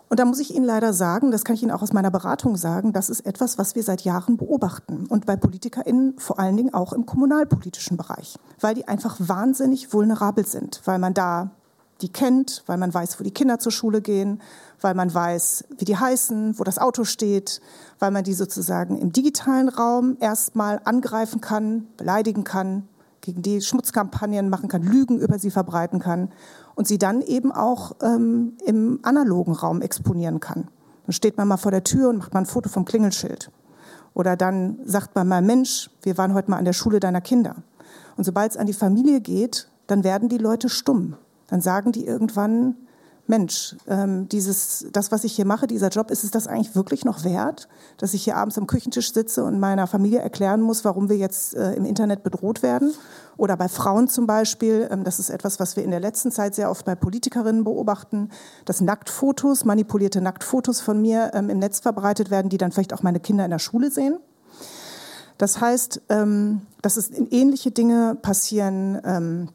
Und 0.08 0.20
da 0.20 0.24
muss 0.24 0.38
ich 0.38 0.54
Ihnen 0.54 0.64
leider 0.64 0.92
sagen, 0.92 1.32
das 1.32 1.44
kann 1.44 1.56
ich 1.56 1.62
Ihnen 1.62 1.72
auch 1.72 1.82
aus 1.82 1.92
meiner 1.92 2.12
Beratung 2.12 2.56
sagen, 2.56 2.92
das 2.92 3.10
ist 3.10 3.26
etwas, 3.26 3.58
was 3.58 3.74
wir 3.74 3.82
seit 3.82 4.02
Jahren 4.02 4.36
beobachten. 4.36 5.06
Und 5.08 5.26
bei 5.26 5.36
PolitikerInnen 5.36 6.14
vor 6.18 6.38
allen 6.38 6.56
Dingen 6.56 6.74
auch 6.74 6.92
im 6.92 7.06
kommunalpolitischen 7.06 7.96
Bereich, 7.96 8.38
weil 8.60 8.74
die 8.74 8.86
einfach 8.86 9.16
wahnsinnig 9.18 9.92
vulnerabel 9.92 10.46
sind, 10.46 10.80
weil 10.84 11.00
man 11.00 11.12
da 11.12 11.50
die 12.02 12.12
kennt, 12.12 12.62
weil 12.66 12.78
man 12.78 12.92
weiß, 12.92 13.18
wo 13.18 13.24
die 13.24 13.32
Kinder 13.32 13.58
zur 13.58 13.72
Schule 13.72 14.00
gehen, 14.00 14.40
weil 14.80 14.94
man 14.94 15.12
weiß, 15.12 15.64
wie 15.78 15.84
die 15.84 15.96
heißen, 15.96 16.58
wo 16.58 16.64
das 16.64 16.78
Auto 16.78 17.04
steht, 17.04 17.60
weil 17.98 18.10
man 18.10 18.24
die 18.24 18.34
sozusagen 18.34 18.98
im 18.98 19.12
digitalen 19.12 19.68
Raum 19.68 20.16
erstmal 20.20 20.80
angreifen 20.84 21.40
kann, 21.40 21.86
beleidigen 21.96 22.44
kann, 22.44 22.88
gegen 23.20 23.42
die 23.42 23.60
Schmutzkampagnen 23.60 24.48
machen 24.48 24.68
kann, 24.68 24.82
Lügen 24.82 25.18
über 25.18 25.38
sie 25.38 25.50
verbreiten 25.50 25.98
kann 25.98 26.30
und 26.74 26.86
sie 26.86 26.98
dann 26.98 27.22
eben 27.22 27.50
auch 27.50 27.96
ähm, 28.02 28.52
im 28.64 29.00
analogen 29.02 29.54
Raum 29.54 29.82
exponieren 29.82 30.40
kann. 30.40 30.68
Dann 31.06 31.12
steht 31.12 31.36
man 31.36 31.48
mal 31.48 31.56
vor 31.56 31.72
der 31.72 31.84
Tür 31.84 32.08
und 32.08 32.18
macht 32.18 32.34
mal 32.34 32.40
ein 32.40 32.46
Foto 32.46 32.68
vom 32.68 32.84
Klingelschild. 32.84 33.50
Oder 34.14 34.36
dann 34.36 34.78
sagt 34.84 35.14
man 35.14 35.28
mal, 35.28 35.42
Mensch, 35.42 35.90
wir 36.02 36.16
waren 36.18 36.34
heute 36.34 36.50
mal 36.50 36.56
an 36.56 36.64
der 36.64 36.72
Schule 36.72 37.00
deiner 37.00 37.20
Kinder. 37.20 37.56
Und 38.16 38.24
sobald 38.24 38.52
es 38.52 38.56
an 38.56 38.66
die 38.66 38.72
Familie 38.72 39.20
geht, 39.20 39.68
dann 39.88 40.04
werden 40.04 40.28
die 40.28 40.38
Leute 40.38 40.68
stumm. 40.68 41.16
Dann 41.48 41.60
sagen 41.60 41.92
die 41.92 42.06
irgendwann, 42.06 42.76
Mensch, 43.28 43.76
ähm, 43.88 44.28
dieses, 44.28 44.86
das, 44.92 45.10
was 45.10 45.24
ich 45.24 45.34
hier 45.34 45.44
mache, 45.44 45.66
dieser 45.66 45.88
Job, 45.88 46.10
ist 46.10 46.24
es 46.24 46.30
das 46.30 46.46
eigentlich 46.46 46.74
wirklich 46.74 47.04
noch 47.04 47.24
wert, 47.24 47.68
dass 47.98 48.14
ich 48.14 48.24
hier 48.24 48.36
abends 48.36 48.56
am 48.58 48.66
Küchentisch 48.66 49.12
sitze 49.12 49.44
und 49.44 49.58
meiner 49.58 49.86
Familie 49.86 50.20
erklären 50.20 50.60
muss, 50.60 50.84
warum 50.84 51.08
wir 51.08 51.16
jetzt 51.16 51.54
äh, 51.54 51.72
im 51.74 51.84
Internet 51.84 52.22
bedroht 52.22 52.62
werden? 52.62 52.92
Oder 53.36 53.56
bei 53.56 53.68
Frauen 53.68 54.08
zum 54.08 54.26
Beispiel, 54.26 54.88
ähm, 54.90 55.04
das 55.04 55.18
ist 55.18 55.30
etwas, 55.30 55.58
was 55.58 55.76
wir 55.76 55.84
in 55.84 55.90
der 55.90 56.00
letzten 56.00 56.30
Zeit 56.30 56.54
sehr 56.54 56.70
oft 56.70 56.84
bei 56.84 56.94
Politikerinnen 56.94 57.64
beobachten, 57.64 58.30
dass 58.64 58.80
Nacktfotos, 58.80 59.64
manipulierte 59.64 60.20
Nacktfotos 60.20 60.80
von 60.80 61.00
mir 61.00 61.32
ähm, 61.34 61.50
im 61.50 61.58
Netz 61.58 61.80
verbreitet 61.80 62.30
werden, 62.30 62.48
die 62.48 62.58
dann 62.58 62.72
vielleicht 62.72 62.94
auch 62.94 63.02
meine 63.02 63.20
Kinder 63.20 63.44
in 63.44 63.50
der 63.50 63.58
Schule 63.58 63.90
sehen. 63.90 64.18
Das 65.38 65.60
heißt, 65.60 66.02
ähm, 66.08 66.62
dass 66.80 66.96
es 66.96 67.10
ähnliche 67.10 67.70
Dinge 67.70 68.16
passieren, 68.20 69.00
ähm, 69.04 69.48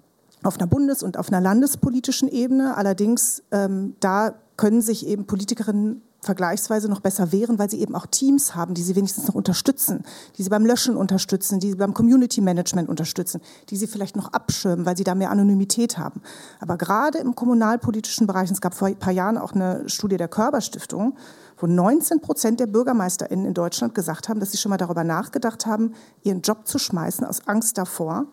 auf 0.44 0.58
einer 0.58 0.68
bundes- 0.68 1.04
und 1.04 1.18
auf 1.18 1.30
einer 1.30 1.42
landespolitischen 1.42 2.30
Ebene. 2.30 2.76
Allerdings, 2.78 3.44
ähm, 3.52 3.96
da 4.00 4.36
können 4.58 4.82
sich 4.82 5.08
eben 5.08 5.26
Politikerinnen 5.26 6.02
vergleichsweise 6.22 6.88
noch 6.88 7.00
besser 7.00 7.32
wehren, 7.32 7.58
weil 7.58 7.70
sie 7.70 7.82
eben 7.82 7.96
auch 7.96 8.06
Teams 8.06 8.54
haben, 8.54 8.76
die 8.76 8.84
sie 8.84 8.96
wenigstens 8.96 9.28
noch 9.28 9.36
unterstützen, 9.36 10.04
die 10.38 10.44
sie 10.44 10.50
beim 10.50 10.66
Löschen 10.66 10.96
unterstützen, 10.96 11.60
die 11.60 11.72
sie 11.72 11.76
beim 11.76 11.94
Community 11.94 12.42
Management 12.42 12.90
unterstützen, 12.90 13.42
die 13.70 13.76
sie 13.76 13.88
vielleicht 13.88 14.16
noch 14.16 14.32
abschirmen, 14.32 14.86
weil 14.86 14.96
sie 14.96 15.04
da 15.04 15.16
mehr 15.16 15.32
Anonymität 15.32 15.98
haben. 15.98 16.22
Aber 16.60 16.78
gerade 16.78 17.18
im 17.18 17.34
kommunalpolitischen 17.34 18.28
Bereich, 18.28 18.52
es 18.52 18.62
gab 18.62 18.76
vor 18.76 18.88
ein 18.88 19.00
paar 19.00 19.14
Jahren 19.14 19.38
auch 19.38 19.54
eine 19.54 19.90
Studie 19.90 20.18
der 20.18 20.28
Körperstiftung, 20.28 21.18
wo 21.58 21.66
19 21.66 22.22
Prozent 22.22 22.60
der 22.60 22.68
BürgermeisterInnen 22.68 23.46
in 23.46 23.54
Deutschland 23.54 23.96
gesagt 23.96 24.30
haben, 24.30 24.40
dass 24.40 24.52
sie 24.52 24.58
schon 24.58 24.70
mal 24.70 24.78
darüber 24.78 25.04
nachgedacht 25.04 25.66
haben, 25.66 25.94
ihren 26.22 26.42
Job 26.42 26.68
zu 26.68 26.78
schmeißen 26.78 27.26
aus 27.26 27.48
Angst 27.48 27.78
davor, 27.78 28.28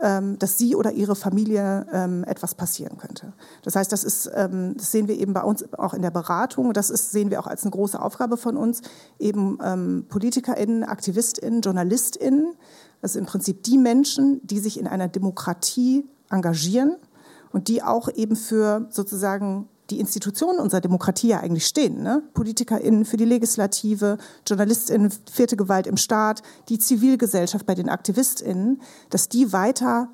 dass 0.00 0.58
sie 0.58 0.76
oder 0.76 0.92
ihre 0.92 1.16
Familie 1.16 1.86
ähm, 1.92 2.22
etwas 2.24 2.54
passieren 2.54 2.98
könnte. 2.98 3.32
Das 3.62 3.74
heißt, 3.74 3.90
das, 3.90 4.04
ist, 4.04 4.30
ähm, 4.32 4.74
das 4.76 4.92
sehen 4.92 5.08
wir 5.08 5.18
eben 5.18 5.32
bei 5.32 5.42
uns 5.42 5.72
auch 5.74 5.92
in 5.92 6.02
der 6.02 6.12
Beratung. 6.12 6.72
Das 6.72 6.88
ist, 6.88 7.10
sehen 7.10 7.30
wir 7.30 7.40
auch 7.40 7.48
als 7.48 7.62
eine 7.64 7.72
große 7.72 8.00
Aufgabe 8.00 8.36
von 8.36 8.56
uns, 8.56 8.82
eben 9.18 9.58
PolitikerInnen, 10.08 10.84
AktivistInnen, 10.84 11.62
JournalistInnen, 11.62 12.54
also 13.02 13.18
im 13.18 13.26
Prinzip 13.26 13.62
die 13.64 13.78
Menschen, 13.78 14.40
die 14.44 14.60
sich 14.60 14.78
in 14.78 14.86
einer 14.86 15.08
Demokratie 15.08 16.08
engagieren 16.30 16.96
und 17.52 17.68
die 17.68 17.82
auch 17.82 18.08
eben 18.14 18.36
für 18.36 18.86
sozusagen 18.90 19.68
die 19.90 20.00
Institutionen 20.00 20.60
unserer 20.60 20.80
Demokratie 20.80 21.28
ja 21.28 21.40
eigentlich 21.40 21.66
stehen. 21.66 22.02
Ne? 22.02 22.22
PolitikerInnen 22.34 23.04
für 23.04 23.16
die 23.16 23.24
Legislative, 23.24 24.18
JournalistInnen, 24.46 25.12
vierte 25.30 25.56
Gewalt 25.56 25.86
im 25.86 25.96
Staat, 25.96 26.42
die 26.68 26.78
Zivilgesellschaft 26.78 27.66
bei 27.66 27.74
den 27.74 27.88
AktivistInnen, 27.88 28.80
dass 29.10 29.28
die 29.28 29.52
weiter 29.52 30.08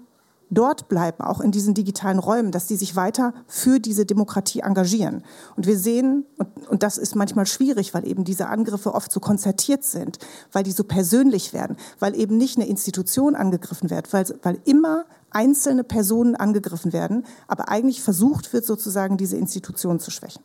dort 0.50 0.88
bleiben, 0.88 1.22
auch 1.22 1.40
in 1.40 1.50
diesen 1.50 1.74
digitalen 1.74 2.18
Räumen, 2.18 2.52
dass 2.52 2.66
die 2.66 2.76
sich 2.76 2.96
weiter 2.96 3.34
für 3.46 3.80
diese 3.80 4.06
Demokratie 4.06 4.60
engagieren. 4.60 5.24
Und 5.56 5.66
wir 5.66 5.78
sehen, 5.78 6.24
und, 6.36 6.68
und 6.68 6.82
das 6.82 6.98
ist 6.98 7.16
manchmal 7.16 7.46
schwierig, 7.46 7.94
weil 7.94 8.06
eben 8.06 8.24
diese 8.24 8.48
Angriffe 8.48 8.94
oft 8.94 9.10
so 9.10 9.20
konzertiert 9.20 9.84
sind, 9.84 10.18
weil 10.52 10.62
die 10.62 10.72
so 10.72 10.84
persönlich 10.84 11.52
werden, 11.52 11.76
weil 11.98 12.18
eben 12.18 12.36
nicht 12.36 12.56
eine 12.56 12.68
Institution 12.68 13.34
angegriffen 13.34 13.90
wird, 13.90 14.12
weil, 14.12 14.26
weil 14.42 14.60
immer 14.64 15.04
einzelne 15.34 15.84
Personen 15.84 16.36
angegriffen 16.36 16.92
werden, 16.92 17.24
aber 17.48 17.68
eigentlich 17.68 18.02
versucht 18.02 18.52
wird, 18.52 18.64
sozusagen 18.64 19.16
diese 19.16 19.36
Institution 19.36 20.00
zu 20.00 20.10
schwächen. 20.10 20.42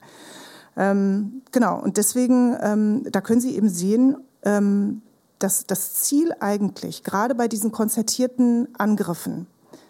Ähm, 0.76 1.42
genau, 1.52 1.80
und 1.82 1.98
deswegen, 1.98 2.56
ähm, 2.62 3.04
da 3.12 3.22
können 3.22 3.42
Sie 3.42 3.56
eben 3.56 3.70
sehen, 3.70 4.18
ähm, 4.44 5.02
dass 5.40 5.66
das 5.66 5.96
Ziel 5.96 6.34
eigentlich, 6.40 7.04
gerade 7.04 7.36
bei 7.36 7.48
diesen 7.48 7.72
konzertierten 7.72 8.68
Angriffen, 8.78 9.48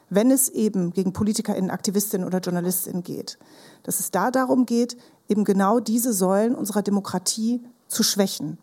wenn 0.09 0.31
es 0.31 0.49
eben 0.49 0.91
gegen 0.93 1.13
PolitikerInnen, 1.13 1.69
Aktivistinnen 1.69 2.25
oder 2.25 2.39
JournalistInnen 2.39 3.03
geht, 3.03 3.37
dass 3.83 3.99
es 3.99 4.11
da 4.11 4.31
darum 4.31 4.65
geht, 4.65 4.97
eben 5.27 5.43
genau 5.43 5.79
diese 5.79 6.13
Säulen 6.13 6.55
unserer 6.55 6.81
Demokratie 6.81 7.61
zu 7.87 8.03
schwächen 8.03 8.57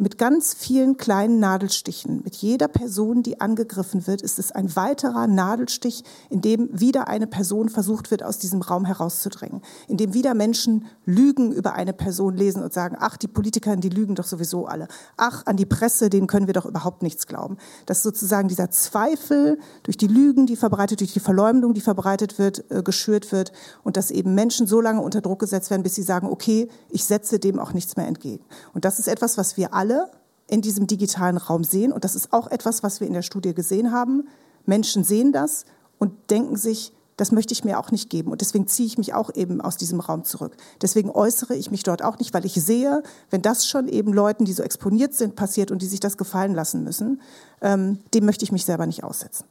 mit 0.00 0.16
ganz 0.16 0.54
vielen 0.54 0.96
kleinen 0.96 1.40
Nadelstichen. 1.40 2.22
Mit 2.24 2.36
jeder 2.36 2.68
Person, 2.68 3.22
die 3.22 3.40
angegriffen 3.40 4.06
wird, 4.06 4.22
ist 4.22 4.38
es 4.38 4.50
ein 4.50 4.74
weiterer 4.74 5.26
Nadelstich, 5.26 6.04
in 6.30 6.40
dem 6.40 6.68
wieder 6.72 7.06
eine 7.08 7.26
Person 7.26 7.68
versucht 7.68 8.10
wird, 8.10 8.22
aus 8.22 8.38
diesem 8.38 8.62
Raum 8.62 8.86
herauszudrängen. 8.86 9.60
In 9.88 9.98
dem 9.98 10.14
wieder 10.14 10.32
Menschen 10.32 10.86
Lügen 11.04 11.52
über 11.52 11.74
eine 11.74 11.92
Person 11.92 12.34
lesen 12.34 12.62
und 12.62 12.72
sagen, 12.72 12.96
ach, 12.98 13.18
die 13.18 13.28
Politiker, 13.28 13.76
die 13.76 13.90
lügen 13.90 14.14
doch 14.14 14.24
sowieso 14.24 14.66
alle. 14.66 14.88
Ach, 15.18 15.44
an 15.44 15.58
die 15.58 15.66
Presse, 15.66 16.08
denen 16.08 16.26
können 16.26 16.46
wir 16.46 16.54
doch 16.54 16.64
überhaupt 16.64 17.02
nichts 17.02 17.26
glauben. 17.26 17.58
Dass 17.84 18.02
sozusagen 18.02 18.48
dieser 18.48 18.70
Zweifel 18.70 19.58
durch 19.82 19.98
die 19.98 20.06
Lügen, 20.06 20.46
die 20.46 20.56
verbreitet, 20.56 21.00
durch 21.00 21.12
die 21.12 21.20
Verleumdung, 21.20 21.74
die 21.74 21.82
verbreitet 21.82 22.38
wird, 22.38 22.64
äh, 22.70 22.82
geschürt 22.82 23.32
wird 23.32 23.52
und 23.84 23.98
dass 23.98 24.10
eben 24.10 24.34
Menschen 24.34 24.66
so 24.66 24.80
lange 24.80 25.02
unter 25.02 25.20
Druck 25.20 25.40
gesetzt 25.40 25.70
werden, 25.70 25.82
bis 25.82 25.94
sie 25.94 26.02
sagen, 26.02 26.26
okay, 26.26 26.68
ich 26.88 27.04
setze 27.04 27.38
dem 27.38 27.58
auch 27.58 27.74
nichts 27.74 27.96
mehr 27.96 28.06
entgegen. 28.06 28.44
Und 28.72 28.86
das 28.86 28.98
ist 28.98 29.06
etwas, 29.08 29.36
was 29.36 29.58
wir 29.58 29.74
alle 29.74 29.89
alle 29.90 30.10
in 30.48 30.62
diesem 30.62 30.86
digitalen 30.86 31.36
Raum 31.36 31.62
sehen. 31.64 31.92
Und 31.92 32.04
das 32.04 32.14
ist 32.14 32.32
auch 32.32 32.48
etwas, 32.48 32.82
was 32.82 33.00
wir 33.00 33.06
in 33.06 33.12
der 33.12 33.22
Studie 33.22 33.54
gesehen 33.54 33.92
haben. 33.92 34.28
Menschen 34.66 35.04
sehen 35.04 35.32
das 35.32 35.64
und 35.98 36.12
denken 36.30 36.56
sich, 36.56 36.92
das 37.16 37.32
möchte 37.32 37.52
ich 37.52 37.64
mir 37.64 37.78
auch 37.78 37.90
nicht 37.90 38.08
geben. 38.08 38.32
Und 38.32 38.40
deswegen 38.40 38.66
ziehe 38.66 38.86
ich 38.86 38.96
mich 38.98 39.12
auch 39.12 39.32
eben 39.34 39.60
aus 39.60 39.76
diesem 39.76 40.00
Raum 40.00 40.24
zurück. 40.24 40.56
Deswegen 40.80 41.10
äußere 41.10 41.54
ich 41.54 41.70
mich 41.70 41.82
dort 41.82 42.02
auch 42.02 42.18
nicht, 42.18 42.32
weil 42.32 42.46
ich 42.46 42.54
sehe, 42.54 43.02
wenn 43.28 43.42
das 43.42 43.66
schon 43.66 43.88
eben 43.88 44.12
Leuten, 44.12 44.44
die 44.44 44.54
so 44.54 44.62
exponiert 44.62 45.14
sind, 45.14 45.36
passiert 45.36 45.70
und 45.70 45.82
die 45.82 45.86
sich 45.86 46.00
das 46.00 46.16
gefallen 46.16 46.54
lassen 46.54 46.82
müssen, 46.82 47.20
ähm, 47.60 47.98
dem 48.14 48.24
möchte 48.24 48.44
ich 48.44 48.52
mich 48.52 48.64
selber 48.64 48.86
nicht 48.86 49.04
aussetzen. 49.04 49.44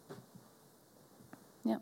Ja. 1.64 1.80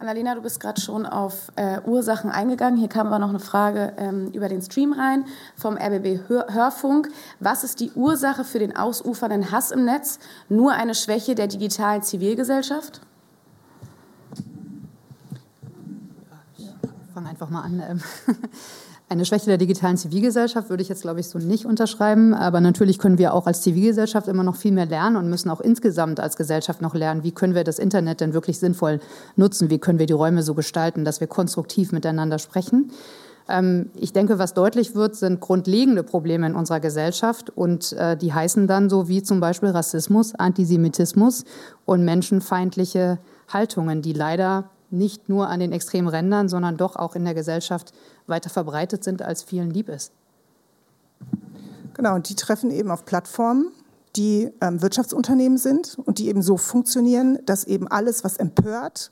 Annalena, 0.00 0.36
du 0.36 0.42
bist 0.42 0.60
gerade 0.60 0.80
schon 0.80 1.06
auf 1.06 1.50
äh, 1.56 1.80
Ursachen 1.84 2.30
eingegangen. 2.30 2.78
Hier 2.78 2.88
kam 2.88 3.08
aber 3.08 3.18
noch 3.18 3.30
eine 3.30 3.40
Frage 3.40 3.94
ähm, 3.96 4.30
über 4.30 4.48
den 4.48 4.62
Stream 4.62 4.92
rein 4.92 5.24
vom 5.56 5.76
RBB 5.76 6.28
Hör 6.28 6.46
Hörfunk. 6.54 7.08
Was 7.40 7.64
ist 7.64 7.80
die 7.80 7.90
Ursache 7.90 8.44
für 8.44 8.60
den 8.60 8.76
ausufernden 8.76 9.50
Hass 9.50 9.72
im 9.72 9.84
Netz? 9.84 10.20
Nur 10.48 10.72
eine 10.72 10.94
Schwäche 10.94 11.34
der 11.34 11.48
digitalen 11.48 12.02
Zivilgesellschaft? 12.04 13.00
Ich 16.56 17.12
fange 17.12 17.30
einfach 17.30 17.50
mal 17.50 17.62
an. 17.62 18.00
Eine 19.10 19.24
Schwäche 19.24 19.46
der 19.46 19.56
digitalen 19.56 19.96
Zivilgesellschaft 19.96 20.68
würde 20.68 20.82
ich 20.82 20.90
jetzt, 20.90 21.00
glaube 21.00 21.20
ich, 21.20 21.28
so 21.28 21.38
nicht 21.38 21.64
unterschreiben. 21.64 22.34
Aber 22.34 22.60
natürlich 22.60 22.98
können 22.98 23.16
wir 23.16 23.32
auch 23.32 23.46
als 23.46 23.62
Zivilgesellschaft 23.62 24.28
immer 24.28 24.42
noch 24.42 24.56
viel 24.56 24.72
mehr 24.72 24.84
lernen 24.84 25.16
und 25.16 25.30
müssen 25.30 25.48
auch 25.48 25.62
insgesamt 25.62 26.20
als 26.20 26.36
Gesellschaft 26.36 26.82
noch 26.82 26.94
lernen, 26.94 27.24
wie 27.24 27.32
können 27.32 27.54
wir 27.54 27.64
das 27.64 27.78
Internet 27.78 28.20
denn 28.20 28.34
wirklich 28.34 28.58
sinnvoll 28.58 29.00
nutzen? 29.36 29.70
Wie 29.70 29.78
können 29.78 29.98
wir 29.98 30.04
die 30.04 30.12
Räume 30.12 30.42
so 30.42 30.54
gestalten, 30.54 31.06
dass 31.06 31.20
wir 31.20 31.26
konstruktiv 31.26 31.90
miteinander 31.90 32.38
sprechen? 32.38 32.90
Ähm, 33.48 33.90
ich 33.94 34.12
denke, 34.12 34.38
was 34.38 34.52
deutlich 34.52 34.94
wird, 34.94 35.16
sind 35.16 35.40
grundlegende 35.40 36.02
Probleme 36.02 36.46
in 36.46 36.54
unserer 36.54 36.80
Gesellschaft 36.80 37.48
und 37.48 37.94
äh, 37.94 38.14
die 38.14 38.34
heißen 38.34 38.66
dann 38.66 38.90
so 38.90 39.08
wie 39.08 39.22
zum 39.22 39.40
Beispiel 39.40 39.70
Rassismus, 39.70 40.34
Antisemitismus 40.34 41.44
und 41.86 42.04
menschenfeindliche 42.04 43.18
Haltungen, 43.50 44.02
die 44.02 44.12
leider 44.12 44.70
nicht 44.90 45.28
nur 45.28 45.48
an 45.48 45.60
den 45.60 45.72
extremen 45.72 46.08
Rändern, 46.08 46.48
sondern 46.48 46.76
doch 46.76 46.96
auch 46.96 47.14
in 47.14 47.24
der 47.24 47.34
Gesellschaft 47.34 47.92
weiter 48.28 48.50
verbreitet 48.50 49.04
sind, 49.04 49.22
als 49.22 49.42
vielen 49.42 49.70
lieb 49.70 49.88
ist. 49.88 50.12
Genau, 51.94 52.14
und 52.14 52.28
die 52.28 52.36
treffen 52.36 52.70
eben 52.70 52.90
auf 52.90 53.04
Plattformen, 53.04 53.72
die 54.16 54.50
ähm, 54.60 54.80
Wirtschaftsunternehmen 54.82 55.58
sind 55.58 55.98
und 56.04 56.18
die 56.18 56.28
eben 56.28 56.42
so 56.42 56.56
funktionieren, 56.56 57.38
dass 57.44 57.64
eben 57.64 57.88
alles, 57.88 58.24
was 58.24 58.36
empört, 58.36 59.10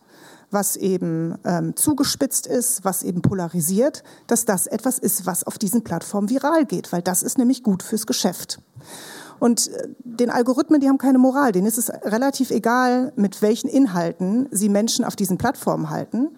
was 0.50 0.76
eben 0.76 1.36
ähm, 1.44 1.74
zugespitzt 1.76 2.46
ist, 2.46 2.84
was 2.84 3.02
eben 3.02 3.22
polarisiert, 3.22 4.04
dass 4.26 4.44
das 4.44 4.66
etwas 4.66 4.98
ist, 4.98 5.26
was 5.26 5.44
auf 5.44 5.58
diesen 5.58 5.82
Plattformen 5.82 6.30
viral 6.30 6.64
geht, 6.64 6.92
weil 6.92 7.02
das 7.02 7.22
ist 7.22 7.38
nämlich 7.38 7.62
gut 7.62 7.82
fürs 7.82 8.06
Geschäft. 8.06 8.60
Und 9.38 9.68
äh, 9.68 9.88
den 10.04 10.30
Algorithmen, 10.30 10.80
die 10.80 10.88
haben 10.88 10.98
keine 10.98 11.18
Moral. 11.18 11.52
Denen 11.52 11.66
ist 11.66 11.78
es 11.78 11.90
relativ 11.90 12.50
egal, 12.50 13.12
mit 13.16 13.42
welchen 13.42 13.68
Inhalten 13.68 14.48
sie 14.50 14.68
Menschen 14.68 15.04
auf 15.04 15.16
diesen 15.16 15.38
Plattformen 15.38 15.90
halten. 15.90 16.30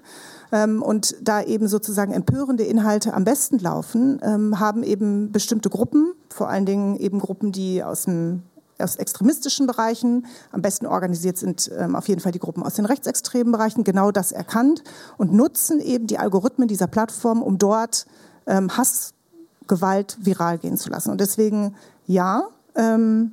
Ähm, 0.51 0.83
und 0.83 1.17
da 1.21 1.43
eben 1.43 1.69
sozusagen 1.69 2.13
empörende 2.13 2.65
Inhalte 2.65 3.15
am 3.15 3.25
besten 3.25 3.59
laufen, 3.59 4.21
ähm, 4.23 4.59
haben 4.59 4.83
eben 4.83 5.31
bestimmte 5.33 5.71
Gruppen, 5.71 6.13
vor 6.31 6.49
allen 6.49 6.67
Dingen 6.67 6.97
eben 6.97 7.19
Gruppen, 7.19 7.53
die 7.53 7.83
aus 7.83 8.05
dem 8.05 8.43
aus 8.81 8.95
extremistischen 8.97 9.67
Bereichen, 9.67 10.27
am 10.53 10.63
besten 10.63 10.87
organisiert 10.87 11.37
sind 11.37 11.69
ähm, 11.77 11.97
auf 11.97 12.09
jeden 12.09 12.21
Fall 12.21 12.31
die 12.31 12.39
Gruppen 12.39 12.63
aus 12.63 12.75
den 12.75 12.85
rechtsextremen 12.85 13.53
Bereichen, 13.53 13.83
genau 13.83 14.13
das 14.13 14.31
erkannt 14.31 14.85
und 15.17 15.33
nutzen 15.33 15.81
eben 15.81 16.07
die 16.07 16.19
Algorithmen 16.19 16.69
dieser 16.69 16.87
Plattform, 16.87 17.43
um 17.43 17.59
dort 17.59 18.07
ähm, 18.47 18.77
Hassgewalt 18.77 20.19
viral 20.21 20.59
gehen 20.59 20.77
zu 20.77 20.91
lassen. 20.91 21.11
Und 21.11 21.21
deswegen 21.21 21.75
ja, 22.07 22.45
ähm, 22.77 23.33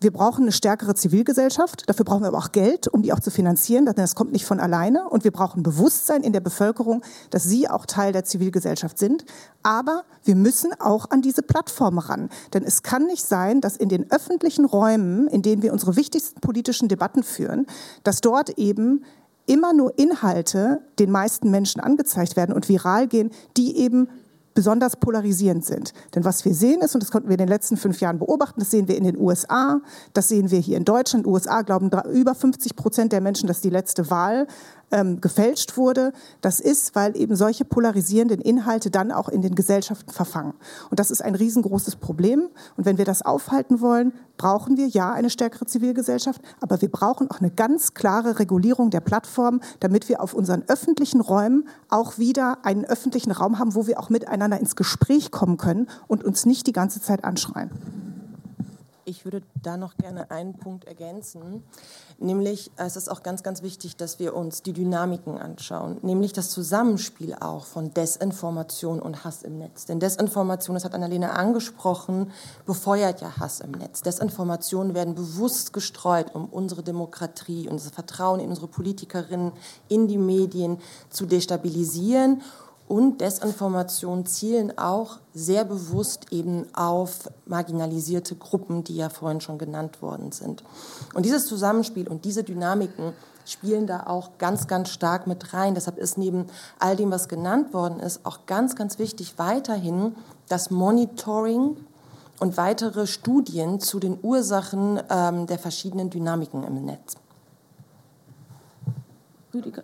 wir 0.00 0.12
brauchen 0.12 0.42
eine 0.42 0.52
stärkere 0.52 0.94
Zivilgesellschaft. 0.94 1.88
Dafür 1.88 2.04
brauchen 2.04 2.22
wir 2.22 2.28
aber 2.28 2.38
auch 2.38 2.52
Geld, 2.52 2.86
um 2.88 3.02
die 3.02 3.12
auch 3.12 3.20
zu 3.20 3.30
finanzieren. 3.30 3.86
Das 3.86 4.14
kommt 4.14 4.32
nicht 4.32 4.44
von 4.44 4.60
alleine. 4.60 5.08
Und 5.08 5.24
wir 5.24 5.30
brauchen 5.30 5.62
Bewusstsein 5.62 6.22
in 6.22 6.32
der 6.32 6.40
Bevölkerung, 6.40 7.02
dass 7.30 7.44
sie 7.44 7.68
auch 7.68 7.86
Teil 7.86 8.12
der 8.12 8.24
Zivilgesellschaft 8.24 8.98
sind. 8.98 9.24
Aber 9.62 10.04
wir 10.22 10.36
müssen 10.36 10.72
auch 10.78 11.10
an 11.10 11.22
diese 11.22 11.42
Plattform 11.42 11.98
ran. 11.98 12.28
Denn 12.52 12.62
es 12.62 12.82
kann 12.82 13.06
nicht 13.06 13.24
sein, 13.24 13.60
dass 13.60 13.76
in 13.76 13.88
den 13.88 14.10
öffentlichen 14.10 14.66
Räumen, 14.66 15.28
in 15.28 15.42
denen 15.42 15.62
wir 15.62 15.72
unsere 15.72 15.96
wichtigsten 15.96 16.40
politischen 16.40 16.88
Debatten 16.88 17.22
führen, 17.22 17.66
dass 18.04 18.20
dort 18.20 18.50
eben 18.58 19.02
immer 19.46 19.72
nur 19.72 19.98
Inhalte 19.98 20.82
den 20.98 21.10
meisten 21.10 21.50
Menschen 21.50 21.80
angezeigt 21.80 22.36
werden 22.36 22.54
und 22.54 22.68
viral 22.68 23.06
gehen, 23.06 23.30
die 23.56 23.78
eben 23.78 24.08
besonders 24.56 24.96
polarisierend 24.96 25.64
sind. 25.64 25.92
Denn 26.16 26.24
was 26.24 26.44
wir 26.44 26.54
sehen 26.54 26.80
ist, 26.80 26.94
und 26.94 27.02
das 27.02 27.12
konnten 27.12 27.28
wir 27.28 27.34
in 27.34 27.38
den 27.38 27.48
letzten 27.48 27.76
fünf 27.76 28.00
Jahren 28.00 28.18
beobachten, 28.18 28.58
das 28.58 28.72
sehen 28.72 28.88
wir 28.88 28.96
in 28.96 29.04
den 29.04 29.16
USA, 29.16 29.80
das 30.14 30.28
sehen 30.28 30.50
wir 30.50 30.58
hier 30.58 30.76
in 30.76 30.84
Deutschland. 30.84 31.26
USA 31.26 31.62
glauben 31.62 31.90
über 32.10 32.34
50 32.34 32.74
Prozent 32.74 33.12
der 33.12 33.20
Menschen, 33.20 33.46
dass 33.46 33.60
die 33.60 33.70
letzte 33.70 34.10
Wahl 34.10 34.48
ähm, 34.90 35.20
gefälscht 35.20 35.76
wurde. 35.76 36.12
Das 36.40 36.60
ist, 36.60 36.94
weil 36.94 37.16
eben 37.16 37.36
solche 37.36 37.64
polarisierenden 37.64 38.40
Inhalte 38.40 38.90
dann 38.90 39.12
auch 39.12 39.28
in 39.28 39.42
den 39.42 39.54
Gesellschaften 39.54 40.10
verfangen. 40.10 40.54
Und 40.90 41.00
das 41.00 41.10
ist 41.10 41.22
ein 41.22 41.34
riesengroßes 41.34 41.96
Problem. 41.96 42.48
Und 42.76 42.86
wenn 42.86 42.98
wir 42.98 43.04
das 43.04 43.22
aufhalten 43.22 43.80
wollen, 43.80 44.12
brauchen 44.36 44.76
wir 44.76 44.86
ja 44.86 45.12
eine 45.12 45.30
stärkere 45.30 45.66
Zivilgesellschaft, 45.66 46.40
aber 46.60 46.80
wir 46.82 46.90
brauchen 46.90 47.30
auch 47.30 47.40
eine 47.40 47.50
ganz 47.50 47.94
klare 47.94 48.38
Regulierung 48.38 48.90
der 48.90 49.00
Plattform, 49.00 49.60
damit 49.80 50.08
wir 50.08 50.20
auf 50.20 50.34
unseren 50.34 50.62
öffentlichen 50.68 51.20
Räumen 51.20 51.68
auch 51.88 52.18
wieder 52.18 52.64
einen 52.64 52.84
öffentlichen 52.84 53.30
Raum 53.30 53.58
haben, 53.58 53.74
wo 53.74 53.86
wir 53.86 53.98
auch 53.98 54.10
miteinander 54.10 54.60
ins 54.60 54.76
Gespräch 54.76 55.30
kommen 55.30 55.56
können 55.56 55.88
und 56.06 56.24
uns 56.24 56.44
nicht 56.46 56.66
die 56.66 56.72
ganze 56.72 57.00
Zeit 57.00 57.24
anschreien. 57.24 57.70
Ich 59.08 59.24
würde 59.24 59.42
da 59.62 59.76
noch 59.76 59.96
gerne 59.98 60.32
einen 60.32 60.58
Punkt 60.58 60.84
ergänzen, 60.84 61.62
nämlich 62.18 62.72
es 62.76 62.96
ist 62.96 63.08
auch 63.08 63.22
ganz, 63.22 63.44
ganz 63.44 63.62
wichtig, 63.62 63.96
dass 63.96 64.18
wir 64.18 64.34
uns 64.34 64.62
die 64.62 64.72
Dynamiken 64.72 65.38
anschauen, 65.38 65.98
nämlich 66.02 66.32
das 66.32 66.50
Zusammenspiel 66.50 67.36
auch 67.38 67.66
von 67.66 67.94
Desinformation 67.94 69.00
und 69.00 69.22
Hass 69.22 69.44
im 69.44 69.58
Netz. 69.58 69.84
Denn 69.84 70.00
Desinformation, 70.00 70.74
das 70.74 70.84
hat 70.84 70.92
Annalena 70.92 71.34
angesprochen, 71.34 72.32
befeuert 72.66 73.20
ja 73.20 73.38
Hass 73.38 73.60
im 73.60 73.70
Netz. 73.70 74.02
Desinformationen 74.02 74.92
werden 74.96 75.14
bewusst 75.14 75.72
gestreut, 75.72 76.34
um 76.34 76.46
unsere 76.46 76.82
Demokratie, 76.82 77.68
unser 77.68 77.90
Vertrauen 77.90 78.40
in 78.40 78.48
unsere 78.48 78.66
Politikerinnen, 78.66 79.52
in 79.86 80.08
die 80.08 80.18
Medien 80.18 80.78
zu 81.10 81.26
destabilisieren 81.26 82.42
und 82.88 83.20
Desinformation 83.20 84.26
zielen 84.26 84.78
auch 84.78 85.18
sehr 85.34 85.64
bewusst 85.64 86.32
eben 86.32 86.66
auf 86.74 87.30
marginalisierte 87.46 88.36
Gruppen, 88.36 88.84
die 88.84 88.96
ja 88.96 89.08
vorhin 89.08 89.40
schon 89.40 89.58
genannt 89.58 90.02
worden 90.02 90.30
sind. 90.30 90.62
Und 91.14 91.24
dieses 91.24 91.46
Zusammenspiel 91.46 92.06
und 92.08 92.24
diese 92.24 92.44
Dynamiken 92.44 93.12
spielen 93.44 93.86
da 93.86 94.06
auch 94.06 94.38
ganz, 94.38 94.66
ganz 94.66 94.90
stark 94.90 95.26
mit 95.26 95.52
rein. 95.52 95.74
Deshalb 95.74 95.98
ist 95.98 96.18
neben 96.18 96.46
all 96.78 96.96
dem, 96.96 97.10
was 97.10 97.28
genannt 97.28 97.72
worden 97.74 98.00
ist, 98.00 98.24
auch 98.24 98.46
ganz, 98.46 98.76
ganz 98.76 98.98
wichtig 98.98 99.34
weiterhin 99.36 100.14
das 100.48 100.70
Monitoring 100.70 101.76
und 102.38 102.56
weitere 102.56 103.06
Studien 103.06 103.80
zu 103.80 103.98
den 103.98 104.18
Ursachen 104.22 105.00
ähm, 105.10 105.46
der 105.46 105.58
verschiedenen 105.58 106.10
Dynamiken 106.10 106.62
im 106.64 106.84
Netz. 106.84 107.16
Rüdiger. 109.54 109.82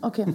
Okay. 0.00 0.26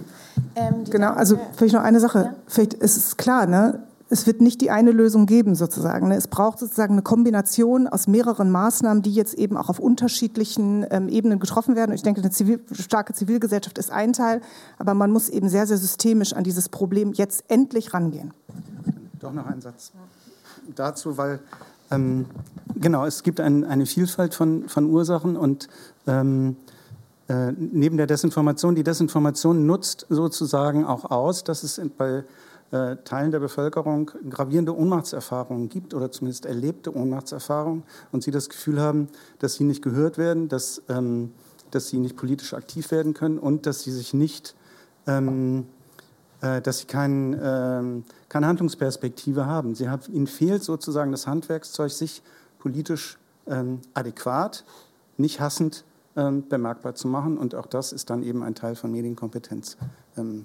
Ähm, 0.54 0.84
genau, 0.84 1.12
also 1.12 1.38
vielleicht 1.56 1.74
noch 1.74 1.82
eine 1.82 2.00
Sache. 2.00 2.18
Ja? 2.18 2.34
Vielleicht 2.46 2.74
ist 2.74 2.96
es 2.96 3.16
klar, 3.16 3.46
ne? 3.46 3.82
es 4.12 4.26
wird 4.26 4.42
nicht 4.42 4.60
die 4.60 4.70
eine 4.70 4.90
Lösung 4.90 5.24
geben, 5.24 5.54
sozusagen. 5.54 6.08
Ne? 6.08 6.16
Es 6.16 6.28
braucht 6.28 6.58
sozusagen 6.58 6.92
eine 6.92 7.02
Kombination 7.02 7.88
aus 7.88 8.06
mehreren 8.06 8.50
Maßnahmen, 8.50 9.02
die 9.02 9.12
jetzt 9.12 9.32
eben 9.32 9.56
auch 9.56 9.70
auf 9.70 9.78
unterschiedlichen 9.78 10.84
ähm, 10.90 11.08
Ebenen 11.08 11.38
getroffen 11.38 11.76
werden. 11.76 11.92
Und 11.92 11.94
ich 11.94 12.02
denke, 12.02 12.20
eine 12.20 12.30
zivil, 12.30 12.60
starke 12.72 13.14
Zivilgesellschaft 13.14 13.78
ist 13.78 13.90
ein 13.90 14.12
Teil, 14.12 14.42
aber 14.78 14.92
man 14.92 15.10
muss 15.10 15.30
eben 15.30 15.48
sehr, 15.48 15.66
sehr 15.66 15.78
systemisch 15.78 16.34
an 16.34 16.44
dieses 16.44 16.68
Problem 16.68 17.14
jetzt 17.14 17.44
endlich 17.48 17.94
rangehen. 17.94 18.34
Doch 19.18 19.32
noch 19.32 19.46
ein 19.46 19.62
Satz 19.62 19.92
dazu, 20.76 21.16
weil 21.16 21.40
ähm, 21.90 22.26
genau, 22.76 23.06
es 23.06 23.22
gibt 23.22 23.40
ein, 23.40 23.64
eine 23.64 23.86
Vielfalt 23.86 24.34
von, 24.34 24.68
von 24.68 24.90
Ursachen 24.90 25.38
und 25.38 25.68
ähm, 26.06 26.56
äh, 27.28 27.52
neben 27.52 27.96
der 27.96 28.06
Desinformation, 28.06 28.74
die 28.74 28.82
Desinformation 28.82 29.66
nutzt 29.66 30.06
sozusagen 30.08 30.84
auch 30.84 31.10
aus, 31.10 31.44
dass 31.44 31.62
es 31.62 31.80
bei 31.96 32.24
äh, 32.72 32.96
Teilen 33.04 33.30
der 33.30 33.38
Bevölkerung 33.38 34.10
gravierende 34.28 34.76
Ohnmachtserfahrungen 34.76 35.68
gibt 35.68 35.94
oder 35.94 36.10
zumindest 36.10 36.46
erlebte 36.46 36.94
Ohnmachtserfahrungen 36.94 37.84
und 38.10 38.22
sie 38.22 38.30
das 38.30 38.48
Gefühl 38.48 38.80
haben, 38.80 39.08
dass 39.38 39.54
sie 39.54 39.64
nicht 39.64 39.82
gehört 39.82 40.18
werden, 40.18 40.48
dass, 40.48 40.82
ähm, 40.88 41.32
dass 41.70 41.88
sie 41.88 41.98
nicht 41.98 42.16
politisch 42.16 42.54
aktiv 42.54 42.90
werden 42.90 43.14
können 43.14 43.38
und 43.38 43.66
dass 43.66 43.82
sie 43.82 43.92
sich 43.92 44.14
nicht, 44.14 44.54
ähm, 45.06 45.66
äh, 46.40 46.60
dass 46.60 46.78
sie 46.78 46.86
kein, 46.86 47.38
ähm, 47.42 48.04
keine 48.28 48.46
Handlungsperspektive 48.46 49.46
haben. 49.46 49.74
Sie 49.74 49.88
haben. 49.88 50.02
Ihnen 50.10 50.26
fehlt 50.26 50.64
sozusagen 50.64 51.12
das 51.12 51.26
Handwerkszeug, 51.26 51.90
sich 51.92 52.22
politisch 52.58 53.18
ähm, 53.46 53.80
adäquat, 53.94 54.64
nicht 55.18 55.40
hassend 55.40 55.84
bemerkbar 56.14 56.94
zu 56.94 57.08
machen 57.08 57.38
und 57.38 57.54
auch 57.54 57.66
das 57.66 57.92
ist 57.92 58.10
dann 58.10 58.22
eben 58.22 58.42
ein 58.42 58.54
Teil 58.54 58.74
von 58.74 58.92
Medienkompetenz, 58.92 59.78
ähm, 60.16 60.44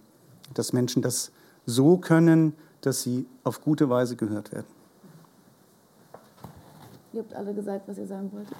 dass 0.54 0.72
Menschen 0.72 1.02
das 1.02 1.32
so 1.66 1.98
können, 1.98 2.54
dass 2.82 3.04
sie 3.04 3.26
auf 3.44 3.62
gute 3.62 3.90
Weise 3.90 4.16
gehört 4.16 4.52
werden. 4.54 4.68
Ihr 7.14 7.22
habt 7.22 7.34
alle 7.34 7.54
gesagt, 7.54 7.88
was 7.88 7.98
ihr 7.98 8.08
sagen 8.08 8.32
wolltet. 8.32 8.56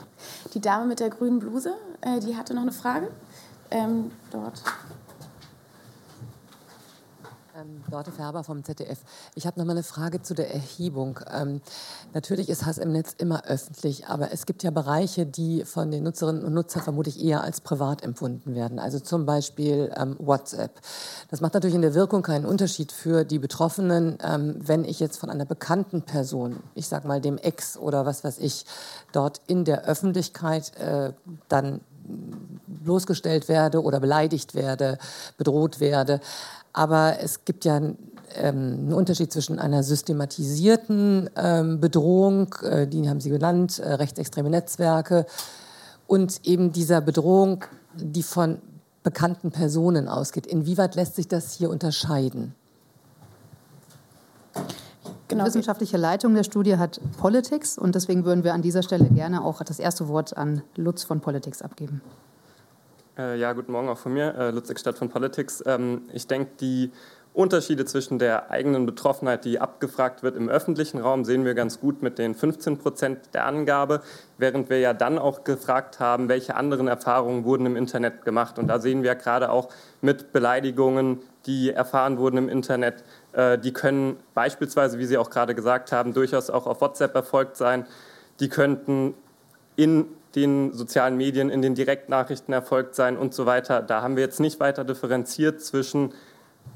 Die 0.54 0.60
Dame 0.60 0.88
mit 0.88 1.00
der 1.00 1.10
grünen 1.10 1.40
Bluse, 1.40 1.74
äh, 2.02 2.20
die 2.20 2.36
hatte 2.36 2.54
noch 2.54 2.64
eine 2.64 2.72
Frage. 2.72 3.10
Ähm, 3.70 4.12
dort. 4.32 4.64
Ähm, 7.58 7.82
Dorte 7.90 8.12
Färber 8.12 8.44
vom 8.44 8.64
ZDF. 8.64 9.00
Ich 9.34 9.48
habe 9.48 9.60
noch 9.60 9.66
mal 9.66 9.72
eine 9.72 9.82
Frage 9.82 10.22
zu 10.22 10.36
der 10.36 10.54
Erhebung. 10.54 11.20
Ähm, 11.34 11.62
natürlich 12.14 12.50
ist 12.50 12.66
Hass 12.66 12.78
im 12.78 12.92
Netz 12.92 13.16
immer 13.18 13.46
öffentlich, 13.46 14.08
aber 14.08 14.32
es 14.32 14.46
gibt 14.46 14.62
ja 14.62 14.70
Bereiche, 14.70 15.26
die 15.26 15.66
von 15.66 15.90
den 15.90 16.04
Nutzerinnen 16.04 16.44
und 16.44 16.54
Nutzern 16.54 16.84
vermutlich 16.84 17.24
eher 17.24 17.42
als 17.42 17.62
privat 17.62 18.04
empfunden 18.04 18.54
werden. 18.54 18.78
Also 18.78 19.00
zum 19.00 19.26
Beispiel 19.26 19.92
ähm, 19.98 20.16
WhatsApp. 20.20 20.80
Das 21.32 21.42
macht 21.42 21.56
natürlich 21.56 21.76
in 21.76 21.82
der 21.82 21.96
Wirkung 21.96 22.22
keinen 22.22 22.46
Unterschied 22.46 22.92
für 22.92 23.24
die 23.24 23.40
Betroffenen, 23.40 24.20
ähm, 24.22 24.56
wenn 24.60 24.86
ich 24.86 25.00
jetzt 25.00 25.18
von 25.18 25.32
einer 25.32 25.46
bekannten 25.46 26.04
Person, 26.04 26.58
ich 26.76 26.88
sage 26.88 27.08
mal 27.08 27.22
dem 27.22 27.38
Ex 27.40 27.76
oder 27.78 28.06
was 28.06 28.24
weiß 28.24 28.38
ich, 28.38 28.66
dort 29.14 29.42
in 29.48 29.66
der 29.66 29.86
Öffentlichkeit 29.86 30.78
äh, 30.78 31.14
dann 31.48 31.82
bloßgestellt 32.68 33.50
werde 33.50 33.82
oder 33.84 34.00
beleidigt 34.00 34.56
werde, 34.56 34.98
bedroht 35.38 35.80
werde. 35.80 36.22
Aber 36.78 37.16
es 37.24 37.44
gibt 37.44 37.66
ja 37.66 37.78
ähm, 37.78 37.96
einen 38.36 38.94
Unterschied 38.94 39.34
zwischen 39.34 39.58
einer 39.58 39.82
systematisierten 39.82 41.28
ähm, 41.36 41.80
Bedrohung, 41.80 42.54
äh, 42.62 42.86
die 42.86 43.10
haben 43.10 43.20
Sie 43.20 43.32
genannt, 43.32 43.80
äh, 43.80 43.94
rechtsextreme 43.94 44.52
Netzwerke, 44.52 45.26
und 46.06 46.46
eben 46.46 46.72
dieser 46.72 47.02
Bedrohung, 47.02 47.66
die 47.96 48.22
von 48.22 48.60
bekannten 49.02 49.50
Personen 49.50 50.08
ausgeht. 50.08 50.46
Inwieweit 50.46 50.94
lässt 50.94 51.16
sich 51.16 51.28
das 51.28 51.54
hier 51.54 51.72
unterscheiden? 51.72 52.54
Genau. 55.30 55.44
Die 55.44 55.48
wissenschaftliche 55.48 55.98
Leitung 55.98 56.36
der 56.36 56.44
Studie 56.44 56.78
hat 56.78 57.02
Politics 57.18 57.80
und 57.80 57.96
deswegen 57.96 58.24
würden 58.24 58.44
wir 58.44 58.54
an 58.54 58.62
dieser 58.62 58.84
Stelle 58.84 59.06
gerne 59.06 59.44
auch 59.44 59.64
das 59.64 59.80
erste 59.80 60.10
Wort 60.10 60.38
an 60.38 60.62
Lutz 60.76 61.04
von 61.04 61.22
Politics 61.22 61.64
abgeben. 61.64 62.04
Äh, 63.18 63.40
ja, 63.40 63.54
guten 63.54 63.72
Morgen 63.72 63.90
auch 63.90 63.98
von 63.98 64.14
mir, 64.14 64.36
äh, 64.36 64.52
Lutz 64.52 64.70
Eckstadt 64.70 64.98
von 64.98 65.10
Politics. 65.10 65.64
Ähm, 65.66 66.04
ich 66.14 66.28
denke, 66.28 66.52
die 66.62 66.92
Unterschiede 67.34 67.86
zwischen 67.86 68.20
der 68.20 68.52
eigenen 68.52 68.86
Betroffenheit, 68.86 69.44
die 69.44 69.60
abgefragt 69.60 70.22
wird 70.22 70.36
im 70.36 70.50
öffentlichen 70.50 71.00
Raum, 71.00 71.26
sehen 71.26 71.44
wir 71.44 71.56
ganz 71.56 71.80
gut 71.80 72.04
mit 72.04 72.20
den 72.20 72.36
15 72.36 72.78
Prozent 72.78 73.34
der 73.34 73.46
Angabe, 73.46 74.02
während 74.38 74.70
wir 74.70 74.80
ja 74.80 74.94
dann 74.94 75.18
auch 75.18 75.44
gefragt 75.44 76.00
haben, 76.00 76.30
welche 76.30 76.56
anderen 76.56 76.88
Erfahrungen 76.88 77.44
wurden 77.44 77.66
im 77.66 77.76
Internet 77.76 78.24
gemacht. 78.24 78.60
Und 78.60 78.68
da 78.68 78.80
sehen 78.80 79.02
wir 79.02 79.16
gerade 79.16 79.50
auch 79.52 79.70
mit 80.02 80.32
Beleidigungen, 80.32 81.20
die 81.48 81.72
erfahren 81.72 82.20
wurden 82.20 82.38
im 82.38 82.50
Internet, 82.50 83.04
äh, 83.34 83.58
die 83.58 83.74
können 83.74 84.18
beispielsweise, 84.36 85.00
wie 85.00 85.06
Sie 85.06 85.18
auch 85.18 85.32
gerade 85.32 85.56
gesagt 85.56 85.92
haben, 85.92 86.14
durchaus 86.14 86.52
auch 86.52 86.68
auf 86.68 86.82
WhatsApp 86.82 87.16
erfolgt 87.16 87.58
sein. 87.58 87.88
Die 88.40 88.50
könnten 88.50 89.16
in 89.76 90.06
den 90.36 90.74
sozialen 90.74 91.18
Medien, 91.18 91.50
in 91.50 91.62
den 91.62 91.76
Direktnachrichten 91.76 92.54
erfolgt 92.54 92.96
sein 92.96 93.18
und 93.18 93.34
so 93.34 93.46
weiter. 93.46 93.82
Da 93.82 94.02
haben 94.02 94.16
wir 94.16 94.24
jetzt 94.24 94.40
nicht 94.40 94.60
weiter 94.60 94.84
differenziert 94.84 95.62
zwischen, 95.62 96.14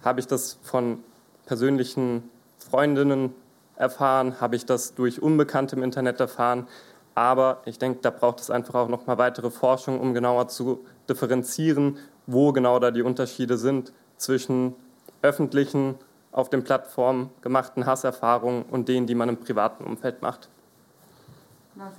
habe 0.03 0.19
ich 0.19 0.27
das 0.27 0.57
von 0.63 1.03
persönlichen 1.45 2.29
Freundinnen 2.57 3.33
erfahren, 3.75 4.39
habe 4.39 4.55
ich 4.55 4.65
das 4.65 4.95
durch 4.95 5.21
Unbekannte 5.21 5.75
im 5.75 5.83
Internet 5.83 6.19
erfahren. 6.19 6.67
Aber 7.13 7.61
ich 7.65 7.77
denke, 7.77 7.99
da 8.01 8.09
braucht 8.09 8.39
es 8.39 8.49
einfach 8.49 8.75
auch 8.75 8.87
noch 8.87 9.05
mal 9.05 9.17
weitere 9.17 9.51
Forschung, 9.51 9.99
um 9.99 10.13
genauer 10.13 10.47
zu 10.47 10.85
differenzieren, 11.09 11.97
wo 12.25 12.53
genau 12.53 12.79
da 12.79 12.91
die 12.91 13.01
Unterschiede 13.01 13.57
sind 13.57 13.91
zwischen 14.17 14.75
öffentlichen, 15.21 15.95
auf 16.31 16.49
den 16.49 16.63
Plattformen 16.63 17.29
gemachten 17.41 17.85
Hasserfahrungen 17.85 18.63
und 18.63 18.87
denen, 18.87 19.05
die 19.05 19.15
man 19.15 19.27
im 19.27 19.37
privaten 19.37 19.83
Umfeld 19.83 20.21
macht. 20.21 20.47
Darf 21.75 21.97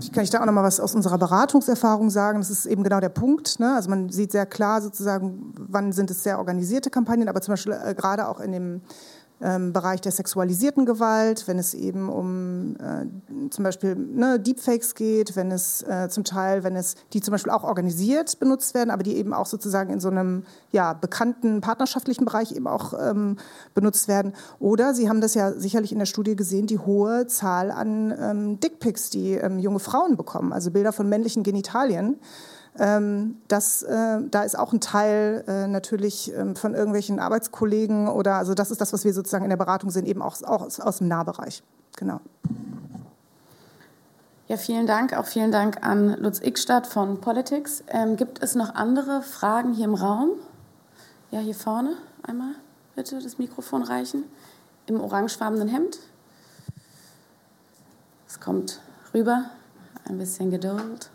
ich 0.00 0.12
kann 0.12 0.24
ich 0.24 0.30
da 0.30 0.40
auch 0.40 0.46
noch 0.46 0.52
mal 0.52 0.62
was 0.62 0.80
aus 0.80 0.94
unserer 0.94 1.18
Beratungserfahrung 1.18 2.10
sagen. 2.10 2.38
Das 2.38 2.50
ist 2.50 2.66
eben 2.66 2.82
genau 2.82 3.00
der 3.00 3.08
Punkt. 3.08 3.58
Ne? 3.60 3.74
Also 3.74 3.88
man 3.88 4.10
sieht 4.10 4.32
sehr 4.32 4.46
klar 4.46 4.82
sozusagen, 4.82 5.54
wann 5.58 5.92
sind 5.92 6.10
es 6.10 6.22
sehr 6.22 6.38
organisierte 6.38 6.90
Kampagnen, 6.90 7.28
aber 7.28 7.40
zum 7.40 7.52
Beispiel 7.52 7.72
äh, 7.72 7.94
gerade 7.94 8.28
auch 8.28 8.40
in 8.40 8.52
dem 8.52 8.80
ähm, 9.42 9.72
Bereich 9.72 10.00
der 10.00 10.12
sexualisierten 10.12 10.86
Gewalt, 10.86 11.46
wenn 11.46 11.58
es 11.58 11.74
eben 11.74 12.08
um 12.08 12.76
äh, 12.76 13.50
zum 13.50 13.64
Beispiel 13.64 13.94
ne, 13.94 14.40
Deepfakes 14.40 14.94
geht, 14.94 15.36
wenn 15.36 15.50
es 15.50 15.82
äh, 15.82 16.08
zum 16.08 16.24
Teil, 16.24 16.64
wenn 16.64 16.74
es 16.74 16.94
die 17.12 17.20
zum 17.20 17.32
Beispiel 17.32 17.52
auch 17.52 17.64
organisiert 17.64 18.38
benutzt 18.38 18.74
werden, 18.74 18.90
aber 18.90 19.02
die 19.02 19.16
eben 19.16 19.34
auch 19.34 19.46
sozusagen 19.46 19.92
in 19.92 20.00
so 20.00 20.08
einem 20.08 20.44
ja, 20.72 20.94
bekannten 20.94 21.60
partnerschaftlichen 21.60 22.24
Bereich 22.24 22.52
eben 22.52 22.66
auch 22.66 22.94
ähm, 22.98 23.36
benutzt 23.74 24.08
werden. 24.08 24.32
Oder 24.58 24.94
Sie 24.94 25.08
haben 25.08 25.20
das 25.20 25.34
ja 25.34 25.52
sicherlich 25.52 25.92
in 25.92 25.98
der 25.98 26.06
Studie 26.06 26.34
gesehen, 26.34 26.66
die 26.66 26.78
hohe 26.78 27.26
Zahl 27.26 27.70
an 27.70 28.14
ähm, 28.18 28.60
Dickpics, 28.60 29.10
die 29.10 29.32
ähm, 29.32 29.58
junge 29.58 29.80
Frauen 29.80 30.16
bekommen, 30.16 30.52
also 30.52 30.70
Bilder 30.70 30.92
von 30.92 31.08
männlichen 31.08 31.42
Genitalien. 31.42 32.18
Ähm, 32.78 33.38
das, 33.48 33.82
äh, 33.82 34.18
da 34.30 34.42
ist 34.42 34.58
auch 34.58 34.72
ein 34.72 34.80
Teil 34.80 35.44
äh, 35.46 35.66
natürlich 35.66 36.32
ähm, 36.34 36.56
von 36.56 36.74
irgendwelchen 36.74 37.18
Arbeitskollegen 37.18 38.08
oder 38.08 38.34
also 38.34 38.54
das 38.54 38.70
ist 38.70 38.80
das, 38.80 38.92
was 38.92 39.04
wir 39.04 39.12
sozusagen 39.12 39.44
in 39.44 39.50
der 39.50 39.56
Beratung 39.56 39.90
sehen, 39.90 40.06
eben 40.06 40.22
auch, 40.22 40.42
auch 40.42 40.62
aus, 40.62 40.80
aus 40.80 40.98
dem 40.98 41.08
Nahbereich. 41.08 41.62
Genau. 41.96 42.20
Ja, 44.48 44.56
vielen 44.56 44.86
Dank. 44.86 45.16
Auch 45.16 45.26
vielen 45.26 45.50
Dank 45.50 45.84
an 45.84 46.16
Lutz 46.20 46.40
Ickstadt 46.40 46.86
von 46.86 47.20
Politics. 47.20 47.82
Ähm, 47.88 48.16
gibt 48.16 48.42
es 48.42 48.54
noch 48.54 48.74
andere 48.74 49.22
Fragen 49.22 49.72
hier 49.72 49.86
im 49.86 49.94
Raum? 49.94 50.30
Ja, 51.30 51.40
hier 51.40 51.54
vorne 51.54 51.94
einmal 52.22 52.54
bitte 52.94 53.20
das 53.20 53.38
Mikrofon 53.38 53.82
reichen. 53.82 54.24
Im 54.86 55.00
orangefarbenen 55.00 55.68
Hemd. 55.68 55.98
Es 58.26 58.40
kommt 58.40 58.80
rüber. 59.12 59.50
Ein 60.08 60.18
bisschen 60.18 60.50
Geduld. 60.50 61.10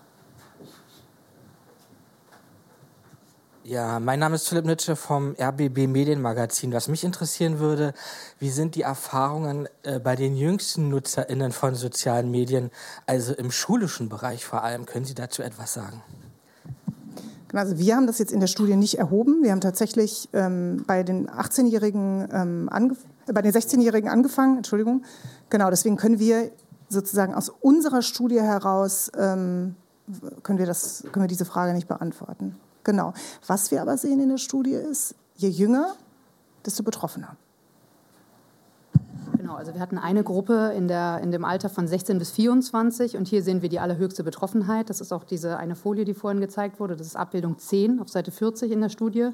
Ja, 3.64 4.00
mein 4.00 4.20
Name 4.20 4.36
ist 4.36 4.50
Philipp 4.50 4.66
Nitsche 4.66 4.96
vom 4.96 5.36
RBB 5.40 5.86
Medienmagazin. 5.88 6.74
Was 6.74 6.88
mich 6.88 7.04
interessieren 7.04 7.60
würde, 7.60 7.94
wie 8.40 8.50
sind 8.50 8.74
die 8.74 8.82
Erfahrungen 8.82 9.70
äh, 9.84 10.00
bei 10.00 10.16
den 10.16 10.36
jüngsten 10.36 10.90
NutzerInnen 10.90 11.52
von 11.52 11.76
sozialen 11.76 12.32
Medien, 12.32 12.72
also 13.06 13.34
im 13.34 13.52
schulischen 13.52 14.10
Bereich 14.10 14.46
vor 14.46 14.64
allem? 14.64 14.88
Können 14.88 15.06
Sie 15.06 15.14
dazu 15.14 15.44
etwas 15.44 15.74
sagen? 15.74 16.02
Also 17.54 17.78
wir 17.78 17.96
haben 17.96 18.08
das 18.08 18.18
jetzt 18.18 18.32
in 18.32 18.40
der 18.40 18.48
Studie 18.48 18.76
nicht 18.76 18.98
erhoben. 18.98 19.44
Wir 19.44 19.52
haben 19.52 19.62
tatsächlich 19.62 20.28
ähm, 20.34 20.84
bei 20.88 21.04
den 21.04 21.30
18-Jährigen, 21.30 22.30
ähm, 22.34 22.70
äh, 23.28 23.34
bei 23.34 23.44
den 23.44 23.52
16-Jährigen 23.52 24.10
angefangen. 24.10 24.58
Entschuldigung. 24.58 25.04
Genau, 25.52 25.70
deswegen 25.70 25.98
können 25.98 26.18
wir 26.18 26.50
sozusagen 26.90 27.36
aus 27.36 27.50
unserer 27.50 28.02
Studie 28.02 28.42
heraus 28.42 29.12
ähm, 29.16 29.76
können 30.42 30.58
wir 30.58 30.66
das, 30.66 31.04
können 31.12 31.26
wir 31.26 31.28
diese 31.28 31.46
Frage 31.46 31.74
nicht 31.74 31.88
beantworten. 31.88 32.56
Genau. 32.84 33.14
Was 33.46 33.72
wir 33.72 33.82
aber 33.82 33.98
sehen 33.98 34.20
in 34.20 34.30
der 34.30 34.38
Studie 34.38 34.74
ist, 34.74 35.16
je 35.36 35.50
jünger, 35.50 35.96
desto 36.66 36.84
betroffener. 36.84 37.36
Genau, 39.38 39.56
also 39.56 39.74
wir 39.74 39.82
hatten 39.82 39.98
eine 39.98 40.24
Gruppe 40.24 40.72
in, 40.78 40.88
der, 40.88 41.20
in 41.22 41.32
dem 41.32 41.46
Alter 41.46 41.70
von 41.70 41.88
16 41.88 42.20
bis 42.20 42.32
24 42.32 43.18
und 43.18 43.28
hier 43.28 43.42
sehen 43.42 43.62
wir 43.62 43.70
die 43.70 43.80
allerhöchste 43.80 44.24
Betroffenheit. 44.24 44.90
Das 44.90 45.02
ist 45.02 45.12
auch 45.12 45.24
diese 45.24 45.58
eine 45.58 45.76
Folie, 45.76 46.06
die 46.06 46.14
vorhin 46.14 46.42
gezeigt 46.42 46.80
wurde. 46.80 46.96
Das 46.96 47.08
ist 47.08 47.16
Abbildung 47.16 47.58
10 47.58 48.00
auf 48.00 48.10
Seite 48.10 48.32
40 48.32 48.72
in 48.72 48.82
der 48.82 48.90
Studie, 48.90 49.30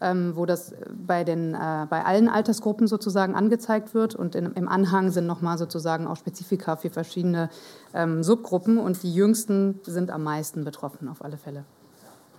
ähm, 0.00 0.32
wo 0.36 0.46
das 0.46 0.74
bei, 1.06 1.22
den, 1.22 1.54
äh, 1.54 1.86
bei 1.88 2.04
allen 2.04 2.28
Altersgruppen 2.28 2.86
sozusagen 2.86 3.34
angezeigt 3.34 3.94
wird. 3.94 4.14
Und 4.14 4.34
in, 4.34 4.46
im 4.46 4.68
Anhang 4.68 5.10
sind 5.10 5.26
nochmal 5.26 5.58
sozusagen 5.58 6.06
auch 6.06 6.16
Spezifika 6.16 6.76
für 6.76 6.90
verschiedene 6.90 7.50
ähm, 7.94 8.22
Subgruppen 8.22 8.78
und 8.78 9.02
die 9.02 9.14
jüngsten 9.14 9.80
sind 9.84 10.10
am 10.10 10.22
meisten 10.22 10.64
betroffen 10.64 11.08
auf 11.08 11.22
alle 11.22 11.36
Fälle. 11.36 11.64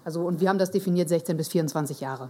Also, 0.06 0.22
und 0.22 0.42
wir 0.42 0.50
haben 0.50 0.58
das 0.58 0.72
definiert 0.72 1.10
16 1.10 1.38
bis 1.38 1.48
24 1.50 2.02
Jahre. 2.02 2.30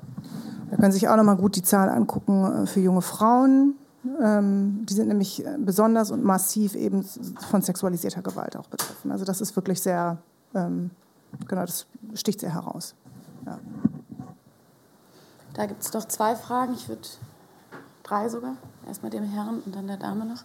Da 0.70 0.78
können 0.78 0.92
Sie 0.92 1.00
sich 1.00 1.10
auch 1.10 1.16
noch 1.16 1.24
mal 1.24 1.36
gut 1.36 1.56
die 1.56 1.64
Zahl 1.64 1.90
angucken 1.90 2.64
äh, 2.64 2.66
für 2.66 2.80
junge 2.80 3.02
Frauen. 3.02 3.76
Ähm, 4.22 4.86
die 4.88 4.94
sind 4.94 5.08
nämlich 5.08 5.46
äh, 5.46 5.58
besonders 5.58 6.12
und 6.12 6.24
massiv 6.24 6.76
eben 6.76 7.04
von 7.50 7.62
sexualisierter 7.62 8.22
Gewalt 8.22 8.58
auch 8.58 8.68
betroffen. 8.68 9.12
Also 9.12 9.24
das 9.24 9.40
ist 9.40 9.56
wirklich 9.56 9.82
sehr, 9.82 10.18
ähm, 10.54 10.92
genau, 11.48 11.62
das 11.62 11.88
sticht 12.16 12.42
sehr 12.42 12.54
heraus. 12.54 12.96
Ja. 13.46 13.60
Da 15.54 15.66
gibt 15.68 15.84
es 15.84 15.92
doch 15.92 16.06
zwei 16.06 16.36
Fragen. 16.36 16.74
Ich 16.74 16.90
würde 16.90 17.02
drei 18.04 18.28
sogar. 18.28 18.56
Erstmal 18.88 19.12
dem 19.12 19.24
Herrn 19.24 19.62
und 19.66 19.76
dann 19.76 19.88
der 19.88 19.98
Dame 19.98 20.26
noch. 20.26 20.44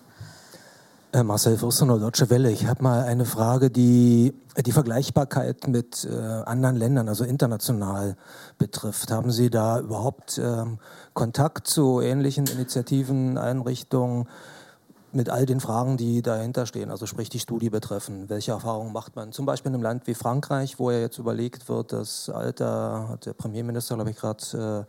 Äh, 1.11 1.23
Marcel 1.23 1.57
Fürstener, 1.57 1.99
Deutsche 1.99 2.29
Welle. 2.29 2.51
Ich 2.51 2.67
habe 2.67 2.83
mal 2.83 3.03
eine 3.05 3.25
Frage, 3.25 3.71
die 3.71 4.35
die 4.67 4.73
Vergleichbarkeit 4.73 5.67
mit 5.67 6.05
äh, 6.05 6.15
anderen 6.15 6.77
Ländern, 6.77 7.09
also 7.09 7.25
international 7.25 8.17
betrifft. 8.59 9.11
Haben 9.11 9.31
Sie 9.31 9.49
da 9.49 9.81
überhaupt 9.81 10.39
ähm, 10.39 10.79
Kontakt 11.15 11.67
zu 11.67 12.03
ähnlichen 12.03 12.47
Initiativen, 12.47 13.39
Einrichtungen 13.39 14.29
mit 15.11 15.31
all 15.31 15.47
den 15.47 15.61
Fragen, 15.61 15.97
die 15.97 16.21
dahinter 16.21 16.67
stehen, 16.67 16.91
also 16.91 17.07
sprich 17.07 17.31
die 17.31 17.39
Studie 17.39 17.71
betreffen? 17.71 18.29
Welche 18.29 18.51
Erfahrungen 18.51 18.93
macht 18.93 19.17
man 19.17 19.33
zum 19.33 19.47
Beispiel 19.47 19.71
in 19.71 19.77
einem 19.77 19.85
Land 19.85 20.07
wie 20.07 20.15
Frankreich, 20.15 20.79
wo 20.79 20.91
ja 20.91 20.99
jetzt 20.99 21.19
überlegt 21.19 21.71
wird, 21.71 21.95
das 21.95 22.29
Alter, 22.29 23.09
hat 23.09 23.25
der 23.25 23.33
Premierminister, 23.33 23.95
glaube 23.95 24.11
ich, 24.11 24.17
gerade 24.19 24.87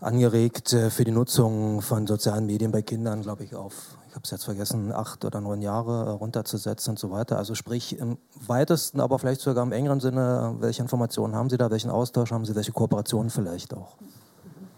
äh, 0.00 0.02
angeregt, 0.02 0.72
äh, 0.72 0.88
für 0.88 1.04
die 1.04 1.12
Nutzung 1.12 1.82
von 1.82 2.06
sozialen 2.06 2.46
Medien 2.46 2.72
bei 2.72 2.80
Kindern, 2.80 3.20
glaube 3.20 3.44
ich, 3.44 3.54
auf 3.54 3.95
habe 4.16 4.24
es 4.24 4.30
jetzt 4.30 4.44
vergessen, 4.44 4.92
acht 4.92 5.24
oder 5.24 5.40
neun 5.40 5.62
Jahre 5.62 6.06
äh, 6.06 6.10
runterzusetzen 6.10 6.92
und 6.92 6.98
so 6.98 7.10
weiter. 7.10 7.38
Also 7.38 7.54
sprich 7.54 7.98
im 7.98 8.18
weitesten, 8.46 9.00
aber 9.00 9.18
vielleicht 9.18 9.42
sogar 9.42 9.62
im 9.62 9.72
engeren 9.72 10.00
Sinne, 10.00 10.56
welche 10.58 10.82
Informationen 10.82 11.36
haben 11.36 11.50
Sie 11.50 11.58
da, 11.58 11.70
welchen 11.70 11.90
Austausch 11.90 12.32
haben 12.32 12.44
Sie, 12.44 12.56
welche 12.56 12.72
Kooperationen 12.72 13.30
vielleicht 13.30 13.74
auch? 13.74 13.96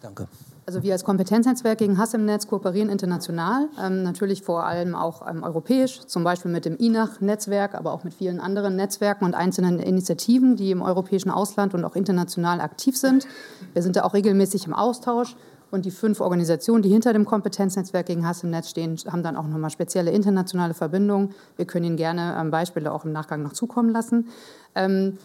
Danke. 0.01 0.29
Also 0.67 0.83
wir 0.83 0.93
als 0.93 1.03
Kompetenznetzwerk 1.03 1.79
gegen 1.79 1.97
Hass 1.97 2.13
im 2.13 2.27
Netz 2.27 2.47
kooperieren 2.47 2.91
international, 2.91 3.69
ähm, 3.83 4.03
natürlich 4.03 4.43
vor 4.43 4.65
allem 4.65 4.95
auch 4.95 5.27
ähm, 5.27 5.43
europäisch, 5.43 6.01
zum 6.01 6.25
Beispiel 6.25 6.51
mit 6.51 6.67
dem 6.67 6.77
INACH-Netzwerk, 6.77 7.75
aber 7.75 7.93
auch 7.93 8.05
mit 8.05 8.13
vielen 8.13 8.39
anderen 8.39 8.77
Netzwerken 8.77 9.25
und 9.25 9.35
einzelnen 9.35 9.79
Initiativen, 9.79 10.57
die 10.57 10.71
im 10.71 10.83
europäischen 10.83 11.31
Ausland 11.31 11.73
und 11.73 11.87
auch 11.87 11.97
international 11.97 12.61
aktiv 12.61 12.99
sind. 12.99 13.27
Wir 13.73 13.83
sind 13.83 13.97
da 13.97 14.05
auch 14.05 14.13
regelmäßig 14.13 14.67
im 14.67 14.75
Austausch 14.75 15.37
und 15.71 15.85
die 15.85 15.91
fünf 15.91 16.21
Organisationen, 16.21 16.83
die 16.83 16.89
hinter 16.89 17.13
dem 17.13 17.25
Kompetenznetzwerk 17.25 18.07
gegen 18.07 18.27
Hass 18.27 18.43
im 18.43 18.51
Netz 18.51 18.71
stehen, 18.71 18.97
haben 19.11 19.23
dann 19.23 19.37
auch 19.37 19.47
nochmal 19.47 19.71
spezielle 19.71 20.11
internationale 20.11 20.75
Verbindungen. 20.75 21.35
Wir 21.57 21.67
können 21.67 21.85
Ihnen 21.85 21.97
gerne 21.97 22.37
ähm, 22.41 22.51
Beispiele 22.51 22.93
auch 22.93 23.05
im 23.05 23.13
Nachgang 23.13 23.43
noch 23.43 23.53
zukommen 23.53 23.91
lassen. 23.91 24.29
Ähm, 24.75 25.19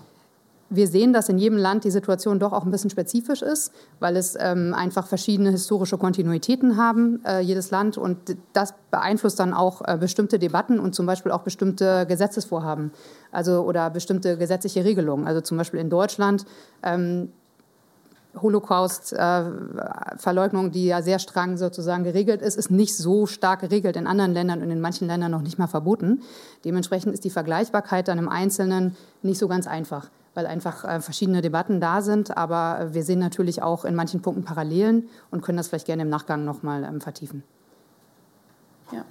wir 0.75 0.87
sehen, 0.87 1.13
dass 1.13 1.29
in 1.29 1.37
jedem 1.37 1.57
Land 1.57 1.83
die 1.83 1.91
Situation 1.91 2.39
doch 2.39 2.51
auch 2.51 2.65
ein 2.65 2.71
bisschen 2.71 2.89
spezifisch 2.89 3.43
ist, 3.43 3.71
weil 3.99 4.15
es 4.17 4.35
ähm, 4.39 4.73
einfach 4.73 5.05
verschiedene 5.05 5.51
historische 5.51 5.99
Kontinuitäten 5.99 6.77
haben, 6.77 7.23
äh, 7.25 7.41
jedes 7.41 7.69
Land. 7.69 7.97
Und 7.97 8.35
das 8.53 8.73
beeinflusst 8.89 9.39
dann 9.39 9.53
auch 9.53 9.81
äh, 9.85 9.97
bestimmte 9.99 10.39
Debatten 10.39 10.79
und 10.79 10.95
zum 10.95 11.05
Beispiel 11.05 11.31
auch 11.31 11.41
bestimmte 11.41 12.07
Gesetzesvorhaben 12.07 12.91
also, 13.31 13.61
oder 13.61 13.91
bestimmte 13.91 14.37
gesetzliche 14.37 14.83
Regelungen. 14.83 15.27
Also 15.27 15.41
zum 15.41 15.57
Beispiel 15.57 15.79
in 15.79 15.91
Deutschland 15.91 16.45
Holocaust-Verleugnung, 18.41 20.71
die 20.71 20.85
ja 20.85 21.01
sehr 21.01 21.19
streng 21.19 21.57
sozusagen 21.57 22.03
geregelt 22.03 22.41
ist, 22.41 22.57
ist 22.57 22.71
nicht 22.71 22.95
so 22.95 23.27
stark 23.27 23.61
geregelt 23.61 23.95
in 23.95 24.07
anderen 24.07 24.33
Ländern 24.33 24.61
und 24.61 24.71
in 24.71 24.81
manchen 24.81 25.07
Ländern 25.07 25.31
noch 25.31 25.41
nicht 25.41 25.59
mal 25.59 25.67
verboten. 25.67 26.21
Dementsprechend 26.65 27.13
ist 27.13 27.23
die 27.23 27.29
Vergleichbarkeit 27.29 28.07
dann 28.07 28.17
im 28.17 28.29
Einzelnen 28.29 28.95
nicht 29.21 29.37
so 29.37 29.47
ganz 29.47 29.67
einfach, 29.67 30.09
weil 30.33 30.47
einfach 30.47 30.83
äh, 30.83 30.99
verschiedene 30.99 31.41
Debatten 31.41 31.79
da 31.79 32.01
sind. 32.01 32.35
Aber 32.35 32.89
wir 32.91 33.03
sehen 33.03 33.19
natürlich 33.19 33.61
auch 33.61 33.85
in 33.85 33.95
manchen 33.95 34.21
Punkten 34.21 34.43
Parallelen 34.43 35.09
und 35.29 35.41
können 35.41 35.57
das 35.57 35.67
vielleicht 35.67 35.85
gerne 35.85 36.01
im 36.01 36.09
Nachgang 36.09 36.43
nochmal 36.43 36.83
ähm, 36.83 37.01
vertiefen. 37.01 37.43
Ja. 38.91 39.05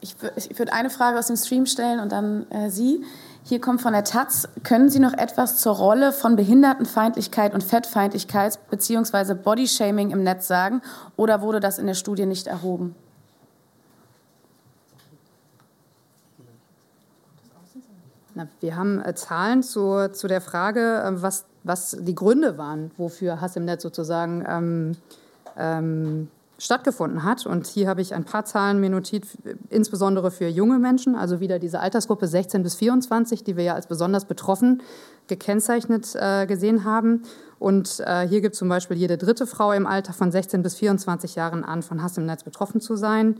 Ich, 0.00 0.16
ich 0.36 0.58
würde 0.58 0.74
eine 0.74 0.90
Frage 0.90 1.18
aus 1.18 1.28
dem 1.28 1.36
Stream 1.36 1.64
stellen 1.64 1.98
und 1.98 2.12
dann 2.12 2.50
äh, 2.50 2.68
Sie. 2.68 3.02
Hier 3.46 3.60
kommt 3.60 3.82
von 3.82 3.92
der 3.92 4.04
Taz. 4.04 4.48
Können 4.62 4.88
Sie 4.88 4.98
noch 4.98 5.12
etwas 5.12 5.58
zur 5.58 5.74
Rolle 5.74 6.12
von 6.12 6.34
Behindertenfeindlichkeit 6.34 7.52
und 7.52 7.62
Fettfeindlichkeit 7.62 8.58
bzw. 8.70 9.34
Bodyshaming 9.34 10.12
im 10.12 10.22
Netz 10.22 10.48
sagen? 10.48 10.80
Oder 11.16 11.42
wurde 11.42 11.60
das 11.60 11.78
in 11.78 11.86
der 11.86 11.92
Studie 11.92 12.24
nicht 12.24 12.46
erhoben? 12.46 12.94
Na, 18.34 18.48
wir 18.60 18.76
haben 18.76 19.02
äh, 19.04 19.14
Zahlen 19.14 19.62
zu, 19.62 20.10
zu 20.10 20.26
der 20.26 20.40
Frage, 20.40 21.02
äh, 21.04 21.22
was, 21.22 21.44
was 21.64 21.96
die 22.00 22.14
Gründe 22.14 22.56
waren, 22.56 22.92
wofür 22.96 23.42
Hass 23.42 23.56
im 23.56 23.66
Netz 23.66 23.82
sozusagen 23.82 24.42
ähm, 24.48 24.96
ähm, 25.58 26.30
stattgefunden 26.58 27.24
hat. 27.24 27.46
Und 27.46 27.66
hier 27.66 27.88
habe 27.88 28.00
ich 28.00 28.14
ein 28.14 28.24
paar 28.24 28.44
Zahlen 28.44 28.80
mir 28.80 28.90
notiert, 28.90 29.24
insbesondere 29.70 30.30
für 30.30 30.48
junge 30.48 30.78
Menschen, 30.78 31.14
also 31.14 31.40
wieder 31.40 31.58
diese 31.58 31.80
Altersgruppe 31.80 32.26
16 32.26 32.62
bis 32.62 32.74
24, 32.76 33.44
die 33.44 33.56
wir 33.56 33.64
ja 33.64 33.74
als 33.74 33.86
besonders 33.86 34.24
betroffen 34.24 34.82
gekennzeichnet 35.26 36.14
äh, 36.14 36.46
gesehen 36.46 36.84
haben. 36.84 37.22
Und 37.58 38.00
äh, 38.00 38.28
hier 38.28 38.40
gibt 38.40 38.54
zum 38.54 38.68
Beispiel 38.68 38.96
jede 38.96 39.16
dritte 39.16 39.46
Frau 39.46 39.72
im 39.72 39.86
Alter 39.86 40.12
von 40.12 40.30
16 40.30 40.62
bis 40.62 40.74
24 40.74 41.34
Jahren 41.34 41.64
an, 41.64 41.82
von 41.82 42.02
Hass 42.02 42.18
im 42.18 42.26
Netz 42.26 42.44
betroffen 42.44 42.80
zu 42.80 42.96
sein. 42.96 43.36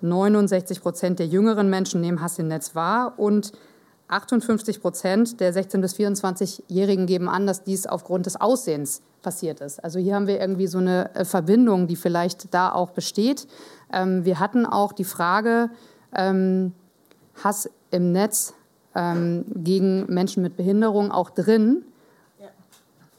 69 0.00 0.80
Prozent 0.80 1.18
der 1.18 1.26
jüngeren 1.26 1.70
Menschen 1.70 2.00
nehmen 2.00 2.20
Hass 2.20 2.38
im 2.38 2.48
Netz 2.48 2.74
wahr 2.74 3.14
und 3.18 3.52
58 4.08 4.80
Prozent 4.80 5.40
der 5.40 5.54
16- 5.54 5.80
bis 5.80 5.94
24-Jährigen 5.94 7.06
geben 7.06 7.28
an, 7.28 7.46
dass 7.46 7.64
dies 7.64 7.86
aufgrund 7.86 8.26
des 8.26 8.40
Aussehens 8.40 9.02
passiert 9.22 9.60
ist. 9.60 9.82
Also 9.82 9.98
hier 9.98 10.14
haben 10.14 10.26
wir 10.26 10.40
irgendwie 10.40 10.66
so 10.66 10.78
eine 10.78 11.14
äh, 11.14 11.24
Verbindung, 11.24 11.86
die 11.86 11.96
vielleicht 11.96 12.52
da 12.52 12.72
auch 12.72 12.90
besteht. 12.90 13.46
Ähm, 13.92 14.24
wir 14.24 14.38
hatten 14.40 14.66
auch 14.66 14.92
die 14.92 15.04
Frage, 15.04 15.70
ähm, 16.14 16.72
Hass 17.42 17.68
im 17.90 18.12
Netz 18.12 18.54
ähm, 18.94 19.44
gegen 19.54 20.06
Menschen 20.12 20.42
mit 20.42 20.56
Behinderung 20.56 21.10
auch 21.10 21.30
drin. 21.30 21.84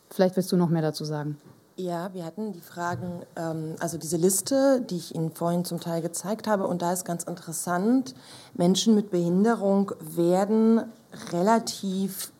Vielleicht 0.09 0.37
willst 0.37 0.51
du 0.51 0.55
noch 0.55 0.69
mehr 0.69 0.81
dazu 0.81 1.03
sagen. 1.03 1.37
Ja, 1.77 2.13
wir 2.13 2.23
hatten 2.23 2.53
die 2.53 2.61
Fragen, 2.61 3.23
ähm, 3.35 3.75
also 3.79 3.97
diese 3.97 4.15
Liste, 4.15 4.79
die 4.79 4.95
ich 4.95 5.13
Ihnen 5.13 5.31
vorhin 5.31 5.65
zum 5.65 5.81
Teil 5.81 6.01
gezeigt 6.01 6.47
habe, 6.47 6.67
und 6.67 6.81
da 6.81 6.93
ist 6.93 7.03
ganz 7.03 7.23
interessant, 7.23 8.15
Menschen 8.53 8.95
mit 8.95 9.11
Behinderung 9.11 9.91
werden 9.99 10.83
relativ 11.33 12.31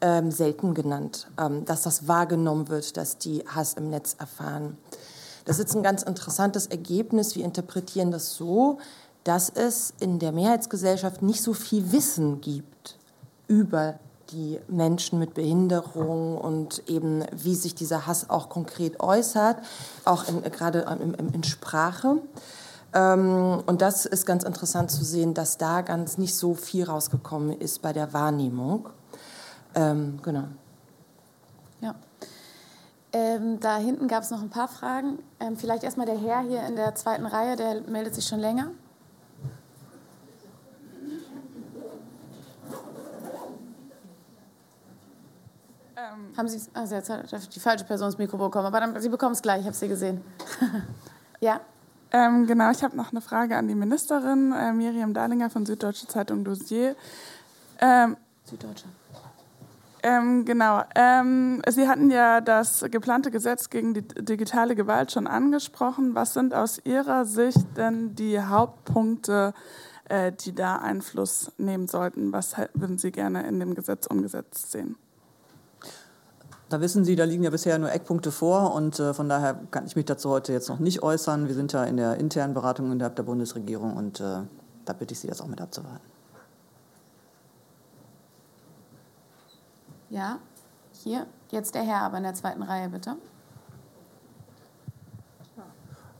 ähm, 0.00 0.32
selten 0.32 0.74
genannt, 0.74 1.28
ähm, 1.38 1.64
dass 1.66 1.82
das 1.82 2.08
wahrgenommen 2.08 2.68
wird, 2.68 2.96
dass 2.96 3.18
die 3.18 3.44
Hass 3.46 3.74
im 3.74 3.90
Netz 3.90 4.16
erfahren. 4.18 4.76
Das 5.44 5.60
ist 5.60 5.76
ein 5.76 5.84
ganz 5.84 6.02
interessantes 6.02 6.66
Ergebnis. 6.66 7.36
Wir 7.36 7.44
interpretieren 7.44 8.10
das 8.10 8.34
so, 8.34 8.78
dass 9.22 9.50
es 9.50 9.94
in 10.00 10.18
der 10.18 10.32
Mehrheitsgesellschaft 10.32 11.22
nicht 11.22 11.42
so 11.42 11.52
viel 11.52 11.92
Wissen 11.92 12.40
gibt 12.40 12.98
über 13.46 14.00
die 14.30 14.60
Menschen 14.68 15.18
mit 15.18 15.34
Behinderung 15.34 16.38
und 16.38 16.82
eben 16.88 17.24
wie 17.32 17.54
sich 17.54 17.74
dieser 17.74 18.06
Hass 18.06 18.30
auch 18.30 18.48
konkret 18.48 19.00
äußert, 19.00 19.58
auch 20.04 20.28
in, 20.28 20.42
gerade 20.42 20.80
in, 21.00 21.14
in 21.14 21.44
Sprache. 21.44 22.18
Ähm, 22.94 23.62
und 23.66 23.82
das 23.82 24.06
ist 24.06 24.26
ganz 24.26 24.44
interessant 24.44 24.90
zu 24.90 25.04
sehen, 25.04 25.34
dass 25.34 25.58
da 25.58 25.82
ganz 25.82 26.18
nicht 26.18 26.34
so 26.34 26.54
viel 26.54 26.84
rausgekommen 26.84 27.58
ist 27.58 27.82
bei 27.82 27.92
der 27.92 28.12
Wahrnehmung. 28.12 28.88
Ähm, 29.74 30.18
genau. 30.22 30.44
Ja. 31.80 31.94
Ähm, 33.12 33.60
da 33.60 33.76
hinten 33.76 34.08
gab 34.08 34.22
es 34.22 34.30
noch 34.30 34.42
ein 34.42 34.50
paar 34.50 34.68
Fragen. 34.68 35.18
Ähm, 35.40 35.56
vielleicht 35.56 35.84
erstmal 35.84 36.06
der 36.06 36.18
Herr 36.18 36.40
hier 36.40 36.66
in 36.66 36.76
der 36.76 36.94
zweiten 36.94 37.26
Reihe, 37.26 37.56
der 37.56 37.82
meldet 37.82 38.14
sich 38.14 38.26
schon 38.26 38.40
länger. 38.40 38.70
Ähm, 45.98 46.36
Haben 46.36 46.48
Sie 46.48 46.60
also 46.74 46.94
jetzt 46.94 47.10
hat 47.10 47.54
die 47.54 47.60
falsche 47.60 47.84
Person 47.84 48.06
ins 48.08 48.18
Mikro 48.18 48.36
bekommen, 48.36 48.66
aber 48.66 48.78
dann, 48.78 49.00
Sie 49.00 49.08
bekommen 49.08 49.32
es 49.32 49.42
gleich, 49.42 49.60
ich 49.60 49.66
habe 49.66 49.74
Sie 49.74 49.88
gesehen. 49.88 50.20
ja? 51.40 51.60
Ähm, 52.12 52.46
genau, 52.46 52.70
ich 52.70 52.84
habe 52.84 52.96
noch 52.96 53.10
eine 53.10 53.20
Frage 53.20 53.56
an 53.56 53.66
die 53.66 53.74
Ministerin, 53.74 54.52
äh, 54.52 54.72
Miriam 54.72 55.12
Dahlinger 55.12 55.50
von 55.50 55.66
Süddeutsche 55.66 56.06
Zeitung 56.06 56.44
Dossier. 56.44 56.94
Ähm, 57.80 58.16
Süddeutsche. 58.44 58.86
Ähm, 60.04 60.44
genau. 60.44 60.84
Ähm, 60.94 61.62
Sie 61.68 61.88
hatten 61.88 62.12
ja 62.12 62.40
das 62.40 62.84
geplante 62.88 63.32
Gesetz 63.32 63.68
gegen 63.68 63.94
die 63.94 64.02
digitale 64.02 64.76
Gewalt 64.76 65.10
schon 65.10 65.26
angesprochen. 65.26 66.14
Was 66.14 66.34
sind 66.34 66.54
aus 66.54 66.80
Ihrer 66.84 67.24
Sicht 67.24 67.76
denn 67.76 68.14
die 68.14 68.40
Hauptpunkte, 68.40 69.52
äh, 70.08 70.30
die 70.30 70.54
da 70.54 70.76
Einfluss 70.76 71.50
nehmen 71.58 71.88
sollten? 71.88 72.32
Was 72.32 72.54
würden 72.74 72.98
Sie 72.98 73.10
gerne 73.10 73.46
in 73.48 73.58
dem 73.58 73.74
Gesetz 73.74 74.06
umgesetzt 74.06 74.70
sehen? 74.70 74.96
Da 76.68 76.82
wissen 76.82 77.04
Sie, 77.04 77.16
da 77.16 77.24
liegen 77.24 77.44
ja 77.44 77.50
bisher 77.50 77.78
nur 77.78 77.90
Eckpunkte 77.90 78.30
vor 78.30 78.74
und 78.74 79.00
äh, 79.00 79.14
von 79.14 79.28
daher 79.28 79.58
kann 79.70 79.86
ich 79.86 79.96
mich 79.96 80.04
dazu 80.04 80.28
heute 80.28 80.52
jetzt 80.52 80.68
noch 80.68 80.78
nicht 80.78 81.02
äußern. 81.02 81.48
Wir 81.48 81.54
sind 81.54 81.72
ja 81.72 81.84
in 81.84 81.96
der 81.96 82.18
internen 82.18 82.52
Beratung 82.52 82.92
innerhalb 82.92 83.16
der 83.16 83.22
Bundesregierung 83.22 83.96
und 83.96 84.20
äh, 84.20 84.40
da 84.84 84.92
bitte 84.92 85.12
ich 85.12 85.20
Sie 85.20 85.28
das 85.28 85.40
auch 85.40 85.46
mit 85.46 85.60
abzuwarten. 85.60 86.04
Ja, 90.10 90.38
hier, 90.92 91.26
jetzt 91.50 91.74
der 91.74 91.82
Herr, 91.82 92.02
aber 92.02 92.18
in 92.18 92.24
der 92.24 92.34
zweiten 92.34 92.62
Reihe, 92.62 92.88
bitte. 92.88 93.16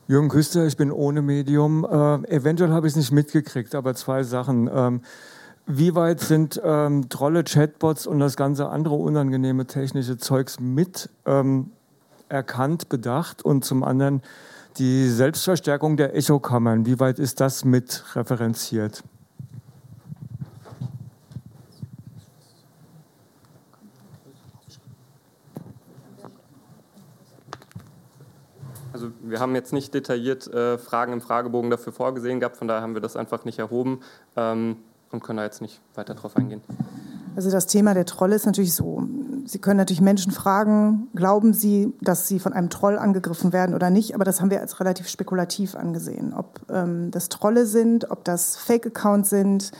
Jürgen 0.06 0.30
Küster, 0.30 0.66
ich 0.66 0.78
bin 0.78 0.90
ohne 0.90 1.20
Medium. 1.20 1.84
Äh, 1.84 2.34
eventuell 2.34 2.70
habe 2.70 2.86
ich 2.86 2.94
es 2.94 2.96
nicht 2.96 3.12
mitgekriegt, 3.12 3.74
aber 3.74 3.94
zwei 3.94 4.22
Sachen. 4.22 4.70
Ähm, 4.72 5.02
wie 5.68 5.94
weit 5.94 6.20
sind 6.20 6.60
ähm, 6.64 7.10
Trolle, 7.10 7.44
Chatbots 7.44 8.06
und 8.06 8.18
das 8.20 8.36
ganze 8.36 8.70
andere 8.70 8.94
unangenehme 8.94 9.66
technische 9.66 10.16
Zeugs 10.16 10.58
mit 10.58 11.10
ähm, 11.26 11.70
erkannt, 12.30 12.88
bedacht? 12.88 13.44
Und 13.44 13.66
zum 13.66 13.84
anderen 13.84 14.22
die 14.78 15.08
Selbstverstärkung 15.08 15.98
der 15.98 16.16
Echokammern, 16.16 16.86
wie 16.86 16.98
weit 16.98 17.18
ist 17.18 17.40
das 17.40 17.66
mit 17.66 18.02
referenziert? 18.16 19.04
Also 28.94 29.10
wir 29.22 29.38
haben 29.38 29.54
jetzt 29.54 29.74
nicht 29.74 29.92
detailliert 29.92 30.46
äh, 30.46 30.78
Fragen 30.78 31.12
im 31.12 31.20
Fragebogen 31.20 31.70
dafür 31.70 31.92
vorgesehen 31.92 32.40
gehabt, 32.40 32.56
von 32.56 32.68
daher 32.68 32.82
haben 32.82 32.94
wir 32.94 33.02
das 33.02 33.16
einfach 33.16 33.44
nicht 33.44 33.58
erhoben 33.58 34.00
ähm, 34.34 34.78
und 35.12 35.22
können 35.22 35.38
da 35.38 35.44
jetzt 35.44 35.60
nicht 35.60 35.80
weiter 35.94 36.14
drauf 36.14 36.36
eingehen. 36.36 36.62
Also 37.36 37.50
das 37.50 37.66
Thema 37.66 37.94
der 37.94 38.04
Trolle 38.04 38.34
ist 38.34 38.46
natürlich 38.46 38.74
so. 38.74 39.06
Sie 39.44 39.60
können 39.60 39.76
natürlich 39.76 40.00
Menschen 40.00 40.32
fragen, 40.32 41.08
glauben 41.14 41.52
Sie, 41.52 41.94
dass 42.00 42.26
Sie 42.26 42.40
von 42.40 42.52
einem 42.52 42.68
Troll 42.68 42.98
angegriffen 42.98 43.52
werden 43.52 43.74
oder 43.74 43.90
nicht, 43.90 44.14
aber 44.14 44.24
das 44.24 44.40
haben 44.40 44.50
wir 44.50 44.60
als 44.60 44.80
relativ 44.80 45.08
spekulativ 45.08 45.76
angesehen. 45.76 46.34
Ob 46.34 46.60
ähm, 46.68 47.10
das 47.12 47.28
Trolle 47.28 47.66
sind, 47.66 48.10
ob 48.10 48.24
das 48.24 48.56
Fake-Accounts 48.56 49.30
sind, 49.30 49.70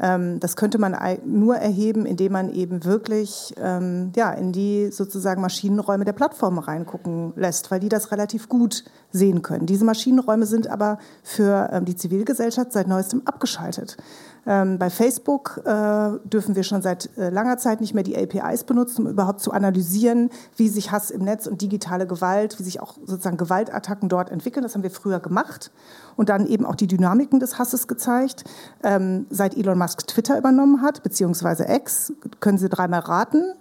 ähm, 0.00 0.40
das 0.40 0.56
könnte 0.56 0.78
man 0.78 0.96
nur 1.24 1.56
erheben, 1.56 2.06
indem 2.06 2.32
man 2.32 2.52
eben 2.52 2.84
wirklich 2.84 3.54
ähm, 3.58 4.12
ja, 4.16 4.32
in 4.32 4.52
die 4.52 4.90
sozusagen 4.90 5.40
Maschinenräume 5.42 6.04
der 6.04 6.14
Plattform 6.14 6.58
reingucken 6.58 7.32
lässt, 7.36 7.70
weil 7.70 7.80
die 7.80 7.88
das 7.88 8.10
relativ 8.10 8.48
gut 8.48 8.84
sehen 9.12 9.42
können. 9.42 9.66
Diese 9.66 9.84
Maschinenräume 9.84 10.46
sind 10.46 10.68
aber 10.68 10.98
für 11.22 11.70
ähm, 11.72 11.84
die 11.84 11.96
Zivilgesellschaft 11.96 12.72
seit 12.72 12.88
neuestem 12.88 13.22
abgeschaltet. 13.24 13.96
Ähm, 14.44 14.78
bei 14.78 14.90
Facebook 14.90 15.60
äh, 15.64 16.18
dürfen 16.24 16.56
wir 16.56 16.64
schon 16.64 16.82
seit 16.82 17.16
äh, 17.16 17.30
langer 17.30 17.58
Zeit 17.58 17.80
nicht 17.80 17.94
mehr 17.94 18.02
die 18.02 18.16
APIs 18.16 18.64
benutzen, 18.64 19.06
um 19.06 19.12
überhaupt 19.12 19.40
zu 19.40 19.52
analysieren, 19.52 20.30
wie 20.56 20.68
sich 20.68 20.90
Hass 20.90 21.12
im 21.12 21.22
Netz 21.22 21.46
und 21.46 21.62
digitale 21.62 22.08
Gewalt, 22.08 22.58
wie 22.58 22.64
sich 22.64 22.80
auch 22.80 22.94
sozusagen 23.04 23.36
Gewaltattacken 23.36 24.08
dort 24.08 24.30
entwickeln. 24.30 24.64
Das 24.64 24.74
haben 24.74 24.82
wir 24.82 24.90
früher 24.90 25.20
gemacht 25.20 25.70
und 26.16 26.28
dann 26.28 26.46
eben 26.46 26.66
auch 26.66 26.74
die 26.74 26.88
Dynamiken 26.88 27.38
des 27.38 27.58
Hasses 27.58 27.86
gezeigt. 27.86 28.42
Ähm, 28.82 29.26
seit 29.30 29.56
Elon 29.56 29.78
Musk 29.78 30.08
Twitter 30.08 30.36
übernommen 30.36 30.82
hat, 30.82 31.04
beziehungsweise 31.04 31.66
X, 31.68 32.12
können 32.40 32.58
Sie 32.58 32.68
dreimal 32.68 33.00
raten, 33.00 33.54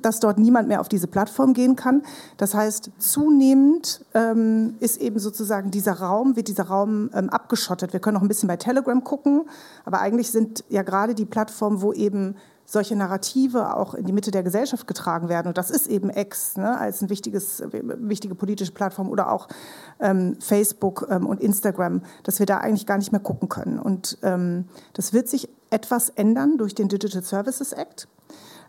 dass 0.00 0.18
dort 0.20 0.38
niemand 0.38 0.68
mehr 0.68 0.80
auf 0.80 0.88
diese 0.88 1.06
Plattform 1.06 1.52
gehen 1.52 1.76
kann. 1.76 2.02
Das 2.38 2.54
heißt, 2.54 2.90
zunehmend 2.98 4.04
ähm, 4.14 4.76
ist 4.82 5.00
eben 5.00 5.18
sozusagen 5.18 5.70
dieser 5.70 5.94
Raum, 5.94 6.36
wird 6.36 6.48
dieser 6.48 6.64
Raum 6.64 7.10
ähm, 7.14 7.30
abgeschottet. 7.30 7.92
Wir 7.92 8.00
können 8.00 8.14
noch 8.14 8.22
ein 8.22 8.28
bisschen 8.28 8.48
bei 8.48 8.56
Telegram 8.56 9.02
gucken, 9.04 9.48
aber 9.84 10.00
eigentlich 10.00 10.30
sind 10.30 10.64
ja 10.68 10.82
gerade 10.82 11.14
die 11.14 11.24
Plattformen, 11.24 11.80
wo 11.80 11.92
eben 11.92 12.34
solche 12.64 12.96
Narrative 12.96 13.76
auch 13.76 13.94
in 13.94 14.06
die 14.06 14.12
Mitte 14.12 14.30
der 14.30 14.42
Gesellschaft 14.42 14.86
getragen 14.86 15.28
werden. 15.28 15.48
Und 15.48 15.58
das 15.58 15.70
ist 15.70 15.86
eben 15.86 16.10
X 16.10 16.56
ne, 16.56 16.78
als 16.78 17.00
eine 17.00 17.10
wichtiges, 17.10 17.62
wichtige 17.72 18.34
politische 18.34 18.72
Plattform 18.72 19.08
oder 19.10 19.30
auch 19.30 19.48
ähm, 20.00 20.36
Facebook 20.40 21.06
ähm, 21.10 21.26
und 21.26 21.40
Instagram, 21.40 22.02
dass 22.24 22.38
wir 22.38 22.46
da 22.46 22.58
eigentlich 22.58 22.86
gar 22.86 22.98
nicht 22.98 23.12
mehr 23.12 23.20
gucken 23.20 23.48
können. 23.48 23.78
Und 23.78 24.18
ähm, 24.22 24.66
das 24.94 25.12
wird 25.12 25.28
sich 25.28 25.48
etwas 25.70 26.08
ändern 26.10 26.58
durch 26.58 26.74
den 26.74 26.88
Digital 26.88 27.22
Services 27.22 27.72
Act, 27.72 28.08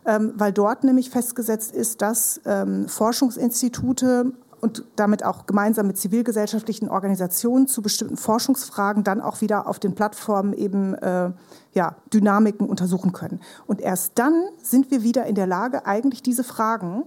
ähm, 0.06 0.34
weil 0.35 0.52
dort 0.52 0.84
nämlich 0.84 1.10
festgesetzt 1.10 1.73
ist, 1.73 2.02
dass 2.02 2.41
ähm, 2.45 2.88
Forschungsinstitute 2.88 4.34
und 4.64 4.85
damit 4.95 5.26
auch 5.26 5.45
gemeinsam 5.45 5.88
mit 5.88 5.98
zivilgesellschaftlichen 5.98 6.88
Organisationen 6.88 7.68
zu 7.68 7.81
bestimmten 7.81 8.15
Forschungsfragen 8.15 9.03
dann 9.03 9.19
auch 9.19 9.41
wieder 9.41 9.68
auf 9.68 9.77
den 9.77 9.94
Plattformen 9.94 10.53
eben 10.53 10.94
äh, 10.94 11.31
ja, 11.73 11.98
Dynamiken 12.14 12.69
untersuchen 12.69 13.11
können. 13.11 13.41
Und 13.68 13.81
erst 13.81 14.14
dann 14.15 14.45
sind 14.61 14.90
wir 14.90 15.03
wieder 15.03 15.26
in 15.26 15.35
der 15.35 15.48
Lage, 15.48 15.85
eigentlich 15.85 16.23
diese 16.23 16.45
Fragen, 16.45 17.03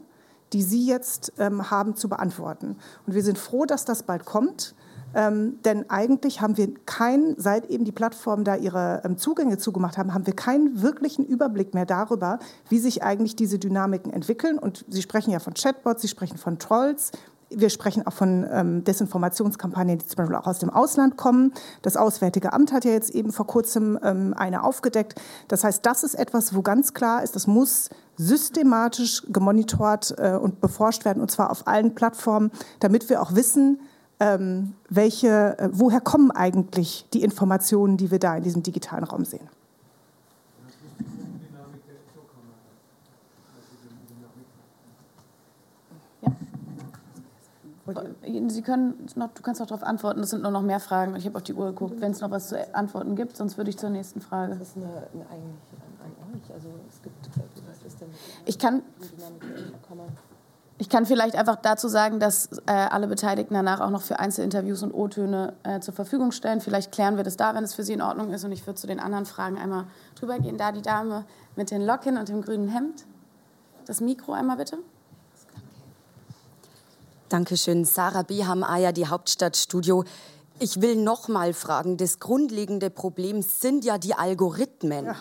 die 0.52 0.62
Sie 0.62 0.86
jetzt 0.86 1.32
ähm, 1.38 1.70
haben, 1.70 1.96
zu 1.96 2.10
beantworten. 2.10 2.76
Und 3.06 3.14
wir 3.14 3.22
sind 3.22 3.38
froh, 3.38 3.64
dass 3.64 3.86
das 3.86 4.02
bald 4.02 4.26
kommt. 4.26 4.74
Ähm, 5.14 5.58
denn 5.64 5.88
eigentlich 5.88 6.42
haben 6.42 6.58
wir 6.58 6.74
keinen, 6.84 7.40
seit 7.40 7.70
eben 7.70 7.86
die 7.86 7.92
Plattformen 7.92 8.44
da 8.44 8.56
ihre 8.56 9.00
ähm, 9.02 9.16
Zugänge 9.16 9.56
zugemacht 9.56 9.96
haben, 9.96 10.12
haben 10.12 10.26
wir 10.26 10.36
keinen 10.36 10.82
wirklichen 10.82 11.24
Überblick 11.24 11.72
mehr 11.72 11.86
darüber, 11.86 12.38
wie 12.68 12.78
sich 12.78 13.02
eigentlich 13.02 13.34
diese 13.34 13.58
Dynamiken 13.58 14.12
entwickeln. 14.12 14.58
Und 14.58 14.84
Sie 14.88 15.00
sprechen 15.00 15.30
ja 15.30 15.38
von 15.38 15.54
Chatbots, 15.54 16.02
Sie 16.02 16.08
sprechen 16.08 16.36
von 16.36 16.58
Trolls, 16.58 17.12
wir 17.50 17.70
sprechen 17.70 18.06
auch 18.06 18.12
von 18.12 18.46
ähm, 18.50 18.84
Desinformationskampagnen, 18.84 19.98
die 19.98 20.06
zum 20.06 20.16
Beispiel 20.16 20.36
auch 20.36 20.46
aus 20.46 20.58
dem 20.58 20.70
Ausland 20.70 21.16
kommen. 21.16 21.52
Das 21.82 21.96
Auswärtige 21.96 22.52
Amt 22.52 22.72
hat 22.72 22.84
ja 22.84 22.90
jetzt 22.90 23.10
eben 23.10 23.32
vor 23.32 23.46
kurzem 23.46 23.98
ähm, 24.02 24.34
eine 24.36 24.64
aufgedeckt. 24.64 25.20
Das 25.48 25.62
heißt, 25.62 25.84
das 25.86 26.02
ist 26.02 26.14
etwas, 26.14 26.54
wo 26.54 26.62
ganz 26.62 26.92
klar 26.92 27.22
ist, 27.22 27.36
das 27.36 27.46
muss 27.46 27.88
systematisch 28.16 29.22
gemonitort 29.28 30.14
äh, 30.18 30.32
und 30.32 30.60
beforscht 30.60 31.04
werden, 31.04 31.20
und 31.20 31.30
zwar 31.30 31.50
auf 31.50 31.66
allen 31.66 31.94
Plattformen, 31.94 32.50
damit 32.80 33.08
wir 33.08 33.22
auch 33.22 33.34
wissen, 33.34 33.80
ähm, 34.18 34.74
welche, 34.88 35.58
äh, 35.58 35.68
woher 35.72 36.00
kommen 36.00 36.30
eigentlich 36.30 37.06
die 37.12 37.22
Informationen, 37.22 37.96
die 37.96 38.10
wir 38.10 38.18
da 38.18 38.36
in 38.36 38.42
diesem 38.42 38.62
digitalen 38.62 39.04
Raum 39.04 39.24
sehen. 39.24 39.48
Sie 48.48 48.62
können 48.62 49.06
noch, 49.14 49.30
du 49.32 49.42
kannst 49.42 49.60
noch 49.60 49.68
darauf 49.68 49.84
antworten. 49.84 50.20
Es 50.20 50.30
sind 50.30 50.42
nur 50.42 50.50
noch 50.50 50.62
mehr 50.62 50.80
Fragen. 50.80 51.14
Ich 51.16 51.26
habe 51.26 51.36
auf 51.36 51.42
die 51.42 51.54
Uhr 51.54 51.66
geguckt. 51.66 52.00
Wenn 52.00 52.12
es 52.12 52.20
noch 52.20 52.30
was 52.30 52.48
zu 52.48 52.74
antworten 52.74 53.14
gibt, 53.14 53.36
sonst 53.36 53.56
würde 53.56 53.70
ich 53.70 53.78
zur 53.78 53.90
nächsten 53.90 54.20
Frage. 54.20 54.56
Das 54.56 54.68
ist 54.68 54.76
eine, 54.76 54.86
eine 54.86 55.26
eigentlich 55.30 55.80
an, 56.04 56.34
euch. 56.34 56.52
Also 56.52 56.68
es 56.88 57.02
gibt, 57.02 57.26
äh, 57.26 57.40
was 57.68 57.82
ist 57.86 58.00
denn 58.00 58.08
ich 58.44 58.58
kann, 58.58 58.82
ich 60.78 60.88
kann 60.88 61.06
vielleicht 61.06 61.36
einfach 61.36 61.56
dazu 61.56 61.88
sagen, 61.88 62.18
dass 62.18 62.50
äh, 62.66 62.72
alle 62.72 63.06
Beteiligten 63.06 63.54
danach 63.54 63.80
auch 63.80 63.90
noch 63.90 64.02
für 64.02 64.18
Einzelinterviews 64.18 64.82
und 64.82 64.92
O-Töne 64.92 65.54
äh, 65.62 65.80
zur 65.80 65.94
Verfügung 65.94 66.32
stellen. 66.32 66.60
Vielleicht 66.60 66.92
klären 66.92 67.16
wir 67.16 67.24
das 67.24 67.36
da, 67.36 67.54
wenn 67.54 67.64
es 67.64 67.74
für 67.74 67.84
Sie 67.84 67.92
in 67.92 68.02
Ordnung 68.02 68.32
ist. 68.32 68.44
Und 68.44 68.52
ich 68.52 68.66
würde 68.66 68.78
zu 68.78 68.86
den 68.86 68.98
anderen 68.98 69.26
Fragen 69.26 69.58
einmal 69.58 69.84
drüber 70.16 70.38
gehen. 70.38 70.58
Da 70.58 70.72
die 70.72 70.82
Dame 70.82 71.24
mit 71.54 71.70
den 71.70 71.82
Locken 71.82 72.18
und 72.18 72.28
dem 72.28 72.42
grünen 72.42 72.68
Hemd. 72.68 73.06
Das 73.86 74.00
Mikro 74.00 74.32
einmal 74.32 74.56
bitte. 74.56 74.78
Dankeschön. 77.28 77.84
Sarah 77.84 78.22
Beham, 78.22 78.62
Aya, 78.62 78.92
die 78.92 79.08
Hauptstadtstudio. 79.08 80.04
Ich 80.60 80.80
will 80.80 80.96
noch 80.96 81.26
mal 81.28 81.52
fragen, 81.52 81.96
das 81.96 82.20
grundlegende 82.20 82.88
Problem 82.88 83.42
sind 83.42 83.84
ja 83.84 83.98
die 83.98 84.14
Algorithmen. 84.14 85.06
Ja. 85.06 85.16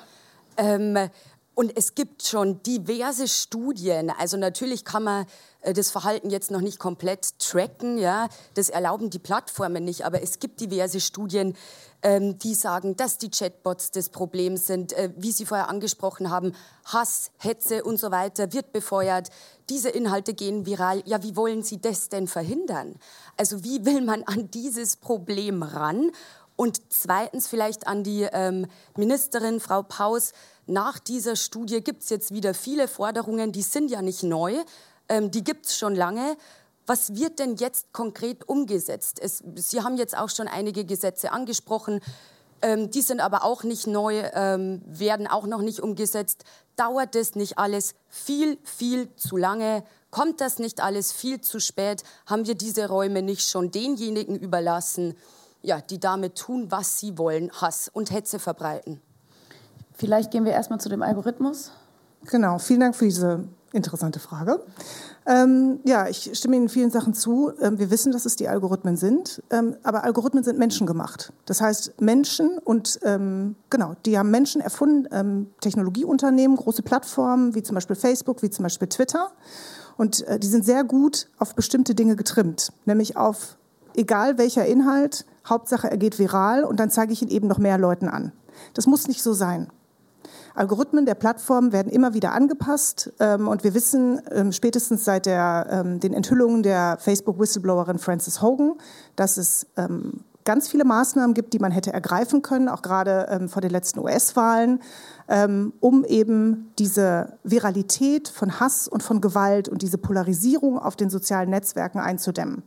Ähm, 0.58 1.10
und 1.56 1.78
es 1.78 1.96
gibt 1.96 2.24
schon 2.24 2.62
diverse 2.64 3.30
Studien. 3.30 4.10
Also 4.10 4.36
natürlich 4.36 4.84
kann 4.84 5.04
man 5.04 5.26
äh, 5.62 5.72
das 5.72 5.90
Verhalten 5.90 6.30
jetzt 6.30 6.52
noch 6.52 6.60
nicht 6.60 6.80
komplett 6.80 7.40
tracken. 7.40 7.98
Ja? 7.98 8.28
Das 8.56 8.70
erlauben 8.70 9.10
die 9.10 9.20
Plattformen 9.20 9.86
nicht. 9.86 10.06
Aber 10.06 10.22
es 10.22 10.40
gibt 10.40 10.60
diverse 10.60 11.00
Studien, 11.00 11.56
ähm, 12.04 12.38
die 12.40 12.54
sagen, 12.54 12.98
dass 12.98 13.18
die 13.18 13.32
Chatbots 13.32 13.92
das 13.92 14.10
Problem 14.10 14.58
sind. 14.58 14.92
Äh, 14.92 15.12
wie 15.16 15.32
Sie 15.32 15.46
vorher 15.46 15.70
angesprochen 15.70 16.30
haben, 16.30 16.52
Hass, 16.84 17.32
Hetze 17.38 17.86
und 17.86 17.98
so 17.98 18.12
weiter 18.12 18.52
wird 18.52 18.74
befeuert. 18.74 19.30
Diese 19.70 19.88
Inhalte 19.90 20.34
gehen 20.34 20.66
viral. 20.66 21.04
Ja, 21.06 21.24
wie 21.24 21.38
wollen 21.38 21.64
Sie 21.64 21.80
das 21.80 22.10
denn 22.10 22.28
verhindern? 22.28 22.96
Also 23.38 23.64
wie 23.64 23.86
will 23.86 24.02
man 24.02 24.24
an 24.24 24.52
dieses 24.52 24.98
Problem 24.98 25.64
ran? 25.64 26.12
Und 26.58 26.82
zweitens 26.90 27.48
vielleicht 27.48 27.88
an 27.88 28.04
die 28.04 28.28
ähm, 28.32 28.68
Ministerin, 28.96 29.60
Frau 29.60 29.84
Paus. 29.84 30.32
Nach 30.68 30.98
dieser 30.98 31.36
Studie 31.36 31.82
gibt 31.82 32.04
es 32.04 32.10
jetzt 32.10 32.34
wieder 32.34 32.54
viele 32.54 32.88
Forderungen, 32.88 33.52
die 33.52 33.62
sind 33.62 33.92
ja 33.92 34.02
nicht 34.02 34.24
neu, 34.24 34.56
ähm, 35.10 35.30
die 35.30 35.44
gibt 35.44 35.68
es 35.68 35.78
schon 35.78 35.96
lange. 35.96 36.38
Was 36.88 37.16
wird 37.16 37.40
denn 37.40 37.56
jetzt 37.56 37.94
konkret 37.94 38.48
umgesetzt? 38.48 39.20
Es, 39.22 39.44
Sie 39.56 39.82
haben 39.82 39.98
jetzt 39.98 40.18
auch 40.18 40.30
schon 40.30 40.48
einige 40.48 40.86
Gesetze 40.86 41.32
angesprochen. 41.32 42.00
Ähm, 42.62 42.90
die 42.90 43.02
sind 43.02 43.20
aber 43.20 43.44
auch 43.44 43.64
nicht 43.64 43.86
neu, 43.86 44.22
ähm, 44.34 44.82
werden 44.86 45.28
auch 45.28 45.46
noch 45.46 45.62
nicht 45.62 45.82
umgesetzt. 45.82 46.46
Dauert 46.76 47.16
das 47.16 47.36
nicht 47.36 47.58
alles 47.58 47.96
viel, 48.08 48.58
viel 48.64 49.14
zu 49.16 49.38
lange? 49.38 49.84
Kommt 50.10 50.42
das 50.42 50.60
nicht 50.60 50.82
alles 50.82 51.12
viel 51.12 51.42
zu 51.42 51.60
spät? 51.60 52.04
Haben 52.26 52.48
wir 52.48 52.56
diese 52.56 52.88
Räume 52.88 53.22
nicht 53.22 53.48
schon 53.50 53.72
denjenigen 53.72 54.36
überlassen, 54.36 55.16
ja, 55.62 55.82
die 55.82 56.00
damit 56.00 56.36
tun, 56.36 56.72
was 56.72 57.00
sie 57.00 57.18
wollen, 57.18 57.52
Hass 57.52 57.90
und 57.92 58.12
Hetze 58.12 58.40
verbreiten? 58.40 59.02
Vielleicht 59.96 60.32
gehen 60.32 60.46
wir 60.46 60.52
erstmal 60.52 60.80
zu 60.80 60.90
dem 60.90 61.02
Algorithmus. 61.02 61.72
Genau, 62.26 62.58
vielen 62.58 62.82
Dank 62.82 62.96
für 62.96 63.06
diese 63.06 63.46
interessante 63.72 64.20
Frage. 64.20 64.62
Ähm, 65.28 65.80
ja, 65.84 66.08
ich 66.08 66.32
stimme 66.34 66.56
Ihnen 66.56 66.70
vielen 66.70 66.92
Sachen 66.92 67.14
zu. 67.14 67.52
Ähm, 67.62 67.78
wir 67.78 67.90
wissen, 67.92 68.12
dass 68.12 68.26
es 68.26 68.36
die 68.36 68.48
Algorithmen 68.48 68.96
sind, 68.96 69.44
ähm, 69.52 69.76
aber 69.84 70.04
Algorithmen 70.04 70.44
sind 70.44 70.58
menschengemacht. 70.58 71.34
Das 71.46 71.62
heißt, 71.62 72.00
Menschen 72.00 72.58
und 72.58 73.00
ähm, 73.04 73.56
genau, 73.70 73.94
die 74.06 74.18
haben 74.18 74.32
Menschen 74.32 74.62
erfunden, 74.62 75.08
ähm, 75.12 75.48
Technologieunternehmen, 75.62 76.58
große 76.58 76.84
Plattformen 76.84 77.56
wie 77.56 77.64
zum 77.64 77.76
Beispiel 77.76 77.96
Facebook, 77.96 78.42
wie 78.44 78.50
zum 78.50 78.64
Beispiel 78.64 78.88
Twitter. 78.88 79.32
Und 79.98 80.26
äh, 80.28 80.40
die 80.40 80.48
sind 80.48 80.66
sehr 80.66 80.84
gut 80.84 81.28
auf 81.38 81.56
bestimmte 81.56 81.96
Dinge 81.96 82.16
getrimmt, 82.16 82.72
nämlich 82.86 83.18
auf 83.18 83.58
egal 83.96 84.38
welcher 84.38 84.66
Inhalt, 84.66 85.26
Hauptsache 85.48 85.90
er 85.90 85.98
geht 85.98 86.20
viral 86.20 86.64
und 86.64 86.80
dann 86.80 86.90
zeige 86.90 87.14
ich 87.14 87.22
ihn 87.22 87.30
eben 87.30 87.48
noch 87.48 87.60
mehr 87.60 87.78
Leuten 87.78 88.10
an. 88.10 88.32
Das 88.74 88.88
muss 88.88 89.08
nicht 89.08 89.24
so 89.24 89.34
sein. 89.34 89.70
Algorithmen 90.56 91.06
der 91.06 91.16
Plattform 91.16 91.72
werden 91.74 91.92
immer 91.92 92.14
wieder 92.14 92.32
angepasst 92.32 93.12
ähm, 93.20 93.48
und 93.48 93.64
wir 93.64 93.74
wissen 93.74 94.22
ähm, 94.32 94.52
spätestens 94.52 95.04
seit 95.04 95.26
der, 95.26 95.68
ähm, 95.70 96.00
den 96.00 96.14
Enthüllungen 96.14 96.64
der 96.64 96.98
Facebook-Whistleblowerin 97.00 98.00
Frances 98.00 98.42
Hogan, 98.42 98.74
dass 99.16 99.38
es 99.38 99.68
ganz 100.44 100.68
viele 100.68 100.86
Maßnahmen 100.86 101.34
gibt, 101.34 101.54
die 101.54 101.60
man 101.60 101.72
hätte 101.72 101.92
ergreifen 101.92 102.42
können, 102.42 102.70
auch 102.70 102.82
gerade 102.82 103.48
vor 103.48 103.62
den 103.62 103.72
letzten 103.72 104.00
US-Wahlen, 104.00 104.80
um 105.80 106.06
eben 106.06 106.72
diese 106.78 107.34
Viralität 107.44 108.28
von 108.28 108.60
Hass 108.60 108.88
und 108.88 109.04
von 109.04 109.22
Gewalt 109.22 109.70
und 109.70 109.82
diese 109.82 109.98
Polarisierung 109.98 110.78
auf 110.78 110.96
den 110.96 111.10
sozialen 111.10 111.50
Netzwerken 111.50 112.00
einzudämmen. 112.00 112.64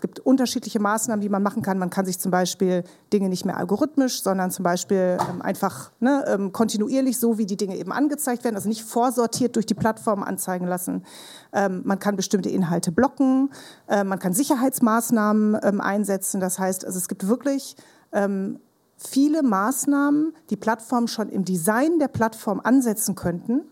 Es 0.00 0.02
gibt 0.02 0.18
unterschiedliche 0.20 0.80
Maßnahmen, 0.80 1.20
die 1.20 1.28
man 1.28 1.42
machen 1.42 1.60
kann. 1.60 1.78
Man 1.78 1.90
kann 1.90 2.06
sich 2.06 2.18
zum 2.18 2.30
Beispiel 2.30 2.84
Dinge 3.12 3.28
nicht 3.28 3.44
mehr 3.44 3.58
algorithmisch, 3.58 4.22
sondern 4.22 4.50
zum 4.50 4.62
Beispiel 4.62 5.18
ähm, 5.28 5.42
einfach 5.42 5.90
ne, 6.00 6.24
ähm, 6.26 6.52
kontinuierlich, 6.52 7.18
so 7.18 7.36
wie 7.36 7.44
die 7.44 7.58
Dinge 7.58 7.76
eben 7.76 7.92
angezeigt 7.92 8.42
werden, 8.42 8.56
also 8.56 8.66
nicht 8.66 8.82
vorsortiert 8.82 9.56
durch 9.56 9.66
die 9.66 9.74
Plattform 9.74 10.22
anzeigen 10.22 10.66
lassen. 10.66 11.04
Ähm, 11.52 11.82
man 11.84 11.98
kann 11.98 12.16
bestimmte 12.16 12.48
Inhalte 12.48 12.92
blocken, 12.92 13.50
äh, 13.88 14.02
man 14.02 14.18
kann 14.18 14.32
Sicherheitsmaßnahmen 14.32 15.58
ähm, 15.62 15.82
einsetzen. 15.82 16.40
Das 16.40 16.58
heißt, 16.58 16.86
also 16.86 16.96
es 16.96 17.06
gibt 17.06 17.28
wirklich 17.28 17.76
ähm, 18.12 18.58
viele 18.96 19.42
Maßnahmen, 19.42 20.32
die 20.48 20.56
Plattformen 20.56 21.08
schon 21.08 21.28
im 21.28 21.44
Design 21.44 21.98
der 21.98 22.08
Plattform 22.08 22.58
ansetzen 22.64 23.16
könnten, 23.16 23.64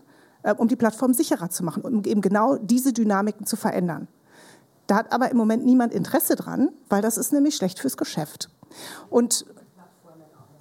äh, 0.43 0.53
um 0.53 0.67
die 0.67 0.75
Plattform 0.75 1.15
sicherer 1.15 1.49
zu 1.49 1.63
machen, 1.63 1.81
um 1.81 2.03
eben 2.03 2.21
genau 2.21 2.57
diese 2.57 2.93
Dynamiken 2.93 3.47
zu 3.47 3.55
verändern. 3.55 4.07
Da 4.89 4.95
hat 4.95 5.13
aber 5.13 5.29
im 5.29 5.37
Moment 5.37 5.63
niemand 5.63 5.93
Interesse 5.93 6.35
dran, 6.35 6.71
weil 6.89 7.03
das 7.03 7.19
ist 7.19 7.31
nämlich 7.31 7.55
schlecht 7.55 7.77
fürs 7.77 7.95
Geschäft. 7.95 8.49
Und 9.11 9.45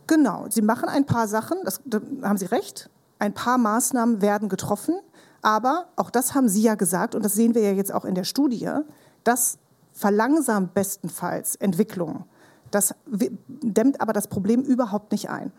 genau, 0.07 0.45
sie 0.51 0.61
machen 0.61 0.91
ein 0.91 1.07
paar 1.07 1.27
Sachen, 1.27 1.57
das, 1.65 1.81
da 1.87 1.99
haben 2.23 2.37
Sie 2.37 2.45
recht, 2.45 2.91
ein 3.19 3.33
paar 3.33 3.57
Maßnahmen 3.57 4.21
werden 4.21 4.51
getroffen, 4.51 4.97
aber 5.41 5.87
auch 5.97 6.11
das 6.11 6.35
haben 6.35 6.47
Sie 6.47 6.61
ja 6.61 6.75
gesagt 6.75 7.15
und 7.15 7.25
das 7.25 7.33
sehen 7.33 7.55
wir 7.55 7.63
ja 7.63 7.73
jetzt 7.73 7.91
auch 7.91 8.05
in 8.05 8.15
der 8.15 8.25
Studie, 8.25 8.71
das 9.25 9.57
verlangsamt 9.95 10.75
bestenfalls 10.75 11.57
Entwicklung. 11.57 12.25
Das 12.71 12.95
dämmt 13.07 14.03
aber 14.03 14.13
das 14.13 14.29
Problem 14.29 14.61
überhaupt 14.61 15.11
nicht 15.11 15.31
ein. 15.31 15.53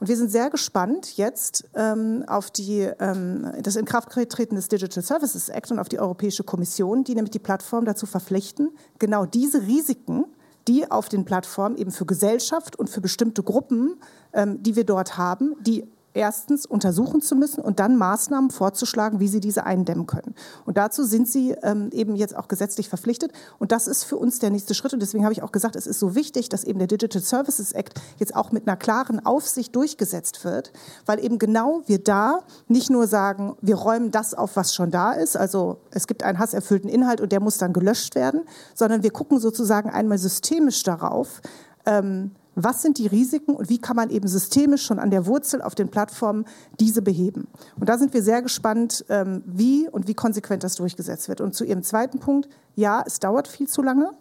Und 0.00 0.08
wir 0.08 0.16
sind 0.16 0.30
sehr 0.30 0.50
gespannt 0.50 1.16
jetzt 1.16 1.68
ähm, 1.74 2.24
auf 2.26 2.50
die, 2.50 2.88
ähm, 3.00 3.50
das 3.62 3.76
Inkrafttreten 3.76 4.56
des 4.56 4.68
Digital 4.68 5.02
Services 5.02 5.48
Act 5.48 5.70
und 5.72 5.78
auf 5.78 5.88
die 5.88 5.98
Europäische 5.98 6.44
Kommission, 6.44 7.04
die 7.04 7.14
nämlich 7.14 7.32
die 7.32 7.38
Plattform 7.38 7.84
dazu 7.84 8.06
verpflichten, 8.06 8.70
genau 8.98 9.26
diese 9.26 9.62
Risiken, 9.62 10.24
die 10.68 10.90
auf 10.90 11.08
den 11.08 11.24
Plattformen 11.24 11.76
eben 11.76 11.90
für 11.90 12.06
Gesellschaft 12.06 12.78
und 12.78 12.90
für 12.90 13.00
bestimmte 13.00 13.42
Gruppen, 13.42 13.96
ähm, 14.32 14.62
die 14.62 14.76
wir 14.76 14.84
dort 14.84 15.16
haben, 15.16 15.56
die 15.60 15.88
erstens 16.18 16.66
untersuchen 16.66 17.22
zu 17.22 17.36
müssen 17.36 17.62
und 17.62 17.78
dann 17.78 17.96
Maßnahmen 17.96 18.50
vorzuschlagen, 18.50 19.20
wie 19.20 19.28
sie 19.28 19.40
diese 19.40 19.64
eindämmen 19.64 20.06
können. 20.06 20.34
Und 20.66 20.76
dazu 20.76 21.04
sind 21.04 21.28
sie 21.28 21.52
ähm, 21.62 21.90
eben 21.92 22.16
jetzt 22.16 22.36
auch 22.36 22.48
gesetzlich 22.48 22.88
verpflichtet. 22.88 23.32
Und 23.60 23.70
das 23.70 23.86
ist 23.86 24.02
für 24.02 24.16
uns 24.16 24.40
der 24.40 24.50
nächste 24.50 24.74
Schritt. 24.74 24.92
Und 24.92 25.00
deswegen 25.00 25.24
habe 25.24 25.32
ich 25.32 25.42
auch 25.42 25.52
gesagt, 25.52 25.76
es 25.76 25.86
ist 25.86 26.00
so 26.00 26.16
wichtig, 26.16 26.48
dass 26.48 26.64
eben 26.64 26.80
der 26.80 26.88
Digital 26.88 27.22
Services 27.22 27.72
Act 27.72 28.00
jetzt 28.18 28.34
auch 28.34 28.50
mit 28.50 28.66
einer 28.66 28.76
klaren 28.76 29.24
Aufsicht 29.24 29.74
durchgesetzt 29.76 30.44
wird, 30.44 30.72
weil 31.06 31.24
eben 31.24 31.38
genau 31.38 31.82
wir 31.86 32.02
da 32.02 32.40
nicht 32.66 32.90
nur 32.90 33.06
sagen, 33.06 33.56
wir 33.60 33.76
räumen 33.76 34.10
das 34.10 34.34
auf, 34.34 34.56
was 34.56 34.74
schon 34.74 34.90
da 34.90 35.12
ist, 35.12 35.36
also 35.36 35.78
es 35.90 36.06
gibt 36.08 36.24
einen 36.24 36.38
hasserfüllten 36.38 36.90
Inhalt 36.90 37.20
und 37.20 37.30
der 37.30 37.40
muss 37.40 37.58
dann 37.58 37.72
gelöscht 37.72 38.16
werden, 38.16 38.42
sondern 38.74 39.02
wir 39.02 39.10
gucken 39.10 39.38
sozusagen 39.38 39.90
einmal 39.90 40.18
systemisch 40.18 40.82
darauf, 40.82 41.40
ähm, 41.86 42.32
was 42.64 42.82
sind 42.82 42.98
die 42.98 43.06
Risiken 43.06 43.54
und 43.54 43.68
wie 43.68 43.78
kann 43.78 43.96
man 43.96 44.10
eben 44.10 44.26
systemisch 44.28 44.84
schon 44.84 44.98
an 44.98 45.10
der 45.10 45.26
Wurzel 45.26 45.62
auf 45.62 45.74
den 45.74 45.88
Plattformen 45.88 46.44
diese 46.80 47.02
beheben. 47.02 47.46
Und 47.78 47.88
da 47.88 47.98
sind 47.98 48.12
wir 48.14 48.22
sehr 48.22 48.42
gespannt, 48.42 49.04
ähm, 49.08 49.42
wie 49.46 49.88
und 49.88 50.08
wie 50.08 50.14
konsequent 50.14 50.64
das 50.64 50.74
durchgesetzt 50.74 51.28
wird. 51.28 51.40
Und 51.40 51.54
zu 51.54 51.64
Ihrem 51.64 51.82
zweiten 51.82 52.18
Punkt, 52.18 52.48
ja, 52.74 53.02
es 53.06 53.20
dauert 53.20 53.48
viel 53.48 53.68
zu 53.68 53.82
lange. 53.82 54.12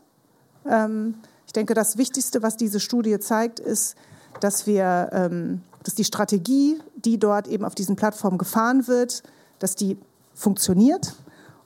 Ähm, 0.65 1.15
ich 1.45 1.53
denke, 1.53 1.73
das 1.73 1.97
Wichtigste, 1.97 2.43
was 2.43 2.57
diese 2.57 2.79
Studie 2.79 3.19
zeigt, 3.19 3.59
ist, 3.59 3.95
dass 4.39 4.67
wir, 4.67 5.09
ähm, 5.13 5.61
dass 5.83 5.95
die 5.95 6.03
Strategie, 6.03 6.79
die 6.95 7.17
dort 7.17 7.47
eben 7.47 7.65
auf 7.65 7.75
diesen 7.75 7.95
Plattformen 7.95 8.37
gefahren 8.37 8.87
wird, 8.87 9.23
dass 9.59 9.75
die 9.75 9.97
funktioniert 10.33 11.15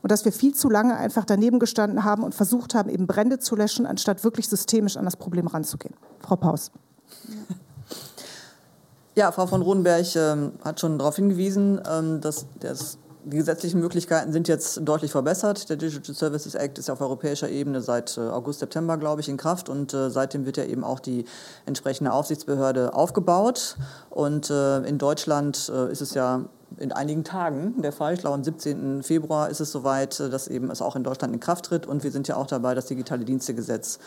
und 0.02 0.12
dass 0.12 0.26
wir 0.26 0.32
viel 0.32 0.54
zu 0.54 0.70
lange 0.70 0.96
einfach 0.98 1.26
daneben 1.26 1.60
gestanden 1.60 2.04
haben 2.04 2.24
und 2.24 2.36
versucht 2.36 2.76
haben, 2.76 2.90
eben 2.90 3.08
Brände 3.08 3.40
zu 3.40 3.56
löschen, 3.56 3.86
anstatt 3.86 4.24
wirklich 4.24 4.48
systemisch 4.48 4.98
an 4.98 5.06
das 5.06 5.16
Problem 5.16 5.48
ranzugehen. 5.48 5.96
Frau 6.20 6.36
Paus. 6.36 6.72
Ja, 9.14 9.32
Frau 9.34 9.46
von 9.46 9.62
Rodenberg 9.62 10.16
ähm, 10.16 10.54
hat 10.64 10.80
schon 10.80 10.98
darauf 10.98 11.18
hingewiesen, 11.18 11.82
ähm, 11.90 12.22
dass 12.22 12.46
das, 12.62 12.98
die 13.24 13.38
gesetzlichen 13.38 13.80
Möglichkeiten 13.80 14.32
sind 14.32 14.48
jetzt 14.48 14.82
deutlich 14.84 15.12
verbessert. 15.12 15.70
Der 15.70 15.78
Digital 15.78 16.16
Services 16.16 16.56
Act 16.56 16.78
ist 16.78 16.88
ja 16.88 16.94
auf 16.94 17.02
europäischer 17.02 17.50
Ebene 17.50 17.82
seit 17.82 18.18
äh, 18.18 18.22
August, 18.22 18.60
September, 18.60 18.98
glaube 18.98 19.22
ich, 19.22 19.30
in 19.30 19.38
Kraft 19.38 19.70
und 19.70 19.94
äh, 19.94 20.10
seitdem 20.10 20.46
wird 20.46 20.58
ja 20.58 20.64
eben 20.66 20.84
auch 20.84 21.00
die 21.00 21.26
entsprechende 21.66 22.14
Aufsichtsbehörde 22.14 22.94
aufgebaut. 22.94 23.78
Und 24.10 24.50
äh, 24.50 24.80
in 24.80 24.98
Deutschland 24.98 25.72
äh, 25.74 25.92
ist 25.92 26.02
es 26.02 26.14
ja 26.14 26.46
in 26.78 26.92
einigen 26.92 27.24
Tagen 27.24 27.82
der 27.82 27.92
Fall. 27.92 28.14
Ich 28.14 28.22
glaube, 28.22 28.36
am 28.36 28.44
17. 28.44 29.04
Februar 29.04 29.50
ist 29.50 29.60
es 29.60 29.72
soweit, 29.72 30.20
äh, 30.20 30.30
dass 30.30 30.48
eben 30.48 30.72
es 30.72 30.82
auch 30.82 30.96
in 30.96 31.04
Deutschland 31.04 31.34
in 31.34 31.40
Kraft 31.40 31.66
tritt. 31.66 31.86
Und 31.86 32.04
wir 32.04 32.12
sind 32.12 32.28
ja 32.28 32.36
auch 32.36 32.48
dabei, 32.48 32.76
das 32.76 32.86
digitale 32.86 33.26
Dienstegesetz 33.26 34.00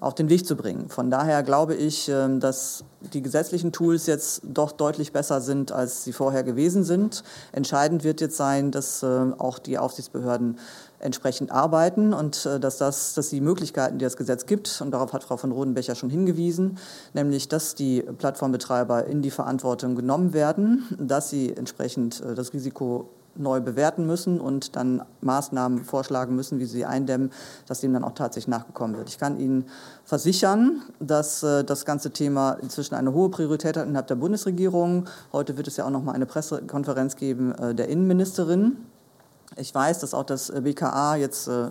auf 0.00 0.14
den 0.14 0.28
Weg 0.28 0.46
zu 0.46 0.56
bringen. 0.56 0.88
Von 0.88 1.10
daher 1.10 1.42
glaube 1.42 1.74
ich, 1.74 2.08
ähm, 2.08 2.40
dass 2.40 2.84
die 3.12 3.22
gesetzlichen 3.22 3.72
Tools 3.72 4.06
jetzt 4.06 4.42
doch 4.44 4.72
deutlich 4.72 5.12
besser 5.12 5.40
sind, 5.40 5.72
als 5.72 6.04
sie 6.04 6.12
vorher 6.12 6.42
gewesen 6.42 6.84
sind. 6.84 7.22
Entscheidend 7.52 8.04
wird 8.04 8.20
jetzt 8.20 8.36
sein, 8.36 8.70
dass 8.70 9.02
ähm, 9.02 9.34
auch 9.38 9.58
die 9.58 9.78
Aufsichtsbehörden 9.78 10.58
entsprechend 10.98 11.52
arbeiten 11.52 12.12
und 12.12 12.46
äh, 12.46 12.58
dass, 12.58 12.78
das, 12.78 13.14
dass 13.14 13.28
die 13.28 13.40
Möglichkeiten, 13.40 13.98
die 13.98 14.04
das 14.04 14.16
Gesetz 14.16 14.46
gibt, 14.46 14.80
und 14.80 14.90
darauf 14.90 15.12
hat 15.12 15.24
Frau 15.24 15.36
von 15.36 15.52
Rodenbecher 15.52 15.94
schon 15.94 16.10
hingewiesen, 16.10 16.78
nämlich 17.14 17.48
dass 17.48 17.74
die 17.74 18.02
Plattformbetreiber 18.02 19.06
in 19.06 19.22
die 19.22 19.30
Verantwortung 19.30 19.94
genommen 19.94 20.32
werden, 20.32 20.84
dass 20.98 21.30
sie 21.30 21.54
entsprechend 21.54 22.20
äh, 22.20 22.34
das 22.34 22.52
Risiko 22.52 23.08
neu 23.38 23.60
bewerten 23.60 24.06
müssen 24.06 24.40
und 24.40 24.76
dann 24.76 25.02
Maßnahmen 25.20 25.84
vorschlagen 25.84 26.34
müssen, 26.34 26.58
wie 26.58 26.64
sie 26.66 26.84
eindämmen, 26.84 27.30
dass 27.66 27.80
dem 27.80 27.92
dann 27.92 28.04
auch 28.04 28.14
tatsächlich 28.14 28.48
nachgekommen 28.48 28.96
wird. 28.96 29.08
Ich 29.08 29.18
kann 29.18 29.38
Ihnen 29.38 29.66
versichern, 30.04 30.82
dass 31.00 31.42
äh, 31.42 31.64
das 31.64 31.84
ganze 31.84 32.10
Thema 32.10 32.52
inzwischen 32.62 32.94
eine 32.94 33.12
hohe 33.12 33.30
Priorität 33.30 33.76
hat 33.76 33.86
innerhalb 33.86 34.06
der 34.06 34.16
Bundesregierung. 34.16 35.06
Heute 35.32 35.56
wird 35.56 35.68
es 35.68 35.76
ja 35.76 35.84
auch 35.84 35.90
noch 35.90 36.02
mal 36.02 36.12
eine 36.12 36.26
Pressekonferenz 36.26 37.16
geben 37.16 37.52
äh, 37.52 37.74
der 37.74 37.88
Innenministerin 37.88 38.76
ich 39.58 39.74
weiß, 39.74 40.00
dass 40.00 40.12
auch 40.12 40.24
das 40.24 40.52
BKA 40.52 41.16
jetzt 41.16 41.48
äh, 41.48 41.68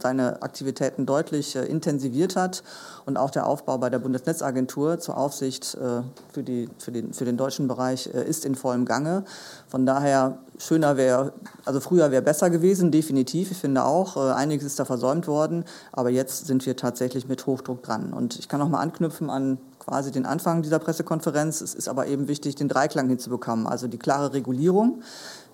seine 0.00 0.42
Aktivitäten 0.42 1.06
deutlich 1.06 1.56
äh, 1.56 1.64
intensiviert 1.64 2.36
hat 2.36 2.62
und 3.04 3.16
auch 3.16 3.30
der 3.30 3.46
Aufbau 3.46 3.78
bei 3.78 3.90
der 3.90 3.98
Bundesnetzagentur 3.98 5.00
zur 5.00 5.16
Aufsicht 5.16 5.74
äh, 5.74 6.02
für, 6.32 6.42
die, 6.44 6.68
für, 6.78 6.92
den, 6.92 7.12
für 7.12 7.24
den 7.24 7.36
deutschen 7.36 7.66
Bereich 7.66 8.06
ist 8.06 8.44
in 8.44 8.54
vollem 8.54 8.84
Gange. 8.84 9.24
Von 9.68 9.86
daher 9.86 10.38
schöner 10.58 10.96
wäre, 10.96 11.32
also 11.64 11.80
früher 11.80 12.10
wäre 12.10 12.22
besser 12.22 12.48
gewesen, 12.48 12.92
definitiv. 12.92 13.50
Ich 13.50 13.58
finde 13.58 13.84
auch, 13.84 14.16
einiges 14.16 14.64
ist 14.64 14.78
da 14.78 14.84
versäumt 14.84 15.26
worden, 15.26 15.64
aber 15.92 16.10
jetzt 16.10 16.46
sind 16.46 16.64
wir 16.64 16.76
tatsächlich 16.76 17.28
mit 17.28 17.46
Hochdruck 17.46 17.82
dran. 17.82 18.12
Und 18.12 18.38
ich 18.38 18.48
kann 18.48 18.60
noch 18.60 18.68
mal 18.68 18.80
anknüpfen 18.80 19.30
an 19.30 19.58
quasi 19.78 20.10
den 20.10 20.26
Anfang 20.26 20.62
dieser 20.62 20.78
Pressekonferenz. 20.78 21.60
Es 21.60 21.74
ist 21.74 21.88
aber 21.88 22.06
eben 22.06 22.28
wichtig, 22.28 22.54
den 22.54 22.68
Dreiklang 22.68 23.08
hinzubekommen, 23.08 23.66
also 23.66 23.88
die 23.88 23.98
klare 23.98 24.32
Regulierung 24.32 25.02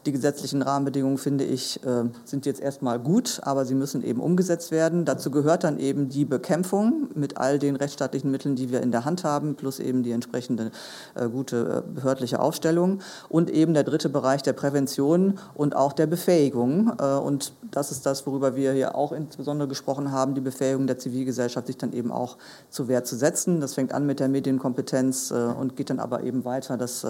Die 0.04 0.10
gesetzlichen 0.10 0.62
Rahmenbedingungen, 0.62 1.16
finde 1.16 1.44
ich, 1.44 1.80
äh, 1.84 2.04
sind 2.24 2.44
jetzt 2.44 2.60
erstmal 2.60 2.98
gut, 2.98 3.40
aber 3.44 3.64
sie 3.64 3.76
müssen 3.76 4.02
eben 4.02 4.20
umgesetzt 4.20 4.72
werden. 4.72 5.04
Dazu 5.04 5.30
gehört 5.30 5.62
dann 5.62 5.78
eben 5.78 6.08
die 6.08 6.24
Bekämpfung 6.24 7.08
mit 7.14 7.36
all 7.36 7.60
den 7.60 7.76
rechtsstaatlichen 7.76 8.28
Mitteln, 8.28 8.56
die 8.56 8.72
wir 8.72 8.80
in 8.80 8.90
der 8.90 9.04
Hand 9.04 9.22
haben, 9.22 9.54
plus 9.54 9.78
eben 9.78 10.02
die 10.02 10.10
entsprechende 10.10 10.72
äh, 11.14 11.28
gute 11.28 11.84
äh, 11.86 11.94
behördliche 11.94 12.40
Aufstellung. 12.40 12.98
Und 13.28 13.48
eben 13.48 13.74
der 13.74 13.84
dritte 13.84 14.08
Bereich 14.08 14.42
der 14.42 14.54
Prävention 14.54 15.38
und 15.54 15.76
auch 15.76 15.92
der 15.92 16.06
Befähigung. 16.06 16.90
Und 16.90 17.52
das 17.70 17.92
ist 17.92 18.04
das, 18.06 18.26
worüber 18.26 18.56
wir 18.56 18.72
hier 18.72 18.94
auch 18.96 19.12
insbesondere 19.12 19.68
gesprochen 19.68 20.10
haben, 20.10 20.34
die 20.34 20.40
Befähigung 20.40 20.86
der 20.86 20.98
Zivilgesellschaft, 20.98 21.66
sich 21.66 21.78
dann 21.78 21.92
eben 21.92 22.10
auch 22.10 22.36
zur 22.70 22.88
Wehr 22.88 23.04
zu 23.04 23.16
setzen. 23.16 23.60
Das 23.60 23.74
fängt 23.74 23.92
an 23.92 24.06
mit 24.06 24.20
der 24.20 24.28
Medienkompetenz 24.28 25.30
und 25.30 25.76
geht 25.76 25.90
dann 25.90 26.00
aber 26.00 26.22
eben 26.22 26.44
weiter, 26.44 26.76
dass 26.76 27.06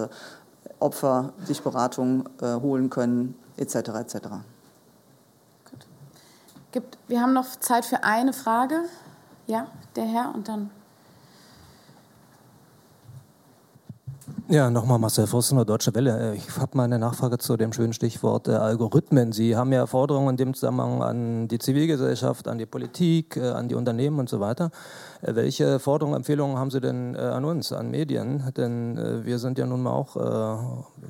Opfer 0.83 1.33
sich 1.45 1.63
Beratung 1.63 2.29
äh, 2.41 2.55
holen 2.55 2.91
können, 2.91 3.35
etc. 3.57 3.75
etc. 3.75 4.17
Gibt, 6.73 6.99
wir 7.09 7.21
haben 7.21 7.33
noch 7.33 7.47
Zeit 7.61 7.85
für 7.85 8.03
eine 8.03 8.33
Frage. 8.33 8.85
Ja, 9.47 9.67
der 9.97 10.05
Herr 10.05 10.35
und 10.35 10.49
dann. 10.49 10.71
Ja, 14.49 14.71
nochmal 14.71 14.99
Marcel 14.99 15.27
Forstner, 15.27 15.65
Deutsche 15.65 15.95
Welle. 15.95 16.33
Äh, 16.33 16.37
ich 16.37 16.57
habe 16.59 16.77
mal 16.77 16.85
eine 16.85 16.99
Nachfrage 16.99 17.39
zu 17.39 17.57
dem 17.57 17.73
schönen 17.73 17.93
Stichwort 17.93 18.49
äh, 18.49 18.53
Algorithmen. 18.53 19.33
Sie 19.33 19.57
haben 19.57 19.73
ja 19.73 19.87
Forderungen 19.87 20.31
in 20.31 20.37
dem 20.37 20.55
Zusammenhang 20.55 21.03
an 21.03 21.49
die 21.49 21.59
Zivilgesellschaft, 21.59 22.49
an 22.49 22.59
die 22.59 22.67
Politik, 22.67 23.37
äh, 23.37 23.49
an 23.49 23.69
die 23.69 23.75
Unternehmen 23.75 24.19
und 24.19 24.29
so 24.29 24.41
weiter. 24.41 24.71
Äh, 25.23 25.35
welche 25.35 25.79
Forderungen, 25.79 26.17
Empfehlungen 26.17 26.59
haben 26.59 26.71
Sie 26.71 26.81
denn 26.81 27.15
äh, 27.15 27.19
an 27.19 27.45
uns, 27.45 27.73
an 27.73 27.91
Medien? 27.91 28.53
Denn 28.57 28.97
äh, 28.97 29.25
wir 29.25 29.39
sind 29.39 29.59
ja 29.59 29.67
nun 29.67 29.83
mal 29.83 29.93
auch, 29.93 30.17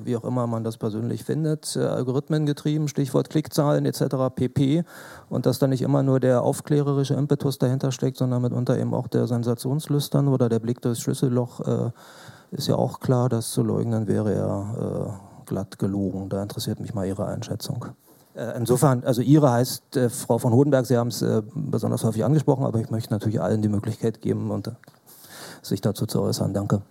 wie 0.03 0.15
auch 0.15 0.23
immer 0.23 0.47
man 0.47 0.63
das 0.63 0.77
persönlich 0.77 1.23
findet, 1.23 1.75
Algorithmen 1.77 2.45
getrieben, 2.45 2.87
Stichwort 2.87 3.29
Klickzahlen 3.29 3.85
etc. 3.85 4.33
pp. 4.33 4.83
Und 5.29 5.45
dass 5.45 5.59
da 5.59 5.67
nicht 5.67 5.81
immer 5.81 6.03
nur 6.03 6.19
der 6.19 6.41
aufklärerische 6.41 7.13
Impetus 7.13 7.57
dahinter 7.57 7.91
steckt, 7.91 8.17
sondern 8.17 8.41
mitunter 8.41 8.77
eben 8.77 8.93
auch 8.93 9.07
der 9.07 9.27
Sensationslüstern 9.27 10.27
oder 10.27 10.49
der 10.49 10.59
Blick 10.59 10.81
durchs 10.81 11.01
Schlüsselloch 11.01 11.91
ist 12.53 12.67
ja 12.67 12.75
auch 12.75 12.99
klar, 12.99 13.29
dass 13.29 13.51
zu 13.51 13.63
leugnen 13.63 14.07
wäre 14.07 14.35
ja 14.35 15.07
äh, 15.07 15.45
glatt 15.45 15.79
gelogen. 15.79 16.29
Da 16.29 16.41
interessiert 16.41 16.79
mich 16.79 16.93
mal 16.93 17.05
Ihre 17.07 17.25
Einschätzung. 17.25 17.85
Äh, 18.35 18.57
insofern, 18.57 19.03
also 19.03 19.21
Ihre 19.21 19.51
heißt 19.51 19.97
äh, 19.97 20.09
Frau 20.09 20.37
von 20.37 20.53
Hodenberg, 20.53 20.85
Sie 20.85 20.97
haben 20.97 21.09
es 21.09 21.21
äh, 21.21 21.41
besonders 21.53 22.03
häufig 22.03 22.23
angesprochen, 22.23 22.65
aber 22.65 22.79
ich 22.79 22.89
möchte 22.89 23.13
natürlich 23.13 23.41
allen 23.41 23.61
die 23.61 23.69
Möglichkeit 23.69 24.21
geben, 24.21 24.51
und, 24.51 24.67
äh, 24.67 24.71
sich 25.61 25.81
dazu 25.81 26.05
zu 26.05 26.21
äußern. 26.21 26.53
Danke. 26.53 26.81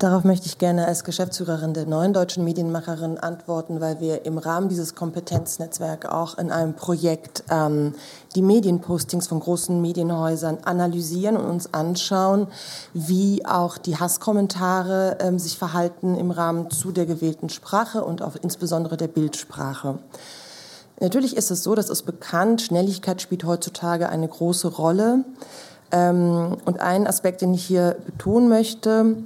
Darauf 0.00 0.24
möchte 0.24 0.46
ich 0.46 0.56
gerne 0.56 0.86
als 0.86 1.04
Geschäftsführerin 1.04 1.74
der 1.74 1.84
neuen 1.84 2.14
deutschen 2.14 2.42
Medienmacherin 2.42 3.18
antworten, 3.18 3.82
weil 3.82 4.00
wir 4.00 4.24
im 4.24 4.38
Rahmen 4.38 4.70
dieses 4.70 4.94
Kompetenznetzwerks 4.94 6.08
auch 6.08 6.38
in 6.38 6.50
einem 6.50 6.72
Projekt 6.72 7.44
ähm, 7.50 7.92
die 8.34 8.40
Medienpostings 8.40 9.26
von 9.26 9.40
großen 9.40 9.78
Medienhäusern 9.78 10.56
analysieren 10.64 11.36
und 11.36 11.44
uns 11.44 11.74
anschauen, 11.74 12.46
wie 12.94 13.44
auch 13.44 13.76
die 13.76 13.98
Hasskommentare 13.98 15.18
ähm, 15.20 15.38
sich 15.38 15.58
verhalten 15.58 16.16
im 16.16 16.30
Rahmen 16.30 16.70
zu 16.70 16.92
der 16.92 17.04
gewählten 17.04 17.50
Sprache 17.50 18.02
und 18.02 18.22
auch 18.22 18.36
insbesondere 18.40 18.96
der 18.96 19.08
Bildsprache. 19.08 19.98
Natürlich 20.98 21.36
ist 21.36 21.50
es 21.50 21.62
so, 21.62 21.74
das 21.74 21.90
ist 21.90 22.04
bekannt, 22.04 22.62
Schnelligkeit 22.62 23.20
spielt 23.20 23.44
heutzutage 23.44 24.08
eine 24.08 24.28
große 24.28 24.68
Rolle. 24.68 25.26
Ähm, 25.92 26.56
und 26.64 26.80
ein 26.80 27.06
Aspekt, 27.06 27.42
den 27.42 27.52
ich 27.52 27.66
hier 27.66 27.96
betonen 28.06 28.48
möchte, 28.48 29.16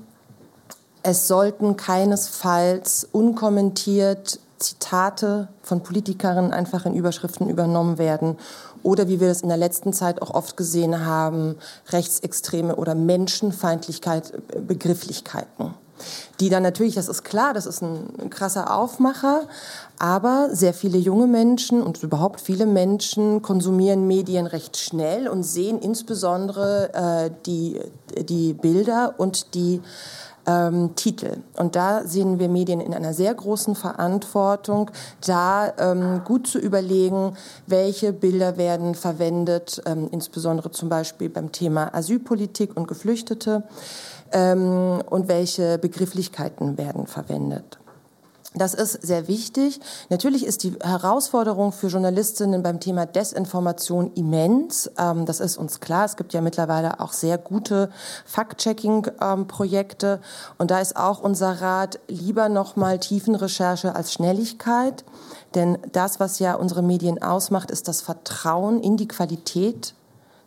es 1.05 1.28
sollten 1.28 1.76
keinesfalls 1.76 3.06
unkommentiert 3.12 4.40
Zitate 4.59 5.48
von 5.62 5.82
Politikerinnen 5.82 6.52
einfach 6.52 6.86
in 6.86 6.94
Überschriften 6.94 7.51
übernommen 7.51 7.98
werden 7.98 8.39
oder 8.82 9.06
wie 9.09 9.20
wir 9.20 9.28
das 9.28 9.43
in 9.43 9.48
der 9.48 9.59
letzten 9.59 9.93
Zeit 9.93 10.22
auch 10.22 10.31
oft 10.31 10.56
gesehen 10.56 11.05
haben, 11.05 11.56
rechtsextreme 11.90 12.76
oder 12.76 12.94
Menschenfeindlichkeit, 12.94 14.32
äh, 14.32 14.60
Begrifflichkeiten. 14.60 15.74
Die 16.40 16.48
dann 16.48 16.62
natürlich, 16.62 16.94
das 16.94 17.09
ist 17.09 17.22
klar, 17.22 17.55
das 17.55 17.66
ist 17.66 17.82
ein 17.82 18.28
krasser 18.28 18.74
Aufmacher, 18.76 19.43
aber 19.98 20.48
sehr 20.52 20.74
viele 20.74 20.98
junge 20.98 21.26
Menschen 21.26 21.82
und 21.82 22.02
überhaupt 22.02 22.40
viele 22.40 22.66
Menschen 22.66 23.43
konsumieren 23.43 24.06
Medien 24.09 24.47
recht 24.47 24.76
schnell 24.76 25.28
und 25.28 25.44
sehen 25.44 25.78
insbesondere 25.78 26.93
äh, 26.94 27.31
die, 27.47 27.81
die 28.24 28.55
Bilder 28.55 29.14
und 29.18 29.55
die 29.55 29.82
ähm, 30.47 30.95
Titel. 30.95 31.39
Und 31.57 31.77
da 31.77 32.05
sehen 32.05 32.39
wir 32.39 32.49
Medien 32.49 32.81
in 32.81 32.95
einer 32.95 33.15
sehr 33.15 33.35
großen 33.35 33.75
Verantwortung, 33.75 34.91
da 35.27 35.73
ähm, 35.79 36.23
gut 36.25 36.47
zu 36.47 36.59
überlegen, 36.59 37.37
welche 37.66 38.12
Bilder 38.12 38.57
werden 38.57 38.95
verwendet, 38.95 39.83
ähm, 39.87 40.09
insbesondere 40.11 40.71
zum 40.71 40.89
Beispiel 40.89 41.29
beim 41.29 41.53
Thema 41.53 41.95
Asylpolitik 41.95 42.77
und 42.77 42.89
Geflüchtete 42.89 43.65
ähm, 44.33 45.03
und 45.09 45.29
welche 45.29 45.79
Begrifflichkeiten 45.79 46.79
werden 46.79 47.07
verwendet. 47.07 47.79
Das 48.56 48.72
ist 48.72 48.93
sehr 49.05 49.26
wichtig. 49.26 49.81
Natürlich 50.10 50.47
ist 50.47 50.62
die 50.62 50.76
Herausforderung 50.81 51.72
für 51.72 51.89
Journalistinnen 51.89 52.62
beim 52.62 52.78
Thema 52.78 53.05
Desinformation 53.05 54.12
immens. 54.14 54.89
Ähm, 54.97 55.26
das 55.26 55.40
ist 55.40 55.56
uns 55.56 55.81
klar. 55.81 56.05
Es 56.05 56.16
gibt 56.16 56.32
ja 56.32 56.40
mittlerweile 56.40 57.01
auch 57.01 57.12
sehr 57.12 57.36
gute 57.36 57.90
Fact-Checking-Projekte. 58.24 60.20
Und 60.56 60.70
da 60.70 60.78
ist 60.78 60.97
auch 60.97 61.20
unser 61.20 61.60
Rat 61.60 61.98
lieber 62.06 62.48
nochmal 62.48 63.01
Tiefenrecherche 63.01 63.97
als 63.97 64.12
Schnelligkeit. 64.12 65.05
Denn 65.56 65.78
das, 65.90 66.20
was 66.20 66.39
ja 66.39 66.55
unsere 66.55 66.82
Medien 66.82 67.20
ausmacht, 67.20 67.72
ist 67.72 67.89
das 67.89 68.02
Vertrauen 68.02 68.81
in 68.81 68.97
die 68.97 69.09
Qualität 69.09 69.94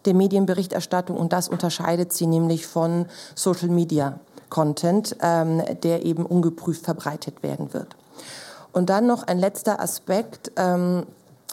der 0.06 0.14
Medienberichterstattung. 0.14 1.18
Und 1.18 1.34
das 1.34 1.50
unterscheidet 1.50 2.14
sie 2.14 2.28
nämlich 2.28 2.68
von 2.68 3.08
Social 3.36 3.68
Media. 3.68 4.18
Content, 4.50 5.16
ähm, 5.22 5.62
der 5.84 6.06
eben 6.06 6.26
ungeprüft 6.26 6.86
verbreitet 6.86 7.44
werden 7.44 7.74
wird. 7.74 7.96
Und 8.72 8.90
dann 8.90 9.08
noch 9.08 9.24
ein 9.24 9.40
letzter 9.40 9.80
Aspekt. 9.80 10.52
Ähm, 10.56 11.06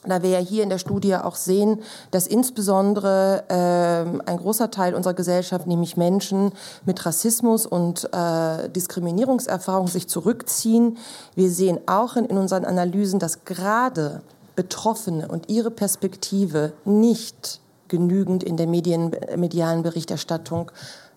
da 0.07 0.23
wir 0.23 0.31
ja 0.31 0.39
hier 0.39 0.63
in 0.63 0.69
der 0.69 0.79
Studie 0.79 1.17
auch 1.17 1.35
sehen, 1.35 1.83
dass 2.11 2.27
insbesondere 2.27 3.45
äh, 3.49 4.31
ein 4.31 4.37
großer 4.37 4.71
Teil 4.71 4.95
unserer 4.95 5.15
Gesellschaft, 5.15 5.67
nämlich 5.67 5.97
Menschen 5.97 6.53
mit 6.85 7.05
Rassismus 7.07 7.67
und 7.67 8.09
äh, 8.13 8.69
Diskriminierungserfahrung, 8.69 9.89
sich 9.89 10.09
zurückziehen. 10.09 10.99
Wir 11.35 11.51
sehen 11.51 11.81
auch 11.87 12.17
in, 12.17 12.27
in 12.27 12.37
unseren 12.37 12.65
Analysen, 12.65 13.19
dass 13.19 13.45
gerade 13.45 14.21
Betroffene 14.57 15.29
und 15.29 15.49
ihre 15.49 15.71
Perspektive 15.71 16.73
nicht 16.85 17.61
genügend 17.89 18.43
in 18.43 18.57
der 18.57 18.67
Medien, 18.67 19.15
medialen 19.37 19.83
Berichterstattung 19.83 20.71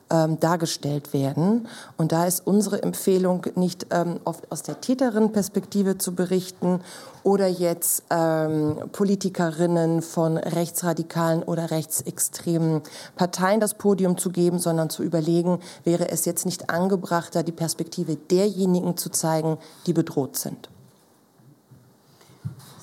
ähm, 0.09 0.39
dargestellt 0.39 1.13
werden. 1.13 1.67
Und 1.97 2.11
da 2.11 2.25
ist 2.25 2.45
unsere 2.45 2.81
Empfehlung 2.83 3.45
nicht 3.55 3.87
ähm, 3.91 4.19
oft 4.25 4.51
aus 4.51 4.63
der 4.63 4.81
Täterinnenperspektive 4.81 5.97
zu 5.97 6.15
berichten 6.15 6.81
oder 7.23 7.47
jetzt 7.47 8.03
ähm, 8.09 8.77
Politikerinnen 8.91 10.01
von 10.01 10.37
rechtsradikalen 10.37 11.43
oder 11.43 11.71
rechtsextremen 11.71 12.81
Parteien 13.15 13.59
das 13.59 13.73
Podium 13.73 14.17
zu 14.17 14.29
geben, 14.29 14.59
sondern 14.59 14.89
zu 14.89 15.03
überlegen, 15.03 15.59
wäre 15.83 16.09
es 16.09 16.25
jetzt 16.25 16.45
nicht 16.45 16.69
angebrachter, 16.69 17.43
die 17.43 17.51
Perspektive 17.51 18.15
derjenigen 18.15 18.95
zu 18.97 19.09
zeigen, 19.09 19.57
die 19.87 19.93
bedroht 19.93 20.37
sind. 20.37 20.69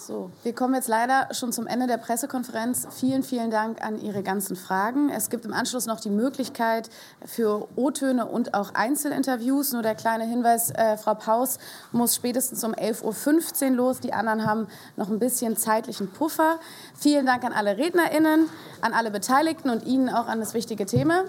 So, 0.06 0.30
wir 0.42 0.54
kommen 0.54 0.74
jetzt 0.74 0.88
leider 0.88 1.28
schon 1.32 1.50
zum 1.50 1.66
Ende 1.66 1.86
der 1.86 1.96
Pressekonferenz. 1.96 2.86
Vielen, 2.90 3.22
vielen 3.22 3.50
Dank 3.50 3.82
an 3.82 3.98
Ihre 3.98 4.22
ganzen 4.22 4.54
Fragen. 4.54 5.08
Es 5.08 5.30
gibt 5.30 5.46
im 5.46 5.54
Anschluss 5.54 5.86
noch 5.86 5.98
die 5.98 6.10
Möglichkeit 6.10 6.90
für 7.24 7.66
O-Töne 7.74 8.26
und 8.26 8.52
auch 8.52 8.74
Einzelinterviews. 8.74 9.72
Nur 9.72 9.80
der 9.80 9.94
kleine 9.94 10.24
Hinweis, 10.24 10.70
äh, 10.72 10.98
Frau 10.98 11.14
Paus 11.14 11.58
muss 11.92 12.14
spätestens 12.14 12.62
um 12.64 12.74
11.15 12.74 13.70
Uhr 13.70 13.76
los. 13.76 14.00
Die 14.00 14.12
anderen 14.12 14.46
haben 14.46 14.68
noch 14.96 15.08
ein 15.08 15.18
bisschen 15.18 15.56
zeitlichen 15.56 16.10
Puffer. 16.10 16.58
Vielen 16.94 17.24
Dank 17.24 17.42
an 17.44 17.54
alle 17.54 17.78
RednerInnen, 17.78 18.50
an 18.82 18.92
alle 18.92 19.10
Beteiligten 19.10 19.70
und 19.70 19.86
Ihnen 19.86 20.10
auch 20.10 20.26
an 20.26 20.38
das 20.38 20.52
wichtige 20.52 20.84
Thema. 20.84 21.24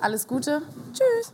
Alles 0.00 0.26
Gute. 0.26 0.62
Tschüss. 0.92 1.30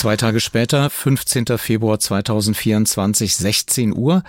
Zwei 0.00 0.16
Tage 0.16 0.40
später, 0.40 0.88
15. 0.88 1.58
Februar 1.58 1.98
2024, 1.98 3.36
16 3.36 3.94
Uhr, 3.94 4.22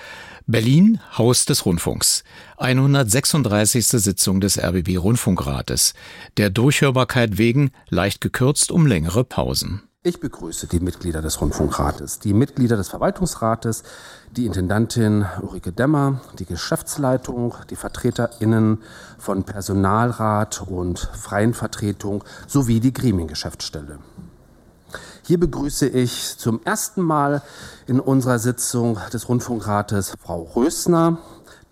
Berlin, 0.45 0.99
Haus 1.17 1.45
des 1.45 1.65
Rundfunks. 1.65 2.25
136. 2.57 3.87
Sitzung 3.87 4.41
des 4.41 4.61
RBB 4.61 4.97
Rundfunkrates. 4.97 5.93
Der 6.35 6.49
Durchhörbarkeit 6.49 7.37
wegen 7.37 7.71
leicht 7.87 8.19
gekürzt 8.19 8.69
um 8.69 8.85
längere 8.85 9.23
Pausen. 9.23 9.81
Ich 10.03 10.19
begrüße 10.19 10.67
die 10.67 10.81
Mitglieder 10.81 11.21
des 11.21 11.39
Rundfunkrates, 11.39 12.19
die 12.19 12.33
Mitglieder 12.33 12.75
des 12.75 12.89
Verwaltungsrates, 12.89 13.83
die 14.35 14.47
Intendantin 14.47 15.25
Ulrike 15.41 15.71
Demmer, 15.71 16.19
die 16.37 16.45
Geschäftsleitung, 16.45 17.55
die 17.69 17.77
VertreterInnen 17.77 18.79
von 19.17 19.45
Personalrat 19.45 20.63
und 20.67 20.99
Freien 20.99 21.53
Vertretung 21.53 22.25
sowie 22.45 22.81
die 22.81 22.91
Gremiengeschäftsstelle. 22.91 23.99
Hier 25.23 25.39
begrüße 25.39 25.87
ich 25.87 26.37
zum 26.37 26.61
ersten 26.63 27.01
Mal 27.01 27.43
in 27.85 27.99
unserer 27.99 28.39
Sitzung 28.39 28.97
des 29.13 29.29
Rundfunkrates 29.29 30.15
Frau 30.19 30.41
Rösner, 30.55 31.19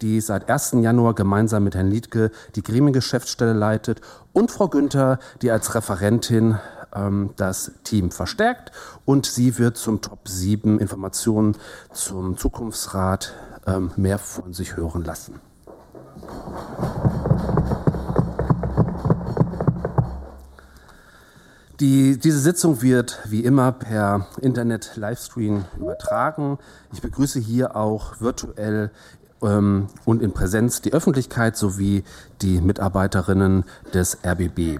die 0.01 0.21
seit 0.21 0.49
1. 0.49 0.73
Januar 0.81 1.15
gemeinsam 1.15 1.63
mit 1.63 1.73
Herrn 1.73 1.89
Liedke 1.89 2.29
die 2.55 2.61
Gremiengeschäftsstelle 2.61 3.53
leitet, 3.53 4.01
und 4.33 4.51
Frau 4.51 4.67
Günther, 4.67 5.17
die 5.41 5.49
als 5.49 5.73
Referentin 5.73 6.59
ähm, 6.93 7.31
das 7.37 7.71
Team 7.83 8.11
verstärkt. 8.11 8.71
Und 9.03 9.25
sie 9.25 9.57
wird 9.57 9.77
zum 9.77 10.01
Top 10.01 10.27
7 10.27 10.79
Informationen 10.79 11.57
zum 11.91 12.37
Zukunftsrat 12.37 13.33
ähm, 13.65 13.91
mehr 13.95 14.19
von 14.19 14.53
sich 14.53 14.77
hören 14.77 15.03
lassen. 15.03 15.41
Die, 21.79 22.17
diese 22.19 22.39
Sitzung 22.39 22.81
wird 22.81 23.19
wie 23.29 23.45
immer 23.45 23.71
per 23.71 24.27
Internet-Livestream 24.41 25.63
übertragen. 25.77 26.57
Ich 26.91 27.01
begrüße 27.01 27.39
hier 27.39 27.77
auch 27.77 28.19
virtuell 28.19 28.91
ähm, 29.41 29.87
und 30.03 30.21
in 30.21 30.33
Präsenz 30.33 30.81
die 30.81 30.91
Öffentlichkeit 30.91 31.55
sowie 31.55 32.03
die 32.41 32.59
Mitarbeiterinnen 32.59 33.63
des 33.93 34.17
RBB. 34.25 34.79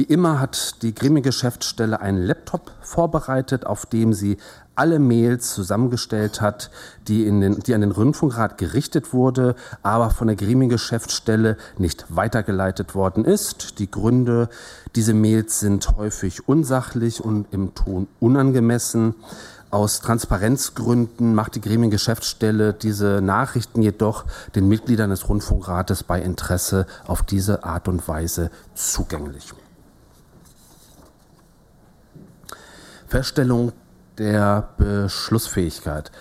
Wie 0.00 0.04
immer 0.04 0.40
hat 0.40 0.80
die 0.80 0.94
Gremiengeschäftsstelle 0.94 2.00
einen 2.00 2.24
Laptop 2.24 2.72
vorbereitet, 2.80 3.66
auf 3.66 3.84
dem 3.84 4.14
sie 4.14 4.38
alle 4.74 4.98
Mails 4.98 5.52
zusammengestellt 5.52 6.40
hat, 6.40 6.70
die, 7.06 7.26
in 7.26 7.42
den, 7.42 7.60
die 7.60 7.74
an 7.74 7.82
den 7.82 7.90
Rundfunkrat 7.90 8.56
gerichtet 8.56 9.12
wurde, 9.12 9.56
aber 9.82 10.08
von 10.08 10.28
der 10.28 10.36
Gremiengeschäftsstelle 10.36 11.58
nicht 11.76 12.06
weitergeleitet 12.08 12.94
worden 12.94 13.26
ist. 13.26 13.78
Die 13.78 13.90
Gründe, 13.90 14.48
diese 14.96 15.12
Mails 15.12 15.60
sind 15.60 15.94
häufig 15.98 16.48
unsachlich 16.48 17.22
und 17.22 17.52
im 17.52 17.74
Ton 17.74 18.08
unangemessen. 18.20 19.16
Aus 19.70 20.00
Transparenzgründen 20.00 21.34
macht 21.34 21.56
die 21.56 21.60
Gremiengeschäftsstelle 21.60 22.72
diese 22.72 23.20
Nachrichten 23.20 23.82
jedoch 23.82 24.24
den 24.54 24.66
Mitgliedern 24.66 25.10
des 25.10 25.28
Rundfunkrates 25.28 26.04
bei 26.04 26.22
Interesse 26.22 26.86
auf 27.06 27.22
diese 27.22 27.64
Art 27.64 27.86
und 27.86 28.08
Weise 28.08 28.50
zugänglich. 28.74 29.52
Feststellung 33.10 33.72
der 34.18 34.68
Beschlussfähigkeit. 34.78 36.12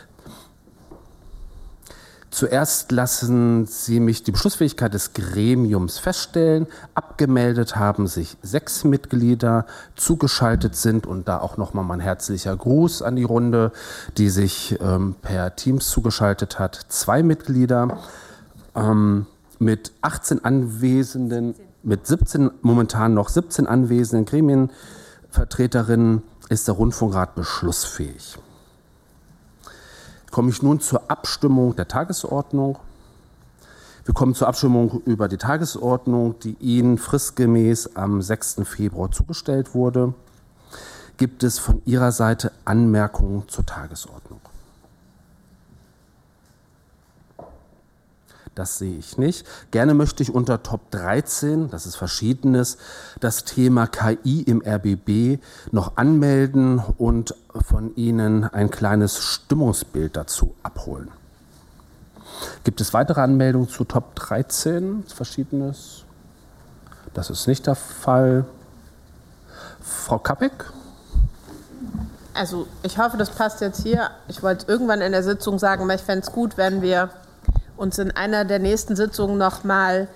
Zuerst 2.32 2.92
lassen 2.92 3.68
Sie 3.68 4.00
mich 4.00 4.24
die 4.24 4.32
Beschlussfähigkeit 4.32 4.94
des 4.94 5.14
Gremiums 5.14 6.00
feststellen. 6.00 6.66
Abgemeldet 6.96 7.76
haben 7.76 8.08
sich 8.08 8.38
sechs 8.42 8.84
Mitglieder, 8.84 9.68
zugeschaltet 9.96 10.76
sind 10.76 11.06
und 11.06 11.28
da 11.28 11.40
auch 11.40 11.58
nochmal 11.58 11.86
mein 11.86 12.00
herzlicher 12.00 12.56
Gruß 12.56 13.04
an 13.04 13.16
die 13.16 13.24
Runde, 13.24 13.72
die 14.18 14.30
sich 14.30 14.80
ähm, 14.82 15.16
per 15.22 15.56
Teams 15.56 15.90
zugeschaltet 15.90 16.58
hat. 16.58 16.80
Zwei 16.90 17.22
Mitglieder 17.22 18.00
ähm, 18.76 19.28
mit 19.60 19.92
18 20.02 20.44
Anwesenden, 20.44 21.54
mit 21.84 22.08
17, 22.08 22.50
momentan 22.62 23.14
noch 23.14 23.30
17 23.30 23.68
anwesenden 23.68 24.26
Gremienvertreterinnen 24.26 26.24
ist 26.50 26.68
der 26.68 26.76
Rundfunkrat 26.76 27.36
beschlussfähig. 27.36 28.38
Komme 30.32 30.50
ich 30.50 30.62
nun 30.62 30.80
zur 30.80 31.10
Abstimmung 31.10 31.76
der 31.76 31.88
Tagesordnung. 31.88 32.78
Wir 34.06 34.14
kommen 34.14 34.34
zur 34.34 34.48
Abstimmung 34.48 35.02
über 35.06 35.28
die 35.28 35.38
Tagesordnung, 35.38 36.40
die 36.40 36.56
Ihnen 36.60 36.98
fristgemäß 36.98 37.96
am 37.96 38.22
6. 38.22 38.62
Februar 38.64 39.12
zugestellt 39.12 39.76
wurde. 39.76 40.14
Gibt 41.18 41.44
es 41.44 41.60
von 41.60 41.82
Ihrer 41.86 42.12
Seite 42.12 42.52
Anmerkungen 42.66 43.48
zur 43.48 43.66
Tagesordnung? 43.66 44.42
Das 48.60 48.78
sehe 48.78 48.98
ich 48.98 49.18
nicht. 49.18 49.48
Gerne 49.72 49.94
möchte 49.94 50.22
ich 50.22 50.36
unter 50.36 50.62
Top 50.62 50.92
13, 50.92 51.70
das 51.70 51.86
ist 51.86 51.96
Verschiedenes, 51.96 52.78
das 53.22 53.46
Thema 53.46 53.88
KI 53.88 54.42
im 54.42 54.62
RBB 54.62 55.42
noch 55.72 55.96
anmelden 55.96 56.84
und 56.98 57.36
von 57.66 57.96
Ihnen 57.96 58.44
ein 58.44 58.70
kleines 58.70 59.18
Stimmungsbild 59.18 60.18
dazu 60.18 60.56
abholen. 60.62 61.08
Gibt 62.66 62.82
es 62.82 62.94
weitere 62.94 63.22
Anmeldungen 63.22 63.70
zu 63.70 63.86
Top 63.86 64.14
13? 64.16 65.06
Verschiedenes? 65.08 66.04
Das 67.14 67.30
ist 67.30 67.48
nicht 67.48 67.66
der 67.66 67.76
Fall. 67.76 68.44
Frau 69.80 70.20
Kappek? 70.20 70.66
Also 72.34 72.68
ich 72.84 72.98
hoffe, 72.98 73.16
das 73.16 73.30
passt 73.30 73.62
jetzt 73.62 73.84
hier. 73.84 74.10
Ich 74.28 74.44
wollte 74.44 74.70
irgendwann 74.70 75.00
in 75.00 75.14
der 75.14 75.24
Sitzung 75.24 75.60
sagen, 75.60 75.84
aber 75.84 75.96
ich 75.96 76.02
fände 76.02 76.26
es 76.28 76.34
gut, 76.34 76.58
wenn 76.58 76.82
wir 76.82 77.10
uns 77.80 77.98
in 77.98 78.12
einer 78.12 78.46
der 78.46 78.60
nächsten 78.60 78.96
Sitzungen 78.96 79.38
nochmal 79.38 80.08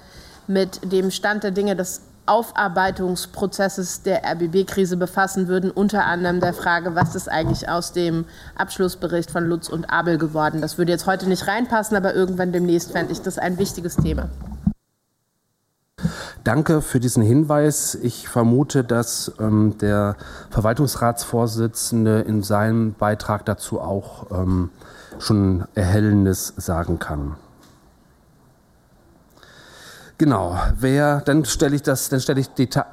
mit 0.48 0.92
dem 0.92 1.10
Stand 1.10 1.44
der 1.44 1.52
Dinge 1.52 1.76
des 1.76 2.02
Aufarbeitungsprozesses 2.26 4.04
der 4.04 4.24
RBB-Krise 4.24 4.96
befassen 4.96 5.48
würden, 5.48 5.72
unter 5.72 6.06
anderem 6.06 6.40
der 6.40 6.54
Frage, 6.54 6.96
was 6.96 7.16
ist 7.16 7.30
eigentlich 7.30 7.68
aus 7.68 7.92
dem 7.92 8.26
Abschlussbericht 8.56 9.30
von 9.30 9.46
Lutz 9.46 9.68
und 9.68 9.86
Abel 9.86 10.18
geworden. 10.18 10.62
Das 10.62 10.78
würde 10.78 10.92
jetzt 10.92 11.06
heute 11.06 11.28
nicht 11.28 11.48
reinpassen, 11.48 11.98
aber 11.98 12.14
irgendwann 12.14 12.54
demnächst 12.54 12.92
fände 12.92 13.12
ich 13.12 13.22
das 13.22 13.38
ein 13.38 13.58
wichtiges 13.58 13.98
Thema. 13.98 14.30
Danke 16.44 16.82
für 16.82 17.00
diesen 17.00 17.24
Hinweis. 17.24 17.96
Ich 17.96 18.28
vermute, 18.28 18.84
dass 18.84 19.32
ähm, 19.40 19.78
der 19.80 20.18
Verwaltungsratsvorsitzende 20.50 22.22
in 22.22 22.42
seinem 22.42 22.94
Beitrag 22.94 23.46
dazu 23.46 23.80
auch 23.80 24.32
ähm, 24.32 24.70
schon 25.20 25.66
Erhellendes 25.76 26.54
sagen 26.58 27.00
kann. 27.00 27.36
Genau, 30.18 30.58
wer, 30.76 31.22
dann 31.22 31.46
stelle 31.46 31.76
ich 31.76 31.82
das, 31.82 32.10
dann 32.10 32.20
stelle 32.20 32.40
ich 32.40 32.50
die, 32.54 32.68
Ta 32.68 32.86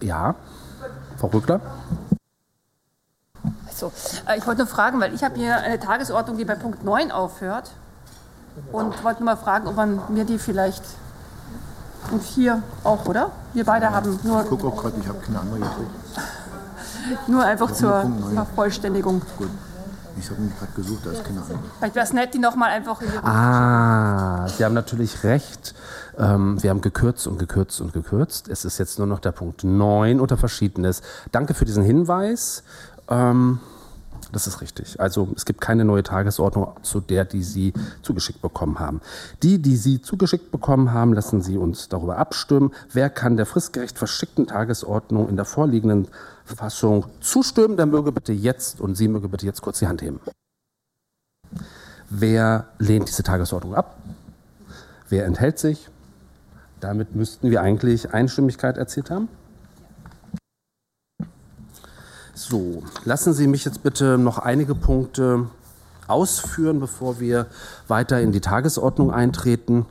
ja, 0.00 0.34
Frau 1.16 1.26
Rückler. 1.28 1.60
So, 3.74 3.92
äh, 4.26 4.38
ich 4.38 4.46
wollte 4.46 4.62
nur 4.62 4.66
fragen, 4.66 5.00
weil 5.00 5.14
ich 5.14 5.24
habe 5.24 5.36
hier 5.36 5.56
eine 5.58 5.78
Tagesordnung, 5.78 6.36
die 6.36 6.44
bei 6.44 6.54
Punkt 6.54 6.84
9 6.84 7.10
aufhört 7.10 7.70
und 8.72 9.04
wollte 9.04 9.22
nur 9.22 9.34
mal 9.34 9.36
fragen, 9.36 9.66
ob 9.66 9.76
man 9.76 10.00
mir 10.08 10.24
die 10.24 10.38
vielleicht 10.38 10.84
und 12.10 12.22
hier 12.22 12.62
auch, 12.84 13.06
oder? 13.06 13.30
Wir 13.52 13.64
beide 13.64 13.90
haben 13.90 14.18
nur. 14.22 14.42
Ich 14.42 14.48
gucke 14.48 14.66
auch 14.66 14.76
gerade, 14.76 14.96
ich 15.00 15.08
habe 15.08 15.18
keine 15.20 15.40
andere 15.40 15.60
gekriegt. 15.60 15.90
nur 17.28 17.44
einfach 17.44 17.72
zur 17.72 18.10
Vervollständigung. 18.34 19.22
Gut. 19.38 19.50
Ich 20.18 20.30
habe 20.30 20.40
mich 20.40 20.58
gerade 20.58 20.72
gesucht, 20.72 21.06
da 21.06 21.10
ist 21.10 21.24
keine 21.24 21.40
andere. 21.40 21.58
Vielleicht 21.78 21.94
wäre 21.94 22.06
es 22.06 22.12
nett, 22.12 22.34
die 22.34 22.38
nochmal 22.38 22.70
einfach. 22.70 23.00
Ah, 23.22 24.48
Sie 24.48 24.64
haben 24.64 24.74
natürlich 24.74 25.24
recht. 25.24 25.74
Ähm, 26.18 26.62
wir 26.62 26.70
haben 26.70 26.80
gekürzt 26.80 27.26
und 27.26 27.38
gekürzt 27.38 27.80
und 27.80 27.92
gekürzt. 27.92 28.48
Es 28.48 28.64
ist 28.64 28.78
jetzt 28.78 28.98
nur 28.98 29.06
noch 29.06 29.20
der 29.20 29.32
Punkt 29.32 29.64
9 29.64 30.20
unter 30.20 30.36
Verschiedenes. 30.36 31.02
Danke 31.32 31.54
für 31.54 31.64
diesen 31.64 31.84
Hinweis. 31.84 32.62
Ähm, 33.08 33.60
das 34.32 34.46
ist 34.46 34.60
richtig. 34.60 35.00
Also 35.00 35.28
es 35.34 35.44
gibt 35.44 35.60
keine 35.60 35.84
neue 35.84 36.02
Tagesordnung 36.02 36.68
zu 36.82 37.00
der, 37.00 37.24
die 37.24 37.42
Sie 37.42 37.72
zugeschickt 38.02 38.40
bekommen 38.40 38.78
haben. 38.78 39.00
Die, 39.42 39.60
die 39.60 39.76
Sie 39.76 40.00
zugeschickt 40.00 40.52
bekommen 40.52 40.92
haben, 40.92 41.12
lassen 41.12 41.40
Sie 41.40 41.56
uns 41.56 41.88
darüber 41.88 42.18
abstimmen. 42.18 42.72
Wer 42.92 43.10
kann 43.10 43.36
der 43.36 43.46
fristgerecht 43.46 43.98
verschickten 43.98 44.46
Tagesordnung 44.46 45.28
in 45.28 45.36
der 45.36 45.44
vorliegenden 45.44 46.08
Fassung 46.56 47.06
zustimmen? 47.20 47.76
Der 47.76 47.86
möge 47.86 48.12
bitte 48.12 48.32
jetzt 48.32 48.80
und 48.80 48.94
Sie 48.94 49.08
möge 49.08 49.28
bitte 49.28 49.46
jetzt 49.46 49.62
kurz 49.62 49.78
die 49.78 49.88
Hand 49.88 50.02
heben. 50.02 50.20
Wer 52.08 52.68
lehnt 52.78 53.08
diese 53.08 53.22
Tagesordnung 53.22 53.74
ab? 53.74 53.96
Wer 55.08 55.26
enthält 55.26 55.58
sich? 55.58 55.88
Damit 56.80 57.14
müssten 57.14 57.50
wir 57.50 57.60
eigentlich 57.62 58.12
Einstimmigkeit 58.12 58.78
erzielt 58.78 59.10
haben. 59.10 59.28
So, 62.34 62.82
lassen 63.04 63.34
Sie 63.34 63.46
mich 63.46 63.64
jetzt 63.64 63.82
bitte 63.82 64.16
noch 64.18 64.38
einige 64.38 64.74
Punkte 64.74 65.46
ausführen, 66.06 66.80
bevor 66.80 67.20
wir 67.20 67.46
weiter 67.86 68.20
in 68.20 68.32
die 68.32 68.40
Tagesordnung 68.40 69.12
eintreten. 69.12 69.86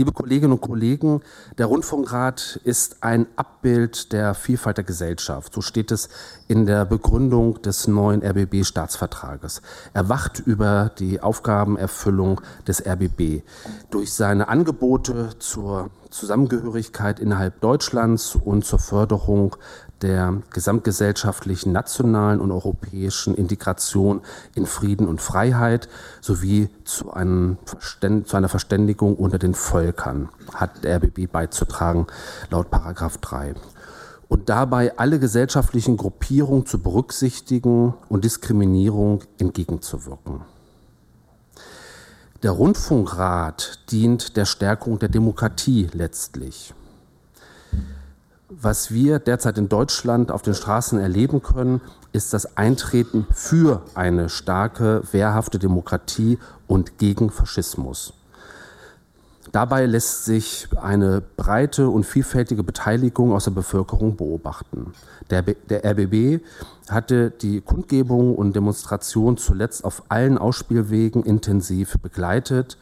Liebe 0.00 0.12
Kolleginnen 0.12 0.54
und 0.54 0.62
Kollegen, 0.62 1.20
der 1.58 1.66
Rundfunkrat 1.66 2.58
ist 2.64 3.02
ein 3.02 3.26
Abbild 3.36 4.14
der 4.14 4.32
Vielfalt 4.32 4.78
der 4.78 4.84
Gesellschaft. 4.84 5.52
So 5.52 5.60
steht 5.60 5.90
es 5.90 6.08
in 6.48 6.64
der 6.64 6.86
Begründung 6.86 7.60
des 7.60 7.86
neuen 7.86 8.22
RBB-Staatsvertrages. 8.22 9.60
Er 9.92 10.08
wacht 10.08 10.38
über 10.38 10.90
die 10.98 11.20
Aufgabenerfüllung 11.20 12.40
des 12.66 12.82
RBB 12.86 13.42
durch 13.90 14.14
seine 14.14 14.48
Angebote 14.48 15.38
zur 15.38 15.90
Zusammengehörigkeit 16.08 17.20
innerhalb 17.20 17.60
Deutschlands 17.60 18.36
und 18.36 18.64
zur 18.64 18.78
Förderung 18.78 19.54
der 20.02 20.42
gesamtgesellschaftlichen, 20.50 21.72
nationalen 21.72 22.40
und 22.40 22.52
europäischen 22.52 23.34
Integration 23.34 24.22
in 24.54 24.66
Frieden 24.66 25.06
und 25.06 25.20
Freiheit 25.20 25.88
sowie 26.20 26.68
zu, 26.84 27.10
zu, 27.10 28.36
einer 28.36 28.48
Verständigung 28.48 29.16
unter 29.16 29.38
den 29.38 29.54
Völkern 29.54 30.28
hat 30.54 30.84
der 30.84 30.96
RBB 30.96 31.30
beizutragen, 31.30 32.06
laut 32.50 32.70
Paragraph 32.70 33.18
3. 33.18 33.54
und 34.28 34.48
dabei 34.48 34.96
alle 34.98 35.18
gesellschaftlichen 35.18 35.96
Gruppierungen 35.96 36.66
zu 36.66 36.78
berücksichtigen 36.78 37.94
und 38.08 38.24
Diskriminierung 38.24 39.22
entgegenzuwirken. 39.38 40.42
Der 42.42 42.52
Rundfunkrat 42.52 43.80
dient 43.90 44.38
der 44.38 44.46
Stärkung 44.46 44.98
der 44.98 45.10
Demokratie 45.10 45.90
letztlich. 45.92 46.72
Was 48.52 48.92
wir 48.92 49.20
derzeit 49.20 49.58
in 49.58 49.68
Deutschland 49.68 50.32
auf 50.32 50.42
den 50.42 50.54
Straßen 50.54 50.98
erleben 50.98 51.40
können, 51.40 51.80
ist 52.12 52.34
das 52.34 52.56
Eintreten 52.56 53.24
für 53.32 53.82
eine 53.94 54.28
starke, 54.28 55.02
wehrhafte 55.12 55.60
Demokratie 55.60 56.36
und 56.66 56.98
gegen 56.98 57.30
Faschismus. 57.30 58.12
Dabei 59.52 59.86
lässt 59.86 60.24
sich 60.24 60.66
eine 60.80 61.20
breite 61.20 61.88
und 61.88 62.04
vielfältige 62.04 62.64
Beteiligung 62.64 63.32
aus 63.32 63.44
der 63.44 63.52
Bevölkerung 63.52 64.16
beobachten. 64.16 64.94
Der, 65.30 65.42
der 65.42 65.84
RBB 65.84 66.42
hatte 66.88 67.30
die 67.30 67.60
Kundgebung 67.60 68.34
und 68.34 68.56
Demonstration 68.56 69.36
zuletzt 69.36 69.84
auf 69.84 70.02
allen 70.08 70.38
Ausspielwegen 70.38 71.22
intensiv 71.22 71.98
begleitet, 72.02 72.78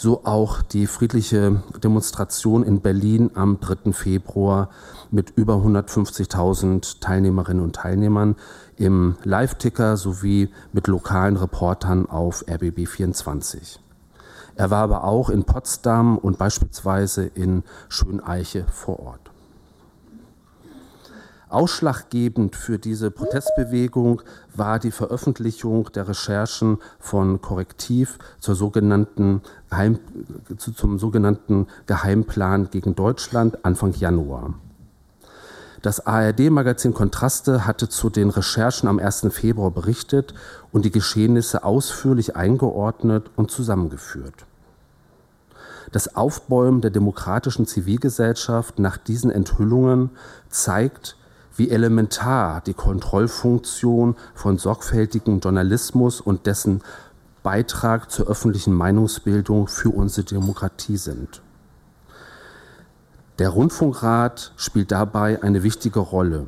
so 0.00 0.24
auch 0.24 0.62
die 0.62 0.86
friedliche 0.86 1.62
Demonstration 1.84 2.62
in 2.62 2.80
Berlin 2.80 3.32
am 3.34 3.60
3. 3.60 3.92
Februar 3.92 4.70
mit 5.10 5.34
über 5.36 5.56
150.000 5.56 7.00
Teilnehmerinnen 7.00 7.62
und 7.62 7.76
Teilnehmern 7.76 8.36
im 8.78 9.16
Live-Ticker 9.24 9.98
sowie 9.98 10.48
mit 10.72 10.86
lokalen 10.86 11.36
Reportern 11.36 12.06
auf 12.06 12.46
RBB 12.48 12.86
24. 12.88 13.78
Er 14.54 14.70
war 14.70 14.84
aber 14.84 15.04
auch 15.04 15.28
in 15.28 15.44
Potsdam 15.44 16.16
und 16.16 16.38
beispielsweise 16.38 17.26
in 17.26 17.62
Schöneiche 17.90 18.64
vor 18.72 19.00
Ort. 19.00 19.29
Ausschlaggebend 21.50 22.54
für 22.54 22.78
diese 22.78 23.10
Protestbewegung 23.10 24.22
war 24.54 24.78
die 24.78 24.92
Veröffentlichung 24.92 25.90
der 25.92 26.08
Recherchen 26.08 26.78
von 26.98 27.40
Korrektiv 27.40 28.18
zur 28.38 28.54
sogenannten 28.54 29.42
Geheim, 29.68 29.98
zum 30.56 30.98
sogenannten 30.98 31.66
Geheimplan 31.86 32.70
gegen 32.70 32.94
Deutschland 32.94 33.64
Anfang 33.64 33.92
Januar. 33.94 34.54
Das 35.82 36.06
ARD-Magazin 36.06 36.94
Kontraste 36.94 37.66
hatte 37.66 37.88
zu 37.88 38.10
den 38.10 38.30
Recherchen 38.30 38.88
am 38.88 38.98
1. 38.98 39.28
Februar 39.30 39.70
berichtet 39.70 40.34
und 40.72 40.84
die 40.84 40.90
Geschehnisse 40.90 41.64
ausführlich 41.64 42.36
eingeordnet 42.36 43.30
und 43.34 43.50
zusammengeführt. 43.50 44.46
Das 45.90 46.14
Aufbäumen 46.14 46.82
der 46.82 46.90
demokratischen 46.90 47.66
Zivilgesellschaft 47.66 48.78
nach 48.78 48.98
diesen 48.98 49.30
Enthüllungen 49.30 50.10
zeigt, 50.48 51.16
wie 51.60 51.68
elementar 51.68 52.62
die 52.62 52.72
Kontrollfunktion 52.72 54.16
von 54.34 54.56
sorgfältigem 54.56 55.40
Journalismus 55.40 56.22
und 56.22 56.46
dessen 56.46 56.80
Beitrag 57.42 58.10
zur 58.10 58.28
öffentlichen 58.28 58.72
Meinungsbildung 58.72 59.68
für 59.68 59.90
unsere 59.90 60.24
Demokratie 60.24 60.96
sind. 60.96 61.42
Der 63.38 63.50
Rundfunkrat 63.50 64.54
spielt 64.56 64.90
dabei 64.90 65.42
eine 65.42 65.62
wichtige 65.62 66.00
Rolle. 66.00 66.46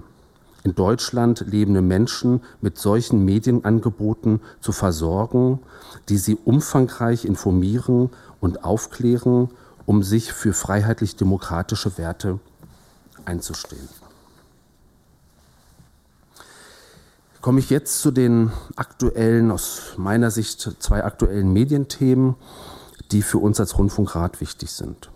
In 0.64 0.74
Deutschland 0.74 1.44
lebende 1.46 1.82
Menschen 1.82 2.40
mit 2.62 2.78
solchen 2.78 3.22
Medienangeboten 3.22 4.40
zu 4.62 4.72
versorgen, 4.72 5.60
die 6.08 6.16
sie 6.16 6.38
umfangreich 6.42 7.26
informieren 7.26 8.08
und 8.40 8.64
aufklären, 8.64 9.50
um 9.84 10.02
sich 10.02 10.32
für 10.32 10.54
freiheitlich-demokratische 10.54 11.98
Werte 11.98 12.38
einzustehen. 13.26 14.01
Komme 17.42 17.60
ich 17.60 17.68
jetzt 17.68 18.00
zu 18.00 18.10
den 18.10 18.50
aktuellen, 18.76 19.50
aus 19.50 19.92
meiner 19.98 20.30
Sicht 20.30 20.60
zwei 20.78 21.04
aktuellen 21.04 21.52
Medienthemen, 21.52 22.36
die 23.10 23.20
für 23.20 23.38
uns 23.38 23.60
als 23.60 23.76
Rundfunkrat 23.76 24.40
wichtig 24.40 24.70
sind 24.70 25.10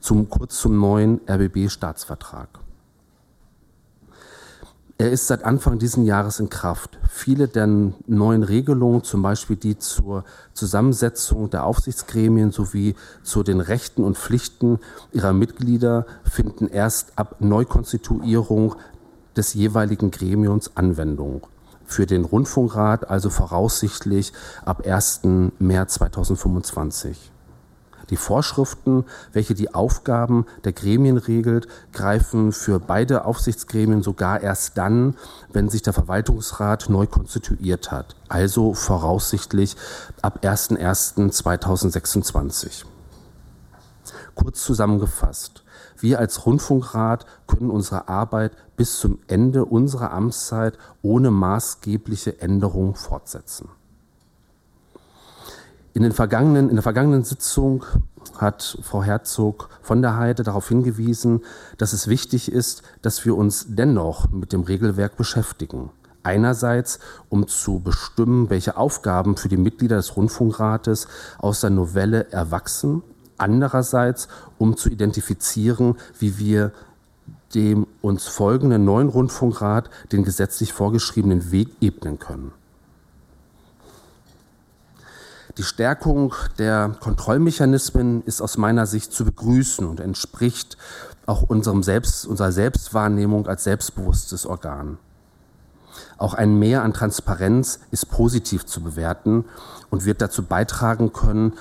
zum, 0.00 0.28
kurz 0.28 0.58
zum 0.58 0.78
neuen 0.78 1.20
RBB-Staatsvertrag. 1.28 2.48
Er 4.98 5.10
ist 5.10 5.28
seit 5.28 5.44
Anfang 5.44 5.78
dieses 5.78 6.04
Jahres 6.04 6.40
in 6.40 6.50
Kraft. 6.50 6.98
Viele 7.08 7.48
der 7.48 7.66
neuen 8.06 8.42
Regelungen, 8.42 9.02
zum 9.02 9.22
Beispiel 9.22 9.56
die 9.56 9.78
zur 9.78 10.24
Zusammensetzung 10.52 11.48
der 11.48 11.64
Aufsichtsgremien 11.64 12.50
sowie 12.50 12.96
zu 13.22 13.42
den 13.42 13.60
Rechten 13.60 14.04
und 14.04 14.18
Pflichten 14.18 14.78
ihrer 15.12 15.32
Mitglieder, 15.32 16.04
finden 16.24 16.68
erst 16.68 17.18
ab 17.18 17.36
Neukonstituierung 17.40 18.74
des 19.36 19.54
jeweiligen 19.54 20.10
Gremiums 20.10 20.76
Anwendung. 20.76 21.46
Für 21.84 22.06
den 22.06 22.24
Rundfunkrat 22.24 23.10
also 23.10 23.30
voraussichtlich 23.30 24.32
ab 24.64 24.86
1. 24.86 25.22
März 25.58 25.94
2025. 25.94 27.30
Die 28.10 28.16
Vorschriften, 28.16 29.06
welche 29.32 29.54
die 29.54 29.72
Aufgaben 29.72 30.44
der 30.64 30.72
Gremien 30.72 31.16
regelt, 31.16 31.68
greifen 31.92 32.50
für 32.52 32.80
beide 32.80 33.24
Aufsichtsgremien 33.24 34.02
sogar 34.02 34.40
erst 34.40 34.76
dann, 34.76 35.14
wenn 35.52 35.68
sich 35.68 35.82
der 35.82 35.92
Verwaltungsrat 35.92 36.88
neu 36.88 37.06
konstituiert 37.06 37.92
hat, 37.92 38.16
also 38.28 38.74
voraussichtlich 38.74 39.76
ab 40.22 40.40
01.01.2026. 40.42 42.84
Kurz 44.34 44.64
zusammengefasst. 44.64 45.59
Wir 46.00 46.18
als 46.18 46.46
Rundfunkrat 46.46 47.26
können 47.46 47.70
unsere 47.70 48.08
Arbeit 48.08 48.52
bis 48.76 48.98
zum 48.98 49.18
Ende 49.26 49.66
unserer 49.66 50.12
Amtszeit 50.12 50.78
ohne 51.02 51.30
maßgebliche 51.30 52.40
Änderung 52.40 52.94
fortsetzen. 52.94 53.68
In, 55.92 56.02
den 56.02 56.12
vergangenen, 56.12 56.68
in 56.70 56.76
der 56.76 56.82
vergangenen 56.82 57.24
Sitzung 57.24 57.84
hat 58.38 58.78
Frau 58.82 59.02
Herzog 59.02 59.68
von 59.82 60.02
der 60.02 60.16
Heide 60.16 60.42
darauf 60.42 60.68
hingewiesen, 60.68 61.42
dass 61.78 61.92
es 61.92 62.08
wichtig 62.08 62.50
ist, 62.50 62.82
dass 63.02 63.24
wir 63.24 63.36
uns 63.36 63.66
dennoch 63.68 64.30
mit 64.30 64.52
dem 64.52 64.62
Regelwerk 64.62 65.16
beschäftigen. 65.16 65.90
Einerseits, 66.22 66.98
um 67.28 67.48
zu 67.48 67.80
bestimmen, 67.80 68.50
welche 68.50 68.76
Aufgaben 68.76 69.36
für 69.36 69.48
die 69.48 69.56
Mitglieder 69.56 69.96
des 69.96 70.16
Rundfunkrates 70.16 71.08
aus 71.38 71.60
der 71.60 71.70
Novelle 71.70 72.30
erwachsen. 72.30 73.02
Andererseits, 73.40 74.28
um 74.58 74.76
zu 74.76 74.88
identifizieren, 74.88 75.96
wie 76.18 76.38
wir 76.38 76.72
dem 77.54 77.86
uns 78.00 78.28
folgenden 78.28 78.84
neuen 78.84 79.08
Rundfunkrat 79.08 79.90
den 80.12 80.24
gesetzlich 80.24 80.72
vorgeschriebenen 80.72 81.50
Weg 81.50 81.68
ebnen 81.80 82.18
können. 82.18 82.52
Die 85.58 85.64
Stärkung 85.64 86.32
der 86.58 86.96
Kontrollmechanismen 87.00 88.22
ist 88.24 88.40
aus 88.40 88.56
meiner 88.56 88.86
Sicht 88.86 89.12
zu 89.12 89.24
begrüßen 89.24 89.86
und 89.86 90.00
entspricht 90.00 90.76
auch 91.26 91.42
unserem 91.42 91.82
Selbst, 91.82 92.24
unserer 92.26 92.52
Selbstwahrnehmung 92.52 93.46
als 93.46 93.64
selbstbewusstes 93.64 94.46
Organ. 94.46 94.98
Auch 96.18 96.34
ein 96.34 96.58
Mehr 96.58 96.82
an 96.82 96.92
Transparenz 96.92 97.80
ist 97.90 98.10
positiv 98.10 98.64
zu 98.64 98.80
bewerten 98.80 99.44
und 99.90 100.04
wird 100.04 100.22
dazu 100.22 100.44
beitragen 100.44 101.12
können, 101.12 101.54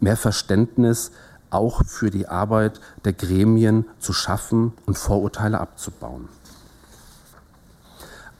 mehr 0.00 0.16
Verständnis 0.16 1.10
auch 1.50 1.84
für 1.84 2.10
die 2.10 2.28
Arbeit 2.28 2.80
der 3.04 3.12
Gremien 3.12 3.84
zu 3.98 4.12
schaffen 4.12 4.72
und 4.86 4.96
Vorurteile 4.96 5.60
abzubauen. 5.60 6.28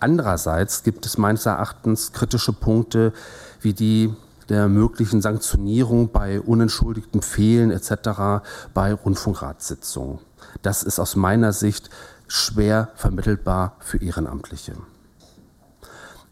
Andererseits 0.00 0.82
gibt 0.82 1.06
es 1.06 1.18
meines 1.18 1.46
Erachtens 1.46 2.12
kritische 2.12 2.52
Punkte 2.52 3.12
wie 3.60 3.74
die 3.74 4.14
der 4.48 4.68
möglichen 4.68 5.22
Sanktionierung 5.22 6.10
bei 6.10 6.40
unentschuldigten 6.40 7.22
Fehlen 7.22 7.70
etc. 7.70 8.44
bei 8.74 8.92
Rundfunkratssitzungen. 8.92 10.18
Das 10.62 10.82
ist 10.82 10.98
aus 10.98 11.16
meiner 11.16 11.52
Sicht 11.52 11.88
schwer 12.26 12.90
vermittelbar 12.96 13.76
für 13.78 14.02
Ehrenamtliche. 14.02 14.74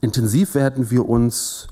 Intensiv 0.01 0.55
werden 0.55 0.91
wir 0.91 1.09
uns 1.09 1.69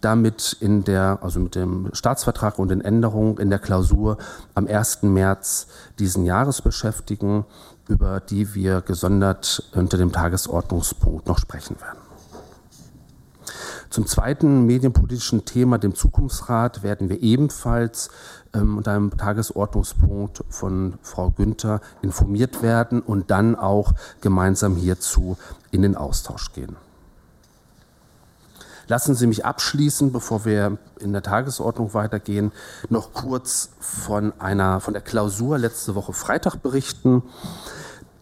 damit 0.00 0.56
in 0.60 0.84
der, 0.84 1.18
also 1.22 1.40
mit 1.40 1.54
dem 1.54 1.90
Staatsvertrag 1.92 2.58
und 2.58 2.68
den 2.68 2.80
Änderungen 2.80 3.38
in 3.38 3.50
der 3.50 3.58
Klausur 3.58 4.18
am 4.54 4.66
1. 4.66 5.02
März 5.02 5.66
diesen 5.98 6.24
Jahres 6.24 6.62
beschäftigen, 6.62 7.44
über 7.88 8.20
die 8.20 8.54
wir 8.54 8.80
gesondert 8.82 9.64
unter 9.74 9.98
dem 9.98 10.12
Tagesordnungspunkt 10.12 11.26
noch 11.26 11.38
sprechen 11.38 11.80
werden. 11.80 11.98
Zum 13.90 14.06
zweiten 14.06 14.66
medienpolitischen 14.66 15.44
Thema, 15.44 15.76
dem 15.76 15.96
Zukunftsrat, 15.96 16.84
werden 16.84 17.08
wir 17.08 17.20
ebenfalls 17.22 18.08
ähm, 18.54 18.78
unter 18.78 18.92
einem 18.92 19.16
Tagesordnungspunkt 19.16 20.44
von 20.48 20.94
Frau 21.02 21.30
Günther 21.30 21.80
informiert 22.00 22.62
werden 22.62 23.00
und 23.00 23.32
dann 23.32 23.56
auch 23.56 23.92
gemeinsam 24.20 24.76
hierzu 24.76 25.36
in 25.72 25.82
den 25.82 25.96
Austausch 25.96 26.52
gehen. 26.52 26.76
Lassen 28.90 29.14
Sie 29.14 29.28
mich 29.28 29.44
abschließen, 29.44 30.10
bevor 30.10 30.44
wir 30.44 30.76
in 30.98 31.12
der 31.12 31.22
Tagesordnung 31.22 31.94
weitergehen, 31.94 32.50
noch 32.88 33.12
kurz 33.12 33.70
von 33.78 34.32
einer, 34.40 34.80
von 34.80 34.94
der 34.94 35.00
Klausur 35.00 35.58
letzte 35.58 35.94
Woche 35.94 36.12
Freitag 36.12 36.56
berichten. 36.56 37.22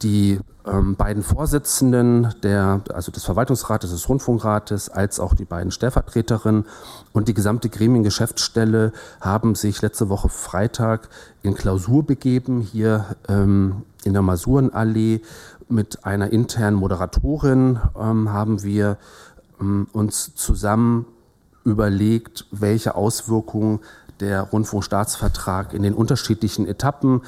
die 0.03 0.39
ähm, 0.65 0.95
beiden 0.95 1.23
Vorsitzenden 1.23 2.35
der, 2.43 2.83
also 2.93 3.11
des 3.11 3.25
Verwaltungsrates, 3.25 3.91
des 3.91 4.09
Rundfunkrates, 4.09 4.91
als 4.91 5.19
auch 5.19 5.35
die 5.35 5.47
beiden 5.47 5.73
Stellvertreterinnen 5.73 6.67
und 7.13 7.29
die 7.29 7.35
gesamte 7.35 7.71
Gremiengeschäftsstelle 7.71 8.93
haben 9.23 9.55
sich 9.55 9.81
letzte 9.81 10.09
Woche 10.11 10.29
Freitag 10.29 11.09
in 11.43 11.55
Klausur 11.55 12.05
begeben, 12.05 12.61
hier 12.61 13.07
ähm, 13.27 13.87
in 14.05 14.13
der 14.13 14.23
Masurenallee 14.23 15.23
mit 15.69 16.05
einer 16.05 16.33
internen 16.33 16.77
Moderatorin 16.77 17.81
ähm, 17.99 18.33
haben 18.33 18.63
wir 18.63 18.99
uns 19.93 20.35
zusammen 20.35 21.07
überlegt, 21.65 22.47
welche 22.51 22.95
Auswirkungen 22.95 23.81
der 24.21 24.43
Rundfunkstaatsvertrag 24.43 25.75
in 25.75 25.83
den 25.83 25.95
unterschiedlichen 25.95 26.67
Etappen 26.67 27.23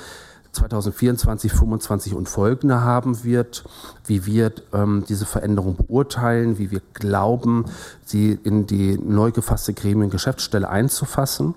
2024, 0.53 1.51
2025 1.53 2.15
und 2.15 2.29
folgende 2.29 2.81
haben 2.81 3.23
wird, 3.23 3.65
wie 4.07 4.27
wir 4.27 4.53
ähm, 4.73 5.05
diese 5.09 5.25
Veränderung 5.25 5.77
beurteilen, 5.77 6.59
wie 6.59 6.73
wir 6.73 6.83
glauben, 6.95 7.67
sie 8.05 8.39
in 8.43 8.67
die 8.67 8.99
neu 8.99 9.31
gefasste 9.31 9.75
Gremiengeschäftsstelle 9.75 10.69
einzufassen. 10.69 11.55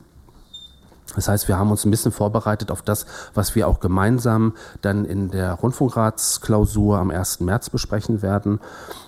Das 1.15 1.27
heißt, 1.27 1.47
wir 1.47 1.57
haben 1.57 1.71
uns 1.71 1.85
ein 1.85 1.91
bisschen 1.91 2.11
vorbereitet 2.11 2.71
auf 2.71 2.81
das, 2.81 3.05
was 3.33 3.55
wir 3.55 3.67
auch 3.67 3.79
gemeinsam 3.79 4.53
dann 4.81 5.05
in 5.05 5.29
der 5.29 5.53
Rundfunkratsklausur 5.53 6.97
am 6.97 7.11
1. 7.11 7.41
März 7.41 7.69
besprechen 7.69 8.21
werden. 8.21 8.59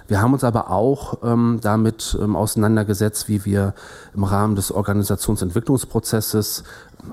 Wir 0.07 0.21
haben 0.21 0.33
uns 0.33 0.43
aber 0.43 0.69
auch 0.69 1.19
ähm, 1.23 1.59
damit 1.61 2.17
ähm, 2.21 2.35
auseinandergesetzt, 2.35 3.27
wie 3.27 3.43
wir 3.45 3.73
im 4.13 4.23
Rahmen 4.23 4.55
des 4.55 4.71
Organisationsentwicklungsprozesses, 4.71 6.63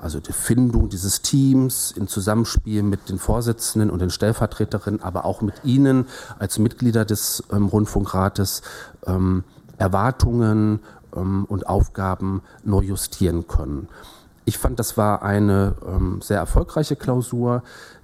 also 0.01 0.19
die 0.19 0.33
Findung 0.33 0.89
dieses 0.89 1.21
Teams 1.21 1.91
in 1.91 2.07
Zusammenspiel 2.07 2.83
mit 2.83 3.09
den 3.09 3.17
Vorsitzenden 3.17 3.89
und 3.89 3.99
den 3.99 4.11
Stellvertreterinnen, 4.11 5.01
aber 5.01 5.25
auch 5.25 5.41
mit 5.41 5.55
Ihnen 5.63 6.05
als 6.37 6.59
Mitglieder 6.59 7.03
des 7.05 7.43
ähm, 7.51 7.65
Rundfunkrates 7.65 8.61
ähm, 9.07 9.43
Erwartungen 9.77 10.79
ähm, 11.15 11.45
und 11.45 11.67
Aufgaben 11.67 12.43
neu 12.63 12.81
justieren 12.81 13.47
können. 13.47 13.87
Ich 14.45 14.57
fand, 14.57 14.77
das 14.77 14.97
war 14.97 15.23
eine 15.23 15.75
ähm, 15.87 16.21
sehr 16.21 16.37
erfolgreiche 16.37 16.95
Klausur. 16.95 17.63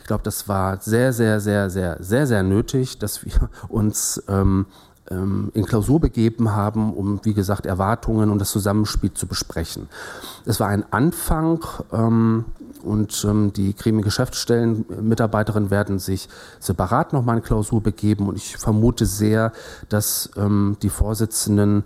Glaube, 0.09 0.23
das 0.23 0.47
war 0.47 0.81
sehr, 0.81 1.13
sehr, 1.13 1.39
sehr, 1.39 1.69
sehr, 1.69 1.97
sehr, 1.99 2.25
sehr 2.25 2.41
nötig, 2.41 2.97
dass 2.97 3.23
wir 3.23 3.51
uns 3.67 4.19
ähm, 4.27 4.65
ähm, 5.11 5.51
in 5.53 5.65
Klausur 5.65 5.99
begeben 5.99 6.55
haben, 6.55 6.95
um, 6.95 7.19
wie 7.23 7.35
gesagt, 7.35 7.67
Erwartungen 7.67 8.31
und 8.31 8.39
das 8.39 8.49
Zusammenspiel 8.49 9.13
zu 9.13 9.27
besprechen. 9.27 9.87
Es 10.47 10.59
war 10.59 10.67
ein 10.69 10.83
Anfang 10.91 11.63
ähm, 11.93 12.45
und 12.81 13.23
ähm, 13.23 13.53
die 13.53 13.75
Gremiengeschäftsstellen-Mitarbeiterinnen 13.75 15.69
werden 15.69 15.99
sich 15.99 16.27
separat 16.59 17.13
nochmal 17.13 17.37
in 17.37 17.43
Klausur 17.43 17.83
begeben 17.83 18.29
und 18.29 18.35
ich 18.35 18.57
vermute 18.57 19.05
sehr, 19.05 19.51
dass 19.89 20.31
ähm, 20.37 20.75
die 20.81 20.89
Vorsitzenden 20.89 21.83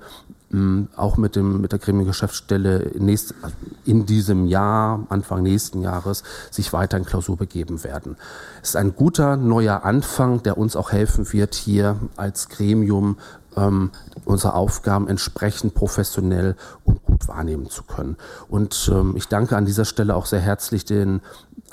auch 0.95 1.17
mit, 1.17 1.35
dem, 1.35 1.61
mit 1.61 1.71
der 1.71 1.79
Gremiengeschäftsstelle 1.79 2.91
nächst, 2.99 3.33
also 3.41 3.55
in 3.85 4.05
diesem 4.05 4.45
Jahr, 4.45 5.05
Anfang 5.09 5.41
nächsten 5.41 5.81
Jahres, 5.81 6.23
sich 6.51 6.73
weiter 6.73 6.97
in 6.97 7.05
Klausur 7.05 7.37
begeben 7.37 7.83
werden. 7.83 8.17
Es 8.61 8.69
ist 8.69 8.75
ein 8.75 8.95
guter 8.95 9.35
neuer 9.35 9.83
Anfang, 9.83 10.43
der 10.43 10.57
uns 10.57 10.75
auch 10.75 10.91
helfen 10.91 11.31
wird, 11.33 11.55
hier 11.55 11.97
als 12.17 12.49
Gremium 12.49 13.17
ähm, 13.55 13.91
unsere 14.25 14.53
Aufgaben 14.53 15.07
entsprechend 15.07 15.73
professionell 15.73 16.55
und 16.83 17.03
gut 17.03 17.27
wahrnehmen 17.27 17.69
zu 17.69 17.83
können. 17.83 18.17
Und 18.47 18.91
ähm, 18.93 19.13
ich 19.15 19.27
danke 19.27 19.57
an 19.57 19.65
dieser 19.65 19.85
Stelle 19.85 20.15
auch 20.15 20.25
sehr 20.25 20.39
herzlich 20.39 20.85
den 20.85 21.21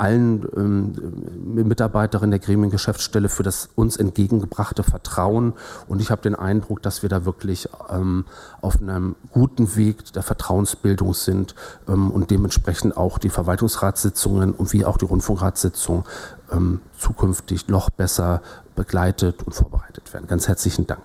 allen 0.01 0.47
ähm, 0.57 1.65
Mitarbeiterinnen 1.69 2.31
der 2.31 2.41
Gremiengeschäftsstelle 2.41 3.29
für 3.29 3.43
das 3.43 3.69
uns 3.75 3.97
entgegengebrachte 3.97 4.83
Vertrauen. 4.83 5.53
Und 5.89 6.01
ich 6.01 6.11
habe 6.11 6.23
den 6.23 6.35
Eindruck, 6.35 6.83
dass 6.83 7.03
wir 7.03 7.11
da 7.11 7.25
wirklich 7.25 7.69
ähm, 7.91 8.25
auf 8.63 8.81
einem 8.81 9.15
guten 9.31 9.77
Weg 9.77 10.13
der 10.15 10.23
Vertrauensbildung 10.23 11.13
sind 11.13 11.55
ähm, 11.87 12.11
und 12.11 12.31
dementsprechend 12.31 12.97
auch 12.97 13.19
die 13.19 13.29
Verwaltungsratssitzungen 13.29 14.53
und 14.53 14.73
wie 14.73 14.87
auch 14.87 14.97
die 14.97 15.05
Rundfunkratssitzung 15.05 16.05
ähm, 16.51 16.81
zukünftig 16.99 17.69
noch 17.69 17.91
besser 17.91 18.41
begleitet 18.75 19.43
und 19.43 19.55
vorbereitet 19.55 20.13
werden. 20.15 20.27
Ganz 20.27 20.49
herzlichen 20.49 20.87
Dank. 20.87 21.03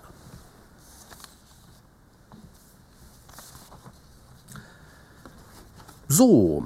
So, 6.08 6.64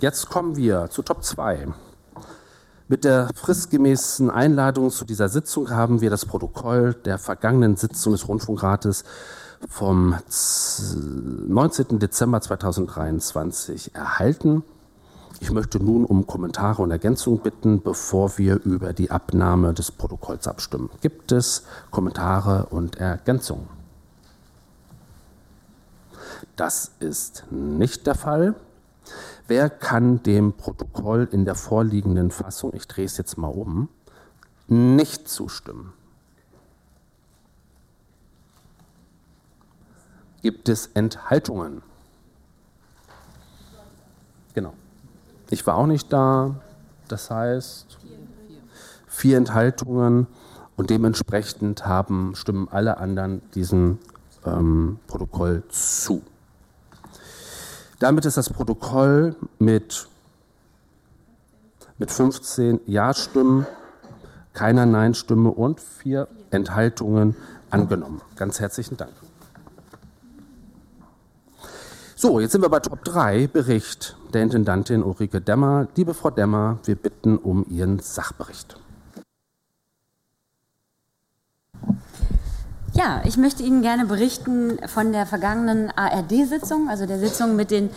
jetzt 0.00 0.28
kommen 0.28 0.56
wir 0.56 0.88
zu 0.90 1.02
Top 1.02 1.24
2. 1.24 1.68
Mit 2.88 3.04
der 3.04 3.30
fristgemäßen 3.34 4.30
Einladung 4.30 4.90
zu 4.90 5.04
dieser 5.04 5.28
Sitzung 5.28 5.70
haben 5.70 6.00
wir 6.00 6.10
das 6.10 6.24
Protokoll 6.24 6.94
der 6.94 7.18
vergangenen 7.18 7.76
Sitzung 7.76 8.12
des 8.12 8.28
Rundfunkrates 8.28 9.04
vom 9.68 10.14
19. 10.28 11.98
Dezember 11.98 12.40
2023 12.40 13.94
erhalten. 13.94 14.62
Ich 15.40 15.50
möchte 15.50 15.82
nun 15.82 16.04
um 16.04 16.26
Kommentare 16.26 16.82
und 16.82 16.90
Ergänzungen 16.90 17.40
bitten, 17.40 17.82
bevor 17.82 18.38
wir 18.38 18.62
über 18.64 18.92
die 18.92 19.10
Abnahme 19.10 19.74
des 19.74 19.90
Protokolls 19.90 20.46
abstimmen. 20.46 20.88
Gibt 21.00 21.32
es 21.32 21.64
Kommentare 21.90 22.66
und 22.70 22.96
Ergänzungen? 22.96 23.68
Das 26.54 26.92
ist 27.00 27.44
nicht 27.50 28.06
der 28.06 28.14
Fall. 28.14 28.54
Wer 29.48 29.70
kann 29.70 30.22
dem 30.22 30.54
Protokoll 30.54 31.28
in 31.30 31.44
der 31.44 31.54
vorliegenden 31.54 32.30
Fassung, 32.30 32.72
ich 32.74 32.88
drehe 32.88 33.04
es 33.04 33.16
jetzt 33.16 33.38
mal 33.38 33.48
um, 33.48 33.88
nicht 34.66 35.28
zustimmen? 35.28 35.92
Gibt 40.42 40.68
es 40.68 40.88
Enthaltungen? 40.94 41.82
Genau. 44.54 44.74
Ich 45.50 45.66
war 45.66 45.76
auch 45.76 45.86
nicht 45.86 46.12
da. 46.12 46.56
Das 47.08 47.30
heißt, 47.30 47.98
vier 49.06 49.36
Enthaltungen 49.36 50.26
und 50.76 50.90
dementsprechend 50.90 51.86
haben, 51.86 52.34
stimmen 52.34 52.68
alle 52.70 52.98
anderen 52.98 53.42
diesem 53.52 53.98
ähm, 54.44 54.98
Protokoll 55.06 55.62
zu. 55.68 56.22
Damit 57.98 58.26
ist 58.26 58.36
das 58.36 58.50
Protokoll 58.50 59.36
mit, 59.58 60.06
mit 61.96 62.10
15 62.10 62.80
Ja-Stimmen, 62.86 63.66
keiner 64.52 64.84
Nein-Stimme 64.84 65.50
und 65.50 65.80
vier 65.80 66.28
Enthaltungen 66.50 67.36
angenommen. 67.70 68.20
Ganz 68.36 68.60
herzlichen 68.60 68.98
Dank. 68.98 69.12
So, 72.16 72.40
jetzt 72.40 72.52
sind 72.52 72.62
wir 72.62 72.68
bei 72.68 72.80
Top 72.80 73.04
3, 73.04 73.46
Bericht 73.46 74.16
der 74.32 74.42
Intendantin 74.42 75.02
Ulrike 75.02 75.40
Demmer. 75.40 75.88
Liebe 75.96 76.12
Frau 76.12 76.30
Demmer, 76.30 76.78
wir 76.84 76.96
bitten 76.96 77.38
um 77.38 77.64
Ihren 77.68 77.98
Sachbericht. 77.98 78.76
Ja, 82.96 83.20
ich 83.24 83.36
möchte 83.36 83.62
Ihnen 83.62 83.82
gerne 83.82 84.06
berichten 84.06 84.78
von 84.86 85.12
der 85.12 85.26
vergangenen 85.26 85.92
ARD-Sitzung, 85.94 86.88
also 86.88 87.04
der 87.04 87.18
Sitzung 87.18 87.54
mit 87.54 87.70
den 87.70 87.90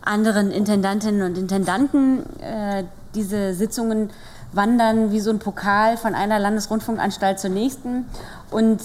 anderen 0.00 0.50
Intendantinnen 0.50 1.20
und 1.20 1.36
Intendanten. 1.36 2.20
Äh, 2.40 2.84
diese 3.14 3.52
Sitzungen 3.52 4.08
wandern 4.52 5.12
wie 5.12 5.20
so 5.20 5.28
ein 5.28 5.40
Pokal 5.40 5.98
von 5.98 6.14
einer 6.14 6.38
Landesrundfunkanstalt 6.38 7.38
zur 7.38 7.50
nächsten. 7.50 8.06
Und 8.50 8.80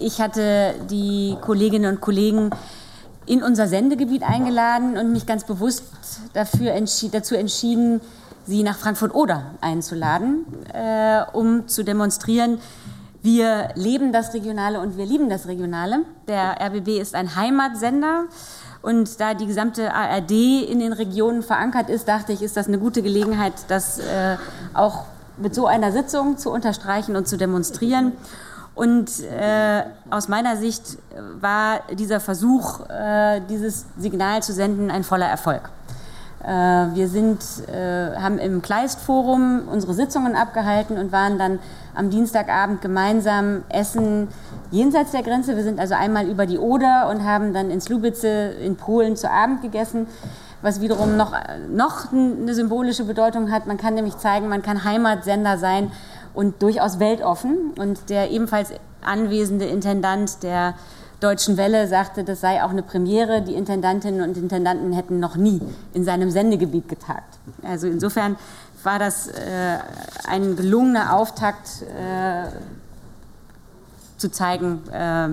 ich 0.00 0.22
hatte 0.22 0.74
die 0.88 1.36
Kolleginnen 1.42 1.92
und 1.96 2.00
Kollegen 2.00 2.48
in 3.26 3.42
unser 3.42 3.68
Sendegebiet 3.68 4.22
eingeladen 4.22 4.96
und 4.96 5.12
mich 5.12 5.26
ganz 5.26 5.44
bewusst 5.44 5.82
dafür 6.32 6.72
entschied, 6.72 7.12
dazu 7.12 7.34
entschieden, 7.34 8.00
sie 8.46 8.62
nach 8.62 8.78
Frankfurt-Oder 8.78 9.50
einzuladen, 9.60 10.46
äh, 10.72 11.22
um 11.34 11.68
zu 11.68 11.82
demonstrieren, 11.82 12.58
wir 13.24 13.70
leben 13.74 14.12
das 14.12 14.34
Regionale 14.34 14.78
und 14.80 14.98
wir 14.98 15.06
lieben 15.06 15.30
das 15.30 15.48
Regionale. 15.48 16.00
Der 16.28 16.60
RBB 16.60 17.00
ist 17.00 17.14
ein 17.14 17.34
Heimatsender. 17.34 18.24
Und 18.82 19.18
da 19.18 19.32
die 19.32 19.46
gesamte 19.46 19.94
ARD 19.94 20.30
in 20.68 20.78
den 20.78 20.92
Regionen 20.92 21.42
verankert 21.42 21.88
ist, 21.88 22.06
dachte 22.06 22.34
ich, 22.34 22.42
ist 22.42 22.54
das 22.58 22.68
eine 22.68 22.78
gute 22.78 23.00
Gelegenheit, 23.00 23.54
das 23.68 23.98
äh, 23.98 24.36
auch 24.74 25.06
mit 25.38 25.54
so 25.54 25.66
einer 25.66 25.90
Sitzung 25.90 26.36
zu 26.36 26.50
unterstreichen 26.50 27.16
und 27.16 27.26
zu 27.26 27.38
demonstrieren. 27.38 28.12
Und 28.74 29.08
äh, 29.20 29.84
aus 30.10 30.28
meiner 30.28 30.58
Sicht 30.58 30.98
war 31.40 31.80
dieser 31.94 32.20
Versuch, 32.20 32.80
äh, 32.90 33.40
dieses 33.48 33.86
Signal 33.96 34.42
zu 34.42 34.52
senden, 34.52 34.90
ein 34.90 35.02
voller 35.02 35.28
Erfolg. 35.28 35.70
Äh, 36.42 36.48
wir 36.48 37.08
sind, 37.08 37.40
äh, 37.68 38.16
haben 38.16 38.38
im 38.38 38.60
Kleistforum 38.60 39.62
unsere 39.66 39.94
Sitzungen 39.94 40.36
abgehalten 40.36 40.98
und 40.98 41.10
waren 41.10 41.38
dann 41.38 41.58
am 41.94 42.10
Dienstagabend 42.10 42.82
gemeinsam 42.82 43.62
essen 43.68 44.28
jenseits 44.70 45.12
der 45.12 45.22
Grenze. 45.22 45.56
Wir 45.56 45.62
sind 45.62 45.78
also 45.78 45.94
einmal 45.94 46.28
über 46.28 46.46
die 46.46 46.58
Oder 46.58 47.08
und 47.10 47.24
haben 47.24 47.52
dann 47.52 47.70
in 47.70 47.80
Slubice 47.80 48.24
in 48.24 48.76
Polen 48.76 49.16
zu 49.16 49.30
Abend 49.30 49.62
gegessen, 49.62 50.06
was 50.62 50.80
wiederum 50.80 51.16
noch, 51.16 51.32
noch 51.70 52.12
eine 52.12 52.54
symbolische 52.54 53.04
Bedeutung 53.04 53.50
hat. 53.50 53.66
Man 53.66 53.76
kann 53.76 53.94
nämlich 53.94 54.16
zeigen, 54.16 54.48
man 54.48 54.62
kann 54.62 54.84
Heimatsender 54.84 55.58
sein 55.58 55.90
und 56.32 56.62
durchaus 56.62 56.98
weltoffen. 56.98 57.72
Und 57.78 58.10
der 58.10 58.30
ebenfalls 58.30 58.70
anwesende 59.02 59.66
Intendant 59.66 60.42
der 60.42 60.74
Deutschen 61.20 61.56
Welle 61.56 61.86
sagte, 61.86 62.24
das 62.24 62.40
sei 62.40 62.62
auch 62.62 62.70
eine 62.70 62.82
Premiere. 62.82 63.40
Die 63.40 63.54
Intendantinnen 63.54 64.20
und 64.20 64.36
Intendanten 64.36 64.92
hätten 64.92 65.20
noch 65.20 65.36
nie 65.36 65.60
in 65.94 66.04
seinem 66.04 66.30
Sendegebiet 66.30 66.88
getagt. 66.88 67.38
Also 67.62 67.86
insofern 67.86 68.36
war 68.84 68.98
das 68.98 69.28
äh, 69.28 69.78
ein 70.26 70.56
gelungener 70.56 71.14
Auftakt 71.14 71.82
äh, 71.82 72.48
zu 74.18 74.30
zeigen, 74.30 74.88
äh, 74.90 75.28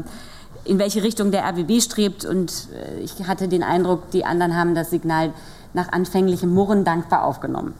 in 0.63 0.79
welche 0.79 1.03
Richtung 1.03 1.31
der 1.31 1.43
RBB 1.45 1.81
strebt. 1.81 2.25
Und 2.25 2.67
äh, 2.73 2.99
ich 2.99 3.27
hatte 3.27 3.47
den 3.47 3.63
Eindruck, 3.63 4.11
die 4.11 4.25
anderen 4.25 4.55
haben 4.55 4.75
das 4.75 4.89
Signal 4.89 5.33
nach 5.73 5.91
anfänglichem 5.91 6.53
Murren 6.53 6.83
dankbar 6.83 7.23
aufgenommen. 7.23 7.73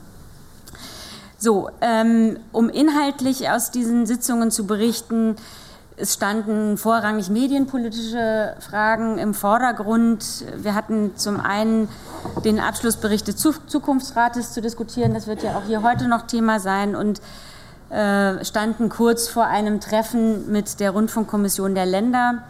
So, 1.38 1.70
ähm, 1.80 2.38
um 2.52 2.68
inhaltlich 2.68 3.50
aus 3.50 3.72
diesen 3.72 4.06
Sitzungen 4.06 4.50
zu 4.50 4.64
berichten, 4.64 5.36
es 5.96 6.14
standen 6.14 6.78
vorrangig 6.78 7.28
medienpolitische 7.28 8.56
Fragen 8.60 9.18
im 9.18 9.34
Vordergrund. 9.34 10.24
Wir 10.56 10.74
hatten 10.74 11.16
zum 11.16 11.38
einen 11.40 11.88
den 12.44 12.58
Abschlussbericht 12.58 13.28
des 13.28 13.36
Zukunftsrates 13.36 14.52
zu 14.52 14.60
diskutieren. 14.60 15.14
Das 15.14 15.26
wird 15.26 15.42
ja 15.42 15.56
auch 15.56 15.64
hier 15.64 15.82
heute 15.82 16.08
noch 16.08 16.22
Thema 16.26 16.60
sein. 16.60 16.96
Und 16.96 17.20
äh, 17.90 18.42
standen 18.44 18.88
kurz 18.88 19.28
vor 19.28 19.46
einem 19.46 19.80
Treffen 19.80 20.50
mit 20.50 20.80
der 20.80 20.92
Rundfunkkommission 20.92 21.74
der 21.74 21.84
Länder. 21.84 22.42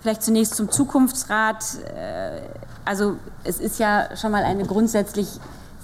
Vielleicht 0.00 0.22
zunächst 0.22 0.54
zum 0.54 0.70
Zukunftsrat. 0.70 1.64
Äh, 1.94 2.40
also 2.86 3.16
es 3.44 3.60
ist 3.60 3.78
ja 3.78 4.08
schon 4.16 4.32
mal 4.32 4.42
eine 4.44 4.64
grundsätzlich 4.64 5.28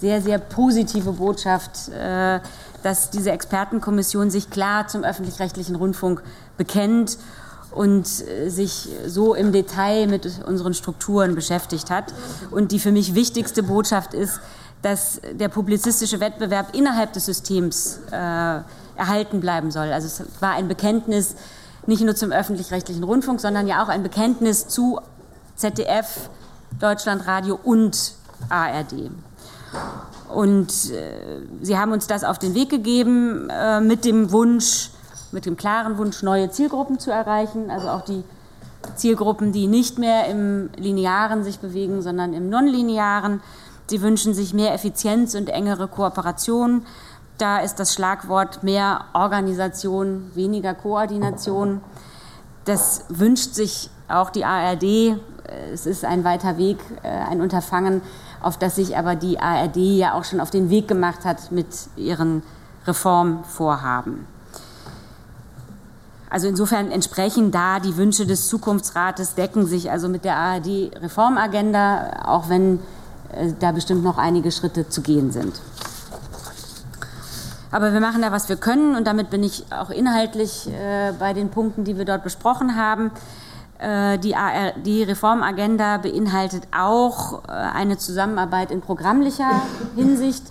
sehr, 0.00 0.20
sehr 0.22 0.38
positive 0.38 1.12
Botschaft, 1.12 1.88
äh, 1.88 2.40
dass 2.82 3.10
diese 3.10 3.30
Expertenkommission 3.30 4.30
sich 4.30 4.50
klar 4.50 4.88
zum 4.88 5.04
öffentlich-rechtlichen 5.04 5.76
Rundfunk 5.76 6.22
bekennt 6.56 7.18
und 7.70 8.06
äh, 8.06 8.48
sich 8.48 8.88
so 9.06 9.34
im 9.34 9.52
Detail 9.52 10.06
mit 10.06 10.44
unseren 10.46 10.74
Strukturen 10.74 11.34
beschäftigt 11.34 11.90
hat. 11.90 12.12
Und 12.50 12.72
die 12.72 12.78
für 12.78 12.92
mich 12.92 13.14
wichtigste 13.14 13.62
Botschaft 13.62 14.14
ist, 14.14 14.40
dass 14.82 15.20
der 15.32 15.48
publizistische 15.48 16.20
Wettbewerb 16.20 16.74
innerhalb 16.74 17.12
des 17.12 17.26
Systems 17.26 18.00
äh, 18.10 18.60
erhalten 18.96 19.40
bleiben 19.40 19.70
soll. 19.70 19.92
Also 19.92 20.06
es 20.06 20.24
war 20.40 20.52
ein 20.52 20.68
Bekenntnis 20.68 21.36
nicht 21.86 22.02
nur 22.02 22.14
zum 22.14 22.30
öffentlich-rechtlichen 22.30 23.02
Rundfunk, 23.04 23.40
sondern 23.40 23.66
ja 23.66 23.82
auch 23.82 23.88
ein 23.88 24.02
Bekenntnis 24.02 24.68
zu 24.68 25.00
ZDF, 25.56 26.28
Deutschlandradio 26.78 27.58
und 27.62 28.14
ARD. 28.48 29.10
Und 30.32 30.90
äh, 30.90 31.42
sie 31.60 31.78
haben 31.78 31.92
uns 31.92 32.06
das 32.06 32.24
auf 32.24 32.38
den 32.38 32.54
Weg 32.54 32.70
gegeben 32.70 33.50
äh, 33.50 33.80
mit 33.80 34.04
dem 34.04 34.32
Wunsch, 34.32 34.90
mit 35.30 35.46
dem 35.46 35.56
klaren 35.56 35.98
Wunsch, 35.98 36.22
neue 36.22 36.50
Zielgruppen 36.50 36.98
zu 36.98 37.10
erreichen, 37.10 37.70
also 37.70 37.88
auch 37.88 38.02
die 38.02 38.24
Zielgruppen, 38.96 39.52
die 39.52 39.66
nicht 39.66 39.98
mehr 39.98 40.26
im 40.26 40.70
Linearen 40.76 41.44
sich 41.44 41.58
bewegen, 41.58 42.02
sondern 42.02 42.32
im 42.32 42.48
Nonlinearen. 42.48 43.40
Sie 43.86 44.00
wünschen 44.00 44.34
sich 44.34 44.54
mehr 44.54 44.72
Effizienz 44.72 45.34
und 45.34 45.48
engere 45.50 45.88
Kooperation. 45.88 46.86
Da 47.38 47.58
ist 47.58 47.76
das 47.76 47.94
Schlagwort 47.94 48.62
mehr 48.62 49.04
Organisation, 49.12 50.30
weniger 50.34 50.74
Koordination. 50.74 51.80
Das 52.64 53.04
wünscht 53.08 53.54
sich 53.54 53.90
auch 54.08 54.30
die 54.30 54.44
ARD. 54.44 55.16
Es 55.72 55.86
ist 55.86 56.04
ein 56.04 56.24
weiter 56.24 56.56
Weg, 56.56 56.78
äh, 57.02 57.08
ein 57.08 57.40
Unterfangen, 57.40 58.00
auf 58.42 58.58
das 58.58 58.76
sich 58.76 58.96
aber 58.96 59.14
die 59.14 59.38
ARD 59.38 59.76
ja 59.76 60.14
auch 60.14 60.24
schon 60.24 60.40
auf 60.40 60.50
den 60.50 60.70
Weg 60.70 60.88
gemacht 60.88 61.24
hat 61.24 61.52
mit 61.52 61.66
ihren 61.96 62.42
Reformvorhaben. 62.86 64.26
Also 66.32 66.48
insofern 66.48 66.90
entsprechen 66.90 67.50
da 67.50 67.78
die 67.78 67.96
Wünsche 67.98 68.24
des 68.24 68.48
Zukunftsrates, 68.48 69.34
decken 69.34 69.66
sich 69.66 69.90
also 69.90 70.08
mit 70.08 70.24
der 70.24 70.36
ARD-Reformagenda, 70.36 72.22
auch 72.24 72.48
wenn 72.48 72.78
äh, 73.32 73.52
da 73.60 73.72
bestimmt 73.72 74.02
noch 74.02 74.16
einige 74.16 74.50
Schritte 74.50 74.88
zu 74.88 75.02
gehen 75.02 75.30
sind. 75.30 75.60
Aber 77.70 77.92
wir 77.92 78.00
machen 78.00 78.22
da, 78.22 78.32
was 78.32 78.48
wir 78.48 78.56
können 78.56 78.96
und 78.96 79.06
damit 79.06 79.30
bin 79.30 79.42
ich 79.42 79.64
auch 79.70 79.90
inhaltlich 79.90 80.68
äh, 80.68 81.12
bei 81.18 81.34
den 81.34 81.50
Punkten, 81.50 81.84
die 81.84 81.98
wir 81.98 82.04
dort 82.04 82.24
besprochen 82.24 82.76
haben. 82.76 83.10
Äh, 83.82 84.18
die 84.18 84.36
ARD-Reformagenda 84.36 85.98
beinhaltet 85.98 86.68
auch 86.70 87.42
äh, 87.48 87.50
eine 87.50 87.98
Zusammenarbeit 87.98 88.70
in 88.70 88.80
programmlicher 88.80 89.50
Hinsicht. 89.96 90.44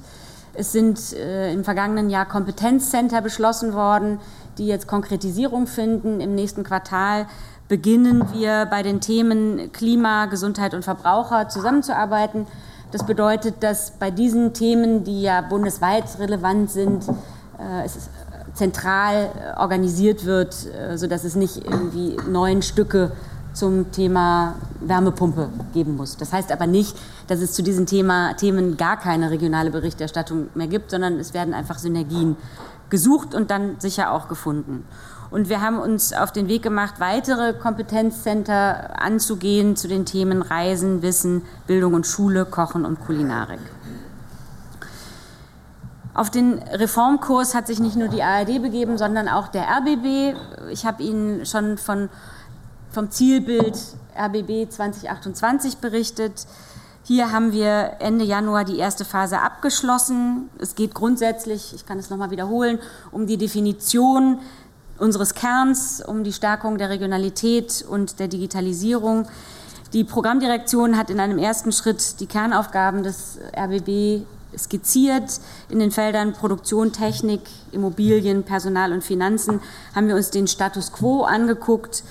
Es 0.54 0.74
sind 0.74 1.14
äh, 1.14 1.54
im 1.54 1.64
vergangenen 1.64 2.10
Jahr 2.10 2.26
Kompetenzcenter 2.26 3.22
beschlossen 3.22 3.74
worden, 3.74 4.20
die 4.58 4.68
jetzt 4.68 4.86
Konkretisierung 4.86 5.66
finden. 5.66 6.20
Im 6.20 6.36
nächsten 6.36 6.66
Quartal 6.66 7.26
beginnen 7.70 8.26
wir 8.34 8.66
bei 8.66 8.84
den 8.84 9.00
Themen 9.00 9.72
Klima, 9.72 10.26
Gesundheit 10.26 10.74
und 10.74 10.84
Verbraucher 10.84 11.48
zusammenzuarbeiten. 11.48 12.48
Das 12.92 13.06
bedeutet, 13.06 13.64
dass 13.64 13.92
bei 13.92 14.12
diesen 14.12 14.54
Themen, 14.54 15.06
die 15.06 15.22
ja 15.22 15.40
bundesweit 15.40 16.04
relevant 16.20 16.70
sind, 16.70 17.08
äh, 17.08 17.86
es 17.86 18.10
zentral 18.54 19.30
äh, 19.56 19.60
organisiert 19.60 20.26
wird, 20.26 20.56
äh, 20.68 20.98
sodass 20.98 21.24
es 21.24 21.36
nicht 21.36 21.66
irgendwie 21.66 22.18
neun 22.30 22.62
Stücke 22.62 23.12
zum 23.54 23.92
Thema 23.92 24.56
Wärmepumpe 24.80 25.50
geben 25.74 25.96
muss. 25.98 26.18
Das 26.18 26.32
heißt 26.32 26.52
aber 26.52 26.68
nicht, 26.68 26.96
dass 27.28 27.42
es 27.42 27.54
zu 27.54 27.64
diesen 27.64 27.86
Thema, 27.86 28.34
Themen 28.34 28.78
gar 28.78 28.98
keine 28.98 29.30
regionale 29.30 29.72
Berichterstattung 29.72 30.48
mehr 30.56 30.68
gibt, 30.68 30.92
sondern 30.92 31.20
es 31.20 31.34
werden 31.34 31.54
einfach 31.54 31.78
Synergien 31.78 32.38
gesucht 32.90 33.36
und 33.36 33.52
dann 33.52 33.76
sicher 33.80 34.12
auch 34.12 34.28
gefunden. 34.28 34.86
Und 35.32 35.48
wir 35.48 35.62
haben 35.62 35.80
uns 35.80 36.12
auf 36.12 36.34
den 36.34 36.50
Weg 36.50 36.62
gemacht, 36.62 36.96
weitere 37.00 37.54
Kompetenzcenter 37.54 39.02
anzugehen 39.02 39.78
zu 39.78 39.88
den 39.88 40.06
Themen 40.06 40.42
Reisen, 40.42 41.02
Wissen, 41.02 41.44
Bildung 41.68 41.94
und 41.94 42.06
Schule, 42.06 42.46
Kochen 42.46 42.84
und 42.84 43.00
Kulinarik. 43.00 43.60
Auf 46.14 46.30
den 46.30 46.60
Reformkurs 46.60 47.56
hat 47.56 47.68
sich 47.68 47.80
nicht 47.80 47.96
nur 47.96 48.10
die 48.10 48.22
ARD 48.22 48.62
begeben, 48.62 48.98
sondern 48.98 49.30
auch 49.30 49.48
der 49.48 49.64
RBB. 49.64 50.38
Ich 50.72 50.86
habe 50.86 51.04
Ihnen 51.04 51.46
schon 51.46 51.78
von, 51.78 52.10
vom 52.92 53.10
Zielbild 53.10 53.78
RBB 54.18 54.70
2028 54.70 55.78
berichtet. 55.78 56.48
Hier 57.04 57.32
haben 57.32 57.54
wir 57.54 57.94
Ende 58.00 58.26
Januar 58.26 58.66
die 58.66 58.78
erste 58.78 59.06
Phase 59.06 59.40
abgeschlossen. 59.40 60.50
Es 60.60 60.76
geht 60.76 60.94
grundsätzlich, 60.94 61.74
ich 61.74 61.86
kann 61.86 61.98
es 61.98 62.10
nochmal 62.10 62.30
wiederholen, 62.30 62.80
um 63.12 63.26
die 63.26 63.38
Definition 63.38 64.40
unseres 64.98 65.34
Kerns, 65.34 66.04
um 66.06 66.24
die 66.24 66.34
Stärkung 66.34 66.78
der 66.78 66.90
Regionalität 66.90 67.86
und 67.88 68.20
der 68.20 68.28
Digitalisierung. 68.28 69.28
Die 69.94 70.04
Programmdirektion 70.04 70.98
hat 70.98 71.10
in 71.10 71.20
einem 71.20 71.38
ersten 71.38 71.72
Schritt 71.72 72.20
die 72.20 72.28
Kernaufgaben 72.28 73.02
des 73.02 73.40
RBB 73.58 74.26
skizziert. 74.58 75.40
In 75.70 75.80
den 75.80 75.92
Feldern 75.92 76.34
Produktion, 76.34 76.92
Technik, 76.92 77.42
Immobilien, 77.72 78.44
Personal 78.44 78.94
und 78.94 79.04
Finanzen 79.04 79.62
haben 79.96 80.08
wir 80.08 80.16
uns 80.16 80.32
den 80.32 80.48
Status 80.48 80.92
quo 80.92 81.24
angeguckt. 81.24 82.04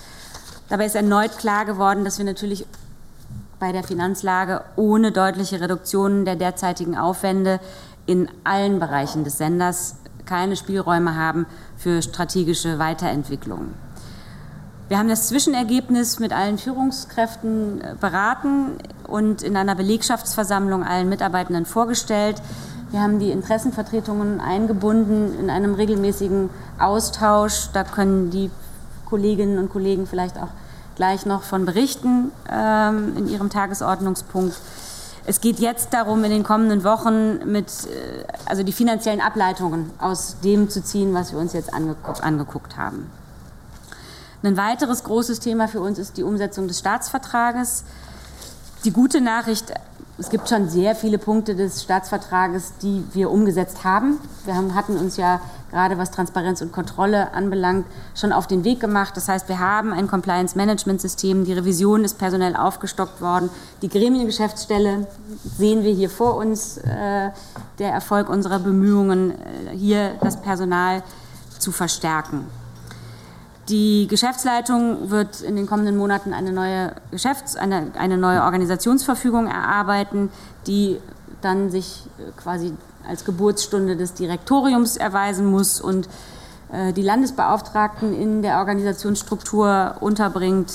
Dabei 0.69 0.87
ist 0.87 0.95
erneut 0.95 1.39
klar 1.39 1.65
geworden, 1.65 2.05
dass 2.05 2.19
wir 2.19 2.25
natürlich 2.25 2.67
bei 3.59 3.73
der 3.73 3.83
Finanzlage 3.83 4.63
ohne 4.77 5.13
deutliche 5.13 5.61
Reduktionen 5.61 6.25
der 6.25 6.37
derzeitigen 6.37 6.97
Aufwände 6.97 7.61
in 8.07 8.29
allen 8.45 8.81
Bereichen 8.81 9.25
des 9.25 9.39
Senders 9.39 9.97
keine 10.25 10.57
Spielräume 10.57 11.17
haben 11.17 11.47
für 11.77 12.03
strategische 12.03 12.79
Weiterentwicklung. 12.79 13.75
Wir 14.91 14.99
haben 14.99 15.09
das 15.09 15.29
Zwischenergebnis 15.29 16.19
mit 16.19 16.33
allen 16.33 16.59
Führungskräften 16.59 17.81
äh, 17.81 17.95
beraten 18.01 18.73
und 19.07 19.41
in 19.41 19.57
einer 19.57 19.77
Belegschaftsversammlung 19.77 20.83
allen 20.83 21.09
Mitarbeitenden 21.09 21.65
vorgestellt. 21.65 22.43
Wir 22.91 23.01
haben 23.01 23.21
die 23.21 23.31
Interessenvertretungen 23.31 24.41
eingebunden 24.41 25.39
in 25.39 25.49
einem 25.49 25.75
regelmäßigen 25.75 26.51
Austausch. 26.81 27.69
Da 27.73 27.85
können 27.85 28.33
die 28.33 28.51
Kolleginnen 29.09 29.61
und 29.61 29.71
Kollegen 29.71 30.09
vielleicht 30.09 30.37
auch 30.37 30.49
gleich 30.97 31.25
noch 31.25 31.45
von 31.45 31.67
berichten 31.67 32.33
ähm, 32.53 33.17
in 33.17 33.29
ihrem 33.29 33.49
Tagesordnungspunkt. 33.49 34.57
Es 35.25 35.41
geht 35.41 35.61
jetzt 35.61 35.95
darum, 35.95 36.25
in 36.25 36.33
den 36.33 36.43
kommenden 36.43 36.83
Wochen 36.83 37.49
mit, 37.49 37.69
äh, 37.69 38.25
also 38.45 38.65
die 38.65 38.73
finanziellen 38.73 39.21
Ableitungen 39.21 39.93
aus 40.01 40.39
dem 40.43 40.69
zu 40.69 40.83
ziehen, 40.83 41.15
was 41.15 41.31
wir 41.31 41.39
uns 41.39 41.53
jetzt 41.53 41.73
angeguckt, 41.73 42.25
angeguckt 42.25 42.77
haben. 42.77 43.20
Ein 44.43 44.57
weiteres 44.57 45.05
großes 45.05 45.41
Thema 45.41 45.69
für 45.69 45.81
uns 45.81 45.99
ist 45.99 46.17
die 46.17 46.23
Umsetzung 46.23 46.67
des 46.67 46.79
Staatsvertrages. 46.79 47.85
Die 48.85 48.91
gute 48.91 49.21
Nachricht, 49.21 49.75
es 50.17 50.31
gibt 50.31 50.49
schon 50.49 50.67
sehr 50.71 50.95
viele 50.95 51.19
Punkte 51.19 51.55
des 51.55 51.83
Staatsvertrages, 51.83 52.73
die 52.81 53.05
wir 53.13 53.31
umgesetzt 53.31 53.85
haben. 53.85 54.19
Wir 54.47 54.55
haben, 54.55 54.75
hatten 54.75 54.97
uns 54.97 55.19
ja 55.19 55.43
gerade 55.71 55.99
was 55.99 56.11
Transparenz 56.11 56.63
und 56.63 56.73
Kontrolle 56.73 57.35
anbelangt, 57.35 57.85
schon 58.15 58.33
auf 58.33 58.47
den 58.47 58.65
Weg 58.65 58.81
gemacht. 58.81 59.15
Das 59.15 59.29
heißt, 59.29 59.47
wir 59.51 59.59
haben 59.59 59.93
ein 59.93 60.09
Compliance-Management-System, 60.09 61.45
die 61.45 61.53
Revision 61.53 62.03
ist 62.03 62.19
personell 62.19 62.57
aufgestockt 62.57 63.21
worden, 63.21 63.51
die 63.83 63.91
Gremiengeschäftsstelle 63.91 65.07
sehen 65.59 65.85
wir 65.85 65.93
hier 65.93 66.09
vor 66.09 66.37
uns, 66.37 66.79
äh, 66.79 67.31
der 67.79 67.93
Erfolg 67.93 68.31
unserer 68.31 68.59
Bemühungen, 68.59 69.33
äh, 69.33 69.77
hier 69.77 70.15
das 70.23 70.41
Personal 70.41 71.03
zu 71.59 71.73
verstärken. 71.73 72.47
Die 73.71 74.09
Geschäftsleitung 74.09 75.11
wird 75.11 75.43
in 75.43 75.55
den 75.55 75.69
kommenden 75.69 75.97
Monaten 75.97 76.33
eine 76.33 76.53
neue 76.53 76.93
Geschäfts-, 77.13 77.55
eine, 77.55 77.93
eine 77.97 78.19
neue 78.19 78.43
Organisationsverfügung 78.43 79.47
erarbeiten, 79.47 80.29
die 80.67 80.99
dann 81.41 81.71
sich 81.71 82.05
äh, 82.19 82.33
quasi 82.37 82.73
als 83.09 83.25
Geburtsstunde 83.25 83.97
des 83.97 84.15
Direktoriums 84.15 84.97
erweisen 84.97 85.47
muss 85.47 85.81
und 85.81 86.09
äh, 86.73 86.93
die 86.93 87.03
Landesbeauftragten 87.03 88.13
in 88.13 88.43
der 88.43 88.59
Organisationsstruktur 88.59 89.95
unterbringt. 90.01 90.73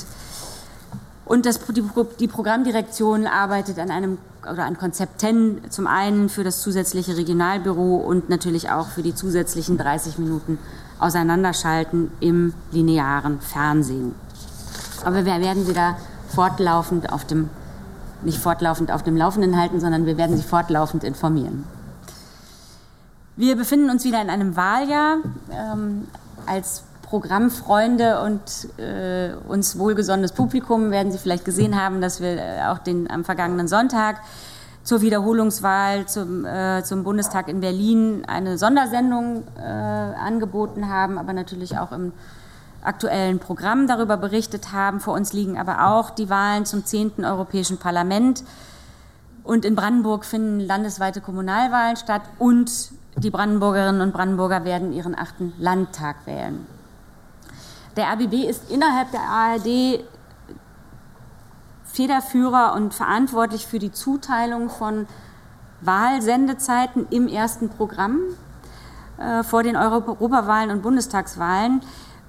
Und 1.26 1.46
das, 1.46 1.60
die, 1.60 1.84
die 2.20 2.28
Programmdirektion 2.28 3.28
arbeitet 3.28 3.78
an 3.78 3.92
einem 3.92 4.20
oder 4.50 4.64
an 4.64 4.78
Konzepten 4.78 5.60
zum 5.70 5.88
einen 5.88 6.30
für 6.30 6.46
das 6.46 6.62
zusätzliche 6.62 7.18
Regionalbüro 7.18 7.98
und 7.98 8.30
natürlich 8.30 8.70
auch 8.70 8.88
für 8.88 9.02
die 9.02 9.16
zusätzlichen 9.16 9.78
30 9.78 10.18
Minuten 10.18 10.60
Auseinanderschalten 11.00 12.12
im 12.20 12.54
linearen 12.72 13.42
Fernsehen. 13.42 14.16
Aber 15.04 15.26
wir 15.26 15.40
werden 15.40 15.66
Sie 15.66 15.74
da 15.74 15.98
fortlaufend 16.30 17.12
auf 17.12 17.26
dem, 17.26 17.50
nicht 18.24 18.40
fortlaufend 18.40 18.92
auf 18.92 19.04
dem 19.04 19.18
Laufenden 19.18 19.60
halten, 19.60 19.80
sondern 19.80 20.06
wir 20.06 20.18
werden 20.18 20.38
Sie 20.38 20.44
fortlaufend 20.44 21.04
informieren. 21.04 21.66
Wir 23.36 23.56
befinden 23.56 23.90
uns 23.90 24.06
wieder 24.06 24.22
in 24.22 24.30
einem 24.30 24.56
Wahljahr. 24.56 25.18
Ähm, 25.52 26.08
als 26.46 26.84
Programmfreunde 27.02 28.22
und 28.22 28.80
äh, 28.80 29.34
uns 29.48 29.78
wohlgesonnenes 29.78 30.32
Publikum 30.32 30.92
werden 30.92 31.12
Sie 31.12 31.18
vielleicht 31.18 31.46
gesehen 31.46 31.80
haben, 31.80 32.02
dass 32.02 32.20
wir 32.20 32.38
äh, 32.38 32.62
auch 32.68 32.80
den, 32.80 33.10
am 33.10 33.24
vergangenen 33.24 33.68
Sonntag 33.68 34.18
zur 34.86 35.02
Wiederholungswahl 35.02 36.06
zum, 36.06 36.46
äh, 36.46 36.84
zum 36.84 37.04
Bundestag 37.04 37.50
in 37.50 37.60
Berlin 37.60 38.24
eine 38.28 38.58
Sondersendung 38.58 39.44
äh, 39.58 39.62
angeboten 39.62 40.88
haben, 40.88 41.18
aber 41.18 41.34
natürlich 41.34 41.78
auch 41.78 41.92
im 41.92 42.14
aktuellen 42.84 43.40
Programm 43.40 43.88
darüber 43.88 44.16
berichtet 44.16 44.72
haben. 44.72 45.00
Vor 45.00 45.16
uns 45.16 45.34
liegen 45.34 45.58
aber 45.58 45.88
auch 45.88 46.12
die 46.12 46.30
Wahlen 46.30 46.66
zum 46.66 46.86
10. 46.86 47.26
Europäischen 47.26 47.78
Parlament. 47.78 48.44
Und 49.44 49.66
in 49.66 49.76
Brandenburg 49.76 50.24
finden 50.24 50.60
landesweite 50.60 51.20
Kommunalwahlen 51.20 51.98
statt 51.98 52.22
und 52.38 52.72
die 53.18 53.32
Brandenburgerinnen 53.32 54.02
und 54.02 54.14
Brandenburger 54.14 54.66
werden 54.66 54.94
ihren 54.94 55.18
achten 55.18 55.54
Landtag 55.58 56.16
wählen. 56.26 56.68
Der 57.98 58.12
RBB 58.14 58.48
ist 58.48 58.70
innerhalb 58.70 59.10
der 59.12 59.22
ARD 59.22 60.04
Federführer 61.96 62.74
und 62.76 62.94
verantwortlich 62.94 63.66
für 63.68 63.80
die 63.80 63.92
Zuteilung 63.92 64.70
von 64.70 65.08
Wahlsendezeiten 65.82 67.08
im 67.10 67.28
ersten 67.28 67.70
Programm 67.70 68.20
äh, 69.18 69.44
vor 69.44 69.64
den 69.64 69.78
Europawahlen 69.78 70.72
und 70.72 70.82
Bundestagswahlen. 70.82 71.82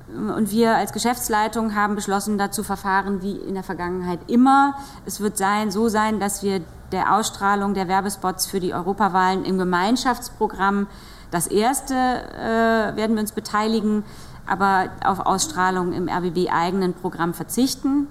Und 0.09 0.53
wir 0.53 0.77
als 0.77 0.93
Geschäftsleitung 0.93 1.75
haben 1.75 1.97
beschlossen, 1.97 2.39
dazu 2.39 2.63
verfahren 2.63 3.23
wie 3.23 3.33
in 3.33 3.55
der 3.55 3.65
Vergangenheit 3.65 4.21
immer. 4.29 4.77
Es 5.05 5.21
wird 5.21 5.37
sein, 5.37 5.73
so 5.73 5.89
sein, 5.89 6.21
dass 6.21 6.45
wir 6.45 6.61
der 6.93 7.13
Ausstrahlung 7.15 7.75
der 7.75 7.89
Werbespots 7.89 8.47
für 8.47 8.61
die 8.61 8.73
Europawahlen 8.73 9.45
im 9.45 9.59
Gemeinschaftsprogramm 9.59 10.87
das 11.33 11.49
erste 11.49 11.95
äh, 11.95 12.97
werden 12.97 13.17
wir 13.17 13.21
uns 13.21 13.33
beteiligen, 13.33 14.05
aber 14.47 14.91
auf 15.05 15.19
Ausstrahlung 15.19 15.93
im 15.93 16.09
RBB-eigenen 16.09 16.95
Programm 16.95 17.35
verzichten. 17.35 18.07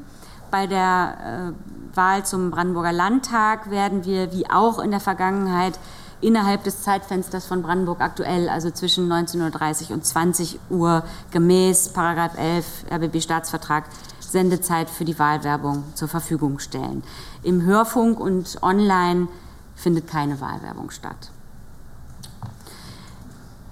Bei 0.56 0.68
der 0.68 1.53
äh, 1.91 1.98
Wahl 1.98 2.26
zum 2.26 2.49
Brandenburger 2.49 2.94
Landtag 2.94 3.69
werden 3.69 4.06
wir, 4.06 4.32
wie 4.32 4.49
auch 4.49 4.80
in 4.80 4.90
der 4.90 5.02
Vergangenheit, 5.02 5.77
innerhalb 6.22 6.64
des 6.64 6.82
Zeitfensters 6.82 7.45
von 7.45 7.61
Brandenburg 7.61 7.99
aktuell, 7.99 8.48
also 8.48 8.72
zwischen 8.72 9.11
19.30 9.11 9.90
Uhr 9.90 9.95
und 9.95 10.06
20 10.06 10.60
Uhr, 10.69 11.03
gemäß 11.32 11.91
11 11.94 12.86
RBB-Staatsvertrag 12.90 13.84
Sendezeit 14.22 14.90
für 14.90 15.03
die 15.03 15.19
Wahlwerbung 15.19 15.84
zur 15.94 16.07
Verfügung 16.07 16.60
stellen. 16.60 17.03
Im 17.44 17.64
Hörfunk 17.64 18.22
und 18.22 18.64
online 18.64 19.27
findet 19.76 20.07
keine 20.07 20.40
Wahlwerbung 20.40 20.90
statt. 20.90 21.32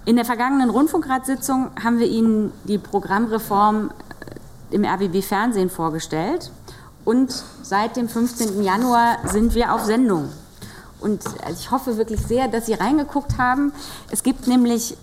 In 0.03 0.17
der 0.17 0.25
vergangenen 0.25 0.69
Rundfunkratssitzung 0.69 1.71
haben 1.81 1.99
wir 1.99 2.07
Ihnen 2.07 2.51
die 2.65 2.77
Programmreform 2.77 3.89
äh, 4.69 4.75
im 4.75 4.83
RBB 4.83 5.23
Fernsehen 5.23 5.69
vorgestellt. 5.69 6.51
Und 7.05 7.43
seit 7.61 7.97
dem 7.97 8.07
15. 8.07 8.63
Januar 8.63 9.17
sind 9.27 9.55
wir 9.55 9.73
auf 9.73 9.83
Sendung. 9.83 10.29
Und 10.99 11.21
ich 11.51 11.69
hoffe 11.69 11.97
wirklich 11.97 12.21
sehr, 12.21 12.47
dass 12.47 12.65
Sie 12.65 12.73
reingeguckt 12.73 13.37
haben. 13.37 13.73
Es 14.09 14.23
gibt 14.23 14.47
nämlich 14.47 14.95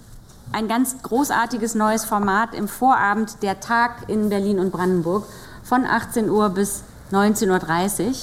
ein 0.52 0.66
ganz 0.66 1.02
großartiges 1.02 1.74
neues 1.74 2.04
Format 2.04 2.54
im 2.54 2.68
Vorabend, 2.68 3.42
der 3.42 3.60
Tag 3.60 4.08
in 4.08 4.30
Berlin 4.30 4.58
und 4.58 4.72
Brandenburg, 4.72 5.26
von 5.62 5.84
18 5.84 6.30
Uhr 6.30 6.48
bis 6.48 6.82
19.30 7.12 8.06
Uhr. 8.06 8.14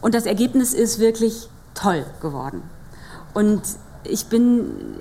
Und 0.00 0.14
das 0.14 0.26
Ergebnis 0.26 0.74
ist 0.74 0.98
wirklich 0.98 1.48
toll 1.74 2.04
geworden. 2.20 2.62
Und 3.32 3.62
ich 4.04 4.26
bin 4.26 4.98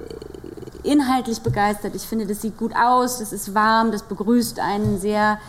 inhaltlich 0.83 1.41
begeistert. 1.41 1.95
Ich 1.95 2.03
finde, 2.03 2.27
das 2.27 2.41
sieht 2.41 2.57
gut 2.57 2.73
aus, 2.75 3.19
das 3.19 3.33
ist 3.33 3.53
warm, 3.53 3.91
das 3.91 4.03
begrüßt 4.03 4.59
einen 4.59 4.99
sehr 4.99 5.39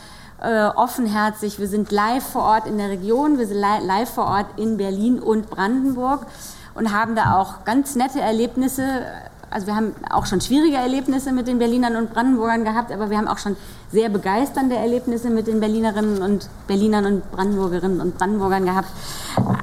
äh, 0.42 0.66
offenherzig. 0.74 1.58
Wir 1.58 1.68
sind 1.68 1.92
live 1.92 2.24
vor 2.24 2.42
Ort 2.42 2.66
in 2.66 2.76
der 2.78 2.90
Region, 2.90 3.38
wir 3.38 3.46
sind 3.46 3.58
li 3.58 3.86
live 3.86 4.10
vor 4.10 4.26
Ort 4.26 4.46
in 4.56 4.76
Berlin 4.76 5.20
und 5.20 5.48
Brandenburg 5.48 6.26
und 6.74 6.92
haben 6.92 7.14
da 7.14 7.36
auch 7.38 7.64
ganz 7.64 7.94
nette 7.94 8.20
Erlebnisse. 8.20 8.84
Also 9.50 9.66
wir 9.66 9.76
haben 9.76 9.94
auch 10.10 10.26
schon 10.26 10.40
schwierige 10.40 10.76
Erlebnisse 10.76 11.30
mit 11.30 11.46
den 11.46 11.58
Berlinern 11.58 11.96
und 11.96 12.12
Brandenburgern 12.12 12.64
gehabt, 12.64 12.90
aber 12.90 13.10
wir 13.10 13.18
haben 13.18 13.28
auch 13.28 13.38
schon 13.38 13.56
sehr 13.92 14.08
begeisternde 14.08 14.76
Erlebnisse 14.76 15.30
mit 15.30 15.46
den 15.46 15.60
Berlinerinnen 15.60 16.22
und 16.22 16.48
Berlinern 16.66 17.06
und 17.06 17.30
Brandenburgerinnen 17.30 18.00
und 18.00 18.16
Brandenburgern 18.16 18.64
gehabt. 18.64 18.88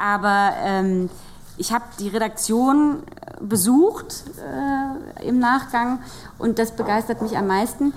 Aber 0.02 0.54
ähm, 0.64 1.10
ich 1.58 1.74
habe 1.74 1.84
die 2.00 2.08
Redaktion 2.08 3.04
äh, 3.04 3.44
besucht 3.44 4.24
äh, 4.38 5.28
im 5.28 5.40
Nachgang 5.40 6.00
und 6.38 6.58
das 6.58 6.72
begeistert 6.72 7.22
mich 7.22 7.38
am 7.38 7.48
meisten. 7.48 7.92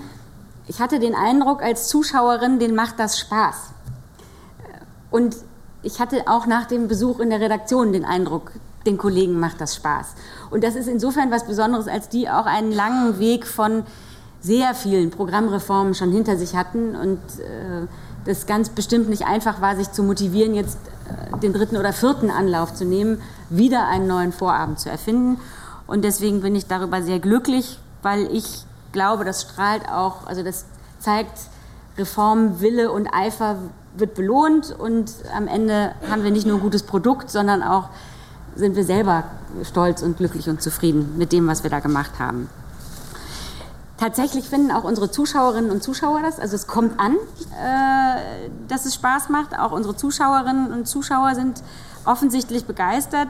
Ich 0.67 0.79
hatte 0.79 0.99
den 0.99 1.15
Eindruck 1.15 1.61
als 1.61 1.87
Zuschauerin, 1.87 2.59
denen 2.59 2.75
macht 2.75 2.99
das 2.99 3.19
Spaß. 3.19 3.71
Und 5.11 5.35
ich 5.81 5.99
hatte 5.99 6.23
auch 6.27 6.45
nach 6.45 6.65
dem 6.65 6.87
Besuch 6.87 7.19
in 7.19 7.29
der 7.29 7.41
Redaktion 7.41 7.91
den 7.91 8.05
Eindruck, 8.05 8.51
den 8.85 8.97
Kollegen 8.97 9.39
macht 9.39 9.59
das 9.61 9.75
Spaß. 9.75 10.15
Und 10.49 10.63
das 10.63 10.75
ist 10.75 10.87
insofern 10.87 11.31
was 11.31 11.45
Besonderes, 11.45 11.87
als 11.87 12.09
die 12.09 12.29
auch 12.29 12.45
einen 12.45 12.71
langen 12.71 13.19
Weg 13.19 13.45
von 13.45 13.83
sehr 14.41 14.73
vielen 14.75 15.09
Programmreformen 15.09 15.93
schon 15.93 16.11
hinter 16.11 16.37
sich 16.37 16.55
hatten 16.55 16.95
und 16.95 17.19
äh, 17.39 17.87
das 18.25 18.45
ganz 18.45 18.69
bestimmt 18.69 19.09
nicht 19.09 19.25
einfach 19.25 19.61
war, 19.61 19.75
sich 19.75 19.91
zu 19.91 20.03
motivieren, 20.03 20.53
jetzt 20.53 20.77
äh, 21.07 21.37
den 21.39 21.53
dritten 21.53 21.77
oder 21.77 21.93
vierten 21.93 22.29
Anlauf 22.29 22.73
zu 22.73 22.85
nehmen, 22.85 23.21
wieder 23.49 23.87
einen 23.87 24.07
neuen 24.07 24.31
Vorabend 24.31 24.79
zu 24.79 24.89
erfinden. 24.89 25.39
Und 25.87 26.03
deswegen 26.03 26.41
bin 26.41 26.55
ich 26.55 26.67
darüber 26.67 27.01
sehr 27.01 27.19
glücklich, 27.19 27.79
weil 28.01 28.33
ich 28.35 28.65
glaube, 28.93 29.25
das 29.25 29.41
strahlt 29.41 29.89
auch, 29.89 30.25
also 30.25 30.43
das 30.43 30.65
zeigt, 30.99 31.37
Reformwille 31.97 32.91
und 32.91 33.07
Eifer 33.07 33.57
wird 33.95 34.15
belohnt 34.15 34.71
und 34.71 35.11
am 35.35 35.47
Ende 35.47 35.93
haben 36.09 36.23
wir 36.23 36.31
nicht 36.31 36.47
nur 36.47 36.57
ein 36.57 36.61
gutes 36.61 36.83
Produkt, 36.83 37.29
sondern 37.29 37.61
auch 37.61 37.89
sind 38.55 38.75
wir 38.75 38.83
selber 38.83 39.25
stolz 39.63 40.01
und 40.01 40.17
glücklich 40.17 40.49
und 40.49 40.61
zufrieden 40.61 41.17
mit 41.17 41.31
dem, 41.31 41.47
was 41.47 41.63
wir 41.63 41.69
da 41.69 41.79
gemacht 41.79 42.19
haben. 42.19 42.49
Tatsächlich 43.97 44.49
finden 44.49 44.71
auch 44.71 44.83
unsere 44.83 45.11
Zuschauerinnen 45.11 45.69
und 45.69 45.83
Zuschauer 45.83 46.21
das. 46.23 46.39
Also 46.39 46.55
es 46.55 46.67
kommt 46.67 46.99
an, 46.99 47.13
äh, 47.13 48.49
dass 48.67 48.85
es 48.85 48.95
Spaß 48.95 49.29
macht. 49.29 49.57
Auch 49.57 49.71
unsere 49.71 49.95
Zuschauerinnen 49.95 50.73
und 50.73 50.87
Zuschauer 50.87 51.35
sind 51.35 51.61
offensichtlich 52.05 52.65
begeistert. 52.65 53.29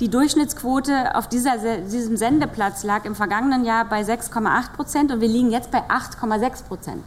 Die 0.00 0.08
Durchschnittsquote 0.08 1.14
auf 1.14 1.28
dieser, 1.28 1.56
diesem 1.58 2.16
Sendeplatz 2.16 2.82
lag 2.82 3.04
im 3.04 3.14
vergangenen 3.14 3.64
Jahr 3.64 3.84
bei 3.84 4.02
6,8 4.02 4.72
Prozent 4.72 5.12
und 5.12 5.20
wir 5.20 5.28
liegen 5.28 5.50
jetzt 5.50 5.70
bei 5.70 5.82
8,6 5.88 6.64
Prozent, 6.64 7.04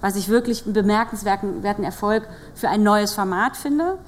was 0.00 0.16
ich 0.16 0.28
wirklich 0.28 0.64
einen 0.64 0.74
bemerkenswerten 0.74 1.84
Erfolg 1.84 2.28
für 2.54 2.68
ein 2.68 2.82
neues 2.82 3.14
Format 3.14 3.56
finde. 3.56 3.98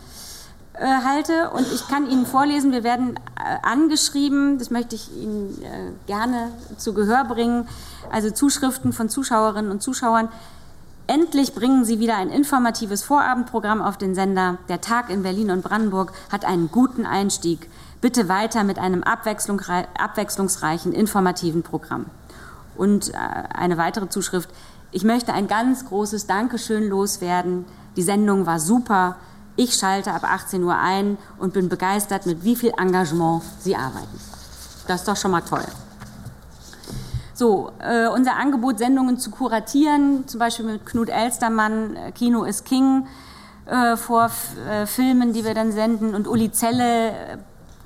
Äh, 0.81 0.87
halte. 1.05 1.51
Und 1.51 1.67
ich 1.75 1.89
kann 1.89 2.09
Ihnen 2.09 2.25
vorlesen, 2.25 2.73
wir 2.73 2.85
werden 2.85 3.17
äh, 3.37 3.59
angeschrieben, 3.63 4.59
das 4.59 4.71
möchte 4.71 4.95
ich 4.95 5.15
Ihnen 5.15 5.61
äh, 5.63 5.91
gerne 6.07 6.53
zu 6.79 6.95
Gehör 6.95 7.25
bringen, 7.25 7.69
also 8.11 8.31
Zuschriften 8.31 8.95
von 8.95 9.11
Zuschauerinnen 9.11 9.71
und 9.71 9.83
Zuschauern. 9.83 10.31
Endlich 11.07 11.55
bringen 11.55 11.85
Sie 11.85 11.99
wieder 11.99 12.17
ein 12.17 12.31
informatives 12.31 13.03
Vorabendprogramm 13.03 13.83
auf 13.83 13.99
den 13.99 14.15
Sender. 14.15 14.57
Der 14.71 14.81
Tag 14.81 15.11
in 15.11 15.23
Berlin 15.23 15.51
und 15.51 15.63
Brandenburg 15.63 16.13
hat 16.33 16.47
einen 16.47 16.71
guten 16.71 17.05
Einstieg. 17.05 17.69
Bitte 18.01 18.29
weiter 18.29 18.65
mit 18.65 18.79
einem 18.79 19.03
abwechslungsreichen, 19.03 20.93
informativen 20.93 21.63
Programm. 21.63 22.07
Und 22.77 23.13
eine 23.15 23.77
weitere 23.77 24.09
Zuschrift. 24.09 24.49
Ich 24.91 25.05
möchte 25.05 25.35
ein 25.35 25.49
ganz 25.49 25.87
großes 25.87 26.27
Dankeschön 26.27 26.89
loswerden. 26.89 27.67
Die 27.97 28.03
Sendung 28.03 28.47
war 28.47 28.59
super. 28.59 29.17
Ich 29.57 29.75
schalte 29.75 30.13
ab 30.13 30.25
18 30.25 30.65
Uhr 30.65 30.79
ein 30.79 31.19
und 31.39 31.53
bin 31.53 31.69
begeistert, 31.69 32.25
mit 32.25 32.45
wie 32.45 32.57
viel 32.57 32.73
Engagement 32.79 33.43
Sie 33.59 33.77
arbeiten. 33.77 34.19
Das 34.87 35.01
ist 35.01 35.09
doch 35.09 35.17
schon 35.17 35.33
mal 35.33 35.43
toll. 35.43 35.65
So, 37.35 37.71
äh, 37.79 38.09
unser 38.09 38.37
Angebot, 38.37 38.79
Sendungen 38.79 39.19
zu 39.19 39.31
kuratieren, 39.31 40.27
zum 40.27 40.41
Beispiel 40.41 40.67
mit 40.67 40.85
Knut 40.87 41.09
Elstermann, 41.09 41.97
äh, 41.97 42.13
Kino 42.13 42.45
ist 42.45 42.65
King, 42.65 43.07
äh, 43.67 43.97
vor 43.97 44.31
äh, 44.69 44.87
Filmen, 44.87 45.33
die 45.33 45.45
wir 45.45 45.55
dann 45.55 45.73
senden, 45.73 46.15
und 46.15 46.27
Uli 46.27 46.53
Zelle 46.53 47.11
äh, 47.11 47.37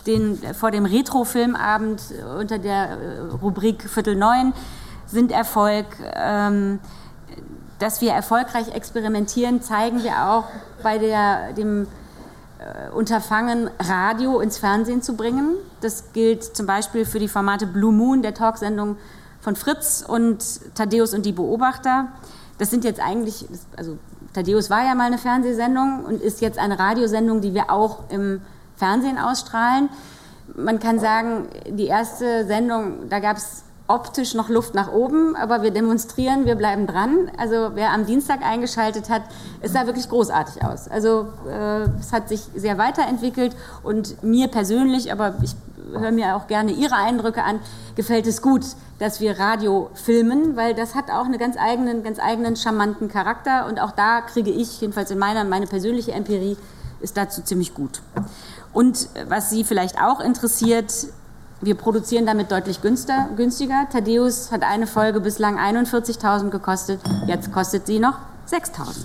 den, 0.06 0.38
vor 0.54 0.70
dem 0.70 0.84
Retro-Filmabend 0.84 2.02
unter 2.38 2.58
der 2.58 2.98
Rubrik 3.42 3.88
Viertel 3.88 4.16
neun 4.16 4.52
sind 5.06 5.32
Erfolg. 5.32 5.86
Ähm, 6.14 6.80
dass 7.78 8.00
wir 8.00 8.12
erfolgreich 8.12 8.68
experimentieren, 8.74 9.60
zeigen 9.60 10.02
wir 10.02 10.28
auch 10.28 10.44
bei 10.82 10.98
der, 10.98 11.52
dem 11.52 11.86
äh, 12.58 12.90
Unterfangen, 12.94 13.68
Radio 13.78 14.40
ins 14.40 14.58
Fernsehen 14.58 15.02
zu 15.02 15.16
bringen. 15.16 15.56
Das 15.80 16.12
gilt 16.12 16.44
zum 16.44 16.66
Beispiel 16.66 17.04
für 17.04 17.18
die 17.18 17.28
Formate 17.28 17.66
Blue 17.66 17.92
Moon, 17.92 18.22
der 18.22 18.34
Talksendung 18.34 18.96
von 19.40 19.56
Fritz 19.56 20.04
und 20.06 20.42
Thaddeus 20.74 21.14
und 21.14 21.26
die 21.26 21.32
Beobachter. 21.32 22.08
Das 22.58 22.70
sind 22.70 22.84
jetzt 22.84 23.00
eigentlich, 23.00 23.46
also 23.76 23.98
Thaddeus 24.32 24.70
war 24.70 24.84
ja 24.84 24.94
mal 24.94 25.06
eine 25.06 25.18
Fernsehsendung 25.18 26.04
und 26.04 26.22
ist 26.22 26.40
jetzt 26.40 26.58
eine 26.58 26.78
Radiosendung, 26.78 27.40
die 27.40 27.52
wir 27.52 27.70
auch 27.70 28.04
im 28.08 28.40
Fernsehen 28.76 29.18
ausstrahlen. 29.18 29.88
Man 30.56 30.78
kann 30.78 30.98
sagen, 30.98 31.48
die 31.68 31.86
erste 31.86 32.46
Sendung, 32.46 33.08
da 33.08 33.18
gab 33.18 33.36
es 33.36 33.64
optisch 33.86 34.34
noch 34.34 34.48
Luft 34.48 34.74
nach 34.74 34.90
oben, 34.90 35.36
aber 35.36 35.62
wir 35.62 35.70
demonstrieren, 35.70 36.46
wir 36.46 36.54
bleiben 36.54 36.86
dran. 36.86 37.30
Also 37.36 37.72
wer 37.74 37.92
am 37.92 38.06
Dienstag 38.06 38.42
eingeschaltet 38.42 39.10
hat, 39.10 39.22
es 39.60 39.72
sah 39.72 39.86
wirklich 39.86 40.08
großartig 40.08 40.64
aus. 40.64 40.88
Also 40.88 41.28
äh, 41.48 41.82
es 42.00 42.12
hat 42.12 42.28
sich 42.28 42.40
sehr 42.54 42.78
weiterentwickelt 42.78 43.54
und 43.82 44.22
mir 44.22 44.48
persönlich, 44.48 45.12
aber 45.12 45.34
ich 45.42 45.54
höre 45.92 46.12
mir 46.12 46.34
auch 46.34 46.46
gerne 46.46 46.72
Ihre 46.72 46.94
Eindrücke 46.94 47.42
an, 47.42 47.60
gefällt 47.94 48.26
es 48.26 48.40
gut, 48.40 48.64
dass 48.98 49.20
wir 49.20 49.38
Radio 49.38 49.90
filmen, 49.94 50.56
weil 50.56 50.74
das 50.74 50.94
hat 50.94 51.10
auch 51.10 51.26
einen 51.26 51.38
ganz 51.38 51.56
eigenen, 51.58 52.02
ganz 52.02 52.18
eigenen 52.18 52.56
charmanten 52.56 53.08
Charakter 53.08 53.66
und 53.66 53.80
auch 53.80 53.90
da 53.90 54.22
kriege 54.22 54.50
ich, 54.50 54.80
jedenfalls 54.80 55.10
in 55.10 55.18
meiner, 55.18 55.44
meine 55.44 55.66
persönliche 55.66 56.12
Empirie, 56.12 56.56
ist 57.00 57.16
dazu 57.18 57.42
ziemlich 57.42 57.74
gut. 57.74 58.00
Und 58.74 59.08
was 59.28 59.50
Sie 59.50 59.64
vielleicht 59.64 60.00
auch 60.00 60.20
interessiert, 60.20 60.92
wir 61.60 61.76
produzieren 61.76 62.26
damit 62.26 62.50
deutlich 62.50 62.82
günstiger. 62.82 63.88
Thaddeus 63.90 64.52
hat 64.52 64.62
eine 64.62 64.86
Folge 64.86 65.20
bislang 65.20 65.58
41.000 65.58 66.50
gekostet, 66.50 67.00
jetzt 67.26 67.52
kostet 67.52 67.86
sie 67.86 68.00
noch 68.00 68.18
6.000. 68.50 68.96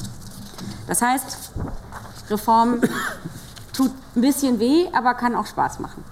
Das 0.87 1.01
heißt, 1.01 1.51
Reform 2.29 2.81
tut 3.73 3.91
ein 4.15 4.21
bisschen 4.21 4.59
weh, 4.59 4.87
aber 4.91 5.13
kann 5.13 5.35
auch 5.35 5.45
Spaß 5.45 5.79
machen. 5.79 6.03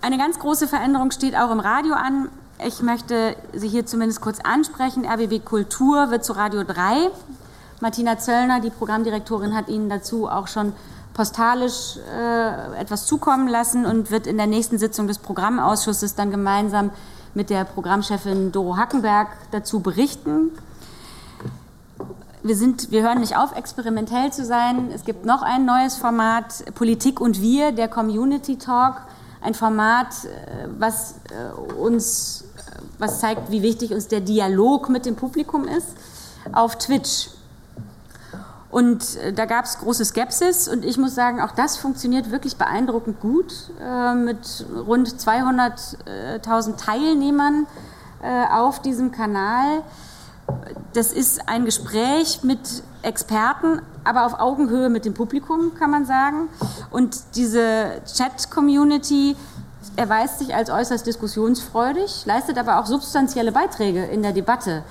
Eine 0.00 0.18
ganz 0.18 0.38
große 0.38 0.66
Veränderung 0.66 1.10
steht 1.12 1.36
auch 1.36 1.50
im 1.50 1.60
Radio 1.60 1.94
an. 1.94 2.28
Ich 2.66 2.82
möchte 2.82 3.36
sie 3.52 3.68
hier 3.68 3.86
zumindest 3.86 4.20
kurz 4.20 4.40
ansprechen. 4.40 5.06
RBB 5.06 5.44
Kultur 5.44 6.10
wird 6.10 6.24
zu 6.24 6.32
Radio 6.32 6.64
3. 6.64 7.10
Martina 7.80 8.18
Zöllner, 8.18 8.60
die 8.60 8.70
Programmdirektorin, 8.70 9.54
hat 9.54 9.68
Ihnen 9.68 9.88
dazu 9.88 10.28
auch 10.28 10.48
schon 10.48 10.72
postalisch 11.14 11.96
äh, 12.12 12.80
etwas 12.80 13.06
zukommen 13.06 13.48
lassen 13.48 13.86
und 13.86 14.10
wird 14.10 14.26
in 14.26 14.36
der 14.36 14.46
nächsten 14.46 14.78
Sitzung 14.78 15.06
des 15.06 15.18
Programmausschusses 15.18 16.14
dann 16.14 16.30
gemeinsam 16.30 16.90
mit 17.32 17.50
der 17.50 17.64
Programmchefin 17.64 18.52
Doro 18.52 18.76
Hackenberg 18.76 19.28
dazu 19.50 19.80
berichten. 19.80 20.50
Wir, 22.42 22.56
sind, 22.56 22.90
wir 22.90 23.02
hören 23.02 23.20
nicht 23.20 23.36
auf, 23.36 23.56
experimentell 23.56 24.32
zu 24.32 24.44
sein. 24.44 24.90
Es 24.92 25.04
gibt 25.04 25.24
noch 25.24 25.42
ein 25.42 25.64
neues 25.64 25.96
Format, 25.96 26.64
Politik 26.74 27.20
und 27.20 27.40
Wir, 27.40 27.72
der 27.72 27.88
Community 27.88 28.58
Talk. 28.58 29.02
Ein 29.40 29.54
Format, 29.54 30.08
äh, 30.24 30.68
was 30.78 31.14
äh, 31.30 31.72
uns 31.74 32.44
was 32.98 33.20
zeigt, 33.20 33.50
wie 33.50 33.62
wichtig 33.62 33.92
uns 33.92 34.08
der 34.08 34.20
Dialog 34.20 34.88
mit 34.88 35.06
dem 35.06 35.16
Publikum 35.16 35.66
ist, 35.66 35.88
auf 36.52 36.76
Twitch. 36.76 37.30
Und 38.74 39.16
äh, 39.18 39.32
da 39.32 39.44
gab 39.44 39.66
es 39.66 39.78
große 39.78 40.04
Skepsis 40.04 40.66
und 40.66 40.84
ich 40.84 40.98
muss 40.98 41.14
sagen, 41.14 41.40
auch 41.40 41.52
das 41.52 41.76
funktioniert 41.76 42.32
wirklich 42.32 42.56
beeindruckend 42.56 43.20
gut 43.20 43.70
äh, 43.80 44.14
mit 44.16 44.66
rund 44.84 45.08
200.000 45.08 46.74
Teilnehmern 46.74 47.68
äh, 48.20 48.52
auf 48.52 48.82
diesem 48.82 49.12
Kanal. 49.12 49.84
Das 50.92 51.12
ist 51.12 51.48
ein 51.48 51.64
Gespräch 51.64 52.40
mit 52.42 52.58
Experten, 53.02 53.80
aber 54.02 54.26
auf 54.26 54.40
Augenhöhe 54.40 54.88
mit 54.88 55.04
dem 55.04 55.14
Publikum, 55.14 55.76
kann 55.78 55.92
man 55.92 56.04
sagen. 56.04 56.48
Und 56.90 57.16
diese 57.36 58.02
Chat-Community 58.12 59.36
erweist 59.94 60.40
sich 60.40 60.52
als 60.52 60.68
äußerst 60.68 61.06
diskussionsfreudig, 61.06 62.26
leistet 62.26 62.58
aber 62.58 62.80
auch 62.80 62.86
substanzielle 62.86 63.52
Beiträge 63.52 64.04
in 64.06 64.22
der 64.22 64.32
Debatte. 64.32 64.82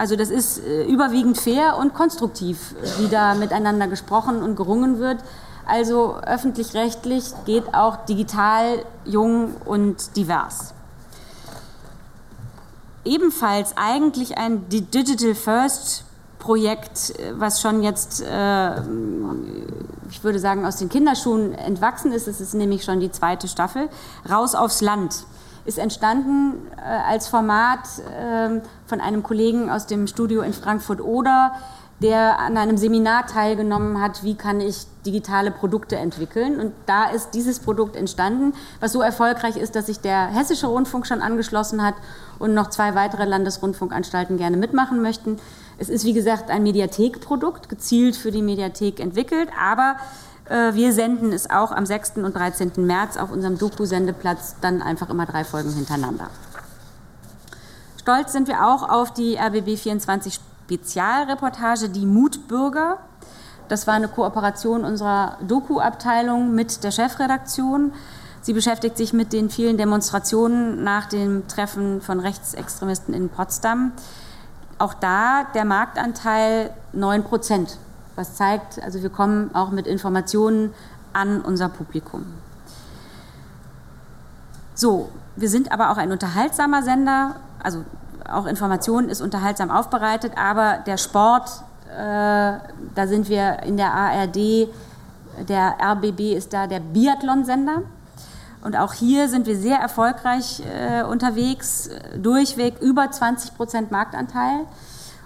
Also 0.00 0.16
das 0.16 0.30
ist 0.30 0.64
äh, 0.64 0.84
überwiegend 0.84 1.36
fair 1.36 1.76
und 1.76 1.92
konstruktiv, 1.92 2.74
wie 2.96 3.08
da 3.08 3.34
miteinander 3.34 3.86
gesprochen 3.86 4.42
und 4.42 4.56
gerungen 4.56 4.98
wird. 4.98 5.18
Also 5.66 6.16
öffentlich-rechtlich 6.16 7.34
geht 7.44 7.74
auch 7.74 8.06
digital, 8.06 8.82
jung 9.04 9.56
und 9.66 10.16
divers. 10.16 10.72
Ebenfalls 13.04 13.76
eigentlich 13.76 14.38
ein 14.38 14.70
Digital 14.70 15.34
First 15.34 16.04
Projekt, 16.38 17.10
äh, 17.18 17.38
was 17.38 17.60
schon 17.60 17.82
jetzt, 17.82 18.22
äh, 18.22 18.80
ich 20.08 20.24
würde 20.24 20.38
sagen, 20.38 20.64
aus 20.64 20.76
den 20.76 20.88
Kinderschuhen 20.88 21.52
entwachsen 21.52 22.10
ist. 22.12 22.26
Es 22.26 22.40
ist 22.40 22.54
nämlich 22.54 22.84
schon 22.84 23.00
die 23.00 23.10
zweite 23.10 23.48
Staffel. 23.48 23.90
Raus 24.30 24.54
aufs 24.54 24.80
Land 24.80 25.24
ist 25.66 25.78
entstanden 25.78 26.54
als 27.06 27.28
Format 27.28 27.80
äh, 28.18 28.62
von 28.90 29.00
einem 29.00 29.22
Kollegen 29.22 29.70
aus 29.70 29.86
dem 29.86 30.06
Studio 30.06 30.42
in 30.42 30.52
Frankfurt-Oder, 30.52 31.52
der 32.02 32.38
an 32.38 32.56
einem 32.56 32.76
Seminar 32.76 33.26
teilgenommen 33.26 34.00
hat, 34.00 34.24
wie 34.24 34.34
kann 34.34 34.60
ich 34.60 34.86
digitale 35.04 35.50
Produkte 35.50 35.96
entwickeln. 35.96 36.58
Und 36.58 36.72
da 36.86 37.10
ist 37.10 37.30
dieses 37.32 37.60
Produkt 37.60 37.94
entstanden, 37.94 38.54
was 38.80 38.92
so 38.92 39.02
erfolgreich 39.02 39.56
ist, 39.56 39.74
dass 39.76 39.86
sich 39.86 40.00
der 40.00 40.26
Hessische 40.28 40.66
Rundfunk 40.66 41.06
schon 41.06 41.20
angeschlossen 41.20 41.82
hat 41.82 41.94
und 42.38 42.54
noch 42.54 42.70
zwei 42.70 42.94
weitere 42.94 43.24
Landesrundfunkanstalten 43.24 44.38
gerne 44.38 44.56
mitmachen 44.56 45.02
möchten. 45.02 45.38
Es 45.78 45.88
ist, 45.88 46.04
wie 46.04 46.14
gesagt, 46.14 46.50
ein 46.50 46.62
Mediathekprodukt, 46.62 47.68
gezielt 47.68 48.16
für 48.16 48.30
die 48.30 48.42
Mediathek 48.42 48.98
entwickelt, 48.98 49.48
aber 49.58 49.96
äh, 50.50 50.74
wir 50.74 50.92
senden 50.92 51.32
es 51.32 51.48
auch 51.48 51.70
am 51.70 51.86
6. 51.86 52.16
und 52.16 52.34
13. 52.34 52.72
März 52.78 53.16
auf 53.16 53.30
unserem 53.30 53.56
Doku-Sendeplatz 53.56 54.56
dann 54.60 54.82
einfach 54.82 55.08
immer 55.10 55.26
drei 55.26 55.44
Folgen 55.44 55.72
hintereinander. 55.72 56.28
Stolz 58.00 58.32
sind 58.32 58.48
wir 58.48 58.66
auch 58.66 58.88
auf 58.88 59.12
die 59.12 59.36
RBB 59.36 59.76
24 59.76 60.40
Spezialreportage 60.64 61.90
Die 61.90 62.06
Mutbürger. 62.06 62.96
Das 63.68 63.86
war 63.86 63.92
eine 63.92 64.08
Kooperation 64.08 64.86
unserer 64.86 65.36
Doku-Abteilung 65.46 66.54
mit 66.54 66.82
der 66.82 66.92
Chefredaktion. 66.92 67.92
Sie 68.40 68.54
beschäftigt 68.54 68.96
sich 68.96 69.12
mit 69.12 69.34
den 69.34 69.50
vielen 69.50 69.76
Demonstrationen 69.76 70.82
nach 70.82 71.10
dem 71.10 71.46
Treffen 71.46 72.00
von 72.00 72.20
Rechtsextremisten 72.20 73.12
in 73.12 73.28
Potsdam. 73.28 73.92
Auch 74.78 74.94
da 74.94 75.44
der 75.54 75.66
Marktanteil 75.66 76.70
9 76.94 77.22
Prozent 77.22 77.76
was 78.16 78.34
zeigt, 78.34 78.82
also 78.82 79.02
wir 79.02 79.10
kommen 79.10 79.54
auch 79.54 79.72
mit 79.72 79.86
Informationen 79.86 80.72
an 81.12 81.42
unser 81.42 81.68
Publikum. 81.68 82.24
So, 84.74 85.10
wir 85.36 85.48
sind 85.48 85.72
aber 85.72 85.90
auch 85.90 85.96
ein 85.96 86.12
unterhaltsamer 86.12 86.82
Sender, 86.82 87.36
also 87.62 87.84
auch 88.30 88.46
Information 88.46 89.08
ist 89.08 89.20
unterhaltsam 89.20 89.70
aufbereitet, 89.70 90.32
aber 90.36 90.78
der 90.86 90.96
Sport, 90.96 91.50
äh, 91.90 91.98
da 92.94 93.06
sind 93.06 93.28
wir 93.28 93.62
in 93.64 93.76
der 93.76 93.92
ARD, 93.92 94.68
der 95.48 95.76
RBB 95.80 96.34
ist 96.34 96.52
da 96.52 96.66
der 96.66 96.80
Biathlon-Sender. 96.80 97.82
Und 98.62 98.76
auch 98.76 98.92
hier 98.92 99.28
sind 99.28 99.46
wir 99.46 99.56
sehr 99.56 99.78
erfolgreich 99.78 100.62
äh, 100.66 101.02
unterwegs, 101.02 101.88
durchweg 102.16 102.74
über 102.80 103.10
20 103.10 103.56
Prozent 103.56 103.90
Marktanteil. 103.90 104.66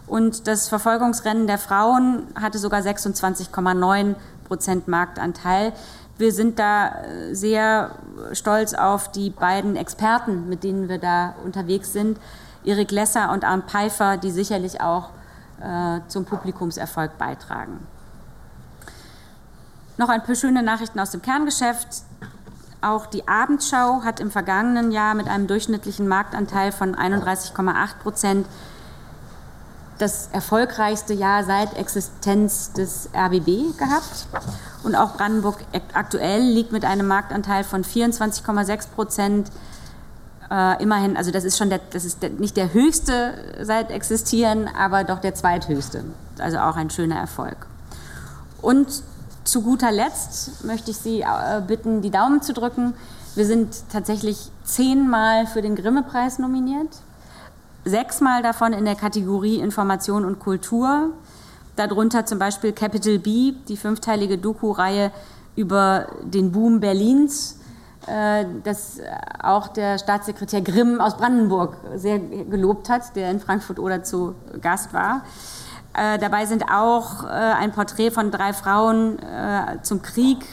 Und 0.07 0.47
das 0.47 0.69
Verfolgungsrennen 0.69 1.47
der 1.47 1.59
Frauen 1.59 2.29
hatte 2.41 2.59
sogar 2.59 2.81
26,9 2.81 4.15
Prozent 4.47 4.87
Marktanteil. 4.87 5.73
Wir 6.17 6.33
sind 6.33 6.59
da 6.59 7.03
äh, 7.03 7.35
sehr 7.35 7.91
stolz 8.33 8.75
auf 8.75 9.11
die 9.11 9.31
beiden 9.31 9.77
Experten, 9.77 10.49
mit 10.49 10.63
denen 10.63 10.89
wir 10.89 10.99
da 10.99 11.35
unterwegs 11.45 11.93
sind, 11.93 12.19
Erik 12.65 12.93
Lesser 12.93 13.33
und 13.33 13.45
Arndt 13.45 13.71
Pfeiffer, 13.71 14.17
die 14.17 14.31
sicherlich 14.31 14.81
auch 14.81 15.11
äh, 15.61 16.01
zum 16.09 16.25
Publikumserfolg 16.25 17.19
beitragen. 17.19 17.87
Noch 19.97 20.09
ein 20.09 20.23
paar 20.23 20.35
schöne 20.35 20.63
Nachrichten 20.63 20.99
aus 20.99 21.11
dem 21.11 21.23
Kerngeschäft. 21.23 21.89
Auch 22.81 23.07
die 23.07 23.27
Abendschau 23.29 24.03
hat 24.03 24.21
im 24.21 24.31
vergangenen 24.31 24.93
Jahr 24.93 25.15
mit 25.15 25.29
einem 25.29 25.47
durchschnittlichen 25.47 26.07
Marktanteil 26.07 26.73
von 26.73 26.95
31,8 26.95 27.95
Prozent 28.03 28.47
das 29.99 30.29
erfolgreichste 30.33 31.15
Jahr 31.15 31.45
seit 31.45 31.75
Existenz 31.77 32.73
des 32.73 33.09
RBB 33.15 33.79
gehabt. 33.79 34.27
Und 34.85 34.95
auch 34.95 35.17
Brandenburg 35.17 35.57
aktuell 35.95 36.43
liegt 36.43 36.71
mit 36.71 36.85
einem 36.85 37.07
Marktanteil 37.07 37.65
von 37.65 37.85
24,6 37.85 38.89
Prozent 38.95 39.51
äh, 40.51 40.83
immerhin, 40.83 41.17
also 41.17 41.31
das 41.31 41.45
ist 41.45 41.57
schon 41.57 41.71
der, 41.71 41.81
das 41.91 42.05
ist 42.05 42.23
der, 42.23 42.31
nicht 42.31 42.57
der 42.57 42.73
höchste 42.75 43.35
seit 43.63 43.91
existieren, 43.91 44.69
aber 44.69 45.05
doch 45.05 45.21
der 45.21 45.35
zweithöchste. 45.35 46.05
Also 46.39 46.59
auch 46.59 46.77
ein 46.77 46.91
schöner 46.91 47.17
Erfolg. 47.17 47.57
Und 48.61 49.03
zu 49.45 49.63
guter 49.63 49.91
Letzt 49.91 50.65
möchte 50.65 50.91
ich 50.91 50.99
Sie 50.99 51.23
äh, 51.23 51.63
bitten, 51.67 52.03
die 52.03 52.11
Daumen 52.11 52.43
zu 52.43 52.53
drücken. 52.53 52.95
Wir 53.35 53.47
sind 53.47 53.75
tatsächlich 53.91 54.51
zehnmal 54.65 55.47
für 55.47 55.63
den 55.63 55.77
Grimme-Preis 55.77 56.39
nominiert. 56.39 56.89
Sechsmal 57.85 58.43
davon 58.43 58.73
in 58.73 58.85
der 58.85 58.95
Kategorie 58.95 59.61
Information 59.61 60.25
und 60.25 60.39
Kultur. 60.39 61.11
Darunter 61.77 62.25
zum 62.25 62.39
Beispiel 62.39 62.73
Capital 62.73 63.19
B, 63.19 63.53
die 63.69 63.77
fünfteilige 63.77 64.39
Doku-Reihe 64.39 65.11
über 65.57 66.07
den 66.23 66.53
Boom 66.53 66.81
Berlins, 66.81 67.59
äh, 68.07 68.45
das 68.63 69.01
auch 69.43 69.69
der 69.69 69.99
Staatssekretär 69.99 70.61
Grimm 70.61 71.01
aus 71.01 71.17
Brandenburg 71.17 71.77
sehr 71.97 72.19
gelobt 72.19 72.89
hat, 72.89 73.17
der 73.17 73.31
in 73.31 73.41
Frankfurt 73.41 73.79
oder 73.79 74.03
zu 74.03 74.35
Gast 74.61 74.93
war. 74.93 75.23
Äh, 75.97 76.19
dabei 76.19 76.45
sind 76.47 76.65
auch 76.71 77.25
äh, 77.25 77.29
ein 77.29 77.73
Porträt 77.73 78.11
von 78.11 78.31
drei 78.31 78.53
Frauen 78.53 79.19
zum 79.83 80.03
Krieg, 80.03 80.45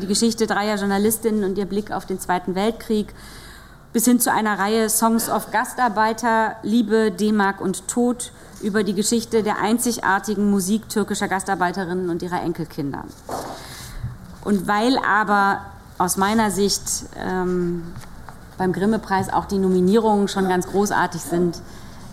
die 0.00 0.06
Geschichte 0.06 0.46
dreier 0.46 0.76
Journalistinnen 0.76 1.44
und 1.44 1.58
ihr 1.58 1.66
Blick 1.66 1.90
auf 1.90 2.06
den 2.06 2.18
Zweiten 2.18 2.54
Weltkrieg, 2.54 3.12
bis 3.92 4.06
hin 4.06 4.20
zu 4.20 4.32
einer 4.32 4.58
Reihe 4.58 4.88
Songs 4.88 5.28
of 5.28 5.50
Gastarbeiter, 5.50 6.56
Liebe, 6.62 7.10
D-Mark 7.10 7.60
und 7.60 7.88
Tod 7.88 8.32
über 8.62 8.84
die 8.84 8.94
Geschichte 8.94 9.42
der 9.42 9.58
einzigartigen 9.58 10.50
Musik 10.50 10.88
türkischer 10.88 11.28
Gastarbeiterinnen 11.28 12.10
und 12.10 12.22
ihrer 12.22 12.42
Enkelkinder. 12.42 13.04
Und 14.44 14.66
weil 14.66 14.98
aber 14.98 15.60
aus 15.98 16.16
meiner 16.16 16.50
Sicht 16.50 16.82
ähm, 17.16 17.84
beim 18.58 18.72
Grimme-Preis 18.72 19.32
auch 19.32 19.44
die 19.44 19.58
Nominierungen 19.58 20.28
schon 20.28 20.48
ganz 20.48 20.66
großartig 20.66 21.20
sind, 21.20 21.56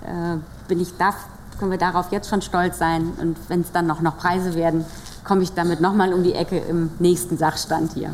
äh, 0.03 0.38
bin 0.68 0.80
ich 0.80 0.95
da, 0.98 1.14
können 1.58 1.72
wir 1.72 1.78
darauf 1.78 2.11
jetzt 2.11 2.30
schon 2.30 2.42
stolz 2.42 2.78
sein. 2.78 3.14
Und 3.19 3.38
wenn 3.50 3.61
es 3.61 3.72
dann 3.72 3.88
noch, 3.88 4.02
noch 4.02 4.18
Preise 4.18 4.56
werden, 4.56 4.86
komme 5.24 5.44
ich 5.44 5.53
damit 5.53 5.82
nochmal 5.82 6.14
um 6.14 6.24
die 6.24 6.34
Ecke 6.34 6.58
im 6.58 6.92
nächsten 7.00 7.38
Sachstand 7.38 7.94
hier. 7.94 8.11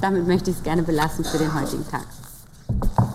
Damit 0.00 0.26
möchte 0.26 0.50
ich 0.50 0.56
es 0.56 0.62
gerne 0.62 0.82
belassen 0.82 1.24
für 1.24 1.38
den 1.38 1.52
heutigen 1.54 1.86
Tag. 1.88 3.09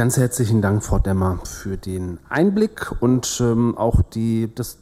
Ganz 0.00 0.16
herzlichen 0.16 0.62
Dank, 0.62 0.82
Frau 0.82 0.98
Demmer, 0.98 1.40
für 1.44 1.76
den 1.76 2.20
Einblick 2.30 2.90
und 3.00 3.38
ähm, 3.42 3.76
auch 3.76 4.00
die, 4.00 4.50
das 4.54 4.78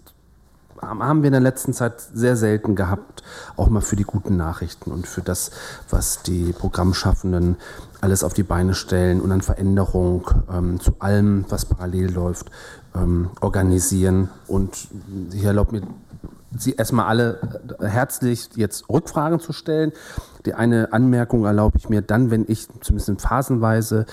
haben 0.81 1.23
wir 1.25 1.27
in 1.27 1.33
der 1.33 1.41
letzten 1.41 1.73
Zeit 1.73 2.01
sehr 2.01 2.37
selten 2.37 2.77
gehabt, 2.77 3.25
auch 3.57 3.69
mal 3.69 3.81
für 3.81 3.97
die 3.97 4.05
guten 4.05 4.37
Nachrichten 4.37 4.93
und 4.93 5.09
für 5.09 5.23
das, 5.23 5.51
was 5.91 6.23
die 6.23 6.53
Programmschaffenden 6.53 7.57
alles 8.01 8.23
auf 8.23 8.33
die 8.33 8.45
Beine 8.45 8.75
stellen 8.75 9.21
und 9.21 9.33
an 9.33 9.41
Veränderung 9.41 10.31
ähm, 10.53 10.79
zu 10.79 10.93
allem, 11.01 11.47
was 11.49 11.65
parallel 11.65 12.13
läuft, 12.13 12.53
ähm, 12.95 13.31
organisieren. 13.41 14.29
Und 14.47 14.87
ich 15.33 15.43
erlaube 15.43 15.81
mir, 15.81 15.83
Sie 16.57 16.73
erstmal 16.73 17.07
alle 17.07 17.39
herzlich 17.81 18.51
jetzt 18.55 18.89
Rückfragen 18.89 19.39
zu 19.39 19.53
stellen. 19.53 19.93
Die 20.47 20.55
eine 20.55 20.93
Anmerkung 20.93 21.45
erlaube 21.45 21.77
ich 21.77 21.91
mir 21.91 22.01
dann, 22.01 22.31
wenn 22.31 22.47
ich 22.49 22.69
zumindest 22.81 23.21
phasenweise 23.21 24.07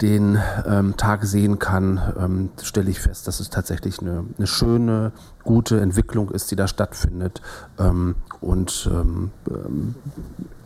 den 0.00 0.38
ähm, 0.66 0.96
Tag 0.96 1.24
sehen 1.24 1.58
kann, 1.58 2.00
ähm, 2.18 2.50
stelle 2.62 2.90
ich 2.90 3.00
fest, 3.00 3.26
dass 3.28 3.40
es 3.40 3.50
tatsächlich 3.50 4.00
eine, 4.00 4.24
eine, 4.36 4.46
schöne, 4.46 5.12
gute 5.44 5.80
Entwicklung 5.80 6.30
ist, 6.30 6.50
die 6.50 6.56
da 6.56 6.66
stattfindet. 6.66 7.42
Ähm, 7.78 8.14
und 8.40 8.88
ähm, 8.90 9.30
ähm, 9.48 9.94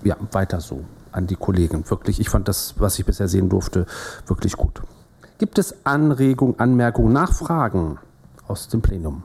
ja, 0.05 0.17
weiter 0.33 0.61
so 0.61 0.85
an 1.11 1.27
die 1.27 1.37
Kollegen. 1.37 1.89
Wirklich, 1.91 2.21
ich 2.21 2.29
fand 2.29 2.49
das, 2.49 2.75
was 2.79 2.99
ich 2.99 3.07
bisher 3.07 3.29
sehen 3.29 3.49
durfte, 3.49 3.87
wirklich 4.27 4.57
gut. 4.57 4.83
Gibt 5.39 5.59
es 5.59 5.85
Anregungen, 5.85 6.59
Anmerkungen, 6.59 7.13
Nachfragen 7.13 7.99
aus 8.47 8.69
dem 8.69 8.83
Plenum? 8.83 9.23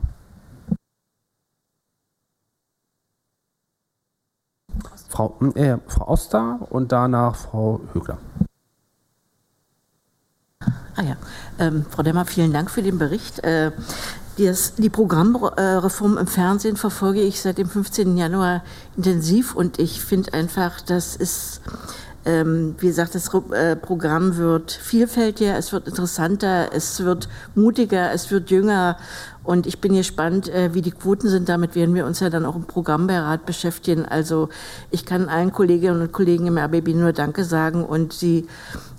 Frau, 5.10 5.36
äh, 5.56 5.78
Frau 5.88 6.08
Oster 6.08 6.60
und 6.70 6.92
danach 6.92 7.36
Frau 7.36 7.82
Högler. 7.94 8.20
Ah 10.96 11.04
ja, 11.04 11.16
ähm, 11.58 11.86
Frau 11.90 12.04
Demmer, 12.04 12.26
vielen 12.26 12.52
Dank 12.52 12.70
für 12.70 12.82
den 12.82 12.98
Bericht. 12.98 13.40
Äh, 13.46 13.72
das, 14.38 14.76
die 14.76 14.90
Programmreform 14.90 16.18
im 16.18 16.28
Fernsehen 16.28 16.76
verfolge 16.76 17.22
ich 17.22 17.42
seit 17.42 17.58
dem 17.58 17.70
15. 17.70 18.18
Januar 18.18 18.64
intensiv 18.98 19.56
und 19.56 19.80
ich 19.80 20.02
finde 20.04 20.34
einfach, 20.34 20.82
das 20.82 21.16
ist, 21.16 21.62
ähm, 22.26 22.76
wie 22.80 22.88
gesagt, 22.88 23.16
das 23.16 23.34
äh, 23.52 23.78
Programm 23.78 24.36
wird 24.36 24.74
vielfältiger, 24.74 25.58
es 25.58 25.72
wird 25.72 25.88
interessanter, 25.88 26.74
es 26.74 27.02
wird 27.04 27.30
mutiger, 27.56 28.12
es 28.12 28.30
wird 28.30 28.50
jünger 28.50 28.98
und 29.50 29.66
ich 29.66 29.82
bin 29.82 29.96
gespannt, 29.96 30.48
äh, 30.48 30.76
wie 30.76 30.84
die 30.84 30.92
Quoten 30.92 31.28
sind. 31.28 31.50
Damit 31.50 31.74
werden 31.74 31.96
wir 31.96 32.06
uns 32.06 32.20
ja 32.20 32.30
dann 32.30 32.46
auch 32.46 32.56
im 32.56 32.66
Programmbeirat 32.66 33.48
beschäftigen. 33.48 34.06
Also 34.06 34.50
ich 34.92 35.08
kann 35.08 35.28
allen 35.28 35.52
Kolleginnen 35.52 36.02
und 36.02 36.12
Kollegen 36.12 36.46
im 36.46 36.60
RBB 36.60 36.90
nur 36.90 37.14
Danke 37.14 37.44
sagen 37.44 37.84
und 37.84 38.14
sie 38.14 38.48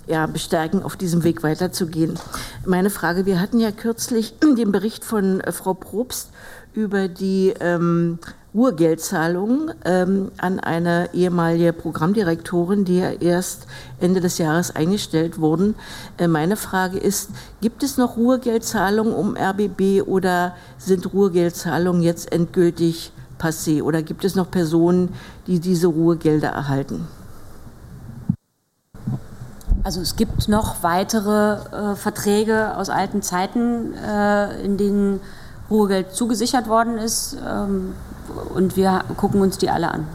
ja, 0.07 0.25
bestärken, 0.25 0.83
auf 0.83 0.97
diesem 0.97 1.23
Weg 1.23 1.41
weiterzugehen. 1.41 2.19
Meine 2.65 2.89
Frage, 2.89 3.25
wir 3.25 3.39
hatten 3.39 3.61
ja 3.61 3.71
kürzlich 3.71 4.39
den 4.39 4.73
Bericht 4.73 5.05
von 5.05 5.39
äh, 5.39 5.53
Frau 5.53 5.73
Probst 5.73 6.31
über 6.73 7.07
die 7.07 7.53
ähm, 7.59 8.19
Ruhegeldzahlung 8.53 9.71
ähm, 9.85 10.31
an 10.37 10.59
eine 10.59 11.09
ehemalige 11.13 11.71
Programmdirektorin, 11.71 12.83
die 12.83 12.99
ja 12.99 13.11
erst 13.11 13.65
Ende 13.99 14.19
des 14.19 14.37
Jahres 14.37 14.75
eingestellt 14.75 15.39
wurden. 15.39 15.75
Äh, 16.17 16.27
meine 16.27 16.57
Frage 16.57 16.97
ist, 16.97 17.29
gibt 17.61 17.81
es 17.81 17.97
noch 17.97 18.17
Ruhegeldzahlungen 18.17 19.13
um 19.13 19.37
RBB 19.37 20.05
oder 20.05 20.55
sind 20.77 21.13
Ruhegeldzahlungen 21.13 22.01
jetzt 22.01 22.31
endgültig 22.31 23.13
passé 23.39 23.81
oder 23.81 24.01
gibt 24.01 24.25
es 24.25 24.35
noch 24.35 24.51
Personen, 24.51 25.13
die 25.47 25.59
diese 25.59 25.87
Ruhegelder 25.87 26.49
erhalten? 26.49 27.07
Also 29.83 30.01
es 30.01 30.15
gibt 30.15 30.47
noch 30.47 30.83
weitere 30.83 31.53
äh, 31.71 31.95
Verträge 31.95 32.75
aus 32.77 32.89
alten 32.89 33.21
Zeiten, 33.21 33.93
äh, 33.93 34.61
in 34.63 34.77
denen 34.77 35.21
Ruhegeld 35.71 36.13
zugesichert 36.13 36.67
worden 36.67 36.97
ist. 36.97 37.37
Ähm, 37.47 37.93
und 38.53 38.75
wir 38.75 39.03
gucken 39.17 39.41
uns 39.41 39.57
die 39.57 39.69
alle 39.69 39.91
an. 39.91 40.07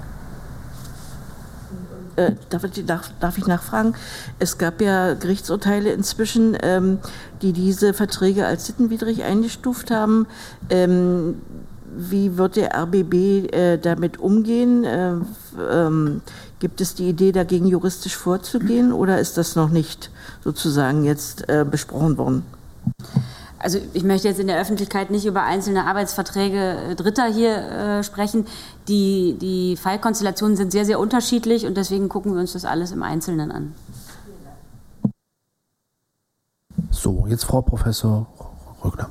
Äh, 2.16 2.32
darf, 2.48 2.64
ich, 2.64 2.86
darf, 2.86 3.38
ich 3.38 3.46
nachfragen? 3.46 3.94
Es 4.38 4.56
gab 4.56 4.80
ja 4.80 5.14
Gerichtsurteile 5.14 5.92
inzwischen, 5.92 6.56
ähm, 6.62 6.98
die 7.42 7.52
diese 7.52 7.92
Verträge 7.92 8.46
als 8.46 8.66
sittenwidrig 8.66 9.24
eingestuft 9.24 9.90
haben. 9.90 10.26
Ähm, 10.70 11.42
wie 11.94 12.36
wird 12.36 12.56
der 12.56 12.74
RBB 12.74 13.52
äh, 13.52 13.78
damit 13.78 14.18
umgehen? 14.18 14.84
Äh, 14.84 15.14
ähm, 15.70 16.22
Gibt 16.58 16.80
es 16.80 16.94
die 16.94 17.08
Idee, 17.08 17.32
dagegen 17.32 17.66
juristisch 17.66 18.16
vorzugehen 18.16 18.92
oder 18.92 19.18
ist 19.20 19.36
das 19.36 19.56
noch 19.56 19.68
nicht 19.68 20.10
sozusagen 20.42 21.04
jetzt 21.04 21.48
äh, 21.48 21.66
besprochen 21.70 22.16
worden? 22.16 22.42
Also 23.58 23.78
ich 23.94 24.04
möchte 24.04 24.28
jetzt 24.28 24.38
in 24.38 24.46
der 24.46 24.60
Öffentlichkeit 24.60 25.10
nicht 25.10 25.24
über 25.24 25.42
einzelne 25.42 25.86
Arbeitsverträge 25.86 26.90
äh, 26.90 26.94
Dritter 26.94 27.26
hier 27.26 27.56
äh, 27.56 28.02
sprechen. 28.04 28.46
Die, 28.88 29.36
die 29.40 29.76
Fallkonstellationen 29.76 30.56
sind 30.56 30.72
sehr, 30.72 30.84
sehr 30.84 31.00
unterschiedlich 31.00 31.66
und 31.66 31.76
deswegen 31.76 32.08
gucken 32.08 32.34
wir 32.34 32.40
uns 32.40 32.52
das 32.52 32.64
alles 32.64 32.92
im 32.92 33.02
Einzelnen 33.02 33.50
an. 33.50 33.74
So, 36.90 37.26
jetzt 37.28 37.44
Frau 37.44 37.62
Professor 37.62 38.26
Rögner. 38.84 39.10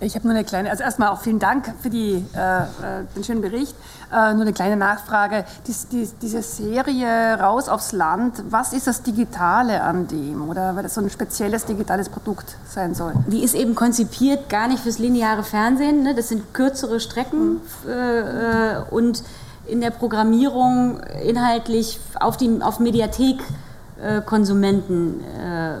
Ich 0.00 0.14
habe 0.14 0.26
nur 0.26 0.34
eine 0.34 0.44
kleine, 0.44 0.70
also 0.70 0.82
erstmal 0.82 1.08
auch 1.08 1.20
vielen 1.20 1.38
Dank 1.38 1.74
für 1.80 1.90
die, 1.90 2.24
äh, 2.34 2.62
äh, 2.62 2.66
den 3.14 3.24
schönen 3.24 3.42
Bericht. 3.42 3.74
Äh, 4.12 4.34
nur 4.34 4.42
eine 4.42 4.52
kleine 4.52 4.76
Nachfrage. 4.76 5.44
Dies, 5.66 5.88
dies, 5.88 6.14
diese 6.20 6.42
Serie 6.42 7.38
Raus 7.38 7.68
aufs 7.68 7.92
Land, 7.92 8.42
was 8.50 8.72
ist 8.72 8.86
das 8.86 9.02
Digitale 9.02 9.82
an 9.82 10.06
dem? 10.08 10.48
Oder 10.48 10.74
weil 10.74 10.82
das 10.82 10.94
so 10.94 11.00
ein 11.00 11.10
spezielles 11.10 11.66
digitales 11.66 12.08
Produkt 12.08 12.56
sein 12.68 12.94
soll? 12.94 13.12
Die 13.28 13.44
ist 13.44 13.54
eben 13.54 13.74
konzipiert 13.74 14.48
gar 14.48 14.68
nicht 14.68 14.82
fürs 14.82 14.98
lineare 14.98 15.44
Fernsehen. 15.44 16.02
Ne? 16.02 16.14
Das 16.14 16.28
sind 16.28 16.54
kürzere 16.54 16.98
Strecken 16.98 17.60
mhm. 17.84 17.88
äh, 17.88 18.78
und 18.90 19.22
in 19.66 19.80
der 19.80 19.90
Programmierung 19.90 21.00
inhaltlich 21.24 22.00
auf, 22.18 22.36
die, 22.36 22.60
auf 22.60 22.80
Mediathek-Konsumenten 22.80 25.20
äh, 25.38 25.76
äh, 25.76 25.78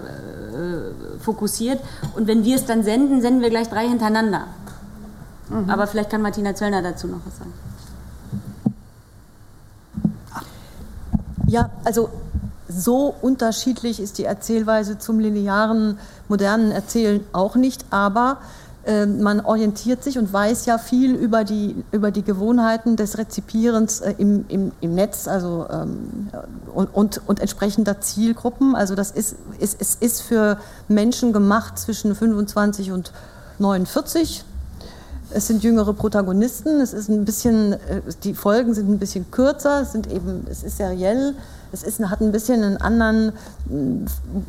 fokussiert. 1.20 1.80
Und 2.14 2.26
wenn 2.26 2.44
wir 2.44 2.56
es 2.56 2.66
dann 2.66 2.82
senden, 2.82 3.20
senden 3.20 3.42
wir 3.42 3.50
gleich 3.50 3.68
drei 3.68 3.88
hintereinander. 3.88 4.46
Mhm. 5.48 5.68
Aber 5.68 5.86
vielleicht 5.86 6.10
kann 6.10 6.22
Martina 6.22 6.54
Zöllner 6.54 6.82
dazu 6.82 7.06
noch 7.06 7.20
was 7.24 7.38
sagen. 7.38 7.52
Ja, 11.46 11.70
also 11.84 12.10
so 12.68 13.14
unterschiedlich 13.20 13.98
ist 13.98 14.18
die 14.18 14.24
Erzählweise 14.24 14.98
zum 14.98 15.18
linearen, 15.18 15.98
modernen 16.28 16.70
Erzählen 16.70 17.24
auch 17.32 17.56
nicht, 17.56 17.84
aber 17.90 18.38
man 19.06 19.40
orientiert 19.40 20.02
sich 20.02 20.18
und 20.18 20.32
weiß 20.32 20.64
ja 20.66 20.78
viel 20.78 21.14
über 21.14 21.44
die, 21.44 21.84
über 21.92 22.10
die 22.10 22.22
Gewohnheiten 22.22 22.96
des 22.96 23.18
Rezipierens 23.18 24.00
äh, 24.00 24.14
im, 24.16 24.46
im, 24.48 24.72
im 24.80 24.94
Netz 24.94 25.28
also, 25.28 25.66
ähm, 25.70 26.28
und, 26.74 26.86
und, 26.94 27.20
und, 27.28 27.40
entsprechender 27.40 28.00
Zielgruppen. 28.00 28.74
Also 28.74 28.94
das 28.94 29.10
ist, 29.10 29.36
ist, 29.58 29.76
es 29.80 29.96
ist 29.96 30.22
für 30.22 30.56
Menschen 30.88 31.32
gemacht 31.32 31.78
zwischen 31.78 32.14
25 32.14 32.90
und 32.92 33.12
49. 33.58 34.44
Es 35.32 35.46
sind 35.46 35.62
jüngere 35.62 35.92
Protagonisten, 35.92 36.80
es 36.80 36.92
ist 36.92 37.08
ein 37.08 37.24
bisschen, 37.24 37.74
äh, 37.74 38.00
die 38.24 38.34
Folgen 38.34 38.72
sind 38.72 38.88
ein 38.88 38.98
bisschen 38.98 39.30
kürzer, 39.30 39.82
es, 39.82 39.92
sind 39.92 40.10
eben, 40.10 40.46
es 40.50 40.62
ist 40.62 40.78
seriell, 40.78 41.34
es 41.70 41.82
ist, 41.82 42.00
hat 42.00 42.20
ein 42.20 42.32
bisschen 42.32 42.64
einen 42.64 42.78
anderen, 42.78 43.32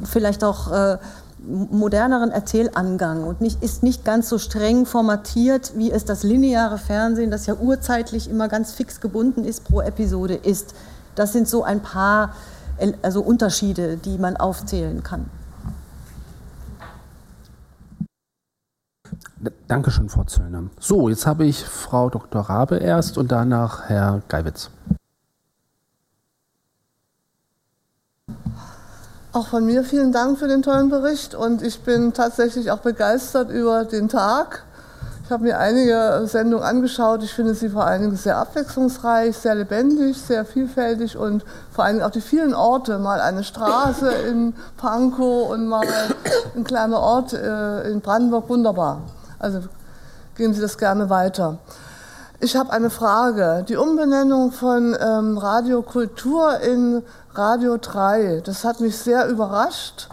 vielleicht 0.05 0.43
auch 0.43 0.71
äh, 0.71 0.97
moderneren 1.47 2.31
Erzählangang 2.31 3.23
und 3.23 3.41
nicht, 3.41 3.63
ist 3.63 3.83
nicht 3.83 4.05
ganz 4.05 4.29
so 4.29 4.37
streng 4.37 4.85
formatiert, 4.85 5.73
wie 5.75 5.91
es 5.91 6.05
das 6.05 6.23
lineare 6.23 6.77
Fernsehen, 6.77 7.31
das 7.31 7.47
ja 7.47 7.55
urzeitlich 7.55 8.29
immer 8.29 8.47
ganz 8.47 8.73
fix 8.73 9.01
gebunden 9.01 9.43
ist, 9.43 9.63
pro 9.63 9.81
Episode 9.81 10.35
ist. 10.35 10.75
Das 11.15 11.33
sind 11.33 11.47
so 11.47 11.63
ein 11.63 11.81
paar 11.81 12.33
also 13.01 13.21
Unterschiede, 13.21 13.97
die 13.97 14.17
man 14.17 14.37
aufzählen 14.37 15.03
kann. 15.03 15.29
Dankeschön, 19.67 20.09
Frau 20.09 20.23
Zöllner. 20.23 20.63
So, 20.79 21.09
jetzt 21.09 21.25
habe 21.25 21.45
ich 21.45 21.63
Frau 21.63 22.09
Dr. 22.09 22.41
Rabe 22.41 22.77
erst 22.77 23.17
und 23.17 23.31
danach 23.31 23.89
Herr 23.89 24.21
Geiwitz. 24.27 24.69
Auch 29.33 29.47
von 29.47 29.65
mir 29.65 29.85
vielen 29.85 30.11
Dank 30.11 30.39
für 30.39 30.49
den 30.49 30.61
tollen 30.61 30.89
Bericht 30.89 31.35
und 31.35 31.61
ich 31.61 31.83
bin 31.83 32.11
tatsächlich 32.11 32.69
auch 32.69 32.79
begeistert 32.79 33.49
über 33.49 33.85
den 33.85 34.09
Tag. 34.09 34.63
Ich 35.23 35.31
habe 35.31 35.45
mir 35.45 35.57
einige 35.57 36.23
Sendungen 36.25 36.65
angeschaut. 36.65 37.23
Ich 37.23 37.33
finde 37.33 37.55
sie 37.55 37.69
vor 37.69 37.85
allen 37.85 38.01
Dingen 38.01 38.17
sehr 38.17 38.35
abwechslungsreich, 38.35 39.37
sehr 39.37 39.55
lebendig, 39.55 40.21
sehr 40.21 40.43
vielfältig 40.43 41.15
und 41.15 41.45
vor 41.71 41.85
allen 41.85 41.95
Dingen 41.95 42.05
auch 42.05 42.11
die 42.11 42.19
vielen 42.19 42.53
Orte. 42.53 42.99
Mal 42.99 43.21
eine 43.21 43.45
Straße 43.45 44.11
in 44.11 44.53
Pankow 44.75 45.49
und 45.49 45.65
mal 45.65 45.87
ein 46.53 46.65
kleiner 46.65 46.99
Ort 46.99 47.31
äh, 47.31 47.89
in 47.89 48.01
Brandenburg. 48.01 48.49
Wunderbar. 48.49 49.03
Also 49.39 49.61
gehen 50.35 50.53
Sie 50.53 50.59
das 50.59 50.77
gerne 50.77 51.09
weiter. 51.09 51.57
Ich 52.43 52.57
habe 52.57 52.73
eine 52.73 52.89
Frage. 52.89 53.63
Die 53.69 53.77
Umbenennung 53.77 54.51
von 54.51 54.97
ähm, 54.99 55.37
Radio 55.37 55.83
Kultur 55.83 56.59
in 56.59 57.03
Radio 57.33 57.77
3, 57.77 58.41
das 58.43 58.63
hat 58.63 58.81
mich 58.81 58.97
sehr 58.97 59.27
überrascht. 59.27 60.07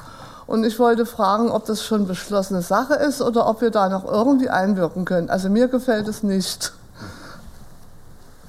Und 0.47 0.65
ich 0.65 0.79
wollte 0.79 1.05
fragen, 1.05 1.51
ob 1.51 1.67
das 1.67 1.85
schon 1.85 2.07
beschlossene 2.07 2.63
Sache 2.63 2.95
ist 2.95 3.21
oder 3.21 3.47
ob 3.47 3.61
wir 3.61 3.71
da 3.71 3.89
noch 3.89 4.07
irgendwie 4.07 4.49
einwirken 4.49 5.05
können. 5.05 5.29
Also 5.29 5.51
mir 5.51 5.69
gefällt 5.69 6.09
es 6.09 6.23
nicht. 6.23 6.73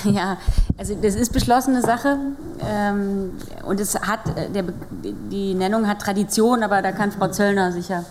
Ja, 0.05 0.37
also 0.77 0.95
das 0.95 1.15
ist 1.15 1.33
beschlossene 1.33 1.81
Sache 1.81 2.17
ähm, 2.61 3.33
und 3.65 3.81
es 3.81 3.95
hat 3.99 4.19
äh, 4.37 4.49
der, 4.49 4.63
die 5.03 5.53
Nennung 5.55 5.89
hat 5.89 5.99
Tradition, 5.99 6.63
aber 6.63 6.81
da 6.81 6.93
kann 6.93 7.11
Frau 7.11 7.27
Zöllner 7.27 7.73
sicher 7.73 8.05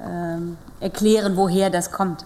ähm, 0.00 0.56
erklären, 0.78 1.36
woher 1.36 1.70
das 1.70 1.90
kommt. 1.90 2.24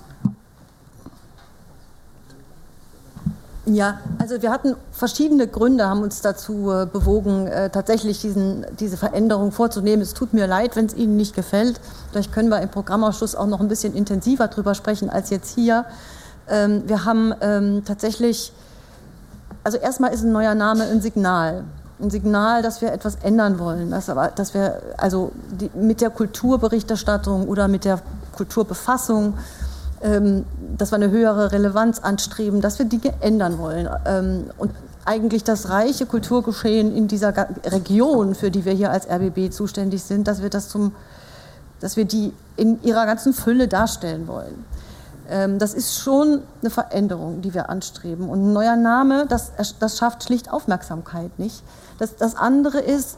Ja, 3.74 3.98
also 4.18 4.40
wir 4.40 4.50
hatten 4.50 4.76
verschiedene 4.92 5.46
Gründe, 5.46 5.86
haben 5.86 6.02
uns 6.02 6.22
dazu 6.22 6.70
äh, 6.70 6.86
bewogen, 6.86 7.46
äh, 7.46 7.68
tatsächlich 7.68 8.20
diesen, 8.20 8.64
diese 8.80 8.96
Veränderung 8.96 9.52
vorzunehmen. 9.52 10.00
Es 10.00 10.14
tut 10.14 10.32
mir 10.32 10.46
leid, 10.46 10.74
wenn 10.74 10.86
es 10.86 10.94
Ihnen 10.94 11.16
nicht 11.16 11.34
gefällt. 11.34 11.78
Vielleicht 12.10 12.32
können 12.32 12.48
wir 12.48 12.60
im 12.60 12.70
Programmausschuss 12.70 13.34
auch 13.34 13.46
noch 13.46 13.60
ein 13.60 13.68
bisschen 13.68 13.94
intensiver 13.94 14.48
drüber 14.48 14.74
sprechen 14.74 15.10
als 15.10 15.28
jetzt 15.30 15.54
hier. 15.54 15.84
Ähm, 16.48 16.84
wir 16.86 17.04
haben 17.04 17.34
ähm, 17.42 17.82
tatsächlich, 17.84 18.52
also 19.64 19.76
erstmal 19.76 20.14
ist 20.14 20.22
ein 20.22 20.32
neuer 20.32 20.54
Name 20.54 20.84
ein 20.84 21.02
Signal. 21.02 21.64
Ein 22.00 22.10
Signal, 22.10 22.62
dass 22.62 22.80
wir 22.80 22.92
etwas 22.92 23.16
ändern 23.16 23.58
wollen, 23.58 23.90
dass, 23.90 24.06
dass 24.06 24.54
wir 24.54 24.80
also 24.96 25.32
die, 25.50 25.70
mit 25.74 26.00
der 26.00 26.10
Kulturberichterstattung 26.10 27.48
oder 27.48 27.68
mit 27.68 27.84
der 27.84 28.00
Kulturbefassung 28.32 29.34
dass 30.76 30.92
wir 30.92 30.96
eine 30.96 31.10
höhere 31.10 31.52
Relevanz 31.52 31.98
anstreben, 31.98 32.60
dass 32.60 32.78
wir 32.78 32.86
Dinge 32.86 33.14
ändern 33.20 33.58
wollen. 33.58 33.88
Ähm, 34.06 34.44
und 34.58 34.70
eigentlich 35.04 35.42
das 35.42 35.70
reiche 35.70 36.04
Kulturgeschehen 36.04 36.94
in 36.94 37.08
dieser 37.08 37.34
Region, 37.64 38.34
für 38.34 38.50
die 38.50 38.64
wir 38.64 38.74
hier 38.74 38.90
als 38.90 39.08
RBB 39.08 39.50
zuständig 39.50 40.02
sind, 40.02 40.28
dass 40.28 40.42
wir 40.42 40.50
das 40.50 40.68
zum, 40.68 40.94
dass 41.80 41.96
wir 41.96 42.04
die 42.04 42.32
in 42.56 42.82
ihrer 42.82 43.06
ganzen 43.06 43.32
Fülle 43.32 43.68
darstellen 43.68 44.28
wollen. 44.28 44.64
Ähm, 45.30 45.58
das 45.58 45.74
ist 45.74 45.98
schon 45.98 46.42
eine 46.60 46.70
Veränderung, 46.70 47.40
die 47.40 47.54
wir 47.54 47.70
anstreben. 47.70 48.28
Und 48.28 48.48
ein 48.48 48.52
neuer 48.52 48.76
Name, 48.76 49.26
das, 49.26 49.52
das 49.78 49.98
schafft 49.98 50.24
schlicht 50.24 50.52
Aufmerksamkeit 50.52 51.38
nicht. 51.38 51.62
Das, 51.98 52.16
das 52.16 52.36
andere 52.36 52.78
ist, 52.78 53.16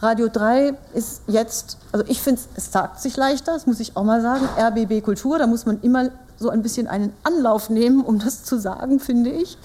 Radio 0.00 0.28
3 0.28 0.74
ist 0.94 1.22
jetzt, 1.28 1.78
also 1.92 2.04
ich 2.08 2.20
finde, 2.20 2.42
es 2.56 2.72
sagt 2.72 3.00
sich 3.00 3.16
leichter, 3.16 3.52
das 3.52 3.66
muss 3.66 3.78
ich 3.78 3.96
auch 3.96 4.02
mal 4.02 4.20
sagen, 4.20 4.48
RBB 4.58 5.04
Kultur, 5.04 5.38
da 5.38 5.46
muss 5.46 5.64
man 5.64 5.80
immer 5.80 6.10
so 6.38 6.50
ein 6.50 6.62
bisschen 6.62 6.86
einen 6.86 7.12
Anlauf 7.22 7.70
nehmen, 7.70 8.04
um 8.04 8.18
das 8.18 8.44
zu 8.44 8.58
sagen, 8.58 9.00
finde 9.00 9.30
ich. 9.30 9.56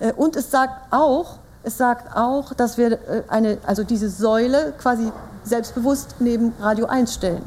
Äh, 0.00 0.12
und 0.12 0.36
es 0.36 0.50
sagt 0.50 0.92
auch, 0.92 1.38
es 1.62 1.78
sagt 1.78 2.16
auch, 2.16 2.52
dass 2.52 2.78
wir 2.78 2.92
äh, 2.92 3.22
eine, 3.28 3.58
also 3.66 3.84
diese 3.84 4.08
Säule 4.08 4.74
quasi 4.78 5.10
selbstbewusst 5.44 6.16
neben 6.20 6.52
Radio 6.60 6.86
1 6.86 7.14
stellen. 7.14 7.42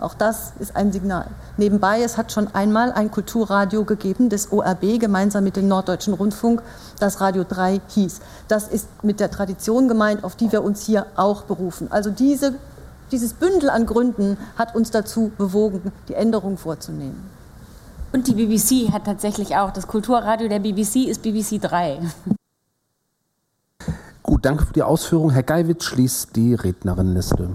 Auch 0.00 0.14
das 0.14 0.52
ist 0.58 0.74
ein 0.74 0.90
Signal. 0.90 1.26
Nebenbei, 1.56 2.02
es 2.02 2.16
hat 2.16 2.32
schon 2.32 2.52
einmal 2.54 2.92
ein 2.92 3.12
Kulturradio 3.12 3.84
gegeben 3.84 4.30
des 4.30 4.50
ORB 4.50 4.98
gemeinsam 4.98 5.44
mit 5.44 5.54
dem 5.54 5.68
Norddeutschen 5.68 6.14
Rundfunk, 6.14 6.60
das 6.98 7.20
Radio 7.20 7.44
3 7.48 7.80
hieß. 7.86 8.20
Das 8.48 8.66
ist 8.66 8.88
mit 9.04 9.20
der 9.20 9.30
Tradition 9.30 9.86
gemeint, 9.86 10.24
auf 10.24 10.34
die 10.34 10.50
wir 10.50 10.64
uns 10.64 10.82
hier 10.82 11.06
auch 11.14 11.42
berufen. 11.42 11.86
Also 11.92 12.10
diese, 12.10 12.54
dieses 13.12 13.34
Bündel 13.34 13.70
an 13.70 13.86
Gründen 13.86 14.38
hat 14.58 14.74
uns 14.74 14.90
dazu 14.90 15.30
bewogen, 15.38 15.92
die 16.08 16.14
Änderung 16.14 16.58
vorzunehmen. 16.58 17.30
Und 18.12 18.28
die 18.28 18.34
BBC 18.34 18.92
hat 18.92 19.06
tatsächlich 19.06 19.56
auch, 19.56 19.70
das 19.70 19.86
Kulturradio 19.86 20.48
der 20.48 20.58
BBC 20.58 21.08
ist 21.08 21.22
BBC 21.22 21.60
3. 21.60 22.00
Gut, 24.22 24.44
danke 24.44 24.66
für 24.66 24.72
die 24.72 24.82
Ausführung. 24.82 25.30
Herr 25.30 25.42
Geiwitz 25.42 25.84
schließt 25.84 26.36
die 26.36 26.54
Rednerinnenliste. 26.54 27.50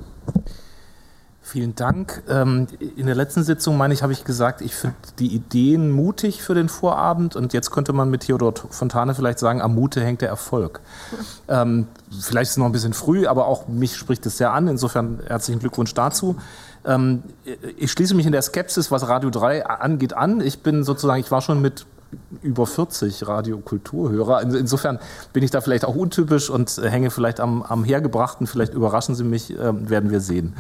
Vielen 1.42 1.76
Dank. 1.76 2.24
Ähm, 2.28 2.68
in 2.98 3.06
der 3.06 3.16
letzten 3.16 3.42
Sitzung, 3.42 3.78
meine 3.78 3.94
ich, 3.94 4.04
habe 4.04 4.12
ich 4.12 4.26
gesagt, 4.26 4.60
ich 4.60 4.76
finde 4.76 4.98
die 5.18 5.28
Ideen 5.28 5.92
mutig 5.92 6.42
für 6.42 6.54
den 6.54 6.68
Vorabend 6.68 7.38
und 7.38 7.54
jetzt 7.54 7.72
könnte 7.72 7.94
man 7.94 8.10
mit 8.10 8.24
Theodor 8.24 8.54
Fontane 8.70 9.16
vielleicht 9.16 9.40
sagen, 9.40 9.62
am 9.62 9.74
Mute 9.74 10.04
hängt 10.04 10.22
der 10.22 10.30
Erfolg. 10.30 10.82
Ähm, 11.50 11.88
vielleicht 12.12 12.50
ist 12.50 12.52
es 12.52 12.58
noch 12.58 12.66
ein 12.66 12.74
bisschen 12.74 12.92
früh, 12.92 13.26
aber 13.26 13.48
auch 13.48 13.70
mich 13.70 13.96
spricht 13.96 14.26
es 14.26 14.38
sehr 14.38 14.52
an. 14.52 14.68
Insofern 14.68 15.22
herzlichen 15.26 15.60
Glückwunsch 15.60 15.94
dazu. 15.94 16.36
Ähm, 16.88 17.24
ich 17.78 17.92
schließe 17.92 18.16
mich 18.16 18.26
in 18.26 18.32
der 18.32 18.42
Skepsis, 18.42 18.90
was 18.90 19.08
Radio 19.08 19.30
3 19.30 19.66
angeht, 19.66 20.14
an. 20.14 20.42
Ich 20.42 20.64
bin 20.64 20.84
sozusagen, 20.84 21.20
ich 21.20 21.30
war 21.30 21.42
schon 21.42 21.62
mit 21.62 21.86
über 22.42 22.66
40 22.66 23.28
Radiokulturhörer. 23.28 24.42
Insofern 24.42 25.00
bin 25.34 25.44
ich 25.44 25.52
da 25.52 25.60
vielleicht 25.60 25.84
auch 25.84 25.96
untypisch 25.96 26.50
und 26.50 26.78
hänge 26.82 27.12
vielleicht 27.12 27.40
am, 27.40 27.62
am 27.64 27.84
Hergebrachten. 27.84 28.48
Vielleicht 28.48 28.74
überraschen 28.74 29.14
Sie 29.14 29.26
mich, 29.26 29.52
äh, 29.52 29.90
werden 29.90 30.10
wir 30.10 30.22
sehen. 30.22 30.56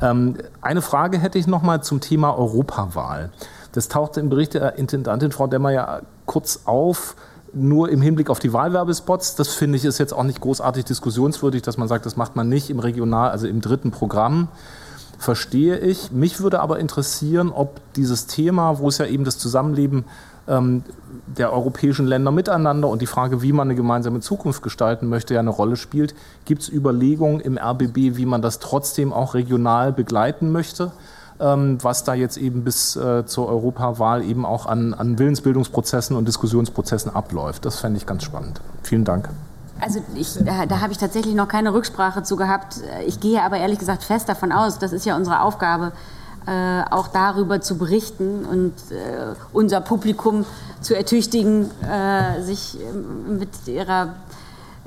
Ähm, 0.00 0.36
eine 0.60 0.82
Frage 0.82 1.18
hätte 1.18 1.38
ich 1.38 1.46
noch 1.46 1.62
mal 1.62 1.82
zum 1.82 2.00
Thema 2.00 2.38
Europawahl. 2.38 3.30
Das 3.72 3.88
tauchte 3.88 4.20
im 4.20 4.28
Bericht 4.28 4.54
der 4.54 4.76
Intendantin 4.76 5.32
Frau 5.32 5.48
Demmer 5.48 5.70
ja 5.70 6.02
kurz 6.26 6.60
auf 6.64 7.16
nur 7.52 7.88
im 7.88 8.02
Hinblick 8.02 8.30
auf 8.30 8.38
die 8.38 8.52
Wahlwerbespots. 8.52 9.36
Das 9.36 9.54
finde 9.54 9.76
ich 9.78 9.84
ist 9.84 9.98
jetzt 9.98 10.12
auch 10.12 10.22
nicht 10.24 10.40
großartig 10.40 10.84
diskussionswürdig, 10.84 11.62
dass 11.62 11.76
man 11.76 11.88
sagt, 11.88 12.06
das 12.06 12.16
macht 12.16 12.36
man 12.36 12.48
nicht 12.48 12.70
im 12.70 12.78
Regional, 12.78 13.30
also 13.30 13.46
im 13.46 13.60
dritten 13.60 13.90
Programm. 13.90 14.48
Verstehe 15.18 15.78
ich. 15.78 16.12
Mich 16.12 16.40
würde 16.40 16.60
aber 16.60 16.78
interessieren, 16.78 17.50
ob 17.50 17.80
dieses 17.94 18.26
Thema, 18.26 18.78
wo 18.78 18.88
es 18.88 18.98
ja 18.98 19.06
eben 19.06 19.24
das 19.24 19.38
Zusammenleben 19.38 20.04
ähm, 20.48 20.82
der 21.26 21.52
europäischen 21.52 22.06
Länder 22.06 22.30
miteinander 22.30 22.88
und 22.88 23.00
die 23.00 23.06
Frage, 23.06 23.42
wie 23.42 23.52
man 23.52 23.68
eine 23.68 23.74
gemeinsame 23.74 24.20
Zukunft 24.20 24.62
gestalten 24.62 25.08
möchte, 25.08 25.34
ja 25.34 25.40
eine 25.40 25.50
Rolle 25.50 25.76
spielt. 25.76 26.14
Gibt 26.44 26.62
es 26.62 26.68
Überlegungen 26.68 27.40
im 27.40 27.58
RBB, 27.58 28.16
wie 28.16 28.26
man 28.26 28.42
das 28.42 28.58
trotzdem 28.58 29.12
auch 29.12 29.34
regional 29.34 29.92
begleiten 29.92 30.52
möchte? 30.52 30.92
Ähm, 31.40 31.78
was 31.82 32.04
da 32.04 32.14
jetzt 32.14 32.36
eben 32.36 32.62
bis 32.62 32.94
äh, 32.94 33.26
zur 33.26 33.48
Europawahl 33.48 34.22
eben 34.22 34.46
auch 34.46 34.66
an, 34.66 34.94
an 34.94 35.18
Willensbildungsprozessen 35.18 36.16
und 36.16 36.28
Diskussionsprozessen 36.28 37.12
abläuft. 37.12 37.64
Das 37.64 37.80
fände 37.80 37.96
ich 37.96 38.06
ganz 38.06 38.22
spannend. 38.22 38.60
Vielen 38.82 39.04
Dank. 39.04 39.28
Also 39.80 40.00
ich, 40.14 40.34
da, 40.44 40.66
da 40.66 40.80
habe 40.80 40.92
ich 40.92 40.98
tatsächlich 40.98 41.34
noch 41.34 41.48
keine 41.48 41.74
Rücksprache 41.74 42.22
zu 42.22 42.36
gehabt. 42.36 42.76
Ich 43.06 43.20
gehe 43.20 43.42
aber 43.42 43.58
ehrlich 43.58 43.78
gesagt 43.78 44.04
fest 44.04 44.28
davon 44.28 44.52
aus, 44.52 44.78
das 44.78 44.92
ist 44.92 45.04
ja 45.04 45.16
unsere 45.16 45.40
Aufgabe, 45.40 45.92
äh, 46.46 46.82
auch 46.90 47.08
darüber 47.08 47.60
zu 47.60 47.78
berichten 47.78 48.44
und 48.44 48.72
äh, 48.90 49.34
unser 49.52 49.80
Publikum 49.80 50.44
zu 50.80 50.94
ertüchtigen, 50.94 51.70
äh, 51.82 52.42
sich 52.42 52.78
ähm, 52.80 53.38
mit 53.38 53.48
ihrer 53.66 54.14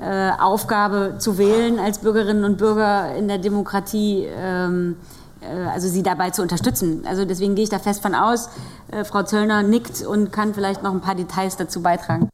äh, 0.00 0.30
Aufgabe 0.38 1.14
zu 1.18 1.36
wählen 1.36 1.80
als 1.80 1.98
Bürgerinnen 1.98 2.44
und 2.44 2.58
Bürger 2.58 3.14
in 3.16 3.26
der 3.26 3.38
Demokratie 3.38 4.26
ähm, 4.26 4.96
äh, 5.40 5.46
also 5.46 5.88
sie 5.88 6.02
dabei 6.02 6.30
zu 6.30 6.42
unterstützen. 6.42 7.04
Also 7.06 7.24
deswegen 7.24 7.54
gehe 7.54 7.64
ich 7.64 7.70
da 7.70 7.78
fest 7.78 8.02
von 8.02 8.14
aus. 8.14 8.48
Äh, 8.90 9.04
Frau 9.04 9.22
Zöllner 9.22 9.62
nickt 9.62 10.02
und 10.02 10.32
kann 10.32 10.54
vielleicht 10.54 10.82
noch 10.82 10.92
ein 10.92 11.00
paar 11.00 11.14
Details 11.14 11.56
dazu 11.56 11.82
beitragen. 11.82 12.28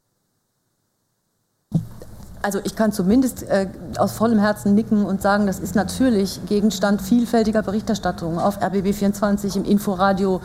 Also 2.45 2.59
ich 2.63 2.75
kann 2.75 2.91
zumindest 2.91 3.41
äh, 3.49 3.67
aus 3.97 4.11
vollem 4.11 4.37
Herzen 4.37 4.75
nicken 4.75 5.03
und 5.03 5.19
sagen, 5.19 5.47
das 5.47 5.59
ist 5.59 5.73
natürlich 5.73 6.39
Gegenstand 6.45 7.01
vielfältiger 7.01 7.63
Berichterstattung 7.63 8.37
auf 8.37 8.61
RBB24, 8.61 9.57
im 9.57 9.65
Inforadio, 9.65 10.41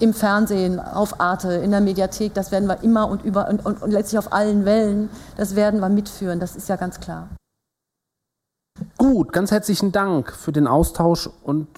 im 0.00 0.12
Fernsehen, 0.12 0.80
auf 0.80 1.20
Arte, 1.20 1.52
in 1.52 1.70
der 1.70 1.80
Mediathek. 1.80 2.34
Das 2.34 2.50
werden 2.50 2.66
wir 2.66 2.82
immer 2.82 3.08
und 3.08 3.22
über 3.22 3.48
und, 3.48 3.64
und, 3.64 3.80
und 3.80 3.92
letztlich 3.92 4.18
auf 4.18 4.32
allen 4.32 4.64
Wellen. 4.64 5.08
Das 5.36 5.54
werden 5.54 5.78
wir 5.78 5.88
mitführen. 5.88 6.40
Das 6.40 6.56
ist 6.56 6.68
ja 6.68 6.74
ganz 6.74 6.98
klar. 6.98 7.28
Gut, 8.96 9.32
ganz 9.32 9.52
herzlichen 9.52 9.92
Dank 9.92 10.32
für 10.32 10.50
den 10.50 10.66
Austausch 10.66 11.30
und 11.44 11.68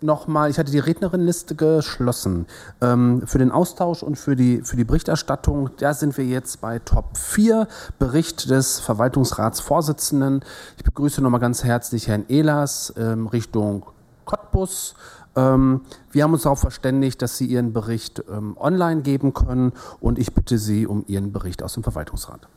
nochmal, 0.00 0.50
ich 0.50 0.58
hatte 0.58 0.70
die 0.70 0.78
Rednerinnenliste 0.78 1.54
geschlossen. 1.54 2.46
Ähm, 2.80 3.22
für 3.26 3.38
den 3.38 3.50
Austausch 3.50 4.02
und 4.02 4.16
für 4.16 4.36
die, 4.36 4.62
für 4.62 4.76
die 4.76 4.84
Berichterstattung, 4.84 5.70
da 5.78 5.94
sind 5.94 6.16
wir 6.16 6.24
jetzt 6.24 6.60
bei 6.60 6.78
Top 6.78 7.16
4, 7.16 7.68
Bericht 7.98 8.50
des 8.50 8.80
Verwaltungsratsvorsitzenden. 8.80 10.44
Ich 10.76 10.84
begrüße 10.84 11.20
nochmal 11.22 11.40
ganz 11.40 11.64
herzlich 11.64 12.08
Herrn 12.08 12.24
Ehlers 12.28 12.92
ähm, 12.96 13.26
Richtung 13.26 13.86
Cottbus. 14.24 14.94
Ähm, 15.34 15.82
wir 16.10 16.24
haben 16.24 16.32
uns 16.32 16.42
darauf 16.42 16.60
verständigt, 16.60 17.20
dass 17.22 17.36
Sie 17.36 17.46
Ihren 17.46 17.72
Bericht 17.72 18.22
ähm, 18.30 18.56
online 18.58 19.02
geben 19.02 19.34
können 19.34 19.72
und 20.00 20.18
ich 20.18 20.34
bitte 20.34 20.58
Sie 20.58 20.86
um 20.86 21.04
Ihren 21.06 21.32
Bericht 21.32 21.62
aus 21.62 21.74
dem 21.74 21.82
Verwaltungsrat. 21.82 22.48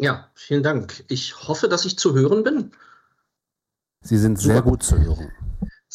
Ja, 0.00 0.28
vielen 0.34 0.62
Dank. 0.62 1.04
Ich 1.08 1.48
hoffe, 1.48 1.68
dass 1.68 1.84
ich 1.84 1.98
zu 1.98 2.14
hören 2.14 2.42
bin. 2.42 2.72
Sie 4.02 4.18
sind 4.18 4.38
sehr 4.38 4.60
gut 4.60 4.82
zu 4.82 4.98
hören. 4.98 5.32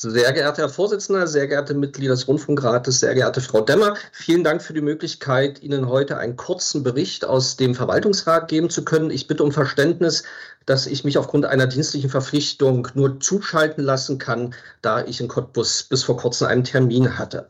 Sehr 0.01 0.31
geehrter 0.31 0.61
Herr 0.61 0.69
Vorsitzender, 0.69 1.27
sehr 1.27 1.47
geehrte 1.47 1.73
Mitglieder 1.73 2.13
des 2.13 2.25
Rundfunkrates, 2.25 3.01
sehr 3.01 3.15
geehrte 3.15 3.41
Frau 3.41 3.59
Demmer, 3.59 3.95
vielen 4.13 4.45
Dank 4.45 4.61
für 4.61 4.71
die 4.71 4.79
Möglichkeit, 4.79 5.61
Ihnen 5.61 5.89
heute 5.89 6.15
einen 6.15 6.37
kurzen 6.37 6.83
Bericht 6.83 7.25
aus 7.25 7.57
dem 7.57 7.75
Verwaltungsrat 7.75 8.47
geben 8.47 8.69
zu 8.69 8.85
können. 8.85 9.11
Ich 9.11 9.27
bitte 9.27 9.43
um 9.43 9.51
Verständnis, 9.51 10.23
dass 10.65 10.87
ich 10.87 11.03
mich 11.03 11.17
aufgrund 11.17 11.45
einer 11.45 11.67
dienstlichen 11.67 12.09
Verpflichtung 12.09 12.87
nur 12.93 13.19
zuschalten 13.19 13.83
lassen 13.83 14.19
kann, 14.19 14.55
da 14.81 15.03
ich 15.03 15.19
in 15.19 15.27
Cottbus 15.27 15.83
bis 15.83 16.03
vor 16.03 16.15
kurzem 16.15 16.47
einen 16.47 16.63
Termin 16.63 17.17
hatte. 17.19 17.49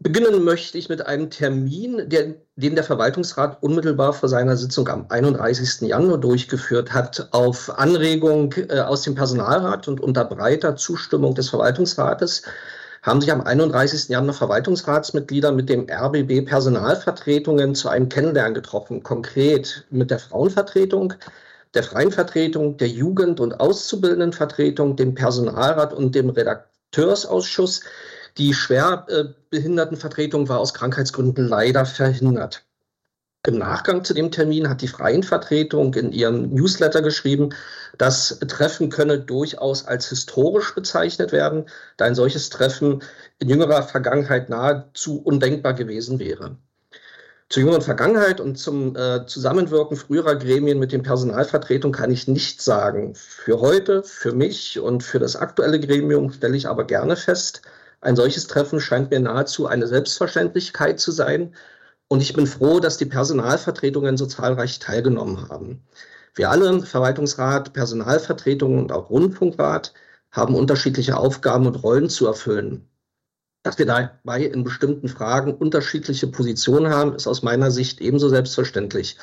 Beginnen 0.00 0.44
möchte 0.44 0.76
ich 0.76 0.88
mit 0.88 1.06
einem 1.06 1.30
Termin, 1.30 2.08
der, 2.08 2.34
den 2.56 2.74
der 2.74 2.84
Verwaltungsrat 2.84 3.62
unmittelbar 3.62 4.12
vor 4.12 4.28
seiner 4.28 4.56
Sitzung 4.56 4.88
am 4.88 5.06
31. 5.08 5.88
Januar 5.88 6.18
durchgeführt 6.18 6.92
hat, 6.92 7.28
auf 7.30 7.78
Anregung 7.78 8.52
äh, 8.54 8.80
aus 8.80 9.02
dem 9.02 9.14
Personalrat 9.14 9.88
und 9.88 10.00
unter 10.00 10.24
breiter 10.24 10.76
Zustimmung 10.76 11.34
des 11.34 11.48
Verwaltungsrates 11.48 12.42
haben 13.02 13.20
sich 13.20 13.30
am 13.30 13.42
31. 13.42 14.08
Januar 14.08 14.34
Verwaltungsratsmitglieder 14.34 15.52
mit 15.52 15.68
dem 15.68 15.86
RBB 15.88 16.46
Personalvertretungen 16.46 17.74
zu 17.74 17.88
einem 17.88 18.08
Kennenlernen 18.08 18.54
getroffen, 18.54 19.02
konkret 19.02 19.86
mit 19.90 20.10
der 20.10 20.18
Frauenvertretung, 20.18 21.14
der 21.74 21.82
Freien 21.82 22.12
Vertretung, 22.12 22.78
der 22.78 22.88
Jugend- 22.88 23.40
und 23.40 23.60
Auszubildendenvertretung, 23.60 24.96
dem 24.96 25.14
Personalrat 25.14 25.92
und 25.92 26.14
dem 26.14 26.30
Redakteursausschuss 26.30 27.82
die 28.38 28.54
Schwerbehindertenvertretung 29.54 30.48
war 30.48 30.58
aus 30.58 30.74
Krankheitsgründen 30.74 31.46
leider 31.46 31.86
verhindert. 31.86 32.64
Im 33.46 33.58
Nachgang 33.58 34.02
zu 34.02 34.12
dem 34.12 34.32
Termin 34.32 34.68
hat 34.68 34.82
die 34.82 34.88
Freien 34.88 35.22
Vertretung 35.22 35.94
in 35.94 36.10
ihrem 36.12 36.52
Newsletter 36.52 37.02
geschrieben, 37.02 37.50
das 37.96 38.40
Treffen 38.48 38.90
könne 38.90 39.20
durchaus 39.20 39.86
als 39.86 40.08
historisch 40.08 40.74
bezeichnet 40.74 41.30
werden, 41.30 41.66
da 41.98 42.06
ein 42.06 42.16
solches 42.16 42.50
Treffen 42.50 43.02
in 43.38 43.48
jüngerer 43.48 43.84
Vergangenheit 43.84 44.48
nahezu 44.48 45.20
undenkbar 45.22 45.74
gewesen 45.74 46.18
wäre. 46.18 46.56
Zur 47.48 47.62
jüngeren 47.62 47.82
Vergangenheit 47.82 48.40
und 48.40 48.58
zum 48.58 48.96
äh, 48.96 49.26
Zusammenwirken 49.26 49.96
früherer 49.96 50.34
Gremien 50.34 50.80
mit 50.80 50.90
den 50.90 51.02
Personalvertretungen 51.02 51.94
kann 51.94 52.10
ich 52.10 52.26
nichts 52.26 52.64
sagen. 52.64 53.14
Für 53.14 53.60
heute, 53.60 54.02
für 54.02 54.32
mich 54.32 54.80
und 54.80 55.04
für 55.04 55.20
das 55.20 55.36
aktuelle 55.36 55.78
Gremium 55.78 56.32
stelle 56.32 56.56
ich 56.56 56.66
aber 56.66 56.84
gerne 56.84 57.14
fest, 57.14 57.62
ein 58.04 58.16
solches 58.16 58.46
Treffen 58.46 58.80
scheint 58.80 59.10
mir 59.10 59.20
nahezu 59.20 59.66
eine 59.66 59.86
Selbstverständlichkeit 59.86 61.00
zu 61.00 61.10
sein. 61.10 61.54
Und 62.08 62.20
ich 62.20 62.34
bin 62.34 62.46
froh, 62.46 62.80
dass 62.80 62.98
die 62.98 63.06
Personalvertretungen 63.06 64.16
so 64.16 64.26
zahlreich 64.26 64.78
teilgenommen 64.78 65.48
haben. 65.48 65.82
Wir 66.34 66.50
alle, 66.50 66.82
Verwaltungsrat, 66.82 67.72
Personalvertretungen 67.72 68.78
und 68.78 68.92
auch 68.92 69.10
Rundfunkrat, 69.10 69.94
haben 70.30 70.54
unterschiedliche 70.54 71.16
Aufgaben 71.16 71.66
und 71.66 71.82
Rollen 71.82 72.10
zu 72.10 72.26
erfüllen. 72.26 72.88
Dass 73.62 73.78
wir 73.78 73.86
dabei 73.86 74.42
in 74.42 74.64
bestimmten 74.64 75.08
Fragen 75.08 75.54
unterschiedliche 75.54 76.26
Positionen 76.26 76.92
haben, 76.92 77.14
ist 77.14 77.26
aus 77.26 77.42
meiner 77.42 77.70
Sicht 77.70 78.00
ebenso 78.00 78.28
selbstverständlich. 78.28 79.16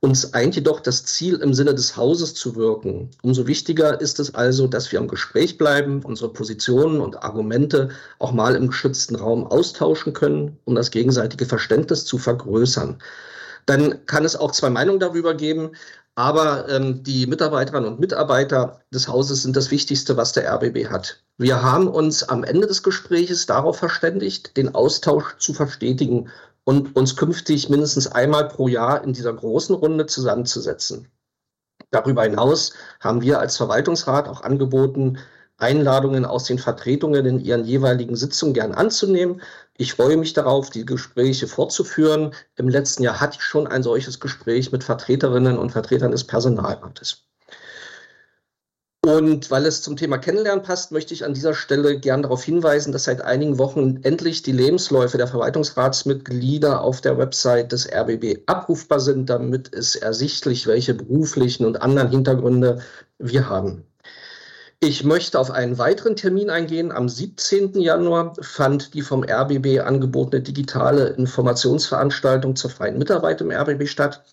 Uns 0.00 0.32
eint 0.32 0.54
jedoch 0.54 0.78
das 0.78 1.04
Ziel, 1.04 1.36
im 1.36 1.54
Sinne 1.54 1.74
des 1.74 1.96
Hauses 1.96 2.34
zu 2.34 2.54
wirken. 2.54 3.10
Umso 3.22 3.48
wichtiger 3.48 4.00
ist 4.00 4.20
es 4.20 4.32
also, 4.32 4.68
dass 4.68 4.92
wir 4.92 5.00
im 5.00 5.08
Gespräch 5.08 5.58
bleiben, 5.58 6.02
unsere 6.04 6.32
Positionen 6.32 7.00
und 7.00 7.24
Argumente 7.24 7.88
auch 8.20 8.30
mal 8.30 8.54
im 8.54 8.68
geschützten 8.68 9.16
Raum 9.16 9.44
austauschen 9.44 10.12
können, 10.12 10.56
um 10.64 10.76
das 10.76 10.92
gegenseitige 10.92 11.46
Verständnis 11.46 12.04
zu 12.04 12.16
vergrößern. 12.16 13.02
Dann 13.66 14.06
kann 14.06 14.24
es 14.24 14.36
auch 14.36 14.52
zwei 14.52 14.70
Meinungen 14.70 15.00
darüber 15.00 15.34
geben, 15.34 15.72
aber 16.14 16.68
ähm, 16.68 17.02
die 17.02 17.26
Mitarbeiterinnen 17.26 17.92
und 17.92 18.00
Mitarbeiter 18.00 18.80
des 18.92 19.08
Hauses 19.08 19.42
sind 19.42 19.56
das 19.56 19.70
Wichtigste, 19.70 20.16
was 20.16 20.32
der 20.32 20.52
RBB 20.52 20.90
hat. 20.90 21.22
Wir 21.38 21.62
haben 21.62 21.86
uns 21.86 22.22
am 22.22 22.44
Ende 22.44 22.66
des 22.66 22.82
Gesprächs 22.82 23.46
darauf 23.46 23.78
verständigt, 23.78 24.56
den 24.56 24.74
Austausch 24.74 25.36
zu 25.38 25.54
verstetigen 25.54 26.28
und 26.68 26.94
uns 26.96 27.16
künftig 27.16 27.70
mindestens 27.70 28.08
einmal 28.08 28.46
pro 28.46 28.68
Jahr 28.68 29.02
in 29.02 29.14
dieser 29.14 29.32
großen 29.32 29.74
Runde 29.74 30.04
zusammenzusetzen. 30.04 31.08
Darüber 31.90 32.24
hinaus 32.24 32.74
haben 33.00 33.22
wir 33.22 33.40
als 33.40 33.56
Verwaltungsrat 33.56 34.28
auch 34.28 34.42
angeboten, 34.42 35.16
Einladungen 35.56 36.26
aus 36.26 36.44
den 36.44 36.58
Vertretungen 36.58 37.24
in 37.24 37.40
ihren 37.40 37.64
jeweiligen 37.64 38.16
Sitzungen 38.16 38.52
gern 38.52 38.74
anzunehmen. 38.74 39.40
Ich 39.78 39.94
freue 39.94 40.18
mich 40.18 40.34
darauf, 40.34 40.68
die 40.68 40.84
Gespräche 40.84 41.46
fortzuführen. 41.48 42.34
Im 42.56 42.68
letzten 42.68 43.02
Jahr 43.02 43.18
hatte 43.18 43.38
ich 43.38 43.44
schon 43.44 43.66
ein 43.66 43.82
solches 43.82 44.20
Gespräch 44.20 44.70
mit 44.70 44.84
Vertreterinnen 44.84 45.56
und 45.56 45.70
Vertretern 45.70 46.10
des 46.10 46.24
Personalrates. 46.24 47.24
Und 49.04 49.50
weil 49.50 49.64
es 49.64 49.80
zum 49.80 49.96
Thema 49.96 50.18
Kennenlernen 50.18 50.64
passt, 50.64 50.90
möchte 50.90 51.14
ich 51.14 51.24
an 51.24 51.32
dieser 51.32 51.54
Stelle 51.54 51.98
gern 52.00 52.22
darauf 52.22 52.42
hinweisen, 52.42 52.92
dass 52.92 53.04
seit 53.04 53.22
einigen 53.22 53.56
Wochen 53.58 54.00
endlich 54.02 54.42
die 54.42 54.52
Lebensläufe 54.52 55.16
der 55.16 55.28
Verwaltungsratsmitglieder 55.28 56.80
auf 56.80 57.00
der 57.00 57.16
Website 57.16 57.70
des 57.72 57.88
RBB 57.90 58.42
abrufbar 58.46 58.98
sind. 58.98 59.30
Damit 59.30 59.68
ist 59.68 59.96
ersichtlich, 59.96 60.66
welche 60.66 60.94
beruflichen 60.94 61.64
und 61.64 61.80
anderen 61.80 62.10
Hintergründe 62.10 62.82
wir 63.18 63.48
haben. 63.48 63.84
Ich 64.80 65.02
möchte 65.04 65.38
auf 65.38 65.50
einen 65.50 65.78
weiteren 65.78 66.14
Termin 66.14 66.50
eingehen. 66.50 66.92
Am 66.92 67.08
17. 67.08 67.80
Januar 67.80 68.34
fand 68.40 68.94
die 68.94 69.02
vom 69.02 69.24
RBB 69.24 69.80
angebotene 69.80 70.42
digitale 70.42 71.08
Informationsveranstaltung 71.10 72.56
zur 72.56 72.70
freien 72.70 72.98
Mitarbeit 72.98 73.40
im 73.40 73.50
RBB 73.50 73.88
statt. 73.88 74.24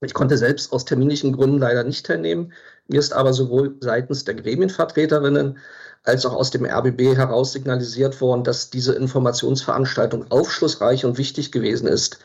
Ich 0.00 0.14
konnte 0.14 0.38
selbst 0.38 0.72
aus 0.72 0.84
terminlichen 0.84 1.32
Gründen 1.32 1.58
leider 1.58 1.84
nicht 1.84 2.06
teilnehmen. 2.06 2.52
Mir 2.90 2.98
ist 2.98 3.12
aber 3.12 3.32
sowohl 3.32 3.76
seitens 3.80 4.24
der 4.24 4.34
Gremienvertreterinnen 4.34 5.58
als 6.02 6.26
auch 6.26 6.32
aus 6.34 6.50
dem 6.50 6.64
RBB 6.64 7.16
heraus 7.16 7.52
signalisiert 7.52 8.20
worden, 8.20 8.42
dass 8.42 8.70
diese 8.70 8.94
Informationsveranstaltung 8.94 10.28
aufschlussreich 10.30 11.04
und 11.04 11.16
wichtig 11.16 11.52
gewesen 11.52 11.86
ist. 11.86 12.18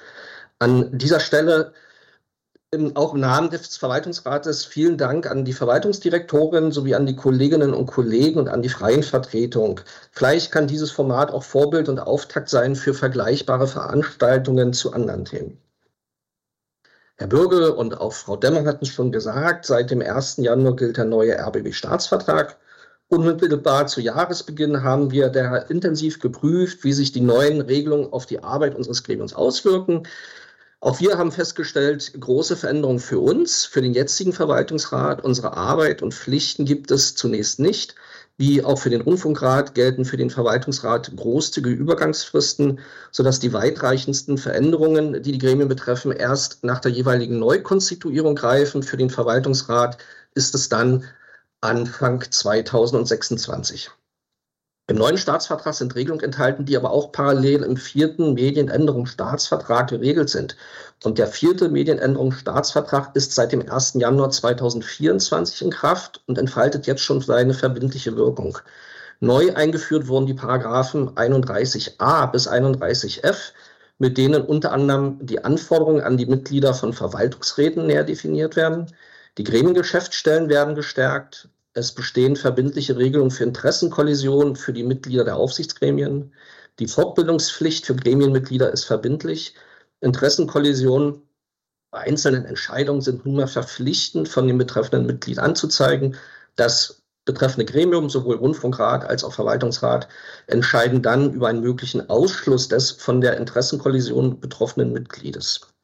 An 0.57 0.97
dieser 0.97 1.19
Stelle 1.19 1.73
auch 2.95 3.13
im 3.13 3.19
Namen 3.19 3.51
des 3.51 3.77
Verwaltungsrates 3.77 4.65
vielen 4.65 4.97
Dank 4.97 5.29
an 5.29 5.45
die 5.45 5.53
Verwaltungsdirektorin 5.53 6.71
sowie 6.71 6.95
an 6.95 7.05
die 7.05 7.15
Kolleginnen 7.15 7.73
und 7.73 7.85
Kollegen 7.85 8.39
und 8.39 8.49
an 8.49 8.63
die 8.63 8.69
freien 8.69 9.03
Vertretung. 9.03 9.81
Vielleicht 10.11 10.51
kann 10.51 10.65
dieses 10.65 10.89
Format 10.89 11.31
auch 11.31 11.43
Vorbild 11.43 11.89
und 11.89 11.99
Auftakt 11.99 12.49
sein 12.49 12.75
für 12.75 12.95
vergleichbare 12.95 13.67
Veranstaltungen 13.67 14.73
zu 14.73 14.93
anderen 14.93 15.25
Themen. 15.25 15.64
Herr 17.17 17.27
Bürge 17.27 17.73
und 17.73 18.01
auch 18.01 18.11
Frau 18.11 18.35
Demmer 18.35 18.65
hatten 18.65 18.85
schon 18.85 19.13
gesagt, 19.13 19.65
seit 19.65 19.89
dem 19.89 20.01
1. 20.01 20.35
Januar 20.37 20.75
gilt 20.75 20.97
der 20.97 21.05
neue 21.05 21.39
RBB-Staatsvertrag. 21.39 22.57
Unmittelbar 23.07 23.87
zu 23.87 24.01
Jahresbeginn 24.01 24.83
haben 24.83 25.11
wir 25.11 25.29
daher 25.29 25.69
intensiv 25.69 26.19
geprüft, 26.19 26.83
wie 26.83 26.91
sich 26.91 27.13
die 27.13 27.21
neuen 27.21 27.61
Regelungen 27.61 28.11
auf 28.11 28.25
die 28.25 28.43
Arbeit 28.43 28.75
unseres 28.75 29.03
Gremiums 29.03 29.33
auswirken. 29.33 30.05
Auch 30.81 30.99
wir 30.99 31.17
haben 31.17 31.31
festgestellt, 31.31 32.11
große 32.19 32.57
Veränderungen 32.57 32.99
für 32.99 33.19
uns, 33.19 33.63
für 33.63 33.81
den 33.81 33.93
jetzigen 33.93 34.33
Verwaltungsrat. 34.33 35.23
Unsere 35.23 35.55
Arbeit 35.55 36.01
und 36.01 36.13
Pflichten 36.13 36.65
gibt 36.65 36.91
es 36.91 37.15
zunächst 37.15 37.61
nicht 37.61 37.95
wie 38.37 38.63
auch 38.63 38.79
für 38.79 38.89
den 38.89 39.01
Rundfunkrat 39.01 39.75
gelten 39.75 40.03
für 40.03 40.17
den 40.17 40.29
Verwaltungsrat 40.29 41.15
großzügige 41.15 41.75
Übergangsfristen, 41.75 42.79
sodass 43.11 43.39
die 43.39 43.53
weitreichendsten 43.53 44.37
Veränderungen, 44.37 45.21
die 45.23 45.31
die 45.31 45.37
Gremien 45.37 45.69
betreffen, 45.69 46.11
erst 46.11 46.63
nach 46.63 46.79
der 46.79 46.91
jeweiligen 46.91 47.39
Neukonstituierung 47.39 48.35
greifen. 48.35 48.83
Für 48.83 48.97
den 48.97 49.09
Verwaltungsrat 49.09 49.97
ist 50.33 50.53
es 50.53 50.67
dann 50.67 51.05
Anfang 51.61 52.23
2026. 52.29 53.89
Im 54.87 54.97
neuen 54.97 55.17
Staatsvertrag 55.17 55.73
sind 55.73 55.95
Regelungen 55.95 56.23
enthalten, 56.23 56.65
die 56.65 56.77
aber 56.77 56.91
auch 56.91 57.11
parallel 57.11 57.63
im 57.63 57.75
vierten 57.75 58.35
Medienänderungsstaatsvertrag 58.35 59.89
geregelt 59.89 60.29
sind. 60.29 60.55
Und 61.03 61.17
der 61.17 61.25
vierte 61.25 61.69
Medienänderungsstaatsvertrag 61.69 63.15
ist 63.15 63.33
seit 63.33 63.51
dem 63.51 63.67
1. 63.67 63.95
Januar 63.95 64.29
2024 64.29 65.63
in 65.63 65.71
Kraft 65.71 66.21
und 66.27 66.37
entfaltet 66.37 66.85
jetzt 66.85 67.01
schon 67.01 67.19
seine 67.19 67.55
verbindliche 67.55 68.15
Wirkung. 68.15 68.59
Neu 69.21 69.55
eingeführt 69.55 70.07
wurden 70.07 70.27
die 70.27 70.35
Paragraphen 70.35 71.09
31a 71.15 72.27
bis 72.27 72.47
31f, 72.47 73.53
mit 73.97 74.19
denen 74.19 74.43
unter 74.43 74.71
anderem 74.71 75.17
die 75.19 75.43
Anforderungen 75.43 76.01
an 76.01 76.17
die 76.17 76.27
Mitglieder 76.27 76.75
von 76.75 76.93
Verwaltungsräten 76.93 77.87
näher 77.87 78.03
definiert 78.03 78.55
werden. 78.55 78.93
Die 79.39 79.45
Gremiengeschäftsstellen 79.45 80.47
werden 80.47 80.75
gestärkt. 80.75 81.49
Es 81.77 81.91
bestehen 81.91 82.37
verbindliche 82.37 82.95
Regelungen 82.95 83.31
für 83.31 83.43
Interessenkollisionen 83.43 84.55
für 84.55 84.71
die 84.71 84.83
Mitglieder 84.83 85.25
der 85.25 85.35
Aufsichtsgremien. 85.35 86.33
Die 86.79 86.87
Fortbildungspflicht 86.87 87.85
für 87.85 87.97
Gremienmitglieder 87.97 88.71
ist 88.71 88.85
verbindlich. 88.85 89.55
Interessenkollisionen 89.99 91.21
bei 91.91 91.99
einzelnen 91.99 92.45
Entscheidungen 92.45 93.01
sind 93.01 93.25
nunmehr 93.25 93.49
verpflichtend 93.49 94.29
von 94.29 94.47
dem 94.47 94.57
betreffenden 94.57 95.05
Mitglied 95.05 95.37
anzuzeigen. 95.39 96.15
Das 96.55 97.03
betreffende 97.25 97.65
Gremium, 97.65 98.09
sowohl 98.09 98.37
Rundfunkrat 98.37 99.03
als 99.03 99.25
auch 99.25 99.33
Verwaltungsrat, 99.33 100.07
entscheiden 100.47 101.01
dann 101.01 101.33
über 101.33 101.49
einen 101.49 101.61
möglichen 101.61 102.09
Ausschluss 102.09 102.69
des 102.69 102.91
von 102.91 103.19
der 103.19 103.35
Interessenkollision 103.35 104.39
betroffenen 104.39 104.93
Mitgliedes. 104.93 105.74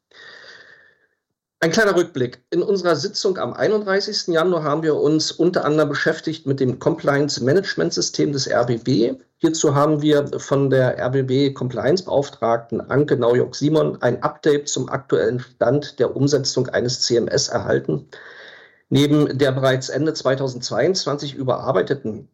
Ein 1.64 1.70
kleiner 1.70 1.96
Rückblick. 1.96 2.44
In 2.50 2.64
unserer 2.64 2.96
Sitzung 2.96 3.38
am 3.38 3.54
31. 3.54 4.30
Januar 4.30 4.64
haben 4.64 4.82
wir 4.82 4.96
uns 4.96 5.32
unter 5.32 5.64
anderem 5.64 5.90
beschäftigt 5.90 6.48
mit 6.48 6.60
dem 6.60 6.80
Compliance 6.80 7.44
Management 7.44 7.94
System 7.94 8.32
des 8.32 8.50
RBB. 8.52 9.22
Hierzu 9.38 9.76
haben 9.76 10.02
wir 10.02 10.28
von 10.40 10.72
der 10.72 10.98
RBB 10.98 11.54
Compliance 11.54 12.04
Beauftragten 12.04 12.82
Anke 12.90 13.16
Naujok-Simon 13.16 14.02
ein 14.02 14.24
Update 14.24 14.70
zum 14.70 14.90
aktuellen 14.90 15.40
Stand 15.40 16.00
der 16.00 16.16
Umsetzung 16.16 16.68
eines 16.70 17.02
CMS 17.02 17.50
erhalten. 17.50 18.08
Neben 18.90 19.38
der 19.38 19.52
bereits 19.52 19.90
Ende 19.90 20.16
2022 20.16 21.36
überarbeiteten 21.36 22.28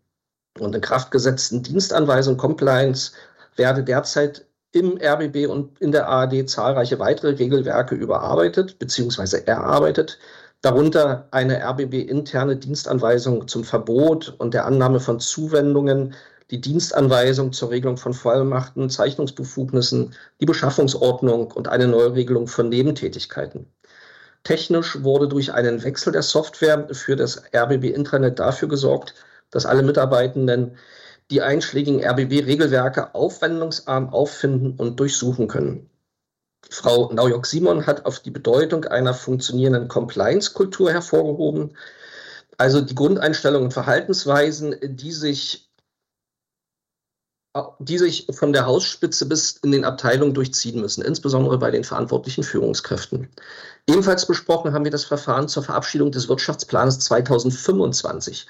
und 0.58 0.74
in 0.74 0.80
Kraft 0.80 1.12
gesetzten 1.12 1.64
Dienstanweisung 1.64 2.38
Compliance 2.38 3.12
werde 3.58 3.84
derzeit 3.84 4.47
im 4.72 4.98
RBB 5.02 5.48
und 5.48 5.80
in 5.80 5.92
der 5.92 6.08
ARD 6.08 6.50
zahlreiche 6.50 7.00
weitere 7.00 7.32
Regelwerke 7.32 7.96
überarbeitet 7.96 8.80
bzw. 8.80 9.44
erarbeitet, 9.46 10.20
darunter 10.62 11.28
eine 11.32 11.62
RBB-interne 11.64 12.58
Dienstanweisung 12.58 13.48
zum 13.48 13.64
Verbot 13.64 14.36
und 14.38 14.54
der 14.54 14.66
Annahme 14.66 15.00
von 15.00 15.20
Zuwendungen, 15.20 16.16
die 16.52 16.62
Dienstanweisung 16.62 17.52
zur 17.52 17.72
Regelung 17.72 17.98
von 17.98 18.14
Vollmachten, 18.14 18.90
Zeichnungsbefugnissen, 18.90 20.14
die 20.40 20.46
Beschaffungsordnung 20.46 21.52
und 21.52 21.68
eine 21.68 21.88
Neuregelung 21.88 22.48
von 22.48 22.70
Nebentätigkeiten. 22.70 23.68
Technisch 24.44 25.04
wurde 25.04 25.28
durch 25.28 25.54
einen 25.54 25.84
Wechsel 25.84 26.14
der 26.14 26.22
Software 26.22 26.88
für 26.92 27.16
das 27.16 27.44
RBB-Intranet 27.54 28.40
dafür 28.40 28.70
gesorgt, 28.70 29.14
dass 29.52 29.66
alle 29.66 29.84
Mitarbeitenden 29.84 30.78
die 31.32 31.42
einschlägigen 31.42 32.04
RBB-Regelwerke 32.04 33.14
aufwendungsarm 33.14 34.10
auffinden 34.10 34.76
und 34.78 35.00
durchsuchen 35.00 35.48
können. 35.48 35.90
Frau 36.70 37.12
Naujok-Simon 37.12 37.86
hat 37.86 38.06
auf 38.06 38.20
die 38.20 38.32
Bedeutung 38.32 38.86
einer 38.86 39.14
funktionierenden 39.14 39.88
Compliance-Kultur 39.88 40.92
hervorgehoben, 40.92 41.78
also 42.58 42.82
die 42.82 42.96
Grundeinstellungen 42.96 43.68
und 43.68 43.74
Verhaltensweisen, 43.74 44.76
die 44.82 45.12
sich, 45.12 45.70
die 47.80 47.98
sich 47.98 48.28
von 48.32 48.54
der 48.54 48.66
Hausspitze 48.66 49.28
bis 49.28 49.58
in 49.58 49.72
den 49.72 49.86
Abteilungen 49.86 50.34
durchziehen 50.34 50.82
müssen, 50.82 51.04
insbesondere 51.04 51.58
bei 51.58 51.72
den 51.72 51.84
verantwortlichen 51.84 52.44
Führungskräften. 52.44 53.30
Ebenfalls 53.88 54.26
besprochen 54.26 54.74
haben 54.74 54.84
wir 54.84 54.92
das 54.92 55.06
Verfahren 55.06 55.48
zur 55.48 55.64
Verabschiedung 55.64 56.12
des 56.12 56.28
Wirtschaftsplans 56.28 57.00
2025 57.00 58.48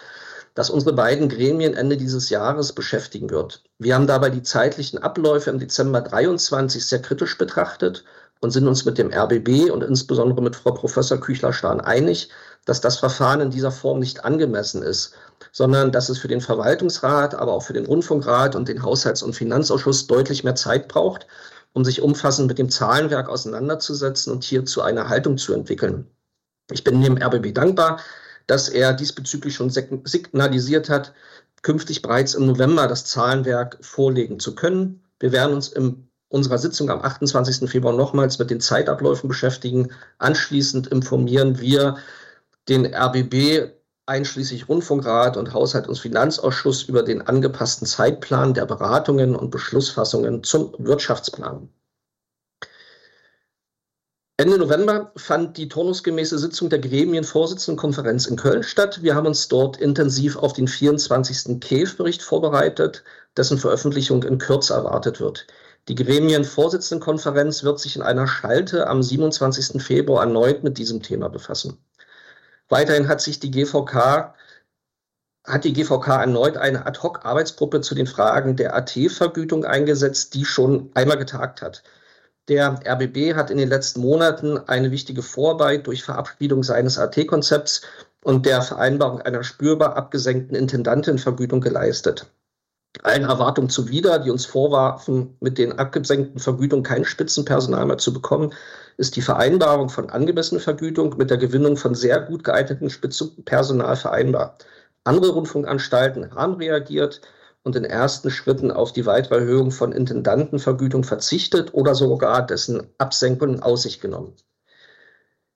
das 0.58 0.72
unsere 0.72 0.94
beiden 0.94 1.30
Gremien 1.30 1.76
Ende 1.76 1.98
dieses 1.98 2.32
Jahres 2.32 2.74
beschäftigen 2.74 3.30
wird. 3.30 3.62
Wir 3.78 3.94
haben 3.94 4.08
dabei 4.08 4.32
die 4.32 4.42
zeitlichen 4.42 4.98
Abläufe 4.98 5.52
im 5.52 5.60
Dezember 5.60 6.02
23 6.02 6.84
sehr 6.84 7.00
kritisch 7.00 7.38
betrachtet 7.38 8.04
und 8.40 8.50
sind 8.50 8.68
uns 8.68 8.84
mit 8.84 8.98
dem 8.98 9.14
RBB 9.14 9.70
und 9.70 9.84
insbesondere 9.84 10.42
mit 10.42 10.56
Frau 10.56 10.72
Professor 10.72 11.20
Küchler-Stahn 11.20 11.80
einig, 11.80 12.32
dass 12.66 12.82
das 12.82 12.98
Verfahren 12.98 13.40
in 13.40 13.52
dieser 13.52 13.70
Form 13.70 14.00
nicht 14.00 14.26
angemessen 14.26 14.82
ist, 14.82 15.14
sondern 15.52 15.92
dass 15.92 16.10
es 16.10 16.18
für 16.18 16.28
den 16.28 16.42
Verwaltungsrat, 16.42 17.36
aber 17.36 17.54
auch 17.54 17.62
für 17.62 17.74
den 17.74 17.86
Rundfunkrat 17.86 18.56
und 18.56 18.68
den 18.68 18.82
Haushalts- 18.82 19.22
und 19.22 19.36
Finanzausschuss 19.36 20.08
deutlich 20.08 20.44
mehr 20.44 20.56
Zeit 20.56 20.88
braucht, 20.88 21.28
um 21.74 21.86
sich 21.86 22.02
umfassend 22.02 22.48
mit 22.48 22.58
dem 22.58 22.72
Zahlenwerk 22.72 23.30
auseinanderzusetzen 23.30 24.34
und 24.34 24.44
hierzu 24.44 24.82
eine 24.82 25.08
Haltung 25.08 25.38
zu 25.38 25.54
entwickeln. 25.54 26.08
Ich 26.72 26.84
bin 26.84 27.00
dem 27.00 27.22
RBB 27.22 27.54
dankbar, 27.54 28.00
dass 28.48 28.70
er 28.70 28.94
diesbezüglich 28.94 29.56
schon 29.56 29.70
signalisiert 29.70 30.90
hat, 30.90 31.14
künftig 31.62 32.02
bereits 32.02 32.34
im 32.34 32.46
November 32.46 32.88
das 32.88 33.06
Zahlenwerk 33.06 33.78
vorlegen 33.82 34.40
zu 34.40 34.56
können. 34.56 35.04
Wir 35.20 35.32
werden 35.32 35.54
uns 35.54 35.68
in 35.68 36.10
unserer 36.30 36.58
Sitzung 36.58 36.90
am 36.90 37.02
28. 37.02 37.70
Februar 37.70 37.94
nochmals 37.94 38.40
mit 38.40 38.50
den 38.50 38.62
Zeitabläufen 38.62 39.28
beschäftigen. 39.28 39.92
Anschließend 40.18 40.88
informieren 40.88 41.60
wir 41.60 41.98
den 42.68 42.86
RBB 42.94 43.72
einschließlich 44.06 44.70
Rundfunkrat 44.70 45.38
und 45.38 45.54
Haushalt- 45.54 45.88
und 45.88 46.00
Finanzausschuss 46.00 46.84
über 46.84 47.04
den 47.04 47.22
angepassten 47.22 47.86
Zeitplan 47.86 48.54
der 48.54 48.66
Beratungen 48.66 49.36
und 49.36 49.52
Beschlussfassungen 49.52 50.44
zum 50.44 50.74
Wirtschaftsplan. 50.78 51.70
Ende 54.40 54.60
November 54.60 55.12
fand 55.16 55.58
die 55.58 55.68
turnusgemäße 55.68 56.38
Sitzung 56.38 56.70
der 56.70 56.78
Gremienvorsitzendenkonferenz 56.78 58.28
in 58.28 58.36
Köln 58.36 58.62
statt. 58.62 59.02
Wir 59.02 59.16
haben 59.16 59.26
uns 59.26 59.48
dort 59.48 59.78
intensiv 59.78 60.36
auf 60.36 60.54
den 60.54 60.68
24. 60.68 61.60
KEF-Bericht 61.60 62.22
vorbereitet, 62.22 63.04
dessen 63.36 63.58
Veröffentlichung 63.58 64.22
in 64.22 64.38
Kürze 64.38 64.76
erwartet 64.76 65.20
wird. 65.20 65.48
Die 65.88 65.96
Gremienvorsitzendenkonferenz 65.96 67.64
wird 67.64 67.80
sich 67.80 67.96
in 67.96 68.04
einer 68.04 68.28
Schalte 68.28 68.86
am 68.86 69.02
27. 69.02 69.82
Februar 69.82 70.22
erneut 70.22 70.64
mit 70.64 70.78
diesem 70.78 71.02
Thema 71.02 71.30
befassen. 71.30 71.84
Weiterhin 72.70 73.08
hat 73.08 73.22
sich 73.22 73.40
die 73.40 73.50
GVK 73.50 74.36
hat 75.46 75.64
die 75.64 75.74
GVK 75.74 76.10
erneut 76.10 76.58
eine 76.58 76.86
Ad-hoc-Arbeitsgruppe 76.86 77.82
zu 77.82 77.96
den 77.96 78.06
Fragen 78.06 78.56
der 78.56 78.76
AT-Vergütung 78.76 79.66
eingesetzt, 79.66 80.36
die 80.36 80.46
schon 80.46 80.92
einmal 80.94 81.18
getagt 81.18 81.64
hat. 81.64 81.82
Der 82.50 82.80
RBB 82.88 83.36
hat 83.36 83.52
in 83.52 83.58
den 83.58 83.68
letzten 83.68 84.00
Monaten 84.00 84.58
eine 84.58 84.92
wichtige 84.92 85.22
Vorarbeit 85.22 85.86
durch 85.86 86.04
Verabschiedung 86.04 86.64
seines 86.64 86.98
AT-Konzepts 86.98 87.82
und 88.24 88.46
der 88.46 88.62
Vereinbarung 88.62 89.22
einer 89.22 89.44
spürbar 89.44 89.98
abgesenkten 89.98 90.56
Intendantenvergütung 90.56 91.60
geleistet. 91.60 92.28
Allen 93.04 93.26
Erwartungen 93.26 93.70
zuwider, 93.70 94.20
die 94.20 94.32
uns 94.32 94.46
vorwarfen, 94.46 95.36
mit 95.42 95.58
den 95.58 95.78
abgesenkten 95.78 96.40
Vergütungen 96.40 96.84
kein 96.84 97.04
Spitzenpersonal 97.04 97.86
mehr 97.86 97.98
zu 97.98 98.14
bekommen, 98.14 98.54
ist 98.96 99.16
die 99.18 99.22
Vereinbarung 99.22 99.90
von 99.90 100.10
angemessener 100.10 100.62
Vergütung 100.62 101.16
mit 101.18 101.30
der 101.30 101.38
Gewinnung 101.38 101.78
von 101.78 101.96
sehr 101.96 102.22
gut 102.22 102.44
geeigneten 102.44 102.90
Spitzenpersonal 102.90 103.96
vereinbar. 103.98 104.58
Andere 105.04 105.32
Rundfunkanstalten 105.32 106.34
haben 106.34 106.56
reagiert, 106.56 107.22
und 107.68 107.76
in 107.76 107.84
ersten 107.84 108.32
Schritten 108.32 108.72
auf 108.72 108.94
die 108.94 109.06
weitere 109.06 109.40
Erhöhung 109.40 109.72
von 109.72 109.92
Intendantenvergütung 109.92 111.04
verzichtet 111.04 111.74
oder 111.74 111.96
sogar 111.96 112.46
dessen 112.46 112.88
Absenkung 112.98 113.56
in 113.56 113.62
Aussicht 113.62 114.02
genommen. 114.02 114.34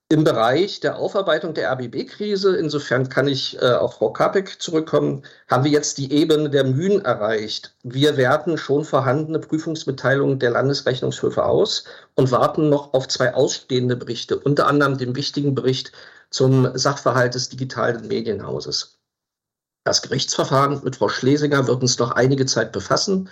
Im 0.10 0.26
Bereich 0.26 0.82
der 0.82 0.98
Aufarbeitung 0.98 1.54
der 1.54 1.72
RBB-Krise, 1.72 2.58
insofern 2.58 3.08
kann 3.08 3.30
ich 3.30 3.58
äh, 3.62 3.72
auf 3.72 3.94
Frau 3.94 4.12
Kapek 4.12 4.62
zurückkommen, 4.62 5.24
haben 5.48 5.64
wir 5.64 5.72
jetzt 5.72 5.98
die 6.00 6.12
Ebene 6.12 6.50
der 6.50 6.66
Mühen 6.66 7.00
erreicht. 7.06 7.78
Wir 7.84 8.18
werten 8.18 8.58
schon 8.58 8.84
vorhandene 8.84 9.40
Prüfungsmitteilungen 9.40 10.38
der 10.38 10.50
Landesrechnungshöfe 10.50 11.46
aus 11.46 11.86
und 12.16 12.30
warten 12.30 12.68
noch 12.68 12.94
auf 12.94 13.08
zwei 13.08 13.34
ausstehende 13.34 13.96
Berichte, 13.96 14.38
unter 14.38 14.68
anderem 14.68 14.98
den 14.98 15.16
wichtigen 15.16 15.56
Bericht 15.56 15.94
zum 16.30 16.78
Sachverhalt 16.78 17.34
des 17.34 17.48
digitalen 17.48 18.06
Medienhauses. 18.10 19.01
Das 19.84 20.04
Gerichtsverfahren 20.04 20.84
mit 20.84 20.96
Frau 20.96 21.10
Schlesinger 21.10 21.66
wird 21.68 21.82
uns 21.82 21.98
noch 21.98 22.12
einige 22.12 22.46
Zeit 22.46 22.72
befassen, 22.72 23.30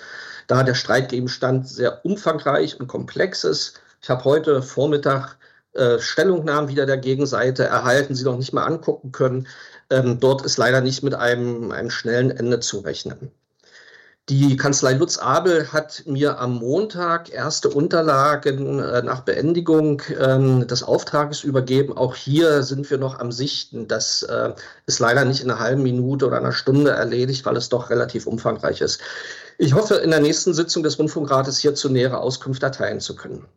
da 0.47 0.63
der 0.63 0.73
Streitgegenstand 0.73 1.67
sehr 1.67 2.03
umfangreich 2.03 2.79
und 2.79 2.87
komplex 2.87 3.43
ist. 3.43 3.79
Ich 4.01 4.09
habe 4.09 4.23
heute 4.23 4.63
Vormittag 4.63 5.37
äh, 5.73 5.99
Stellungnahmen 5.99 6.69
wieder 6.69 6.87
der 6.87 6.97
Gegenseite 6.97 7.65
erhalten, 7.65 8.15
sie 8.15 8.23
noch 8.23 8.37
nicht 8.37 8.53
mal 8.53 8.65
angucken 8.65 9.11
können. 9.11 9.47
Ähm, 9.91 10.19
dort 10.19 10.43
ist 10.43 10.57
leider 10.57 10.81
nicht 10.81 11.03
mit 11.03 11.13
einem, 11.13 11.71
einem 11.71 11.91
schnellen 11.91 12.31
Ende 12.31 12.59
zu 12.59 12.79
rechnen. 12.79 13.31
Die 14.29 14.57
Kanzlei 14.57 14.93
Lutz 14.93 15.17
Abel 15.17 15.73
hat 15.73 16.03
mir 16.05 16.37
am 16.37 16.57
Montag 16.57 17.33
erste 17.33 17.67
Unterlagen 17.67 18.77
äh, 18.77 19.01
nach 19.01 19.21
Beendigung 19.21 20.01
äh, 20.01 20.65
des 20.67 20.83
Auftrages 20.83 21.43
übergeben. 21.43 21.97
Auch 21.97 22.13
hier 22.13 22.61
sind 22.61 22.91
wir 22.91 22.99
noch 22.99 23.17
am 23.17 23.31
Sichten. 23.31 23.87
Das 23.87 24.21
äh, 24.21 24.53
ist 24.85 24.99
leider 24.99 25.25
nicht 25.25 25.41
in 25.41 25.49
einer 25.49 25.59
halben 25.59 25.81
Minute 25.81 26.27
oder 26.27 26.37
einer 26.37 26.51
Stunde 26.51 26.91
erledigt, 26.91 27.43
weil 27.47 27.57
es 27.57 27.69
doch 27.69 27.89
relativ 27.89 28.27
umfangreich 28.27 28.81
ist. 28.81 29.01
Ich 29.57 29.73
hoffe, 29.73 29.95
in 29.95 30.11
der 30.11 30.21
nächsten 30.21 30.53
Sitzung 30.53 30.83
des 30.83 30.99
Rundfunkrates 30.99 31.57
hierzu 31.57 31.89
nähere 31.89 32.19
Auskunft 32.19 32.61
erteilen 32.61 32.99
zu 32.99 33.15
können. 33.15 33.47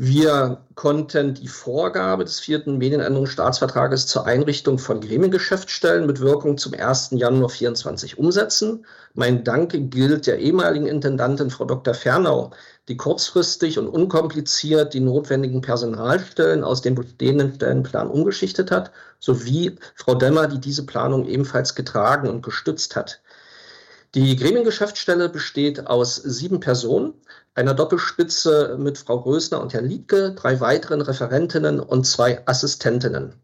Wir 0.00 0.64
konnten 0.76 1.34
die 1.34 1.48
Vorgabe 1.48 2.24
des 2.24 2.38
vierten 2.38 2.78
Medienänderungsstaatsvertrages 2.78 4.06
zur 4.06 4.26
Einrichtung 4.26 4.78
von 4.78 5.00
Gremiengeschäftsstellen 5.00 6.06
mit 6.06 6.20
Wirkung 6.20 6.56
zum 6.56 6.74
1. 6.74 7.08
Januar 7.14 7.48
2024 7.48 8.16
umsetzen. 8.16 8.86
Mein 9.14 9.42
Dank 9.42 9.72
gilt 9.90 10.28
der 10.28 10.38
ehemaligen 10.38 10.86
Intendantin 10.86 11.50
Frau 11.50 11.64
Dr. 11.64 11.94
Fernau, 11.94 12.52
die 12.86 12.96
kurzfristig 12.96 13.76
und 13.76 13.88
unkompliziert 13.88 14.94
die 14.94 15.00
notwendigen 15.00 15.62
Personalstellen 15.62 16.62
aus 16.62 16.80
dem 16.80 16.94
bestehenden 16.94 17.54
Stellenplan 17.56 18.08
umgeschichtet 18.08 18.70
hat, 18.70 18.92
sowie 19.18 19.80
Frau 19.96 20.14
Demmer, 20.14 20.46
die 20.46 20.60
diese 20.60 20.86
Planung 20.86 21.26
ebenfalls 21.26 21.74
getragen 21.74 22.28
und 22.28 22.42
gestützt 22.42 22.94
hat. 22.94 23.20
Die 24.14 24.36
Gremiengeschäftsstelle 24.36 25.28
besteht 25.28 25.88
aus 25.88 26.14
sieben 26.14 26.60
Personen 26.60 27.14
einer 27.54 27.74
Doppelspitze 27.74 28.76
mit 28.78 28.98
Frau 28.98 29.16
Rösner 29.16 29.60
und 29.60 29.72
Herrn 29.72 29.86
Liedke, 29.86 30.32
drei 30.32 30.60
weiteren 30.60 31.00
Referentinnen 31.00 31.80
und 31.80 32.06
zwei 32.06 32.46
Assistentinnen. 32.46 33.34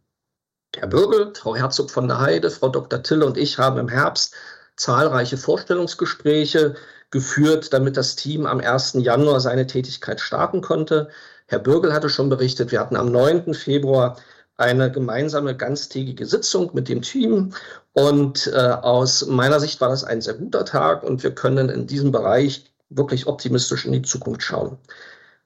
Herr 0.77 0.89
Bürgel, 0.89 1.33
Frau 1.35 1.55
Herzog 1.55 1.91
von 1.91 2.09
der 2.09 2.21
Heide, 2.21 2.51
Frau 2.51 2.69
Dr. 2.69 3.03
Tille 3.03 3.27
und 3.27 3.37
ich 3.37 3.59
haben 3.59 3.79
im 3.79 3.89
Herbst 3.89 4.35
zahlreiche 4.77 5.37
Vorstellungsgespräche 5.37 6.75
geführt, 7.11 7.73
damit 7.73 7.97
das 7.97 8.17
Team 8.17 8.47
am 8.47 8.61
1. 8.61 8.95
Januar 8.95 9.41
seine 9.41 9.67
Tätigkeit 9.67 10.21
starten 10.21 10.61
konnte. 10.63 11.09
Herr 11.47 11.61
Bürgel 11.61 11.93
hatte 11.93 12.09
schon 12.09 12.29
berichtet, 12.29 12.73
wir 12.73 12.81
hatten 12.81 12.97
am 12.97 13.13
9. 13.13 13.55
Februar 13.55 14.17
eine 14.57 14.91
gemeinsame 14.91 15.57
ganztägige 15.57 16.27
Sitzung 16.27 16.71
mit 16.75 16.89
dem 16.89 17.03
Team. 17.03 17.53
Und 17.93 18.49
äh, 18.49 18.57
aus 18.59 19.27
meiner 19.27 19.61
Sicht 19.61 19.81
war 19.81 19.89
das 19.89 20.05
ein 20.05 20.21
sehr 20.21 20.35
guter 20.35 20.65
Tag 20.65 21.03
und 21.03 21.23
wir 21.23 21.35
können 21.35 21.69
in 21.69 21.87
diesem 21.87 22.13
Bereich 22.13 22.74
wirklich 22.91 23.27
optimistisch 23.27 23.85
in 23.85 23.93
die 23.93 24.03
Zukunft 24.03 24.43
schauen. 24.43 24.79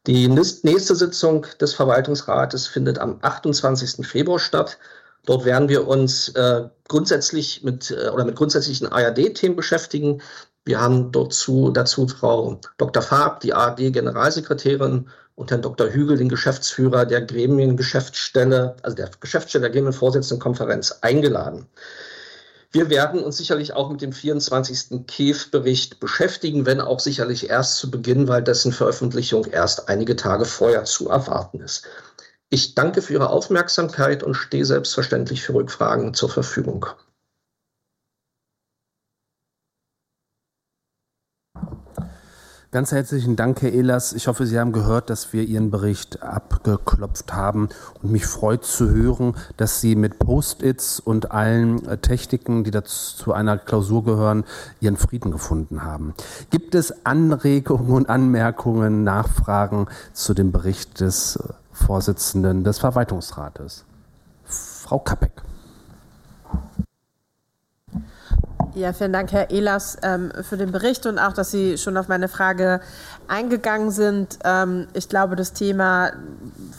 Die 0.07 0.29
nächste 0.29 0.95
Sitzung 0.95 1.47
des 1.61 1.75
Verwaltungsrates 1.75 2.67
findet 2.67 2.99
am 2.99 3.19
28. 3.21 4.07
Februar 4.07 4.39
statt. 4.39 4.79
Dort 5.27 5.45
werden 5.45 5.69
wir 5.69 5.87
uns 5.87 6.31
äh, 6.31 6.69
grundsätzlich 6.89 7.63
mit 7.63 7.91
äh, 7.91 8.09
oder 8.09 8.25
mit 8.25 8.37
grundsätzlichen 8.37 8.87
ARD-Themen 8.91 9.57
beschäftigen. 9.57 10.23
Wir 10.65 10.81
haben 10.81 11.13
dazu, 11.13 11.71
dazu 11.71 12.09
Frau 12.09 12.61
Dr. 12.79 13.03
Farb, 13.03 13.41
die 13.41 13.53
ARD-Generalsekretärin, 13.53 15.09
und 15.39 15.53
Herrn 15.53 15.63
Dr. 15.63 15.89
Hügel, 15.89 16.17
den 16.17 16.29
Geschäftsführer 16.29 17.07
der 17.07 17.23
Gremiengeschäftsstelle, 17.23 18.75
also 18.83 18.97
der 18.97 19.09
Geschäftsstelle 19.21 19.63
der 19.63 19.71
Gremienvorsitzendenkonferenz, 19.71 20.99
eingeladen. 21.01 21.67
Wir 22.71 22.91
werden 22.91 23.25
uns 23.25 23.39
sicherlich 23.39 23.73
auch 23.73 23.91
mit 23.91 24.03
dem 24.03 24.13
24. 24.13 25.07
KEF-Bericht 25.07 26.01
beschäftigen, 26.01 26.67
wenn 26.67 26.83
auch 26.83 27.01
sicherlich 27.01 27.49
erst 27.49 27.79
zu 27.79 27.91
Beginn, 27.91 28.29
weil 28.29 28.43
dessen 28.43 28.73
Veröffentlichung 28.73 29.47
erst 29.47 29.89
einige 29.89 30.17
Tage 30.17 30.45
vorher 30.45 30.85
zu 30.85 31.09
erwarten 31.09 31.61
ist. 31.61 31.87
Ich 32.51 32.75
danke 32.75 33.01
für 33.01 33.15
Ihre 33.15 33.31
Aufmerksamkeit 33.31 34.23
und 34.23 34.35
stehe 34.35 34.67
selbstverständlich 34.67 35.43
für 35.43 35.55
Rückfragen 35.55 36.13
zur 36.13 36.29
Verfügung. 36.29 36.87
Ganz 42.71 42.93
herzlichen 42.93 43.35
Dank, 43.35 43.63
Herr 43.63 43.73
Ehlers. 43.73 44.13
Ich 44.13 44.29
hoffe, 44.29 44.45
Sie 44.45 44.59
haben 44.59 44.73
gehört, 44.73 45.09
dass 45.09 45.33
wir 45.33 45.43
Ihren 45.43 45.71
Bericht 45.71 46.23
abgeklopft 46.23 47.33
haben 47.33 47.71
und 48.03 48.13
mich 48.13 48.27
freut 48.27 48.63
zu 48.63 48.91
hören, 48.91 49.37
dass 49.57 49.81
Sie 49.81 49.97
mit 49.97 50.19
Post-its 50.19 51.01
und 51.01 51.31
allen 51.31 51.89
äh, 51.89 51.97
Techniken, 51.97 52.65
die 52.65 52.71
dazu 52.71 53.17
zu 53.17 53.33
einer 53.33 53.57
Klausur 53.57 54.05
gehören, 54.05 54.45
Ihren 54.81 54.99
Frieden 54.99 55.31
gefunden 55.31 55.83
haben. 55.83 56.13
Gibt 56.51 56.75
es 56.75 57.07
Anregungen 57.07 57.91
und 57.91 58.11
Anmerkungen, 58.11 59.03
Nachfragen 59.03 59.87
zu 60.13 60.35
dem 60.35 60.53
Bericht 60.53 61.01
des 61.01 61.37
äh, 61.37 61.55
Vorsitzenden 61.73 62.65
des 62.65 62.81
Verwaltungsrates? 62.81 63.87
Frau 64.45 64.99
Kappeck. 64.99 65.48
Ja, 68.75 68.93
vielen 68.93 69.13
Dank, 69.13 69.33
Herr 69.33 69.51
Ehlers, 69.51 69.97
ähm, 70.03 70.31
für 70.43 70.57
den 70.57 70.73
Bericht 70.73 71.07
und 71.07 71.19
auch, 71.19 71.33
dass 71.33 71.51
Sie 71.51 71.79
schon 71.79 71.97
auf 71.97 72.09
meine 72.09 72.29
Frage 72.29 72.81
eingegangen 73.27 73.91
sind. 73.91 74.39
Ähm, 74.45 74.89
ich 74.93 75.09
glaube, 75.09 75.37
das 75.37 75.53
Thema, 75.53 76.13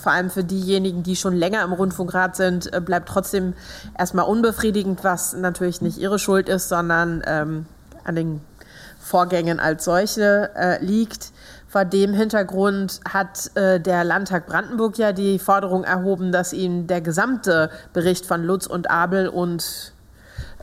vor 0.02 0.12
allem 0.12 0.30
für 0.30 0.44
diejenigen, 0.44 1.04
die 1.04 1.16
schon 1.16 1.34
länger 1.34 1.64
im 1.64 1.74
Rundfunkrat 1.74 2.36
sind, 2.36 2.72
äh, 2.74 2.80
bleibt 2.80 3.10
trotzdem 3.10 3.54
erstmal 3.98 4.26
unbefriedigend, 4.26 5.04
was 5.04 5.34
natürlich 5.34 5.82
nicht 5.82 5.98
Ihre 5.98 6.20
Schuld 6.20 6.48
ist, 6.48 6.70
sondern 6.70 7.24
ähm, 7.26 7.66
an 8.04 8.16
den 8.16 8.42
Vorgängen 9.00 9.60
als 9.60 9.86
solche 9.86 10.52
äh, 10.56 10.84
liegt. 10.84 11.32
Vor 11.68 11.86
dem 11.86 12.14
Hintergrund 12.14 13.00
hat 13.08 13.56
äh, 13.56 13.80
der 13.80 14.04
Landtag 14.04 14.48
Brandenburg 14.48 14.98
ja 14.98 15.12
die 15.12 15.40
Forderung 15.40 15.84
erhoben, 15.84 16.32
dass 16.32 16.54
ihm 16.54 16.88
der 16.88 17.02
gesamte 17.02 17.70
Bericht 17.94 18.26
von 18.26 18.44
Lutz 18.44 18.68
und 18.68 18.90
Abel 18.90 19.28
und 19.28 19.94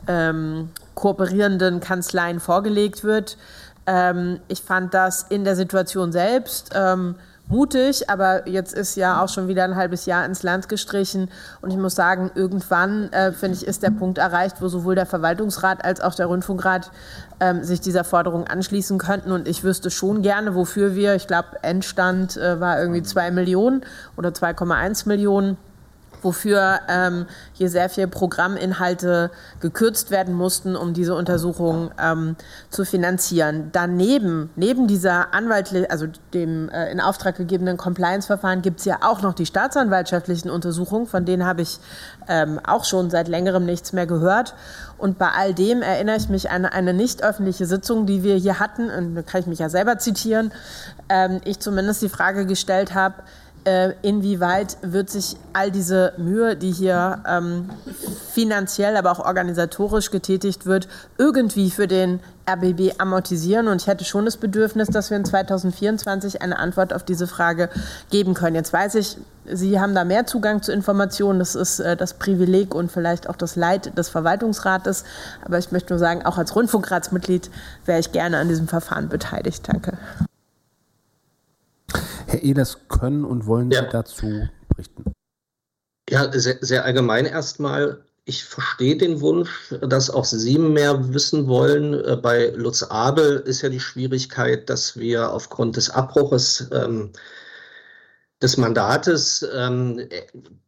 ähm, 0.07 0.69
kooperierenden 0.97 1.79
Kanzleien 1.79 2.39
vorgelegt 2.39 3.03
wird. 3.03 3.37
Ähm, 3.85 4.39
ich 4.47 4.61
fand 4.61 4.93
das 4.93 5.23
in 5.29 5.43
der 5.43 5.55
Situation 5.55 6.11
selbst 6.11 6.71
ähm, 6.73 7.15
mutig, 7.47 8.09
aber 8.09 8.47
jetzt 8.49 8.73
ist 8.73 8.95
ja 8.95 9.23
auch 9.23 9.29
schon 9.29 9.47
wieder 9.47 9.63
ein 9.63 9.75
halbes 9.75 10.07
Jahr 10.07 10.25
ins 10.25 10.41
Land 10.41 10.67
gestrichen. 10.67 11.29
Und 11.61 11.69
ich 11.69 11.77
muss 11.77 11.93
sagen, 11.93 12.31
irgendwann, 12.33 13.13
äh, 13.13 13.31
finde 13.31 13.57
ich, 13.57 13.67
ist 13.67 13.83
der 13.83 13.91
Punkt 13.91 14.17
erreicht, 14.17 14.57
wo 14.59 14.67
sowohl 14.69 14.95
der 14.95 15.05
Verwaltungsrat 15.05 15.85
als 15.85 16.01
auch 16.01 16.15
der 16.15 16.25
Rundfunkrat 16.25 16.91
ähm, 17.39 17.63
sich 17.63 17.79
dieser 17.79 18.03
Forderung 18.03 18.47
anschließen 18.47 18.97
könnten. 18.97 19.31
Und 19.31 19.47
ich 19.47 19.63
wüsste 19.63 19.91
schon 19.91 20.23
gerne, 20.23 20.55
wofür 20.55 20.95
wir, 20.95 21.13
ich 21.13 21.27
glaube, 21.27 21.49
Endstand 21.61 22.37
äh, 22.37 22.59
war 22.59 22.81
irgendwie 22.81 23.03
2 23.03 23.29
Millionen 23.29 23.81
oder 24.17 24.29
2,1 24.29 25.07
Millionen 25.07 25.57
wofür 26.27 26.81
ähm, 26.89 27.25
hier 27.53 27.69
sehr 27.69 27.89
viele 27.89 28.09
Programminhalte 28.09 29.31
gekürzt 29.61 30.11
werden 30.11 30.33
mussten, 30.33 30.75
um 30.75 30.93
diese 30.93 31.15
Untersuchung 31.15 31.91
ähm, 31.97 32.35
zu 32.69 32.83
finanzieren. 32.83 33.69
Daneben, 33.71 34.49
neben 34.57 34.87
dieser 34.87 35.33
anwaltlichen, 35.33 35.89
also 35.89 36.07
dem 36.33 36.67
äh, 36.67 36.91
in 36.91 36.99
Auftrag 36.99 37.37
gegebenen 37.37 37.77
Compliance-Verfahren, 37.77 38.61
gibt 38.61 38.79
es 38.79 38.85
ja 38.85 38.97
auch 39.03 39.21
noch 39.21 39.33
die 39.33 39.45
staatsanwaltschaftlichen 39.45 40.49
Untersuchungen, 40.49 41.07
von 41.07 41.23
denen 41.23 41.45
habe 41.45 41.61
ich 41.61 41.79
ähm, 42.27 42.59
auch 42.67 42.83
schon 42.83 43.09
seit 43.09 43.29
längerem 43.29 43.65
nichts 43.65 43.93
mehr 43.93 44.05
gehört. 44.05 44.53
Und 44.97 45.17
bei 45.17 45.29
all 45.29 45.53
dem 45.53 45.81
erinnere 45.81 46.17
ich 46.17 46.27
mich 46.27 46.49
an 46.51 46.65
eine 46.65 46.93
nicht 46.93 47.23
öffentliche 47.23 47.65
Sitzung, 47.65 48.05
die 48.05 48.23
wir 48.23 48.35
hier 48.35 48.59
hatten, 48.59 48.89
und 48.89 49.15
da 49.15 49.21
kann 49.21 49.39
ich 49.39 49.47
mich 49.47 49.59
ja 49.59 49.69
selber 49.69 49.97
zitieren, 49.97 50.51
ähm, 51.07 51.39
ich 51.45 51.59
zumindest 51.61 52.01
die 52.01 52.09
Frage 52.09 52.45
gestellt 52.45 52.93
habe, 52.93 53.15
inwieweit 54.01 54.77
wird 54.81 55.09
sich 55.09 55.35
all 55.53 55.71
diese 55.71 56.13
Mühe, 56.17 56.55
die 56.55 56.71
hier 56.71 57.23
ähm, 57.27 57.69
finanziell, 58.31 58.95
aber 58.95 59.11
auch 59.11 59.19
organisatorisch 59.19 60.11
getätigt 60.11 60.65
wird, 60.65 60.87
irgendwie 61.17 61.71
für 61.71 61.87
den 61.87 62.19
RBB 62.49 62.99
amortisieren. 62.99 63.67
Und 63.67 63.81
ich 63.81 63.87
hätte 63.87 64.05
schon 64.05 64.25
das 64.25 64.37
Bedürfnis, 64.37 64.87
dass 64.87 65.09
wir 65.09 65.17
in 65.17 65.25
2024 65.25 66.41
eine 66.41 66.59
Antwort 66.59 66.93
auf 66.93 67.03
diese 67.03 67.27
Frage 67.27 67.69
geben 68.09 68.33
können. 68.33 68.55
Jetzt 68.55 68.71
weiß 68.73 68.95
ich, 68.95 69.17
Sie 69.49 69.79
haben 69.79 69.95
da 69.95 70.03
mehr 70.03 70.25
Zugang 70.25 70.61
zu 70.61 70.73
Informationen. 70.73 71.39
Das 71.39 71.55
ist 71.55 71.79
äh, 71.79 71.95
das 71.95 72.15
Privileg 72.15 72.75
und 72.75 72.91
vielleicht 72.91 73.29
auch 73.29 73.35
das 73.35 73.55
Leid 73.55 73.97
des 73.97 74.09
Verwaltungsrates. 74.09 75.05
Aber 75.43 75.57
ich 75.57 75.71
möchte 75.71 75.93
nur 75.93 75.99
sagen, 75.99 76.25
auch 76.25 76.37
als 76.37 76.55
Rundfunkratsmitglied 76.55 77.49
wäre 77.85 77.99
ich 77.99 78.11
gerne 78.11 78.39
an 78.39 78.49
diesem 78.49 78.67
Verfahren 78.67 79.07
beteiligt. 79.07 79.67
Danke. 79.67 79.97
Herr 82.27 82.43
Ehlers, 82.43 82.77
können 82.89 83.23
und 83.23 83.45
wollen 83.45 83.71
ja. 83.71 83.83
Sie 83.83 83.89
dazu 83.89 84.47
berichten? 84.69 85.13
Ja, 86.09 86.31
sehr, 86.31 86.57
sehr 86.61 86.85
allgemein 86.85 87.25
erstmal. 87.25 88.03
Ich 88.25 88.43
verstehe 88.43 88.97
den 88.97 89.21
Wunsch, 89.21 89.73
dass 89.81 90.09
auch 90.09 90.25
Sie 90.25 90.57
mehr 90.57 91.13
wissen 91.13 91.47
wollen. 91.47 91.93
Äh, 91.93 92.17
bei 92.17 92.49
Lutz 92.49 92.83
Abel 92.83 93.37
ist 93.45 93.61
ja 93.61 93.69
die 93.69 93.79
Schwierigkeit, 93.79 94.69
dass 94.69 94.97
wir 94.97 95.31
aufgrund 95.31 95.77
des 95.77 95.89
Abbruches 95.89 96.67
ähm, 96.73 97.11
des 98.41 98.57
Mandates 98.57 99.45
ähm, 99.51 100.07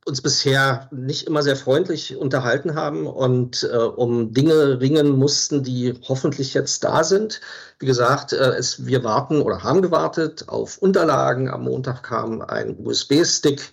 uns 0.05 0.21
bisher 0.21 0.89
nicht 0.91 1.27
immer 1.27 1.43
sehr 1.43 1.55
freundlich 1.55 2.17
unterhalten 2.17 2.73
haben 2.73 3.05
und 3.05 3.69
äh, 3.71 3.77
um 3.77 4.33
Dinge 4.33 4.79
ringen 4.79 5.09
mussten, 5.11 5.63
die 5.63 5.93
hoffentlich 6.07 6.55
jetzt 6.55 6.83
da 6.83 7.03
sind. 7.03 7.41
Wie 7.77 7.85
gesagt, 7.85 8.33
äh, 8.33 8.55
es, 8.55 8.87
wir 8.87 9.03
warten 9.03 9.41
oder 9.41 9.61
haben 9.61 9.83
gewartet 9.83 10.49
auf 10.49 10.79
Unterlagen. 10.79 11.49
Am 11.49 11.63
Montag 11.63 12.01
kam 12.01 12.41
ein 12.41 12.75
USB-Stick 12.83 13.71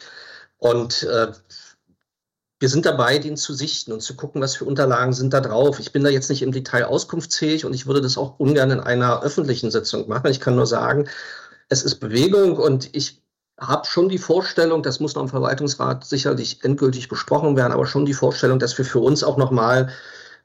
und 0.58 1.04
äh, 1.04 1.32
wir 2.58 2.68
sind 2.68 2.84
dabei, 2.84 3.18
den 3.18 3.36
zu 3.36 3.54
sichten 3.54 3.92
und 3.92 4.00
zu 4.00 4.14
gucken, 4.14 4.42
was 4.42 4.56
für 4.56 4.64
Unterlagen 4.66 5.14
sind 5.14 5.32
da 5.32 5.40
drauf. 5.40 5.78
Ich 5.80 5.92
bin 5.92 6.04
da 6.04 6.10
jetzt 6.10 6.28
nicht 6.30 6.42
im 6.42 6.52
Detail 6.52 6.84
auskunftsfähig 6.84 7.64
und 7.64 7.74
ich 7.74 7.86
würde 7.86 8.02
das 8.02 8.18
auch 8.18 8.38
ungern 8.38 8.70
in 8.70 8.80
einer 8.80 9.22
öffentlichen 9.22 9.70
Sitzung 9.70 10.08
machen. 10.08 10.30
Ich 10.30 10.40
kann 10.40 10.56
nur 10.56 10.66
sagen, 10.66 11.08
es 11.68 11.82
ist 11.82 11.96
Bewegung 11.96 12.56
und 12.56 12.94
ich 12.94 13.22
habe 13.58 13.86
schon 13.86 14.08
die 14.08 14.18
Vorstellung, 14.18 14.82
das 14.82 15.00
muss 15.00 15.14
noch 15.14 15.22
im 15.22 15.28
Verwaltungsrat 15.28 16.04
sicherlich 16.04 16.62
endgültig 16.62 17.08
besprochen 17.08 17.56
werden, 17.56 17.72
aber 17.72 17.86
schon 17.86 18.06
die 18.06 18.14
Vorstellung, 18.14 18.58
dass 18.58 18.76
wir 18.76 18.84
für 18.84 18.98
uns 18.98 19.24
auch 19.24 19.36
nochmal 19.36 19.90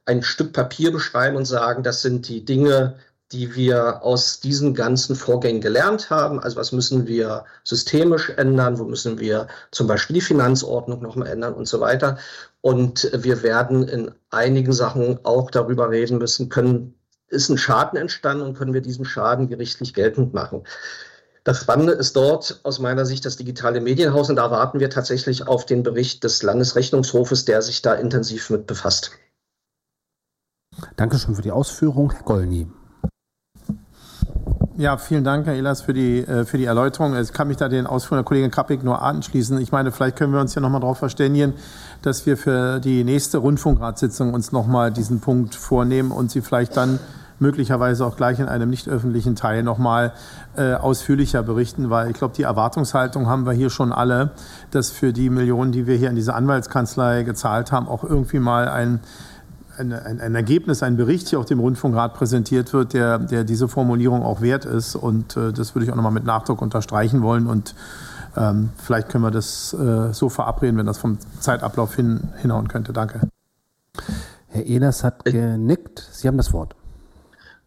ein 0.05 0.23
Stück 0.23 0.53
Papier 0.53 0.91
beschreiben 0.91 1.35
und 1.35 1.45
sagen, 1.45 1.83
das 1.83 2.01
sind 2.01 2.27
die 2.27 2.45
Dinge, 2.45 2.95
die 3.31 3.55
wir 3.55 4.03
aus 4.03 4.39
diesen 4.39 4.73
ganzen 4.73 5.15
Vorgängen 5.15 5.61
gelernt 5.61 6.09
haben. 6.09 6.39
Also 6.39 6.57
was 6.57 6.71
müssen 6.71 7.07
wir 7.07 7.45
systemisch 7.63 8.29
ändern, 8.29 8.77
wo 8.77 8.83
müssen 8.83 9.19
wir 9.19 9.47
zum 9.71 9.87
Beispiel 9.87 10.15
die 10.15 10.21
Finanzordnung 10.21 11.01
nochmal 11.01 11.27
ändern 11.27 11.53
und 11.53 11.67
so 11.67 11.79
weiter. 11.79 12.17
Und 12.61 13.09
wir 13.13 13.41
werden 13.43 13.87
in 13.87 14.11
einigen 14.31 14.73
Sachen 14.73 15.19
auch 15.23 15.49
darüber 15.49 15.89
reden 15.89 16.17
müssen, 16.17 16.49
können, 16.49 16.93
ist 17.29 17.49
ein 17.49 17.57
Schaden 17.57 17.97
entstanden 17.97 18.43
und 18.43 18.57
können 18.57 18.73
wir 18.73 18.81
diesen 18.81 19.05
Schaden 19.05 19.47
gerichtlich 19.47 19.93
geltend 19.93 20.33
machen. 20.33 20.63
Das 21.43 21.59
Spannende 21.59 21.93
ist 21.93 22.15
dort 22.15 22.59
aus 22.63 22.77
meiner 22.79 23.05
Sicht 23.05 23.25
das 23.25 23.35
digitale 23.35 23.81
Medienhaus 23.81 24.29
und 24.29 24.35
da 24.35 24.51
warten 24.51 24.79
wir 24.79 24.91
tatsächlich 24.91 25.47
auf 25.47 25.65
den 25.65 25.81
Bericht 25.81 26.23
des 26.23 26.43
Landesrechnungshofes, 26.43 27.45
der 27.45 27.63
sich 27.63 27.81
da 27.81 27.95
intensiv 27.95 28.51
mit 28.51 28.67
befasst. 28.67 29.11
Dankeschön 30.97 31.35
für 31.35 31.41
die 31.41 31.51
Ausführung. 31.51 32.11
Herr 32.11 32.23
Gollny. 32.23 32.67
Ja, 34.77 34.97
vielen 34.97 35.23
Dank, 35.23 35.47
Herr 35.47 35.55
Ehlers, 35.55 35.81
für 35.81 35.93
die, 35.93 36.19
äh, 36.19 36.45
für 36.45 36.57
die 36.57 36.65
Erläuterung. 36.65 37.15
Ich 37.15 37.33
kann 37.33 37.47
mich 37.47 37.57
da 37.57 37.69
den 37.69 37.87
Ausführungen 37.87 38.23
der 38.23 38.27
Kollegin 38.27 38.51
Kappig 38.51 38.83
nur 38.83 39.01
anschließen. 39.01 39.59
Ich 39.59 39.71
meine, 39.71 39.91
vielleicht 39.91 40.17
können 40.17 40.33
wir 40.33 40.39
uns 40.39 40.55
ja 40.55 40.61
nochmal 40.61 40.81
darauf 40.81 40.99
verständigen, 40.99 41.53
dass 42.03 42.25
wir 42.25 42.37
für 42.37 42.79
die 42.79 43.03
nächste 43.03 43.39
Rundfunkratssitzung 43.39 44.33
uns 44.33 44.51
nochmal 44.51 44.91
diesen 44.91 45.19
Punkt 45.19 45.55
vornehmen 45.55 46.11
und 46.11 46.31
Sie 46.31 46.41
vielleicht 46.41 46.77
dann 46.77 46.99
möglicherweise 47.41 48.05
auch 48.05 48.15
gleich 48.15 48.39
in 48.39 48.47
einem 48.47 48.69
nicht 48.69 48.87
öffentlichen 48.87 49.35
Teil 49.35 49.63
nochmal 49.63 50.13
äh, 50.55 50.73
ausführlicher 50.73 51.43
berichten, 51.43 51.89
weil 51.89 52.11
ich 52.11 52.17
glaube, 52.17 52.35
die 52.35 52.43
Erwartungshaltung 52.43 53.27
haben 53.27 53.45
wir 53.45 53.53
hier 53.53 53.69
schon 53.69 53.91
alle, 53.91 54.31
dass 54.69 54.91
für 54.91 55.11
die 55.11 55.29
Millionen, 55.29 55.71
die 55.71 55.87
wir 55.87 55.97
hier 55.97 56.09
in 56.09 56.15
diese 56.15 56.33
Anwaltskanzlei 56.33 57.23
gezahlt 57.23 57.71
haben, 57.71 57.87
auch 57.87 58.03
irgendwie 58.03 58.39
mal 58.39 58.67
ein 58.69 58.99
ein, 59.77 59.93
ein, 59.93 60.19
ein, 60.19 60.35
Ergebnis, 60.35 60.83
ein 60.83 60.97
Bericht 60.97 61.29
hier 61.29 61.39
auf 61.39 61.45
dem 61.45 61.59
Rundfunkrat 61.59 62.13
präsentiert 62.13 62.73
wird, 62.73 62.93
der, 62.93 63.19
der 63.19 63.43
diese 63.43 63.67
Formulierung 63.67 64.21
auch 64.21 64.41
wert 64.41 64.65
ist. 64.65 64.95
Und 64.95 65.37
äh, 65.37 65.51
das 65.53 65.73
würde 65.73 65.85
ich 65.85 65.91
auch 65.91 65.95
nochmal 65.95 66.11
mit 66.11 66.25
Nachdruck 66.25 66.61
unterstreichen 66.61 67.21
wollen. 67.21 67.47
Und 67.47 67.73
ähm, 68.35 68.69
vielleicht 68.77 69.09
können 69.09 69.23
wir 69.23 69.31
das 69.31 69.73
äh, 69.73 70.13
so 70.13 70.29
verabreden, 70.29 70.77
wenn 70.77 70.85
das 70.85 70.97
vom 70.97 71.17
Zeitablauf 71.39 71.95
hin, 71.95 72.29
hinhauen 72.41 72.67
könnte. 72.67 72.93
Danke. 72.93 73.21
Herr 74.47 74.65
Ehlers 74.65 75.03
hat 75.03 75.25
genickt. 75.25 76.07
Sie 76.11 76.27
haben 76.27 76.37
das 76.37 76.53
Wort. 76.53 76.75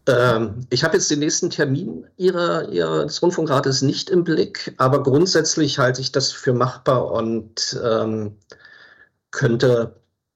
Ähm, 0.07 0.65
ich 0.69 0.83
habe 0.83 0.95
jetzt 0.95 1.09
den 1.09 1.19
nächsten 1.19 1.49
Termin 1.49 2.05
Ihrer, 2.17 2.69
Ihres 2.69 3.21
Rundfunkrates 3.21 3.81
nicht 3.81 4.09
im 4.09 4.23
Blick, 4.23 4.73
aber 4.77 5.03
grundsätzlich 5.03 5.79
halte 5.79 6.01
ich 6.01 6.11
das 6.11 6.31
für 6.31 6.53
machbar 6.53 7.11
und 7.11 7.79
ähm, 7.83 8.35
könnte 9.31 9.95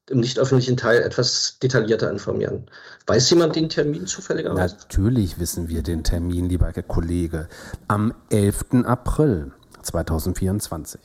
im 0.10 0.20
nicht 0.20 0.40
öffentlichen 0.40 0.76
Teil 0.76 1.02
etwas 1.02 1.58
detaillierter 1.62 2.10
informieren. 2.10 2.66
Weiß 3.06 3.30
jemand 3.30 3.56
den 3.56 3.70
Termin 3.70 4.08
zufälligerweise? 4.08 4.76
Natürlich 4.76 5.40
wissen 5.40 5.70
wir 5.70 5.84
den 5.84 6.04
Termin, 6.04 6.50
lieber 6.50 6.72
Herr 6.74 6.84
Kollege. 6.84 7.48
Am 7.88 8.14
11. 8.30 8.86
April 8.86 9.52
2024. 9.84 11.00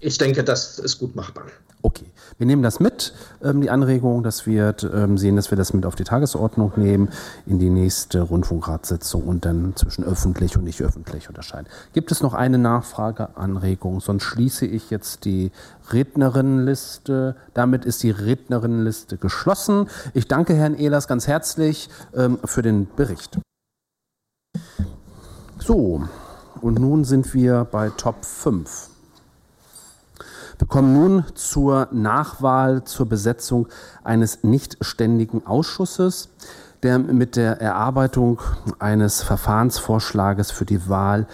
Ich 0.00 0.18
denke, 0.18 0.42
das 0.42 0.80
ist 0.80 0.98
gut 0.98 1.14
machbar. 1.14 1.44
Okay, 1.84 2.06
wir 2.38 2.46
nehmen 2.46 2.62
das 2.62 2.78
mit, 2.78 3.12
ähm, 3.42 3.60
die 3.60 3.68
Anregung, 3.68 4.22
dass 4.22 4.46
wir 4.46 4.76
ähm, 4.94 5.18
sehen, 5.18 5.34
dass 5.34 5.50
wir 5.50 5.58
das 5.58 5.72
mit 5.72 5.84
auf 5.84 5.96
die 5.96 6.04
Tagesordnung 6.04 6.72
nehmen, 6.76 7.08
in 7.44 7.58
die 7.58 7.70
nächste 7.70 8.20
Rundfunkratssitzung 8.20 9.24
und 9.24 9.44
dann 9.44 9.74
zwischen 9.74 10.04
öffentlich 10.04 10.56
und 10.56 10.62
nicht 10.62 10.80
öffentlich 10.80 11.28
unterscheiden. 11.28 11.66
Gibt 11.92 12.12
es 12.12 12.22
noch 12.22 12.34
eine 12.34 12.56
Nachfrage, 12.56 13.36
Anregung? 13.36 13.98
Sonst 14.00 14.22
schließe 14.22 14.64
ich 14.64 14.90
jetzt 14.90 15.24
die 15.24 15.50
Rednerinnenliste. 15.90 17.34
Damit 17.52 17.84
ist 17.84 18.04
die 18.04 18.12
Rednerinnenliste 18.12 19.16
geschlossen. 19.16 19.88
Ich 20.14 20.28
danke 20.28 20.54
Herrn 20.54 20.76
Ehlers 20.76 21.08
ganz 21.08 21.26
herzlich 21.26 21.90
ähm, 22.14 22.38
für 22.44 22.62
den 22.62 22.86
Bericht. 22.94 23.40
So, 25.58 26.02
und 26.60 26.78
nun 26.78 27.04
sind 27.04 27.34
wir 27.34 27.64
bei 27.64 27.90
Top 27.90 28.24
5. 28.24 28.91
Wir 30.62 30.68
kommen 30.68 30.92
nun 30.92 31.24
zur 31.34 31.88
Nachwahl 31.90 32.84
zur 32.84 33.06
Besetzung 33.06 33.66
eines 34.04 34.44
nichtständigen 34.44 35.44
Ausschusses, 35.44 36.28
der 36.84 37.00
mit 37.00 37.34
der 37.34 37.60
Erarbeitung 37.60 38.40
eines 38.78 39.24
Verfahrensvorschlages 39.24 40.52
für 40.52 40.64
die 40.64 40.88
Wahl 40.88 41.26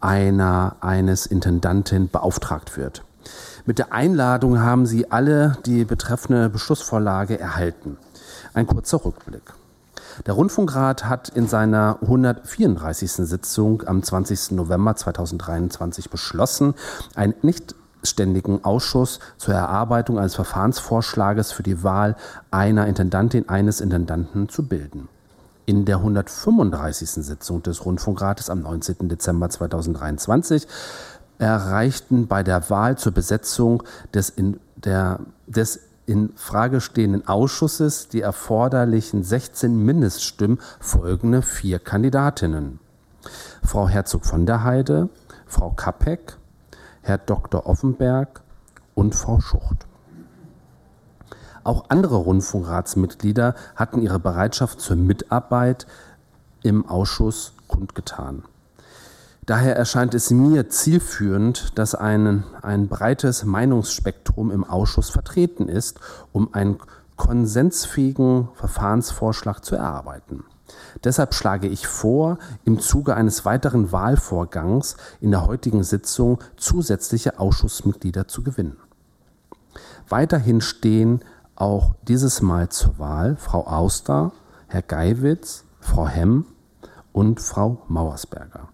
einer, 0.00 0.76
eines 0.80 1.26
Intendanten 1.26 2.08
beauftragt 2.08 2.78
wird. 2.78 3.04
Mit 3.66 3.78
der 3.78 3.92
Einladung 3.92 4.60
haben 4.60 4.86
Sie 4.86 5.12
alle 5.12 5.58
die 5.66 5.84
betreffende 5.84 6.48
Beschlussvorlage 6.48 7.38
erhalten. 7.38 7.98
Ein 8.54 8.66
kurzer 8.66 9.04
Rückblick. 9.04 9.52
Der 10.24 10.32
Rundfunkrat 10.32 11.04
hat 11.04 11.28
in 11.28 11.46
seiner 11.48 11.98
134. 12.00 13.12
Sitzung 13.12 13.82
am 13.86 14.02
20. 14.02 14.52
November 14.52 14.96
2023 14.96 16.08
beschlossen, 16.08 16.74
ein 17.14 17.34
nicht 17.42 17.74
ständigen 18.02 18.64
Ausschuss 18.64 19.20
zur 19.36 19.54
Erarbeitung 19.54 20.18
eines 20.18 20.34
Verfahrensvorschlages 20.34 21.52
für 21.52 21.62
die 21.62 21.82
Wahl 21.82 22.16
einer 22.50 22.86
Intendantin 22.86 23.48
eines 23.48 23.80
Intendanten 23.80 24.48
zu 24.48 24.66
bilden. 24.66 25.08
In 25.66 25.84
der 25.84 25.98
135. 25.98 27.10
Sitzung 27.10 27.62
des 27.62 27.84
Rundfunkrates 27.84 28.50
am 28.50 28.62
19. 28.62 29.08
Dezember 29.08 29.50
2023 29.50 30.66
erreichten 31.38 32.26
bei 32.26 32.42
der 32.42 32.68
Wahl 32.70 32.98
zur 32.98 33.12
Besetzung 33.12 33.82
des 34.12 34.30
in, 34.30 34.60
der, 34.76 35.20
des 35.46 35.80
in 36.06 36.32
Frage 36.34 36.80
stehenden 36.80 37.28
Ausschusses 37.28 38.08
die 38.08 38.20
erforderlichen 38.20 39.22
16 39.22 39.76
Mindeststimmen 39.76 40.58
folgende 40.80 41.40
vier 41.40 41.78
Kandidatinnen. 41.78 42.80
Frau 43.62 43.88
Herzog 43.88 44.26
von 44.26 44.44
der 44.44 44.64
Heide, 44.64 45.08
Frau 45.46 45.70
Kapek, 45.70 46.36
Herr 47.02 47.18
Dr. 47.18 47.66
Offenberg 47.66 48.42
und 48.94 49.14
Frau 49.14 49.40
Schucht. 49.40 49.86
Auch 51.64 51.86
andere 51.88 52.16
Rundfunkratsmitglieder 52.16 53.54
hatten 53.76 54.00
ihre 54.00 54.18
Bereitschaft 54.18 54.80
zur 54.80 54.96
Mitarbeit 54.96 55.86
im 56.62 56.86
Ausschuss 56.86 57.54
kundgetan. 57.68 58.44
Daher 59.46 59.76
erscheint 59.76 60.14
es 60.14 60.30
mir 60.30 60.68
zielführend, 60.68 61.76
dass 61.78 61.94
ein, 61.94 62.44
ein 62.62 62.88
breites 62.88 63.44
Meinungsspektrum 63.44 64.50
im 64.50 64.64
Ausschuss 64.64 65.10
vertreten 65.10 65.68
ist, 65.68 65.98
um 66.32 66.54
einen 66.54 66.78
konsensfähigen 67.16 68.48
Verfahrensvorschlag 68.54 69.64
zu 69.64 69.76
erarbeiten. 69.76 70.44
Deshalb 71.04 71.34
schlage 71.34 71.68
ich 71.68 71.86
vor, 71.86 72.38
im 72.64 72.80
Zuge 72.80 73.14
eines 73.14 73.44
weiteren 73.44 73.92
Wahlvorgangs 73.92 74.96
in 75.20 75.30
der 75.30 75.46
heutigen 75.46 75.82
Sitzung 75.82 76.38
zusätzliche 76.56 77.38
Ausschussmitglieder 77.38 78.28
zu 78.28 78.42
gewinnen. 78.42 78.76
Weiterhin 80.08 80.60
stehen 80.60 81.20
auch 81.54 81.94
dieses 82.02 82.42
Mal 82.42 82.68
zur 82.70 82.98
Wahl 82.98 83.36
Frau 83.36 83.66
Auster, 83.66 84.32
Herr 84.66 84.82
Geiwitz, 84.82 85.64
Frau 85.78 86.08
Hemm 86.08 86.46
und 87.12 87.40
Frau 87.40 87.82
Mauersberger. 87.88 88.68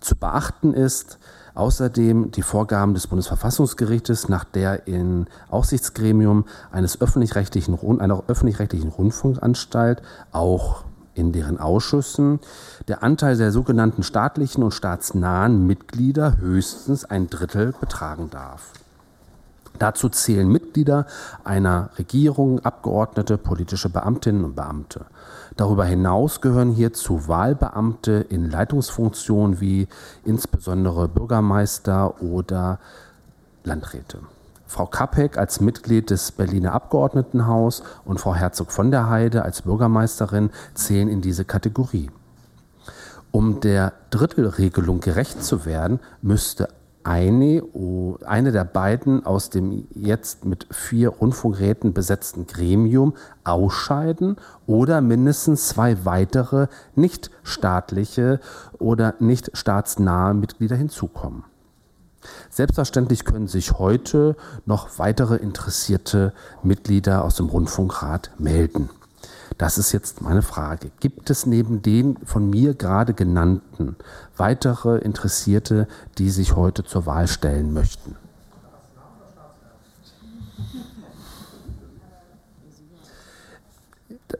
Zu 0.00 0.16
beachten 0.16 0.72
ist 0.72 1.18
außerdem 1.54 2.30
die 2.30 2.42
Vorgaben 2.42 2.94
des 2.94 3.06
Bundesverfassungsgerichtes, 3.06 4.28
nach 4.28 4.44
der 4.44 4.86
im 4.86 5.26
Aufsichtsgremium 5.48 6.44
eines 6.70 7.00
öffentlich-rechtlichen, 7.00 7.78
einer 8.00 8.22
öffentlich-rechtlichen 8.28 8.90
Rundfunkanstalt 8.90 10.02
auch 10.32 10.84
in 11.16 11.32
deren 11.32 11.58
Ausschüssen 11.58 12.40
der 12.88 13.02
Anteil 13.02 13.36
der 13.36 13.50
sogenannten 13.50 14.02
staatlichen 14.02 14.62
und 14.62 14.72
staatsnahen 14.72 15.66
Mitglieder 15.66 16.38
höchstens 16.38 17.04
ein 17.04 17.28
Drittel 17.28 17.74
betragen 17.80 18.30
darf. 18.30 18.72
Dazu 19.78 20.08
zählen 20.08 20.48
Mitglieder 20.48 21.06
einer 21.44 21.90
Regierung, 21.98 22.60
Abgeordnete, 22.60 23.36
politische 23.36 23.88
Beamtinnen 23.88 24.44
und 24.44 24.56
Beamte. 24.56 25.06
Darüber 25.56 25.84
hinaus 25.84 26.40
gehören 26.40 26.70
hierzu 26.70 27.28
Wahlbeamte 27.28 28.26
in 28.28 28.50
Leitungsfunktionen 28.50 29.60
wie 29.60 29.88
insbesondere 30.24 31.08
Bürgermeister 31.08 32.22
oder 32.22 32.78
Landräte. 33.64 34.18
Frau 34.66 34.86
Kapek 34.86 35.38
als 35.38 35.60
Mitglied 35.60 36.10
des 36.10 36.32
Berliner 36.32 36.72
Abgeordnetenhaus 36.72 37.82
und 38.04 38.20
Frau 38.20 38.34
Herzog 38.34 38.72
von 38.72 38.90
der 38.90 39.08
Heide 39.08 39.42
als 39.42 39.62
Bürgermeisterin 39.62 40.50
zählen 40.74 41.08
in 41.08 41.20
diese 41.20 41.44
Kategorie. 41.44 42.10
Um 43.30 43.60
der 43.60 43.92
Drittelregelung 44.10 45.00
gerecht 45.00 45.44
zu 45.44 45.66
werden, 45.66 46.00
müsste 46.22 46.68
eine, 47.06 47.62
eine 48.24 48.50
der 48.50 48.64
beiden 48.64 49.24
aus 49.24 49.48
dem 49.48 49.86
jetzt 49.94 50.44
mit 50.44 50.66
vier 50.72 51.10
Rundfunkräten 51.10 51.92
besetzten 51.92 52.48
Gremium 52.48 53.14
ausscheiden 53.44 54.36
oder 54.66 55.00
mindestens 55.00 55.68
zwei 55.68 56.04
weitere 56.04 56.66
nichtstaatliche 56.96 58.40
oder 58.78 59.14
nicht 59.20 59.56
staatsnahe 59.56 60.34
Mitglieder 60.34 60.74
hinzukommen. 60.74 61.44
Selbstverständlich 62.50 63.24
können 63.24 63.48
sich 63.48 63.72
heute 63.72 64.36
noch 64.64 64.98
weitere 64.98 65.36
interessierte 65.36 66.32
Mitglieder 66.62 67.24
aus 67.24 67.36
dem 67.36 67.46
Rundfunkrat 67.46 68.30
melden. 68.38 68.90
Das 69.58 69.78
ist 69.78 69.92
jetzt 69.92 70.20
meine 70.20 70.42
Frage. 70.42 70.90
Gibt 71.00 71.30
es 71.30 71.46
neben 71.46 71.80
den 71.80 72.18
von 72.24 72.50
mir 72.50 72.74
gerade 72.74 73.14
genannten 73.14 73.96
weitere 74.36 74.98
Interessierte, 74.98 75.88
die 76.18 76.30
sich 76.30 76.56
heute 76.56 76.84
zur 76.84 77.06
Wahl 77.06 77.26
stellen 77.26 77.72
möchten? 77.72 78.16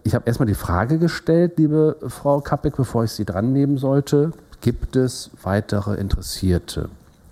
Ich 0.04 0.14
habe 0.14 0.26
erstmal 0.26 0.46
die 0.46 0.54
Frage 0.54 0.98
gestellt, 0.98 1.58
liebe 1.58 1.96
Frau 2.08 2.40
Kappek, 2.40 2.76
bevor 2.76 3.04
ich 3.04 3.12
Sie 3.12 3.24
dran 3.24 3.52
nehmen 3.52 3.78
sollte. 3.78 4.32
Gibt 4.60 4.96
es 4.96 5.30
weitere 5.42 5.94
Interessierte? 5.94 6.90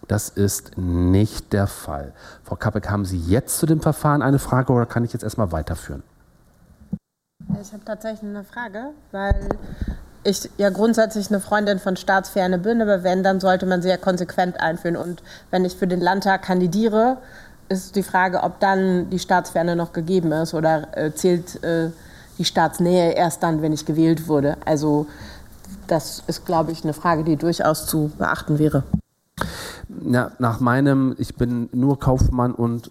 Das 0.09 0.29
ist 0.29 0.77
nicht 0.77 1.53
der 1.53 1.67
Fall. 1.67 2.13
Frau 2.43 2.57
Kappek, 2.57 2.91
haben 2.91 3.05
Sie 3.05 3.19
jetzt 3.19 3.59
zu 3.59 3.67
dem 3.67 3.81
Verfahren 3.81 4.23
eine 4.23 4.39
Frage 4.39 4.73
oder 4.73 4.87
kann 4.87 5.05
ich 5.05 5.13
jetzt 5.13 5.23
erstmal 5.23 5.53
weiterführen? 5.53 6.03
Ich 7.61 7.73
habe 7.73 7.85
tatsächlich 7.85 8.31
eine 8.31 8.45
Frage, 8.45 8.91
weil 9.13 9.49
ich 10.25 10.51
ja 10.57 10.71
grundsätzlich 10.71 11.29
eine 11.31 11.41
Freundin 11.41 11.79
von 11.79 11.97
Staatsferne 11.97 12.59
bin, 12.59 12.81
aber 12.81 13.03
wenn, 13.03 13.23
dann 13.23 13.41
sollte 13.41 13.67
man 13.67 13.83
sie 13.83 13.89
ja 13.89 13.97
konsequent 13.97 14.59
einführen. 14.61 14.97
Und 14.97 15.23
wenn 15.51 15.65
ich 15.65 15.77
für 15.77 15.87
den 15.87 16.01
Landtag 16.01 16.43
kandidiere, 16.43 17.19
ist 17.69 17.97
die 17.97 18.03
Frage, 18.03 18.43
ob 18.43 18.61
dann 18.61 19.11
die 19.11 19.19
Staatsferne 19.19 19.77
noch 19.77 19.93
gegeben 19.93 20.33
ist 20.33 20.55
oder 20.55 20.97
äh, 20.97 21.13
zählt 21.15 21.63
äh, 21.63 21.91
die 22.39 22.45
Staatsnähe 22.45 23.13
erst 23.13 23.43
dann, 23.43 23.63
wenn 23.63 23.73
ich 23.73 23.87
gewählt 23.87 24.29
wurde. 24.29 24.57
Also 24.65 25.07
das 25.87 26.23
ist, 26.27 26.45
glaube 26.47 26.73
ich, 26.73 26.85
eine 26.85 26.95
Frage, 26.95 27.25
die 27.25 27.37
durchaus 27.37 27.87
zu 27.87 28.11
beachten 28.19 28.59
wäre. 28.59 28.83
Ja, 30.11 30.33
nach 30.39 30.61
meinem, 30.61 31.15
ich 31.19 31.35
bin 31.37 31.69
nur 31.73 31.99
Kaufmann 31.99 32.55
und 32.55 32.91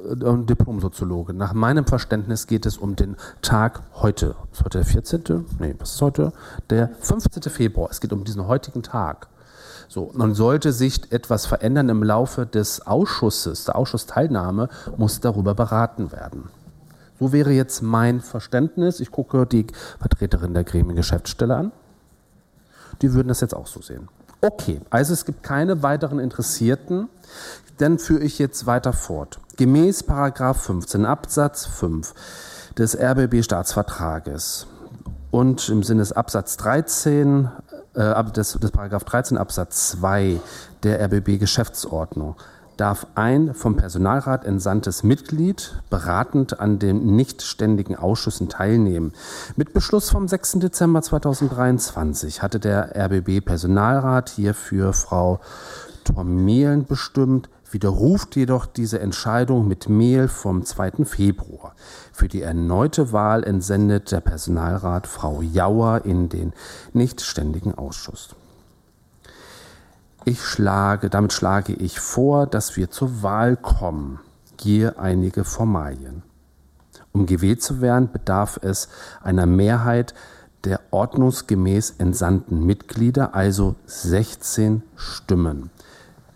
und 0.00 0.48
Diplomsoziologe. 0.48 1.34
Nach 1.34 1.52
meinem 1.52 1.84
Verständnis 1.84 2.46
geht 2.46 2.66
es 2.66 2.78
um 2.78 2.96
den 2.96 3.16
Tag 3.42 3.82
heute. 3.94 4.34
Ist 4.52 4.64
heute 4.64 4.78
der 4.78 4.86
14.? 4.86 5.44
Nee, 5.58 5.74
was 5.78 5.94
ist 5.94 6.02
heute? 6.02 6.32
Der 6.70 6.90
15. 7.00 7.42
Februar. 7.52 7.90
Es 7.90 8.00
geht 8.00 8.12
um 8.12 8.24
diesen 8.24 8.46
heutigen 8.46 8.82
Tag. 8.82 9.28
So, 9.88 10.10
nun 10.14 10.34
sollte 10.34 10.72
sich 10.72 11.12
etwas 11.12 11.46
verändern 11.46 11.88
im 11.88 12.02
Laufe 12.02 12.46
des 12.46 12.86
Ausschusses, 12.86 13.64
der 13.64 13.76
Ausschussteilnahme, 13.76 14.68
muss 14.96 15.20
darüber 15.20 15.54
beraten 15.54 16.12
werden. 16.12 16.48
So 17.18 17.32
wäre 17.32 17.50
jetzt 17.50 17.82
mein 17.82 18.20
Verständnis. 18.20 19.00
Ich 19.00 19.10
gucke 19.10 19.46
die 19.46 19.66
Vertreterin 19.98 20.54
der 20.54 20.64
Gremiengeschäftsstelle 20.64 21.56
an. 21.56 21.72
Die 23.02 23.12
würden 23.12 23.28
das 23.28 23.40
jetzt 23.40 23.54
auch 23.54 23.66
so 23.66 23.82
sehen. 23.82 24.08
Okay, 24.42 24.80
also 24.88 25.12
es 25.12 25.26
gibt 25.26 25.42
keine 25.42 25.82
weiteren 25.82 26.18
Interessierten. 26.18 27.08
Dann 27.78 27.98
führe 27.98 28.22
ich 28.22 28.38
jetzt 28.38 28.66
weiter 28.66 28.92
fort. 28.92 29.38
Gemäß 29.56 30.04
15 30.04 31.04
Absatz 31.04 31.66
5 31.66 32.14
des 32.78 32.96
RBB-Staatsvertrages 32.98 34.66
und 35.30 35.68
im 35.68 35.82
Sinne 35.82 36.00
des 36.00 36.12
Absatz 36.12 36.56
13, 36.56 37.50
äh, 37.94 38.00
des, 38.32 38.52
des 38.54 38.70
Paragraph 38.70 39.04
13 39.04 39.36
Absatz 39.36 39.90
2 39.90 40.40
der 40.82 41.00
RBB-Geschäftsordnung 41.04 42.36
darf 42.80 43.06
ein 43.14 43.52
vom 43.52 43.76
Personalrat 43.76 44.46
entsandtes 44.46 45.02
Mitglied 45.02 45.74
beratend 45.90 46.60
an 46.60 46.78
den 46.78 47.14
nichtständigen 47.14 47.94
Ausschüssen 47.94 48.48
teilnehmen. 48.48 49.12
Mit 49.56 49.74
Beschluss 49.74 50.08
vom 50.08 50.26
6. 50.26 50.60
Dezember 50.60 51.02
2023 51.02 52.40
hatte 52.40 52.58
der 52.58 52.96
RBB-Personalrat 52.96 54.30
hierfür 54.30 54.94
Frau 54.94 55.40
Tormehlen 56.04 56.86
bestimmt, 56.86 57.50
widerruft 57.70 58.34
jedoch 58.36 58.64
diese 58.64 58.98
Entscheidung 58.98 59.68
mit 59.68 59.90
Mail 59.90 60.28
vom 60.28 60.64
2. 60.64 61.04
Februar. 61.04 61.74
Für 62.12 62.28
die 62.28 62.40
erneute 62.40 63.12
Wahl 63.12 63.44
entsendet 63.44 64.10
der 64.10 64.20
Personalrat 64.20 65.06
Frau 65.06 65.42
Jauer 65.42 66.06
in 66.06 66.30
den 66.30 66.54
nichtständigen 66.94 67.74
Ausschuss. 67.74 68.30
Ich 70.24 70.44
schlage, 70.44 71.08
damit 71.08 71.32
schlage 71.32 71.72
ich 71.72 71.98
vor, 71.98 72.46
dass 72.46 72.76
wir 72.76 72.90
zur 72.90 73.22
Wahl 73.22 73.56
kommen. 73.56 74.20
Hier 74.60 74.98
einige 74.98 75.44
Formalien. 75.44 76.22
Um 77.12 77.26
gewählt 77.26 77.62
zu 77.62 77.80
werden, 77.80 78.12
bedarf 78.12 78.60
es 78.62 78.88
einer 79.22 79.46
Mehrheit 79.46 80.14
der 80.64 80.80
ordnungsgemäß 80.90 81.94
entsandten 81.98 82.64
Mitglieder, 82.66 83.34
also 83.34 83.76
16 83.86 84.82
Stimmen. 84.94 85.70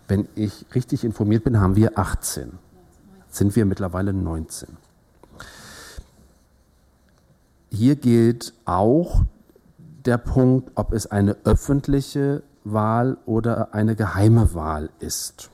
Wenn 0.07 0.27
ich 0.35 0.65
richtig 0.73 1.03
informiert 1.03 1.43
bin, 1.43 1.59
haben 1.59 1.75
wir 1.75 1.97
18. 1.97 2.53
Sind 3.29 3.55
wir 3.55 3.65
mittlerweile 3.65 4.13
19. 4.13 4.69
Hier 7.69 7.95
gilt 7.95 8.53
auch 8.65 9.23
der 10.05 10.17
Punkt, 10.17 10.71
ob 10.75 10.93
es 10.93 11.07
eine 11.07 11.35
öffentliche 11.43 12.41
Wahl 12.65 13.17
oder 13.25 13.73
eine 13.73 13.95
geheime 13.95 14.53
Wahl 14.53 14.89
ist. 14.99 15.49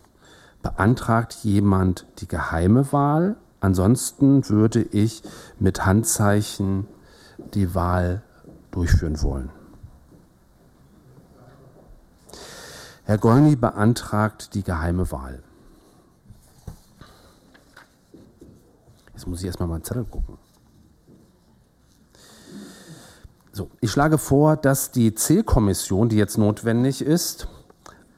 Beantragt 0.64 1.34
jemand 1.44 2.08
die 2.20 2.28
geheime 2.28 2.92
Wahl? 2.92 3.36
Ansonsten 3.60 4.50
würde 4.50 4.82
ich 4.82 5.22
mit 5.60 5.86
Handzeichen 5.86 6.88
die 7.54 7.76
Wahl 7.76 8.24
durchführen 8.72 9.22
wollen. 9.22 9.50
Herr 13.04 13.18
Golny 13.18 13.56
beantragt 13.56 14.54
die 14.54 14.64
geheime 14.64 15.12
Wahl. 15.12 15.44
Jetzt 19.14 19.28
muss 19.28 19.42
ich 19.42 19.48
erstmal 19.48 19.68
meinen 19.68 19.84
Zettel 19.84 20.06
gucken. 20.06 20.38
So, 23.62 23.70
ich 23.80 23.92
schlage 23.92 24.18
vor, 24.18 24.56
dass 24.56 24.90
die 24.90 25.14
Zählkommission, 25.14 26.10
die 26.10 26.16
jetzt 26.16 26.40
notwendig 26.40 27.04
ist, 27.04 27.48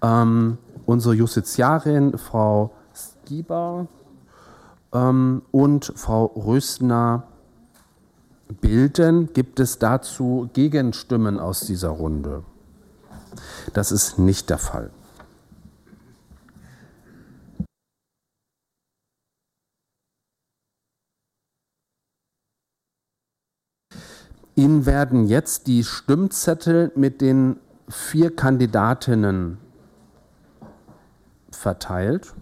ähm, 0.01 0.57
unsere 0.85 1.15
Justiziarin 1.15 2.17
Frau 2.17 2.71
Stieber 2.93 3.87
ähm, 4.93 5.41
und 5.51 5.91
Frau 5.97 6.27
Röstner 6.27 7.23
bilden. 8.61 9.33
Gibt 9.33 9.59
es 9.59 9.79
dazu 9.79 10.49
Gegenstimmen 10.53 11.39
aus 11.39 11.59
dieser 11.59 11.89
Runde? 11.89 12.43
Das 13.73 13.91
ist 13.91 14.17
nicht 14.17 14.49
der 14.49 14.59
Fall. 14.59 14.91
Ihnen 24.55 24.85
werden 24.85 25.25
jetzt 25.25 25.67
die 25.67 25.83
Stimmzettel 25.83 26.91
mit 26.95 27.21
den 27.21 27.59
vier 27.89 28.35
Kandidatinnen 28.35 29.57
verteilt. 31.51 32.33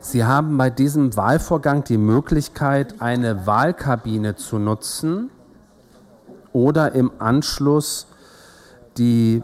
Sie 0.00 0.24
haben 0.24 0.56
bei 0.56 0.70
diesem 0.70 1.16
Wahlvorgang 1.16 1.82
die 1.82 1.98
Möglichkeit, 1.98 3.00
eine 3.00 3.46
Wahlkabine 3.46 4.36
zu 4.36 4.58
nutzen 4.58 5.30
oder 6.52 6.92
im 6.92 7.10
Anschluss 7.18 8.06
die 8.98 9.42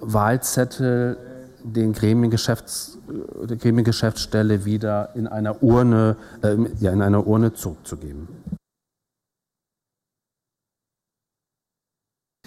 Wahlzettel 0.00 1.16
den 1.62 1.92
Gremiengeschäfts, 1.92 2.95
der 3.08 3.56
Gremiengeschäftsstelle 3.56 4.64
wieder 4.64 5.14
in 5.14 5.26
einer 5.26 5.62
Urne, 5.62 6.16
äh, 6.42 6.56
ja, 6.80 6.92
in 6.92 7.02
einer 7.02 7.26
Urne 7.26 7.52
zurückzugeben. 7.52 8.28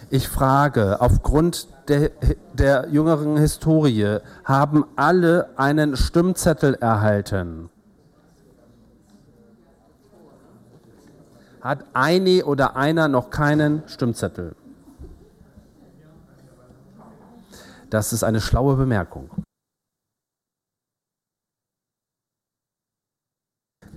Ich 0.09 0.27
frage, 0.27 1.01
aufgrund 1.01 1.67
der, 1.88 2.11
der 2.53 2.88
jüngeren 2.89 3.38
Historie, 3.38 4.19
haben 4.43 4.85
alle 4.95 5.49
einen 5.55 5.95
Stimmzettel 5.97 6.75
erhalten? 6.75 7.69
Hat 11.61 11.85
eine 11.93 12.45
oder 12.45 12.75
einer 12.75 13.07
noch 13.07 13.29
keinen 13.29 13.83
Stimmzettel? 13.88 14.55
Das 17.89 18.13
ist 18.13 18.23
eine 18.23 18.39
schlaue 18.39 18.75
Bemerkung. 18.75 19.29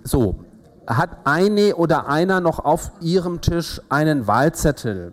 So, 0.04 0.44
hat 0.86 1.18
eine 1.24 1.76
oder 1.76 2.08
einer 2.08 2.40
noch 2.40 2.58
auf 2.58 2.92
ihrem 3.00 3.40
Tisch 3.40 3.80
einen 3.88 4.26
Wahlzettel? 4.26 5.12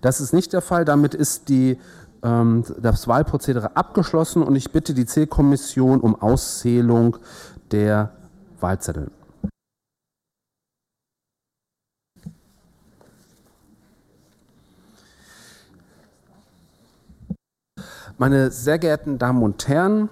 Das 0.00 0.20
ist 0.20 0.32
nicht 0.32 0.52
der 0.52 0.62
Fall. 0.62 0.84
Damit 0.84 1.14
ist 1.14 1.48
die, 1.48 1.78
ähm, 2.22 2.64
das 2.80 3.08
Wahlprozedere 3.08 3.76
abgeschlossen 3.76 4.42
und 4.42 4.56
ich 4.56 4.72
bitte 4.72 4.94
die 4.94 5.06
Zählkommission 5.06 6.00
um 6.00 6.20
Auszählung 6.20 7.18
der 7.70 8.12
Wahlzettel. 8.60 9.10
Meine 18.18 18.50
sehr 18.50 18.78
geehrten 18.78 19.18
Damen 19.18 19.42
und 19.42 19.66
Herren, 19.66 20.08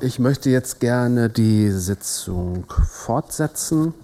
ich 0.00 0.18
möchte 0.18 0.50
jetzt 0.50 0.80
gerne 0.80 1.30
die 1.30 1.70
Sitzung 1.70 2.64
fortsetzen 2.88 3.94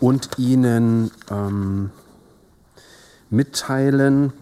und 0.00 0.38
Ihnen 0.38 1.10
ähm, 1.30 1.90
mitteilen, 3.30 4.32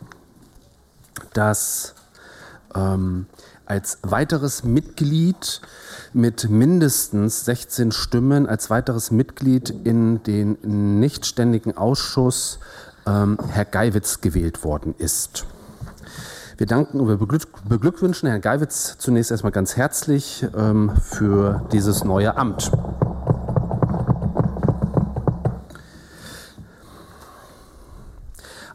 dass 1.32 1.94
ähm, 2.74 3.26
als 3.64 3.98
weiteres 4.02 4.64
Mitglied 4.64 5.60
mit 6.12 6.48
mindestens 6.48 7.44
16 7.44 7.92
Stimmen 7.92 8.46
als 8.46 8.70
weiteres 8.70 9.10
Mitglied 9.10 9.70
in 9.70 10.22
den 10.22 11.00
nichtständigen 11.00 11.76
Ausschuss 11.76 12.58
ähm, 13.06 13.38
Herr 13.48 13.64
Geiwitz 13.64 14.20
gewählt 14.20 14.64
worden 14.64 14.94
ist. 14.98 15.46
Wir 16.58 16.66
danken 16.66 17.00
und 17.00 17.08
wir 17.08 17.18
beglückwünschen 17.68 18.30
Herrn 18.30 18.40
Geiwitz 18.40 18.96
zunächst 18.96 19.30
erstmal 19.30 19.52
ganz 19.52 19.76
herzlich 19.76 20.46
ähm, 20.56 20.90
für 21.02 21.66
dieses 21.70 22.02
neue 22.02 22.34
Amt. 22.38 22.72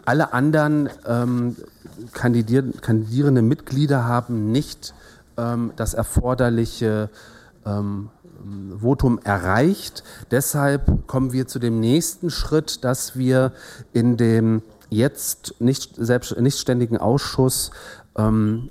Alle 0.05 0.31
anderen 0.31 0.91
ähm, 1.07 1.55
kandidierenden 2.11 3.47
Mitglieder 3.47 4.05
haben 4.05 4.51
nicht 4.51 4.93
ähm, 5.37 5.71
das 5.75 5.95
erforderliche 5.95 7.09
ähm, 7.65 8.09
Votum 8.79 9.19
erreicht. 9.23 10.03
Deshalb 10.29 11.07
kommen 11.07 11.33
wir 11.33 11.47
zu 11.47 11.57
dem 11.57 11.79
nächsten 11.79 12.29
Schritt, 12.29 12.83
dass 12.83 13.17
wir 13.17 13.53
in 13.91 14.17
dem 14.17 14.61
jetzt 14.91 15.55
nicht, 15.59 15.95
selbst, 15.95 16.39
nicht 16.39 16.59
ständigen 16.59 16.97
Ausschuss 16.97 17.71
ähm, 18.17 18.69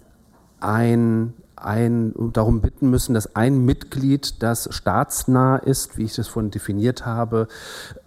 ein, 0.60 1.32
ein, 1.56 2.14
darum 2.32 2.60
bitten 2.60 2.90
müssen, 2.90 3.14
dass 3.14 3.34
ein 3.34 3.64
Mitglied, 3.64 4.42
das 4.42 4.68
staatsnah 4.70 5.56
ist, 5.56 5.96
wie 5.96 6.04
ich 6.04 6.14
das 6.14 6.28
vorhin 6.28 6.50
definiert 6.50 7.06
habe, 7.06 7.48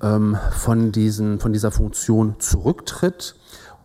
ähm, 0.01 0.38
von, 0.51 0.92
diesen, 0.92 1.40
von 1.40 1.51
dieser 1.51 1.72
Funktion 1.72 2.40
zurücktritt. 2.40 3.35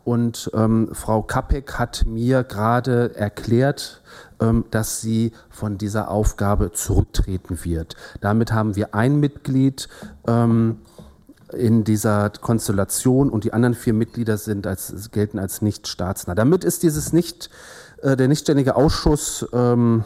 Und 0.05 0.51
ähm, 0.55 0.91
Frau 0.93 1.23
Kapek 1.23 1.79
hat 1.79 2.05
mir 2.07 2.45
gerade 2.45 3.15
erklärt, 3.15 4.03
ähm, 4.41 4.65
dass 4.71 5.01
sie 5.01 5.33
von 5.51 5.79
dieser 5.79 6.11
Aufgabe 6.11 6.73
zurücktreten 6.73 7.65
wird. 7.65 7.97
Damit 8.21 8.53
haben 8.53 8.77
wir 8.77 8.95
ein 8.95 9.21
Mitglied, 9.21 9.89
ähm, 10.27 10.79
in 11.53 11.85
dieser 11.85 12.31
Konstellation 12.31 13.31
und 13.31 13.45
die 13.45 13.53
anderen 13.53 13.75
vier 13.75 13.95
Mitglieder 13.95 14.37
sind 14.37 14.67
als, 14.67 15.11
gelten 15.11 15.39
als 15.39 15.63
nicht 15.63 15.89
staatsnah. 15.89 16.35
Damit 16.35 16.65
ist 16.65 16.83
dieses 16.83 17.13
nicht, 17.13 17.51
äh, 18.03 18.17
der 18.17 18.29
nichtständige 18.29 18.77
Ausschuss 18.77 19.47
ähm, 19.53 20.05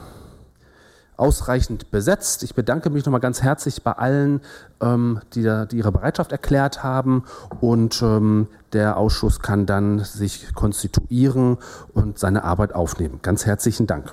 ausreichend 1.17 1.91
besetzt. 1.91 2.43
Ich 2.43 2.55
bedanke 2.55 2.91
mich 2.91 3.05
nochmal 3.05 3.21
ganz 3.21 3.43
herzlich 3.43 3.83
bei 3.83 3.93
allen, 3.93 4.41
ähm, 4.81 5.21
die, 5.35 5.43
da, 5.43 5.67
die, 5.67 5.79
ihre 5.79 5.93
Bereitschaft 5.93 6.33
erklärt 6.33 6.83
haben 6.83 7.25
und 7.61 8.03
ähm, 8.03 8.49
der 8.73 8.97
Ausschuss 8.97 9.41
kann 9.41 9.67
dann 9.67 10.01
sich 10.01 10.55
konstituieren 10.55 11.59
und 11.93 12.19
seine 12.19 12.45
Arbeit 12.45 12.75
aufnehmen. 12.75 13.21
Ganz 13.23 13.47
herzlichen 13.47 13.87
Dank. 13.87 14.13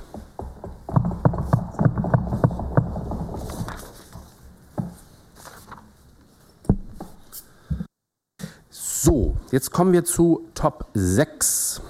So, 9.02 9.38
jetzt 9.52 9.72
kommen 9.72 9.94
wir 9.94 10.04
zu 10.04 10.42
Top 10.56 10.88
6, 10.94 11.82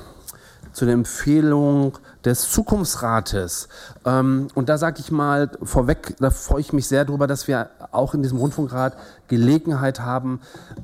zu 0.74 0.86
der 0.86 0.94
Empfehlung 0.94 1.98
des 2.24 2.52
Zukunftsrates. 2.52 3.68
Ähm, 4.06 4.50
und 4.54 4.70
da 4.70 4.78
sage 4.78 4.98
ich 5.00 5.10
mal 5.10 5.50
vorweg, 5.64 6.16
da 6.20 6.30
freue 6.30 6.62
ich 6.62 6.72
mich 6.72 6.88
sehr 6.88 7.06
darüber, 7.06 7.26
dass 7.26 7.48
wir 7.48 7.72
auch 7.92 8.14
in 8.14 8.22
diesem 8.22 8.38
Rundfunkrat 8.38 8.96
Gelegenheit 9.28 10.02
haben, 10.02 10.40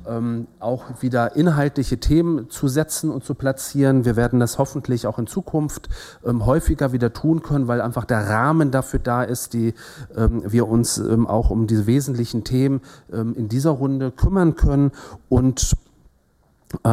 ähm, 0.08 0.48
auch 0.58 1.00
wieder 1.00 1.36
inhaltliche 1.36 1.98
Themen 1.98 2.50
zu 2.50 2.66
setzen 2.66 3.10
und 3.12 3.22
zu 3.22 3.36
platzieren. 3.36 4.04
Wir 4.04 4.16
werden 4.16 4.40
das 4.40 4.58
hoffentlich 4.58 5.06
auch 5.06 5.20
in 5.20 5.28
Zukunft 5.28 5.88
ähm, 6.24 6.44
häufiger 6.44 6.90
wieder 6.90 7.12
tun 7.12 7.44
können, 7.44 7.68
weil 7.68 7.80
einfach 7.80 8.04
der 8.04 8.28
Rahmen 8.28 8.72
dafür 8.72 8.98
da 8.98 9.22
ist, 9.22 9.52
die 9.52 9.74
wir 10.16 10.66
uns 10.66 11.00
auch 11.00 11.50
um 11.50 11.68
diese 11.68 11.86
wesentlichen 11.86 12.42
Themen 12.42 12.80
in 13.08 13.48
dieser 13.48 13.70
Runde 13.70 14.10
kümmern 14.10 14.56
können 14.56 14.90
und 15.28 15.76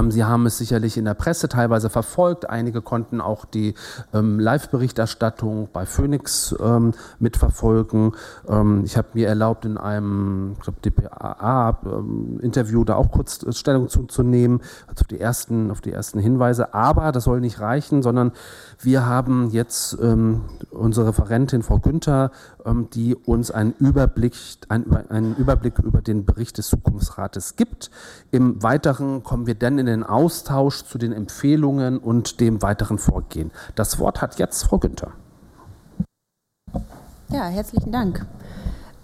Sie 0.09 0.23
haben 0.23 0.45
es 0.45 0.59
sicherlich 0.59 0.97
in 0.97 1.05
der 1.05 1.15
Presse 1.15 1.49
teilweise 1.49 1.89
verfolgt. 1.89 2.47
Einige 2.49 2.81
konnten 2.81 3.19
auch 3.19 3.43
die 3.43 3.73
ähm, 4.13 4.39
Live-Berichterstattung 4.39 5.69
bei 5.73 5.87
Phoenix 5.87 6.55
ähm, 6.59 6.93
mitverfolgen. 7.19 8.11
Ähm, 8.47 8.83
ich 8.85 8.97
habe 8.97 9.07
mir 9.13 9.27
erlaubt, 9.27 9.65
in 9.65 9.77
einem 9.77 10.55
DPA-Interview 10.83 12.79
ähm, 12.79 12.85
da 12.85 12.95
auch 12.95 13.11
kurz 13.11 13.45
Stellung 13.57 13.89
zu, 13.89 14.03
zu 14.03 14.21
nehmen, 14.21 14.61
also 14.87 15.05
die, 15.09 15.19
ersten, 15.19 15.71
auf 15.71 15.81
die 15.81 15.91
ersten 15.91 16.19
Hinweise. 16.19 16.75
Aber 16.75 17.11
das 17.11 17.23
soll 17.23 17.41
nicht 17.41 17.59
reichen, 17.59 18.03
sondern 18.03 18.31
wir 18.83 19.05
haben 19.05 19.49
jetzt 19.51 19.97
ähm, 20.01 20.45
unsere 20.71 21.07
Referentin 21.07 21.63
Frau 21.63 21.79
Günther, 21.79 22.31
ähm, 22.65 22.89
die 22.93 23.15
uns 23.15 23.51
einen 23.51 23.73
Überblick, 23.73 24.33
ein, 24.69 24.85
einen 25.09 25.35
Überblick 25.35 25.79
über 25.79 26.01
den 26.01 26.25
Bericht 26.25 26.57
des 26.57 26.67
Zukunftsrates 26.67 27.55
gibt. 27.55 27.91
Im 28.31 28.61
Weiteren 28.61 29.23
kommen 29.23 29.47
wir 29.47 29.55
dann 29.55 29.79
in 29.79 29.85
den 29.85 30.03
Austausch 30.03 30.83
zu 30.83 30.97
den 30.97 31.13
Empfehlungen 31.13 31.97
und 31.97 32.39
dem 32.39 32.61
weiteren 32.61 32.97
Vorgehen. 32.97 33.51
Das 33.75 33.99
Wort 33.99 34.21
hat 34.21 34.39
jetzt 34.39 34.63
Frau 34.63 34.79
Günther. 34.79 35.11
Ja, 37.29 37.45
herzlichen 37.45 37.91
Dank. 37.91 38.25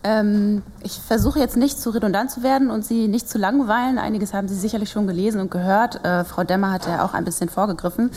Ähm, 0.04 0.62
ich 0.82 0.94
versuche 1.00 1.40
jetzt 1.40 1.58
nicht 1.58 1.80
zu 1.80 1.90
redundant 1.90 2.32
zu 2.32 2.42
werden 2.42 2.70
und 2.70 2.86
Sie 2.86 3.08
nicht 3.08 3.28
zu 3.28 3.38
langweilen. 3.38 3.98
Einiges 3.98 4.34
haben 4.34 4.48
Sie 4.48 4.56
sicherlich 4.56 4.92
schon 4.92 5.08
gelesen 5.08 5.42
und 5.42 5.52
gehört. 5.52 6.06
Äh, 6.06 6.24
Frau 6.24 6.44
Demmer 6.44 6.72
hat 6.72 6.88
ja 6.88 7.04
auch 7.04 7.14
ein 7.14 7.26
bisschen 7.26 7.50
vorgegriffen. 7.50 8.12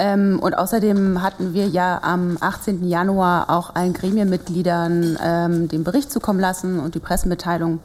Ähm, 0.00 0.38
und 0.40 0.56
außerdem 0.56 1.22
hatten 1.22 1.52
wir 1.52 1.68
ja 1.68 2.00
am 2.02 2.38
18. 2.40 2.88
Januar 2.88 3.50
auch 3.50 3.74
allen 3.74 3.92
Gremienmitgliedern 3.92 5.18
ähm, 5.22 5.68
den 5.68 5.84
Bericht 5.84 6.10
zukommen 6.10 6.40
lassen 6.40 6.80
und 6.80 6.94
die 6.94 7.00
Pressemitteilung. 7.00 7.80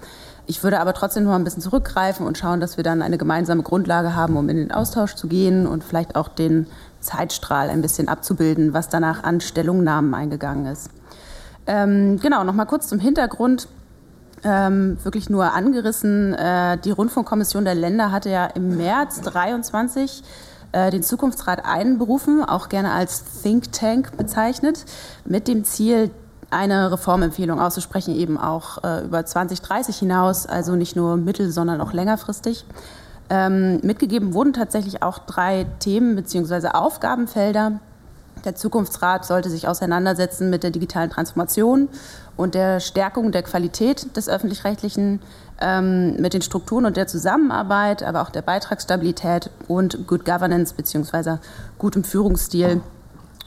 Ich 0.47 0.63
würde 0.63 0.79
aber 0.79 0.93
trotzdem 0.93 1.25
noch 1.25 1.33
ein 1.33 1.43
bisschen 1.43 1.61
zurückgreifen 1.61 2.25
und 2.25 2.37
schauen, 2.37 2.61
dass 2.61 2.77
wir 2.77 2.85
dann 2.85 3.01
eine 3.01 3.17
gemeinsame 3.17 3.63
Grundlage 3.63 4.15
haben, 4.15 4.37
um 4.37 4.47
in 4.47 4.55
den 4.55 4.71
Austausch 4.71 5.15
zu 5.15 5.27
gehen 5.27 5.67
und 5.67 5.83
vielleicht 5.83 6.15
auch 6.15 6.29
den 6.29 6.67
Zeitstrahl 7.01 7.69
ein 7.69 7.81
bisschen 7.81 8.07
abzubilden, 8.07 8.73
was 8.73 8.87
danach 8.87 9.23
an 9.23 9.41
Stellungnahmen 9.41 10.13
eingegangen 10.13 10.67
ist. 10.67 10.91
Ähm, 11.67 12.17
genau, 12.21 12.45
noch 12.45 12.53
mal 12.53 12.63
kurz 12.63 12.87
zum 12.87 12.99
Hintergrund. 12.99 13.67
Ähm, 14.45 14.97
wirklich 15.03 15.29
nur 15.29 15.51
angerissen. 15.53 16.33
Äh, 16.33 16.77
die 16.77 16.91
Rundfunkkommission 16.91 17.65
der 17.65 17.75
Länder 17.75 18.13
hatte 18.13 18.29
ja 18.29 18.45
im 18.45 18.77
März 18.77 19.19
23 19.19 20.23
äh, 20.75 20.91
den 20.91 21.03
Zukunftsrat 21.03 21.63
einberufen, 21.63 22.43
auch 22.43 22.67
gerne 22.67 22.91
als 22.91 23.23
Think 23.41 23.71
Tank 23.71 24.17
bezeichnet, 24.17 24.83
mit 25.23 25.47
dem 25.47 25.63
Ziel, 25.63 26.11
eine 26.51 26.91
Reformempfehlung 26.91 27.59
auszusprechen, 27.59 28.13
eben 28.13 28.37
auch 28.37 28.83
äh, 28.83 29.05
über 29.05 29.25
2030 29.25 29.97
hinaus, 29.97 30.45
also 30.45 30.75
nicht 30.75 30.95
nur 30.95 31.15
mittel-, 31.15 31.49
sondern 31.51 31.79
auch 31.79 31.93
längerfristig. 31.93 32.65
Ähm, 33.29 33.79
mitgegeben 33.83 34.33
wurden 34.33 34.53
tatsächlich 34.53 35.01
auch 35.01 35.19
drei 35.19 35.65
Themen 35.79 36.15
bzw. 36.15 36.67
Aufgabenfelder. 36.67 37.79
Der 38.43 38.55
Zukunftsrat 38.55 39.25
sollte 39.25 39.49
sich 39.49 39.67
auseinandersetzen 39.67 40.49
mit 40.49 40.63
der 40.63 40.71
digitalen 40.71 41.09
Transformation 41.09 41.87
und 42.35 42.53
der 42.53 42.79
Stärkung 42.81 43.31
der 43.31 43.43
Qualität 43.43 44.15
des 44.15 44.27
öffentlich-rechtlichen 44.29 45.21
ähm, 45.61 46.16
mit 46.17 46.34
den 46.34 46.42
Strukturen 46.42 46.85
und 46.85 46.98
der 46.98 47.08
Zusammenarbeit, 47.08 48.03
aber 48.03 48.22
auch 48.22 48.30
der 48.30 48.42
Beitragsstabilität 48.42 49.50
und 49.67 50.08
Good 50.08 50.25
Governance 50.25 50.74
bzw. 50.75 51.38
gutem 51.77 52.03
Führungsstil 52.03 52.82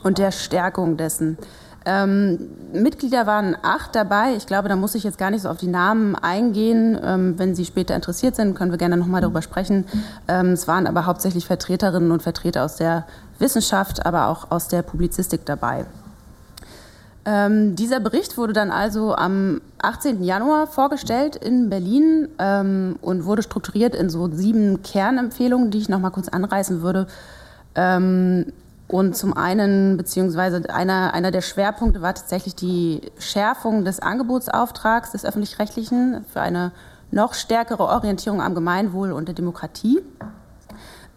und 0.03 0.19
der 0.19 0.31
Stärkung 0.31 0.97
dessen. 0.97 1.39
Ähm, 1.85 2.51
Mitglieder 2.73 3.27
waren 3.27 3.57
acht 3.63 3.95
dabei. 3.95 4.35
Ich 4.37 4.47
glaube, 4.47 4.69
da 4.69 4.77
muss 4.77 4.95
ich 4.95 5.05
jetzt 5.05 5.17
gar 5.17 5.31
nicht 5.31 5.43
so 5.43 5.49
auf 5.49 5.57
die 5.57 5.69
Namen 5.69 6.17
eingehen. 6.17 6.99
Ähm, 7.03 7.39
wenn 7.39 7.55
Sie 7.55 7.65
später 7.65 7.95
interessiert 7.95 8.37
sind, 8.37 8.55
können 8.55 8.71
wir 8.71 8.79
gerne 8.79 8.97
nochmal 8.97 9.23
darüber 9.23 9.41
sprechen. 9.41 9.87
Ähm, 10.27 10.49
es 10.49 10.69
waren 10.69 10.87
aber 10.87 11.07
hauptsächlich 11.07 11.47
Vertreterinnen 11.47 12.11
und 12.11 12.23
Vertreter 12.23 12.65
aus 12.65 12.77
der 12.77 13.07
Wissenschaft, 13.39 14.05
aber 14.05 14.27
auch 14.27 14.51
aus 14.51 14.69
der 14.69 14.83
Publizistik 14.83 15.47
dabei. 15.47 15.87
Ähm, 17.31 17.77
dieser 17.77 18.01
Bericht 18.01 18.39
wurde 18.39 18.55
dann 18.55 18.71
also 18.71 19.15
am 19.15 19.61
18. 19.83 20.25
Januar 20.25 20.67
vorgestellt 20.67 21.37
in 21.37 21.69
Berlin 21.69 22.27
ähm, 22.39 22.97
und 23.03 23.27
wurde 23.27 23.43
strukturiert 23.43 23.95
in 23.95 24.09
so 24.09 24.31
sieben 24.33 24.83
Kernempfehlungen, 24.83 25.71
die 25.71 25.77
ich 25.77 25.91
noch 25.91 26.01
mal 26.01 26.09
kurz 26.09 26.29
anreißen 26.29 26.81
würde. 26.81 27.07
Ähm, 27.75 28.47
und 28.87 29.15
zum 29.15 29.37
einen, 29.37 29.99
beziehungsweise 29.99 30.71
einer, 30.71 31.13
einer 31.13 31.31
der 31.31 31.43
Schwerpunkte 31.43 32.01
war 32.01 32.15
tatsächlich 32.15 32.55
die 32.55 33.03
Schärfung 33.19 33.85
des 33.85 34.01
Angebotsauftrags 34.01 35.13
des 35.13 35.27
Öffentlich-Rechtlichen 35.27 36.25
für 36.33 36.41
eine 36.41 36.73
noch 37.11 37.35
stärkere 37.35 37.83
Orientierung 37.83 38.41
am 38.41 38.55
Gemeinwohl 38.55 39.13
und 39.13 39.29
der 39.29 39.35
Demokratie. 39.35 40.01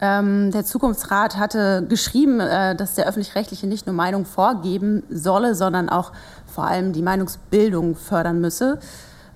Ähm, 0.04 0.50
der 0.50 0.64
Zukunftsrat 0.64 1.36
hatte 1.36 1.86
geschrieben, 1.88 2.40
äh, 2.40 2.74
dass 2.74 2.96
der 2.96 3.06
öffentlich-rechtliche 3.06 3.68
nicht 3.68 3.86
nur 3.86 3.94
Meinung 3.94 4.24
vorgeben 4.24 5.04
solle, 5.08 5.54
sondern 5.54 5.88
auch 5.88 6.10
vor 6.44 6.64
allem 6.64 6.92
die 6.92 7.02
Meinungsbildung 7.02 7.94
fördern 7.94 8.40
müsse. 8.40 8.80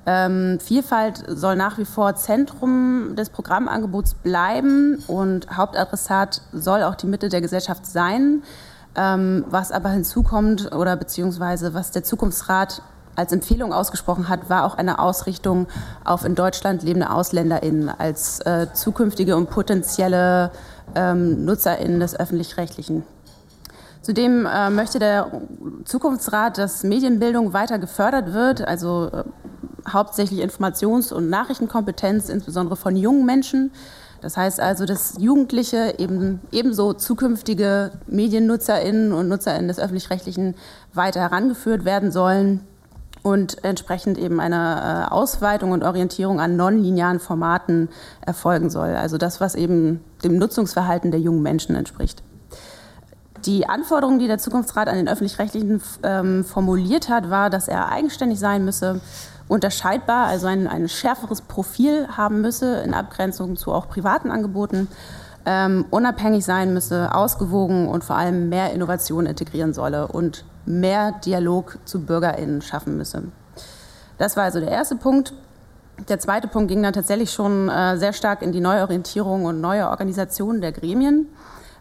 Ähm, 0.07 0.59
Vielfalt 0.61 1.23
soll 1.29 1.55
nach 1.55 1.79
wie 1.79 1.85
vor 1.85 2.17
Zentrum 2.17 3.15
des 3.15 3.31
Programmangebots 3.31 4.15
bleiben 4.15 5.05
und 5.07 5.57
Hauptadressat 5.57 6.43
soll 6.53 6.83
auch 6.83 6.97
die 6.97 7.07
Mitte 7.07 7.29
der 7.29 7.41
Gesellschaft 7.41 7.87
sein. 7.87 8.43
Ähm, 8.97 9.45
was 9.49 9.71
aber 9.71 9.91
hinzukommt 9.91 10.75
oder 10.75 10.97
beziehungsweise 10.97 11.75
was 11.75 11.93
der 11.93 12.03
Zukunftsrat 12.03 12.83
als 13.17 13.33
Empfehlung 13.33 13.73
ausgesprochen 13.73 14.29
hat, 14.29 14.49
war 14.49 14.65
auch 14.65 14.77
eine 14.77 14.99
Ausrichtung 14.99 15.67
auf 16.05 16.25
in 16.25 16.35
Deutschland 16.35 16.83
lebende 16.83 17.11
AusländerInnen 17.11 17.89
als 17.89 18.41
äh, 18.41 18.69
zukünftige 18.73 19.37
und 19.37 19.51
potenzielle 19.51 20.53
ähm, 20.95 21.45
NutzerInnen 21.45 21.99
des 21.99 22.19
Öffentlich-Rechtlichen. 22.19 23.03
Zudem 24.03 24.47
äh, 24.47 24.71
möchte 24.71 24.99
der 24.99 25.33
Zukunftsrat, 25.85 26.59
dass 26.59 26.85
Medienbildung 26.85 27.53
weiter 27.53 27.79
gefördert 27.79 28.33
wird, 28.33 28.63
also 28.63 29.11
äh, 29.13 29.25
hauptsächlich 29.89 30.41
Informations- 30.43 31.13
und 31.13 31.29
Nachrichtenkompetenz, 31.31 32.29
insbesondere 32.29 32.77
von 32.77 32.97
jungen 32.97 33.25
Menschen. 33.25 33.73
Das 34.21 34.37
heißt 34.37 34.61
also, 34.61 34.85
dass 34.85 35.15
Jugendliche 35.19 35.95
eben 35.99 36.41
ebenso 36.53 36.93
zukünftige 36.93 37.93
MediennutzerInnen 38.07 39.13
und 39.13 39.29
NutzerInnen 39.29 39.69
des 39.69 39.79
Öffentlich-Rechtlichen 39.79 40.55
weiter 40.93 41.21
herangeführt 41.21 41.85
werden 41.85 42.13
sollen 42.13 42.61
und 43.27 43.65
entsprechend 43.65 44.19
eben 44.19 44.39
eine 44.39 45.09
äh, 45.09 45.13
Ausweitung 45.13 45.73
und 45.73 45.83
Orientierung 45.83 46.39
an 46.39 46.55
nonlinearen 46.55 47.19
Formaten 47.19 47.89
erfolgen 48.25 48.71
soll. 48.71 48.91
Also 48.91 49.19
das, 49.19 49.41
was 49.41 49.57
eben 49.57 50.05
dem 50.23 50.39
Nutzungsverhalten 50.39 51.11
der 51.11 51.19
jungen 51.19 51.43
Menschen 51.43 51.75
entspricht. 51.75 52.23
Die 53.45 53.69
Anforderung, 53.69 54.21
die 54.21 54.29
der 54.29 54.39
Zukunftsrat 54.39 54.87
an 54.87 54.95
den 54.95 55.09
öffentlich-rechtlichen 55.09 55.83
ähm, 56.05 56.45
formuliert 56.45 57.09
hat, 57.09 57.29
war, 57.29 57.51
dass 57.51 57.67
er 57.67 57.89
eigenständig 57.89 58.39
sein 58.39 58.65
müsse, 58.65 59.01
unterscheidbar, 59.49 60.29
also 60.29 60.47
ein, 60.47 60.69
ein 60.69 60.89
schärferes 60.89 61.41
Profil 61.41 62.07
haben 62.17 62.43
müsse 62.43 62.77
in 62.83 62.95
Abgrenzung 62.95 63.57
zu 63.57 63.73
auch 63.73 63.89
privaten 63.89 64.31
Angeboten, 64.31 64.87
ähm, 65.47 65.85
unabhängig 65.91 66.45
sein 66.45 66.73
müsse, 66.73 67.13
ausgewogen 67.13 67.89
und 67.89 68.05
vor 68.05 68.15
allem 68.15 68.51
mehr 68.51 68.73
Innovation 68.73 69.27
integrieren 69.27 69.75
solle 69.75 70.07
und 70.07 70.45
mehr 70.67 71.13
Dialog 71.25 71.79
zu 71.85 72.01
BürgerInnen 72.05 72.63
schaffen 72.63 72.97
müsse. 72.97 73.23
Das 74.19 74.37
war 74.37 74.45
also 74.45 74.61
der 74.61 74.71
erste 74.71 74.97
Punkt. 74.97 75.33
Der 76.09 76.19
zweite 76.19 76.49
Punkt 76.49 76.69
ging 76.69 76.83
dann 76.83 76.93
tatsächlich 76.93 77.31
schon 77.31 77.69
äh, 77.69 77.97
sehr 77.97 78.13
stark 78.13 78.43
in 78.43 78.53
die 78.53 78.61
Neuorientierung 78.61 79.45
und 79.45 79.61
neue 79.61 79.89
Organisation 79.89 80.61
der 80.61 80.73
Gremien. 80.73 81.29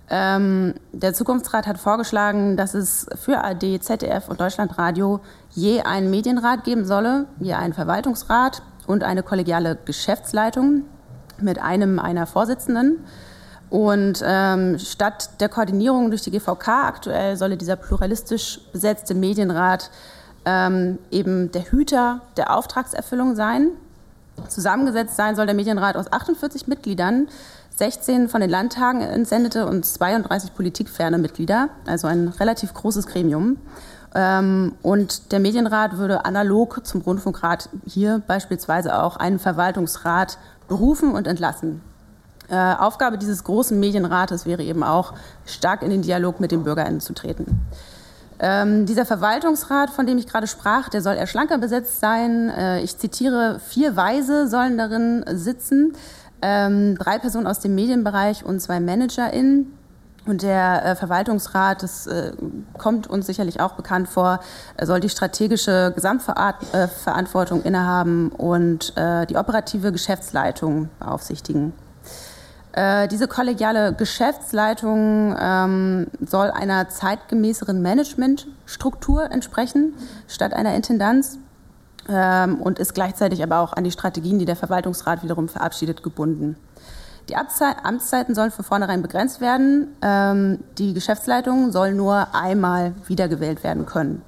Ähm, 0.09 0.75
der 0.91 1.13
Zukunftsrat 1.13 1.65
hat 1.65 1.79
vorgeschlagen, 1.79 2.57
dass 2.57 2.75
es 2.75 3.07
für 3.15 3.43
AD, 3.43 3.79
ZDF 3.79 4.29
und 4.29 4.39
Deutschlandradio 4.39 5.19
je 5.51 5.81
einen 5.81 6.11
Medienrat 6.11 6.63
geben 6.63 6.85
solle, 6.85 7.25
je 7.39 7.53
einen 7.53 7.73
Verwaltungsrat 7.73 8.61
und 8.85 9.03
eine 9.03 9.23
kollegiale 9.23 9.77
Geschäftsleitung 9.83 10.83
mit 11.41 11.59
einem 11.59 11.99
einer 11.99 12.27
Vorsitzenden. 12.27 12.99
Und 13.69 14.23
ähm, 14.25 14.77
statt 14.79 15.29
der 15.39 15.49
Koordinierung 15.49 16.09
durch 16.09 16.21
die 16.21 16.31
GVK 16.31 16.67
aktuell 16.67 17.35
solle 17.35 17.57
dieser 17.57 17.75
pluralistisch 17.75 18.59
besetzte 18.71 19.15
Medienrat 19.15 19.89
ähm, 20.45 20.99
eben 21.11 21.51
der 21.51 21.71
Hüter 21.71 22.21
der 22.37 22.55
Auftragserfüllung 22.55 23.35
sein. 23.35 23.69
Zusammengesetzt 24.47 25.15
sein 25.15 25.35
soll 25.35 25.45
der 25.45 25.55
Medienrat 25.55 25.97
aus 25.97 26.11
48 26.11 26.67
Mitgliedern, 26.67 27.27
16 27.77 28.29
von 28.29 28.41
den 28.41 28.49
Landtagen 28.49 29.01
entsendete 29.01 29.65
und 29.65 29.85
32 29.85 30.53
politikferne 30.53 31.17
Mitglieder, 31.17 31.69
also 31.85 32.07
ein 32.07 32.29
relativ 32.29 32.73
großes 32.73 33.07
Gremium. 33.07 33.57
Ähm, 34.13 34.73
und 34.81 35.31
der 35.31 35.39
Medienrat 35.39 35.97
würde 35.97 36.23
analog 36.25 36.85
zum 36.85 37.01
Rundfunkrat 37.01 37.69
hier 37.85 38.21
beispielsweise 38.25 39.01
auch 39.01 39.17
einen 39.17 39.39
Verwaltungsrat 39.39 40.37
berufen 40.67 41.11
und 41.11 41.27
entlassen. 41.27 41.81
Äh, 42.49 42.55
Aufgabe 42.55 43.17
dieses 43.17 43.43
großen 43.43 43.79
Medienrates 43.79 44.45
wäre 44.45 44.63
eben 44.63 44.83
auch, 44.83 45.13
stark 45.45 45.81
in 45.81 45.89
den 45.89 46.01
Dialog 46.01 46.39
mit 46.39 46.51
den 46.51 46.63
BürgerInnen 46.63 46.99
zu 46.99 47.13
treten. 47.13 47.65
Ähm, 48.37 48.85
dieser 48.85 49.05
Verwaltungsrat, 49.05 49.89
von 49.89 50.05
dem 50.05 50.17
ich 50.17 50.27
gerade 50.27 50.47
sprach, 50.47 50.89
der 50.89 51.01
soll 51.01 51.15
eher 51.15 51.27
schlanker 51.27 51.57
besetzt 51.57 51.99
sein. 51.99 52.49
Äh, 52.49 52.81
ich 52.81 52.97
zitiere, 52.97 53.59
vier 53.65 53.95
Weise 53.95 54.47
sollen 54.47 54.77
darin 54.77 55.23
sitzen, 55.31 55.93
ähm, 56.41 56.97
drei 56.97 57.17
Personen 57.17 57.47
aus 57.47 57.59
dem 57.59 57.75
Medienbereich 57.75 58.43
und 58.43 58.59
zwei 58.59 58.79
ManagerInnen. 58.79 59.71
Und 60.25 60.41
der 60.41 60.83
äh, 60.83 60.95
Verwaltungsrat, 60.95 61.83
das 61.83 62.07
äh, 62.07 62.33
kommt 62.77 63.07
uns 63.07 63.27
sicherlich 63.27 63.61
auch 63.61 63.73
bekannt 63.73 64.09
vor, 64.09 64.39
soll 64.81 64.99
die 64.99 65.09
strategische 65.09 65.93
Gesamtverantwortung 65.95 67.63
äh, 67.63 67.67
innehaben 67.67 68.29
und 68.29 68.97
äh, 68.97 69.27
die 69.27 69.37
operative 69.37 69.91
Geschäftsleitung 69.91 70.89
beaufsichtigen. 70.99 71.73
Äh, 72.75 73.07
diese 73.07 73.29
kollegiale 73.29 73.93
Geschäftsleitung 73.93 75.33
ähm, 75.39 76.07
soll 76.19 76.51
einer 76.51 76.89
zeitgemäßeren 76.89 77.81
Managementstruktur 77.81 79.31
entsprechen, 79.31 79.93
statt 80.27 80.53
einer 80.53 80.75
Intendanz 80.75 81.39
ähm, 82.09 82.59
und 82.61 82.77
ist 82.79 82.93
gleichzeitig 82.93 83.41
aber 83.43 83.59
auch 83.59 83.71
an 83.71 83.85
die 83.85 83.91
Strategien, 83.91 84.39
die 84.39 84.45
der 84.45 84.57
Verwaltungsrat 84.57 85.23
wiederum 85.23 85.47
verabschiedet, 85.47 86.03
gebunden. 86.03 86.57
Die 87.29 87.37
Amtszeiten 87.37 88.35
sollen 88.35 88.51
von 88.51 88.65
vornherein 88.65 89.01
begrenzt 89.01 89.39
werden. 89.39 89.95
Ähm, 90.01 90.59
die 90.77 90.93
Geschäftsleitung 90.93 91.71
soll 91.71 91.93
nur 91.93 92.35
einmal 92.35 92.93
wiedergewählt 93.07 93.63
werden 93.63 93.85
können. 93.85 94.21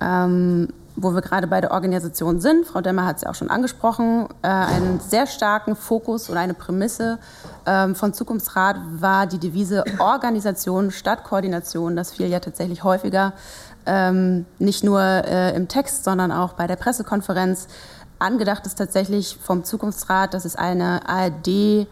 Ähm, 0.00 0.68
wo 0.96 1.12
wir 1.12 1.22
gerade 1.22 1.46
bei 1.46 1.60
der 1.60 1.72
Organisation 1.72 2.40
sind, 2.40 2.66
Frau 2.66 2.80
Demmer 2.80 3.04
hat 3.04 3.16
es 3.16 3.22
ja 3.22 3.30
auch 3.30 3.34
schon 3.34 3.50
angesprochen, 3.50 4.28
äh, 4.42 4.48
einen 4.48 5.00
sehr 5.00 5.26
starken 5.26 5.74
Fokus 5.74 6.30
oder 6.30 6.40
eine 6.40 6.54
Prämisse 6.54 7.18
ähm, 7.66 7.94
von 7.94 8.12
Zukunftsrat 8.12 8.76
war 9.00 9.26
die 9.26 9.38
Devise 9.38 9.84
Organisation 9.98 10.90
statt 10.90 11.24
Koordination. 11.24 11.96
Das 11.96 12.12
fiel 12.12 12.28
ja 12.28 12.38
tatsächlich 12.40 12.84
häufiger, 12.84 13.32
ähm, 13.86 14.46
nicht 14.58 14.84
nur 14.84 15.00
äh, 15.00 15.54
im 15.56 15.68
Text, 15.68 16.04
sondern 16.04 16.30
auch 16.30 16.52
bei 16.52 16.66
der 16.66 16.76
Pressekonferenz. 16.76 17.66
Angedacht 18.18 18.64
ist 18.64 18.76
tatsächlich 18.76 19.38
vom 19.42 19.64
Zukunftsrat, 19.64 20.32
dass 20.32 20.44
es 20.44 20.54
eine 20.54 21.08
ARD 21.08 21.88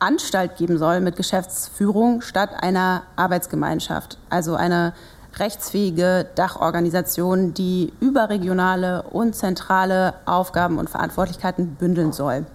Anstalt 0.00 0.56
geben 0.56 0.78
soll 0.78 1.00
mit 1.00 1.16
Geschäftsführung 1.16 2.20
statt 2.22 2.50
einer 2.60 3.02
Arbeitsgemeinschaft. 3.16 4.18
Also 4.30 4.54
eine 4.54 4.94
rechtsfähige 5.38 6.26
Dachorganisation, 6.34 7.54
die 7.54 7.92
überregionale 8.00 9.02
und 9.02 9.34
zentrale 9.34 10.14
Aufgaben 10.26 10.78
und 10.78 10.90
Verantwortlichkeiten 10.90 11.76
bündeln 11.76 12.12
soll. 12.12 12.46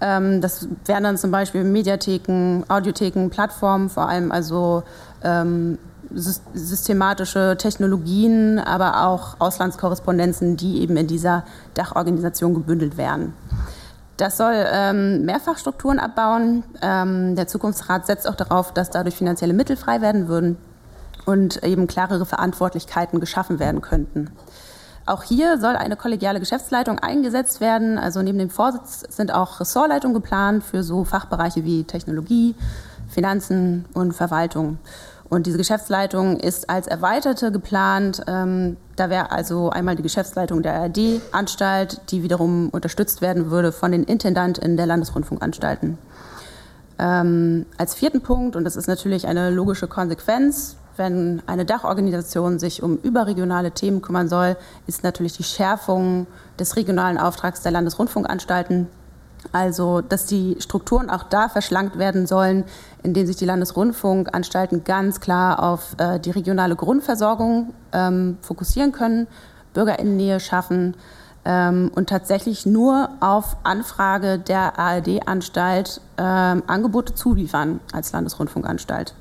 Ähm, 0.00 0.40
das 0.40 0.68
wären 0.84 1.04
dann 1.04 1.16
zum 1.16 1.30
Beispiel 1.30 1.64
Mediatheken, 1.64 2.64
Audiotheken, 2.68 3.28
Plattformen, 3.28 3.88
vor 3.88 4.08
allem 4.08 4.32
also 4.32 4.82
ähm, 5.22 5.78
systematische 6.12 7.56
Technologien, 7.58 8.58
aber 8.58 9.06
auch 9.06 9.40
Auslandskorrespondenzen, 9.40 10.56
die 10.56 10.80
eben 10.80 10.96
in 10.96 11.06
dieser 11.06 11.44
Dachorganisation 11.74 12.54
gebündelt 12.54 12.96
werden. 12.96 13.34
Das 14.16 14.38
soll 14.38 14.54
ähm, 14.72 15.24
Mehrfachstrukturen 15.26 15.98
abbauen. 15.98 16.62
Ähm, 16.80 17.36
der 17.36 17.48
Zukunftsrat 17.48 18.06
setzt 18.06 18.28
auch 18.28 18.34
darauf, 18.34 18.72
dass 18.72 18.90
dadurch 18.90 19.16
finanzielle 19.16 19.52
Mittel 19.52 19.76
frei 19.76 20.00
werden 20.00 20.28
würden 20.28 20.56
und 21.26 21.62
eben 21.62 21.86
klarere 21.86 22.24
Verantwortlichkeiten 22.24 23.20
geschaffen 23.20 23.58
werden 23.58 23.82
könnten. 23.82 24.30
Auch 25.04 25.22
hier 25.22 25.58
soll 25.58 25.76
eine 25.76 25.96
kollegiale 25.96 26.40
Geschäftsleitung 26.40 26.98
eingesetzt 26.98 27.60
werden. 27.60 27.96
Also 27.96 28.22
neben 28.22 28.38
dem 28.38 28.50
Vorsitz 28.50 29.04
sind 29.08 29.32
auch 29.32 29.60
Ressortleitungen 29.60 30.14
geplant 30.14 30.64
für 30.64 30.82
so 30.82 31.04
Fachbereiche 31.04 31.64
wie 31.64 31.84
Technologie, 31.84 32.56
Finanzen 33.08 33.84
und 33.94 34.14
Verwaltung. 34.14 34.78
Und 35.28 35.46
diese 35.46 35.58
Geschäftsleitung 35.58 36.38
ist 36.38 36.70
als 36.70 36.86
erweiterte 36.86 37.52
geplant. 37.52 38.22
Ähm, 38.26 38.76
da 38.96 39.10
wäre 39.10 39.30
also 39.30 39.70
einmal 39.70 39.96
die 39.96 40.02
Geschäftsleitung 40.02 40.62
der 40.62 40.74
ARD-Anstalt, 40.74 42.00
die 42.10 42.22
wiederum 42.22 42.68
unterstützt 42.70 43.20
werden 43.20 43.50
würde 43.50 43.72
von 43.72 43.92
den 43.92 44.04
Intendanten 44.04 44.76
der 44.76 44.86
Landesrundfunkanstalten. 44.86 45.98
Ähm, 46.98 47.66
als 47.76 47.94
vierten 47.94 48.22
Punkt, 48.22 48.56
und 48.56 48.64
das 48.64 48.76
ist 48.76 48.86
natürlich 48.86 49.26
eine 49.26 49.50
logische 49.50 49.86
Konsequenz 49.86 50.76
wenn 50.96 51.42
eine 51.46 51.64
Dachorganisation 51.64 52.58
sich 52.58 52.82
um 52.82 52.98
überregionale 52.98 53.70
Themen 53.72 54.02
kümmern 54.02 54.28
soll, 54.28 54.56
ist 54.86 55.04
natürlich 55.04 55.36
die 55.36 55.44
Schärfung 55.44 56.26
des 56.58 56.76
regionalen 56.76 57.18
Auftrags 57.18 57.62
der 57.62 57.72
Landesrundfunkanstalten. 57.72 58.88
Also, 59.52 60.00
dass 60.00 60.26
die 60.26 60.56
Strukturen 60.58 61.08
auch 61.08 61.22
da 61.22 61.48
verschlankt 61.48 61.98
werden 61.98 62.26
sollen, 62.26 62.64
indem 63.02 63.26
sich 63.26 63.36
die 63.36 63.44
Landesrundfunkanstalten 63.44 64.84
ganz 64.84 65.20
klar 65.20 65.62
auf 65.62 65.94
äh, 65.98 66.18
die 66.18 66.30
regionale 66.30 66.74
Grundversorgung 66.74 67.72
ähm, 67.92 68.38
fokussieren 68.40 68.92
können, 68.92 69.28
Bürgerinnennähe 69.72 70.40
schaffen 70.40 70.96
ähm, 71.44 71.92
und 71.94 72.08
tatsächlich 72.08 72.66
nur 72.66 73.10
auf 73.20 73.56
Anfrage 73.62 74.38
der 74.38 74.78
ARD-Anstalt 74.78 76.00
ähm, 76.18 76.62
Angebote 76.66 77.14
zuliefern 77.14 77.80
als 77.92 78.12
Landesrundfunkanstalt. 78.12 79.14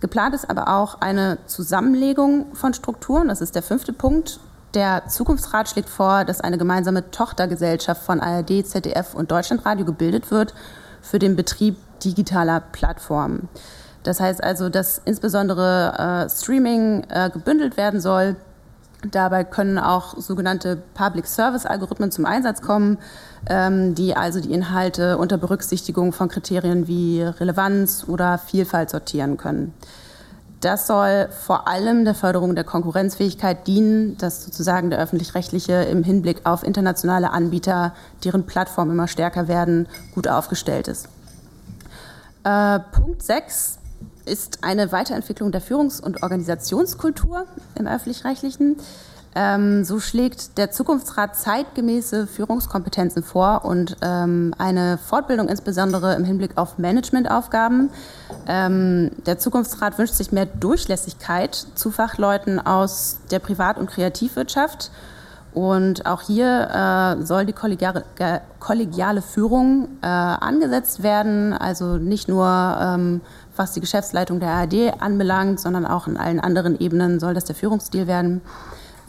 Geplant 0.00 0.34
ist 0.34 0.48
aber 0.50 0.68
auch 0.68 1.00
eine 1.00 1.38
Zusammenlegung 1.46 2.54
von 2.54 2.74
Strukturen. 2.74 3.28
Das 3.28 3.40
ist 3.40 3.54
der 3.54 3.62
fünfte 3.62 3.92
Punkt. 3.92 4.40
Der 4.74 5.08
Zukunftsrat 5.08 5.70
schlägt 5.70 5.88
vor, 5.88 6.24
dass 6.24 6.42
eine 6.42 6.58
gemeinsame 6.58 7.10
Tochtergesellschaft 7.10 8.02
von 8.02 8.20
ARD, 8.20 8.66
ZDF 8.66 9.14
und 9.14 9.30
Deutschlandradio 9.30 9.86
gebildet 9.86 10.30
wird 10.30 10.52
für 11.00 11.18
den 11.18 11.34
Betrieb 11.34 11.76
digitaler 12.04 12.60
Plattformen. 12.60 13.48
Das 14.02 14.20
heißt 14.20 14.44
also, 14.44 14.68
dass 14.68 15.00
insbesondere 15.04 16.26
äh, 16.26 16.30
Streaming 16.30 17.04
äh, 17.08 17.30
gebündelt 17.30 17.76
werden 17.76 18.00
soll. 18.00 18.36
Dabei 19.10 19.44
können 19.44 19.78
auch 19.78 20.16
sogenannte 20.18 20.76
Public 20.94 21.26
Service 21.26 21.66
Algorithmen 21.66 22.10
zum 22.10 22.24
Einsatz 22.24 22.60
kommen, 22.60 22.98
die 23.48 24.16
also 24.16 24.40
die 24.40 24.52
Inhalte 24.52 25.18
unter 25.18 25.38
Berücksichtigung 25.38 26.12
von 26.12 26.28
Kriterien 26.28 26.88
wie 26.88 27.22
Relevanz 27.22 28.04
oder 28.08 28.38
Vielfalt 28.38 28.90
sortieren 28.90 29.36
können. 29.36 29.72
Das 30.60 30.86
soll 30.86 31.28
vor 31.30 31.68
allem 31.68 32.04
der 32.04 32.14
Förderung 32.14 32.54
der 32.54 32.64
Konkurrenzfähigkeit 32.64 33.66
dienen, 33.66 34.16
dass 34.16 34.44
sozusagen 34.44 34.90
der 34.90 34.98
öffentlich-rechtliche 34.98 35.74
im 35.84 36.02
Hinblick 36.02 36.40
auf 36.44 36.64
internationale 36.64 37.30
Anbieter, 37.30 37.94
deren 38.24 38.46
Plattformen 38.46 38.92
immer 38.92 39.06
stärker 39.06 39.48
werden, 39.48 39.86
gut 40.14 40.28
aufgestellt 40.28 40.88
ist. 40.88 41.08
Äh, 42.42 42.80
Punkt 42.90 43.22
6 43.22 43.78
ist 44.24 44.64
eine 44.64 44.92
Weiterentwicklung 44.92 45.52
der 45.52 45.60
Führungs- 45.60 46.00
und 46.00 46.22
Organisationskultur 46.22 47.46
im 47.78 47.86
öffentlich-rechtlichen. 47.86 48.76
Ähm, 49.38 49.84
so 49.84 50.00
schlägt 50.00 50.56
der 50.56 50.70
Zukunftsrat 50.70 51.36
zeitgemäße 51.36 52.26
Führungskompetenzen 52.26 53.22
vor 53.22 53.66
und 53.66 53.98
ähm, 54.00 54.54
eine 54.56 54.96
Fortbildung 54.96 55.48
insbesondere 55.48 56.14
im 56.14 56.24
Hinblick 56.24 56.56
auf 56.56 56.78
Managementaufgaben. 56.78 57.90
Ähm, 58.48 59.10
der 59.26 59.38
Zukunftsrat 59.38 59.98
wünscht 59.98 60.14
sich 60.14 60.32
mehr 60.32 60.46
Durchlässigkeit 60.46 61.54
zu 61.74 61.90
Fachleuten 61.90 62.58
aus 62.58 63.18
der 63.30 63.40
Privat- 63.40 63.76
und 63.76 63.90
Kreativwirtschaft. 63.90 64.90
Und 65.52 66.06
auch 66.06 66.22
hier 66.22 67.18
äh, 67.20 67.22
soll 67.24 67.44
die 67.44 67.52
kollegiale, 67.52 68.04
kollegiale 68.58 69.20
Führung 69.20 69.88
äh, 70.00 70.06
angesetzt 70.06 71.02
werden, 71.02 71.52
also 71.52 71.98
nicht 71.98 72.26
nur 72.26 72.46
ähm, 72.46 73.20
was 73.54 73.72
die 73.72 73.80
Geschäftsleitung 73.80 74.40
der 74.40 74.50
ARD 74.50 75.00
anbelangt, 75.00 75.60
sondern 75.60 75.86
auch 75.86 76.06
in 76.06 76.16
allen 76.16 76.40
anderen 76.40 76.78
Ebenen 76.78 77.20
soll 77.20 77.34
das 77.34 77.44
der 77.44 77.54
Führungsstil 77.54 78.06
werden. 78.06 78.40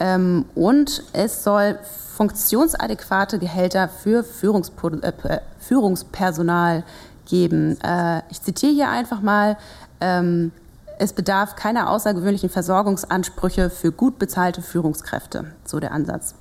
Ähm, 0.00 0.44
und 0.54 1.02
es 1.12 1.44
soll 1.44 1.78
funktionsadäquate 2.16 3.38
Gehälter 3.38 3.88
für 3.88 4.24
Führungspro 4.24 4.88
äh, 4.88 5.40
Führungspersonal 5.60 6.84
geben. 7.26 7.80
Äh, 7.82 8.22
ich 8.30 8.42
zitiere 8.42 8.72
hier 8.72 8.88
einfach 8.88 9.20
mal. 9.20 9.56
Ähm, 10.00 10.52
es 11.00 11.12
bedarf 11.12 11.54
keiner 11.54 11.90
außergewöhnlichen 11.90 12.50
Versorgungsansprüche 12.50 13.70
für 13.70 13.92
gut 13.92 14.18
bezahlte 14.18 14.62
Führungskräfte, 14.62 15.44
so 15.64 15.78
der 15.78 15.92
Ansatz. 15.92 16.34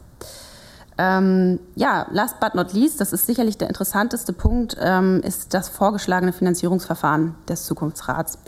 Ähm, 0.97 1.59
ja, 1.75 2.07
last 2.09 2.39
but 2.39 2.55
not 2.55 2.73
least, 2.73 2.99
das 2.99 3.13
ist 3.13 3.27
sicherlich 3.27 3.57
der 3.59 3.67
interessanteste 3.67 4.33
Punkt, 4.33 4.75
ähm, 4.79 5.21
ist 5.23 5.53
das 5.53 5.69
vorgeschlagene 5.69 6.33
Finanzierungsverfahren 6.33 7.35
des 7.47 7.65
Zukunftsrats. 7.65 8.39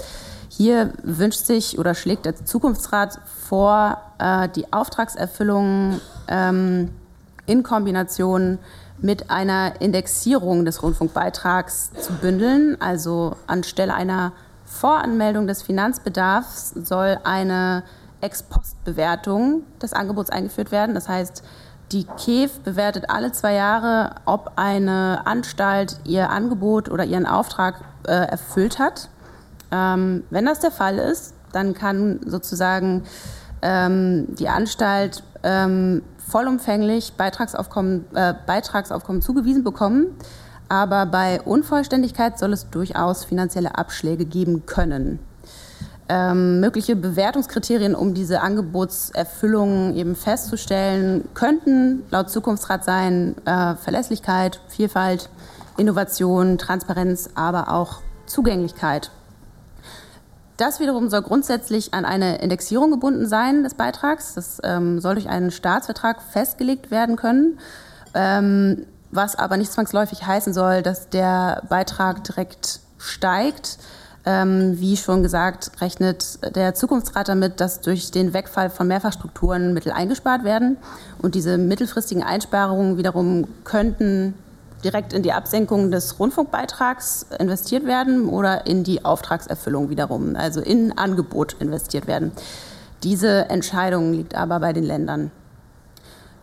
Hier 0.49 0.93
wünscht 1.03 1.45
sich 1.45 1.77
oder 1.77 1.93
schlägt 1.93 2.25
der 2.25 2.43
Zukunftsrat 2.43 3.19
vor, 3.49 3.97
äh, 4.19 4.47
die 4.49 4.71
Auftragserfüllung 4.71 5.99
ähm, 6.27 6.91
in 7.47 7.63
Kombination 7.63 8.59
mit 9.01 9.31
einer 9.31 9.81
Indexierung 9.81 10.65
des 10.65 10.83
Rundfunkbeitrags 10.83 11.91
zu 11.99 12.13
bündeln. 12.13 12.79
Also 12.79 13.35
anstelle 13.47 13.93
einer 13.93 14.33
Voranmeldung 14.65 15.47
des 15.47 15.63
Finanzbedarfs 15.63 16.71
soll 16.75 17.17
eine 17.23 17.83
Ex-Post-Bewertung 18.21 19.63
des 19.81 19.93
Angebots 19.93 20.29
eingeführt 20.29 20.71
werden. 20.71 20.93
Das 20.93 21.09
heißt, 21.09 21.43
die 21.91 22.03
KEF 22.03 22.59
bewertet 22.59 23.05
alle 23.07 23.31
zwei 23.31 23.55
Jahre, 23.55 24.15
ob 24.25 24.51
eine 24.57 25.25
Anstalt 25.25 25.99
ihr 26.03 26.29
Angebot 26.29 26.89
oder 26.89 27.03
ihren 27.03 27.25
Auftrag 27.25 27.81
äh, 28.05 28.11
erfüllt 28.11 28.77
hat. 28.77 29.09
Ähm, 29.71 30.23
wenn 30.29 30.45
das 30.45 30.59
der 30.59 30.71
Fall 30.71 30.99
ist, 30.99 31.33
dann 31.51 31.73
kann 31.73 32.19
sozusagen 32.25 33.05
ähm, 33.61 34.27
die 34.35 34.49
Anstalt 34.49 35.23
ähm, 35.43 36.01
vollumfänglich 36.17 37.13
Beitragsaufkommen, 37.13 38.05
äh, 38.13 38.33
Beitragsaufkommen 38.45 39.21
zugewiesen 39.21 39.63
bekommen. 39.63 40.07
Aber 40.69 41.07
bei 41.07 41.41
Unvollständigkeit 41.41 42.37
soll 42.37 42.53
es 42.53 42.69
durchaus 42.69 43.25
finanzielle 43.25 43.75
Abschläge 43.75 44.25
geben 44.25 44.65
können. 44.67 45.19
Ähm, 46.11 46.59
mögliche 46.59 46.95
Bewertungskriterien, 46.95 47.93
um 47.93 48.13
diese 48.13 48.41
Angebotserfüllung 48.41 49.95
eben 49.95 50.15
festzustellen, 50.15 51.27
könnten 51.35 52.03
laut 52.09 52.29
Zukunftsrat 52.31 52.83
sein 52.83 53.35
äh, 53.45 53.75
Verlässlichkeit, 53.75 54.59
Vielfalt, 54.69 55.29
Innovation, 55.77 56.57
Transparenz, 56.57 57.29
aber 57.35 57.71
auch 57.71 58.01
Zugänglichkeit. 58.25 59.11
Das 60.59 60.81
wiederum 60.81 61.09
soll 61.09 61.21
grundsätzlich 61.21 61.93
an 61.93 62.03
eine 62.03 62.41
Indexierung 62.41 62.91
gebunden 62.91 63.25
sein 63.27 63.63
des 63.63 63.75
Beitrags. 63.75 64.33
Das 64.33 64.59
ähm, 64.61 64.99
soll 64.99 65.15
durch 65.15 65.29
einen 65.29 65.51
Staatsvertrag 65.51 66.21
festgelegt 66.21 66.91
werden 66.91 67.15
können, 67.15 67.59
ähm, 68.13 68.85
was 69.09 69.37
aber 69.37 69.55
nicht 69.55 69.71
zwangsläufig 69.71 70.27
heißen 70.27 70.51
soll, 70.53 70.81
dass 70.81 71.07
der 71.07 71.63
Beitrag 71.69 72.25
direkt 72.25 72.81
steigt. 72.97 73.77
Ähm, 74.25 74.77
wie 74.81 74.97
schon 74.97 75.23
gesagt, 75.23 75.79
rechnet 75.79 76.39
der 76.53 76.75
Zukunftsrat 76.75 77.29
damit, 77.29 77.61
dass 77.61 77.79
durch 77.79 78.11
den 78.11 78.33
Wegfall 78.33 78.69
von 78.69 78.85
Mehrfachstrukturen 78.85 79.73
Mittel 79.73 79.93
eingespart 79.93 80.43
werden. 80.43 80.75
Und 81.21 81.35
diese 81.35 81.57
mittelfristigen 81.57 82.21
Einsparungen 82.21 82.97
wiederum 82.97 83.47
könnten 83.63 84.33
direkt 84.83 85.13
in 85.13 85.23
die 85.23 85.33
Absenkung 85.33 85.91
des 85.91 86.19
Rundfunkbeitrags 86.19 87.27
investiert 87.37 87.85
werden 87.85 88.29
oder 88.29 88.65
in 88.65 88.83
die 88.83 89.03
Auftragserfüllung 89.05 89.89
wiederum, 89.89 90.35
also 90.35 90.61
in 90.61 90.97
Angebot 90.97 91.55
investiert 91.59 92.07
werden. 92.07 92.31
Diese 93.03 93.49
Entscheidung 93.49 94.13
liegt 94.13 94.35
aber 94.35 94.59
bei 94.59 94.73
den 94.73 94.83
Ländern. 94.83 95.31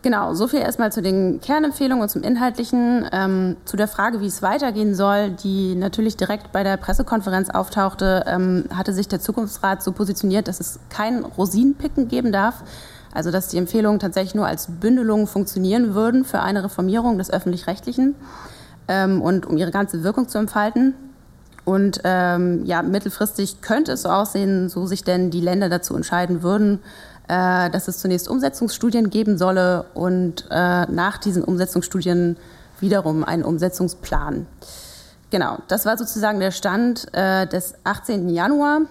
Genau, 0.03 0.33
so 0.35 0.47
viel 0.47 0.59
erstmal 0.59 0.91
zu 0.91 1.01
den 1.01 1.41
Kernempfehlungen 1.41 2.03
und 2.03 2.09
zum 2.09 2.23
Inhaltlichen. 2.23 3.09
Ähm, 3.11 3.57
zu 3.65 3.75
der 3.77 3.87
Frage, 3.87 4.21
wie 4.21 4.27
es 4.27 4.41
weitergehen 4.41 4.95
soll, 4.95 5.31
die 5.31 5.75
natürlich 5.75 6.15
direkt 6.15 6.51
bei 6.51 6.63
der 6.63 6.77
Pressekonferenz 6.77 7.49
auftauchte, 7.49 8.23
ähm, 8.27 8.65
hatte 8.73 8.93
sich 8.93 9.07
der 9.07 9.19
Zukunftsrat 9.19 9.83
so 9.83 9.91
positioniert, 9.91 10.47
dass 10.47 10.59
es 10.59 10.79
kein 10.89 11.25
Rosinenpicken 11.25 12.07
geben 12.07 12.31
darf. 12.31 12.63
Also 13.13 13.31
dass 13.31 13.47
die 13.47 13.57
Empfehlungen 13.57 13.99
tatsächlich 13.99 14.35
nur 14.35 14.47
als 14.47 14.67
Bündelung 14.79 15.27
funktionieren 15.27 15.93
würden 15.93 16.25
für 16.25 16.41
eine 16.41 16.63
Reformierung 16.63 17.17
des 17.17 17.31
öffentlich-rechtlichen 17.31 18.15
ähm, 18.87 19.21
und 19.21 19.45
um 19.45 19.57
ihre 19.57 19.71
ganze 19.71 20.03
Wirkung 20.03 20.27
zu 20.27 20.37
entfalten. 20.37 20.93
Und 21.65 21.99
ähm, 22.05 22.63
ja, 22.65 22.81
mittelfristig 22.81 23.61
könnte 23.61 23.93
es 23.93 24.03
so 24.03 24.09
aussehen, 24.09 24.69
so 24.69 24.85
sich 24.85 25.03
denn 25.03 25.31
die 25.31 25.41
Länder 25.41 25.67
dazu 25.67 25.95
entscheiden 25.95 26.41
würden, 26.41 26.79
äh, 27.27 27.69
dass 27.69 27.89
es 27.89 27.97
zunächst 27.97 28.29
Umsetzungsstudien 28.29 29.09
geben 29.09 29.37
solle 29.37 29.85
und 29.93 30.45
äh, 30.49 30.85
nach 30.85 31.17
diesen 31.17 31.43
Umsetzungsstudien 31.43 32.37
wiederum 32.79 33.25
einen 33.25 33.43
Umsetzungsplan. 33.43 34.45
Genau, 35.29 35.57
das 35.67 35.85
war 35.85 35.97
sozusagen 35.97 36.39
der 36.39 36.51
Stand 36.51 37.13
äh, 37.13 37.45
des 37.47 37.73
18. 37.83 38.29
Januar. 38.29 38.81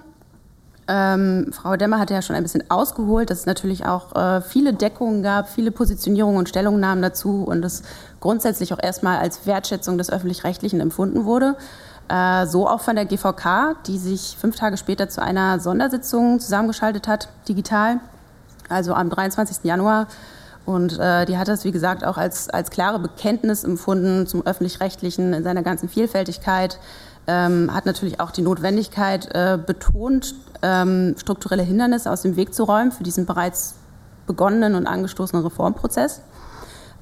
Ähm, 0.88 1.50
Frau 1.52 1.76
Demmer 1.76 1.98
hatte 1.98 2.14
ja 2.14 2.22
schon 2.22 2.36
ein 2.36 2.42
bisschen 2.44 2.70
ausgeholt, 2.70 3.30
dass 3.30 3.40
es 3.40 3.46
natürlich 3.46 3.86
auch 3.86 4.14
äh, 4.14 4.40
viele 4.40 4.72
Deckungen 4.72 5.22
gab, 5.22 5.48
viele 5.48 5.72
Positionierungen 5.72 6.38
und 6.38 6.48
Stellungnahmen 6.48 7.02
dazu 7.02 7.42
und 7.42 7.64
es 7.64 7.82
grundsätzlich 8.20 8.72
auch 8.72 8.82
erstmal 8.82 9.18
als 9.18 9.46
Wertschätzung 9.46 9.98
des 9.98 10.10
öffentlich-rechtlichen 10.10 10.80
empfunden 10.80 11.24
wurde. 11.24 11.56
Äh, 12.08 12.46
so 12.46 12.68
auch 12.68 12.80
von 12.80 12.94
der 12.94 13.04
GVK, 13.04 13.76
die 13.86 13.98
sich 13.98 14.36
fünf 14.38 14.56
Tage 14.56 14.76
später 14.76 15.08
zu 15.08 15.20
einer 15.20 15.58
Sondersitzung 15.58 16.38
zusammengeschaltet 16.38 17.08
hat, 17.08 17.28
digital, 17.48 17.98
also 18.68 18.94
am 18.94 19.10
23. 19.10 19.64
Januar. 19.64 20.06
Und 20.66 20.98
äh, 20.98 21.26
die 21.26 21.38
hat 21.38 21.48
das, 21.48 21.64
wie 21.64 21.72
gesagt, 21.72 22.04
auch 22.04 22.16
als, 22.16 22.50
als 22.50 22.70
klare 22.70 22.98
Bekenntnis 22.98 23.64
empfunden 23.64 24.26
zum 24.26 24.44
öffentlich-rechtlichen 24.46 25.32
in 25.32 25.44
seiner 25.44 25.62
ganzen 25.62 25.88
Vielfältigkeit 25.88 26.78
ähm, 27.26 27.74
hat 27.74 27.86
natürlich 27.86 28.20
auch 28.20 28.30
die 28.30 28.42
Notwendigkeit 28.42 29.28
äh, 29.34 29.58
betont, 29.64 30.34
ähm, 30.62 31.14
strukturelle 31.18 31.62
Hindernisse 31.62 32.10
aus 32.10 32.22
dem 32.22 32.36
Weg 32.36 32.54
zu 32.54 32.64
räumen 32.64 32.92
für 32.92 33.02
diesen 33.02 33.26
bereits 33.26 33.74
begonnenen 34.26 34.74
und 34.74 34.86
angestoßenen 34.86 35.44
Reformprozess. 35.44 36.20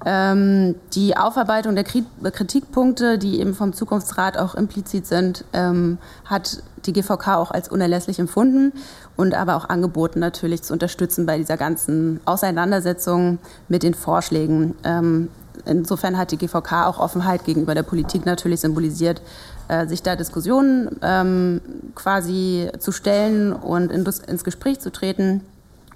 Ähm, 0.07 0.75
die 0.95 1.17
Aufarbeitung 1.17 1.75
der 1.75 1.85
Kritikpunkte, 1.85 3.17
die 3.17 3.41
eben 3.41 3.55
vom 3.55 3.73
Zukunftsrat 3.73 4.37
auch 4.37 4.55
implizit 4.55 5.07
sind, 5.07 5.45
ähm, 5.55 5.99
hat 6.27 6.63
die 6.85 6.93
GVK 6.93 7.37
auch 7.37 7.51
als 7.51 7.71
unerlässlich 7.71 8.19
empfunden 8.19 8.73
und 9.17 9.35
aber 9.35 9.57
auch 9.57 9.69
angeboten, 9.69 10.19
natürlich 10.19 10.63
zu 10.63 10.75
unterstützen 10.75 11.25
bei 11.25 11.39
dieser 11.39 11.57
ganzen 11.57 12.21
Auseinandersetzung 12.27 13.39
mit 13.69 13.83
den 13.83 13.95
Vorschlägen. 13.95 14.75
Ähm, 14.85 15.31
insofern 15.65 16.19
hat 16.19 16.33
die 16.33 16.37
GVK 16.37 16.87
auch 16.87 16.99
Offenheit 16.99 17.45
gegenüber 17.45 17.75
der 17.75 17.85
Politik 17.85 18.27
natürlich 18.27 18.61
symbolisiert, 18.61 19.23
äh, 19.69 19.87
sich 19.87 20.03
da 20.03 20.17
Diskussionen 20.17 20.99
ähm, 21.03 21.61
quasi 21.95 22.71
zu 22.79 22.93
stellen 22.93 23.53
und 23.53 23.91
in, 23.91 24.05
ins 24.05 24.45
Gespräch 24.45 24.81
zu 24.81 24.91
treten 24.91 25.43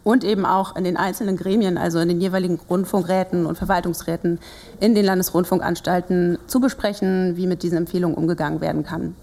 und 0.04 0.24
eben 0.24 0.46
auch 0.46 0.74
in 0.76 0.84
den 0.84 0.96
einzelnen 0.96 1.36
Gremien, 1.36 1.76
also 1.76 1.98
in 1.98 2.08
den 2.08 2.20
jeweiligen 2.20 2.58
Rundfunkräten 2.70 3.44
und 3.44 3.58
Verwaltungsräten 3.58 4.38
in 4.80 4.94
den 4.94 5.04
Landesrundfunkanstalten 5.04 6.38
zu 6.46 6.60
besprechen, 6.60 7.36
wie 7.36 7.46
mit 7.46 7.62
diesen 7.62 7.78
Empfehlungen 7.78 8.16
umgegangen 8.16 8.60
werden 8.60 8.84
kann. 8.84 9.14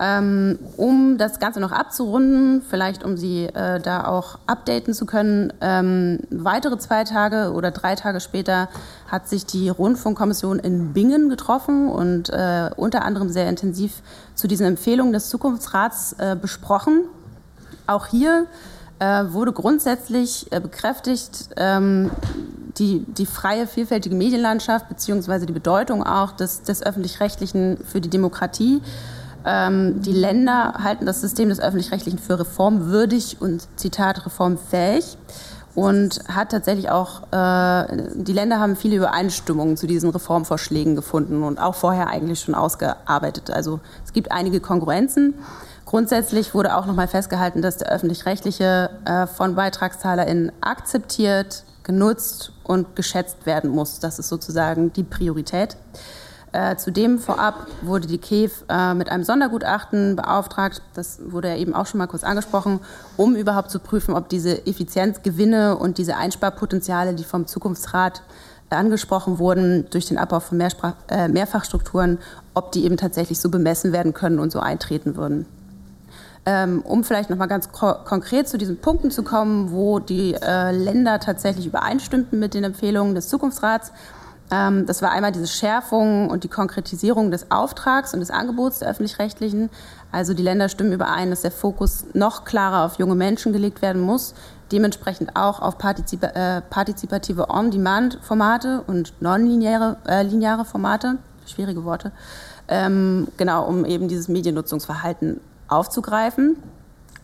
Ähm, 0.00 0.60
um 0.76 1.18
das 1.18 1.40
Ganze 1.40 1.58
noch 1.58 1.72
abzurunden, 1.72 2.62
vielleicht 2.62 3.02
um 3.02 3.16
Sie 3.16 3.46
äh, 3.46 3.80
da 3.80 4.06
auch 4.06 4.38
updaten 4.46 4.94
zu 4.94 5.06
können, 5.06 5.52
ähm, 5.60 6.20
weitere 6.30 6.78
zwei 6.78 7.02
Tage 7.02 7.52
oder 7.52 7.72
drei 7.72 7.96
Tage 7.96 8.20
später 8.20 8.68
hat 9.08 9.28
sich 9.28 9.44
die 9.44 9.68
Rundfunkkommission 9.68 10.60
in 10.60 10.92
Bingen 10.92 11.28
getroffen 11.28 11.88
und 11.88 12.30
äh, 12.30 12.70
unter 12.76 13.04
anderem 13.04 13.28
sehr 13.28 13.48
intensiv 13.48 14.02
zu 14.36 14.46
diesen 14.46 14.66
Empfehlungen 14.66 15.12
des 15.12 15.30
Zukunftsrats 15.30 16.12
äh, 16.18 16.36
besprochen. 16.40 17.00
Auch 17.88 18.06
hier 18.06 18.46
äh, 19.00 19.24
wurde 19.30 19.52
grundsätzlich 19.52 20.46
äh, 20.52 20.60
bekräftigt, 20.60 21.48
ähm, 21.56 22.12
die, 22.78 23.04
die 23.08 23.26
freie, 23.26 23.66
vielfältige 23.66 24.14
Medienlandschaft 24.14 24.88
beziehungsweise 24.88 25.46
die 25.46 25.52
Bedeutung 25.52 26.04
auch 26.04 26.32
des, 26.32 26.62
des 26.62 26.84
öffentlich-rechtlichen 26.84 27.78
für 27.84 28.00
die 28.00 28.10
Demokratie 28.10 28.80
ähm, 29.48 30.02
die 30.02 30.12
Länder 30.12 30.74
halten 30.82 31.06
das 31.06 31.22
System 31.22 31.48
des 31.48 31.58
Öffentlich-Rechtlichen 31.58 32.18
für 32.18 32.38
reformwürdig 32.38 33.38
und, 33.40 33.66
Zitat, 33.76 34.26
reformfähig. 34.26 35.16
Und 35.74 36.20
hat 36.28 36.50
tatsächlich 36.50 36.90
auch, 36.90 37.22
äh, 37.32 37.86
die 38.14 38.32
Länder 38.32 38.58
haben 38.58 38.74
viele 38.74 38.96
Übereinstimmungen 38.96 39.76
zu 39.76 39.86
diesen 39.86 40.10
Reformvorschlägen 40.10 40.96
gefunden 40.96 41.44
und 41.44 41.58
auch 41.58 41.76
vorher 41.76 42.08
eigentlich 42.08 42.40
schon 42.40 42.56
ausgearbeitet. 42.56 43.50
Also 43.50 43.78
es 44.04 44.12
gibt 44.12 44.32
einige 44.32 44.58
Kongruenzen. 44.58 45.34
Grundsätzlich 45.86 46.52
wurde 46.52 46.76
auch 46.76 46.86
nochmal 46.86 47.06
festgehalten, 47.06 47.62
dass 47.62 47.76
der 47.76 47.92
öffentlich-rechtliche 47.92 48.90
äh, 49.04 49.26
von 49.28 49.54
BeitragszahlerInnen 49.54 50.52
akzeptiert, 50.60 51.64
genutzt 51.84 52.52
und 52.64 52.96
geschätzt 52.96 53.46
werden 53.46 53.70
muss. 53.70 54.00
Das 54.00 54.18
ist 54.18 54.28
sozusagen 54.28 54.92
die 54.92 55.04
Priorität. 55.04 55.76
Äh, 56.52 56.76
zudem 56.76 57.18
vorab 57.18 57.66
wurde 57.82 58.06
die 58.06 58.18
KEF 58.18 58.64
äh, 58.68 58.94
mit 58.94 59.10
einem 59.10 59.22
Sondergutachten 59.22 60.16
beauftragt, 60.16 60.80
das 60.94 61.20
wurde 61.26 61.48
ja 61.48 61.56
eben 61.56 61.74
auch 61.74 61.86
schon 61.86 61.98
mal 61.98 62.06
kurz 62.06 62.24
angesprochen, 62.24 62.80
um 63.18 63.36
überhaupt 63.36 63.70
zu 63.70 63.78
prüfen, 63.78 64.14
ob 64.14 64.30
diese 64.30 64.66
Effizienzgewinne 64.66 65.76
und 65.76 65.98
diese 65.98 66.16
Einsparpotenziale, 66.16 67.14
die 67.14 67.24
vom 67.24 67.46
Zukunftsrat 67.46 68.22
angesprochen 68.70 69.38
wurden 69.38 69.86
durch 69.90 70.06
den 70.06 70.18
Abbau 70.18 70.40
von 70.40 70.58
Mehrsprach 70.58 70.94
äh, 71.08 71.28
Mehrfachstrukturen, 71.28 72.18
ob 72.54 72.72
die 72.72 72.84
eben 72.84 72.96
tatsächlich 72.96 73.40
so 73.40 73.50
bemessen 73.50 73.92
werden 73.92 74.14
können 74.14 74.38
und 74.38 74.50
so 74.50 74.60
eintreten 74.60 75.16
würden. 75.16 75.46
Ähm, 76.46 76.80
um 76.82 77.04
vielleicht 77.04 77.28
noch 77.28 77.36
mal 77.36 77.46
ganz 77.46 77.72
ko 77.72 77.92
konkret 78.04 78.48
zu 78.48 78.56
diesen 78.56 78.78
Punkten 78.78 79.10
zu 79.10 79.22
kommen, 79.22 79.70
wo 79.70 79.98
die 79.98 80.34
äh, 80.34 80.70
Länder 80.70 81.20
tatsächlich 81.20 81.66
übereinstimmten 81.66 82.38
mit 82.38 82.54
den 82.54 82.64
Empfehlungen 82.64 83.14
des 83.14 83.28
Zukunftsrats, 83.28 83.92
das 84.86 85.02
war 85.02 85.10
einmal 85.10 85.32
diese 85.32 85.46
Schärfung 85.46 86.30
und 86.30 86.44
die 86.44 86.48
Konkretisierung 86.48 87.30
des 87.30 87.50
Auftrags 87.50 88.14
und 88.14 88.20
des 88.20 88.30
Angebots 88.30 88.78
der 88.78 88.88
öffentlich-rechtlichen. 88.88 89.68
Also 90.10 90.32
die 90.32 90.42
Länder 90.42 90.68
stimmen 90.68 90.92
überein, 90.92 91.30
dass 91.30 91.42
der 91.42 91.50
Fokus 91.50 92.06
noch 92.14 92.44
klarer 92.44 92.86
auf 92.86 92.98
junge 92.98 93.14
Menschen 93.14 93.52
gelegt 93.52 93.82
werden 93.82 94.00
muss, 94.00 94.34
dementsprechend 94.72 95.36
auch 95.36 95.60
auf 95.60 95.76
partizip 95.76 96.22
äh, 96.22 96.62
partizipative 96.62 97.50
On-Demand-Formate 97.50 98.82
und 98.86 99.12
nonlineare 99.20 99.98
äh, 100.06 100.64
Formate, 100.64 101.18
schwierige 101.46 101.84
Worte, 101.84 102.12
ähm, 102.68 103.28
genau, 103.36 103.66
um 103.66 103.84
eben 103.84 104.08
dieses 104.08 104.28
Mediennutzungsverhalten 104.28 105.40
aufzugreifen. 105.68 106.56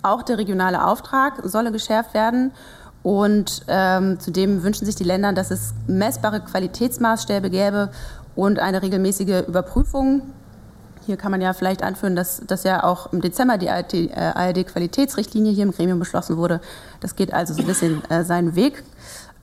Auch 0.03 0.23
der 0.23 0.37
regionale 0.37 0.85
Auftrag 0.87 1.41
solle 1.45 1.73
geschärft 1.73 2.13
werden 2.13 2.53
und 3.05 3.67
ähm, 3.69 4.19
zudem 4.19 4.65
wünschen 4.65 4.87
sich 4.87 4.97
die 4.97 5.05
Länder, 5.05 5.35
dass 5.35 5.51
es 5.51 5.75
messbare 5.87 6.41
Qualitätsmaßstäbe 6.41 7.51
gäbe 7.51 7.91
und 8.35 8.59
eine 8.59 8.83
regelmäßige 8.83 9.47
Überprüfung. 9.47 10.23
Hier 11.05 11.19
kann 11.19 11.31
man 11.31 11.43
ja 11.43 11.53
vielleicht 11.53 11.83
anführen, 11.83 12.17
dass, 12.17 12.41
dass 12.47 12.65
ja 12.65 12.83
auch 12.83 13.13
im 13.13 13.21
Dezember 13.21 13.59
die 13.59 13.69
ARD-Qualitätsrichtlinie 13.69 15.53
hier 15.53 15.65
im 15.65 15.73
Gremium 15.73 15.99
beschlossen 15.99 16.39
wurde. 16.39 16.63
Das 17.01 17.15
geht 17.15 17.35
also 17.35 17.53
so 17.53 17.61
ein 17.61 17.67
bisschen 17.67 18.03
äh, 18.09 18.25
seinen 18.25 18.57
Weg. 18.57 18.83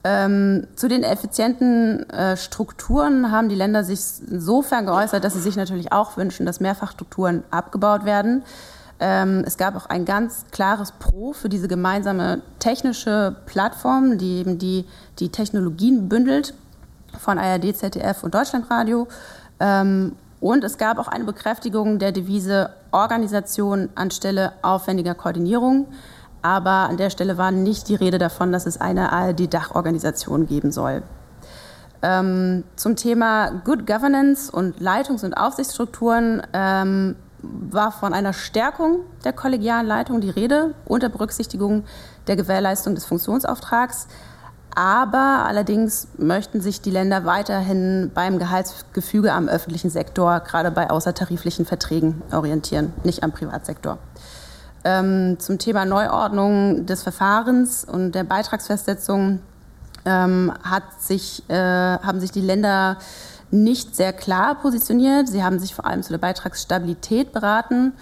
Ähm, 0.02 0.66
zu 0.74 0.88
den 0.88 1.04
effizienten 1.04 2.10
äh, 2.10 2.36
Strukturen 2.36 3.30
haben 3.30 3.48
die 3.48 3.54
Länder 3.54 3.84
sich 3.84 4.00
insofern 4.28 4.86
geäußert, 4.86 5.22
dass 5.22 5.34
sie 5.34 5.40
sich 5.40 5.54
natürlich 5.54 5.92
auch 5.92 6.16
wünschen, 6.16 6.46
dass 6.46 6.58
Mehrfachstrukturen 6.58 7.44
abgebaut 7.52 8.04
werden. 8.04 8.42
Ähm, 9.04 9.42
es 9.44 9.56
gab 9.56 9.74
auch 9.74 9.86
ein 9.86 10.04
ganz 10.04 10.44
klares 10.52 10.92
Pro 10.92 11.32
für 11.32 11.48
diese 11.48 11.66
gemeinsame 11.66 12.40
technische 12.60 13.34
Plattform, 13.46 14.16
die 14.16 14.38
eben 14.38 14.58
die, 14.58 14.84
die 15.18 15.28
Technologien 15.28 16.08
bündelt 16.08 16.54
von 17.18 17.36
ARD, 17.36 17.76
ZDF 17.76 18.22
und 18.22 18.32
Deutschlandradio. 18.32 19.08
Ähm, 19.58 20.14
und 20.40 20.62
es 20.62 20.78
gab 20.78 20.98
auch 20.98 21.08
eine 21.08 21.24
Bekräftigung 21.24 21.98
der 21.98 22.12
Devise 22.12 22.70
Organisation 22.92 23.88
anstelle 23.96 24.52
aufwendiger 24.62 25.16
Koordinierung. 25.16 25.88
Aber 26.40 26.88
an 26.88 26.96
der 26.96 27.10
Stelle 27.10 27.36
war 27.36 27.50
nicht 27.50 27.88
die 27.88 27.96
Rede 27.96 28.18
davon, 28.18 28.52
dass 28.52 28.66
es 28.66 28.80
eine 28.80 29.12
ARD-Dachorganisation 29.12 30.46
geben 30.46 30.70
soll. 30.70 31.02
Ähm, 32.02 32.62
zum 32.76 32.94
Thema 32.94 33.50
Good 33.64 33.84
Governance 33.84 34.50
und 34.50 34.78
Leitungs- 34.80 35.24
und 35.24 35.34
Aufsichtsstrukturen 35.34 36.42
war 37.42 37.92
von 37.92 38.14
einer 38.14 38.32
Stärkung 38.32 39.00
der 39.24 39.32
kollegialen 39.32 39.86
Leitung 39.86 40.20
die 40.20 40.30
Rede 40.30 40.74
unter 40.84 41.08
Berücksichtigung 41.08 41.84
der 42.26 42.36
Gewährleistung 42.36 42.94
des 42.94 43.04
Funktionsauftrags. 43.04 44.06
Aber 44.74 45.44
allerdings 45.46 46.08
möchten 46.16 46.60
sich 46.62 46.80
die 46.80 46.90
Länder 46.90 47.26
weiterhin 47.26 48.10
beim 48.14 48.38
Gehaltsgefüge 48.38 49.32
am 49.32 49.48
öffentlichen 49.48 49.90
Sektor, 49.90 50.40
gerade 50.40 50.70
bei 50.70 50.88
außertariflichen 50.88 51.66
Verträgen, 51.66 52.22
orientieren, 52.32 52.92
nicht 53.04 53.22
am 53.22 53.32
Privatsektor. 53.32 53.98
Ähm, 54.84 55.36
zum 55.38 55.58
Thema 55.58 55.84
Neuordnung 55.84 56.86
des 56.86 57.02
Verfahrens 57.02 57.84
und 57.84 58.12
der 58.12 58.24
Beitragsfestsetzung 58.24 59.40
ähm, 60.04 60.52
sich, 60.98 61.48
äh, 61.48 61.54
haben 61.54 62.18
sich 62.18 62.32
die 62.32 62.40
Länder 62.40 62.96
nicht 63.52 63.94
sehr 63.94 64.12
klar 64.12 64.56
positioniert. 64.56 65.28
Sie 65.28 65.44
haben 65.44 65.58
sich 65.58 65.74
vor 65.74 65.86
allem 65.86 66.02
zu 66.02 66.10
der 66.10 66.18
Beitragsstabilität 66.18 67.32
beraten. 67.32 67.92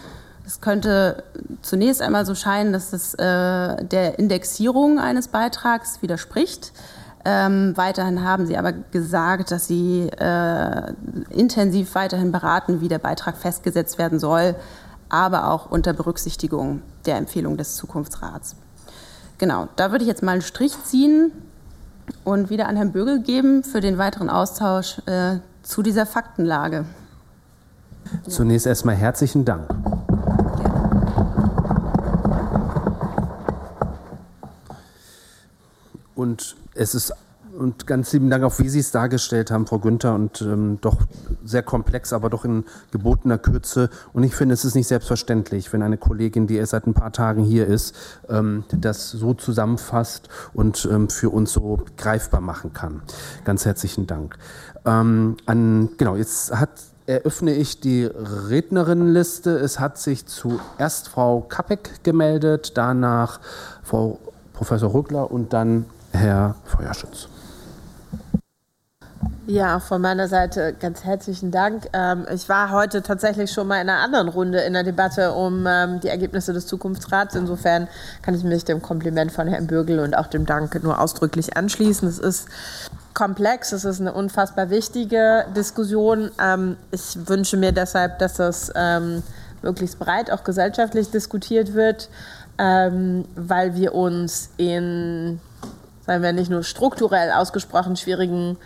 Es 0.47 0.61
könnte 0.61 1.25
zunächst 1.63 2.01
einmal 2.01 2.25
so 2.25 2.35
scheinen, 2.35 2.73
dass 2.73 2.93
es 2.93 3.15
äh, 3.15 3.85
der 3.85 4.19
Indexierung 4.19 4.99
eines 4.99 5.29
Beitrags 5.29 6.03
widerspricht. 6.03 6.73
Ähm, 7.25 7.77
weiterhin 7.77 8.25
haben 8.25 8.47
Sie 8.47 8.57
aber 8.57 8.73
gesagt, 8.73 9.51
dass 9.51 9.67
Sie 9.67 10.09
äh, 10.09 10.93
intensiv 11.31 11.95
weiterhin 11.95 12.33
beraten, 12.33 12.81
wie 12.81 12.89
der 12.89 12.99
Beitrag 12.99 13.37
festgesetzt 13.37 13.99
werden 13.99 14.19
soll, 14.19 14.55
aber 15.09 15.51
auch 15.51 15.71
unter 15.71 15.93
Berücksichtigung 15.93 16.83
der 17.05 17.17
Empfehlung 17.17 17.57
des 17.57 17.77
Zukunftsrats. 17.77 18.57
Genau, 19.39 19.69
da 19.77 19.91
würde 19.91 20.05
ich 20.05 20.09
jetzt 20.09 20.23
mal 20.23 20.33
einen 20.33 20.43
Strich 20.43 20.73
ziehen 20.85 21.33
und 22.25 22.51
wieder 22.51 22.69
an 22.69 22.77
Herrn 22.77 22.93
Bögel 22.93 23.23
geben 23.23 23.65
für 23.65 23.81
den 23.81 23.99
weiteren 23.99 24.31
Austausch 24.31 24.99
äh, 25.07 25.39
zu 25.63 25.83
dieser 25.83 26.07
Faktenlage. 26.07 26.85
Zunächst 28.29 28.67
erstmal 28.67 28.97
herzlichen 28.97 29.45
Dank. 29.45 29.69
Und 36.15 36.57
es 36.75 36.95
ist 36.95 37.15
und 37.61 37.87
ganz 37.87 38.11
lieben 38.15 38.31
Dank 38.31 38.43
auch, 38.43 38.59
wie 38.59 38.71
Sie 38.71 38.79
es 38.79 38.91
dargestellt 38.91 39.51
haben, 39.51 39.67
Frau 39.67 39.79
Günther, 39.79 40.15
und 40.15 40.41
ähm, 40.41 40.79
doch 40.81 40.97
sehr 41.45 41.63
komplex, 41.63 42.15
aber 42.15 42.31
doch 42.31 42.47
in 42.47 42.65
gebotener 42.91 43.37
Kürze. 43.37 43.91
Und 44.15 44.23
ich 44.23 44.35
finde, 44.35 44.55
es 44.55 44.65
ist 44.65 44.75
nicht 44.75 44.87
selbstverständlich, 44.87 45.71
wenn 45.71 45.83
eine 45.83 45.99
Kollegin, 45.99 46.47
die 46.47 46.57
erst 46.57 46.71
seit 46.71 46.87
ein 46.87 46.95
paar 46.95 47.13
Tagen 47.13 47.45
hier 47.45 47.67
ist, 47.67 47.95
ähm, 48.31 48.65
das 48.73 49.11
so 49.11 49.35
zusammenfasst 49.35 50.31
und 50.55 50.89
ähm, 50.91 51.11
für 51.11 51.29
uns 51.29 51.53
so 51.53 51.85
greifbar 51.99 52.41
machen 52.41 52.73
kann. 52.73 53.03
Ganz 53.45 53.67
herzlichen 53.67 54.07
Dank. 54.07 54.39
Ähm, 54.87 55.37
an, 55.45 55.91
genau, 55.99 56.17
jetzt 56.17 56.59
hat 56.59 56.71
eröffne 57.05 57.53
ich 57.53 57.81
die 57.81 58.05
Rednerinnenliste. 58.05 59.51
Es 59.51 59.79
hat 59.79 59.99
sich 59.99 60.25
zuerst 60.25 61.09
Frau 61.09 61.43
Kappek 61.43 62.05
gemeldet, 62.05 62.73
danach 62.77 63.39
Frau 63.83 64.19
Professor 64.55 64.95
Rückler 64.95 65.31
und 65.31 65.53
dann 65.53 65.85
Herr 66.13 66.55
Feuerschütz. 66.65 67.29
Ja, 69.47 69.81
von 69.81 70.03
meiner 70.03 70.29
Seite 70.29 70.75
ganz 70.79 71.03
herzlichen 71.03 71.51
Dank. 71.51 71.89
Ähm, 71.95 72.27
ich 72.33 72.49
war 72.51 72.71
heute 72.71 73.03
tatsächlich 73.03 73.51
schon 73.51 73.67
mal 73.67 73.81
in 73.81 73.89
einer 73.89 74.01
anderen 74.01 74.29
Runde 74.29 74.61
in 74.61 74.75
der 74.75 74.85
Debatte 74.85 75.33
um 75.33 75.67
ähm, 75.67 75.99
die 76.01 76.09
Ergebnisse 76.09 76.53
des 76.53 76.67
Zukunftsrats. 76.67 77.35
Insofern 77.35 77.89
kann 78.21 78.35
ich 78.35 78.45
mich 78.45 78.67
dem 78.67 78.83
Kompliment 78.83 79.33
von 79.33 79.49
Herrn 79.49 79.67
Bürgel 79.67 80.01
und 80.01 80.15
auch 80.15 80.27
dem 80.27 80.45
Dank 80.45 80.83
nur 80.83 81.01
ausdrücklich 81.01 81.57
anschließen. 81.57 82.07
Es 82.07 82.19
ist 82.19 82.49
komplex, 83.15 83.73
es 83.73 83.87
ist 83.87 84.01
eine 84.01 84.13
unfassbar 84.13 84.69
wichtige 84.69 85.47
Diskussion. 85.57 86.31
Ähm, 86.39 86.77
ich 86.91 87.17
wünsche 87.27 87.57
mir 87.57 87.73
deshalb, 87.73 88.19
dass 88.19 88.35
das 88.35 88.71
möglichst 89.63 89.99
breit 89.99 90.31
auch 90.31 90.45
gesellschaftlich 90.45 91.11
diskutiert 91.11 91.75
wird, 91.75 92.09
weil 92.57 93.75
wir 93.75 93.95
uns 93.95 94.51
in, 94.57 95.39
sagen 96.07 96.23
wir 96.23 96.33
nicht 96.33 96.51
nur 96.51 96.63
strukturell 96.63 97.31
ausgesprochen 97.33 97.97
schwierigen 97.97 98.57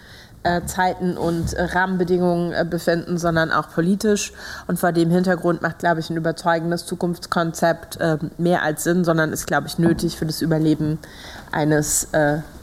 Zeiten 0.66 1.16
und 1.16 1.52
äh, 1.54 1.62
Rahmenbedingungen 1.62 2.52
äh, 2.52 2.64
befinden, 2.68 3.18
sondern 3.18 3.50
auch 3.50 3.70
politisch. 3.70 4.32
Und 4.66 4.78
vor 4.78 4.92
dem 4.92 5.10
Hintergrund 5.10 5.62
macht, 5.62 5.78
glaube 5.78 6.00
ich, 6.00 6.10
ein 6.10 6.16
überzeugendes 6.16 6.86
Zukunftskonzept 6.86 7.98
mehr 8.38 8.62
als 8.62 8.84
Sinn, 8.84 9.04
sondern 9.04 9.32
ist, 9.32 9.46
glaube 9.46 9.66
ich, 9.66 9.78
nötig 9.78 10.16
für 10.16 10.26
das 10.26 10.42
Überleben 10.42 10.98
eines 11.52 12.08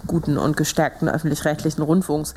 guten 0.08 0.38
und 0.38 0.58
gestärkten 0.58 1.10
öffentlich-rechtlichen 1.10 1.82
Rundfunks. 1.82 2.34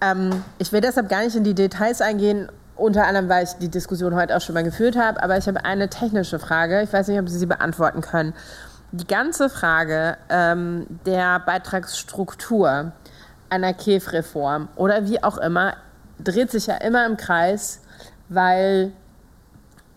Ähm, 0.00 0.42
ich 0.58 0.72
will 0.72 0.80
deshalb 0.80 1.08
gar 1.08 1.22
nicht 1.22 1.36
in 1.36 1.44
die 1.44 1.54
Details 1.54 2.00
eingehen, 2.00 2.48
unter 2.76 3.06
anderem, 3.06 3.28
weil 3.28 3.44
ich 3.44 3.52
die 3.54 3.68
Diskussion 3.68 4.14
heute 4.14 4.36
auch 4.36 4.40
schon 4.40 4.54
mal 4.54 4.62
geführt 4.62 4.96
habe, 4.96 5.22
aber 5.22 5.36
ich 5.36 5.48
habe 5.48 5.64
eine 5.64 5.88
technische 5.88 6.38
Frage. 6.38 6.82
Ich 6.82 6.92
weiß 6.92 7.08
nicht, 7.08 7.18
ob 7.18 7.28
Sie 7.28 7.38
sie 7.38 7.46
beantworten 7.46 8.00
können. 8.00 8.34
Die 8.92 9.06
ganze 9.06 9.50
Frage 9.50 10.16
ähm, 10.30 10.86
der 11.04 11.40
Beitragsstruktur 11.40 12.92
einer 13.50 13.72
KEF-Reform 13.72 14.68
oder 14.76 15.08
wie 15.08 15.22
auch 15.22 15.38
immer, 15.38 15.74
dreht 16.22 16.50
sich 16.50 16.66
ja 16.66 16.76
immer 16.76 17.06
im 17.06 17.16
Kreis, 17.16 17.80
weil 18.28 18.92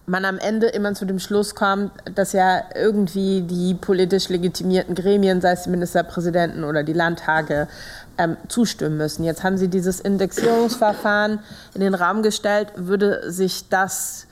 man 0.05 0.25
am 0.25 0.39
Ende 0.39 0.67
immer 0.67 0.93
zu 0.93 1.05
dem 1.05 1.19
Schluss 1.19 1.55
kommt, 1.55 1.91
dass 2.15 2.33
ja 2.33 2.63
irgendwie 2.75 3.41
die 3.43 3.75
politisch 3.75 4.29
legitimierten 4.29 4.95
Gremien, 4.95 5.41
sei 5.41 5.51
es 5.51 5.63
die 5.63 5.69
Ministerpräsidenten 5.69 6.63
oder 6.63 6.83
die 6.83 6.93
Landtage, 6.93 7.67
ähm, 8.17 8.35
zustimmen 8.47 8.97
müssen. 8.97 9.23
Jetzt 9.23 9.43
haben 9.43 9.57
Sie 9.57 9.67
dieses 9.67 9.99
Indexierungsverfahren 9.99 11.39
in 11.75 11.81
den 11.81 11.95
Raum 11.95 12.23
gestellt. 12.23 12.73
Würde 12.75 13.31
sich 13.31 13.69
das 13.69 14.27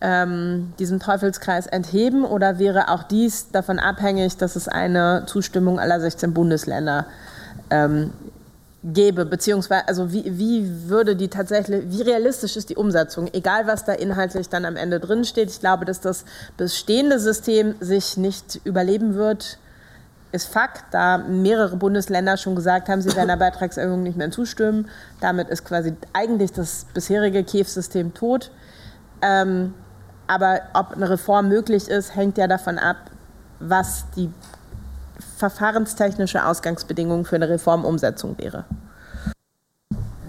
ähm, 0.00 0.72
diesem 0.78 0.98
Teufelskreis 0.98 1.66
entheben 1.66 2.24
oder 2.24 2.58
wäre 2.58 2.88
auch 2.88 3.02
dies 3.02 3.50
davon 3.50 3.78
abhängig, 3.78 4.36
dass 4.36 4.56
es 4.56 4.66
eine 4.66 5.24
Zustimmung 5.26 5.78
aller 5.78 6.00
16 6.00 6.32
Bundesländer 6.32 7.06
ähm, 7.70 8.12
gäbe, 8.82 9.26
beziehungsweise 9.26 9.86
also 9.88 10.12
wie, 10.12 10.38
wie 10.38 10.88
würde 10.88 11.14
die 11.14 11.28
tatsächlich, 11.28 11.84
wie 11.88 12.02
realistisch 12.02 12.56
ist 12.56 12.70
die 12.70 12.76
Umsetzung, 12.76 13.28
egal 13.32 13.66
was 13.66 13.84
da 13.84 13.92
inhaltlich 13.92 14.48
dann 14.48 14.64
am 14.64 14.76
Ende 14.76 15.00
drin 15.00 15.24
steht. 15.24 15.50
Ich 15.50 15.60
glaube, 15.60 15.84
dass 15.84 16.00
das 16.00 16.24
bestehende 16.56 17.18
System 17.18 17.74
sich 17.80 18.16
nicht 18.16 18.60
überleben 18.64 19.14
wird, 19.14 19.58
ist 20.32 20.46
Fakt, 20.46 20.84
da 20.92 21.18
mehrere 21.18 21.76
Bundesländer 21.76 22.36
schon 22.36 22.54
gesagt 22.54 22.88
haben, 22.88 23.02
sie 23.02 23.14
werden 23.14 23.28
der 23.28 23.36
Beitragserhöhung 23.50 24.02
nicht 24.02 24.16
mehr 24.16 24.30
zustimmen. 24.30 24.88
Damit 25.20 25.48
ist 25.48 25.64
quasi 25.64 25.94
eigentlich 26.12 26.52
das 26.52 26.86
bisherige 26.94 27.44
KEF-System 27.44 28.14
tot. 28.14 28.50
Ähm, 29.22 29.74
aber 30.26 30.60
ob 30.72 30.92
eine 30.92 31.10
Reform 31.10 31.48
möglich 31.48 31.88
ist, 31.88 32.14
hängt 32.14 32.38
ja 32.38 32.46
davon 32.46 32.78
ab, 32.78 32.96
was 33.58 34.04
die 34.16 34.30
verfahrenstechnische 35.40 36.44
Ausgangsbedingung 36.44 37.24
für 37.24 37.36
eine 37.36 37.48
Reformumsetzung 37.48 38.36
wäre. 38.38 38.66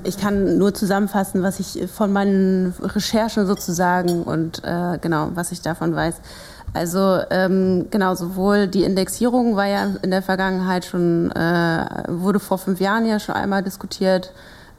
Ich 0.03 0.17
kann 0.17 0.57
nur 0.57 0.73
zusammenfassen, 0.73 1.43
was 1.43 1.59
ich 1.59 1.91
von 1.91 2.11
meinen 2.11 2.73
Recherchen 2.81 3.45
sozusagen 3.45 4.23
und 4.23 4.63
äh, 4.63 4.97
genau, 4.99 5.29
was 5.35 5.51
ich 5.51 5.61
davon 5.61 5.95
weiß. 5.95 6.15
Also 6.73 7.19
ähm, 7.29 7.87
genau, 7.91 8.15
sowohl 8.15 8.67
die 8.67 8.83
Indexierung 8.83 9.57
war 9.57 9.67
ja 9.67 9.89
in 10.01 10.09
der 10.09 10.21
Vergangenheit 10.21 10.85
schon, 10.85 11.29
äh, 11.31 12.03
wurde 12.07 12.39
vor 12.39 12.57
fünf 12.57 12.79
Jahren 12.79 13.05
ja 13.05 13.19
schon 13.19 13.35
einmal 13.35 13.61
diskutiert. 13.61 14.31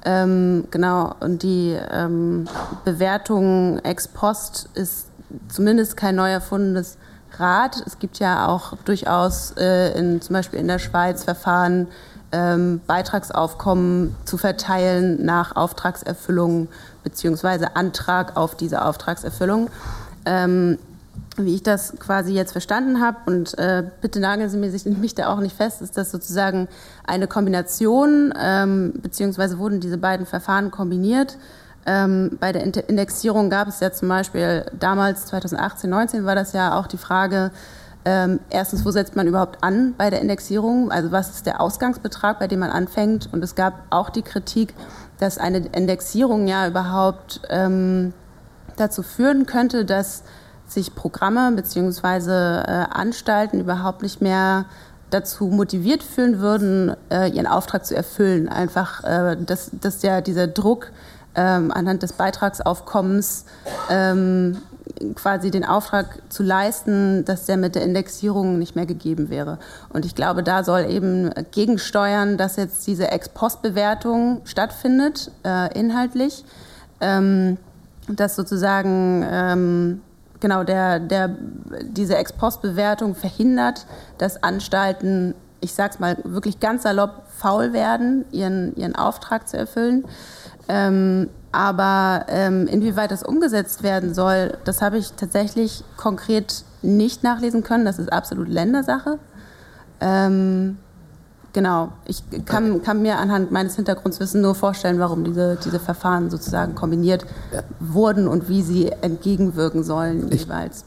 Ähm, 0.05 0.65
genau, 0.71 1.15
und 1.21 1.43
die 1.43 1.77
ähm, 1.93 2.47
Bewertung 2.85 3.79
ex 3.81 4.09
post 4.09 4.71
ist 4.75 5.07
zumindest 5.49 5.97
kein 5.97 6.17
neu 6.17 6.31
erfundenes 6.31 6.97
Rat. 7.39 7.83
Es 7.87 7.99
gibt 7.99 8.19
ja 8.19 8.49
auch 8.49 8.75
durchaus 8.85 9.53
äh, 9.57 9.99
in, 9.99 10.21
zum 10.21 10.35
Beispiel 10.35 10.59
in 10.59 10.69
der 10.69 10.79
Schweiz 10.79 11.25
Verfahren, 11.25 11.89
ähm, 12.33 12.81
Beitragsaufkommen 12.87 14.15
zu 14.25 14.39
verteilen 14.39 15.25
nach 15.25 15.55
Auftragserfüllung 15.55 16.69
bzw. 17.05 17.67
Antrag 17.75 18.37
auf 18.37 18.55
diese 18.55 18.85
Auftragserfüllung. 18.85 19.71
Ähm, 20.25 20.79
wie 21.37 21.55
ich 21.55 21.63
das 21.63 21.95
quasi 21.99 22.35
jetzt 22.35 22.53
verstanden 22.53 23.01
habe, 23.01 23.19
und 23.27 23.57
äh, 23.59 23.83
bitte 24.01 24.21
nageln 24.21 24.49
Sie 24.51 24.59
mich, 24.59 24.85
mich 24.85 25.15
da 25.15 25.33
auch 25.33 25.41
nicht 25.41 25.57
fest, 25.57 25.83
ist 25.83 25.97
das 25.97 26.11
sozusagen 26.11 26.69
eine 27.05 27.27
Kombination, 27.27 28.35
ähm, 28.39 28.95
beziehungsweise 29.03 29.59
wurden 29.59 29.81
diese 29.81 29.99
beiden 29.99 30.27
Verfahren 30.27 30.71
kombiniert 30.71 31.39
ähm, 31.87 32.39
bei 32.41 32.53
der 32.53 32.63
Indexierung 32.63 33.51
gab 33.51 33.69
es 33.69 33.81
ja 33.81 33.93
zum 33.93 34.09
Beispiel 34.09 34.65
damals 34.79 35.27
2018, 35.27 35.91
19 35.91 36.25
war 36.25 36.35
das 36.35 36.53
ja 36.53 36.79
auch 36.79 36.87
die 36.87 36.99
Frage, 36.99 37.51
ähm, 38.05 38.41
erstens, 38.51 38.85
wo 38.85 38.91
setzt 38.91 39.15
man 39.15 39.27
überhaupt 39.27 39.63
an 39.63 39.95
bei 39.97 40.11
der 40.11 40.21
Indexierung? 40.21 40.91
Also 40.91 41.13
was 41.13 41.31
ist 41.31 41.47
der 41.47 41.61
Ausgangsbetrag, 41.61 42.39
bei 42.39 42.49
dem 42.49 42.61
man 42.61 42.71
anfängt? 42.71 43.29
Und 43.33 43.45
es 43.45 43.55
gab 43.55 43.85
auch 43.91 44.11
die 44.11 44.23
Kritik, 44.23 44.75
dass 45.19 45.39
eine 45.39 45.59
Indexierung 45.59 46.49
ja 46.49 46.67
überhaupt 46.67 47.41
ähm, 47.49 48.13
dazu 48.77 49.03
führen 49.03 49.47
könnte, 49.47 49.85
dass 49.85 50.25
sich 50.67 50.95
Programme 50.95 51.53
bzw. 51.53 52.31
Äh, 52.31 52.87
Anstalten 52.91 53.61
überhaupt 53.61 54.03
nicht 54.03 54.21
mehr 54.21 54.65
dazu 55.11 55.47
motiviert 55.47 56.03
fühlen 56.03 56.41
würden, 56.41 56.97
äh, 57.11 57.29
ihren 57.29 57.47
Auftrag 57.47 57.85
zu 57.85 57.95
erfüllen. 57.95 58.49
Einfach, 58.49 59.05
äh, 59.05 59.37
dass, 59.37 59.71
dass 59.73 60.03
ja 60.03 60.21
dieser 60.21 60.47
Druck 60.47 60.91
ähm, 61.35 61.71
anhand 61.71 62.03
des 62.03 62.13
Beitragsaufkommens 62.13 63.45
ähm, 63.91 64.59
quasi 65.15 65.51
den 65.51 65.65
Auftrag 65.65 66.19
zu 66.29 66.43
leisten, 66.43 67.25
dass 67.25 67.47
der 67.47 67.57
mit 67.57 67.75
der 67.75 67.83
Indexierung 67.83 68.59
nicht 68.59 68.77
mehr 68.77 68.87
gegeben 68.87 69.31
wäre. 69.31 69.59
Und 69.93 70.05
ich 70.05 70.15
glaube, 70.15 70.43
da 70.43 70.65
soll 70.65 70.87
eben 70.91 71.31
gegensteuern, 71.51 72.37
dass 72.37 72.57
jetzt 72.57 72.87
diese 72.87 73.09
Ex-Post-Bewertung 73.11 74.43
stattfindet, 74.45 75.31
äh, 75.45 75.79
inhaltlich, 75.79 76.45
ähm, 77.01 77.59
dass 78.09 78.37
sozusagen 78.37 79.25
ähm, 79.29 80.03
genau 80.41 80.65
der, 80.65 81.01
der, 81.01 81.37
diese 81.83 82.17
Ex-Post-Bewertung 82.17 83.15
verhindert, 83.15 83.87
dass 84.19 84.43
Anstalten, 84.43 85.35
ich 85.61 85.73
sage 85.73 85.95
es 85.95 86.01
mal 86.01 86.19
wirklich 86.25 86.61
ganz 86.61 86.83
salopp, 86.83 87.23
faul 87.39 87.73
werden, 87.73 88.25
ihren, 88.33 88.77
ihren 88.77 88.95
Auftrag 88.95 89.49
zu 89.49 89.57
erfüllen. 89.57 90.05
Ähm, 90.73 91.29
aber 91.53 92.25
ähm, 92.29 92.67
inwieweit 92.67 93.11
das 93.11 93.23
umgesetzt 93.23 93.83
werden 93.83 94.15
soll, 94.15 94.57
das 94.65 94.81
habe 94.81 94.97
ich 94.97 95.13
tatsächlich 95.13 95.85
konkret 95.99 96.65
nicht 96.81 97.23
nachlesen 97.23 97.63
können. 97.63 97.85
Das 97.85 97.99
ist 97.99 98.11
absolut 98.11 98.49
Ländersache. 98.49 99.19
Ähm, 100.01 100.79
genau, 101.53 101.93
ich 102.07 102.23
kann, 102.47 102.83
kann, 102.83 103.03
mir 103.03 103.19
anhand 103.19 103.53
meines 103.53 103.77
Hintergrundwissens 103.77 104.43
nur 104.43 104.55
vorstellen, 104.55 104.99
warum 104.99 105.25
diese, 105.25 105.59
diese 105.63 105.79
Verfahren 105.79 106.31
sozusagen 106.31 106.75
kombiniert 106.75 107.27
ja. 107.53 107.61
wurden 107.79 108.27
und 108.27 108.49
wie 108.49 108.63
sie 108.63 108.91
entgegenwirken 109.03 109.85
sollen 109.85 110.33
ich 110.33 110.45
jeweils. 110.45 110.87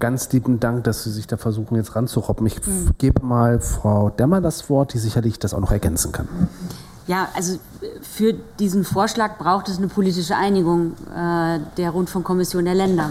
Ganz 0.00 0.32
lieben 0.32 0.60
Dank, 0.60 0.84
dass 0.84 1.02
Sie 1.02 1.10
sich 1.10 1.26
da 1.26 1.36
versuchen, 1.36 1.74
jetzt 1.74 1.96
ranzuroppen. 1.96 2.46
Ich 2.46 2.64
mhm. 2.64 2.90
gebe 2.98 3.26
mal 3.26 3.60
Frau 3.60 4.10
Demmer 4.10 4.40
das 4.40 4.70
Wort, 4.70 4.94
die 4.94 4.98
sicherlich 4.98 5.38
das 5.40 5.54
auch 5.54 5.60
noch 5.60 5.72
ergänzen 5.72 6.12
kann. 6.12 6.28
Ja, 7.08 7.28
also 7.34 7.58
für 8.02 8.34
diesen 8.60 8.84
Vorschlag 8.84 9.38
braucht 9.38 9.68
es 9.68 9.78
eine 9.78 9.88
politische 9.88 10.36
Einigung 10.36 10.92
äh, 11.14 11.58
der 11.78 11.90
Rundfunkkommission 11.90 12.66
der 12.66 12.74
Länder. 12.74 13.10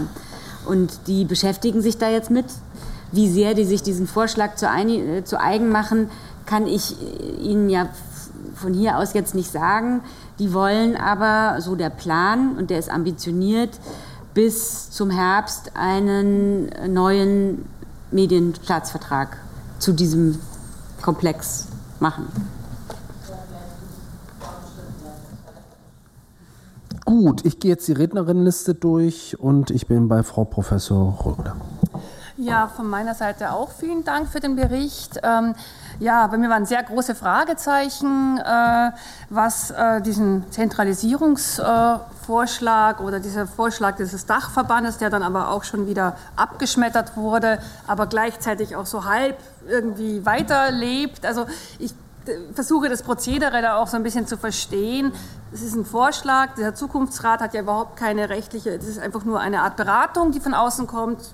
Und 0.64 1.08
die 1.08 1.24
beschäftigen 1.24 1.82
sich 1.82 1.98
da 1.98 2.08
jetzt 2.08 2.30
mit. 2.30 2.46
Wie 3.10 3.28
sehr 3.28 3.54
die 3.54 3.64
sich 3.64 3.82
diesen 3.82 4.06
Vorschlag 4.06 4.54
zu, 4.54 4.66
äh, 4.66 5.24
zu 5.24 5.40
eigen 5.40 5.70
machen, 5.70 6.10
kann 6.46 6.68
ich 6.68 6.96
Ihnen 7.42 7.68
ja 7.68 7.88
von 8.54 8.72
hier 8.72 8.98
aus 8.98 9.14
jetzt 9.14 9.34
nicht 9.34 9.50
sagen. 9.50 10.00
Die 10.38 10.54
wollen 10.54 10.96
aber, 10.96 11.60
so 11.60 11.74
der 11.74 11.90
Plan, 11.90 12.56
und 12.56 12.70
der 12.70 12.78
ist 12.78 12.90
ambitioniert, 12.90 13.80
bis 14.32 14.90
zum 14.90 15.10
Herbst 15.10 15.72
einen 15.74 16.70
neuen 16.92 17.64
Medienstaatsvertrag 18.12 19.38
zu 19.80 19.92
diesem 19.92 20.38
Komplex 21.02 21.66
machen. 21.98 22.26
Gut, 27.08 27.44
ich 27.46 27.58
gehe 27.58 27.70
jetzt 27.70 27.88
die 27.88 27.94
Rednerinnenliste 27.94 28.74
durch 28.74 29.40
und 29.40 29.70
ich 29.70 29.86
bin 29.86 30.08
bei 30.08 30.22
Frau 30.22 30.44
Professor 30.44 31.18
Rögler. 31.24 31.56
Ja, 32.36 32.68
von 32.68 32.86
meiner 32.86 33.14
Seite 33.14 33.52
auch 33.52 33.70
vielen 33.70 34.04
Dank 34.04 34.28
für 34.28 34.40
den 34.40 34.56
Bericht. 34.56 35.18
Ähm, 35.22 35.54
ja, 36.00 36.26
bei 36.26 36.36
mir 36.36 36.50
waren 36.50 36.66
sehr 36.66 36.82
große 36.82 37.14
Fragezeichen, 37.14 38.36
äh, 38.36 38.90
was 39.30 39.70
äh, 39.70 40.02
diesen 40.02 40.50
Zentralisierungsvorschlag 40.50 43.00
äh, 43.00 43.02
oder 43.02 43.20
dieser 43.20 43.46
Vorschlag 43.46 43.96
dieses 43.96 44.26
Dachverbandes, 44.26 44.98
der 44.98 45.08
dann 45.08 45.22
aber 45.22 45.48
auch 45.48 45.64
schon 45.64 45.86
wieder 45.86 46.14
abgeschmettert 46.36 47.16
wurde, 47.16 47.58
aber 47.86 48.06
gleichzeitig 48.06 48.76
auch 48.76 48.84
so 48.84 49.06
halb 49.06 49.38
irgendwie 49.66 50.26
weiterlebt. 50.26 51.24
Also 51.24 51.46
ich 51.78 51.94
versuche 52.54 52.88
das 52.88 53.02
Prozedere 53.02 53.62
da 53.62 53.76
auch 53.76 53.86
so 53.86 53.96
ein 53.96 54.02
bisschen 54.02 54.26
zu 54.26 54.36
verstehen. 54.36 55.12
Es 55.52 55.62
ist 55.62 55.74
ein 55.74 55.84
Vorschlag, 55.84 56.54
der 56.56 56.74
Zukunftsrat 56.74 57.40
hat 57.40 57.54
ja 57.54 57.62
überhaupt 57.62 57.96
keine 57.96 58.28
rechtliche, 58.28 58.76
das 58.76 58.86
ist 58.86 58.98
einfach 58.98 59.24
nur 59.24 59.40
eine 59.40 59.62
Art 59.62 59.76
Beratung, 59.76 60.32
die 60.32 60.40
von 60.40 60.54
außen 60.54 60.86
kommt 60.86 61.32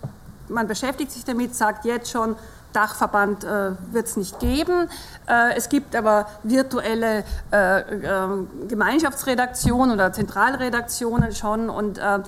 man 0.48 0.66
beschäftigt 0.66 1.12
sich 1.12 1.24
damit, 1.24 1.54
sagt 1.54 1.84
jetzt 1.84 2.10
schon, 2.10 2.36
Dachverband 2.72 3.44
äh, 3.44 3.70
wird 3.92 4.06
es 4.06 4.16
nicht 4.16 4.40
geben. 4.40 4.88
Äh, 5.28 5.56
es 5.56 5.68
gibt 5.68 5.94
aber 5.94 6.26
virtuelle 6.42 7.22
äh, 7.52 7.80
äh 7.80 8.28
Gemeinschaftsredaktionen 8.68 9.92
oder 9.92 10.12
Zentralredaktionen 10.12 11.32
schon 11.32 11.70
und 11.70 11.98
äh, 11.98 12.18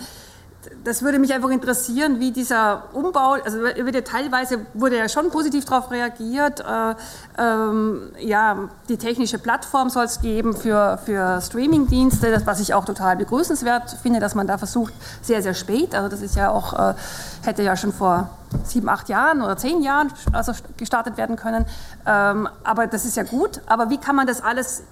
das 0.85 1.03
würde 1.03 1.19
mich 1.19 1.33
einfach 1.35 1.51
interessieren, 1.51 2.21
wie 2.21 2.31
dieser 2.31 2.85
Umbau, 2.93 3.37
also 3.45 3.59
wurde 3.59 4.05
teilweise 4.05 4.67
wurde 4.75 4.97
ja 4.97 5.09
schon 5.09 5.31
positiv 5.31 5.65
darauf 5.65 5.91
reagiert. 5.91 6.61
Äh, 6.61 6.95
ähm, 7.39 8.13
ja, 8.19 8.69
die 8.89 8.97
technische 8.97 9.39
Plattform 9.39 9.91
soll 9.91 10.05
es 10.05 10.21
geben 10.21 10.55
für, 10.55 10.99
für 11.05 11.41
Streamingdienste, 11.41 12.43
was 12.45 12.61
ich 12.61 12.75
auch 12.75 12.85
total 12.85 13.17
begrüßenswert 13.17 13.97
finde, 14.03 14.21
dass 14.21 14.35
man 14.35 14.47
da 14.47 14.59
versucht, 14.59 14.95
sehr, 15.23 15.43
sehr 15.43 15.55
spät, 15.55 15.95
also 15.95 16.09
das 16.09 16.23
ist 16.23 16.37
ja 16.37 16.51
auch, 16.51 16.73
äh, 16.73 16.95
hätte 17.43 17.63
ja 17.63 17.77
schon 17.77 17.93
vor 17.93 18.31
sieben, 18.65 18.89
acht 18.89 19.09
Jahren 19.09 19.43
oder 19.43 19.57
zehn 19.57 19.83
Jahren 19.83 20.13
also 20.33 20.53
gestartet 20.77 21.17
werden 21.17 21.37
können. 21.37 21.67
Ähm, 22.07 22.49
aber 22.65 22.87
das 22.87 23.05
ist 23.05 23.17
ja 23.17 23.25
gut. 23.25 23.61
Aber 23.67 23.91
wie 23.91 23.99
kann 23.99 24.17
man 24.17 24.27
das 24.27 24.41
alles 24.41 24.83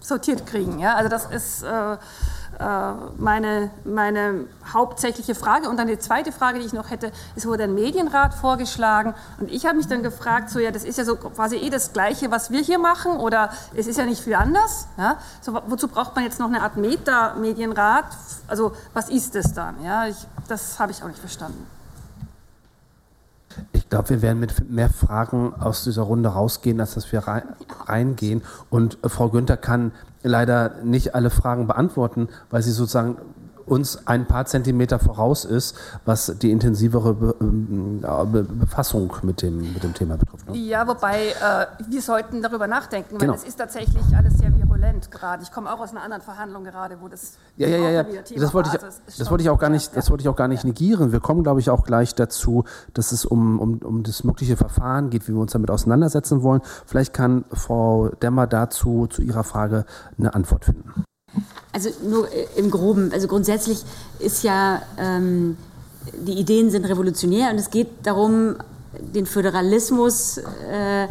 sortiert 0.00 0.46
kriegen? 0.46 0.78
Ja? 0.78 0.94
Also 0.94 1.08
das 1.08 1.26
ist... 1.26 1.62
Äh, 1.62 1.96
meine, 2.58 3.70
meine 3.84 4.46
hauptsächliche 4.72 5.34
Frage. 5.34 5.68
Und 5.68 5.76
dann 5.76 5.86
die 5.86 5.98
zweite 5.98 6.32
Frage, 6.32 6.58
die 6.58 6.66
ich 6.66 6.72
noch 6.72 6.90
hätte, 6.90 7.12
es 7.36 7.46
wurde 7.46 7.64
ein 7.64 7.74
Medienrat 7.74 8.34
vorgeschlagen. 8.34 9.14
Und 9.38 9.50
ich 9.50 9.66
habe 9.66 9.76
mich 9.76 9.86
dann 9.86 10.02
gefragt, 10.02 10.50
so 10.50 10.58
ja, 10.58 10.70
das 10.70 10.84
ist 10.84 10.98
ja 10.98 11.04
so 11.04 11.16
quasi 11.16 11.56
eh 11.56 11.70
das 11.70 11.92
Gleiche, 11.92 12.30
was 12.30 12.50
wir 12.50 12.60
hier 12.60 12.78
machen, 12.78 13.12
oder 13.12 13.50
es 13.76 13.86
ist 13.86 13.98
ja 13.98 14.04
nicht 14.04 14.22
viel 14.22 14.34
anders. 14.34 14.88
Ja? 14.96 15.18
So, 15.40 15.58
wozu 15.66 15.88
braucht 15.88 16.14
man 16.14 16.24
jetzt 16.24 16.40
noch 16.40 16.48
eine 16.48 16.62
Art 16.62 16.76
Meta-Medienrat? 16.76 18.06
Also 18.46 18.72
was 18.92 19.08
ist 19.08 19.34
das 19.34 19.52
dann? 19.54 19.82
Ja, 19.82 20.06
ich, 20.06 20.16
das 20.48 20.78
habe 20.78 20.92
ich 20.92 21.02
auch 21.02 21.08
nicht 21.08 21.20
verstanden. 21.20 21.77
Ich 23.72 23.88
glaube, 23.88 24.10
wir 24.10 24.22
werden 24.22 24.40
mit 24.40 24.70
mehr 24.70 24.90
Fragen 24.90 25.54
aus 25.54 25.84
dieser 25.84 26.02
Runde 26.02 26.30
rausgehen, 26.30 26.80
als 26.80 26.94
dass 26.94 27.10
wir 27.12 27.22
reingehen. 27.86 28.42
Und 28.70 28.98
äh, 29.02 29.08
Frau 29.08 29.28
Günther 29.28 29.56
kann 29.56 29.92
leider 30.22 30.76
nicht 30.82 31.14
alle 31.14 31.30
Fragen 31.30 31.66
beantworten, 31.66 32.28
weil 32.50 32.62
sie 32.62 32.72
sozusagen 32.72 33.16
uns 33.68 34.06
ein 34.06 34.26
paar 34.26 34.46
Zentimeter 34.46 34.98
voraus 34.98 35.44
ist, 35.44 35.76
was 36.04 36.38
die 36.38 36.50
intensivere 36.50 37.14
Be 37.14 37.34
ähm, 37.40 38.00
Be 38.32 38.42
Befassung 38.42 39.12
mit 39.22 39.42
dem, 39.42 39.72
mit 39.72 39.82
dem 39.82 39.94
Thema 39.94 40.16
betrifft. 40.16 40.48
Ne? 40.48 40.56
Ja, 40.56 40.86
wobei 40.86 41.28
äh, 41.28 41.66
wir 41.88 42.02
sollten 42.02 42.42
darüber 42.42 42.66
nachdenken, 42.66 43.18
genau. 43.18 43.32
weil 43.32 43.38
es 43.38 43.44
ist 43.44 43.56
tatsächlich 43.56 44.02
alles 44.16 44.38
sehr 44.38 44.54
virulent 44.56 45.10
gerade. 45.10 45.42
Ich 45.42 45.52
komme 45.52 45.72
auch 45.72 45.80
aus 45.80 45.90
einer 45.90 46.02
anderen 46.02 46.22
Verhandlung 46.22 46.64
gerade, 46.64 46.98
wo 47.00 47.08
das 47.08 47.34
ja, 47.56 47.68
ja, 47.68 47.78
ja, 47.78 47.90
ja. 47.90 48.22
Das 48.36 48.54
wollte 48.54 48.70
ich, 48.72 48.82
also 48.82 48.98
das 49.18 49.30
wollte 49.30 49.42
ich 49.42 49.50
auch 49.50 49.58
gar 49.58 49.70
nicht, 49.70 49.96
das 49.96 50.10
wollte 50.10 50.22
ich 50.22 50.28
auch 50.28 50.36
gar 50.36 50.48
nicht 50.48 50.64
negieren. 50.64 51.12
Wir 51.12 51.20
kommen, 51.20 51.42
glaube 51.42 51.60
ich, 51.60 51.70
auch 51.70 51.84
gleich 51.84 52.14
dazu, 52.14 52.64
dass 52.94 53.12
es 53.12 53.24
um, 53.24 53.58
um, 53.58 53.78
um 53.78 54.02
das 54.02 54.24
mögliche 54.24 54.56
Verfahren 54.56 55.10
geht, 55.10 55.28
wie 55.28 55.32
wir 55.34 55.40
uns 55.40 55.52
damit 55.52 55.70
auseinandersetzen 55.70 56.42
wollen. 56.42 56.62
Vielleicht 56.86 57.12
kann 57.12 57.44
Frau 57.52 58.08
Demmer 58.22 58.46
dazu 58.46 59.06
zu 59.06 59.22
Ihrer 59.22 59.44
Frage 59.44 59.84
eine 60.18 60.34
Antwort 60.34 60.64
finden. 60.64 61.04
Also 61.72 61.90
nur 62.02 62.32
äh, 62.32 62.46
im 62.56 62.70
Groben. 62.70 63.12
Also 63.12 63.28
grundsätzlich 63.28 63.82
ist 64.18 64.42
ja, 64.42 64.82
ähm, 64.98 65.56
die 66.26 66.32
Ideen 66.32 66.70
sind 66.70 66.84
revolutionär 66.84 67.50
und 67.50 67.58
es 67.58 67.70
geht 67.70 67.88
darum, 68.02 68.56
den 69.14 69.26
Föderalismus 69.26 70.38
äh, 70.38 71.06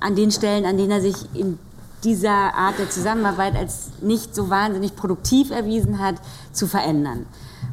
an 0.00 0.16
den 0.16 0.30
Stellen, 0.30 0.64
an 0.64 0.76
denen 0.76 0.90
er 0.90 1.00
sich 1.00 1.14
in 1.34 1.58
dieser 2.02 2.30
Art 2.30 2.78
der 2.78 2.90
Zusammenarbeit 2.90 3.54
als 3.54 3.90
nicht 4.00 4.34
so 4.34 4.50
wahnsinnig 4.50 4.96
produktiv 4.96 5.52
erwiesen 5.52 6.00
hat, 6.00 6.16
zu 6.52 6.66
verändern. 6.66 7.26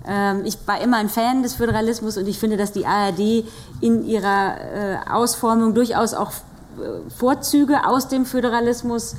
Ähm, 0.07 0.43
ich 0.45 0.57
war 0.67 0.79
immer 0.81 0.97
ein 0.97 1.09
Fan 1.09 1.41
des 1.41 1.55
Föderalismus 1.55 2.17
und 2.17 2.27
ich 2.27 2.37
finde, 2.37 2.55
dass 2.55 2.71
die 2.71 2.85
ARD 2.85 3.43
in 3.81 4.05
ihrer 4.05 4.57
äh, 4.57 4.97
Ausformung 5.09 5.73
durchaus 5.73 6.13
auch 6.13 6.31
äh, 6.31 7.09
Vorzüge 7.17 7.87
aus 7.87 8.07
dem 8.07 8.25
Föderalismus 8.25 9.13
äh, 9.13 9.17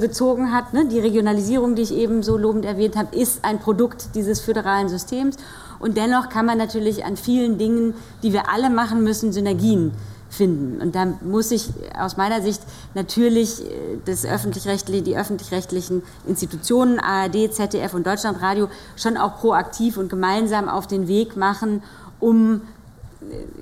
gezogen 0.00 0.52
hat. 0.52 0.72
Ne? 0.72 0.86
Die 0.86 1.00
Regionalisierung, 1.00 1.74
die 1.74 1.82
ich 1.82 1.94
eben 1.94 2.22
so 2.22 2.36
lobend 2.36 2.64
erwähnt 2.64 2.96
habe, 2.96 3.16
ist 3.16 3.44
ein 3.44 3.58
Produkt 3.58 4.14
dieses 4.14 4.40
föderalen 4.40 4.88
Systems. 4.88 5.36
Und 5.80 5.96
dennoch 5.96 6.28
kann 6.28 6.46
man 6.46 6.58
natürlich 6.58 7.04
an 7.04 7.16
vielen 7.16 7.58
Dingen, 7.58 7.94
die 8.22 8.32
wir 8.32 8.48
alle 8.48 8.70
machen 8.70 9.02
müssen, 9.02 9.32
Synergien 9.32 9.92
finden. 10.30 10.80
Und 10.80 10.94
da 10.94 11.06
muss 11.22 11.50
sich 11.50 11.70
aus 11.98 12.16
meiner 12.16 12.42
Sicht 12.42 12.62
natürlich 12.94 13.62
äh, 13.62 13.98
das 14.04 14.24
öffentlich-rechtliche, 14.24 15.02
die 15.02 15.16
öffentlich-rechtlichen 15.16 16.02
Institutionen, 16.26 16.98
ARD, 16.98 17.52
ZDF 17.52 17.94
und 17.94 18.06
Deutschlandradio, 18.06 18.68
schon 18.96 19.16
auch 19.16 19.38
proaktiv 19.38 19.96
und 19.96 20.08
gemeinsam 20.08 20.68
auf 20.68 20.86
den 20.86 21.08
Weg 21.08 21.36
machen, 21.36 21.82
um 22.20 22.62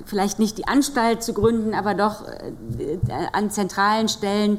vielleicht 0.06 0.38
nicht 0.38 0.58
die 0.58 0.66
Anstalt 0.66 1.22
zu 1.22 1.32
gründen, 1.32 1.74
aber 1.74 1.94
doch 1.94 2.24
an 3.32 3.50
zentralen 3.50 4.08
Stellen 4.08 4.58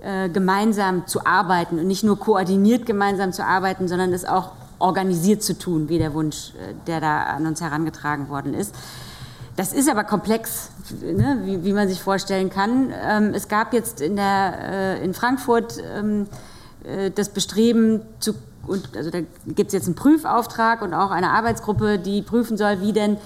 äh, 0.00 0.28
gemeinsam 0.28 1.06
zu 1.06 1.26
arbeiten 1.26 1.78
und 1.78 1.86
nicht 1.86 2.04
nur 2.04 2.18
koordiniert 2.18 2.86
gemeinsam 2.86 3.32
zu 3.32 3.44
arbeiten, 3.44 3.88
sondern 3.88 4.12
es 4.12 4.24
auch 4.24 4.52
organisiert 4.78 5.42
zu 5.42 5.58
tun, 5.58 5.88
wie 5.88 5.98
der 5.98 6.14
Wunsch, 6.14 6.52
äh, 6.54 6.74
der 6.86 7.00
da 7.00 7.22
an 7.24 7.46
uns 7.46 7.60
herangetragen 7.60 8.28
worden 8.28 8.54
ist. 8.54 8.74
Das 9.56 9.72
ist 9.72 9.88
aber 9.90 10.04
komplex, 10.04 10.70
ne, 11.02 11.40
wie, 11.44 11.64
wie, 11.64 11.72
man 11.72 11.88
sich 11.88 12.00
vorstellen 12.00 12.48
kann. 12.48 12.92
Ähm, 13.04 13.32
es 13.34 13.48
gab 13.48 13.72
jetzt 13.72 14.00
in, 14.00 14.14
der, 14.14 14.54
äh, 15.00 15.04
in 15.04 15.14
Frankfurt 15.14 15.82
ähm, 15.96 16.28
äh, 16.84 17.10
das 17.10 17.30
Bestreben 17.30 18.02
zu 18.20 18.34
und 18.68 18.96
also 18.96 19.10
da 19.10 19.20
gibt 19.46 19.68
es 19.68 19.72
jetzt 19.72 19.86
einen 19.86 19.94
Prüfauftrag 19.94 20.82
und 20.82 20.94
auch 20.94 21.10
eine 21.10 21.30
Arbeitsgruppe, 21.30 21.98
die 21.98 22.22
prüfen 22.22 22.56
soll, 22.56 22.80
wie 22.82 22.92
denn 22.92 23.16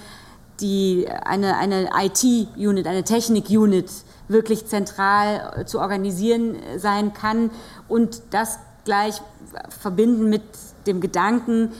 die, 0.60 1.06
eine, 1.24 1.56
eine 1.56 1.90
IT-Unit, 2.00 2.86
eine 2.86 3.02
Technik-Unit 3.02 3.90
wirklich 4.32 4.66
zentral 4.66 5.54
äh, 5.56 5.64
zu 5.64 5.80
organisieren 5.80 6.54
äh, 6.54 6.78
sein 6.78 7.12
kann 7.12 7.50
und 7.88 8.22
das 8.30 8.58
gleich 8.84 9.20
verbinden 9.68 10.28
mit 10.28 10.42
dem 10.86 11.00
Gedanken, 11.00 11.72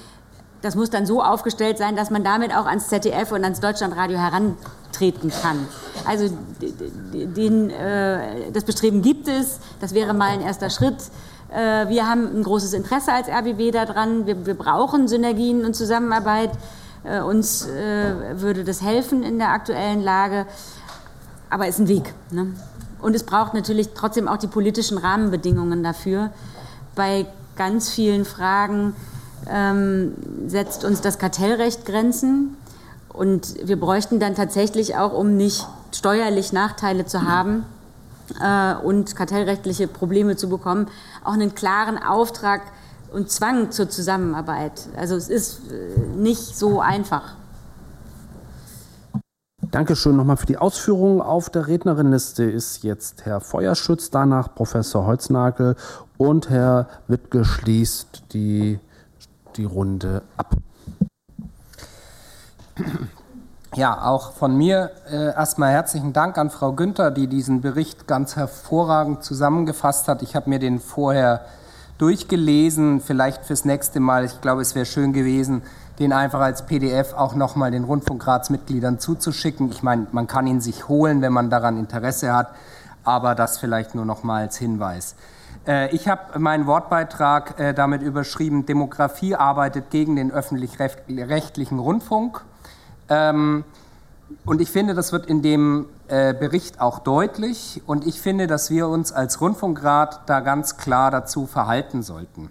das 0.62 0.76
muss 0.76 0.90
dann 0.90 1.06
so 1.06 1.22
aufgestellt 1.22 1.76
sein, 1.76 1.97
dass 1.97 2.10
man 2.10 2.22
damit 2.22 2.55
auch 2.55 2.66
ans 2.66 2.89
ZDF 2.89 3.32
und 3.32 3.42
ans 3.42 3.58
Deutschlandradio 3.58 4.16
herantreten 4.16 5.32
kann. 5.42 5.66
Also 6.06 6.31
den, 7.12 7.70
äh, 7.70 8.52
das 8.52 8.64
Bestreben 8.64 9.02
gibt 9.02 9.26
es, 9.26 9.58
das 9.81 9.92
wäre 9.92 10.14
mal 10.14 10.31
ein 10.31 10.40
erster 10.40 10.70
Schritt. 10.70 10.97
Äh, 11.52 11.89
wir 11.89 12.08
haben 12.08 12.39
ein 12.39 12.44
großes 12.44 12.72
Interesse 12.74 13.12
als 13.12 13.28
RBB 13.28 13.72
daran, 13.72 14.26
wir, 14.26 14.47
wir 14.47 14.55
brauchen 14.55 15.08
Synergien 15.08 15.64
und 15.64 15.74
Zusammenarbeit. 15.74 16.52
Äh, 17.05 17.20
uns 17.20 17.66
äh, 17.66 18.40
würde 18.40 18.62
das 18.62 18.81
helfen 18.81 19.24
in 19.24 19.39
der 19.39 19.50
aktuellen 19.50 20.00
Lage 20.00 20.47
aber 21.52 21.68
ist 21.68 21.78
ein 21.78 21.89
Weg. 21.89 22.14
Ne? 22.31 22.55
Und 23.00 23.14
es 23.14 23.24
braucht 23.24 23.52
natürlich 23.52 23.90
trotzdem 23.94 24.26
auch 24.26 24.39
die 24.39 24.47
politischen 24.47 24.97
Rahmenbedingungen 24.97 25.82
dafür. 25.82 26.31
Bei 26.94 27.26
ganz 27.56 27.90
vielen 27.90 28.24
Fragen 28.24 28.97
ähm, 29.50 30.14
setzt 30.47 30.84
uns 30.84 31.02
das 31.02 31.18
Kartellrecht 31.18 31.84
Grenzen. 31.84 32.56
Und 33.08 33.55
wir 33.66 33.78
bräuchten 33.78 34.18
dann 34.18 34.34
tatsächlich 34.34 34.97
auch, 34.97 35.12
um 35.12 35.36
nicht 35.36 35.66
steuerlich 35.92 36.55
Nachteile 36.55 37.05
zu 37.05 37.22
haben 37.22 37.64
äh, 38.40 38.74
und 38.74 39.14
kartellrechtliche 39.14 39.89
Probleme 39.89 40.36
zu 40.36 40.48
bekommen, 40.48 40.89
auch 41.22 41.34
einen 41.34 41.55
klaren 41.55 42.02
Auftrag 42.02 42.62
und 43.12 43.31
Zwang 43.31 43.72
zur 43.72 43.90
Zusammenarbeit. 43.90 44.89
Also 44.97 45.16
es 45.16 45.28
ist 45.28 45.60
äh, 45.70 46.16
nicht 46.16 46.56
so 46.56 46.81
einfach. 46.81 47.34
Dankeschön 49.73 50.17
nochmal 50.17 50.36
für 50.36 50.44
die 50.44 50.59
Ausführungen. 50.59 51.23
Auf 51.23 51.49
der 51.49 51.67
Rednerinnenliste 51.67 52.44
ist 52.44 52.84
jetzt 52.84 53.25
Herr 53.25 53.41
Feuerschütz, 53.41 54.10
danach 54.10 54.55
Professor 54.55 55.07
Holznagel 55.07 55.76
und 56.18 56.51
Herr 56.51 56.89
Wittge 57.09 57.42
schließt 57.42 58.34
die, 58.34 58.78
die 59.57 59.65
Runde 59.65 60.25
ab. 60.36 60.57
Ja, 63.75 64.05
auch 64.05 64.33
von 64.33 64.55
mir 64.55 64.91
äh, 65.10 65.34
erstmal 65.34 65.70
herzlichen 65.70 66.12
Dank 66.12 66.36
an 66.36 66.51
Frau 66.51 66.75
Günther, 66.75 67.10
die 67.10 67.26
diesen 67.26 67.62
Bericht 67.62 68.07
ganz 68.07 68.36
hervorragend 68.36 69.25
zusammengefasst 69.25 70.07
hat. 70.07 70.20
Ich 70.20 70.36
habe 70.36 70.51
mir 70.51 70.59
den 70.59 70.81
vorher 70.81 71.47
durchgelesen, 71.97 73.01
vielleicht 73.01 73.47
fürs 73.47 73.65
nächste 73.65 74.01
Mal. 74.01 74.26
Ich 74.26 74.42
glaube, 74.42 74.60
es 74.60 74.75
wäre 74.75 74.84
schön 74.84 75.15
gewesen, 75.15 75.62
den 76.02 76.12
einfach 76.12 76.40
als 76.40 76.66
PDF 76.66 77.14
auch 77.14 77.34
nochmal 77.34 77.70
den 77.70 77.84
Rundfunkratsmitgliedern 77.84 78.98
zuzuschicken. 78.98 79.70
Ich 79.70 79.82
meine, 79.82 80.08
man 80.10 80.26
kann 80.26 80.48
ihn 80.48 80.60
sich 80.60 80.89
holen, 80.89 81.22
wenn 81.22 81.32
man 81.32 81.48
daran 81.48 81.78
Interesse 81.78 82.34
hat, 82.34 82.48
aber 83.05 83.34
das 83.36 83.58
vielleicht 83.58 83.94
nur 83.94 84.05
nochmal 84.05 84.42
als 84.42 84.56
Hinweis. 84.56 85.14
Äh, 85.66 85.94
ich 85.94 86.08
habe 86.08 86.39
meinen 86.40 86.66
Wortbeitrag 86.66 87.58
äh, 87.60 87.72
damit 87.72 88.02
überschrieben, 88.02 88.66
Demografie 88.66 89.36
arbeitet 89.36 89.90
gegen 89.90 90.16
den 90.16 90.32
öffentlich-rechtlichen 90.32 91.78
Rundfunk. 91.78 92.42
Ähm, 93.08 93.64
und 94.44 94.60
ich 94.60 94.70
finde, 94.70 94.94
das 94.94 95.12
wird 95.12 95.26
in 95.26 95.40
dem 95.40 95.86
äh, 96.08 96.34
Bericht 96.34 96.81
auch 96.81 96.98
deutlich. 96.98 97.81
Und 97.86 98.06
ich 98.06 98.20
finde, 98.20 98.48
dass 98.48 98.70
wir 98.70 98.89
uns 98.89 99.12
als 99.12 99.40
Rundfunkrat 99.40 100.22
da 100.26 100.40
ganz 100.40 100.78
klar 100.78 101.12
dazu 101.12 101.47
verhalten 101.47 102.02
sollten. 102.02 102.50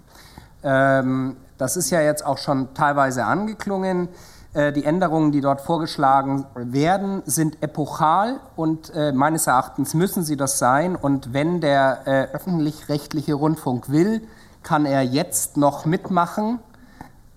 Das 1.61 1.77
ist 1.77 1.91
ja 1.91 2.01
jetzt 2.01 2.25
auch 2.25 2.39
schon 2.39 2.73
teilweise 2.73 3.23
angeklungen. 3.23 4.09
Äh, 4.55 4.73
die 4.73 4.83
Änderungen, 4.83 5.31
die 5.31 5.41
dort 5.41 5.61
vorgeschlagen 5.61 6.47
werden, 6.55 7.21
sind 7.27 7.61
epochal 7.61 8.39
und 8.55 8.91
äh, 8.95 9.11
meines 9.11 9.45
Erachtens 9.45 9.93
müssen 9.93 10.23
sie 10.23 10.35
das 10.35 10.57
sein. 10.57 10.95
Und 10.95 11.33
wenn 11.33 11.61
der 11.61 11.99
äh, 12.07 12.35
öffentlich-rechtliche 12.35 13.35
Rundfunk 13.35 13.91
will, 13.91 14.23
kann 14.63 14.87
er 14.87 15.03
jetzt 15.03 15.55
noch 15.55 15.85
mitmachen, 15.85 16.57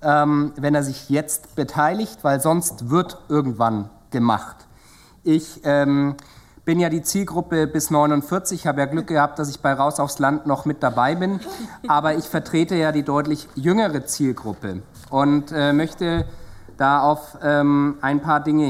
ähm, 0.00 0.54
wenn 0.56 0.74
er 0.74 0.84
sich 0.84 1.10
jetzt 1.10 1.54
beteiligt, 1.54 2.20
weil 2.24 2.40
sonst 2.40 2.88
wird 2.88 3.18
irgendwann 3.28 3.90
gemacht. 4.10 4.56
Ich 5.22 5.60
ähm, 5.64 6.16
bin 6.64 6.80
ja 6.80 6.88
die 6.88 7.02
Zielgruppe 7.02 7.66
bis 7.66 7.90
49, 7.90 8.66
habe 8.66 8.80
ja 8.80 8.86
Glück 8.86 9.06
gehabt, 9.06 9.38
dass 9.38 9.50
ich 9.50 9.60
bei 9.60 9.72
Raus 9.72 10.00
aufs 10.00 10.18
Land 10.18 10.46
noch 10.46 10.64
mit 10.64 10.82
dabei 10.82 11.14
bin, 11.14 11.40
aber 11.86 12.14
ich 12.14 12.24
vertrete 12.24 12.74
ja 12.74 12.90
die 12.92 13.02
deutlich 13.02 13.48
jüngere 13.54 14.06
Zielgruppe 14.06 14.82
und 15.10 15.52
äh, 15.52 15.72
möchte 15.72 16.24
da 16.76 17.02
auf 17.02 17.38
ähm, 17.42 17.98
ein 18.00 18.20
paar 18.20 18.40
Dinge 18.40 18.66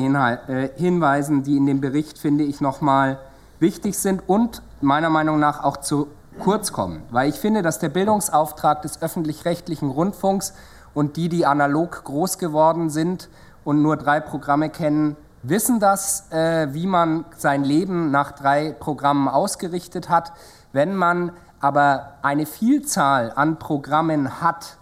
äh, 0.49 0.69
hinweisen, 0.77 1.43
die 1.43 1.57
in 1.57 1.67
dem 1.67 1.81
Bericht, 1.81 2.19
finde 2.19 2.45
ich, 2.45 2.61
nochmal 2.61 3.19
wichtig 3.61 3.97
sind 3.97 4.23
und 4.27 4.63
meiner 4.81 5.09
Meinung 5.09 5.39
nach 5.39 5.63
auch 5.63 5.79
zu 5.79 6.09
kurz 6.39 6.73
kommen. 6.73 7.03
Weil 7.11 7.29
ich 7.29 7.37
finde, 7.37 7.63
dass 7.63 7.79
der 7.79 7.89
Bildungsauftrag 7.89 8.83
des 8.83 9.01
öffentlich-rechtlichen 9.01 9.91
Rundfunks 9.91 10.53
und 10.93 11.17
die, 11.17 11.29
die 11.29 11.47
analog 11.47 12.05
groß 12.05 12.39
geworden 12.39 12.91
sind 12.91 13.29
und 13.65 13.81
nur 13.81 13.97
drei 13.97 14.21
Programme 14.21 14.69
kennen, 14.69 15.17
wissen 15.49 15.79
das, 15.79 16.31
äh, 16.31 16.69
wie 16.73 16.87
man 16.87 17.25
sein 17.37 17.65
Leben 17.65 18.11
nach 18.11 18.33
drei 18.33 18.73
Programmen 18.73 19.29
ausgerichtet 19.29 20.09
hat. 20.09 20.33
Wenn 20.73 20.97
man 20.97 21.33
aber 21.61 22.15
eine 22.23 22.47
Vielzahl 22.47 23.33
an 23.35 23.59
Programmen 23.59 24.41
hat, 24.41 24.79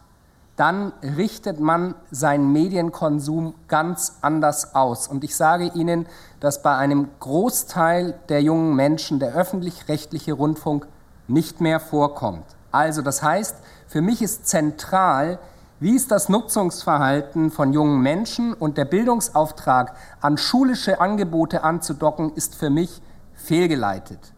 dann 0.56 0.92
richtet 1.16 1.60
man 1.60 1.94
seinen 2.10 2.52
Medienkonsum 2.52 3.54
ganz 3.68 4.18
anders 4.20 4.74
aus. 4.74 5.08
Und 5.08 5.24
ich 5.24 5.34
sage 5.34 5.70
Ihnen, 5.74 6.06
dass 6.40 6.62
bei 6.62 6.76
einem 6.76 7.08
Großteil 7.20 8.14
der 8.28 8.42
jungen 8.42 8.76
Menschen 8.76 9.18
der 9.18 9.34
öffentlich-rechtliche 9.34 10.34
Rundfunk 10.34 10.86
nicht 11.26 11.60
mehr 11.60 11.80
vorkommt. 11.80 12.44
Also 12.70 13.02
das 13.02 13.22
heißt, 13.22 13.56
für 13.86 14.02
mich 14.02 14.22
ist 14.22 14.46
zentral, 14.46 15.38
wie 15.82 15.96
ist 15.96 16.12
das 16.12 16.28
Nutzungsverhalten 16.28 17.50
von 17.50 17.72
jungen 17.72 18.00
Menschen 18.02 18.54
und 18.54 18.78
der 18.78 18.84
Bildungsauftrag 18.84 19.96
an 20.20 20.38
schulische 20.38 21.00
Angebote 21.00 21.64
anzudocken, 21.64 22.32
ist 22.34 22.54
für 22.54 22.70
mich 22.70 23.02
fehlgeleitet. 23.34 24.32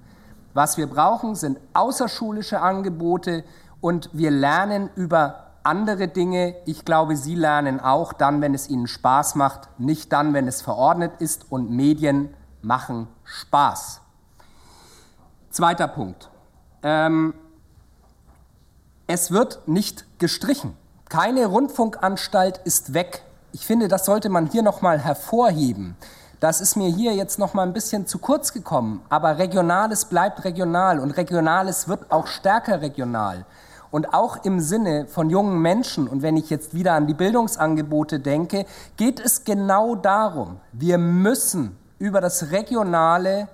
Was 0.54 0.78
wir 0.78 0.86
brauchen, 0.86 1.34
sind 1.34 1.60
außerschulische 1.74 2.62
Angebote 2.62 3.44
und 3.82 4.08
wir 4.14 4.30
lernen 4.30 4.88
über 4.96 5.50
andere 5.64 6.08
Dinge. 6.08 6.56
Ich 6.64 6.86
glaube, 6.86 7.14
Sie 7.14 7.34
lernen 7.34 7.78
auch 7.78 8.14
dann, 8.14 8.40
wenn 8.40 8.54
es 8.54 8.70
Ihnen 8.70 8.86
Spaß 8.86 9.34
macht, 9.34 9.68
nicht 9.78 10.10
dann, 10.14 10.32
wenn 10.32 10.48
es 10.48 10.62
verordnet 10.62 11.12
ist 11.18 11.52
und 11.52 11.70
Medien 11.70 12.32
machen 12.62 13.06
Spaß. 13.24 14.00
Zweiter 15.50 15.88
Punkt. 15.88 16.30
Ähm, 16.82 17.34
es 19.06 19.30
wird 19.30 19.68
nicht 19.68 20.06
gestrichen. 20.18 20.74
Keine 21.14 21.46
Rundfunkanstalt 21.46 22.60
ist 22.64 22.92
weg. 22.92 23.22
Ich 23.52 23.64
finde, 23.64 23.86
das 23.86 24.04
sollte 24.04 24.30
man 24.30 24.46
hier 24.46 24.64
noch 24.64 24.82
mal 24.82 24.98
hervorheben. 24.98 25.94
Das 26.40 26.60
ist 26.60 26.74
mir 26.74 26.88
hier 26.88 27.14
jetzt 27.14 27.38
noch 27.38 27.54
mal 27.54 27.62
ein 27.62 27.72
bisschen 27.72 28.08
zu 28.08 28.18
kurz 28.18 28.52
gekommen, 28.52 29.00
aber 29.10 29.38
Regionales 29.38 30.06
bleibt 30.06 30.42
regional 30.42 30.98
und 30.98 31.12
Regionales 31.12 31.86
wird 31.86 32.10
auch 32.10 32.26
stärker 32.26 32.80
regional. 32.80 33.46
Und 33.92 34.12
auch 34.12 34.44
im 34.44 34.58
Sinne 34.58 35.06
von 35.06 35.30
jungen 35.30 35.62
Menschen, 35.62 36.08
und 36.08 36.22
wenn 36.22 36.36
ich 36.36 36.50
jetzt 36.50 36.74
wieder 36.74 36.94
an 36.94 37.06
die 37.06 37.14
Bildungsangebote 37.14 38.18
denke, 38.18 38.66
geht 38.96 39.20
es 39.20 39.44
genau 39.44 39.94
darum, 39.94 40.56
wir 40.72 40.98
müssen 40.98 41.76
über 42.00 42.20
das 42.20 42.50
Regionale 42.50 43.46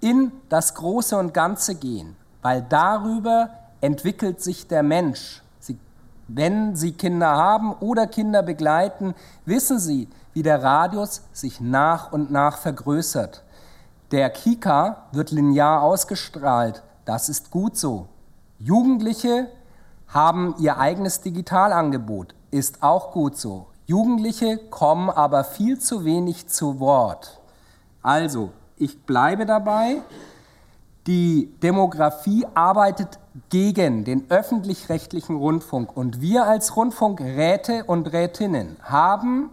in 0.00 0.32
das 0.48 0.74
Große 0.74 1.18
und 1.18 1.34
Ganze 1.34 1.74
gehen, 1.74 2.16
weil 2.40 2.64
darüber 2.66 3.50
entwickelt 3.82 4.40
sich 4.40 4.68
der 4.68 4.82
Mensch. 4.82 5.43
Wenn 6.28 6.74
Sie 6.74 6.92
Kinder 6.92 7.36
haben 7.36 7.72
oder 7.74 8.06
Kinder 8.06 8.42
begleiten, 8.42 9.14
wissen 9.44 9.78
Sie, 9.78 10.08
wie 10.32 10.42
der 10.42 10.62
Radius 10.62 11.22
sich 11.32 11.60
nach 11.60 12.12
und 12.12 12.30
nach 12.30 12.58
vergrößert. 12.58 13.42
Der 14.10 14.30
Kika 14.30 15.08
wird 15.12 15.30
linear 15.30 15.82
ausgestrahlt. 15.82 16.82
Das 17.04 17.28
ist 17.28 17.50
gut 17.50 17.76
so. 17.76 18.08
Jugendliche 18.58 19.48
haben 20.08 20.54
ihr 20.58 20.78
eigenes 20.78 21.20
Digitalangebot. 21.20 22.34
Ist 22.50 22.82
auch 22.82 23.12
gut 23.12 23.36
so. 23.36 23.66
Jugendliche 23.86 24.58
kommen 24.70 25.10
aber 25.10 25.44
viel 25.44 25.78
zu 25.78 26.04
wenig 26.04 26.46
zu 26.48 26.80
Wort. 26.80 27.40
Also, 28.02 28.50
ich 28.76 29.02
bleibe 29.02 29.44
dabei. 29.44 30.02
Die 31.06 31.52
Demografie 31.62 32.46
arbeitet 32.54 33.18
gegen 33.50 34.04
den 34.04 34.30
öffentlich-rechtlichen 34.30 35.36
Rundfunk 35.36 35.96
und 35.96 36.20
wir 36.20 36.46
als 36.46 36.76
Rundfunkräte 36.76 37.84
und 37.84 38.12
Rätinnen 38.12 38.76
haben, 38.82 39.50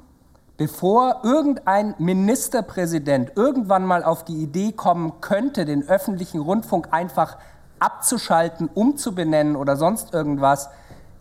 bevor 0.57 1.21
irgendein 1.23 1.95
Ministerpräsident 1.97 3.31
irgendwann 3.35 3.85
mal 3.85 4.03
auf 4.03 4.23
die 4.23 4.43
Idee 4.43 4.71
kommen 4.71 5.13
könnte, 5.21 5.65
den 5.65 5.87
öffentlichen 5.89 6.41
Rundfunk 6.41 6.89
einfach 6.91 7.37
abzuschalten, 7.79 8.69
umzubenennen 8.71 9.55
oder 9.55 9.75
sonst 9.75 10.13
irgendwas, 10.13 10.69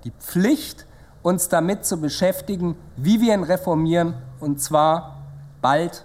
die 0.05 0.13
Pflicht, 0.13 0.87
uns 1.23 1.49
damit 1.49 1.85
zu 1.85 2.01
beschäftigen, 2.01 2.77
wie 2.97 3.21
wir 3.21 3.35
ihn 3.35 3.45
reformieren, 3.45 4.15
und 4.41 4.61
zwar 4.61 5.23
bald 5.61 6.05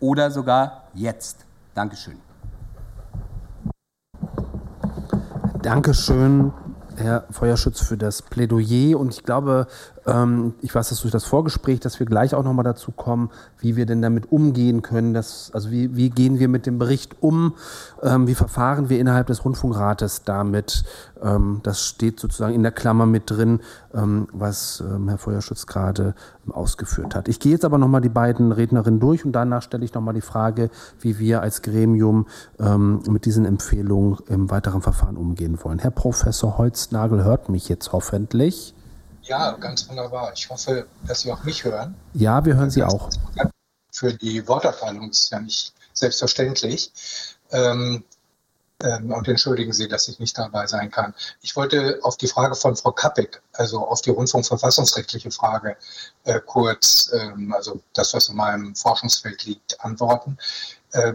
oder 0.00 0.30
sogar 0.30 0.84
jetzt. 0.94 1.44
Dankeschön. 1.74 2.25
Dankeschön, 5.66 6.52
Herr 6.94 7.24
Feuerschütz, 7.28 7.80
für 7.80 7.96
das 7.96 8.22
Plädoyer. 8.22 8.96
Und 9.00 9.12
ich 9.12 9.24
glaube, 9.24 9.66
ich 10.62 10.72
weiß 10.72 10.90
das 10.90 11.00
durch 11.00 11.10
das 11.10 11.24
Vorgespräch, 11.24 11.80
dass 11.80 11.98
wir 11.98 12.06
gleich 12.06 12.34
auch 12.34 12.44
nochmal 12.44 12.64
dazu 12.64 12.92
kommen, 12.92 13.30
wie 13.58 13.74
wir 13.74 13.86
denn 13.86 14.02
damit 14.02 14.30
umgehen 14.30 14.82
können. 14.82 15.14
Dass, 15.14 15.50
also 15.52 15.72
wie, 15.72 15.96
wie 15.96 16.10
gehen 16.10 16.38
wir 16.38 16.48
mit 16.48 16.64
dem 16.66 16.78
Bericht 16.78 17.16
um? 17.20 17.54
Ähm, 18.02 18.28
wie 18.28 18.36
verfahren 18.36 18.88
wir 18.88 19.00
innerhalb 19.00 19.26
des 19.26 19.44
Rundfunkrates 19.44 20.22
damit? 20.22 20.84
Ähm, 21.20 21.58
das 21.64 21.82
steht 21.82 22.20
sozusagen 22.20 22.54
in 22.54 22.62
der 22.62 22.70
Klammer 22.70 23.06
mit 23.06 23.30
drin, 23.30 23.60
ähm, 23.94 24.28
was 24.32 24.80
ähm, 24.80 25.08
Herr 25.08 25.18
Feuerschütz 25.18 25.66
gerade 25.66 26.14
ausgeführt 26.48 27.16
hat. 27.16 27.26
Ich 27.26 27.40
gehe 27.40 27.52
jetzt 27.52 27.64
aber 27.64 27.78
nochmal 27.78 28.00
die 28.00 28.08
beiden 28.08 28.52
Rednerinnen 28.52 29.00
durch 29.00 29.24
und 29.24 29.32
danach 29.32 29.62
stelle 29.62 29.84
ich 29.84 29.92
nochmal 29.92 30.14
die 30.14 30.20
Frage, 30.20 30.70
wie 31.00 31.18
wir 31.18 31.42
als 31.42 31.62
Gremium 31.62 32.26
ähm, 32.60 33.02
mit 33.08 33.24
diesen 33.24 33.44
Empfehlungen 33.44 34.18
im 34.28 34.50
weiteren 34.50 34.82
Verfahren 34.82 35.16
umgehen 35.16 35.58
wollen. 35.64 35.80
Herr 35.80 35.90
Professor 35.90 36.58
Holznagel 36.58 37.24
hört 37.24 37.48
mich 37.48 37.68
jetzt 37.68 37.92
hoffentlich. 37.92 38.72
Ja, 39.26 39.52
ganz 39.52 39.88
wunderbar. 39.88 40.32
Ich 40.34 40.48
hoffe, 40.48 40.86
dass 41.06 41.20
Sie 41.20 41.32
auch 41.32 41.42
mich 41.44 41.64
hören. 41.64 41.94
Ja, 42.14 42.44
wir 42.44 42.54
hören 42.54 42.70
Sie 42.70 42.82
auch. 42.82 43.10
Für 43.92 44.12
die 44.12 44.46
Worterteilung 44.46 45.10
ist 45.10 45.30
ja 45.30 45.40
nicht 45.40 45.72
selbstverständlich. 45.92 46.92
Ähm, 47.50 48.04
ähm, 48.82 49.10
und 49.10 49.26
entschuldigen 49.26 49.72
Sie, 49.72 49.88
dass 49.88 50.06
ich 50.08 50.18
nicht 50.18 50.36
dabei 50.36 50.66
sein 50.66 50.90
kann. 50.90 51.14
Ich 51.40 51.56
wollte 51.56 51.98
auf 52.02 52.18
die 52.18 52.26
Frage 52.26 52.54
von 52.54 52.76
Frau 52.76 52.92
Kappig, 52.92 53.40
also 53.54 53.86
auf 53.86 54.02
die 54.02 54.10
rundfunkverfassungsrechtliche 54.10 55.30
Frage, 55.30 55.76
äh, 56.24 56.40
kurz, 56.44 57.10
ähm, 57.14 57.54
also 57.54 57.80
das, 57.94 58.12
was 58.12 58.28
in 58.28 58.36
meinem 58.36 58.74
Forschungsfeld 58.74 59.44
liegt, 59.44 59.80
antworten. 59.82 60.36
Äh, 60.92 61.14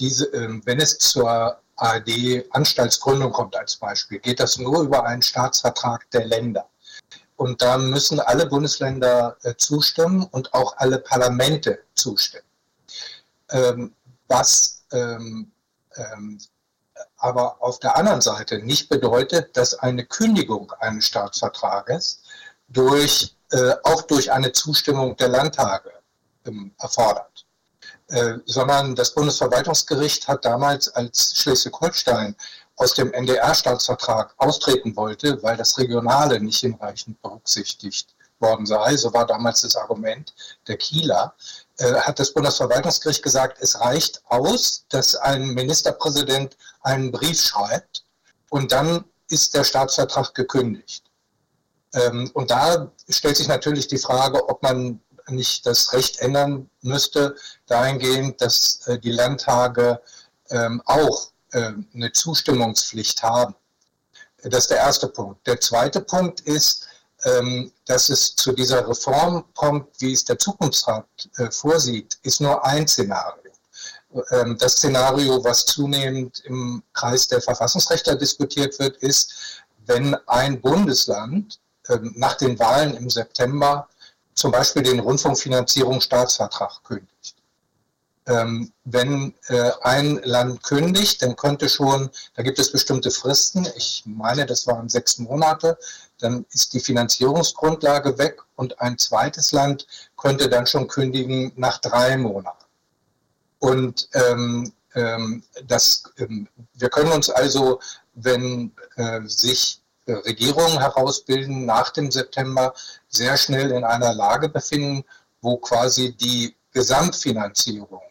diese, 0.00 0.32
äh, 0.32 0.60
wenn 0.64 0.80
es 0.80 0.98
zur 0.98 1.58
ARD-Anstaltsgründung 1.76 3.30
kommt 3.30 3.56
als 3.56 3.76
Beispiel, 3.76 4.18
geht 4.18 4.40
das 4.40 4.56
nur 4.58 4.82
über 4.82 5.04
einen 5.04 5.22
Staatsvertrag 5.22 6.10
der 6.12 6.24
Länder. 6.24 6.66
Und 7.42 7.60
da 7.60 7.76
müssen 7.76 8.20
alle 8.20 8.46
Bundesländer 8.46 9.36
äh, 9.42 9.56
zustimmen 9.56 10.22
und 10.30 10.54
auch 10.54 10.76
alle 10.76 10.98
Parlamente 10.98 11.80
zustimmen. 11.96 12.46
Ähm, 13.50 13.92
was 14.28 14.84
ähm, 14.92 15.50
ähm, 15.96 16.38
aber 17.16 17.56
auf 17.60 17.80
der 17.80 17.96
anderen 17.96 18.20
Seite 18.20 18.60
nicht 18.60 18.88
bedeutet, 18.88 19.56
dass 19.56 19.74
eine 19.74 20.06
Kündigung 20.06 20.72
eines 20.78 21.06
Staatsvertrages 21.06 22.22
durch, 22.68 23.34
äh, 23.50 23.74
auch 23.82 24.02
durch 24.02 24.30
eine 24.30 24.52
Zustimmung 24.52 25.16
der 25.16 25.28
Landtage 25.28 25.90
erfordert. 26.78 27.44
Äh, 28.06 28.38
sondern 28.46 28.94
das 28.94 29.14
Bundesverwaltungsgericht 29.14 30.28
hat 30.28 30.44
damals, 30.44 30.88
als 30.90 31.34
Schleswig-Holstein 31.34 32.36
aus 32.76 32.94
dem 32.94 33.12
NDR-Staatsvertrag 33.12 34.34
austreten 34.38 34.96
wollte, 34.96 35.42
weil 35.42 35.56
das 35.56 35.78
Regionale 35.78 36.40
nicht 36.40 36.60
hinreichend 36.60 37.20
berücksichtigt 37.22 38.14
worden 38.38 38.66
sei, 38.66 38.96
so 38.96 39.12
war 39.14 39.26
damals 39.26 39.60
das 39.60 39.76
Argument 39.76 40.34
der 40.66 40.76
Kieler, 40.76 41.34
äh, 41.78 41.94
hat 41.94 42.18
das 42.18 42.32
Bundesverwaltungsgericht 42.32 43.22
gesagt, 43.22 43.58
es 43.60 43.80
reicht 43.80 44.22
aus, 44.26 44.84
dass 44.88 45.14
ein 45.14 45.48
Ministerpräsident 45.48 46.56
einen 46.82 47.12
Brief 47.12 47.40
schreibt 47.40 48.04
und 48.50 48.72
dann 48.72 49.04
ist 49.28 49.54
der 49.54 49.64
Staatsvertrag 49.64 50.34
gekündigt. 50.34 51.04
Ähm, 51.94 52.30
und 52.34 52.50
da 52.50 52.90
stellt 53.08 53.36
sich 53.36 53.48
natürlich 53.48 53.86
die 53.86 53.98
Frage, 53.98 54.48
ob 54.48 54.62
man 54.62 55.00
nicht 55.28 55.66
das 55.66 55.92
Recht 55.92 56.18
ändern 56.18 56.68
müsste, 56.82 57.36
dahingehend, 57.66 58.40
dass 58.40 58.86
äh, 58.86 58.98
die 58.98 59.12
Landtage 59.12 60.00
ähm, 60.50 60.82
auch 60.84 61.31
eine 61.52 62.12
Zustimmungspflicht 62.12 63.22
haben. 63.22 63.54
Das 64.42 64.64
ist 64.64 64.70
der 64.70 64.78
erste 64.78 65.08
Punkt. 65.08 65.46
Der 65.46 65.60
zweite 65.60 66.00
Punkt 66.00 66.40
ist, 66.40 66.88
ähm, 67.24 67.72
dass 67.84 68.08
es 68.08 68.34
zu 68.34 68.52
dieser 68.52 68.88
Reform 68.88 69.44
kommt, 69.54 69.88
wie 70.00 70.12
es 70.12 70.24
der 70.24 70.38
Zukunftsrat 70.38 71.06
äh, 71.36 71.50
vorsieht, 71.50 72.18
ist 72.22 72.40
nur 72.40 72.64
ein 72.64 72.88
Szenario. 72.88 73.52
Ähm, 74.30 74.56
das 74.58 74.72
Szenario, 74.72 75.42
was 75.44 75.64
zunehmend 75.64 76.40
im 76.44 76.82
Kreis 76.92 77.28
der 77.28 77.40
Verfassungsrechtler 77.40 78.16
diskutiert 78.16 78.78
wird, 78.78 78.96
ist, 78.98 79.62
wenn 79.86 80.14
ein 80.26 80.60
Bundesland 80.60 81.60
ähm, 81.88 82.12
nach 82.16 82.34
den 82.34 82.58
Wahlen 82.58 82.96
im 82.96 83.08
September 83.08 83.88
zum 84.34 84.50
Beispiel 84.50 84.82
den 84.82 85.00
Rundfunkfinanzierungsstaatsvertrag 85.00 86.82
kündigt. 86.84 87.36
Ähm, 88.26 88.72
wenn 88.84 89.34
äh, 89.48 89.72
ein 89.82 90.20
Land 90.22 90.62
kündigt, 90.62 91.22
dann 91.22 91.34
könnte 91.34 91.68
schon, 91.68 92.08
da 92.36 92.42
gibt 92.44 92.58
es 92.60 92.70
bestimmte 92.70 93.10
Fristen, 93.10 93.66
ich 93.76 94.04
meine, 94.06 94.46
das 94.46 94.66
waren 94.68 94.88
sechs 94.88 95.18
Monate, 95.18 95.76
dann 96.20 96.46
ist 96.52 96.72
die 96.72 96.80
Finanzierungsgrundlage 96.80 98.16
weg 98.18 98.40
und 98.54 98.80
ein 98.80 98.96
zweites 98.96 99.50
Land 99.50 99.88
könnte 100.16 100.48
dann 100.48 100.66
schon 100.66 100.86
kündigen 100.86 101.52
nach 101.56 101.78
drei 101.78 102.16
Monaten. 102.16 102.64
Und 103.58 104.08
ähm, 104.14 104.72
ähm, 104.94 105.42
das, 105.66 106.04
ähm, 106.18 106.48
wir 106.74 106.90
können 106.90 107.12
uns 107.12 107.28
also, 107.28 107.80
wenn 108.14 108.72
äh, 108.96 109.20
sich 109.24 109.80
äh, 110.06 110.12
Regierungen 110.12 110.78
herausbilden 110.78 111.64
nach 111.64 111.90
dem 111.90 112.10
September, 112.10 112.74
sehr 113.08 113.36
schnell 113.36 113.70
in 113.70 113.84
einer 113.84 114.14
Lage 114.14 114.48
befinden, 114.48 115.04
wo 115.40 115.56
quasi 115.56 116.12
die 116.14 116.54
Gesamtfinanzierung 116.72 118.02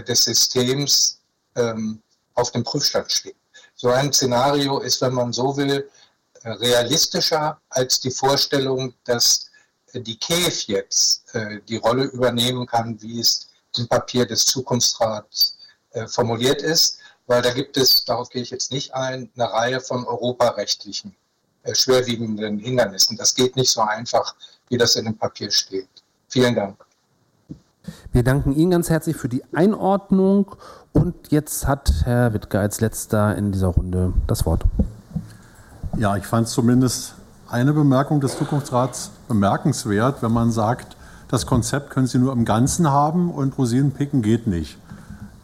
des 0.00 0.24
Systems 0.24 1.18
ähm, 1.56 2.00
auf 2.34 2.50
dem 2.52 2.64
Prüfstand 2.64 3.10
steht. 3.10 3.36
So 3.74 3.88
ein 3.90 4.12
Szenario 4.12 4.78
ist, 4.78 5.00
wenn 5.02 5.12
man 5.12 5.32
so 5.32 5.56
will, 5.56 5.88
äh, 6.42 6.50
realistischer 6.50 7.60
als 7.68 8.00
die 8.00 8.10
Vorstellung, 8.10 8.94
dass 9.04 9.50
äh, 9.92 10.00
die 10.00 10.16
KEF 10.16 10.64
jetzt 10.64 11.20
die 11.66 11.76
Rolle 11.76 12.04
übernehmen 12.04 12.66
kann, 12.66 13.00
wie 13.00 13.18
es 13.20 13.48
im 13.78 13.88
Papier 13.88 14.26
des 14.26 14.44
Zukunftsrats 14.44 15.56
formuliert 16.08 16.60
ist, 16.60 16.98
weil 17.26 17.40
da 17.40 17.54
gibt 17.54 17.78
es, 17.78 18.04
darauf 18.04 18.28
gehe 18.28 18.42
ich 18.42 18.50
jetzt 18.50 18.70
nicht 18.70 18.92
ein, 18.92 19.30
eine 19.34 19.50
Reihe 19.50 19.80
von 19.80 20.04
europarechtlichen 20.04 21.16
schwerwiegenden 21.72 22.58
Hindernissen. 22.58 23.16
Das 23.16 23.34
geht 23.34 23.56
nicht 23.56 23.70
so 23.70 23.80
einfach, 23.80 24.34
wie 24.68 24.76
das 24.76 24.96
in 24.96 25.06
dem 25.06 25.16
Papier 25.16 25.50
steht. 25.50 25.88
Vielen 26.28 26.54
Dank. 26.54 26.76
Wir 28.12 28.22
danken 28.22 28.52
Ihnen 28.52 28.70
ganz 28.70 28.90
herzlich 28.90 29.16
für 29.16 29.28
die 29.28 29.42
Einordnung 29.54 30.54
und 30.92 31.14
jetzt 31.30 31.66
hat 31.66 31.92
Herr 32.04 32.32
Wittger 32.32 32.60
als 32.60 32.80
letzter 32.80 33.36
in 33.36 33.52
dieser 33.52 33.68
Runde 33.68 34.12
das 34.26 34.46
Wort. 34.46 34.64
Ja, 35.96 36.16
ich 36.16 36.24
fand 36.24 36.48
zumindest 36.48 37.14
eine 37.48 37.72
Bemerkung 37.72 38.20
des 38.20 38.38
Zukunftsrats 38.38 39.10
bemerkenswert, 39.28 40.22
wenn 40.22 40.32
man 40.32 40.52
sagt, 40.52 40.96
das 41.28 41.46
Konzept 41.46 41.90
können 41.90 42.06
Sie 42.06 42.18
nur 42.18 42.32
im 42.32 42.44
Ganzen 42.44 42.90
haben 42.90 43.30
und 43.30 43.58
Rosinen 43.58 43.90
picken 43.90 44.22
geht 44.22 44.46
nicht. 44.46 44.78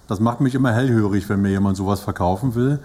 Das 0.06 0.20
macht 0.20 0.40
mich 0.40 0.54
immer 0.54 0.72
hellhörig, 0.72 1.28
wenn 1.28 1.42
mir 1.42 1.50
jemand 1.50 1.76
sowas 1.76 2.00
verkaufen 2.00 2.54
will, 2.54 2.78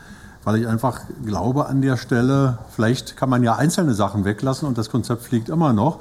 weil 0.43 0.57
ich 0.57 0.67
einfach 0.67 1.01
glaube 1.25 1.67
an 1.67 1.81
der 1.81 1.97
Stelle, 1.97 2.57
vielleicht 2.75 3.15
kann 3.17 3.29
man 3.29 3.43
ja 3.43 3.55
einzelne 3.55 3.93
Sachen 3.93 4.25
weglassen 4.25 4.67
und 4.67 4.77
das 4.77 4.89
Konzept 4.89 5.21
fliegt 5.23 5.49
immer 5.49 5.73
noch. 5.73 5.99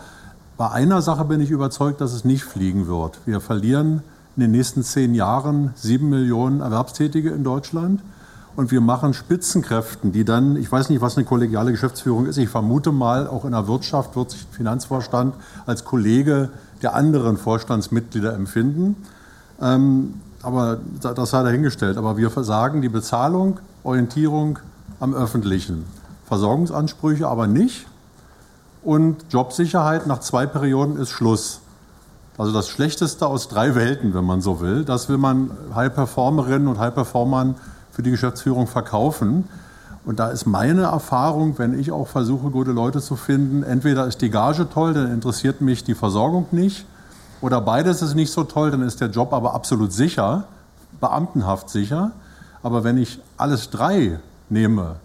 Bei 0.56 0.70
einer 0.70 1.00
Sache 1.00 1.24
bin 1.24 1.40
ich 1.40 1.50
überzeugt, 1.50 2.00
dass 2.00 2.12
es 2.12 2.24
nicht 2.24 2.44
fliegen 2.44 2.86
wird. 2.86 3.18
Wir 3.24 3.40
verlieren 3.40 4.02
in 4.36 4.42
den 4.42 4.50
nächsten 4.50 4.82
zehn 4.82 5.14
Jahren 5.14 5.72
sieben 5.74 6.10
Millionen 6.10 6.60
Erwerbstätige 6.60 7.30
in 7.30 7.42
Deutschland. 7.42 8.00
Und 8.54 8.70
wir 8.70 8.82
machen 8.82 9.14
Spitzenkräften, 9.14 10.12
die 10.12 10.24
dann, 10.24 10.56
ich 10.56 10.70
weiß 10.70 10.90
nicht, 10.90 11.00
was 11.00 11.16
eine 11.16 11.24
kollegiale 11.24 11.70
Geschäftsführung 11.70 12.26
ist, 12.26 12.36
ich 12.36 12.50
vermute 12.50 12.92
mal, 12.92 13.26
auch 13.26 13.46
in 13.46 13.52
der 13.52 13.66
Wirtschaft 13.66 14.14
wird 14.14 14.30
sich 14.30 14.46
Finanzvorstand 14.52 15.34
als 15.64 15.84
Kollege 15.84 16.50
der 16.82 16.94
anderen 16.94 17.38
Vorstandsmitglieder 17.38 18.34
empfinden. 18.34 18.96
Ähm, 19.60 20.14
aber 20.42 20.80
das 21.00 21.30
sei 21.30 21.42
dahingestellt. 21.42 21.96
Aber 21.96 22.18
wir 22.18 22.30
versagen 22.30 22.82
die 22.82 22.90
Bezahlung, 22.90 23.58
Orientierung 23.84 24.58
am 25.00 25.14
Öffentlichen. 25.14 25.86
Versorgungsansprüche 26.26 27.26
aber 27.28 27.46
nicht 27.46 27.86
und 28.82 29.24
Jobsicherheit 29.30 30.06
nach 30.06 30.20
zwei 30.20 30.46
Perioden 30.46 30.96
ist 30.96 31.10
Schluss. 31.10 31.60
Also 32.38 32.52
das 32.52 32.68
Schlechteste 32.68 33.26
aus 33.26 33.48
drei 33.48 33.74
Welten, 33.74 34.14
wenn 34.14 34.24
man 34.24 34.40
so 34.40 34.60
will. 34.60 34.84
Das 34.84 35.08
will 35.08 35.18
man 35.18 35.50
High-Performerinnen 35.74 36.66
und 36.66 36.78
High-Performern 36.78 37.56
für 37.92 38.02
die 38.02 38.10
Geschäftsführung 38.10 38.66
verkaufen. 38.66 39.48
Und 40.04 40.18
da 40.18 40.28
ist 40.28 40.46
meine 40.46 40.82
Erfahrung, 40.82 41.58
wenn 41.58 41.78
ich 41.78 41.92
auch 41.92 42.08
versuche, 42.08 42.50
gute 42.50 42.72
Leute 42.72 43.00
zu 43.00 43.14
finden, 43.14 43.62
entweder 43.62 44.06
ist 44.06 44.20
die 44.20 44.30
Gage 44.30 44.68
toll, 44.68 44.94
dann 44.94 45.12
interessiert 45.12 45.60
mich 45.60 45.84
die 45.84 45.94
Versorgung 45.94 46.46
nicht, 46.50 46.86
oder 47.40 47.60
beides 47.60 48.02
ist 48.02 48.14
nicht 48.14 48.32
so 48.32 48.44
toll, 48.44 48.70
dann 48.70 48.82
ist 48.82 49.00
der 49.00 49.10
Job 49.10 49.32
aber 49.32 49.54
absolut 49.54 49.92
sicher, 49.92 50.44
beamtenhaft 51.00 51.70
sicher. 51.70 52.12
Aber 52.62 52.84
wenn 52.84 52.96
ich 52.96 53.20
alles 53.36 53.70
drei 53.70 54.18
nehme, 54.48 54.96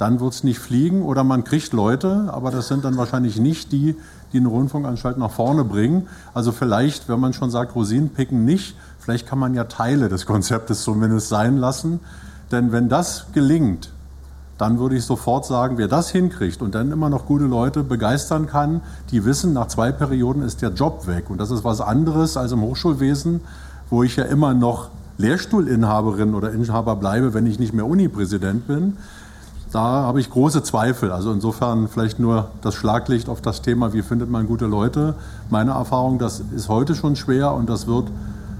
dann 0.00 0.18
wird 0.18 0.32
es 0.32 0.44
nicht 0.44 0.58
fliegen 0.58 1.02
oder 1.02 1.24
man 1.24 1.44
kriegt 1.44 1.74
Leute, 1.74 2.30
aber 2.32 2.50
das 2.50 2.68
sind 2.68 2.84
dann 2.84 2.96
wahrscheinlich 2.96 3.38
nicht 3.38 3.70
die, 3.70 3.96
die 4.32 4.38
eine 4.38 4.48
Rundfunkanstalt 4.48 5.18
nach 5.18 5.30
vorne 5.30 5.62
bringen. 5.62 6.08
Also 6.32 6.52
vielleicht, 6.52 7.08
wenn 7.10 7.20
man 7.20 7.34
schon 7.34 7.50
sagt, 7.50 7.74
Rosinen 7.74 8.08
picken 8.08 8.46
nicht, 8.46 8.76
vielleicht 8.98 9.26
kann 9.26 9.38
man 9.38 9.54
ja 9.54 9.64
Teile 9.64 10.08
des 10.08 10.24
Konzeptes 10.24 10.84
zumindest 10.84 11.28
sein 11.28 11.58
lassen. 11.58 12.00
Denn 12.50 12.72
wenn 12.72 12.88
das 12.88 13.26
gelingt, 13.34 13.90
dann 14.56 14.78
würde 14.78 14.96
ich 14.96 15.04
sofort 15.04 15.44
sagen, 15.44 15.76
wer 15.76 15.88
das 15.88 16.08
hinkriegt 16.08 16.62
und 16.62 16.74
dann 16.74 16.92
immer 16.92 17.10
noch 17.10 17.26
gute 17.26 17.44
Leute 17.44 17.82
begeistern 17.82 18.46
kann, 18.46 18.80
die 19.10 19.26
wissen, 19.26 19.52
nach 19.52 19.68
zwei 19.68 19.92
Perioden 19.92 20.42
ist 20.42 20.62
der 20.62 20.70
Job 20.70 21.06
weg. 21.08 21.28
Und 21.28 21.38
das 21.38 21.50
ist 21.50 21.62
was 21.62 21.82
anderes 21.82 22.38
als 22.38 22.52
im 22.52 22.62
Hochschulwesen, 22.62 23.42
wo 23.90 24.02
ich 24.02 24.16
ja 24.16 24.24
immer 24.24 24.54
noch 24.54 24.88
Lehrstuhlinhaberin 25.18 26.34
oder 26.34 26.52
Inhaber 26.52 26.96
bleibe, 26.96 27.34
wenn 27.34 27.46
ich 27.46 27.58
nicht 27.58 27.74
mehr 27.74 27.84
Unipräsident 27.84 28.66
bin 28.66 28.96
da 29.72 29.80
habe 29.80 30.20
ich 30.20 30.30
große 30.30 30.62
Zweifel. 30.62 31.12
Also 31.12 31.32
insofern 31.32 31.88
vielleicht 31.88 32.18
nur 32.18 32.50
das 32.60 32.74
Schlaglicht 32.74 33.28
auf 33.28 33.40
das 33.40 33.62
Thema, 33.62 33.92
wie 33.92 34.02
findet 34.02 34.30
man 34.30 34.46
gute 34.46 34.66
Leute. 34.66 35.14
Meine 35.48 35.72
Erfahrung, 35.72 36.18
das 36.18 36.42
ist 36.54 36.68
heute 36.68 36.94
schon 36.94 37.16
schwer 37.16 37.52
und 37.52 37.68
das 37.70 37.86
wird 37.86 38.08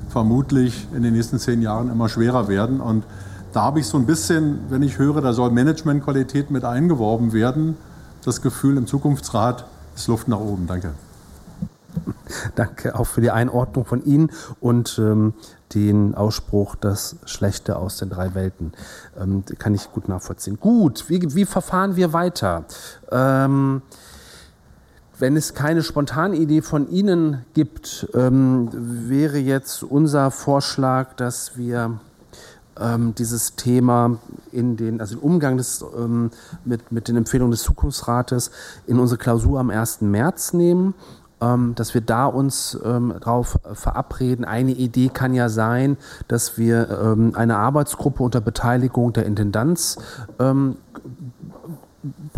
vermutlich 0.08 0.86
in 0.94 1.02
den 1.02 1.14
nächsten 1.14 1.38
zehn 1.38 1.62
Jahren 1.62 1.90
immer 1.90 2.08
schwerer 2.08 2.48
werden. 2.48 2.80
Und 2.80 3.04
da 3.52 3.62
habe 3.62 3.80
ich 3.80 3.86
so 3.86 3.98
ein 3.98 4.06
bisschen, 4.06 4.60
wenn 4.68 4.82
ich 4.82 4.98
höre, 4.98 5.20
da 5.20 5.32
soll 5.32 5.50
Managementqualität 5.50 6.50
mit 6.50 6.64
eingeworben 6.64 7.32
werden, 7.32 7.76
das 8.24 8.42
Gefühl 8.42 8.76
im 8.76 8.86
Zukunftsrat 8.86 9.64
ist 9.96 10.06
Luft 10.06 10.28
nach 10.28 10.40
oben. 10.40 10.66
Danke. 10.66 10.92
Danke 12.54 12.96
auch 12.96 13.06
für 13.06 13.20
die 13.20 13.32
Einordnung 13.32 13.84
von 13.84 14.04
Ihnen 14.04 14.30
und 14.60 14.98
ähm, 14.98 15.34
den 15.74 16.14
Ausspruch, 16.14 16.74
das 16.74 17.16
Schlechte 17.24 17.76
aus 17.76 17.98
den 17.98 18.10
drei 18.10 18.34
Welten. 18.34 18.72
Ähm, 19.18 19.44
kann 19.58 19.74
ich 19.74 19.90
gut 19.92 20.08
nachvollziehen. 20.08 20.58
Gut, 20.58 21.04
wie, 21.08 21.34
wie 21.34 21.44
verfahren 21.44 21.96
wir 21.96 22.12
weiter? 22.12 22.64
Ähm, 23.10 23.82
wenn 25.18 25.36
es 25.36 25.54
keine 25.54 25.82
spontane 25.82 26.36
Idee 26.36 26.62
von 26.62 26.90
Ihnen 26.90 27.44
gibt, 27.54 28.08
ähm, 28.14 28.70
wäre 28.72 29.38
jetzt 29.38 29.82
unser 29.82 30.30
Vorschlag, 30.30 31.14
dass 31.14 31.58
wir 31.58 32.00
ähm, 32.78 33.14
dieses 33.14 33.54
Thema 33.54 34.18
in 34.50 34.76
den, 34.76 35.00
also 35.00 35.16
den 35.16 35.22
Umgang 35.22 35.58
des, 35.58 35.84
ähm, 35.96 36.30
mit, 36.64 36.90
mit 36.90 37.08
den 37.08 37.16
Empfehlungen 37.16 37.50
des 37.50 37.62
Zukunftsrates 37.62 38.50
in 38.86 38.98
unsere 38.98 39.18
Klausur 39.18 39.60
am 39.60 39.70
1. 39.70 40.00
März 40.00 40.54
nehmen 40.54 40.94
dass 41.40 41.94
wir 41.94 42.02
da 42.02 42.26
uns 42.26 42.78
ähm, 42.84 43.14
darauf 43.18 43.58
verabreden. 43.72 44.44
Eine 44.44 44.72
Idee 44.72 45.08
kann 45.08 45.32
ja 45.32 45.48
sein, 45.48 45.96
dass 46.28 46.58
wir 46.58 46.88
ähm, 47.02 47.32
eine 47.34 47.56
Arbeitsgruppe 47.56 48.22
unter 48.22 48.42
Beteiligung 48.42 49.14
der 49.14 49.24
Intendanz 49.24 49.98
ähm, 50.38 50.76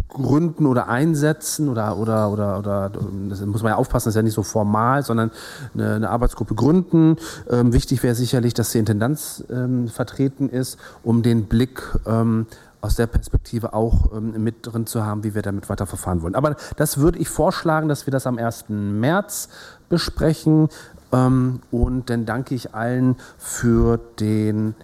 gründen 0.08 0.66
oder 0.66 0.89
einsetzen 0.89 1.68
oder, 1.68 1.97
oder, 1.97 2.31
oder, 2.31 2.58
oder 2.58 2.90
das 3.28 3.40
muss 3.42 3.62
man 3.62 3.70
ja 3.70 3.76
aufpassen, 3.76 4.06
das 4.06 4.12
ist 4.12 4.16
ja 4.16 4.22
nicht 4.22 4.34
so 4.34 4.42
formal, 4.42 5.02
sondern 5.02 5.31
eine, 5.74 5.94
eine 5.94 6.10
Arbeitsgruppe 6.10 6.55
gründen. 6.55 7.16
Ähm, 7.48 7.72
wichtig 7.72 8.02
wäre 8.02 8.14
sicherlich, 8.14 8.55
dass 8.55 8.72
die 8.72 8.78
Intendanz 8.78 9.44
ähm, 9.50 9.89
vertreten 9.89 10.48
ist, 10.48 10.78
um 11.02 11.22
den 11.22 11.44
Blick 11.47 11.82
ähm, 12.06 12.47
aus 12.83 12.97
der 12.97 13.07
Perspektive 13.07 13.73
auch 13.73 14.12
ähm, 14.12 14.43
mit 14.43 14.67
drin 14.67 14.86
zu 14.86 15.07
haben, 15.07 15.25
wie 15.25 15.35
wir 15.35 15.43
damit 15.43 15.70
weiterverfahren 15.70 16.20
wollen. 16.20 16.35
Aber 16.35 16.57
das 16.77 16.99
würde 16.99 17.19
ich 17.19 17.28
vorschlagen, 17.28 17.89
dass 17.89 18.07
wir 18.07 18.11
das 18.11 18.27
am 18.27 18.36
1. 18.36 18.67
März 18.69 19.49
besprechen. 19.89 20.69
Ähm, 21.12 21.61
und 21.70 22.11
dann 22.11 22.27
danke 22.27 22.55
ich 22.55 22.75
allen 22.75 23.17
für 23.39 23.99
den, 24.19 24.75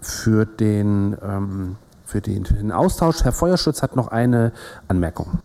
für 0.00 0.44
den, 0.44 1.16
ähm, 1.22 1.76
für 2.04 2.20
den, 2.20 2.44
für 2.44 2.54
den 2.54 2.72
Austausch. 2.72 3.22
Herr 3.22 3.32
Feuerschutz 3.32 3.82
hat 3.82 3.94
noch 3.94 4.08
eine 4.08 4.52
Anmerkung. 4.88 5.38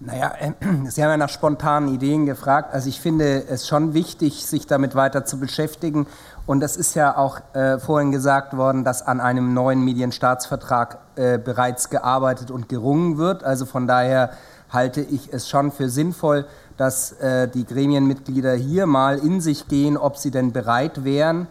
Naja, 0.00 0.32
äh, 0.38 0.52
Sie 0.88 1.02
haben 1.02 1.10
ja 1.10 1.16
nach 1.18 1.28
spontanen 1.28 1.92
Ideen 1.94 2.24
gefragt. 2.24 2.72
Also 2.72 2.88
ich 2.88 3.00
finde 3.00 3.44
es 3.48 3.68
schon 3.68 3.92
wichtig, 3.92 4.46
sich 4.46 4.66
damit 4.66 4.94
weiter 4.94 5.26
zu 5.26 5.38
beschäftigen. 5.38 6.06
Und 6.46 6.62
es 6.62 6.76
ist 6.76 6.94
ja 6.94 7.16
auch 7.16 7.40
äh, 7.54 7.78
vorhin 7.78 8.12
gesagt 8.12 8.56
worden, 8.56 8.84
dass 8.84 9.04
an 9.04 9.20
einem 9.20 9.52
neuen 9.52 9.84
Medienstaatsvertrag 9.84 10.98
äh, 11.16 11.38
bereits 11.38 11.90
gearbeitet 11.90 12.52
und 12.52 12.68
gerungen 12.68 13.18
wird. 13.18 13.42
Also 13.42 13.66
von 13.66 13.88
daher 13.88 14.30
halte 14.70 15.00
ich 15.00 15.32
es 15.32 15.48
schon 15.48 15.72
für 15.72 15.88
sinnvoll, 15.88 16.46
dass 16.76 17.12
äh, 17.12 17.48
die 17.48 17.66
Gremienmitglieder 17.66 18.54
hier 18.54 18.86
mal 18.86 19.18
in 19.18 19.40
sich 19.40 19.66
gehen, 19.66 19.96
ob 19.96 20.16
sie 20.18 20.30
denn 20.30 20.52
bereit 20.52 21.02
wären, 21.02 21.48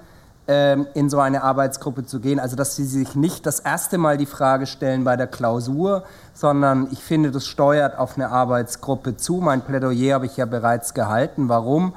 ähm, 0.48 0.88
in 0.94 1.10
so 1.10 1.20
eine 1.20 1.44
Arbeitsgruppe 1.44 2.06
zu 2.06 2.22
gehen. 2.22 2.40
Also 2.40 2.56
dass 2.56 2.78
sie 2.78 2.86
sich 2.86 3.16
nicht 3.16 3.46
das 3.46 3.60
erste 3.60 3.98
Mal 3.98 4.16
die 4.16 4.26
Frage 4.26 4.66
stellen 4.66 5.04
bei 5.04 5.18
der 5.18 5.28
Klausur, 5.28 6.04
sondern 6.34 6.88
ich 6.92 7.04
finde, 7.04 7.32
das 7.32 7.48
steuert 7.48 7.98
auf 7.98 8.16
eine 8.16 8.30
Arbeitsgruppe 8.30 9.18
zu. 9.18 9.38
Mein 9.38 9.62
Plädoyer 9.62 10.16
habe 10.16 10.26
ich 10.26 10.38
ja 10.38 10.46
bereits 10.46 10.94
gehalten. 10.94 11.50
Warum? 11.50 11.94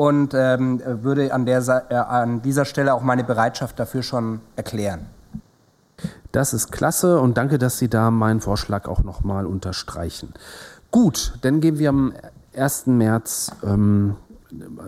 Und 0.00 0.32
ähm, 0.32 0.80
würde 1.02 1.34
an, 1.34 1.44
der, 1.44 1.60
äh, 1.90 1.94
an 1.94 2.40
dieser 2.40 2.64
Stelle 2.64 2.94
auch 2.94 3.02
meine 3.02 3.22
Bereitschaft 3.22 3.78
dafür 3.78 4.02
schon 4.02 4.40
erklären. 4.56 5.04
Das 6.32 6.54
ist 6.54 6.72
klasse 6.72 7.20
und 7.20 7.36
danke, 7.36 7.58
dass 7.58 7.76
Sie 7.76 7.88
da 7.88 8.10
meinen 8.10 8.40
Vorschlag 8.40 8.88
auch 8.88 9.02
nochmal 9.02 9.44
unterstreichen. 9.44 10.32
Gut, 10.90 11.34
dann 11.42 11.60
gehen 11.60 11.78
wir 11.78 11.90
am 11.90 12.14
1. 12.56 12.86
März 12.86 13.52
ähm, 13.62 14.16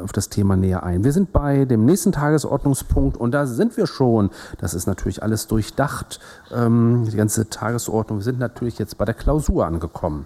auf 0.02 0.12
das 0.12 0.30
Thema 0.30 0.56
näher 0.56 0.82
ein. 0.82 1.04
Wir 1.04 1.12
sind 1.12 1.30
bei 1.30 1.66
dem 1.66 1.84
nächsten 1.84 2.12
Tagesordnungspunkt 2.12 3.18
und 3.18 3.32
da 3.32 3.44
sind 3.44 3.76
wir 3.76 3.86
schon. 3.86 4.30
Das 4.60 4.72
ist 4.72 4.86
natürlich 4.86 5.22
alles 5.22 5.46
durchdacht, 5.46 6.20
ähm, 6.50 7.06
die 7.06 7.18
ganze 7.18 7.50
Tagesordnung. 7.50 8.20
Wir 8.20 8.24
sind 8.24 8.38
natürlich 8.38 8.78
jetzt 8.78 8.96
bei 8.96 9.04
der 9.04 9.14
Klausur 9.14 9.66
angekommen. 9.66 10.24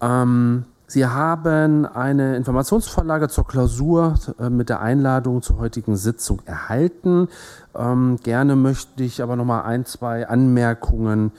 Ähm, 0.00 0.64
Sie 0.90 1.06
haben 1.06 1.86
eine 1.86 2.34
Informationsvorlage 2.34 3.28
zur 3.28 3.46
Klausur 3.46 4.14
äh, 4.40 4.50
mit 4.50 4.70
der 4.70 4.80
Einladung 4.80 5.40
zur 5.40 5.58
heutigen 5.58 5.94
Sitzung 5.94 6.42
erhalten. 6.46 7.28
Ähm, 7.76 8.18
gerne 8.24 8.56
möchte 8.56 9.04
ich 9.04 9.22
aber 9.22 9.36
noch 9.36 9.44
mal 9.44 9.62
ein, 9.62 9.84
zwei 9.86 10.26
Anmerkungen 10.26 11.30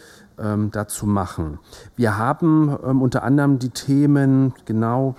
ähm, 0.42 0.70
dazu 0.72 1.06
machen. 1.06 1.60
Wir 1.96 2.18
haben 2.18 2.76
ähm, 2.86 3.02
unter 3.02 3.24
anderem 3.24 3.60
die 3.60 3.70
Themen, 3.70 4.54
genau 4.66 5.16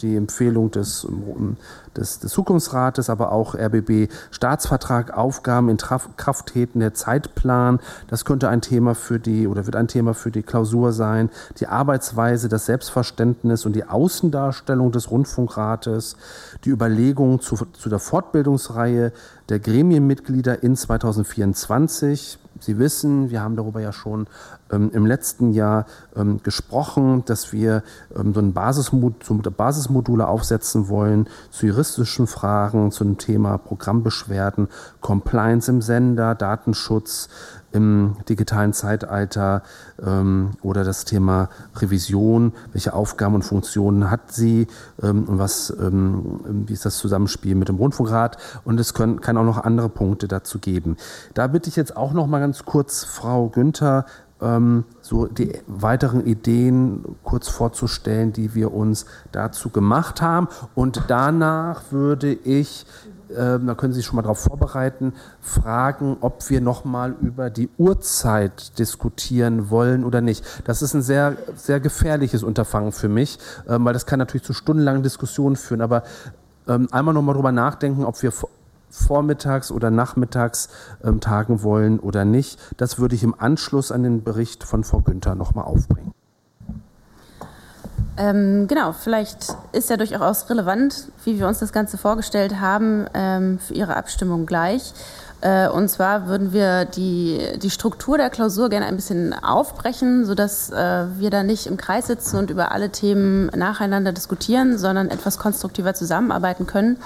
die 0.00 0.16
Empfehlung 0.16 0.70
des, 0.70 1.06
ähm, 1.08 1.56
des, 1.96 2.18
des 2.20 2.32
Zukunftsrates, 2.32 3.10
aber 3.10 3.32
auch 3.32 3.54
RBB 3.54 4.10
Staatsvertrag, 4.30 5.16
Aufgaben 5.16 5.68
in 5.68 5.78
Traf 5.78 6.10
Krafttreten, 6.16 6.80
der 6.80 6.94
Zeitplan. 6.94 7.80
Das 8.08 8.24
könnte 8.24 8.48
ein 8.48 8.60
Thema 8.60 8.94
für 8.94 9.18
die 9.18 9.46
oder 9.46 9.66
wird 9.66 9.76
ein 9.76 9.88
Thema 9.88 10.14
für 10.14 10.30
die 10.30 10.42
Klausur 10.42 10.92
sein. 10.92 11.30
Die 11.58 11.66
Arbeitsweise, 11.66 12.48
das 12.48 12.66
Selbstverständnis 12.66 13.66
und 13.66 13.74
die 13.74 13.84
Außendarstellung 13.84 14.92
des 14.92 15.10
Rundfunkrates, 15.10 16.16
die 16.64 16.70
Überlegungen 16.70 17.40
zu, 17.40 17.56
zu 17.72 17.88
der 17.88 17.98
Fortbildungsreihe 17.98 19.12
der 19.48 19.58
Gremienmitglieder 19.58 20.62
in 20.62 20.76
2024 20.76 22.38
Sie 22.62 22.78
wissen, 22.78 23.30
wir 23.30 23.42
haben 23.42 23.56
darüber 23.56 23.80
ja 23.80 23.92
schon 23.92 24.26
ähm, 24.70 24.90
im 24.92 25.04
letzten 25.04 25.52
Jahr 25.52 25.86
ähm, 26.16 26.40
gesprochen, 26.42 27.24
dass 27.26 27.52
wir 27.52 27.82
ähm, 28.16 28.32
so 28.32 28.40
ein 28.40 28.52
Basismod 28.52 29.24
so 29.24 29.34
Basismodule 29.34 30.26
aufsetzen 30.26 30.88
wollen 30.88 31.28
zu 31.50 31.66
juristischen 31.66 32.26
Fragen, 32.26 32.92
zu 32.92 33.04
dem 33.04 33.18
Thema 33.18 33.58
Programmbeschwerden, 33.58 34.68
Compliance 35.00 35.70
im 35.70 35.82
Sender, 35.82 36.34
Datenschutz, 36.34 37.28
im 37.72 38.16
digitalen 38.28 38.72
Zeitalter 38.72 39.62
ähm, 40.04 40.52
oder 40.62 40.84
das 40.84 41.04
Thema 41.04 41.48
Revision, 41.76 42.52
welche 42.72 42.92
Aufgaben 42.94 43.34
und 43.34 43.42
Funktionen 43.42 44.10
hat 44.10 44.32
sie 44.32 44.66
ähm, 45.02 45.24
und 45.24 45.38
was, 45.38 45.70
ähm, 45.80 46.40
wie 46.66 46.72
ist 46.72 46.84
das 46.84 46.98
Zusammenspiel 46.98 47.54
mit 47.54 47.68
dem 47.68 47.76
Rundfunkrat 47.76 48.36
und 48.64 48.78
es 48.78 48.94
können, 48.94 49.20
kann 49.20 49.36
auch 49.36 49.44
noch 49.44 49.58
andere 49.64 49.88
Punkte 49.88 50.28
dazu 50.28 50.58
geben. 50.58 50.96
Da 51.34 51.46
bitte 51.46 51.68
ich 51.68 51.76
jetzt 51.76 51.96
auch 51.96 52.12
noch 52.12 52.26
mal 52.26 52.40
ganz 52.40 52.64
kurz 52.64 53.04
Frau 53.04 53.48
Günther 53.48 54.06
ähm, 54.42 54.84
so 55.00 55.26
die 55.26 55.52
weiteren 55.66 56.26
Ideen 56.26 57.16
kurz 57.22 57.48
vorzustellen, 57.48 58.32
die 58.32 58.54
wir 58.54 58.74
uns 58.74 59.06
dazu 59.30 59.70
gemacht 59.70 60.20
haben. 60.20 60.48
Und 60.74 61.04
danach 61.08 61.84
würde 61.90 62.32
ich 62.32 62.84
da 63.34 63.74
können 63.74 63.92
Sie 63.92 63.98
sich 63.98 64.06
schon 64.06 64.16
mal 64.16 64.22
darauf 64.22 64.40
vorbereiten, 64.40 65.14
fragen, 65.40 66.16
ob 66.20 66.48
wir 66.50 66.60
nochmal 66.60 67.14
über 67.20 67.50
die 67.50 67.68
Uhrzeit 67.78 68.78
diskutieren 68.78 69.70
wollen 69.70 70.04
oder 70.04 70.20
nicht. 70.20 70.44
Das 70.64 70.82
ist 70.82 70.94
ein 70.94 71.02
sehr, 71.02 71.36
sehr 71.54 71.80
gefährliches 71.80 72.42
Unterfangen 72.42 72.92
für 72.92 73.08
mich, 73.08 73.38
ähm, 73.68 73.84
weil 73.84 73.92
das 73.92 74.06
kann 74.06 74.18
natürlich 74.18 74.44
zu 74.44 74.52
stundenlangen 74.52 75.02
Diskussionen 75.02 75.56
führen. 75.56 75.80
Aber 75.80 76.02
ähm, 76.68 76.88
einmal 76.90 77.14
nochmal 77.14 77.34
drüber 77.34 77.52
nachdenken, 77.52 78.04
ob 78.04 78.22
wir 78.22 78.32
vormittags 78.90 79.70
oder 79.70 79.90
nachmittags 79.90 80.68
ähm, 81.02 81.20
tagen 81.20 81.62
wollen 81.62 81.98
oder 81.98 82.24
nicht. 82.24 82.58
Das 82.76 82.98
würde 82.98 83.14
ich 83.14 83.22
im 83.22 83.34
Anschluss 83.38 83.90
an 83.90 84.02
den 84.02 84.22
Bericht 84.22 84.64
von 84.64 84.84
Frau 84.84 85.00
Günther 85.00 85.34
nochmal 85.34 85.64
aufbringen. 85.64 86.12
Ähm, 88.18 88.66
genau, 88.68 88.92
vielleicht 88.92 89.46
ist 89.72 89.88
ja 89.88 89.96
durchaus 89.96 90.48
relevant, 90.50 91.08
wie 91.24 91.38
wir 91.38 91.48
uns 91.48 91.60
das 91.60 91.72
Ganze 91.72 91.96
vorgestellt 91.96 92.60
haben, 92.60 93.06
ähm, 93.14 93.58
für 93.58 93.74
Ihre 93.74 93.96
Abstimmung 93.96 94.44
gleich. 94.44 94.92
Äh, 95.40 95.68
und 95.68 95.88
zwar 95.88 96.28
würden 96.28 96.52
wir 96.52 96.84
die, 96.84 97.40
die 97.56 97.70
Struktur 97.70 98.16
der 98.16 98.30
Klausur 98.30 98.68
gerne 98.68 98.86
ein 98.86 98.96
bisschen 98.96 99.32
aufbrechen, 99.32 100.24
sodass 100.24 100.70
äh, 100.70 101.06
wir 101.18 101.30
da 101.30 101.42
nicht 101.42 101.66
im 101.66 101.76
Kreis 101.76 102.06
sitzen 102.06 102.36
und 102.38 102.50
über 102.50 102.70
alle 102.70 102.90
Themen 102.90 103.46
nacheinander 103.46 104.12
diskutieren, 104.12 104.78
sondern 104.78 105.10
etwas 105.10 105.38
konstruktiver 105.38 105.94
zusammenarbeiten 105.94 106.66
können. 106.66 106.98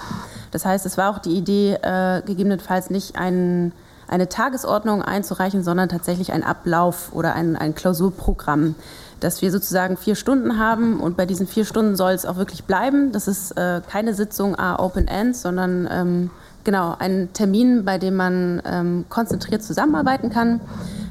Das 0.51 0.67
heißt, 0.67 0.85
es 0.87 0.99
war 0.99 1.11
auch 1.11 1.19
die 1.19 1.37
Idee, 1.37 1.79
äh, 1.81 2.21
gegebenenfalls 2.27 2.91
nicht 2.91 3.17
ein, 3.17 3.73
eine 4.07 4.29
Tagesordnung 4.29 5.03
einzureichen, 5.03 5.63
sondern 5.63 5.89
tatsächlich 5.89 6.33
ein 6.33 6.43
Ablauf 6.43 7.13
oder 7.13 7.35
ein, 7.35 7.57
ein 7.57 7.75
Klausurprogramm 7.75 8.75
dass 9.21 9.43
wir 9.43 9.51
sozusagen 9.51 9.97
vier 9.97 10.15
Stunden 10.15 10.59
haben 10.59 11.01
und 11.01 11.17
bei 11.17 11.27
diesen 11.27 11.47
vier 11.47 11.65
Stunden 11.65 11.97
soll 11.97 12.13
es 12.13 12.27
auch 12.27 12.37
wirklich 12.37 12.65
bleiben. 12.65 13.13
Das 13.13 13.29
ist 13.29 13.53
äh, 13.53 13.81
keine 13.89 14.15
Sitzung 14.15 14.59
A 14.59 14.79
Open 14.79 15.09
End, 15.09 15.37
sondern 15.37 15.89
ähm, 15.91 16.31
genau 16.65 16.97
ein 16.99 17.29
Termin, 17.33 17.85
bei 17.85 17.99
dem 17.99 18.17
man 18.17 18.61
ähm, 18.65 19.05
konzentriert 19.09 19.63
zusammenarbeiten 19.63 20.31
kann. 20.31 20.61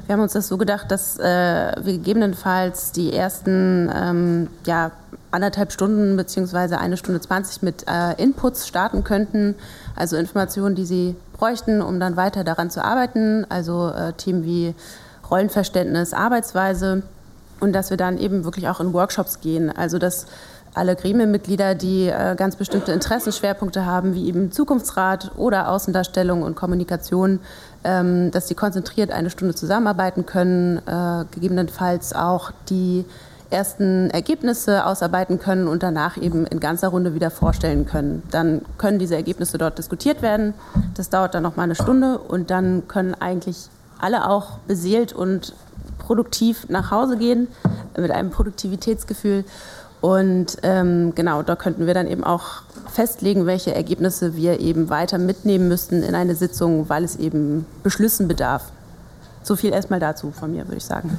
Wir 0.06 0.12
haben 0.12 0.22
uns 0.22 0.34
das 0.34 0.46
so 0.46 0.56
gedacht, 0.56 0.90
dass 0.90 1.18
äh, 1.18 1.22
wir 1.24 1.94
gegebenenfalls 1.94 2.92
die 2.92 3.12
ersten 3.12 3.90
ähm, 3.92 4.48
ja, 4.64 4.92
anderthalb 5.32 5.72
Stunden 5.72 6.16
beziehungsweise 6.16 6.78
eine 6.78 6.96
Stunde 6.96 7.20
zwanzig 7.20 7.62
mit 7.62 7.86
äh, 7.88 8.12
Inputs 8.22 8.68
starten 8.68 9.02
könnten, 9.02 9.56
also 9.96 10.16
Informationen, 10.16 10.76
die 10.76 10.86
Sie 10.86 11.16
bräuchten, 11.32 11.82
um 11.82 11.98
dann 11.98 12.16
weiter 12.16 12.44
daran 12.44 12.70
zu 12.70 12.84
arbeiten, 12.84 13.44
also 13.48 13.88
äh, 13.88 14.12
Themen 14.12 14.44
wie 14.44 14.74
Rollenverständnis, 15.28 16.14
Arbeitsweise 16.14 17.02
und 17.60 17.72
dass 17.72 17.90
wir 17.90 17.96
dann 17.96 18.18
eben 18.18 18.44
wirklich 18.44 18.68
auch 18.68 18.80
in 18.80 18.92
Workshops 18.92 19.40
gehen. 19.40 19.70
Also 19.70 19.98
dass 19.98 20.26
alle 20.76 20.94
Gremienmitglieder, 20.94 21.74
die 21.74 22.08
äh, 22.08 22.34
ganz 22.36 22.56
bestimmte 22.56 22.92
Interessenschwerpunkte 22.92 23.86
haben, 23.86 24.14
wie 24.14 24.28
eben 24.28 24.52
Zukunftsrat 24.52 25.32
oder 25.36 25.70
Außendarstellung 25.70 26.42
und 26.42 26.54
Kommunikation, 26.54 27.40
ähm, 27.82 28.30
dass 28.30 28.48
sie 28.48 28.54
konzentriert 28.54 29.10
eine 29.10 29.30
Stunde 29.30 29.54
zusammenarbeiten 29.54 30.26
können, 30.26 30.78
äh, 30.86 31.24
gegebenenfalls 31.30 32.14
auch 32.14 32.50
die 32.68 33.06
ersten 33.48 34.10
Ergebnisse 34.10 34.84
ausarbeiten 34.84 35.38
können 35.38 35.66
und 35.66 35.82
danach 35.82 36.16
eben 36.16 36.46
in 36.46 36.60
ganzer 36.60 36.88
Runde 36.88 37.14
wieder 37.14 37.30
vorstellen 37.30 37.86
können. 37.86 38.22
Dann 38.30 38.62
können 38.76 38.98
diese 38.98 39.14
Ergebnisse 39.14 39.56
dort 39.56 39.78
diskutiert 39.78 40.20
werden. 40.20 40.52
Das 40.94 41.10
dauert 41.10 41.34
dann 41.34 41.44
noch 41.44 41.56
mal 41.56 41.62
eine 41.62 41.74
Stunde 41.74 42.18
und 42.18 42.50
dann 42.50 42.88
können 42.88 43.14
eigentlich 43.14 43.68
alle 43.98 44.28
auch 44.28 44.58
beseelt 44.66 45.12
und 45.12 45.54
produktiv 46.06 46.68
nach 46.68 46.90
Hause 46.92 47.16
gehen, 47.16 47.48
mit 47.96 48.10
einem 48.10 48.30
Produktivitätsgefühl. 48.30 49.44
Und 50.00 50.58
ähm, 50.62 51.14
genau, 51.14 51.42
da 51.42 51.56
könnten 51.56 51.86
wir 51.86 51.94
dann 51.94 52.06
eben 52.06 52.22
auch 52.22 52.62
festlegen, 52.92 53.46
welche 53.46 53.74
Ergebnisse 53.74 54.36
wir 54.36 54.60
eben 54.60 54.88
weiter 54.88 55.18
mitnehmen 55.18 55.66
müssten 55.66 56.02
in 56.02 56.14
eine 56.14 56.36
Sitzung, 56.36 56.88
weil 56.88 57.02
es 57.02 57.16
eben 57.16 57.66
Beschlüssen 57.82 58.28
bedarf. 58.28 58.70
So 59.42 59.56
viel 59.56 59.72
erstmal 59.72 59.98
dazu 59.98 60.30
von 60.30 60.52
mir, 60.52 60.66
würde 60.66 60.76
ich 60.76 60.84
sagen. 60.84 61.18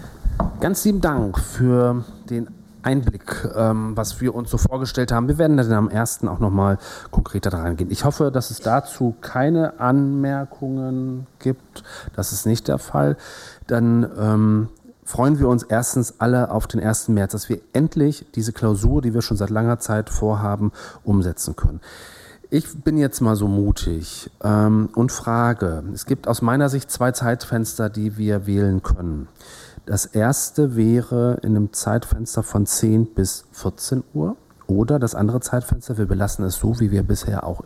Ganz 0.61 0.85
lieben 0.85 1.01
Dank 1.01 1.37
für 1.37 2.05
den 2.29 2.47
Einblick, 2.87 3.49
ähm, 3.55 3.97
was 3.97 4.21
wir 4.21 4.33
uns 4.33 4.49
so 4.49 4.57
vorgestellt 4.57 5.11
haben. 5.11 5.27
Wir 5.27 5.37
werden 5.37 5.57
dann 5.57 5.73
am 5.73 5.89
ersten 5.89 6.29
auch 6.29 6.39
nochmal 6.39 6.77
konkreter 7.11 7.49
daran 7.49 7.75
gehen. 7.75 7.91
Ich 7.91 8.05
hoffe, 8.05 8.31
dass 8.31 8.49
es 8.49 8.59
dazu 8.59 9.15
keine 9.19 9.79
Anmerkungen 9.81 11.27
gibt. 11.39 11.83
Das 12.15 12.31
ist 12.31 12.45
nicht 12.45 12.69
der 12.69 12.77
Fall. 12.77 13.17
Dann 13.67 14.09
ähm, 14.17 14.69
freuen 15.07 15.39
wir 15.39 15.47
uns 15.47 15.63
erstens 15.63 16.15
alle 16.19 16.51
auf 16.51 16.67
den 16.67 16.81
1. 16.81 17.07
März, 17.07 17.31
dass 17.31 17.47
wir 17.47 17.59
endlich 17.71 18.25
diese 18.35 18.51
Klausur, 18.51 19.01
die 19.01 19.13
wir 19.13 19.21
schon 19.21 19.37
seit 19.37 19.49
langer 19.49 19.79
Zeit 19.79 20.09
vorhaben, 20.09 20.73
umsetzen 21.05 21.55
können. 21.55 21.79
Ich 22.49 22.83
bin 22.83 22.97
jetzt 22.97 23.21
mal 23.21 23.37
so 23.37 23.47
mutig 23.47 24.29
ähm, 24.43 24.89
und 24.95 25.13
frage, 25.13 25.83
es 25.93 26.05
gibt 26.05 26.27
aus 26.27 26.41
meiner 26.41 26.67
Sicht 26.67 26.91
zwei 26.91 27.13
Zeitfenster, 27.13 27.89
die 27.89 28.17
wir 28.17 28.47
wählen 28.47 28.83
können. 28.83 29.29
Das 29.85 30.05
erste 30.05 30.75
wäre 30.75 31.39
in 31.41 31.55
einem 31.55 31.71
Zeitfenster 31.71 32.43
von 32.43 32.65
10 32.65 33.13
bis 33.13 33.45
14 33.53 34.03
Uhr 34.13 34.35
oder 34.67 34.99
das 34.99 35.15
andere 35.15 35.39
Zeitfenster, 35.39 35.97
wir 35.97 36.05
belassen 36.05 36.43
es 36.43 36.55
so, 36.55 36.81
wie 36.81 36.91
wir 36.91 37.03
bisher 37.03 37.45
auch 37.45 37.63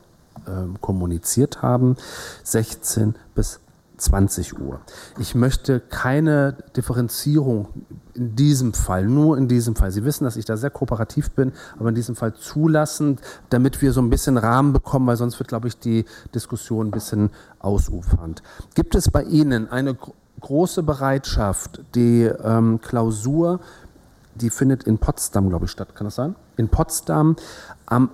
ähm, 0.48 0.80
kommuniziert 0.80 1.64
haben, 1.64 1.98
16 2.44 3.16
bis 3.34 3.60
20 4.02 4.60
Uhr. 4.60 4.80
Ich 5.20 5.36
möchte 5.36 5.80
keine 5.80 6.58
Differenzierung 6.76 7.68
in 8.14 8.36
diesem 8.36 8.74
Fall, 8.74 9.06
nur 9.06 9.38
in 9.38 9.48
diesem 9.48 9.76
Fall. 9.76 9.92
Sie 9.92 10.04
wissen, 10.04 10.24
dass 10.24 10.36
ich 10.36 10.46
da 10.46 10.58
sehr 10.58 10.70
kooperativ 10.70 11.32
bin, 11.32 11.54
aber 11.80 11.90
in 11.90 11.96
diesem 11.96 12.16
Fall 12.16 12.34
zulassen, 12.34 13.20
damit 13.50 13.82
wir 13.82 13.94
so 13.94 14.02
ein 14.02 14.10
bisschen 14.10 14.38
Rahmen 14.38 14.74
bekommen, 14.74 15.08
weil 15.08 15.18
sonst 15.18 15.40
wird, 15.40 15.50
glaube 15.50 15.68
ich, 15.68 15.78
die 15.78 16.06
Diskussion 16.34 16.88
ein 16.88 16.92
bisschen 16.92 17.30
ausufernd. 17.60 18.44
Gibt 18.76 18.96
es 18.96 19.10
bei 19.10 19.24
Ihnen 19.24 19.70
eine 19.70 19.96
große 20.40 20.84
Bereitschaft, 20.84 21.82
die 21.96 22.24
ähm, 22.24 22.82
Klausur, 22.82 23.60
die 24.36 24.50
findet 24.50 24.84
in 24.84 24.98
Potsdam, 24.98 25.50
glaube 25.50 25.66
ich, 25.66 25.72
statt, 25.72 25.96
kann 25.96 26.06
das 26.06 26.16
sein? 26.16 26.36
In 26.58 26.70
Potsdam 26.70 27.36
am, 27.92 28.10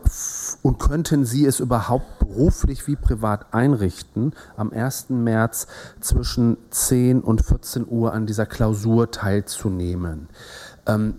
und 0.63 0.79
könnten 0.79 1.23
Sie 1.23 1.45
es 1.45 1.59
überhaupt 1.59 2.17
beruflich 2.17 2.87
wie 2.87 2.95
privat 2.95 3.53
einrichten, 3.53 4.33
am 4.55 4.73
1. 4.73 5.09
März 5.09 5.67
zwischen 6.01 6.57
10 6.71 7.21
und 7.21 7.45
14 7.45 7.85
Uhr 7.87 8.11
an 8.11 8.25
dieser 8.25 8.47
Klausur 8.47 9.11
teilzunehmen? 9.11 10.29
Ähm, 10.87 11.15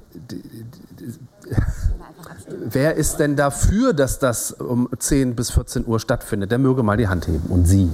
wer 2.48 2.96
ist 2.96 3.18
denn 3.18 3.36
dafür, 3.36 3.92
dass 3.92 4.18
das 4.18 4.50
um 4.50 4.88
10 4.98 5.36
bis 5.36 5.52
14 5.52 5.86
Uhr 5.86 6.00
stattfindet? 6.00 6.50
Der 6.50 6.58
möge 6.58 6.82
mal 6.82 6.96
die 6.96 7.06
Hand 7.06 7.28
heben. 7.28 7.48
Und 7.50 7.66
Sie? 7.66 7.88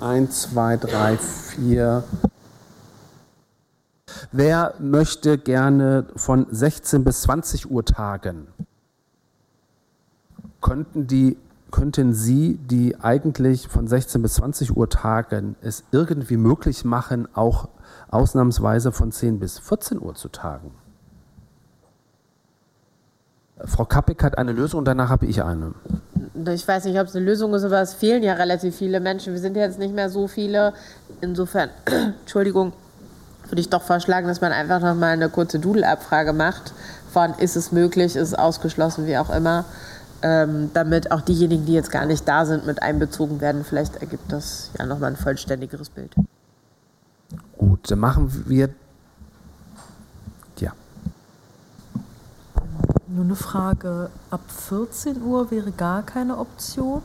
1, 0.00 0.50
2, 0.52 0.76
3, 0.78 1.18
4. 1.18 2.04
Wer 4.32 4.74
möchte 4.78 5.38
gerne 5.38 6.06
von 6.16 6.46
16 6.50 7.04
bis 7.04 7.22
20 7.22 7.70
Uhr 7.70 7.84
tagen? 7.84 8.48
Könnten, 10.60 11.06
die, 11.06 11.36
könnten 11.70 12.12
Sie, 12.12 12.58
die 12.58 13.00
eigentlich 13.00 13.68
von 13.68 13.86
16 13.86 14.22
bis 14.22 14.34
20 14.34 14.76
Uhr 14.76 14.88
tagen, 14.88 15.56
es 15.62 15.84
irgendwie 15.92 16.36
möglich 16.36 16.84
machen, 16.84 17.28
auch 17.34 17.68
ausnahmsweise 18.10 18.92
von 18.92 19.12
10 19.12 19.38
bis 19.38 19.58
14 19.58 20.00
Uhr 20.00 20.14
zu 20.14 20.28
tagen? 20.28 20.72
Frau 23.64 23.84
Kappig 23.84 24.22
hat 24.22 24.38
eine 24.38 24.52
Lösung 24.52 24.78
und 24.78 24.84
danach 24.86 25.10
habe 25.10 25.26
ich 25.26 25.42
eine 25.42 25.74
ich 26.48 26.66
weiß 26.66 26.84
nicht, 26.84 26.98
ob 26.98 27.06
es 27.06 27.16
eine 27.16 27.24
Lösung 27.24 27.52
ist, 27.54 27.64
aber 27.64 27.80
es 27.80 27.94
fehlen 27.94 28.22
ja 28.22 28.34
relativ 28.34 28.76
viele 28.76 29.00
Menschen. 29.00 29.32
Wir 29.32 29.40
sind 29.40 29.56
jetzt 29.56 29.78
nicht 29.78 29.94
mehr 29.94 30.08
so 30.08 30.28
viele. 30.28 30.72
Insofern, 31.20 31.70
Entschuldigung, 32.20 32.72
würde 33.50 33.60
ich 33.60 33.68
doch 33.68 33.82
vorschlagen, 33.82 34.26
dass 34.28 34.40
man 34.40 34.52
einfach 34.52 34.80
noch 34.80 34.94
mal 34.94 35.12
eine 35.12 35.28
kurze 35.28 35.58
Doodle-Abfrage 35.58 36.32
macht. 36.32 36.72
Von 37.12 37.34
ist 37.34 37.56
es 37.56 37.72
möglich, 37.72 38.16
ist 38.16 38.28
es 38.28 38.34
ausgeschlossen, 38.34 39.06
wie 39.06 39.18
auch 39.18 39.30
immer. 39.30 39.64
Ähm, 40.22 40.70
damit 40.74 41.12
auch 41.12 41.22
diejenigen, 41.22 41.64
die 41.64 41.72
jetzt 41.72 41.90
gar 41.90 42.06
nicht 42.06 42.28
da 42.28 42.44
sind, 42.44 42.66
mit 42.66 42.82
einbezogen 42.82 43.40
werden. 43.40 43.64
Vielleicht 43.64 43.96
ergibt 43.96 44.30
das 44.30 44.70
ja 44.78 44.86
nochmal 44.86 45.10
ein 45.10 45.16
vollständigeres 45.16 45.88
Bild. 45.88 46.14
Gut, 47.56 47.90
dann 47.90 48.00
machen 48.00 48.44
wir 48.46 48.70
Nur 53.12 53.24
eine 53.24 53.34
Frage, 53.34 54.08
ab 54.30 54.40
14 54.48 55.20
Uhr 55.20 55.50
wäre 55.50 55.72
gar 55.72 56.04
keine 56.04 56.38
Option? 56.38 57.02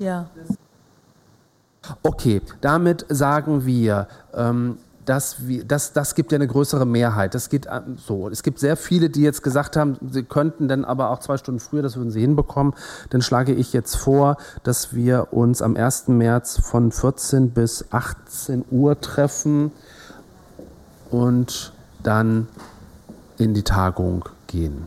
Ja. 0.00 0.30
Okay, 2.02 2.40
damit 2.60 3.04
sagen 3.08 3.66
wir, 3.66 4.08
ähm, 4.34 4.78
das, 5.04 5.36
das, 5.66 5.92
das 5.92 6.14
gibt 6.14 6.32
ja 6.32 6.36
eine 6.36 6.46
größere 6.46 6.86
Mehrheit. 6.86 7.34
Das 7.34 7.48
geht 7.48 7.66
ähm, 7.66 7.96
so. 7.98 8.28
Es 8.28 8.42
gibt 8.42 8.58
sehr 8.58 8.76
viele, 8.76 9.10
die 9.10 9.22
jetzt 9.22 9.42
gesagt 9.42 9.76
haben, 9.76 9.96
sie 10.10 10.22
könnten 10.22 10.68
dann 10.68 10.84
aber 10.84 11.10
auch 11.10 11.20
zwei 11.20 11.36
Stunden 11.36 11.60
früher, 11.60 11.82
das 11.82 11.96
würden 11.96 12.10
sie 12.10 12.20
hinbekommen. 12.20 12.74
Dann 13.10 13.20
schlage 13.20 13.52
ich 13.52 13.72
jetzt 13.72 13.96
vor, 13.96 14.36
dass 14.62 14.94
wir 14.94 15.32
uns 15.32 15.62
am 15.62 15.76
1. 15.76 16.08
März 16.08 16.60
von 16.60 16.92
14 16.92 17.50
bis 17.50 17.84
18 17.90 18.64
Uhr 18.70 19.00
treffen 19.00 19.72
und 21.10 21.72
dann 22.02 22.48
in 23.36 23.52
die 23.52 23.64
Tagung 23.64 24.24
gehen. 24.46 24.86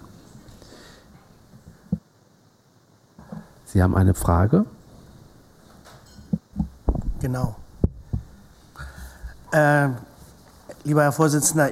Sie 3.65 3.81
haben 3.81 3.95
eine 3.95 4.13
Frage? 4.13 4.65
Genau. 7.23 7.55
Äh, 9.53 9.87
lieber 10.83 11.03
Herr 11.03 11.13
Vorsitzender, 11.13 11.69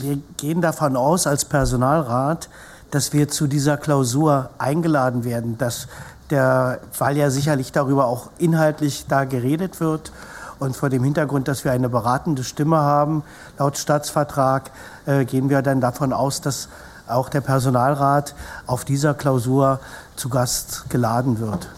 wir 0.00 0.18
gehen 0.36 0.60
davon 0.60 0.96
aus 0.96 1.28
als 1.28 1.44
Personalrat, 1.44 2.48
dass 2.90 3.12
wir 3.12 3.28
zu 3.28 3.46
dieser 3.46 3.76
Klausur 3.76 4.50
eingeladen 4.58 5.22
werden, 5.22 5.58
dass 5.58 5.86
der, 6.28 6.80
weil 6.98 7.16
ja 7.16 7.30
sicherlich 7.30 7.70
darüber 7.70 8.06
auch 8.06 8.30
inhaltlich 8.38 9.06
da 9.06 9.22
geredet 9.22 9.78
wird 9.78 10.10
und 10.58 10.76
vor 10.76 10.88
dem 10.88 11.04
Hintergrund, 11.04 11.46
dass 11.46 11.64
wir 11.64 11.70
eine 11.70 11.88
beratende 11.88 12.42
Stimme 12.42 12.78
haben, 12.78 13.22
laut 13.60 13.78
Staatsvertrag, 13.78 14.72
äh, 15.06 15.24
gehen 15.24 15.50
wir 15.50 15.62
dann 15.62 15.80
davon 15.80 16.12
aus, 16.12 16.40
dass 16.40 16.68
auch 17.06 17.28
der 17.28 17.42
Personalrat 17.42 18.34
auf 18.66 18.84
dieser 18.84 19.14
Klausur 19.14 19.78
zu 20.16 20.28
Gast 20.30 20.90
geladen 20.90 21.38
wird. 21.38 21.68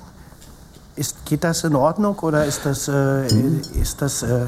Ist, 0.96 1.24
geht 1.26 1.44
das 1.44 1.62
in 1.64 1.76
Ordnung 1.76 2.18
oder 2.20 2.46
ist 2.46 2.64
das, 2.64 2.88
äh, 2.88 3.26
ist 3.78 4.00
das 4.00 4.22
äh, 4.22 4.46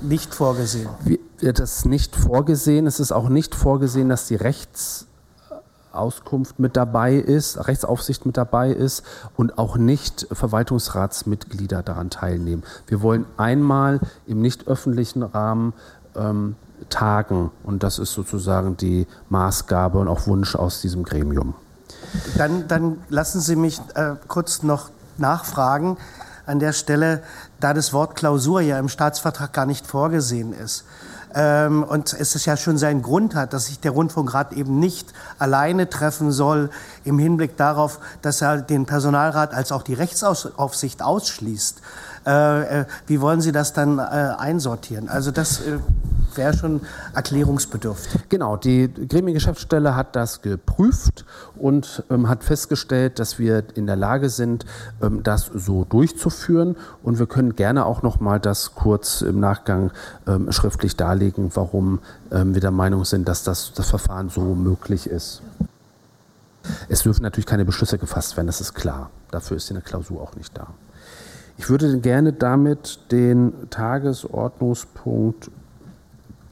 nicht 0.00 0.34
vorgesehen? 0.34 0.88
Wird 1.38 1.60
das 1.60 1.84
nicht 1.84 2.16
vorgesehen? 2.16 2.88
Es 2.88 2.98
ist 2.98 3.12
auch 3.12 3.28
nicht 3.28 3.54
vorgesehen, 3.54 4.08
dass 4.08 4.26
die 4.26 4.34
Rechtsauskunft 4.34 6.58
mit 6.58 6.76
dabei 6.76 7.14
ist, 7.14 7.68
Rechtsaufsicht 7.68 8.26
mit 8.26 8.36
dabei 8.36 8.72
ist 8.72 9.04
und 9.36 9.56
auch 9.56 9.76
nicht 9.76 10.26
Verwaltungsratsmitglieder 10.32 11.84
daran 11.84 12.10
teilnehmen. 12.10 12.64
Wir 12.88 13.00
wollen 13.02 13.24
einmal 13.36 14.00
im 14.26 14.40
nicht 14.40 14.66
öffentlichen 14.66 15.22
Rahmen 15.22 15.74
ähm, 16.16 16.56
tagen 16.90 17.52
und 17.62 17.84
das 17.84 18.00
ist 18.00 18.12
sozusagen 18.12 18.76
die 18.76 19.06
Maßgabe 19.28 19.98
und 19.98 20.08
auch 20.08 20.26
Wunsch 20.26 20.56
aus 20.56 20.80
diesem 20.80 21.04
Gremium. 21.04 21.54
Dann, 22.36 22.68
dann 22.68 22.98
lassen 23.08 23.40
Sie 23.40 23.56
mich 23.56 23.80
äh, 23.94 24.16
kurz 24.28 24.62
noch 24.64 24.90
nachfragen 25.18 25.96
an 26.46 26.58
der 26.58 26.72
Stelle, 26.72 27.22
da 27.60 27.72
das 27.72 27.92
Wort 27.92 28.16
Klausur 28.16 28.60
ja 28.60 28.78
im 28.78 28.88
Staatsvertrag 28.88 29.52
gar 29.52 29.66
nicht 29.66 29.86
vorgesehen 29.86 30.52
ist. 30.52 30.84
Ähm, 31.34 31.82
und 31.82 32.12
es 32.12 32.36
ist 32.36 32.46
ja 32.46 32.56
schon 32.56 32.78
seinen 32.78 33.02
Grund 33.02 33.34
hat, 33.34 33.52
dass 33.52 33.66
sich 33.66 33.80
der 33.80 33.90
Rundfunkrat 33.90 34.52
eben 34.52 34.78
nicht 34.78 35.12
alleine 35.38 35.88
treffen 35.88 36.30
soll 36.30 36.70
im 37.04 37.18
Hinblick 37.18 37.56
darauf, 37.56 37.98
dass 38.22 38.40
er 38.40 38.58
den 38.58 38.86
Personalrat 38.86 39.52
als 39.52 39.72
auch 39.72 39.82
die 39.82 39.94
Rechtsaufsicht 39.94 41.02
ausschließt. 41.02 41.80
Äh, 42.26 42.80
äh, 42.80 42.84
wie 43.06 43.20
wollen 43.20 43.40
Sie 43.40 43.52
das 43.52 43.72
dann 43.72 43.98
äh, 43.98 44.02
einsortieren? 44.02 45.08
Also 45.08 45.30
das 45.30 45.62
wäre 46.36 46.56
schon 46.56 46.80
erklärungsbedürftig. 47.14 48.28
Genau, 48.28 48.56
die 48.56 48.92
Gremiengeschäftsstelle 48.92 49.96
hat 49.96 50.16
das 50.16 50.42
geprüft 50.42 51.24
und 51.56 52.02
ähm, 52.10 52.28
hat 52.28 52.44
festgestellt, 52.44 53.18
dass 53.18 53.38
wir 53.38 53.64
in 53.74 53.86
der 53.86 53.96
Lage 53.96 54.30
sind, 54.30 54.64
ähm, 55.02 55.22
das 55.22 55.50
so 55.54 55.84
durchzuführen. 55.84 56.76
Und 57.02 57.18
wir 57.18 57.26
können 57.26 57.56
gerne 57.56 57.86
auch 57.86 58.02
noch 58.02 58.20
mal 58.20 58.40
das 58.40 58.74
kurz 58.74 59.20
im 59.22 59.40
Nachgang 59.40 59.90
ähm, 60.26 60.50
schriftlich 60.52 60.96
darlegen, 60.96 61.50
warum 61.54 62.00
ähm, 62.30 62.54
wir 62.54 62.60
der 62.60 62.70
Meinung 62.70 63.04
sind, 63.04 63.28
dass 63.28 63.44
das, 63.44 63.72
das 63.74 63.90
Verfahren 63.90 64.28
so 64.28 64.40
möglich 64.54 65.06
ist. 65.08 65.42
Es 66.88 67.02
dürfen 67.02 67.22
natürlich 67.22 67.46
keine 67.46 67.66
Beschlüsse 67.66 67.98
gefasst 67.98 68.36
werden, 68.36 68.46
das 68.46 68.60
ist 68.60 68.74
klar. 68.74 69.10
Dafür 69.30 69.58
ist 69.58 69.70
eine 69.70 69.82
Klausur 69.82 70.22
auch 70.22 70.34
nicht 70.34 70.56
da. 70.56 70.68
Ich 71.56 71.70
würde 71.70 71.98
gerne 72.00 72.32
damit 72.32 72.98
den 73.10 73.52
Tagesordnungspunkt 73.70 75.50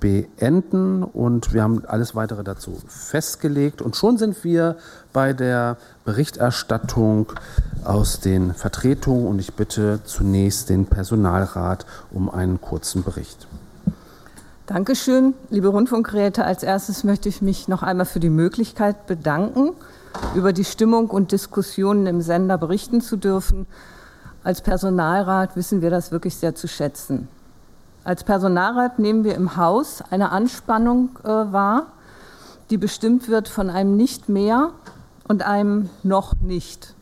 beenden 0.03 1.05
und 1.05 1.55
wir 1.55 1.63
haben 1.63 1.85
alles 1.87 2.17
weitere 2.17 2.43
dazu 2.43 2.77
festgelegt 2.89 3.81
und 3.81 3.95
schon 3.95 4.19
sind 4.19 4.43
wir 4.43 4.77
bei 5.13 5.33
der 5.33 5.77
Berichterstattung 6.05 7.33
aus 7.85 8.19
den 8.19 8.53
Vertretungen 8.53 9.27
und 9.27 9.39
ich 9.39 9.55
bitte 9.55 10.01
zunächst 10.05 10.71
den 10.71 10.87
Personalrat 10.87 11.87
um 12.11 12.29
einen 12.29 12.61
kurzen 12.61 13.05
Bericht. 13.05 13.47
Dankeschön, 14.67 15.35
liebe 15.51 15.69
Rundfunkräte. 15.69 16.45
Als 16.45 16.63
erstes 16.65 17.05
möchte 17.05 17.29
ich 17.29 17.41
mich 17.41 17.69
noch 17.69 17.83
einmal 17.83 18.07
für 18.07 18.21
die 18.21 18.31
Möglichkeit 18.31 19.07
bedanken, 19.07 19.71
über 20.35 20.53
die 20.53 20.65
Stimmung 20.65 21.11
und 21.11 21.31
Diskussionen 21.31 22.07
im 22.07 22.23
Sender 22.23 22.59
berichten 22.59 23.01
zu 23.01 23.17
dürfen. 23.17 23.67
Als 24.45 24.61
Personalrat 24.61 25.55
wissen 25.55 25.83
wir 25.83 25.91
das 25.91 26.11
wirklich 26.11 26.37
sehr 26.37 26.55
zu 26.57 26.67
schätzen. 26.67 27.29
Als 28.03 28.25
Personalrat 28.25 28.99
nehmen 28.99 29.23
wir 29.23 29.37
im 29.37 29.57
Haus 29.57 30.03
eine 30.11 30.31
Anspannung 30.31 31.11
äh, 31.23 31.29
wahr, 31.29 31.87
die 32.71 32.77
bestimmt 32.77 33.29
wird 33.29 33.47
von 33.47 33.71
einem 33.71 33.97
Nicht 33.97 34.29
mehr 34.29 34.71
und 35.29 35.47
einem 35.47 35.91
Noch 36.03 36.35
nicht. 36.41 36.95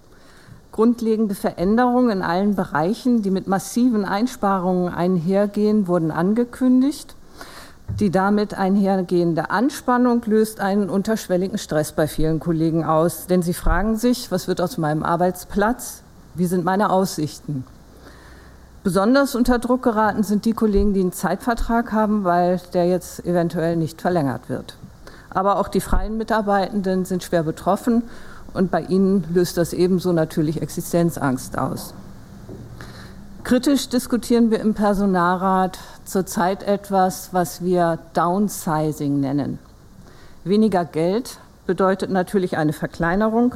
Grundlegende 0.72 1.34
Veränderungen 1.34 2.10
in 2.10 2.22
allen 2.22 2.56
Bereichen, 2.56 3.22
die 3.22 3.30
mit 3.30 3.46
massiven 3.46 4.04
Einsparungen 4.04 4.92
einhergehen, 4.92 5.88
wurden 5.88 6.10
angekündigt. 6.10 7.16
Die 7.98 8.10
damit 8.10 8.54
einhergehende 8.54 9.50
Anspannung 9.50 10.22
löst 10.26 10.60
einen 10.60 10.90
unterschwelligen 10.90 11.56
Stress 11.56 11.92
bei 11.92 12.06
vielen 12.06 12.38
Kollegen 12.38 12.84
aus, 12.84 13.26
denn 13.26 13.40
sie 13.40 13.54
fragen 13.54 13.96
sich, 13.96 14.30
was 14.30 14.46
wird 14.46 14.60
aus 14.60 14.76
meinem 14.76 15.02
Arbeitsplatz, 15.02 16.02
wie 16.34 16.46
sind 16.46 16.64
meine 16.64 16.90
Aussichten. 16.90 17.64
Besonders 18.82 19.34
unter 19.34 19.58
Druck 19.58 19.82
geraten 19.82 20.22
sind 20.22 20.46
die 20.46 20.54
Kollegen, 20.54 20.94
die 20.94 21.00
einen 21.00 21.12
Zeitvertrag 21.12 21.92
haben, 21.92 22.24
weil 22.24 22.60
der 22.72 22.86
jetzt 22.86 23.26
eventuell 23.26 23.76
nicht 23.76 24.00
verlängert 24.00 24.48
wird. 24.48 24.76
Aber 25.28 25.58
auch 25.58 25.68
die 25.68 25.80
freien 25.80 26.16
Mitarbeitenden 26.16 27.04
sind 27.04 27.22
schwer 27.22 27.42
betroffen 27.42 28.02
und 28.54 28.70
bei 28.70 28.80
ihnen 28.82 29.24
löst 29.32 29.56
das 29.58 29.72
ebenso 29.72 30.12
natürlich 30.12 30.62
Existenzangst 30.62 31.58
aus. 31.58 31.94
Kritisch 33.44 33.88
diskutieren 33.88 34.50
wir 34.50 34.60
im 34.60 34.74
Personalrat 34.74 35.78
zurzeit 36.04 36.62
etwas, 36.62 37.30
was 37.32 37.62
wir 37.62 37.98
Downsizing 38.14 39.20
nennen. 39.20 39.58
Weniger 40.44 40.84
Geld 40.84 41.38
bedeutet 41.66 42.10
natürlich 42.10 42.56
eine 42.56 42.72
Verkleinerung, 42.72 43.54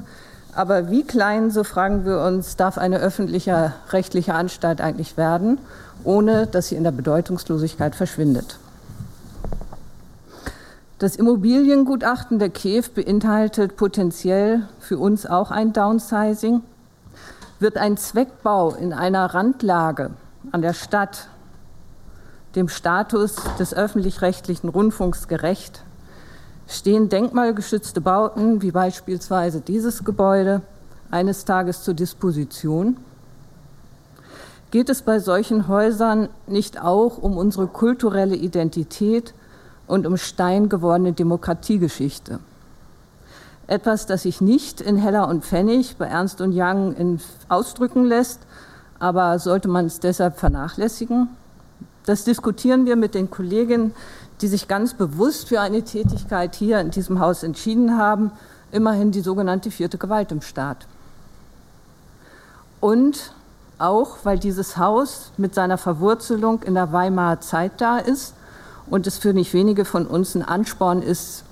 aber 0.57 0.91
wie 0.91 1.05
klein, 1.05 1.51
so 1.51 1.65
fragen 1.65 2.05
wir 2.05 2.21
uns, 2.21 2.57
darf 2.57 2.79
eine 2.79 2.99
öffentliche 2.99 3.73
rechtliche 3.91 4.35
Anstalt 4.35 4.81
eigentlich 4.81 5.17
werden, 5.17 5.59
ohne 6.05 6.47
dass 6.47 6.69
sie 6.69 6.77
in 6.77 6.85
der 6.85 6.93
Bedeutungslosigkeit 6.93 7.95
verschwindet? 7.95 8.59
Das 10.99 11.17
Immobiliengutachten 11.17 12.39
der 12.39 12.51
KEF 12.51 12.91
beinhaltet 12.91 13.77
potenziell 13.77 14.67
für 14.81 14.99
uns 14.99 15.27
auch 15.27 15.51
ein 15.51 15.73
Downsizing. 15.73 16.63
Wird 17.59 17.77
ein 17.77 17.97
Zweckbau 17.97 18.75
in 18.75 18.93
einer 18.93 19.27
Randlage 19.27 20.11
an 20.53 20.63
der 20.63 20.73
Stadt 20.73 21.29
dem 22.55 22.69
Status 22.69 23.37
des 23.59 23.75
öffentlich-rechtlichen 23.75 24.69
Rundfunks 24.69 25.29
gerecht, 25.29 25.84
stehen 26.67 27.09
denkmalgeschützte 27.09 28.01
Bauten 28.01 28.63
wie 28.63 28.71
beispielsweise 28.71 29.61
dieses 29.61 30.05
Gebäude 30.05 30.63
eines 31.11 31.45
Tages 31.45 31.83
zur 31.83 31.95
Disposition? 31.95 32.97
Geht 34.71 34.89
es 34.89 35.03
bei 35.03 35.21
solchen 35.21 35.69
Häusern 35.69 36.29
nicht 36.47 36.81
auch 36.83 37.19
um 37.19 37.37
unsere 37.37 37.69
kulturelle 37.69 38.35
Identität 38.35 39.35
und 39.87 40.07
um 40.07 40.17
steingewordene 40.17 41.13
Demokratiegeschichte? 41.13 42.41
Etwas, 43.67 44.07
das 44.07 44.23
sich 44.23 44.41
nicht 44.41 44.81
in 44.81 44.97
Heller 44.97 45.29
und 45.29 45.45
Pfennig 45.45 45.97
bei 45.97 46.07
Ernst 46.07 46.41
und 46.41 46.53
Young 46.55 47.21
ausdrücken 47.49 48.05
lässt, 48.05 48.41
aber 48.99 49.39
sollte 49.39 49.69
man 49.69 49.87
es 49.87 50.01
deshalb 50.01 50.39
vernachlässigen? 50.39 51.29
Das 52.05 52.25
diskutieren 52.25 52.85
wir 52.85 52.97
mit 52.97 53.15
den 53.15 53.31
Kolleginnen 53.31 53.95
die 54.45 54.49
sich 54.49 54.69
ganz 54.69 54.93
bewusst 54.93 55.49
für 55.49 55.63
eine 55.63 55.85
Tätigkeit 55.85 56.55
hier 56.55 56.79
in 56.79 56.91
diesem 56.91 57.19
Haus 57.19 57.43
entschieden 57.43 57.97
haben, 57.97 58.31
immerhin 58.73 59.11
die 59.11 59.23
sogenannte 59.23 59.71
vierte 59.71 59.97
Gewalt 59.97 60.33
im 60.33 60.43
Staat. 60.43 60.87
Und 62.79 63.33
auch, 63.79 64.19
weil 64.25 64.39
dieses 64.39 64.77
Haus 64.77 65.33
mit 65.39 65.55
seiner 65.55 65.79
Verwurzelung 65.79 66.63
in 66.63 66.75
der 66.75 66.93
Weimarer 66.93 67.41
Zeit 67.41 67.81
da 67.81 67.97
ist 67.97 68.35
und 68.87 69.07
es 69.07 69.17
für 69.17 69.33
nicht 69.33 69.55
wenige 69.55 69.87
von 69.87 70.07
uns 70.07 70.35
ein 70.35 70.43
Ansporn 70.43 71.01
ist, 71.01 71.45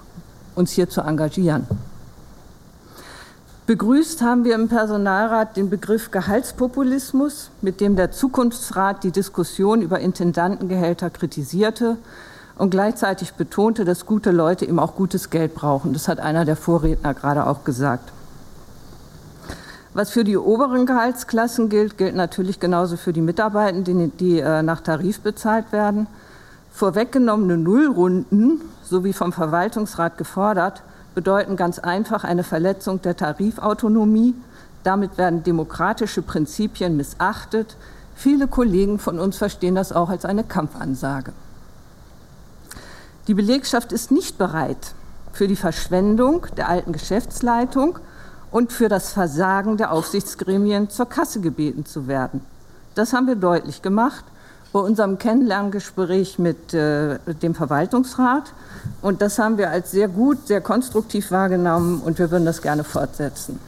uns 0.55 0.73
hier 0.73 0.91
zu 0.91 1.01
engagieren. 1.01 1.67
Begrüßt 3.65 4.21
haben 4.21 4.45
wir 4.45 4.55
im 4.55 4.69
Personalrat 4.69 5.57
den 5.57 5.71
Begriff 5.71 6.11
Gehaltspopulismus, 6.11 7.49
mit 7.63 7.81
dem 7.81 7.97
der 7.97 8.11
Zukunftsrat 8.11 9.03
die 9.03 9.13
Diskussion 9.13 9.81
über 9.81 9.99
Intendantengehälter 10.01 11.09
kritisierte 11.09 11.97
und 12.57 12.71
gleichzeitig 12.71 13.35
betonte, 13.35 13.85
dass 13.85 14.07
gute 14.07 14.31
Leute 14.31 14.67
eben 14.67 14.79
auch 14.79 14.95
gutes 14.95 15.31
Geld 15.31 15.55
brauchen. 15.55 15.93
Das 15.93 16.09
hat 16.09 16.21
einer 16.21 16.45
der 16.45 16.57
Vorredner 16.57 17.15
gerade 17.15 17.47
auch 17.47 17.65
gesagt. 17.65 18.13
Was 19.95 20.11
für 20.11 20.25
die 20.25 20.39
oberen 20.39 20.87
Gehaltsklassen 20.87 21.69
gilt, 21.69 21.99
gilt 21.99 22.15
natürlich 22.15 22.61
genauso 22.61 22.97
für 22.97 23.13
die 23.13 23.21
Mitarbeitenden, 23.21 24.13
die, 24.17 24.17
die 24.17 24.41
äh, 24.41 24.63
nach 24.63 24.81
Tarif 24.81 25.21
bezahlt 25.21 25.71
werden. 25.71 26.07
Vorweggenommene 26.71 27.59
Nullrunden, 27.59 28.63
so 28.83 29.05
wie 29.05 29.13
vom 29.13 29.35
Verwaltungsrat 29.35 30.17
gefordert, 30.17 30.83
bedeuten 31.15 31.57
ganz 31.57 31.79
einfach 31.79 32.25
eine 32.25 32.43
Verletzung 32.43 33.03
der 33.03 33.19
Tarifautonomie. 33.19 34.35
Damit 34.83 35.19
werden 35.19 35.43
demokratische 35.43 36.23
Prinzipien 36.23 36.97
missachtet. 36.97 37.77
Viele 38.15 38.49
Kollegen 38.49 38.99
von 38.99 39.19
uns 39.19 39.37
verstehen 39.37 39.75
das 39.75 39.93
auch 39.93 40.09
als 40.09 40.25
eine 40.25 40.43
Kampfansage. 40.43 41.35
Die 43.29 43.35
Belegschaft 43.35 43.93
ist 43.93 44.11
nicht 44.11 44.37
bereit 44.37 44.95
für 45.33 45.47
die 45.47 45.57
Verschwendung 45.57 46.47
der 46.57 46.69
alten 46.69 46.93
Geschäftsleitung 46.93 47.99
und 48.51 48.73
für 48.73 48.89
das 48.89 49.13
Versagen 49.13 49.77
der 49.77 49.93
Aufsichtsgremien 49.93 50.91
zur 50.91 51.09
Kasse 51.09 51.41
gebeten 51.41 51.87
zu 51.87 52.07
werden. 52.09 52.43
Das 52.95 53.13
haben 53.13 53.27
wir 53.27 53.37
deutlich 53.37 53.81
gemacht 53.81 54.25
bei 54.73 54.81
unserem 54.81 55.19
Kennenlerngespräch 55.19 56.39
mit 56.39 56.75
äh, 56.75 57.19
dem 57.27 57.55
Verwaltungsrat. 57.55 58.53
Und 59.03 59.23
das 59.23 59.39
haben 59.39 59.57
wir 59.57 59.71
als 59.71 59.91
sehr 59.91 60.09
gut, 60.09 60.49
sehr 60.49 60.61
konstruktiv 60.61 61.31
wahrgenommen 61.31 62.01
und 62.01 62.19
wir 62.19 62.31
würden 62.31 62.45
das 62.45 62.61
gerne 62.61 62.83
fortsetzen. 62.83 63.59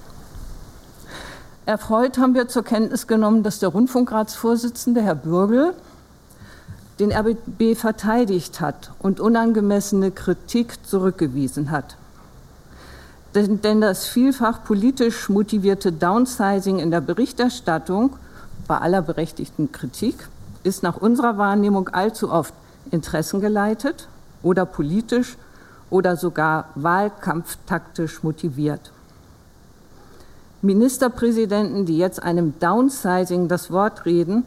Erfreut 1.66 2.18
haben 2.18 2.34
wir 2.34 2.49
zur 2.49 2.65
Kenntnis 2.65 3.07
genommen, 3.07 3.42
dass 3.42 3.58
der 3.58 3.70
Rundfunkratsvorsitzende, 3.70 5.00
Herr 5.00 5.15
Bürgel, 5.15 5.74
den 7.00 7.12
RBB 7.12 7.76
verteidigt 7.76 8.60
hat 8.60 8.92
und 8.98 9.20
unangemessene 9.20 10.10
Kritik 10.10 10.86
zurückgewiesen 10.86 11.70
hat. 11.70 11.97
Denn, 13.34 13.81
das 13.81 14.06
vielfach 14.06 14.62
politisch 14.62 15.28
motivierte 15.28 15.90
Downsizing 15.90 16.78
in 16.78 16.92
der 16.92 17.00
Berichterstattung 17.00 18.16
bei 18.68 18.78
aller 18.78 19.02
berechtigten 19.02 19.73
Kritik 19.73 20.28
ist 20.62 20.84
nach 20.84 20.97
unserer 20.97 21.36
Wahrnehmung 21.36 21.89
allzu 21.89 22.31
oft 22.31 22.55
interessengeleitet 22.92 24.08
oder 24.44 24.64
politisch 24.66 25.36
oder 25.90 26.16
sogar 26.16 26.68
wahlkampftaktisch 26.76 28.23
motiviert. 28.23 28.92
Ministerpräsidenten, 30.62 31.86
die 31.86 31.98
jetzt 31.98 32.23
einem 32.23 32.55
Downsizing 32.60 33.48
das 33.48 33.70
Wort 33.70 34.06
reden, 34.06 34.44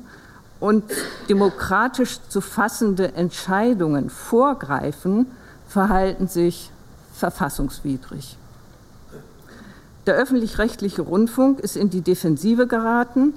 und 0.60 0.84
demokratisch 1.30 2.20
zu 2.30 2.42
fassende 2.42 3.14
Entscheidungen 3.14 4.10
vorgreifen, 4.10 5.28
verhalten 5.68 6.28
sich 6.28 6.72
verfassungswidrig. 7.14 8.38
Der 10.06 10.16
öffentlich-rechtliche 10.16 11.02
Rundfunk 11.02 11.60
ist 11.60 11.76
in 11.76 11.90
die 11.90 12.02
Defensive 12.02 12.66
geraten 12.66 13.34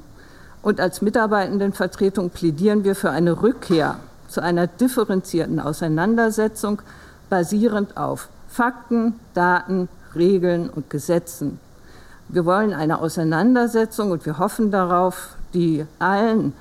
und 0.63 0.81
als 0.81 1.03
Mitarbeitendenvertretung 1.03 2.31
plädieren 2.31 2.85
wir 2.85 2.95
für 2.95 3.11
eine 3.11 3.43
Rückkehr 3.43 3.97
zu 4.29 4.41
einer 4.41 4.67
differenzierten 4.67 5.59
Auseinandersetzung 5.59 6.81
basierend 7.29 7.97
auf 7.97 8.29
Fakten, 8.49 9.15
Daten, 9.35 9.89
Regeln 10.15 10.71
und 10.71 10.91
Gesetzen. 10.91 11.59
Wir 12.29 12.45
wollen 12.45 12.73
eine 12.73 13.01
Auseinandersetzung 13.01 14.13
und 14.13 14.25
wir 14.25 14.39
hoffen 14.39 14.71
darauf, 14.71 15.37
die 15.53 15.85
allen 15.99 16.53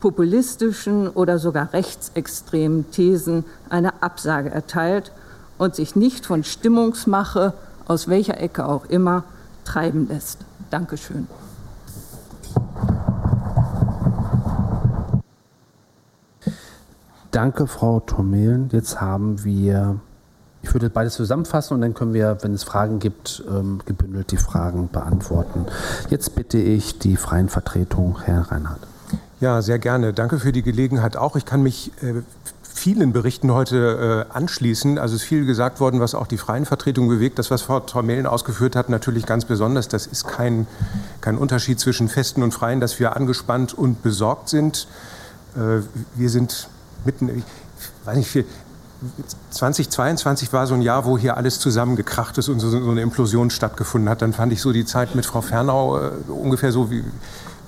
populistischen 0.00 1.08
oder 1.08 1.38
sogar 1.38 1.72
rechtsextremen 1.72 2.90
Thesen 2.90 3.44
eine 3.68 4.02
Absage 4.02 4.50
erteilt 4.50 5.12
und 5.58 5.74
sich 5.74 5.96
nicht 5.96 6.26
von 6.26 6.44
Stimmungsmache 6.44 7.54
aus 7.86 8.08
welcher 8.08 8.38
Ecke 8.40 8.66
auch 8.66 8.84
immer, 8.86 9.24
treiben 9.64 10.08
lässt. 10.08 10.38
Dankeschön. 10.70 11.26
Danke, 17.30 17.66
Frau 17.66 18.00
Tormelen. 18.00 18.70
Jetzt 18.72 19.00
haben 19.00 19.44
wir, 19.44 20.00
ich 20.62 20.72
würde 20.72 20.90
beides 20.90 21.14
zusammenfassen 21.14 21.74
und 21.74 21.82
dann 21.82 21.94
können 21.94 22.14
wir, 22.14 22.38
wenn 22.40 22.54
es 22.54 22.64
Fragen 22.64 22.98
gibt, 22.98 23.44
ähm, 23.48 23.80
gebündelt 23.84 24.32
die 24.32 24.38
Fragen 24.38 24.88
beantworten. 24.88 25.66
Jetzt 26.08 26.34
bitte 26.34 26.58
ich 26.58 26.98
die 26.98 27.16
freien 27.16 27.48
Vertretung, 27.48 28.20
Herr 28.24 28.50
Reinhardt. 28.50 28.80
Ja, 29.40 29.62
sehr 29.62 29.78
gerne. 29.78 30.12
Danke 30.12 30.40
für 30.40 30.50
die 30.50 30.62
Gelegenheit 30.62 31.16
auch. 31.16 31.36
Ich 31.36 31.44
kann 31.44 31.62
mich 31.62 31.92
äh, 32.02 32.22
vielen 32.78 33.12
Berichten 33.12 33.52
heute 33.52 34.26
äh, 34.30 34.34
anschließen. 34.34 34.98
Also 34.98 35.14
es 35.14 35.22
ist 35.22 35.28
viel 35.28 35.46
gesagt 35.46 35.78
worden, 35.78 36.00
was 36.00 36.14
auch 36.14 36.26
die 36.26 36.38
freien 36.38 36.64
Vertretungen 36.64 37.08
bewegt. 37.08 37.38
Das, 37.38 37.50
was 37.50 37.62
Frau 37.62 37.78
Tormelen 37.80 38.26
ausgeführt 38.26 38.74
hat, 38.74 38.88
natürlich 38.88 39.26
ganz 39.26 39.44
besonders. 39.44 39.86
Das 39.86 40.06
ist 40.06 40.26
kein, 40.26 40.66
kein 41.20 41.38
Unterschied 41.38 41.78
zwischen 41.78 42.08
Festen 42.08 42.42
und 42.42 42.52
Freien, 42.52 42.80
dass 42.80 42.98
wir 42.98 43.16
angespannt 43.16 43.74
und 43.74 44.02
besorgt 44.02 44.48
sind. 44.48 44.88
Äh, 45.56 45.82
wir 46.16 46.30
sind 46.30 46.68
mitten, 47.04 47.28
ich 47.28 47.44
weiß 48.06 48.16
nicht, 48.16 48.44
2022 49.50 50.52
war 50.52 50.66
so 50.66 50.74
ein 50.74 50.82
Jahr, 50.82 51.04
wo 51.04 51.16
hier 51.16 51.36
alles 51.36 51.60
zusammengekracht 51.60 52.36
ist 52.38 52.48
und 52.48 52.58
so, 52.58 52.70
so 52.70 52.90
eine 52.90 53.02
Implosion 53.02 53.50
stattgefunden 53.50 54.08
hat. 54.08 54.22
Dann 54.22 54.32
fand 54.32 54.52
ich 54.52 54.60
so 54.60 54.72
die 54.72 54.84
Zeit 54.84 55.14
mit 55.14 55.26
Frau 55.26 55.40
Fernau 55.40 55.98
äh, 55.98 56.10
ungefähr 56.28 56.72
so 56.72 56.90
wie 56.90 57.04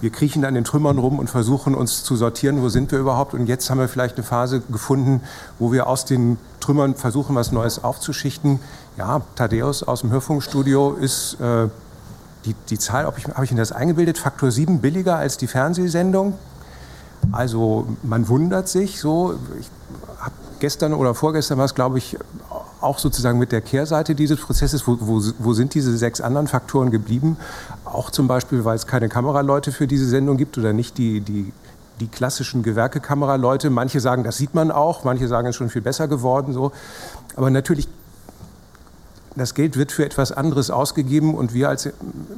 wir 0.00 0.10
kriechen 0.10 0.44
an 0.44 0.54
den 0.54 0.64
Trümmern 0.64 0.98
rum 0.98 1.18
und 1.18 1.28
versuchen 1.28 1.74
uns 1.74 2.04
zu 2.04 2.16
sortieren, 2.16 2.62
wo 2.62 2.68
sind 2.68 2.90
wir 2.92 2.98
überhaupt. 2.98 3.34
Und 3.34 3.46
jetzt 3.46 3.68
haben 3.68 3.78
wir 3.78 3.88
vielleicht 3.88 4.16
eine 4.16 4.24
Phase 4.24 4.60
gefunden, 4.60 5.20
wo 5.58 5.72
wir 5.72 5.86
aus 5.86 6.04
den 6.04 6.38
Trümmern 6.60 6.94
versuchen, 6.94 7.36
was 7.36 7.52
Neues 7.52 7.84
aufzuschichten. 7.84 8.60
Ja, 8.96 9.22
Thaddeus 9.36 9.82
aus 9.82 10.00
dem 10.00 10.10
Hörfunkstudio 10.10 10.92
ist 10.92 11.34
äh, 11.40 11.68
die, 12.44 12.54
die 12.70 12.78
Zahl, 12.78 13.04
habe 13.04 13.18
ich, 13.18 13.26
hab 13.26 13.42
ich 13.42 13.50
Ihnen 13.50 13.58
das 13.58 13.72
eingebildet, 13.72 14.18
Faktor 14.18 14.50
7 14.50 14.80
billiger 14.80 15.16
als 15.16 15.36
die 15.36 15.46
Fernsehsendung. 15.46 16.34
Also 17.32 17.86
man 18.02 18.28
wundert 18.28 18.68
sich 18.68 19.00
so. 19.00 19.34
Ich 19.60 19.68
gestern 20.60 20.94
oder 20.94 21.14
vorgestern 21.14 21.58
war 21.58 21.64
es, 21.64 21.74
glaube 21.74 21.98
ich, 21.98 22.16
auch 22.80 22.98
sozusagen 22.98 23.38
mit 23.38 23.52
der 23.52 23.60
Kehrseite 23.60 24.14
dieses 24.14 24.40
Prozesses, 24.40 24.86
wo, 24.86 24.96
wo, 25.00 25.22
wo, 25.38 25.52
sind 25.52 25.74
diese 25.74 25.96
sechs 25.96 26.20
anderen 26.20 26.46
Faktoren 26.46 26.90
geblieben? 26.90 27.36
Auch 27.84 28.10
zum 28.10 28.28
Beispiel, 28.28 28.64
weil 28.64 28.76
es 28.76 28.86
keine 28.86 29.08
Kameraleute 29.08 29.72
für 29.72 29.86
diese 29.86 30.08
Sendung 30.08 30.36
gibt 30.36 30.56
oder 30.56 30.72
nicht 30.72 30.96
die, 30.98 31.20
die, 31.20 31.52
die 32.00 32.08
klassischen 32.08 32.62
Gewerkekameraleute. 32.62 33.70
Manche 33.70 34.00
sagen, 34.00 34.24
das 34.24 34.36
sieht 34.36 34.54
man 34.54 34.70
auch, 34.70 35.04
manche 35.04 35.28
sagen, 35.28 35.48
es 35.48 35.54
ist 35.54 35.56
schon 35.56 35.70
viel 35.70 35.82
besser 35.82 36.08
geworden. 36.08 36.52
So. 36.52 36.72
Aber 37.36 37.50
natürlich 37.50 37.88
das 39.36 39.54
Geld 39.54 39.76
wird 39.76 39.92
für 39.92 40.04
etwas 40.04 40.32
anderes 40.32 40.70
ausgegeben 40.70 41.34
und 41.34 41.54
wir 41.54 41.68
als 41.68 41.88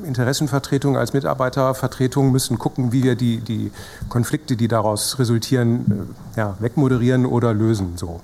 Interessenvertretung, 0.05 0.97
als 0.97 1.13
Mitarbeitervertretung 1.13 2.31
müssen 2.31 2.59
gucken, 2.59 2.93
wie 2.93 3.03
wir 3.03 3.15
die, 3.15 3.39
die 3.41 3.71
Konflikte, 4.09 4.57
die 4.57 4.69
daraus 4.69 5.19
resultieren, 5.19 6.07
äh, 6.37 6.39
ja, 6.39 6.57
wegmoderieren 6.61 7.25
oder 7.25 7.55
lösen. 7.55 7.95
So. 7.97 8.21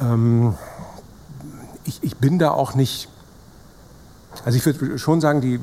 Ähm, 0.00 0.54
ich, 1.84 2.02
ich 2.02 2.16
bin 2.16 2.38
da 2.38 2.50
auch 2.50 2.74
nicht 2.74 3.08
also 4.44 4.58
ich 4.58 4.66
würde 4.66 4.98
schon 4.98 5.20
sagen, 5.20 5.40
die, 5.40 5.60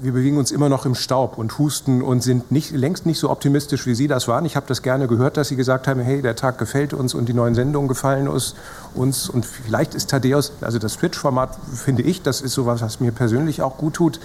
wir 0.00 0.12
bewegen 0.12 0.38
uns 0.38 0.50
immer 0.50 0.68
noch 0.68 0.86
im 0.86 0.94
Staub 0.94 1.38
und 1.38 1.58
husten 1.58 2.02
und 2.02 2.22
sind 2.22 2.50
nicht, 2.50 2.72
längst 2.72 3.06
nicht 3.06 3.18
so 3.18 3.30
optimistisch, 3.30 3.86
wie 3.86 3.94
Sie 3.94 4.08
das 4.08 4.28
waren. 4.28 4.44
Ich 4.44 4.56
habe 4.56 4.66
das 4.66 4.82
gerne 4.82 5.06
gehört, 5.06 5.36
dass 5.36 5.48
Sie 5.48 5.56
gesagt 5.56 5.86
haben, 5.86 6.00
hey, 6.00 6.22
der 6.22 6.36
Tag 6.36 6.58
gefällt 6.58 6.94
uns 6.94 7.14
und 7.14 7.28
die 7.28 7.34
neuen 7.34 7.54
Sendungen 7.54 7.88
gefallen 7.88 8.28
uns. 8.28 8.54
Und 9.28 9.46
vielleicht 9.46 9.94
ist 9.94 10.10
Thaddeus, 10.10 10.52
also 10.60 10.78
das 10.78 10.96
Twitch-Format, 10.96 11.58
finde 11.74 12.02
ich, 12.02 12.22
das 12.22 12.40
ist 12.40 12.54
sowas, 12.54 12.82
was 12.82 13.00
mir 13.00 13.12
persönlich 13.12 13.62
auch 13.62 13.76
gut 13.76 13.94
tut. 13.94 14.20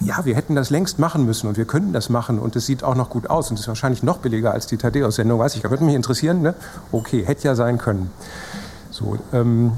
Ja, 0.00 0.24
wir 0.24 0.34
hätten 0.34 0.56
das 0.56 0.70
längst 0.70 0.98
machen 0.98 1.24
müssen 1.24 1.46
und 1.46 1.56
wir 1.56 1.64
können 1.64 1.92
das 1.92 2.08
machen 2.08 2.40
und 2.40 2.56
es 2.56 2.66
sieht 2.66 2.82
auch 2.82 2.96
noch 2.96 3.08
gut 3.08 3.30
aus 3.30 3.50
und 3.50 3.60
ist 3.60 3.68
wahrscheinlich 3.68 4.02
noch 4.02 4.18
billiger 4.18 4.52
als 4.52 4.66
die 4.66 4.76
Thaddeus-Sendung, 4.76 5.38
weiß 5.38 5.54
ich. 5.54 5.62
Würde 5.62 5.84
mich 5.84 5.94
interessieren, 5.94 6.42
ne? 6.42 6.54
Okay, 6.90 7.24
hätte 7.24 7.44
ja 7.46 7.54
sein 7.54 7.78
können. 7.78 8.10
So, 8.90 9.16
ähm, 9.32 9.72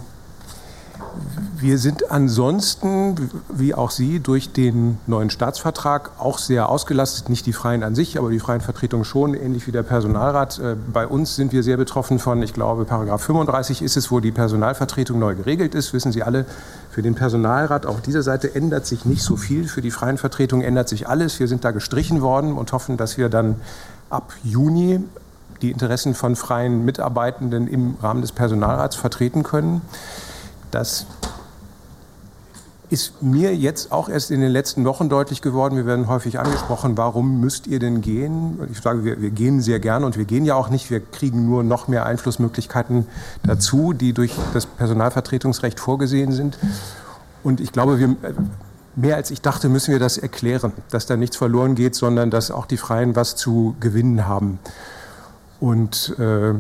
wir 1.56 1.78
sind 1.78 2.10
ansonsten, 2.10 3.30
wie 3.48 3.74
auch 3.74 3.90
Sie, 3.90 4.20
durch 4.20 4.52
den 4.52 4.98
neuen 5.06 5.30
Staatsvertrag 5.30 6.10
auch 6.18 6.38
sehr 6.38 6.68
ausgelastet. 6.68 7.28
Nicht 7.28 7.46
die 7.46 7.52
Freien 7.52 7.82
an 7.82 7.94
sich, 7.94 8.18
aber 8.18 8.30
die 8.30 8.40
freien 8.40 8.60
Vertretungen 8.60 9.04
schon, 9.04 9.34
ähnlich 9.34 9.66
wie 9.66 9.72
der 9.72 9.82
Personalrat. 9.82 10.58
Äh, 10.58 10.76
bei 10.92 11.06
uns 11.06 11.36
sind 11.36 11.52
wir 11.52 11.62
sehr 11.62 11.76
betroffen 11.76 12.18
von, 12.18 12.42
ich 12.42 12.52
glaube, 12.52 12.84
Paragraph 12.84 13.22
35 13.22 13.82
ist 13.82 13.96
es, 13.96 14.10
wo 14.10 14.20
die 14.20 14.32
Personalvertretung 14.32 15.18
neu 15.18 15.34
geregelt 15.34 15.74
ist. 15.74 15.92
Wissen 15.92 16.12
Sie 16.12 16.22
alle, 16.22 16.44
für 16.90 17.02
den 17.02 17.14
Personalrat 17.14 17.86
auf 17.86 18.00
dieser 18.02 18.22
Seite 18.22 18.54
ändert 18.54 18.86
sich 18.86 19.04
nicht 19.04 19.22
so 19.22 19.36
viel. 19.36 19.66
Für 19.66 19.82
die 19.82 19.90
freien 19.90 20.18
Vertretungen 20.18 20.64
ändert 20.64 20.88
sich 20.88 21.08
alles. 21.08 21.40
Wir 21.40 21.48
sind 21.48 21.64
da 21.64 21.70
gestrichen 21.70 22.20
worden 22.20 22.52
und 22.52 22.72
hoffen, 22.72 22.96
dass 22.96 23.16
wir 23.18 23.28
dann 23.28 23.56
ab 24.10 24.32
Juni 24.42 25.00
die 25.62 25.70
Interessen 25.70 26.14
von 26.14 26.36
freien 26.36 26.84
Mitarbeitenden 26.84 27.66
im 27.66 27.96
Rahmen 28.02 28.20
des 28.20 28.32
Personalrats 28.32 28.96
vertreten 28.96 29.42
können. 29.42 29.80
Das 30.74 31.06
ist 32.90 33.22
mir 33.22 33.54
jetzt 33.54 33.92
auch 33.92 34.08
erst 34.08 34.32
in 34.32 34.40
den 34.40 34.50
letzten 34.50 34.84
Wochen 34.84 35.08
deutlich 35.08 35.40
geworden. 35.40 35.76
Wir 35.76 35.86
werden 35.86 36.08
häufig 36.08 36.40
angesprochen, 36.40 36.98
warum 36.98 37.38
müsst 37.38 37.68
ihr 37.68 37.78
denn 37.78 38.00
gehen? 38.00 38.58
Ich 38.72 38.80
sage, 38.80 39.04
wir, 39.04 39.22
wir 39.22 39.30
gehen 39.30 39.60
sehr 39.60 39.78
gerne 39.78 40.04
und 40.04 40.18
wir 40.18 40.24
gehen 40.24 40.44
ja 40.44 40.56
auch 40.56 40.70
nicht. 40.70 40.90
Wir 40.90 40.98
kriegen 40.98 41.46
nur 41.46 41.62
noch 41.62 41.86
mehr 41.86 42.06
Einflussmöglichkeiten 42.06 43.06
dazu, 43.44 43.92
die 43.92 44.12
durch 44.12 44.34
das 44.52 44.66
Personalvertretungsrecht 44.66 45.78
vorgesehen 45.78 46.32
sind. 46.32 46.58
Und 47.44 47.60
ich 47.60 47.70
glaube, 47.70 48.00
wir, 48.00 48.16
mehr 48.96 49.14
als 49.14 49.30
ich 49.30 49.42
dachte, 49.42 49.68
müssen 49.68 49.92
wir 49.92 50.00
das 50.00 50.18
erklären, 50.18 50.72
dass 50.90 51.06
da 51.06 51.16
nichts 51.16 51.36
verloren 51.36 51.76
geht, 51.76 51.94
sondern 51.94 52.32
dass 52.32 52.50
auch 52.50 52.66
die 52.66 52.78
Freien 52.78 53.14
was 53.14 53.36
zu 53.36 53.76
gewinnen 53.78 54.26
haben. 54.26 54.58
Und 55.64 56.14
äh, 56.18 56.52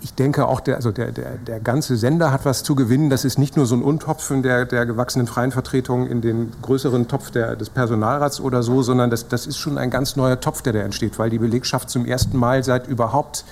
ich 0.00 0.14
denke 0.14 0.46
auch, 0.46 0.60
der, 0.60 0.76
also 0.76 0.92
der, 0.92 1.10
der, 1.10 1.38
der 1.44 1.58
ganze 1.58 1.96
Sender 1.96 2.30
hat 2.30 2.44
was 2.44 2.62
zu 2.62 2.76
gewinnen. 2.76 3.10
Das 3.10 3.24
ist 3.24 3.36
nicht 3.36 3.56
nur 3.56 3.66
so 3.66 3.74
ein 3.74 3.82
Untopfen 3.82 4.44
der, 4.44 4.64
der 4.64 4.86
gewachsenen 4.86 5.26
freien 5.26 5.50
Vertretung 5.50 6.06
in 6.06 6.20
den 6.20 6.52
größeren 6.62 7.08
Topf 7.08 7.32
der, 7.32 7.56
des 7.56 7.68
Personalrats 7.68 8.40
oder 8.40 8.62
so, 8.62 8.80
sondern 8.82 9.10
das, 9.10 9.26
das 9.26 9.48
ist 9.48 9.56
schon 9.56 9.76
ein 9.76 9.90
ganz 9.90 10.14
neuer 10.14 10.38
Topf, 10.38 10.62
der 10.62 10.72
da 10.72 10.78
entsteht, 10.82 11.18
weil 11.18 11.30
die 11.30 11.40
Belegschaft 11.40 11.90
zum 11.90 12.06
ersten 12.06 12.38
Mal 12.38 12.62
seit 12.62 12.86
überhaupt 12.86 13.44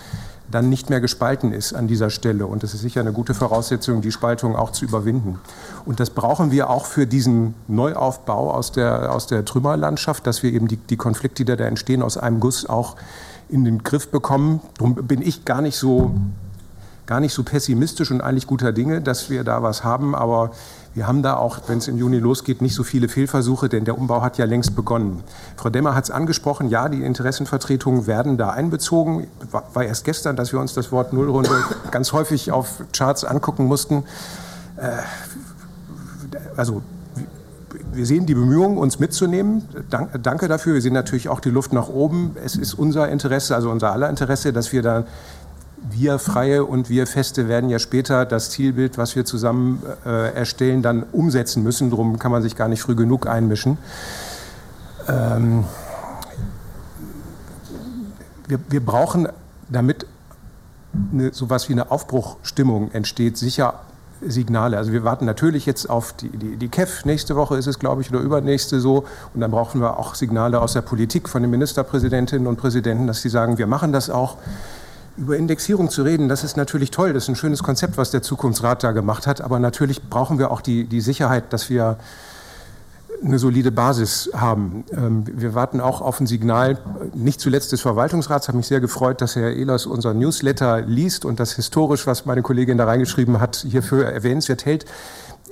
dann 0.52 0.68
nicht 0.68 0.88
mehr 0.88 1.00
gespalten 1.00 1.52
ist 1.52 1.72
an 1.72 1.88
dieser 1.88 2.10
Stelle. 2.10 2.46
Und 2.46 2.62
das 2.62 2.72
ist 2.72 2.82
sicher 2.82 3.00
eine 3.00 3.12
gute 3.12 3.34
Voraussetzung, 3.34 4.02
die 4.02 4.12
Spaltung 4.12 4.54
auch 4.54 4.70
zu 4.70 4.84
überwinden. 4.84 5.40
Und 5.84 5.98
das 5.98 6.10
brauchen 6.10 6.52
wir 6.52 6.70
auch 6.70 6.86
für 6.86 7.08
diesen 7.08 7.54
Neuaufbau 7.66 8.52
aus 8.52 8.70
der, 8.70 9.12
aus 9.12 9.26
der 9.26 9.44
Trümmerlandschaft, 9.44 10.28
dass 10.28 10.44
wir 10.44 10.52
eben 10.52 10.68
die, 10.68 10.76
die 10.76 10.96
Konflikte, 10.96 11.44
die 11.44 11.56
da 11.56 11.64
entstehen, 11.64 12.02
aus 12.02 12.18
einem 12.18 12.38
Guss 12.38 12.68
auch 12.68 12.94
in 13.52 13.64
den 13.64 13.82
Griff 13.82 14.08
bekommen. 14.08 14.60
Darum 14.78 14.94
bin 14.94 15.22
ich 15.22 15.44
gar 15.44 15.60
nicht 15.60 15.76
so 15.76 16.14
gar 17.06 17.20
nicht 17.20 17.34
so 17.34 17.42
pessimistisch 17.42 18.10
und 18.10 18.20
eigentlich 18.20 18.46
guter 18.46 18.72
Dinge, 18.72 19.02
dass 19.02 19.28
wir 19.28 19.44
da 19.44 19.62
was 19.62 19.84
haben. 19.84 20.14
Aber 20.14 20.52
wir 20.94 21.06
haben 21.06 21.22
da 21.22 21.36
auch, 21.36 21.58
wenn 21.66 21.78
es 21.78 21.88
im 21.88 21.98
Juni 21.98 22.18
losgeht, 22.18 22.62
nicht 22.62 22.74
so 22.74 22.84
viele 22.84 23.08
Fehlversuche, 23.08 23.68
denn 23.68 23.84
der 23.84 23.98
Umbau 23.98 24.22
hat 24.22 24.38
ja 24.38 24.44
längst 24.44 24.76
begonnen. 24.76 25.22
Frau 25.56 25.68
Demmer 25.68 25.94
hat 25.94 26.04
es 26.04 26.10
angesprochen, 26.10 26.68
ja, 26.68 26.88
die 26.88 27.02
Interessenvertretungen 27.02 28.06
werden 28.06 28.38
da 28.38 28.50
einbezogen. 28.50 29.26
War, 29.50 29.64
war 29.74 29.84
erst 29.84 30.04
gestern, 30.04 30.36
dass 30.36 30.52
wir 30.52 30.60
uns 30.60 30.74
das 30.74 30.92
Wort 30.92 31.12
Nullrunde 31.12 31.50
ganz 31.90 32.12
häufig 32.12 32.52
auf 32.52 32.82
Charts 32.92 33.24
angucken 33.24 33.66
mussten. 33.66 34.04
Äh, 34.76 34.98
also 36.56 36.82
wir 37.92 38.06
sehen 38.06 38.26
die 38.26 38.34
Bemühungen, 38.34 38.78
uns 38.78 38.98
mitzunehmen. 38.98 39.62
Danke 39.90 40.48
dafür. 40.48 40.74
Wir 40.74 40.82
sehen 40.82 40.94
natürlich 40.94 41.28
auch 41.28 41.40
die 41.40 41.50
Luft 41.50 41.72
nach 41.72 41.88
oben. 41.88 42.36
Es 42.42 42.56
ist 42.56 42.74
unser 42.74 43.08
Interesse, 43.08 43.54
also 43.54 43.70
unser 43.70 43.92
aller 43.92 44.08
Interesse, 44.08 44.52
dass 44.52 44.72
wir 44.72 44.82
da, 44.82 45.04
wir 45.90 46.18
Freie 46.18 46.64
und 46.64 46.88
wir 46.88 47.06
Feste 47.06 47.48
werden 47.48 47.68
ja 47.68 47.78
später 47.78 48.24
das 48.24 48.50
Zielbild, 48.50 48.98
was 48.98 49.16
wir 49.16 49.24
zusammen 49.24 49.82
äh, 50.06 50.34
erstellen, 50.34 50.82
dann 50.82 51.04
umsetzen 51.12 51.62
müssen. 51.62 51.90
Darum 51.90 52.18
kann 52.18 52.32
man 52.32 52.42
sich 52.42 52.56
gar 52.56 52.68
nicht 52.68 52.82
früh 52.82 52.94
genug 52.94 53.26
einmischen. 53.26 53.78
Ähm, 55.08 55.64
wir, 58.48 58.58
wir 58.68 58.84
brauchen, 58.84 59.28
damit 59.68 60.06
eine, 61.12 61.32
sowas 61.32 61.68
wie 61.68 61.72
eine 61.72 61.90
Aufbruchstimmung 61.90 62.90
entsteht, 62.92 63.36
sicher 63.36 63.80
Signale. 64.26 64.76
Also 64.76 64.92
wir 64.92 65.04
warten 65.04 65.24
natürlich 65.24 65.66
jetzt 65.66 65.88
auf 65.88 66.12
die, 66.12 66.28
die, 66.28 66.56
die 66.56 66.68
KEF, 66.68 67.04
nächste 67.04 67.36
Woche 67.36 67.56
ist 67.56 67.66
es, 67.66 67.78
glaube 67.78 68.02
ich, 68.02 68.10
oder 68.10 68.20
übernächste 68.20 68.80
so. 68.80 69.04
Und 69.34 69.40
dann 69.40 69.50
brauchen 69.50 69.80
wir 69.80 69.98
auch 69.98 70.14
Signale 70.14 70.60
aus 70.60 70.72
der 70.74 70.82
Politik 70.82 71.28
von 71.28 71.42
den 71.42 71.50
Ministerpräsidentinnen 71.50 72.46
und 72.46 72.56
Präsidenten, 72.56 73.06
dass 73.06 73.22
sie 73.22 73.28
sagen, 73.28 73.58
wir 73.58 73.66
machen 73.66 73.92
das 73.92 74.10
auch. 74.10 74.36
Über 75.18 75.36
Indexierung 75.36 75.90
zu 75.90 76.04
reden, 76.04 76.30
das 76.30 76.42
ist 76.42 76.56
natürlich 76.56 76.90
toll, 76.90 77.12
das 77.12 77.24
ist 77.24 77.28
ein 77.28 77.36
schönes 77.36 77.62
Konzept, 77.62 77.98
was 77.98 78.10
der 78.10 78.22
Zukunftsrat 78.22 78.82
da 78.82 78.92
gemacht 78.92 79.26
hat. 79.26 79.42
Aber 79.42 79.58
natürlich 79.58 80.02
brauchen 80.08 80.38
wir 80.38 80.50
auch 80.50 80.62
die, 80.62 80.84
die 80.84 81.02
Sicherheit, 81.02 81.52
dass 81.52 81.68
wir 81.68 81.98
eine 83.24 83.38
solide 83.38 83.70
Basis 83.70 84.30
haben. 84.34 84.84
Ähm, 84.92 85.24
wir 85.26 85.54
warten 85.54 85.80
auch 85.80 86.00
auf 86.00 86.20
ein 86.20 86.26
Signal, 86.26 86.78
nicht 87.14 87.40
zuletzt 87.40 87.72
des 87.72 87.80
Verwaltungsrats. 87.80 88.48
Hat 88.48 88.54
mich 88.54 88.66
sehr 88.66 88.80
gefreut, 88.80 89.20
dass 89.20 89.36
Herr 89.36 89.52
Ehlers 89.52 89.86
unser 89.86 90.14
Newsletter 90.14 90.80
liest 90.82 91.24
und 91.24 91.40
das 91.40 91.52
historisch, 91.52 92.06
was 92.06 92.26
meine 92.26 92.42
Kollegin 92.42 92.78
da 92.78 92.84
reingeschrieben 92.84 93.40
hat, 93.40 93.64
hierfür 93.68 94.06
erwähnenswert 94.06 94.64
hält. 94.64 94.84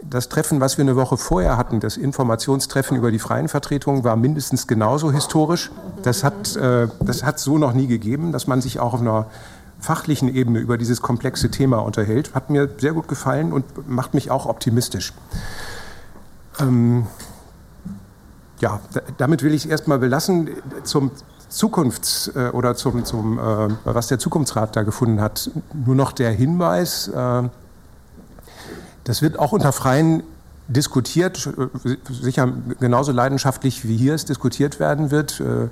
das 0.03 0.31
Treffen, 0.31 0.61
was 0.61 0.79
wir 0.79 0.83
eine 0.83 0.97
Woche 0.97 1.19
vorher 1.19 1.59
hatten, 1.59 1.79
das 1.79 1.99
Informationstreffen 1.99 2.97
über 2.97 3.11
die 3.11 3.19
freien 3.19 3.49
Vertretungen, 3.49 4.03
war 4.03 4.17
mindestens 4.17 4.67
genauso 4.67 5.13
historisch. 5.13 5.71
Das 6.03 6.25
hat, 6.25 6.57
äh, 6.57 6.89
das 7.01 7.23
hat 7.23 7.39
so 7.39 7.59
noch 7.59 7.75
nie 7.75 7.87
gegeben, 7.87 8.33
dass 8.33 8.47
man 8.47 8.63
sich 8.63 8.81
auch 8.81 8.95
auf 8.95 9.01
einer 9.01 9.27
fachlichen 9.79 10.35
Ebene 10.35 10.59
über 10.59 10.79
dieses 10.79 11.03
komplexe 11.03 11.51
Thema 11.51 11.79
unterhält. 11.79 12.35
Hat 12.35 12.51
mir 12.51 12.69
sehr 12.79 12.93
gut 12.93 13.09
gefallen 13.09 13.53
und 13.53 13.89
macht 13.89 14.15
mich 14.15 14.31
auch 14.31 14.47
optimistisch. 14.47 15.13
Ähm, 16.59 17.07
ja, 18.61 18.81
damit 19.19 19.43
will 19.43 19.55
ich 19.55 19.65
es 19.65 19.71
erstmal 19.71 19.99
belassen. 19.99 20.51
Zum 20.85 21.11
Zukunfts- 21.51 22.31
äh, 22.37 22.51
oder 22.51 22.77
zum, 22.77 23.05
zum 23.05 23.39
äh, 23.39 23.69
was 23.85 24.09
der 24.09 24.19
Zukunftsrat 24.19 24.77
da 24.77 24.83
gefunden 24.83 25.21
hat, 25.21 25.51
nur 25.87 25.95
noch 25.95 26.13
der 26.13 26.31
Hinweis, 26.31 27.09
äh, 27.09 27.43
das 29.05 29.23
wird 29.23 29.39
auch 29.39 29.53
unter 29.53 29.73
Freien 29.73 30.23
diskutiert, 30.69 31.49
äh, 31.85 31.97
sicher 32.11 32.53
genauso 32.79 33.13
leidenschaftlich 33.13 33.87
wie 33.87 33.97
hier 33.97 34.15
es 34.15 34.25
diskutiert 34.25 34.79
werden 34.79 35.11
wird. 35.11 35.41
Äh, 35.41 35.69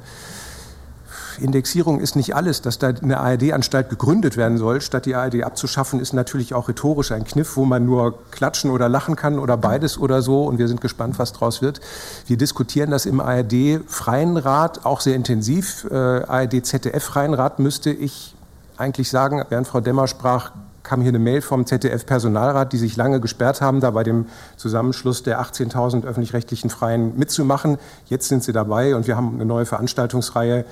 Indexierung 1.41 2.01
ist 2.01 2.17
nicht 2.17 2.35
alles. 2.35 2.63
Dass 2.63 2.79
da 2.79 2.89
eine 2.89 3.19
ARD-Anstalt 3.19 3.91
gegründet 3.91 4.37
werden 4.37 4.59
soll, 4.59 4.81
statt 4.81 5.07
die 5.07 5.15
ARD 5.15 5.43
abzuschaffen, 5.43 6.01
ist 6.01 6.13
natürlich 6.13 6.55
auch 6.55 6.69
rhetorisch 6.69 7.13
ein 7.13 7.25
Kniff, 7.25 7.57
wo 7.57 7.65
man 7.65 7.85
nur 7.85 8.19
klatschen 8.31 8.71
oder 8.71 8.89
lachen 8.89 9.17
kann 9.17 9.39
oder 9.39 9.57
beides 9.57 9.99
oder 9.99 10.23
so. 10.23 10.45
Und 10.45 10.59
wir 10.59 10.69
sind 10.69 10.81
gespannt, 10.81 11.19
was 11.19 11.33
daraus 11.33 11.63
wird. 11.63 11.81
Wir 12.27 12.37
diskutieren 12.37 12.91
das 12.91 13.07
im 13.07 13.21
ARD-Freien 13.21 14.37
Rat 14.37 14.85
auch 14.85 15.01
sehr 15.01 15.15
intensiv. 15.15 15.87
Äh, 15.91 15.95
ARD-ZDF-Freien 15.95 17.35
Rat 17.35 17.59
müsste 17.59 17.91
ich 17.91 18.35
eigentlich 18.77 19.11
sagen, 19.11 19.45
während 19.49 19.67
Frau 19.67 19.81
Demmer 19.81 20.07
sprach, 20.07 20.53
kam 20.89 21.03
hier 21.03 21.11
eine 21.11 21.19
Mail 21.19 21.43
vom 21.43 21.67
ZDF-Personalrat, 21.67 22.73
die 22.73 22.79
sich 22.79 22.97
lange 22.97 23.21
gesperrt 23.21 23.61
haben, 23.61 23.81
da 23.81 23.91
bei 23.91 24.05
dem 24.05 24.27
Zusammenschluss 24.57 25.23
der 25.23 25.41
18.000 25.41 26.07
öffentlich-rechtlichen 26.07 26.71
Freien 26.71 27.19
mitzumachen. 27.19 27.77
Jetzt 28.07 28.29
sind 28.29 28.43
sie 28.43 28.53
dabei 28.53 28.97
und 28.97 29.07
wir 29.07 29.15
haben 29.15 29.35
eine 29.35 29.45
neue 29.45 29.67
Veranstaltungsreihe 29.67 30.65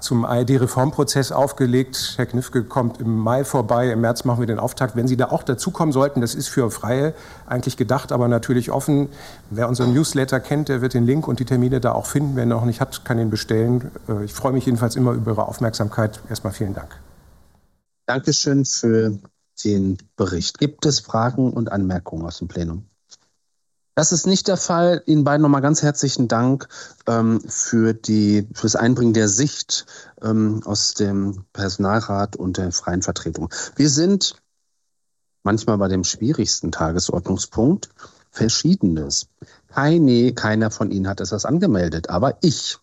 zum 0.00 0.24
ARD-Reformprozess 0.24 1.32
aufgelegt. 1.32 2.14
Herr 2.16 2.26
Knifke 2.26 2.64
kommt 2.64 3.00
im 3.00 3.18
Mai 3.18 3.44
vorbei, 3.44 3.90
im 3.90 4.00
März 4.00 4.24
machen 4.24 4.40
wir 4.40 4.46
den 4.46 4.58
Auftakt. 4.58 4.96
Wenn 4.96 5.06
Sie 5.06 5.16
da 5.16 5.26
auch 5.26 5.42
dazukommen 5.42 5.92
sollten, 5.92 6.20
das 6.20 6.34
ist 6.34 6.48
für 6.48 6.70
Freie 6.70 7.14
eigentlich 7.46 7.76
gedacht, 7.76 8.12
aber 8.12 8.28
natürlich 8.28 8.70
offen. 8.70 9.08
Wer 9.50 9.68
unseren 9.68 9.92
Newsletter 9.92 10.40
kennt, 10.40 10.68
der 10.68 10.80
wird 10.80 10.94
den 10.94 11.04
Link 11.04 11.28
und 11.28 11.40
die 11.40 11.44
Termine 11.44 11.80
da 11.80 11.92
auch 11.92 12.06
finden. 12.06 12.36
Wer 12.36 12.46
noch 12.46 12.64
nicht 12.64 12.80
hat, 12.80 13.04
kann 13.04 13.18
ihn 13.18 13.30
bestellen. 13.30 13.90
Äh, 14.08 14.24
ich 14.24 14.32
freue 14.32 14.52
mich 14.52 14.66
jedenfalls 14.66 14.96
immer 14.96 15.12
über 15.12 15.32
Ihre 15.32 15.46
Aufmerksamkeit. 15.46 16.20
Erstmal 16.28 16.52
vielen 16.52 16.74
Dank. 16.74 16.98
Dankeschön 18.06 18.64
für 18.64 19.18
den 19.64 19.98
Bericht. 20.16 20.58
Gibt 20.58 20.86
es 20.86 21.00
Fragen 21.00 21.52
und 21.52 21.70
Anmerkungen 21.72 22.24
aus 22.24 22.38
dem 22.38 22.48
Plenum? 22.48 22.84
Das 23.98 24.12
ist 24.12 24.26
nicht 24.26 24.46
der 24.46 24.58
Fall. 24.58 25.02
Ihnen 25.06 25.24
beiden 25.24 25.40
nochmal 25.40 25.62
ganz 25.62 25.82
herzlichen 25.82 26.28
Dank 26.28 26.68
ähm, 27.06 27.40
für, 27.40 27.94
die, 27.94 28.46
für 28.52 28.64
das 28.64 28.76
Einbringen 28.76 29.14
der 29.14 29.26
Sicht 29.26 29.86
ähm, 30.20 30.60
aus 30.66 30.92
dem 30.92 31.46
Personalrat 31.54 32.36
und 32.36 32.58
der 32.58 32.72
freien 32.72 33.00
Vertretung. 33.00 33.48
Wir 33.74 33.88
sind 33.88 34.36
manchmal 35.44 35.78
bei 35.78 35.88
dem 35.88 36.04
schwierigsten 36.04 36.72
Tagesordnungspunkt 36.72 37.88
Verschiedenes. 38.30 39.28
Keine, 39.68 40.34
keiner 40.34 40.70
von 40.70 40.90
Ihnen 40.90 41.08
hat 41.08 41.22
etwas 41.22 41.46
angemeldet, 41.46 42.10
aber 42.10 42.36
ich. 42.42 42.76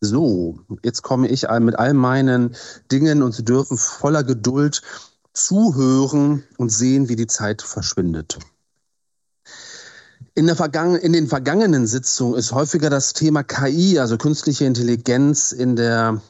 So, 0.00 0.58
jetzt 0.82 1.02
komme 1.02 1.28
ich 1.28 1.48
mit 1.60 1.78
all 1.78 1.94
meinen 1.94 2.56
Dingen 2.90 3.22
und 3.22 3.30
Sie 3.30 3.44
dürfen 3.44 3.78
voller 3.78 4.24
Geduld 4.24 4.82
zuhören 5.32 6.42
und 6.56 6.70
sehen, 6.70 7.08
wie 7.08 7.16
die 7.16 7.28
Zeit 7.28 7.62
verschwindet. 7.62 8.40
In, 10.38 10.44
der 10.44 10.54
Vergangen 10.54 10.96
in 10.96 11.14
den 11.14 11.28
vergangenen 11.28 11.86
Sitzungen 11.86 12.38
ist 12.38 12.52
häufiger 12.52 12.90
das 12.90 13.14
Thema 13.14 13.42
KI, 13.42 13.98
also 13.98 14.18
künstliche 14.18 14.66
Intelligenz, 14.66 15.50
in 15.50 15.76
der 15.76 16.20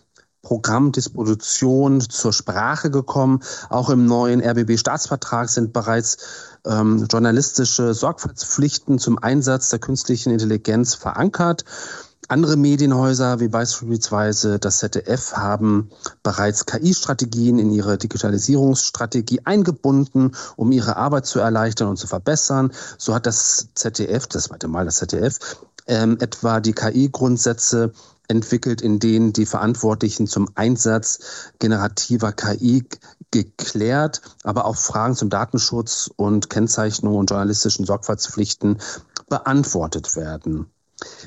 Programmdisposition 0.42 2.00
zur 2.00 2.32
Sprache 2.32 2.88
gekommen. 2.92 3.40
Auch 3.68 3.90
im 3.90 4.06
neuen 4.06 4.40
RBB-Staatsvertrag 4.40 5.48
sind 5.48 5.72
bereits 5.72 6.18
ähm, 6.64 7.08
journalistische 7.10 7.94
Sorgfaltspflichten 7.94 9.00
zum 9.00 9.18
Einsatz 9.18 9.70
der 9.70 9.80
künstlichen 9.80 10.30
Intelligenz 10.30 10.94
verankert. 10.94 11.64
Andere 12.28 12.56
Medienhäuser 12.56 13.38
wie 13.38 13.48
beispielsweise 13.48 14.58
das 14.58 14.78
ZDF 14.78 15.34
haben 15.34 15.90
bereits 16.24 16.66
KI-Strategien 16.66 17.60
in 17.60 17.70
ihre 17.70 17.98
Digitalisierungsstrategie 17.98 19.42
eingebunden, 19.44 20.32
um 20.56 20.72
ihre 20.72 20.96
Arbeit 20.96 21.26
zu 21.26 21.38
erleichtern 21.38 21.88
und 21.88 21.98
zu 21.98 22.08
verbessern. 22.08 22.72
So 22.98 23.14
hat 23.14 23.26
das 23.26 23.68
ZDF, 23.74 24.26
das 24.26 24.44
zweite 24.44 24.66
Mal 24.66 24.86
das 24.86 24.96
ZDF, 24.96 25.38
ähm, 25.86 26.16
etwa 26.20 26.58
die 26.58 26.72
KI-Grundsätze 26.72 27.92
entwickelt, 28.26 28.82
in 28.82 28.98
denen 28.98 29.32
die 29.32 29.46
Verantwortlichen 29.46 30.26
zum 30.26 30.48
Einsatz 30.56 31.20
generativer 31.60 32.32
KI 32.32 32.84
geklärt, 33.30 34.20
aber 34.42 34.64
auch 34.64 34.76
Fragen 34.76 35.14
zum 35.14 35.30
Datenschutz 35.30 36.10
und 36.16 36.50
Kennzeichnung 36.50 37.14
und 37.14 37.30
journalistischen 37.30 37.86
Sorgfaltspflichten 37.86 38.78
beantwortet 39.28 40.16
werden. 40.16 40.66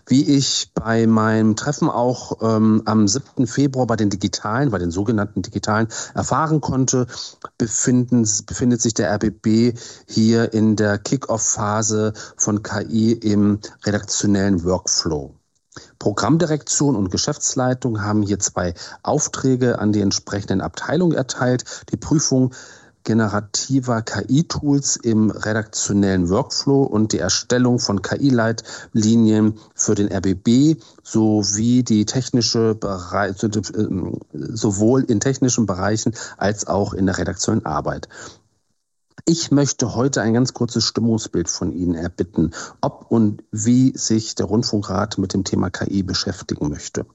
Wie 0.08 0.36
ich 0.36 0.72
bei 0.74 1.06
meinem 1.06 1.56
Treffen 1.56 1.90
auch 1.90 2.42
ähm, 2.42 2.82
am 2.86 3.08
7. 3.08 3.46
Februar 3.46 3.86
bei 3.86 3.96
den 3.96 4.10
Digitalen, 4.10 4.72
bei 4.72 4.80
den 4.80 4.90
sogenannten 4.90 5.44
Digitalen 5.44 5.88
erfahren 6.16 6.60
konnte, 6.60 7.06
befinden, 7.58 8.28
befindet 8.48 8.82
sich 8.82 8.96
der 8.96 9.14
RBB 9.14 9.78
hier 10.08 10.54
in 10.54 10.76
der 10.76 10.98
Kick-Off-Phase 10.98 12.14
von 12.36 12.64
KI 12.64 13.12
im 13.14 13.60
redaktionellen 13.86 14.64
Workflow. 14.64 15.36
Programmdirektion 16.00 16.96
und 16.96 17.12
Geschäftsleitung 17.12 18.02
haben 18.02 18.24
hier 18.24 18.40
zwei 18.40 18.74
Aufträge 19.04 19.80
an 19.80 19.92
die 19.92 20.02
entsprechenden 20.02 20.62
Abteilungen 20.62 21.16
erteilt. 21.16 21.86
Die 21.92 21.98
Prüfung 21.98 22.54
generativer 23.04 24.02
KI-Tools 24.02 24.98
im 24.98 25.32
redaktionellen 25.32 26.30
Workflow 26.30 26.84
und 26.84 27.14
die 27.14 27.20
Erstellung 27.20 27.80
von 27.80 28.02
KI-Leitlinien 28.02 29.58
für 29.74 29.96
den 29.96 30.12
RBB 30.12 30.82
sowie 31.04 31.84
die 31.84 32.06
technische 32.06 32.76
Bereich, 32.76 33.36
sowohl 34.32 35.04
in 35.04 35.20
technischen 35.20 35.66
Bereichen 35.66 36.14
als 36.38 36.68
auch 36.68 36.94
in 36.94 37.06
der 37.06 37.18
redaktionellen 37.18 37.66
Arbeit. 37.66 38.10
Ich 39.26 39.52
möchte 39.52 39.96
heute 39.96 40.22
ein 40.22 40.34
ganz 40.34 40.54
kurzes 40.54 40.86
Stimmungsbild 40.86 41.50
von 41.50 41.72
Ihnen 41.72 41.96
erbitten, 41.96 42.52
ob 42.82 43.12
und 43.12 43.44
wie 43.52 43.96
sich 43.96 44.36
der 44.36 44.48
Rundfunkrat 44.48 45.18
mit 45.18 45.34
dem 45.34 45.44
Thema 45.44 45.70
KI 45.70 46.04
beschäftigen 46.04 46.70
möchte. 46.70 47.06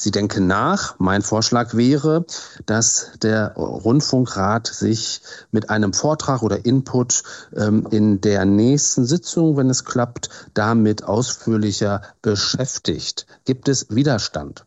Sie 0.00 0.10
denken 0.10 0.46
nach. 0.46 0.94
Mein 0.98 1.20
Vorschlag 1.20 1.74
wäre, 1.74 2.24
dass 2.64 3.10
der 3.22 3.52
Rundfunkrat 3.54 4.66
sich 4.66 5.20
mit 5.50 5.68
einem 5.68 5.92
Vortrag 5.92 6.42
oder 6.42 6.64
Input 6.64 7.22
ähm, 7.54 7.86
in 7.90 8.22
der 8.22 8.46
nächsten 8.46 9.04
Sitzung, 9.04 9.58
wenn 9.58 9.68
es 9.68 9.84
klappt, 9.84 10.30
damit 10.54 11.04
ausführlicher 11.04 12.00
beschäftigt. 12.22 13.26
Gibt 13.44 13.68
es 13.68 13.90
Widerstand? 13.90 14.64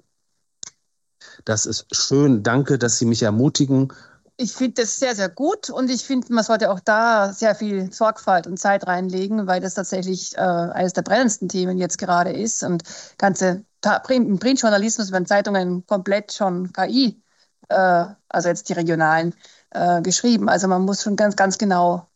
Das 1.45 1.65
ist 1.65 1.87
schön. 1.91 2.43
Danke, 2.43 2.77
dass 2.77 2.99
Sie 2.99 3.05
mich 3.05 3.23
ermutigen. 3.23 3.91
Ich 4.37 4.53
finde 4.53 4.81
das 4.81 4.97
sehr, 4.97 5.15
sehr 5.15 5.29
gut 5.29 5.69
und 5.69 5.89
ich 5.89 6.03
finde, 6.03 6.31
man 6.33 6.43
sollte 6.43 6.71
auch 6.71 6.79
da 6.79 7.33
sehr 7.33 7.55
viel 7.55 7.91
Sorgfalt 7.91 8.45
und 8.45 8.59
Zeit 8.59 8.85
reinlegen, 8.85 9.47
weil 9.47 9.61
das 9.61 9.75
tatsächlich 9.75 10.35
äh, 10.37 10.41
eines 10.41 10.93
der 10.93 11.03
brennendsten 11.03 11.49
Themen 11.49 11.77
jetzt 11.77 11.97
gerade 11.97 12.31
ist 12.31 12.63
und 12.63 12.83
ganze 13.17 13.63
im 14.09 14.39
Printjournalismus 14.39 15.11
werden 15.11 15.25
Zeitungen 15.25 15.85
komplett 15.85 16.33
schon 16.33 16.71
KI, 16.73 17.21
äh, 17.69 18.05
also 18.29 18.49
jetzt 18.49 18.69
die 18.69 18.73
regionalen, 18.73 19.33
äh, 19.71 20.01
geschrieben. 20.01 20.49
Also 20.49 20.67
man 20.67 20.83
muss 20.83 21.03
schon 21.03 21.15
ganz, 21.15 21.35
ganz 21.35 21.57
genau 21.57 22.07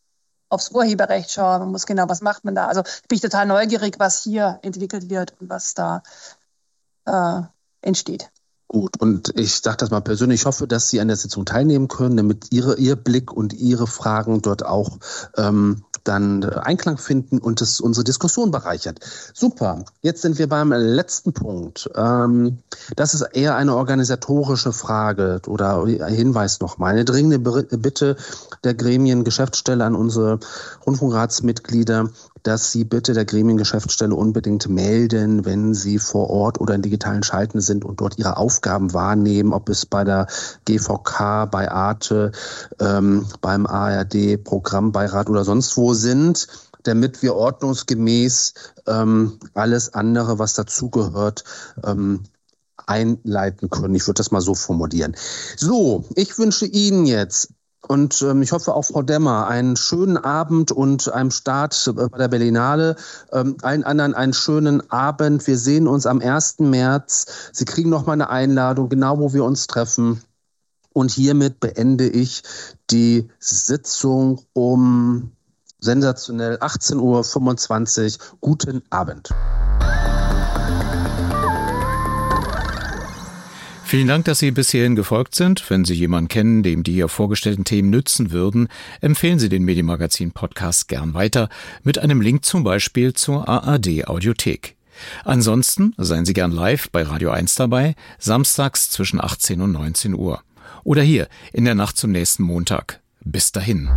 aufs 0.48 0.70
Urheberrecht 0.70 1.30
schauen, 1.30 1.60
man 1.60 1.70
muss 1.70 1.86
genau, 1.86 2.08
was 2.08 2.22
macht 2.22 2.44
man 2.44 2.54
da. 2.54 2.66
Also 2.66 2.82
bin 2.82 3.16
ich 3.16 3.20
total 3.20 3.46
neugierig, 3.46 3.96
was 3.98 4.22
hier 4.22 4.58
entwickelt 4.62 5.10
wird 5.10 5.34
und 5.40 5.50
was 5.50 5.74
da 5.74 6.02
äh, 7.06 7.42
entsteht. 7.82 8.30
Gut, 8.70 9.00
und 9.00 9.32
ich 9.34 9.60
sage 9.60 9.78
das 9.78 9.90
mal 9.90 10.02
persönlich, 10.02 10.42
ich 10.42 10.46
hoffe, 10.46 10.66
dass 10.66 10.90
Sie 10.90 11.00
an 11.00 11.08
der 11.08 11.16
Sitzung 11.16 11.46
teilnehmen 11.46 11.88
können, 11.88 12.18
damit 12.18 12.52
Ihre, 12.52 12.76
Ihr 12.76 12.96
Blick 12.96 13.32
und 13.32 13.54
Ihre 13.54 13.86
Fragen 13.86 14.42
dort 14.42 14.64
auch 14.64 14.98
ähm, 15.38 15.84
dann 16.04 16.44
Einklang 16.44 16.98
finden 16.98 17.38
und 17.38 17.60
es 17.60 17.80
unsere 17.80 18.04
Diskussion 18.04 18.50
bereichert. 18.50 19.00
Super. 19.34 19.84
Jetzt 20.02 20.22
sind 20.22 20.38
wir 20.38 20.48
beim 20.48 20.72
letzten 20.72 21.32
Punkt. 21.32 21.90
Ähm, 21.94 22.58
das 22.96 23.14
ist 23.14 23.22
eher 23.32 23.56
eine 23.56 23.74
organisatorische 23.74 24.72
Frage 24.72 25.40
oder 25.46 25.86
Hinweis 25.86 26.60
nochmal. 26.60 26.92
Eine 26.92 27.04
dringende 27.04 27.38
Bitte 27.38 28.16
der 28.64 28.74
Gremiengeschäftsstelle 28.74 29.84
an 29.84 29.94
unsere 29.94 30.40
Rundfunkratsmitglieder, 30.86 32.10
dass 32.42 32.72
Sie 32.72 32.84
bitte 32.84 33.12
der 33.12 33.24
Gremiengeschäftsstelle 33.24 34.14
unbedingt 34.14 34.68
melden, 34.68 35.44
wenn 35.44 35.74
Sie 35.74 35.98
vor 35.98 36.30
Ort 36.30 36.60
oder 36.60 36.74
in 36.74 36.82
digitalen 36.82 37.22
Schalten 37.22 37.60
sind 37.60 37.84
und 37.84 38.00
dort 38.00 38.18
Ihre 38.18 38.36
Aufgaben 38.36 38.57
Aufgaben 38.58 38.92
wahrnehmen, 38.92 39.52
ob 39.52 39.68
es 39.68 39.86
bei 39.86 40.02
der 40.02 40.26
GVK, 40.64 41.46
bei 41.46 41.70
Arte, 41.70 42.32
ähm, 42.80 43.24
beim 43.40 43.66
ARD, 43.66 44.42
Programmbeirat 44.42 45.30
oder 45.30 45.44
sonst 45.44 45.76
wo 45.76 45.94
sind 45.94 46.48
damit 46.84 47.22
wir 47.22 47.34
ordnungsgemäß 47.34 48.54
ähm, 48.86 49.38
alles 49.52 49.92
andere, 49.92 50.38
was 50.38 50.54
dazugehört, 50.54 51.44
ähm, 51.84 52.22
einleiten 52.86 53.68
können. 53.68 53.94
Ich 53.94 54.06
würde 54.06 54.18
das 54.18 54.30
mal 54.30 54.40
so 54.40 54.54
formulieren. 54.54 55.14
So, 55.56 56.06
ich 56.14 56.38
wünsche 56.38 56.64
Ihnen 56.64 57.04
jetzt 57.04 57.50
und 57.88 58.20
ähm, 58.22 58.42
ich 58.42 58.52
hoffe 58.52 58.74
auch 58.74 58.82
Frau 58.82 59.02
Demmer 59.02 59.48
einen 59.48 59.74
schönen 59.76 60.18
Abend 60.18 60.70
und 60.72 61.10
einem 61.10 61.30
Start 61.30 61.90
bei 61.94 62.18
der 62.18 62.28
Berlinale. 62.28 62.96
Ähm, 63.32 63.56
allen 63.62 63.82
anderen 63.82 64.14
einen 64.14 64.34
schönen 64.34 64.90
Abend. 64.90 65.46
Wir 65.46 65.56
sehen 65.56 65.88
uns 65.88 66.04
am 66.04 66.20
1. 66.20 66.58
März. 66.60 67.50
Sie 67.52 67.64
kriegen 67.64 67.88
noch 67.88 68.04
mal 68.04 68.12
eine 68.12 68.28
Einladung, 68.28 68.90
genau 68.90 69.18
wo 69.18 69.32
wir 69.32 69.42
uns 69.42 69.66
treffen. 69.66 70.22
Und 70.92 71.10
hiermit 71.10 71.60
beende 71.60 72.08
ich 72.08 72.42
die 72.90 73.28
Sitzung 73.38 74.42
um 74.52 75.32
sensationell 75.80 76.56
18.25 76.56 78.18
Uhr. 78.18 78.36
Guten 78.40 78.82
Abend. 78.90 79.30
Vielen 83.88 84.06
Dank, 84.06 84.26
dass 84.26 84.40
Sie 84.40 84.50
bis 84.50 84.68
hierhin 84.68 84.96
gefolgt 84.96 85.34
sind. 85.34 85.64
Wenn 85.70 85.86
Sie 85.86 85.94
jemanden 85.94 86.28
kennen, 86.28 86.62
dem 86.62 86.82
die 86.82 86.92
hier 86.92 87.08
vorgestellten 87.08 87.64
Themen 87.64 87.88
nützen 87.88 88.32
würden, 88.32 88.68
empfehlen 89.00 89.38
Sie 89.38 89.48
den 89.48 89.64
Medienmagazin 89.64 90.32
Podcast 90.32 90.88
gern 90.88 91.14
weiter 91.14 91.48
mit 91.84 91.96
einem 91.96 92.20
Link 92.20 92.44
zum 92.44 92.64
Beispiel 92.64 93.14
zur 93.14 93.48
AAD 93.48 94.06
Audiothek. 94.06 94.76
Ansonsten 95.24 95.94
seien 95.96 96.26
Sie 96.26 96.34
gern 96.34 96.52
live 96.52 96.90
bei 96.90 97.02
Radio 97.02 97.30
1 97.30 97.54
dabei, 97.54 97.94
samstags 98.18 98.90
zwischen 98.90 99.22
18 99.22 99.62
und 99.62 99.72
19 99.72 100.12
Uhr. 100.12 100.42
Oder 100.84 101.00
hier 101.00 101.26
in 101.54 101.64
der 101.64 101.74
Nacht 101.74 101.96
zum 101.96 102.12
nächsten 102.12 102.42
Montag. 102.42 103.00
Bis 103.24 103.52
dahin. 103.52 103.88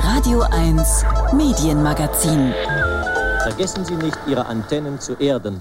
Radio 0.00 0.40
1 0.40 1.04
Medienmagazin. 1.32 2.52
Vergessen 3.44 3.84
Sie 3.84 3.94
nicht, 3.94 4.18
Ihre 4.26 4.46
Antennen 4.46 4.98
zu 4.98 5.14
erden. 5.14 5.60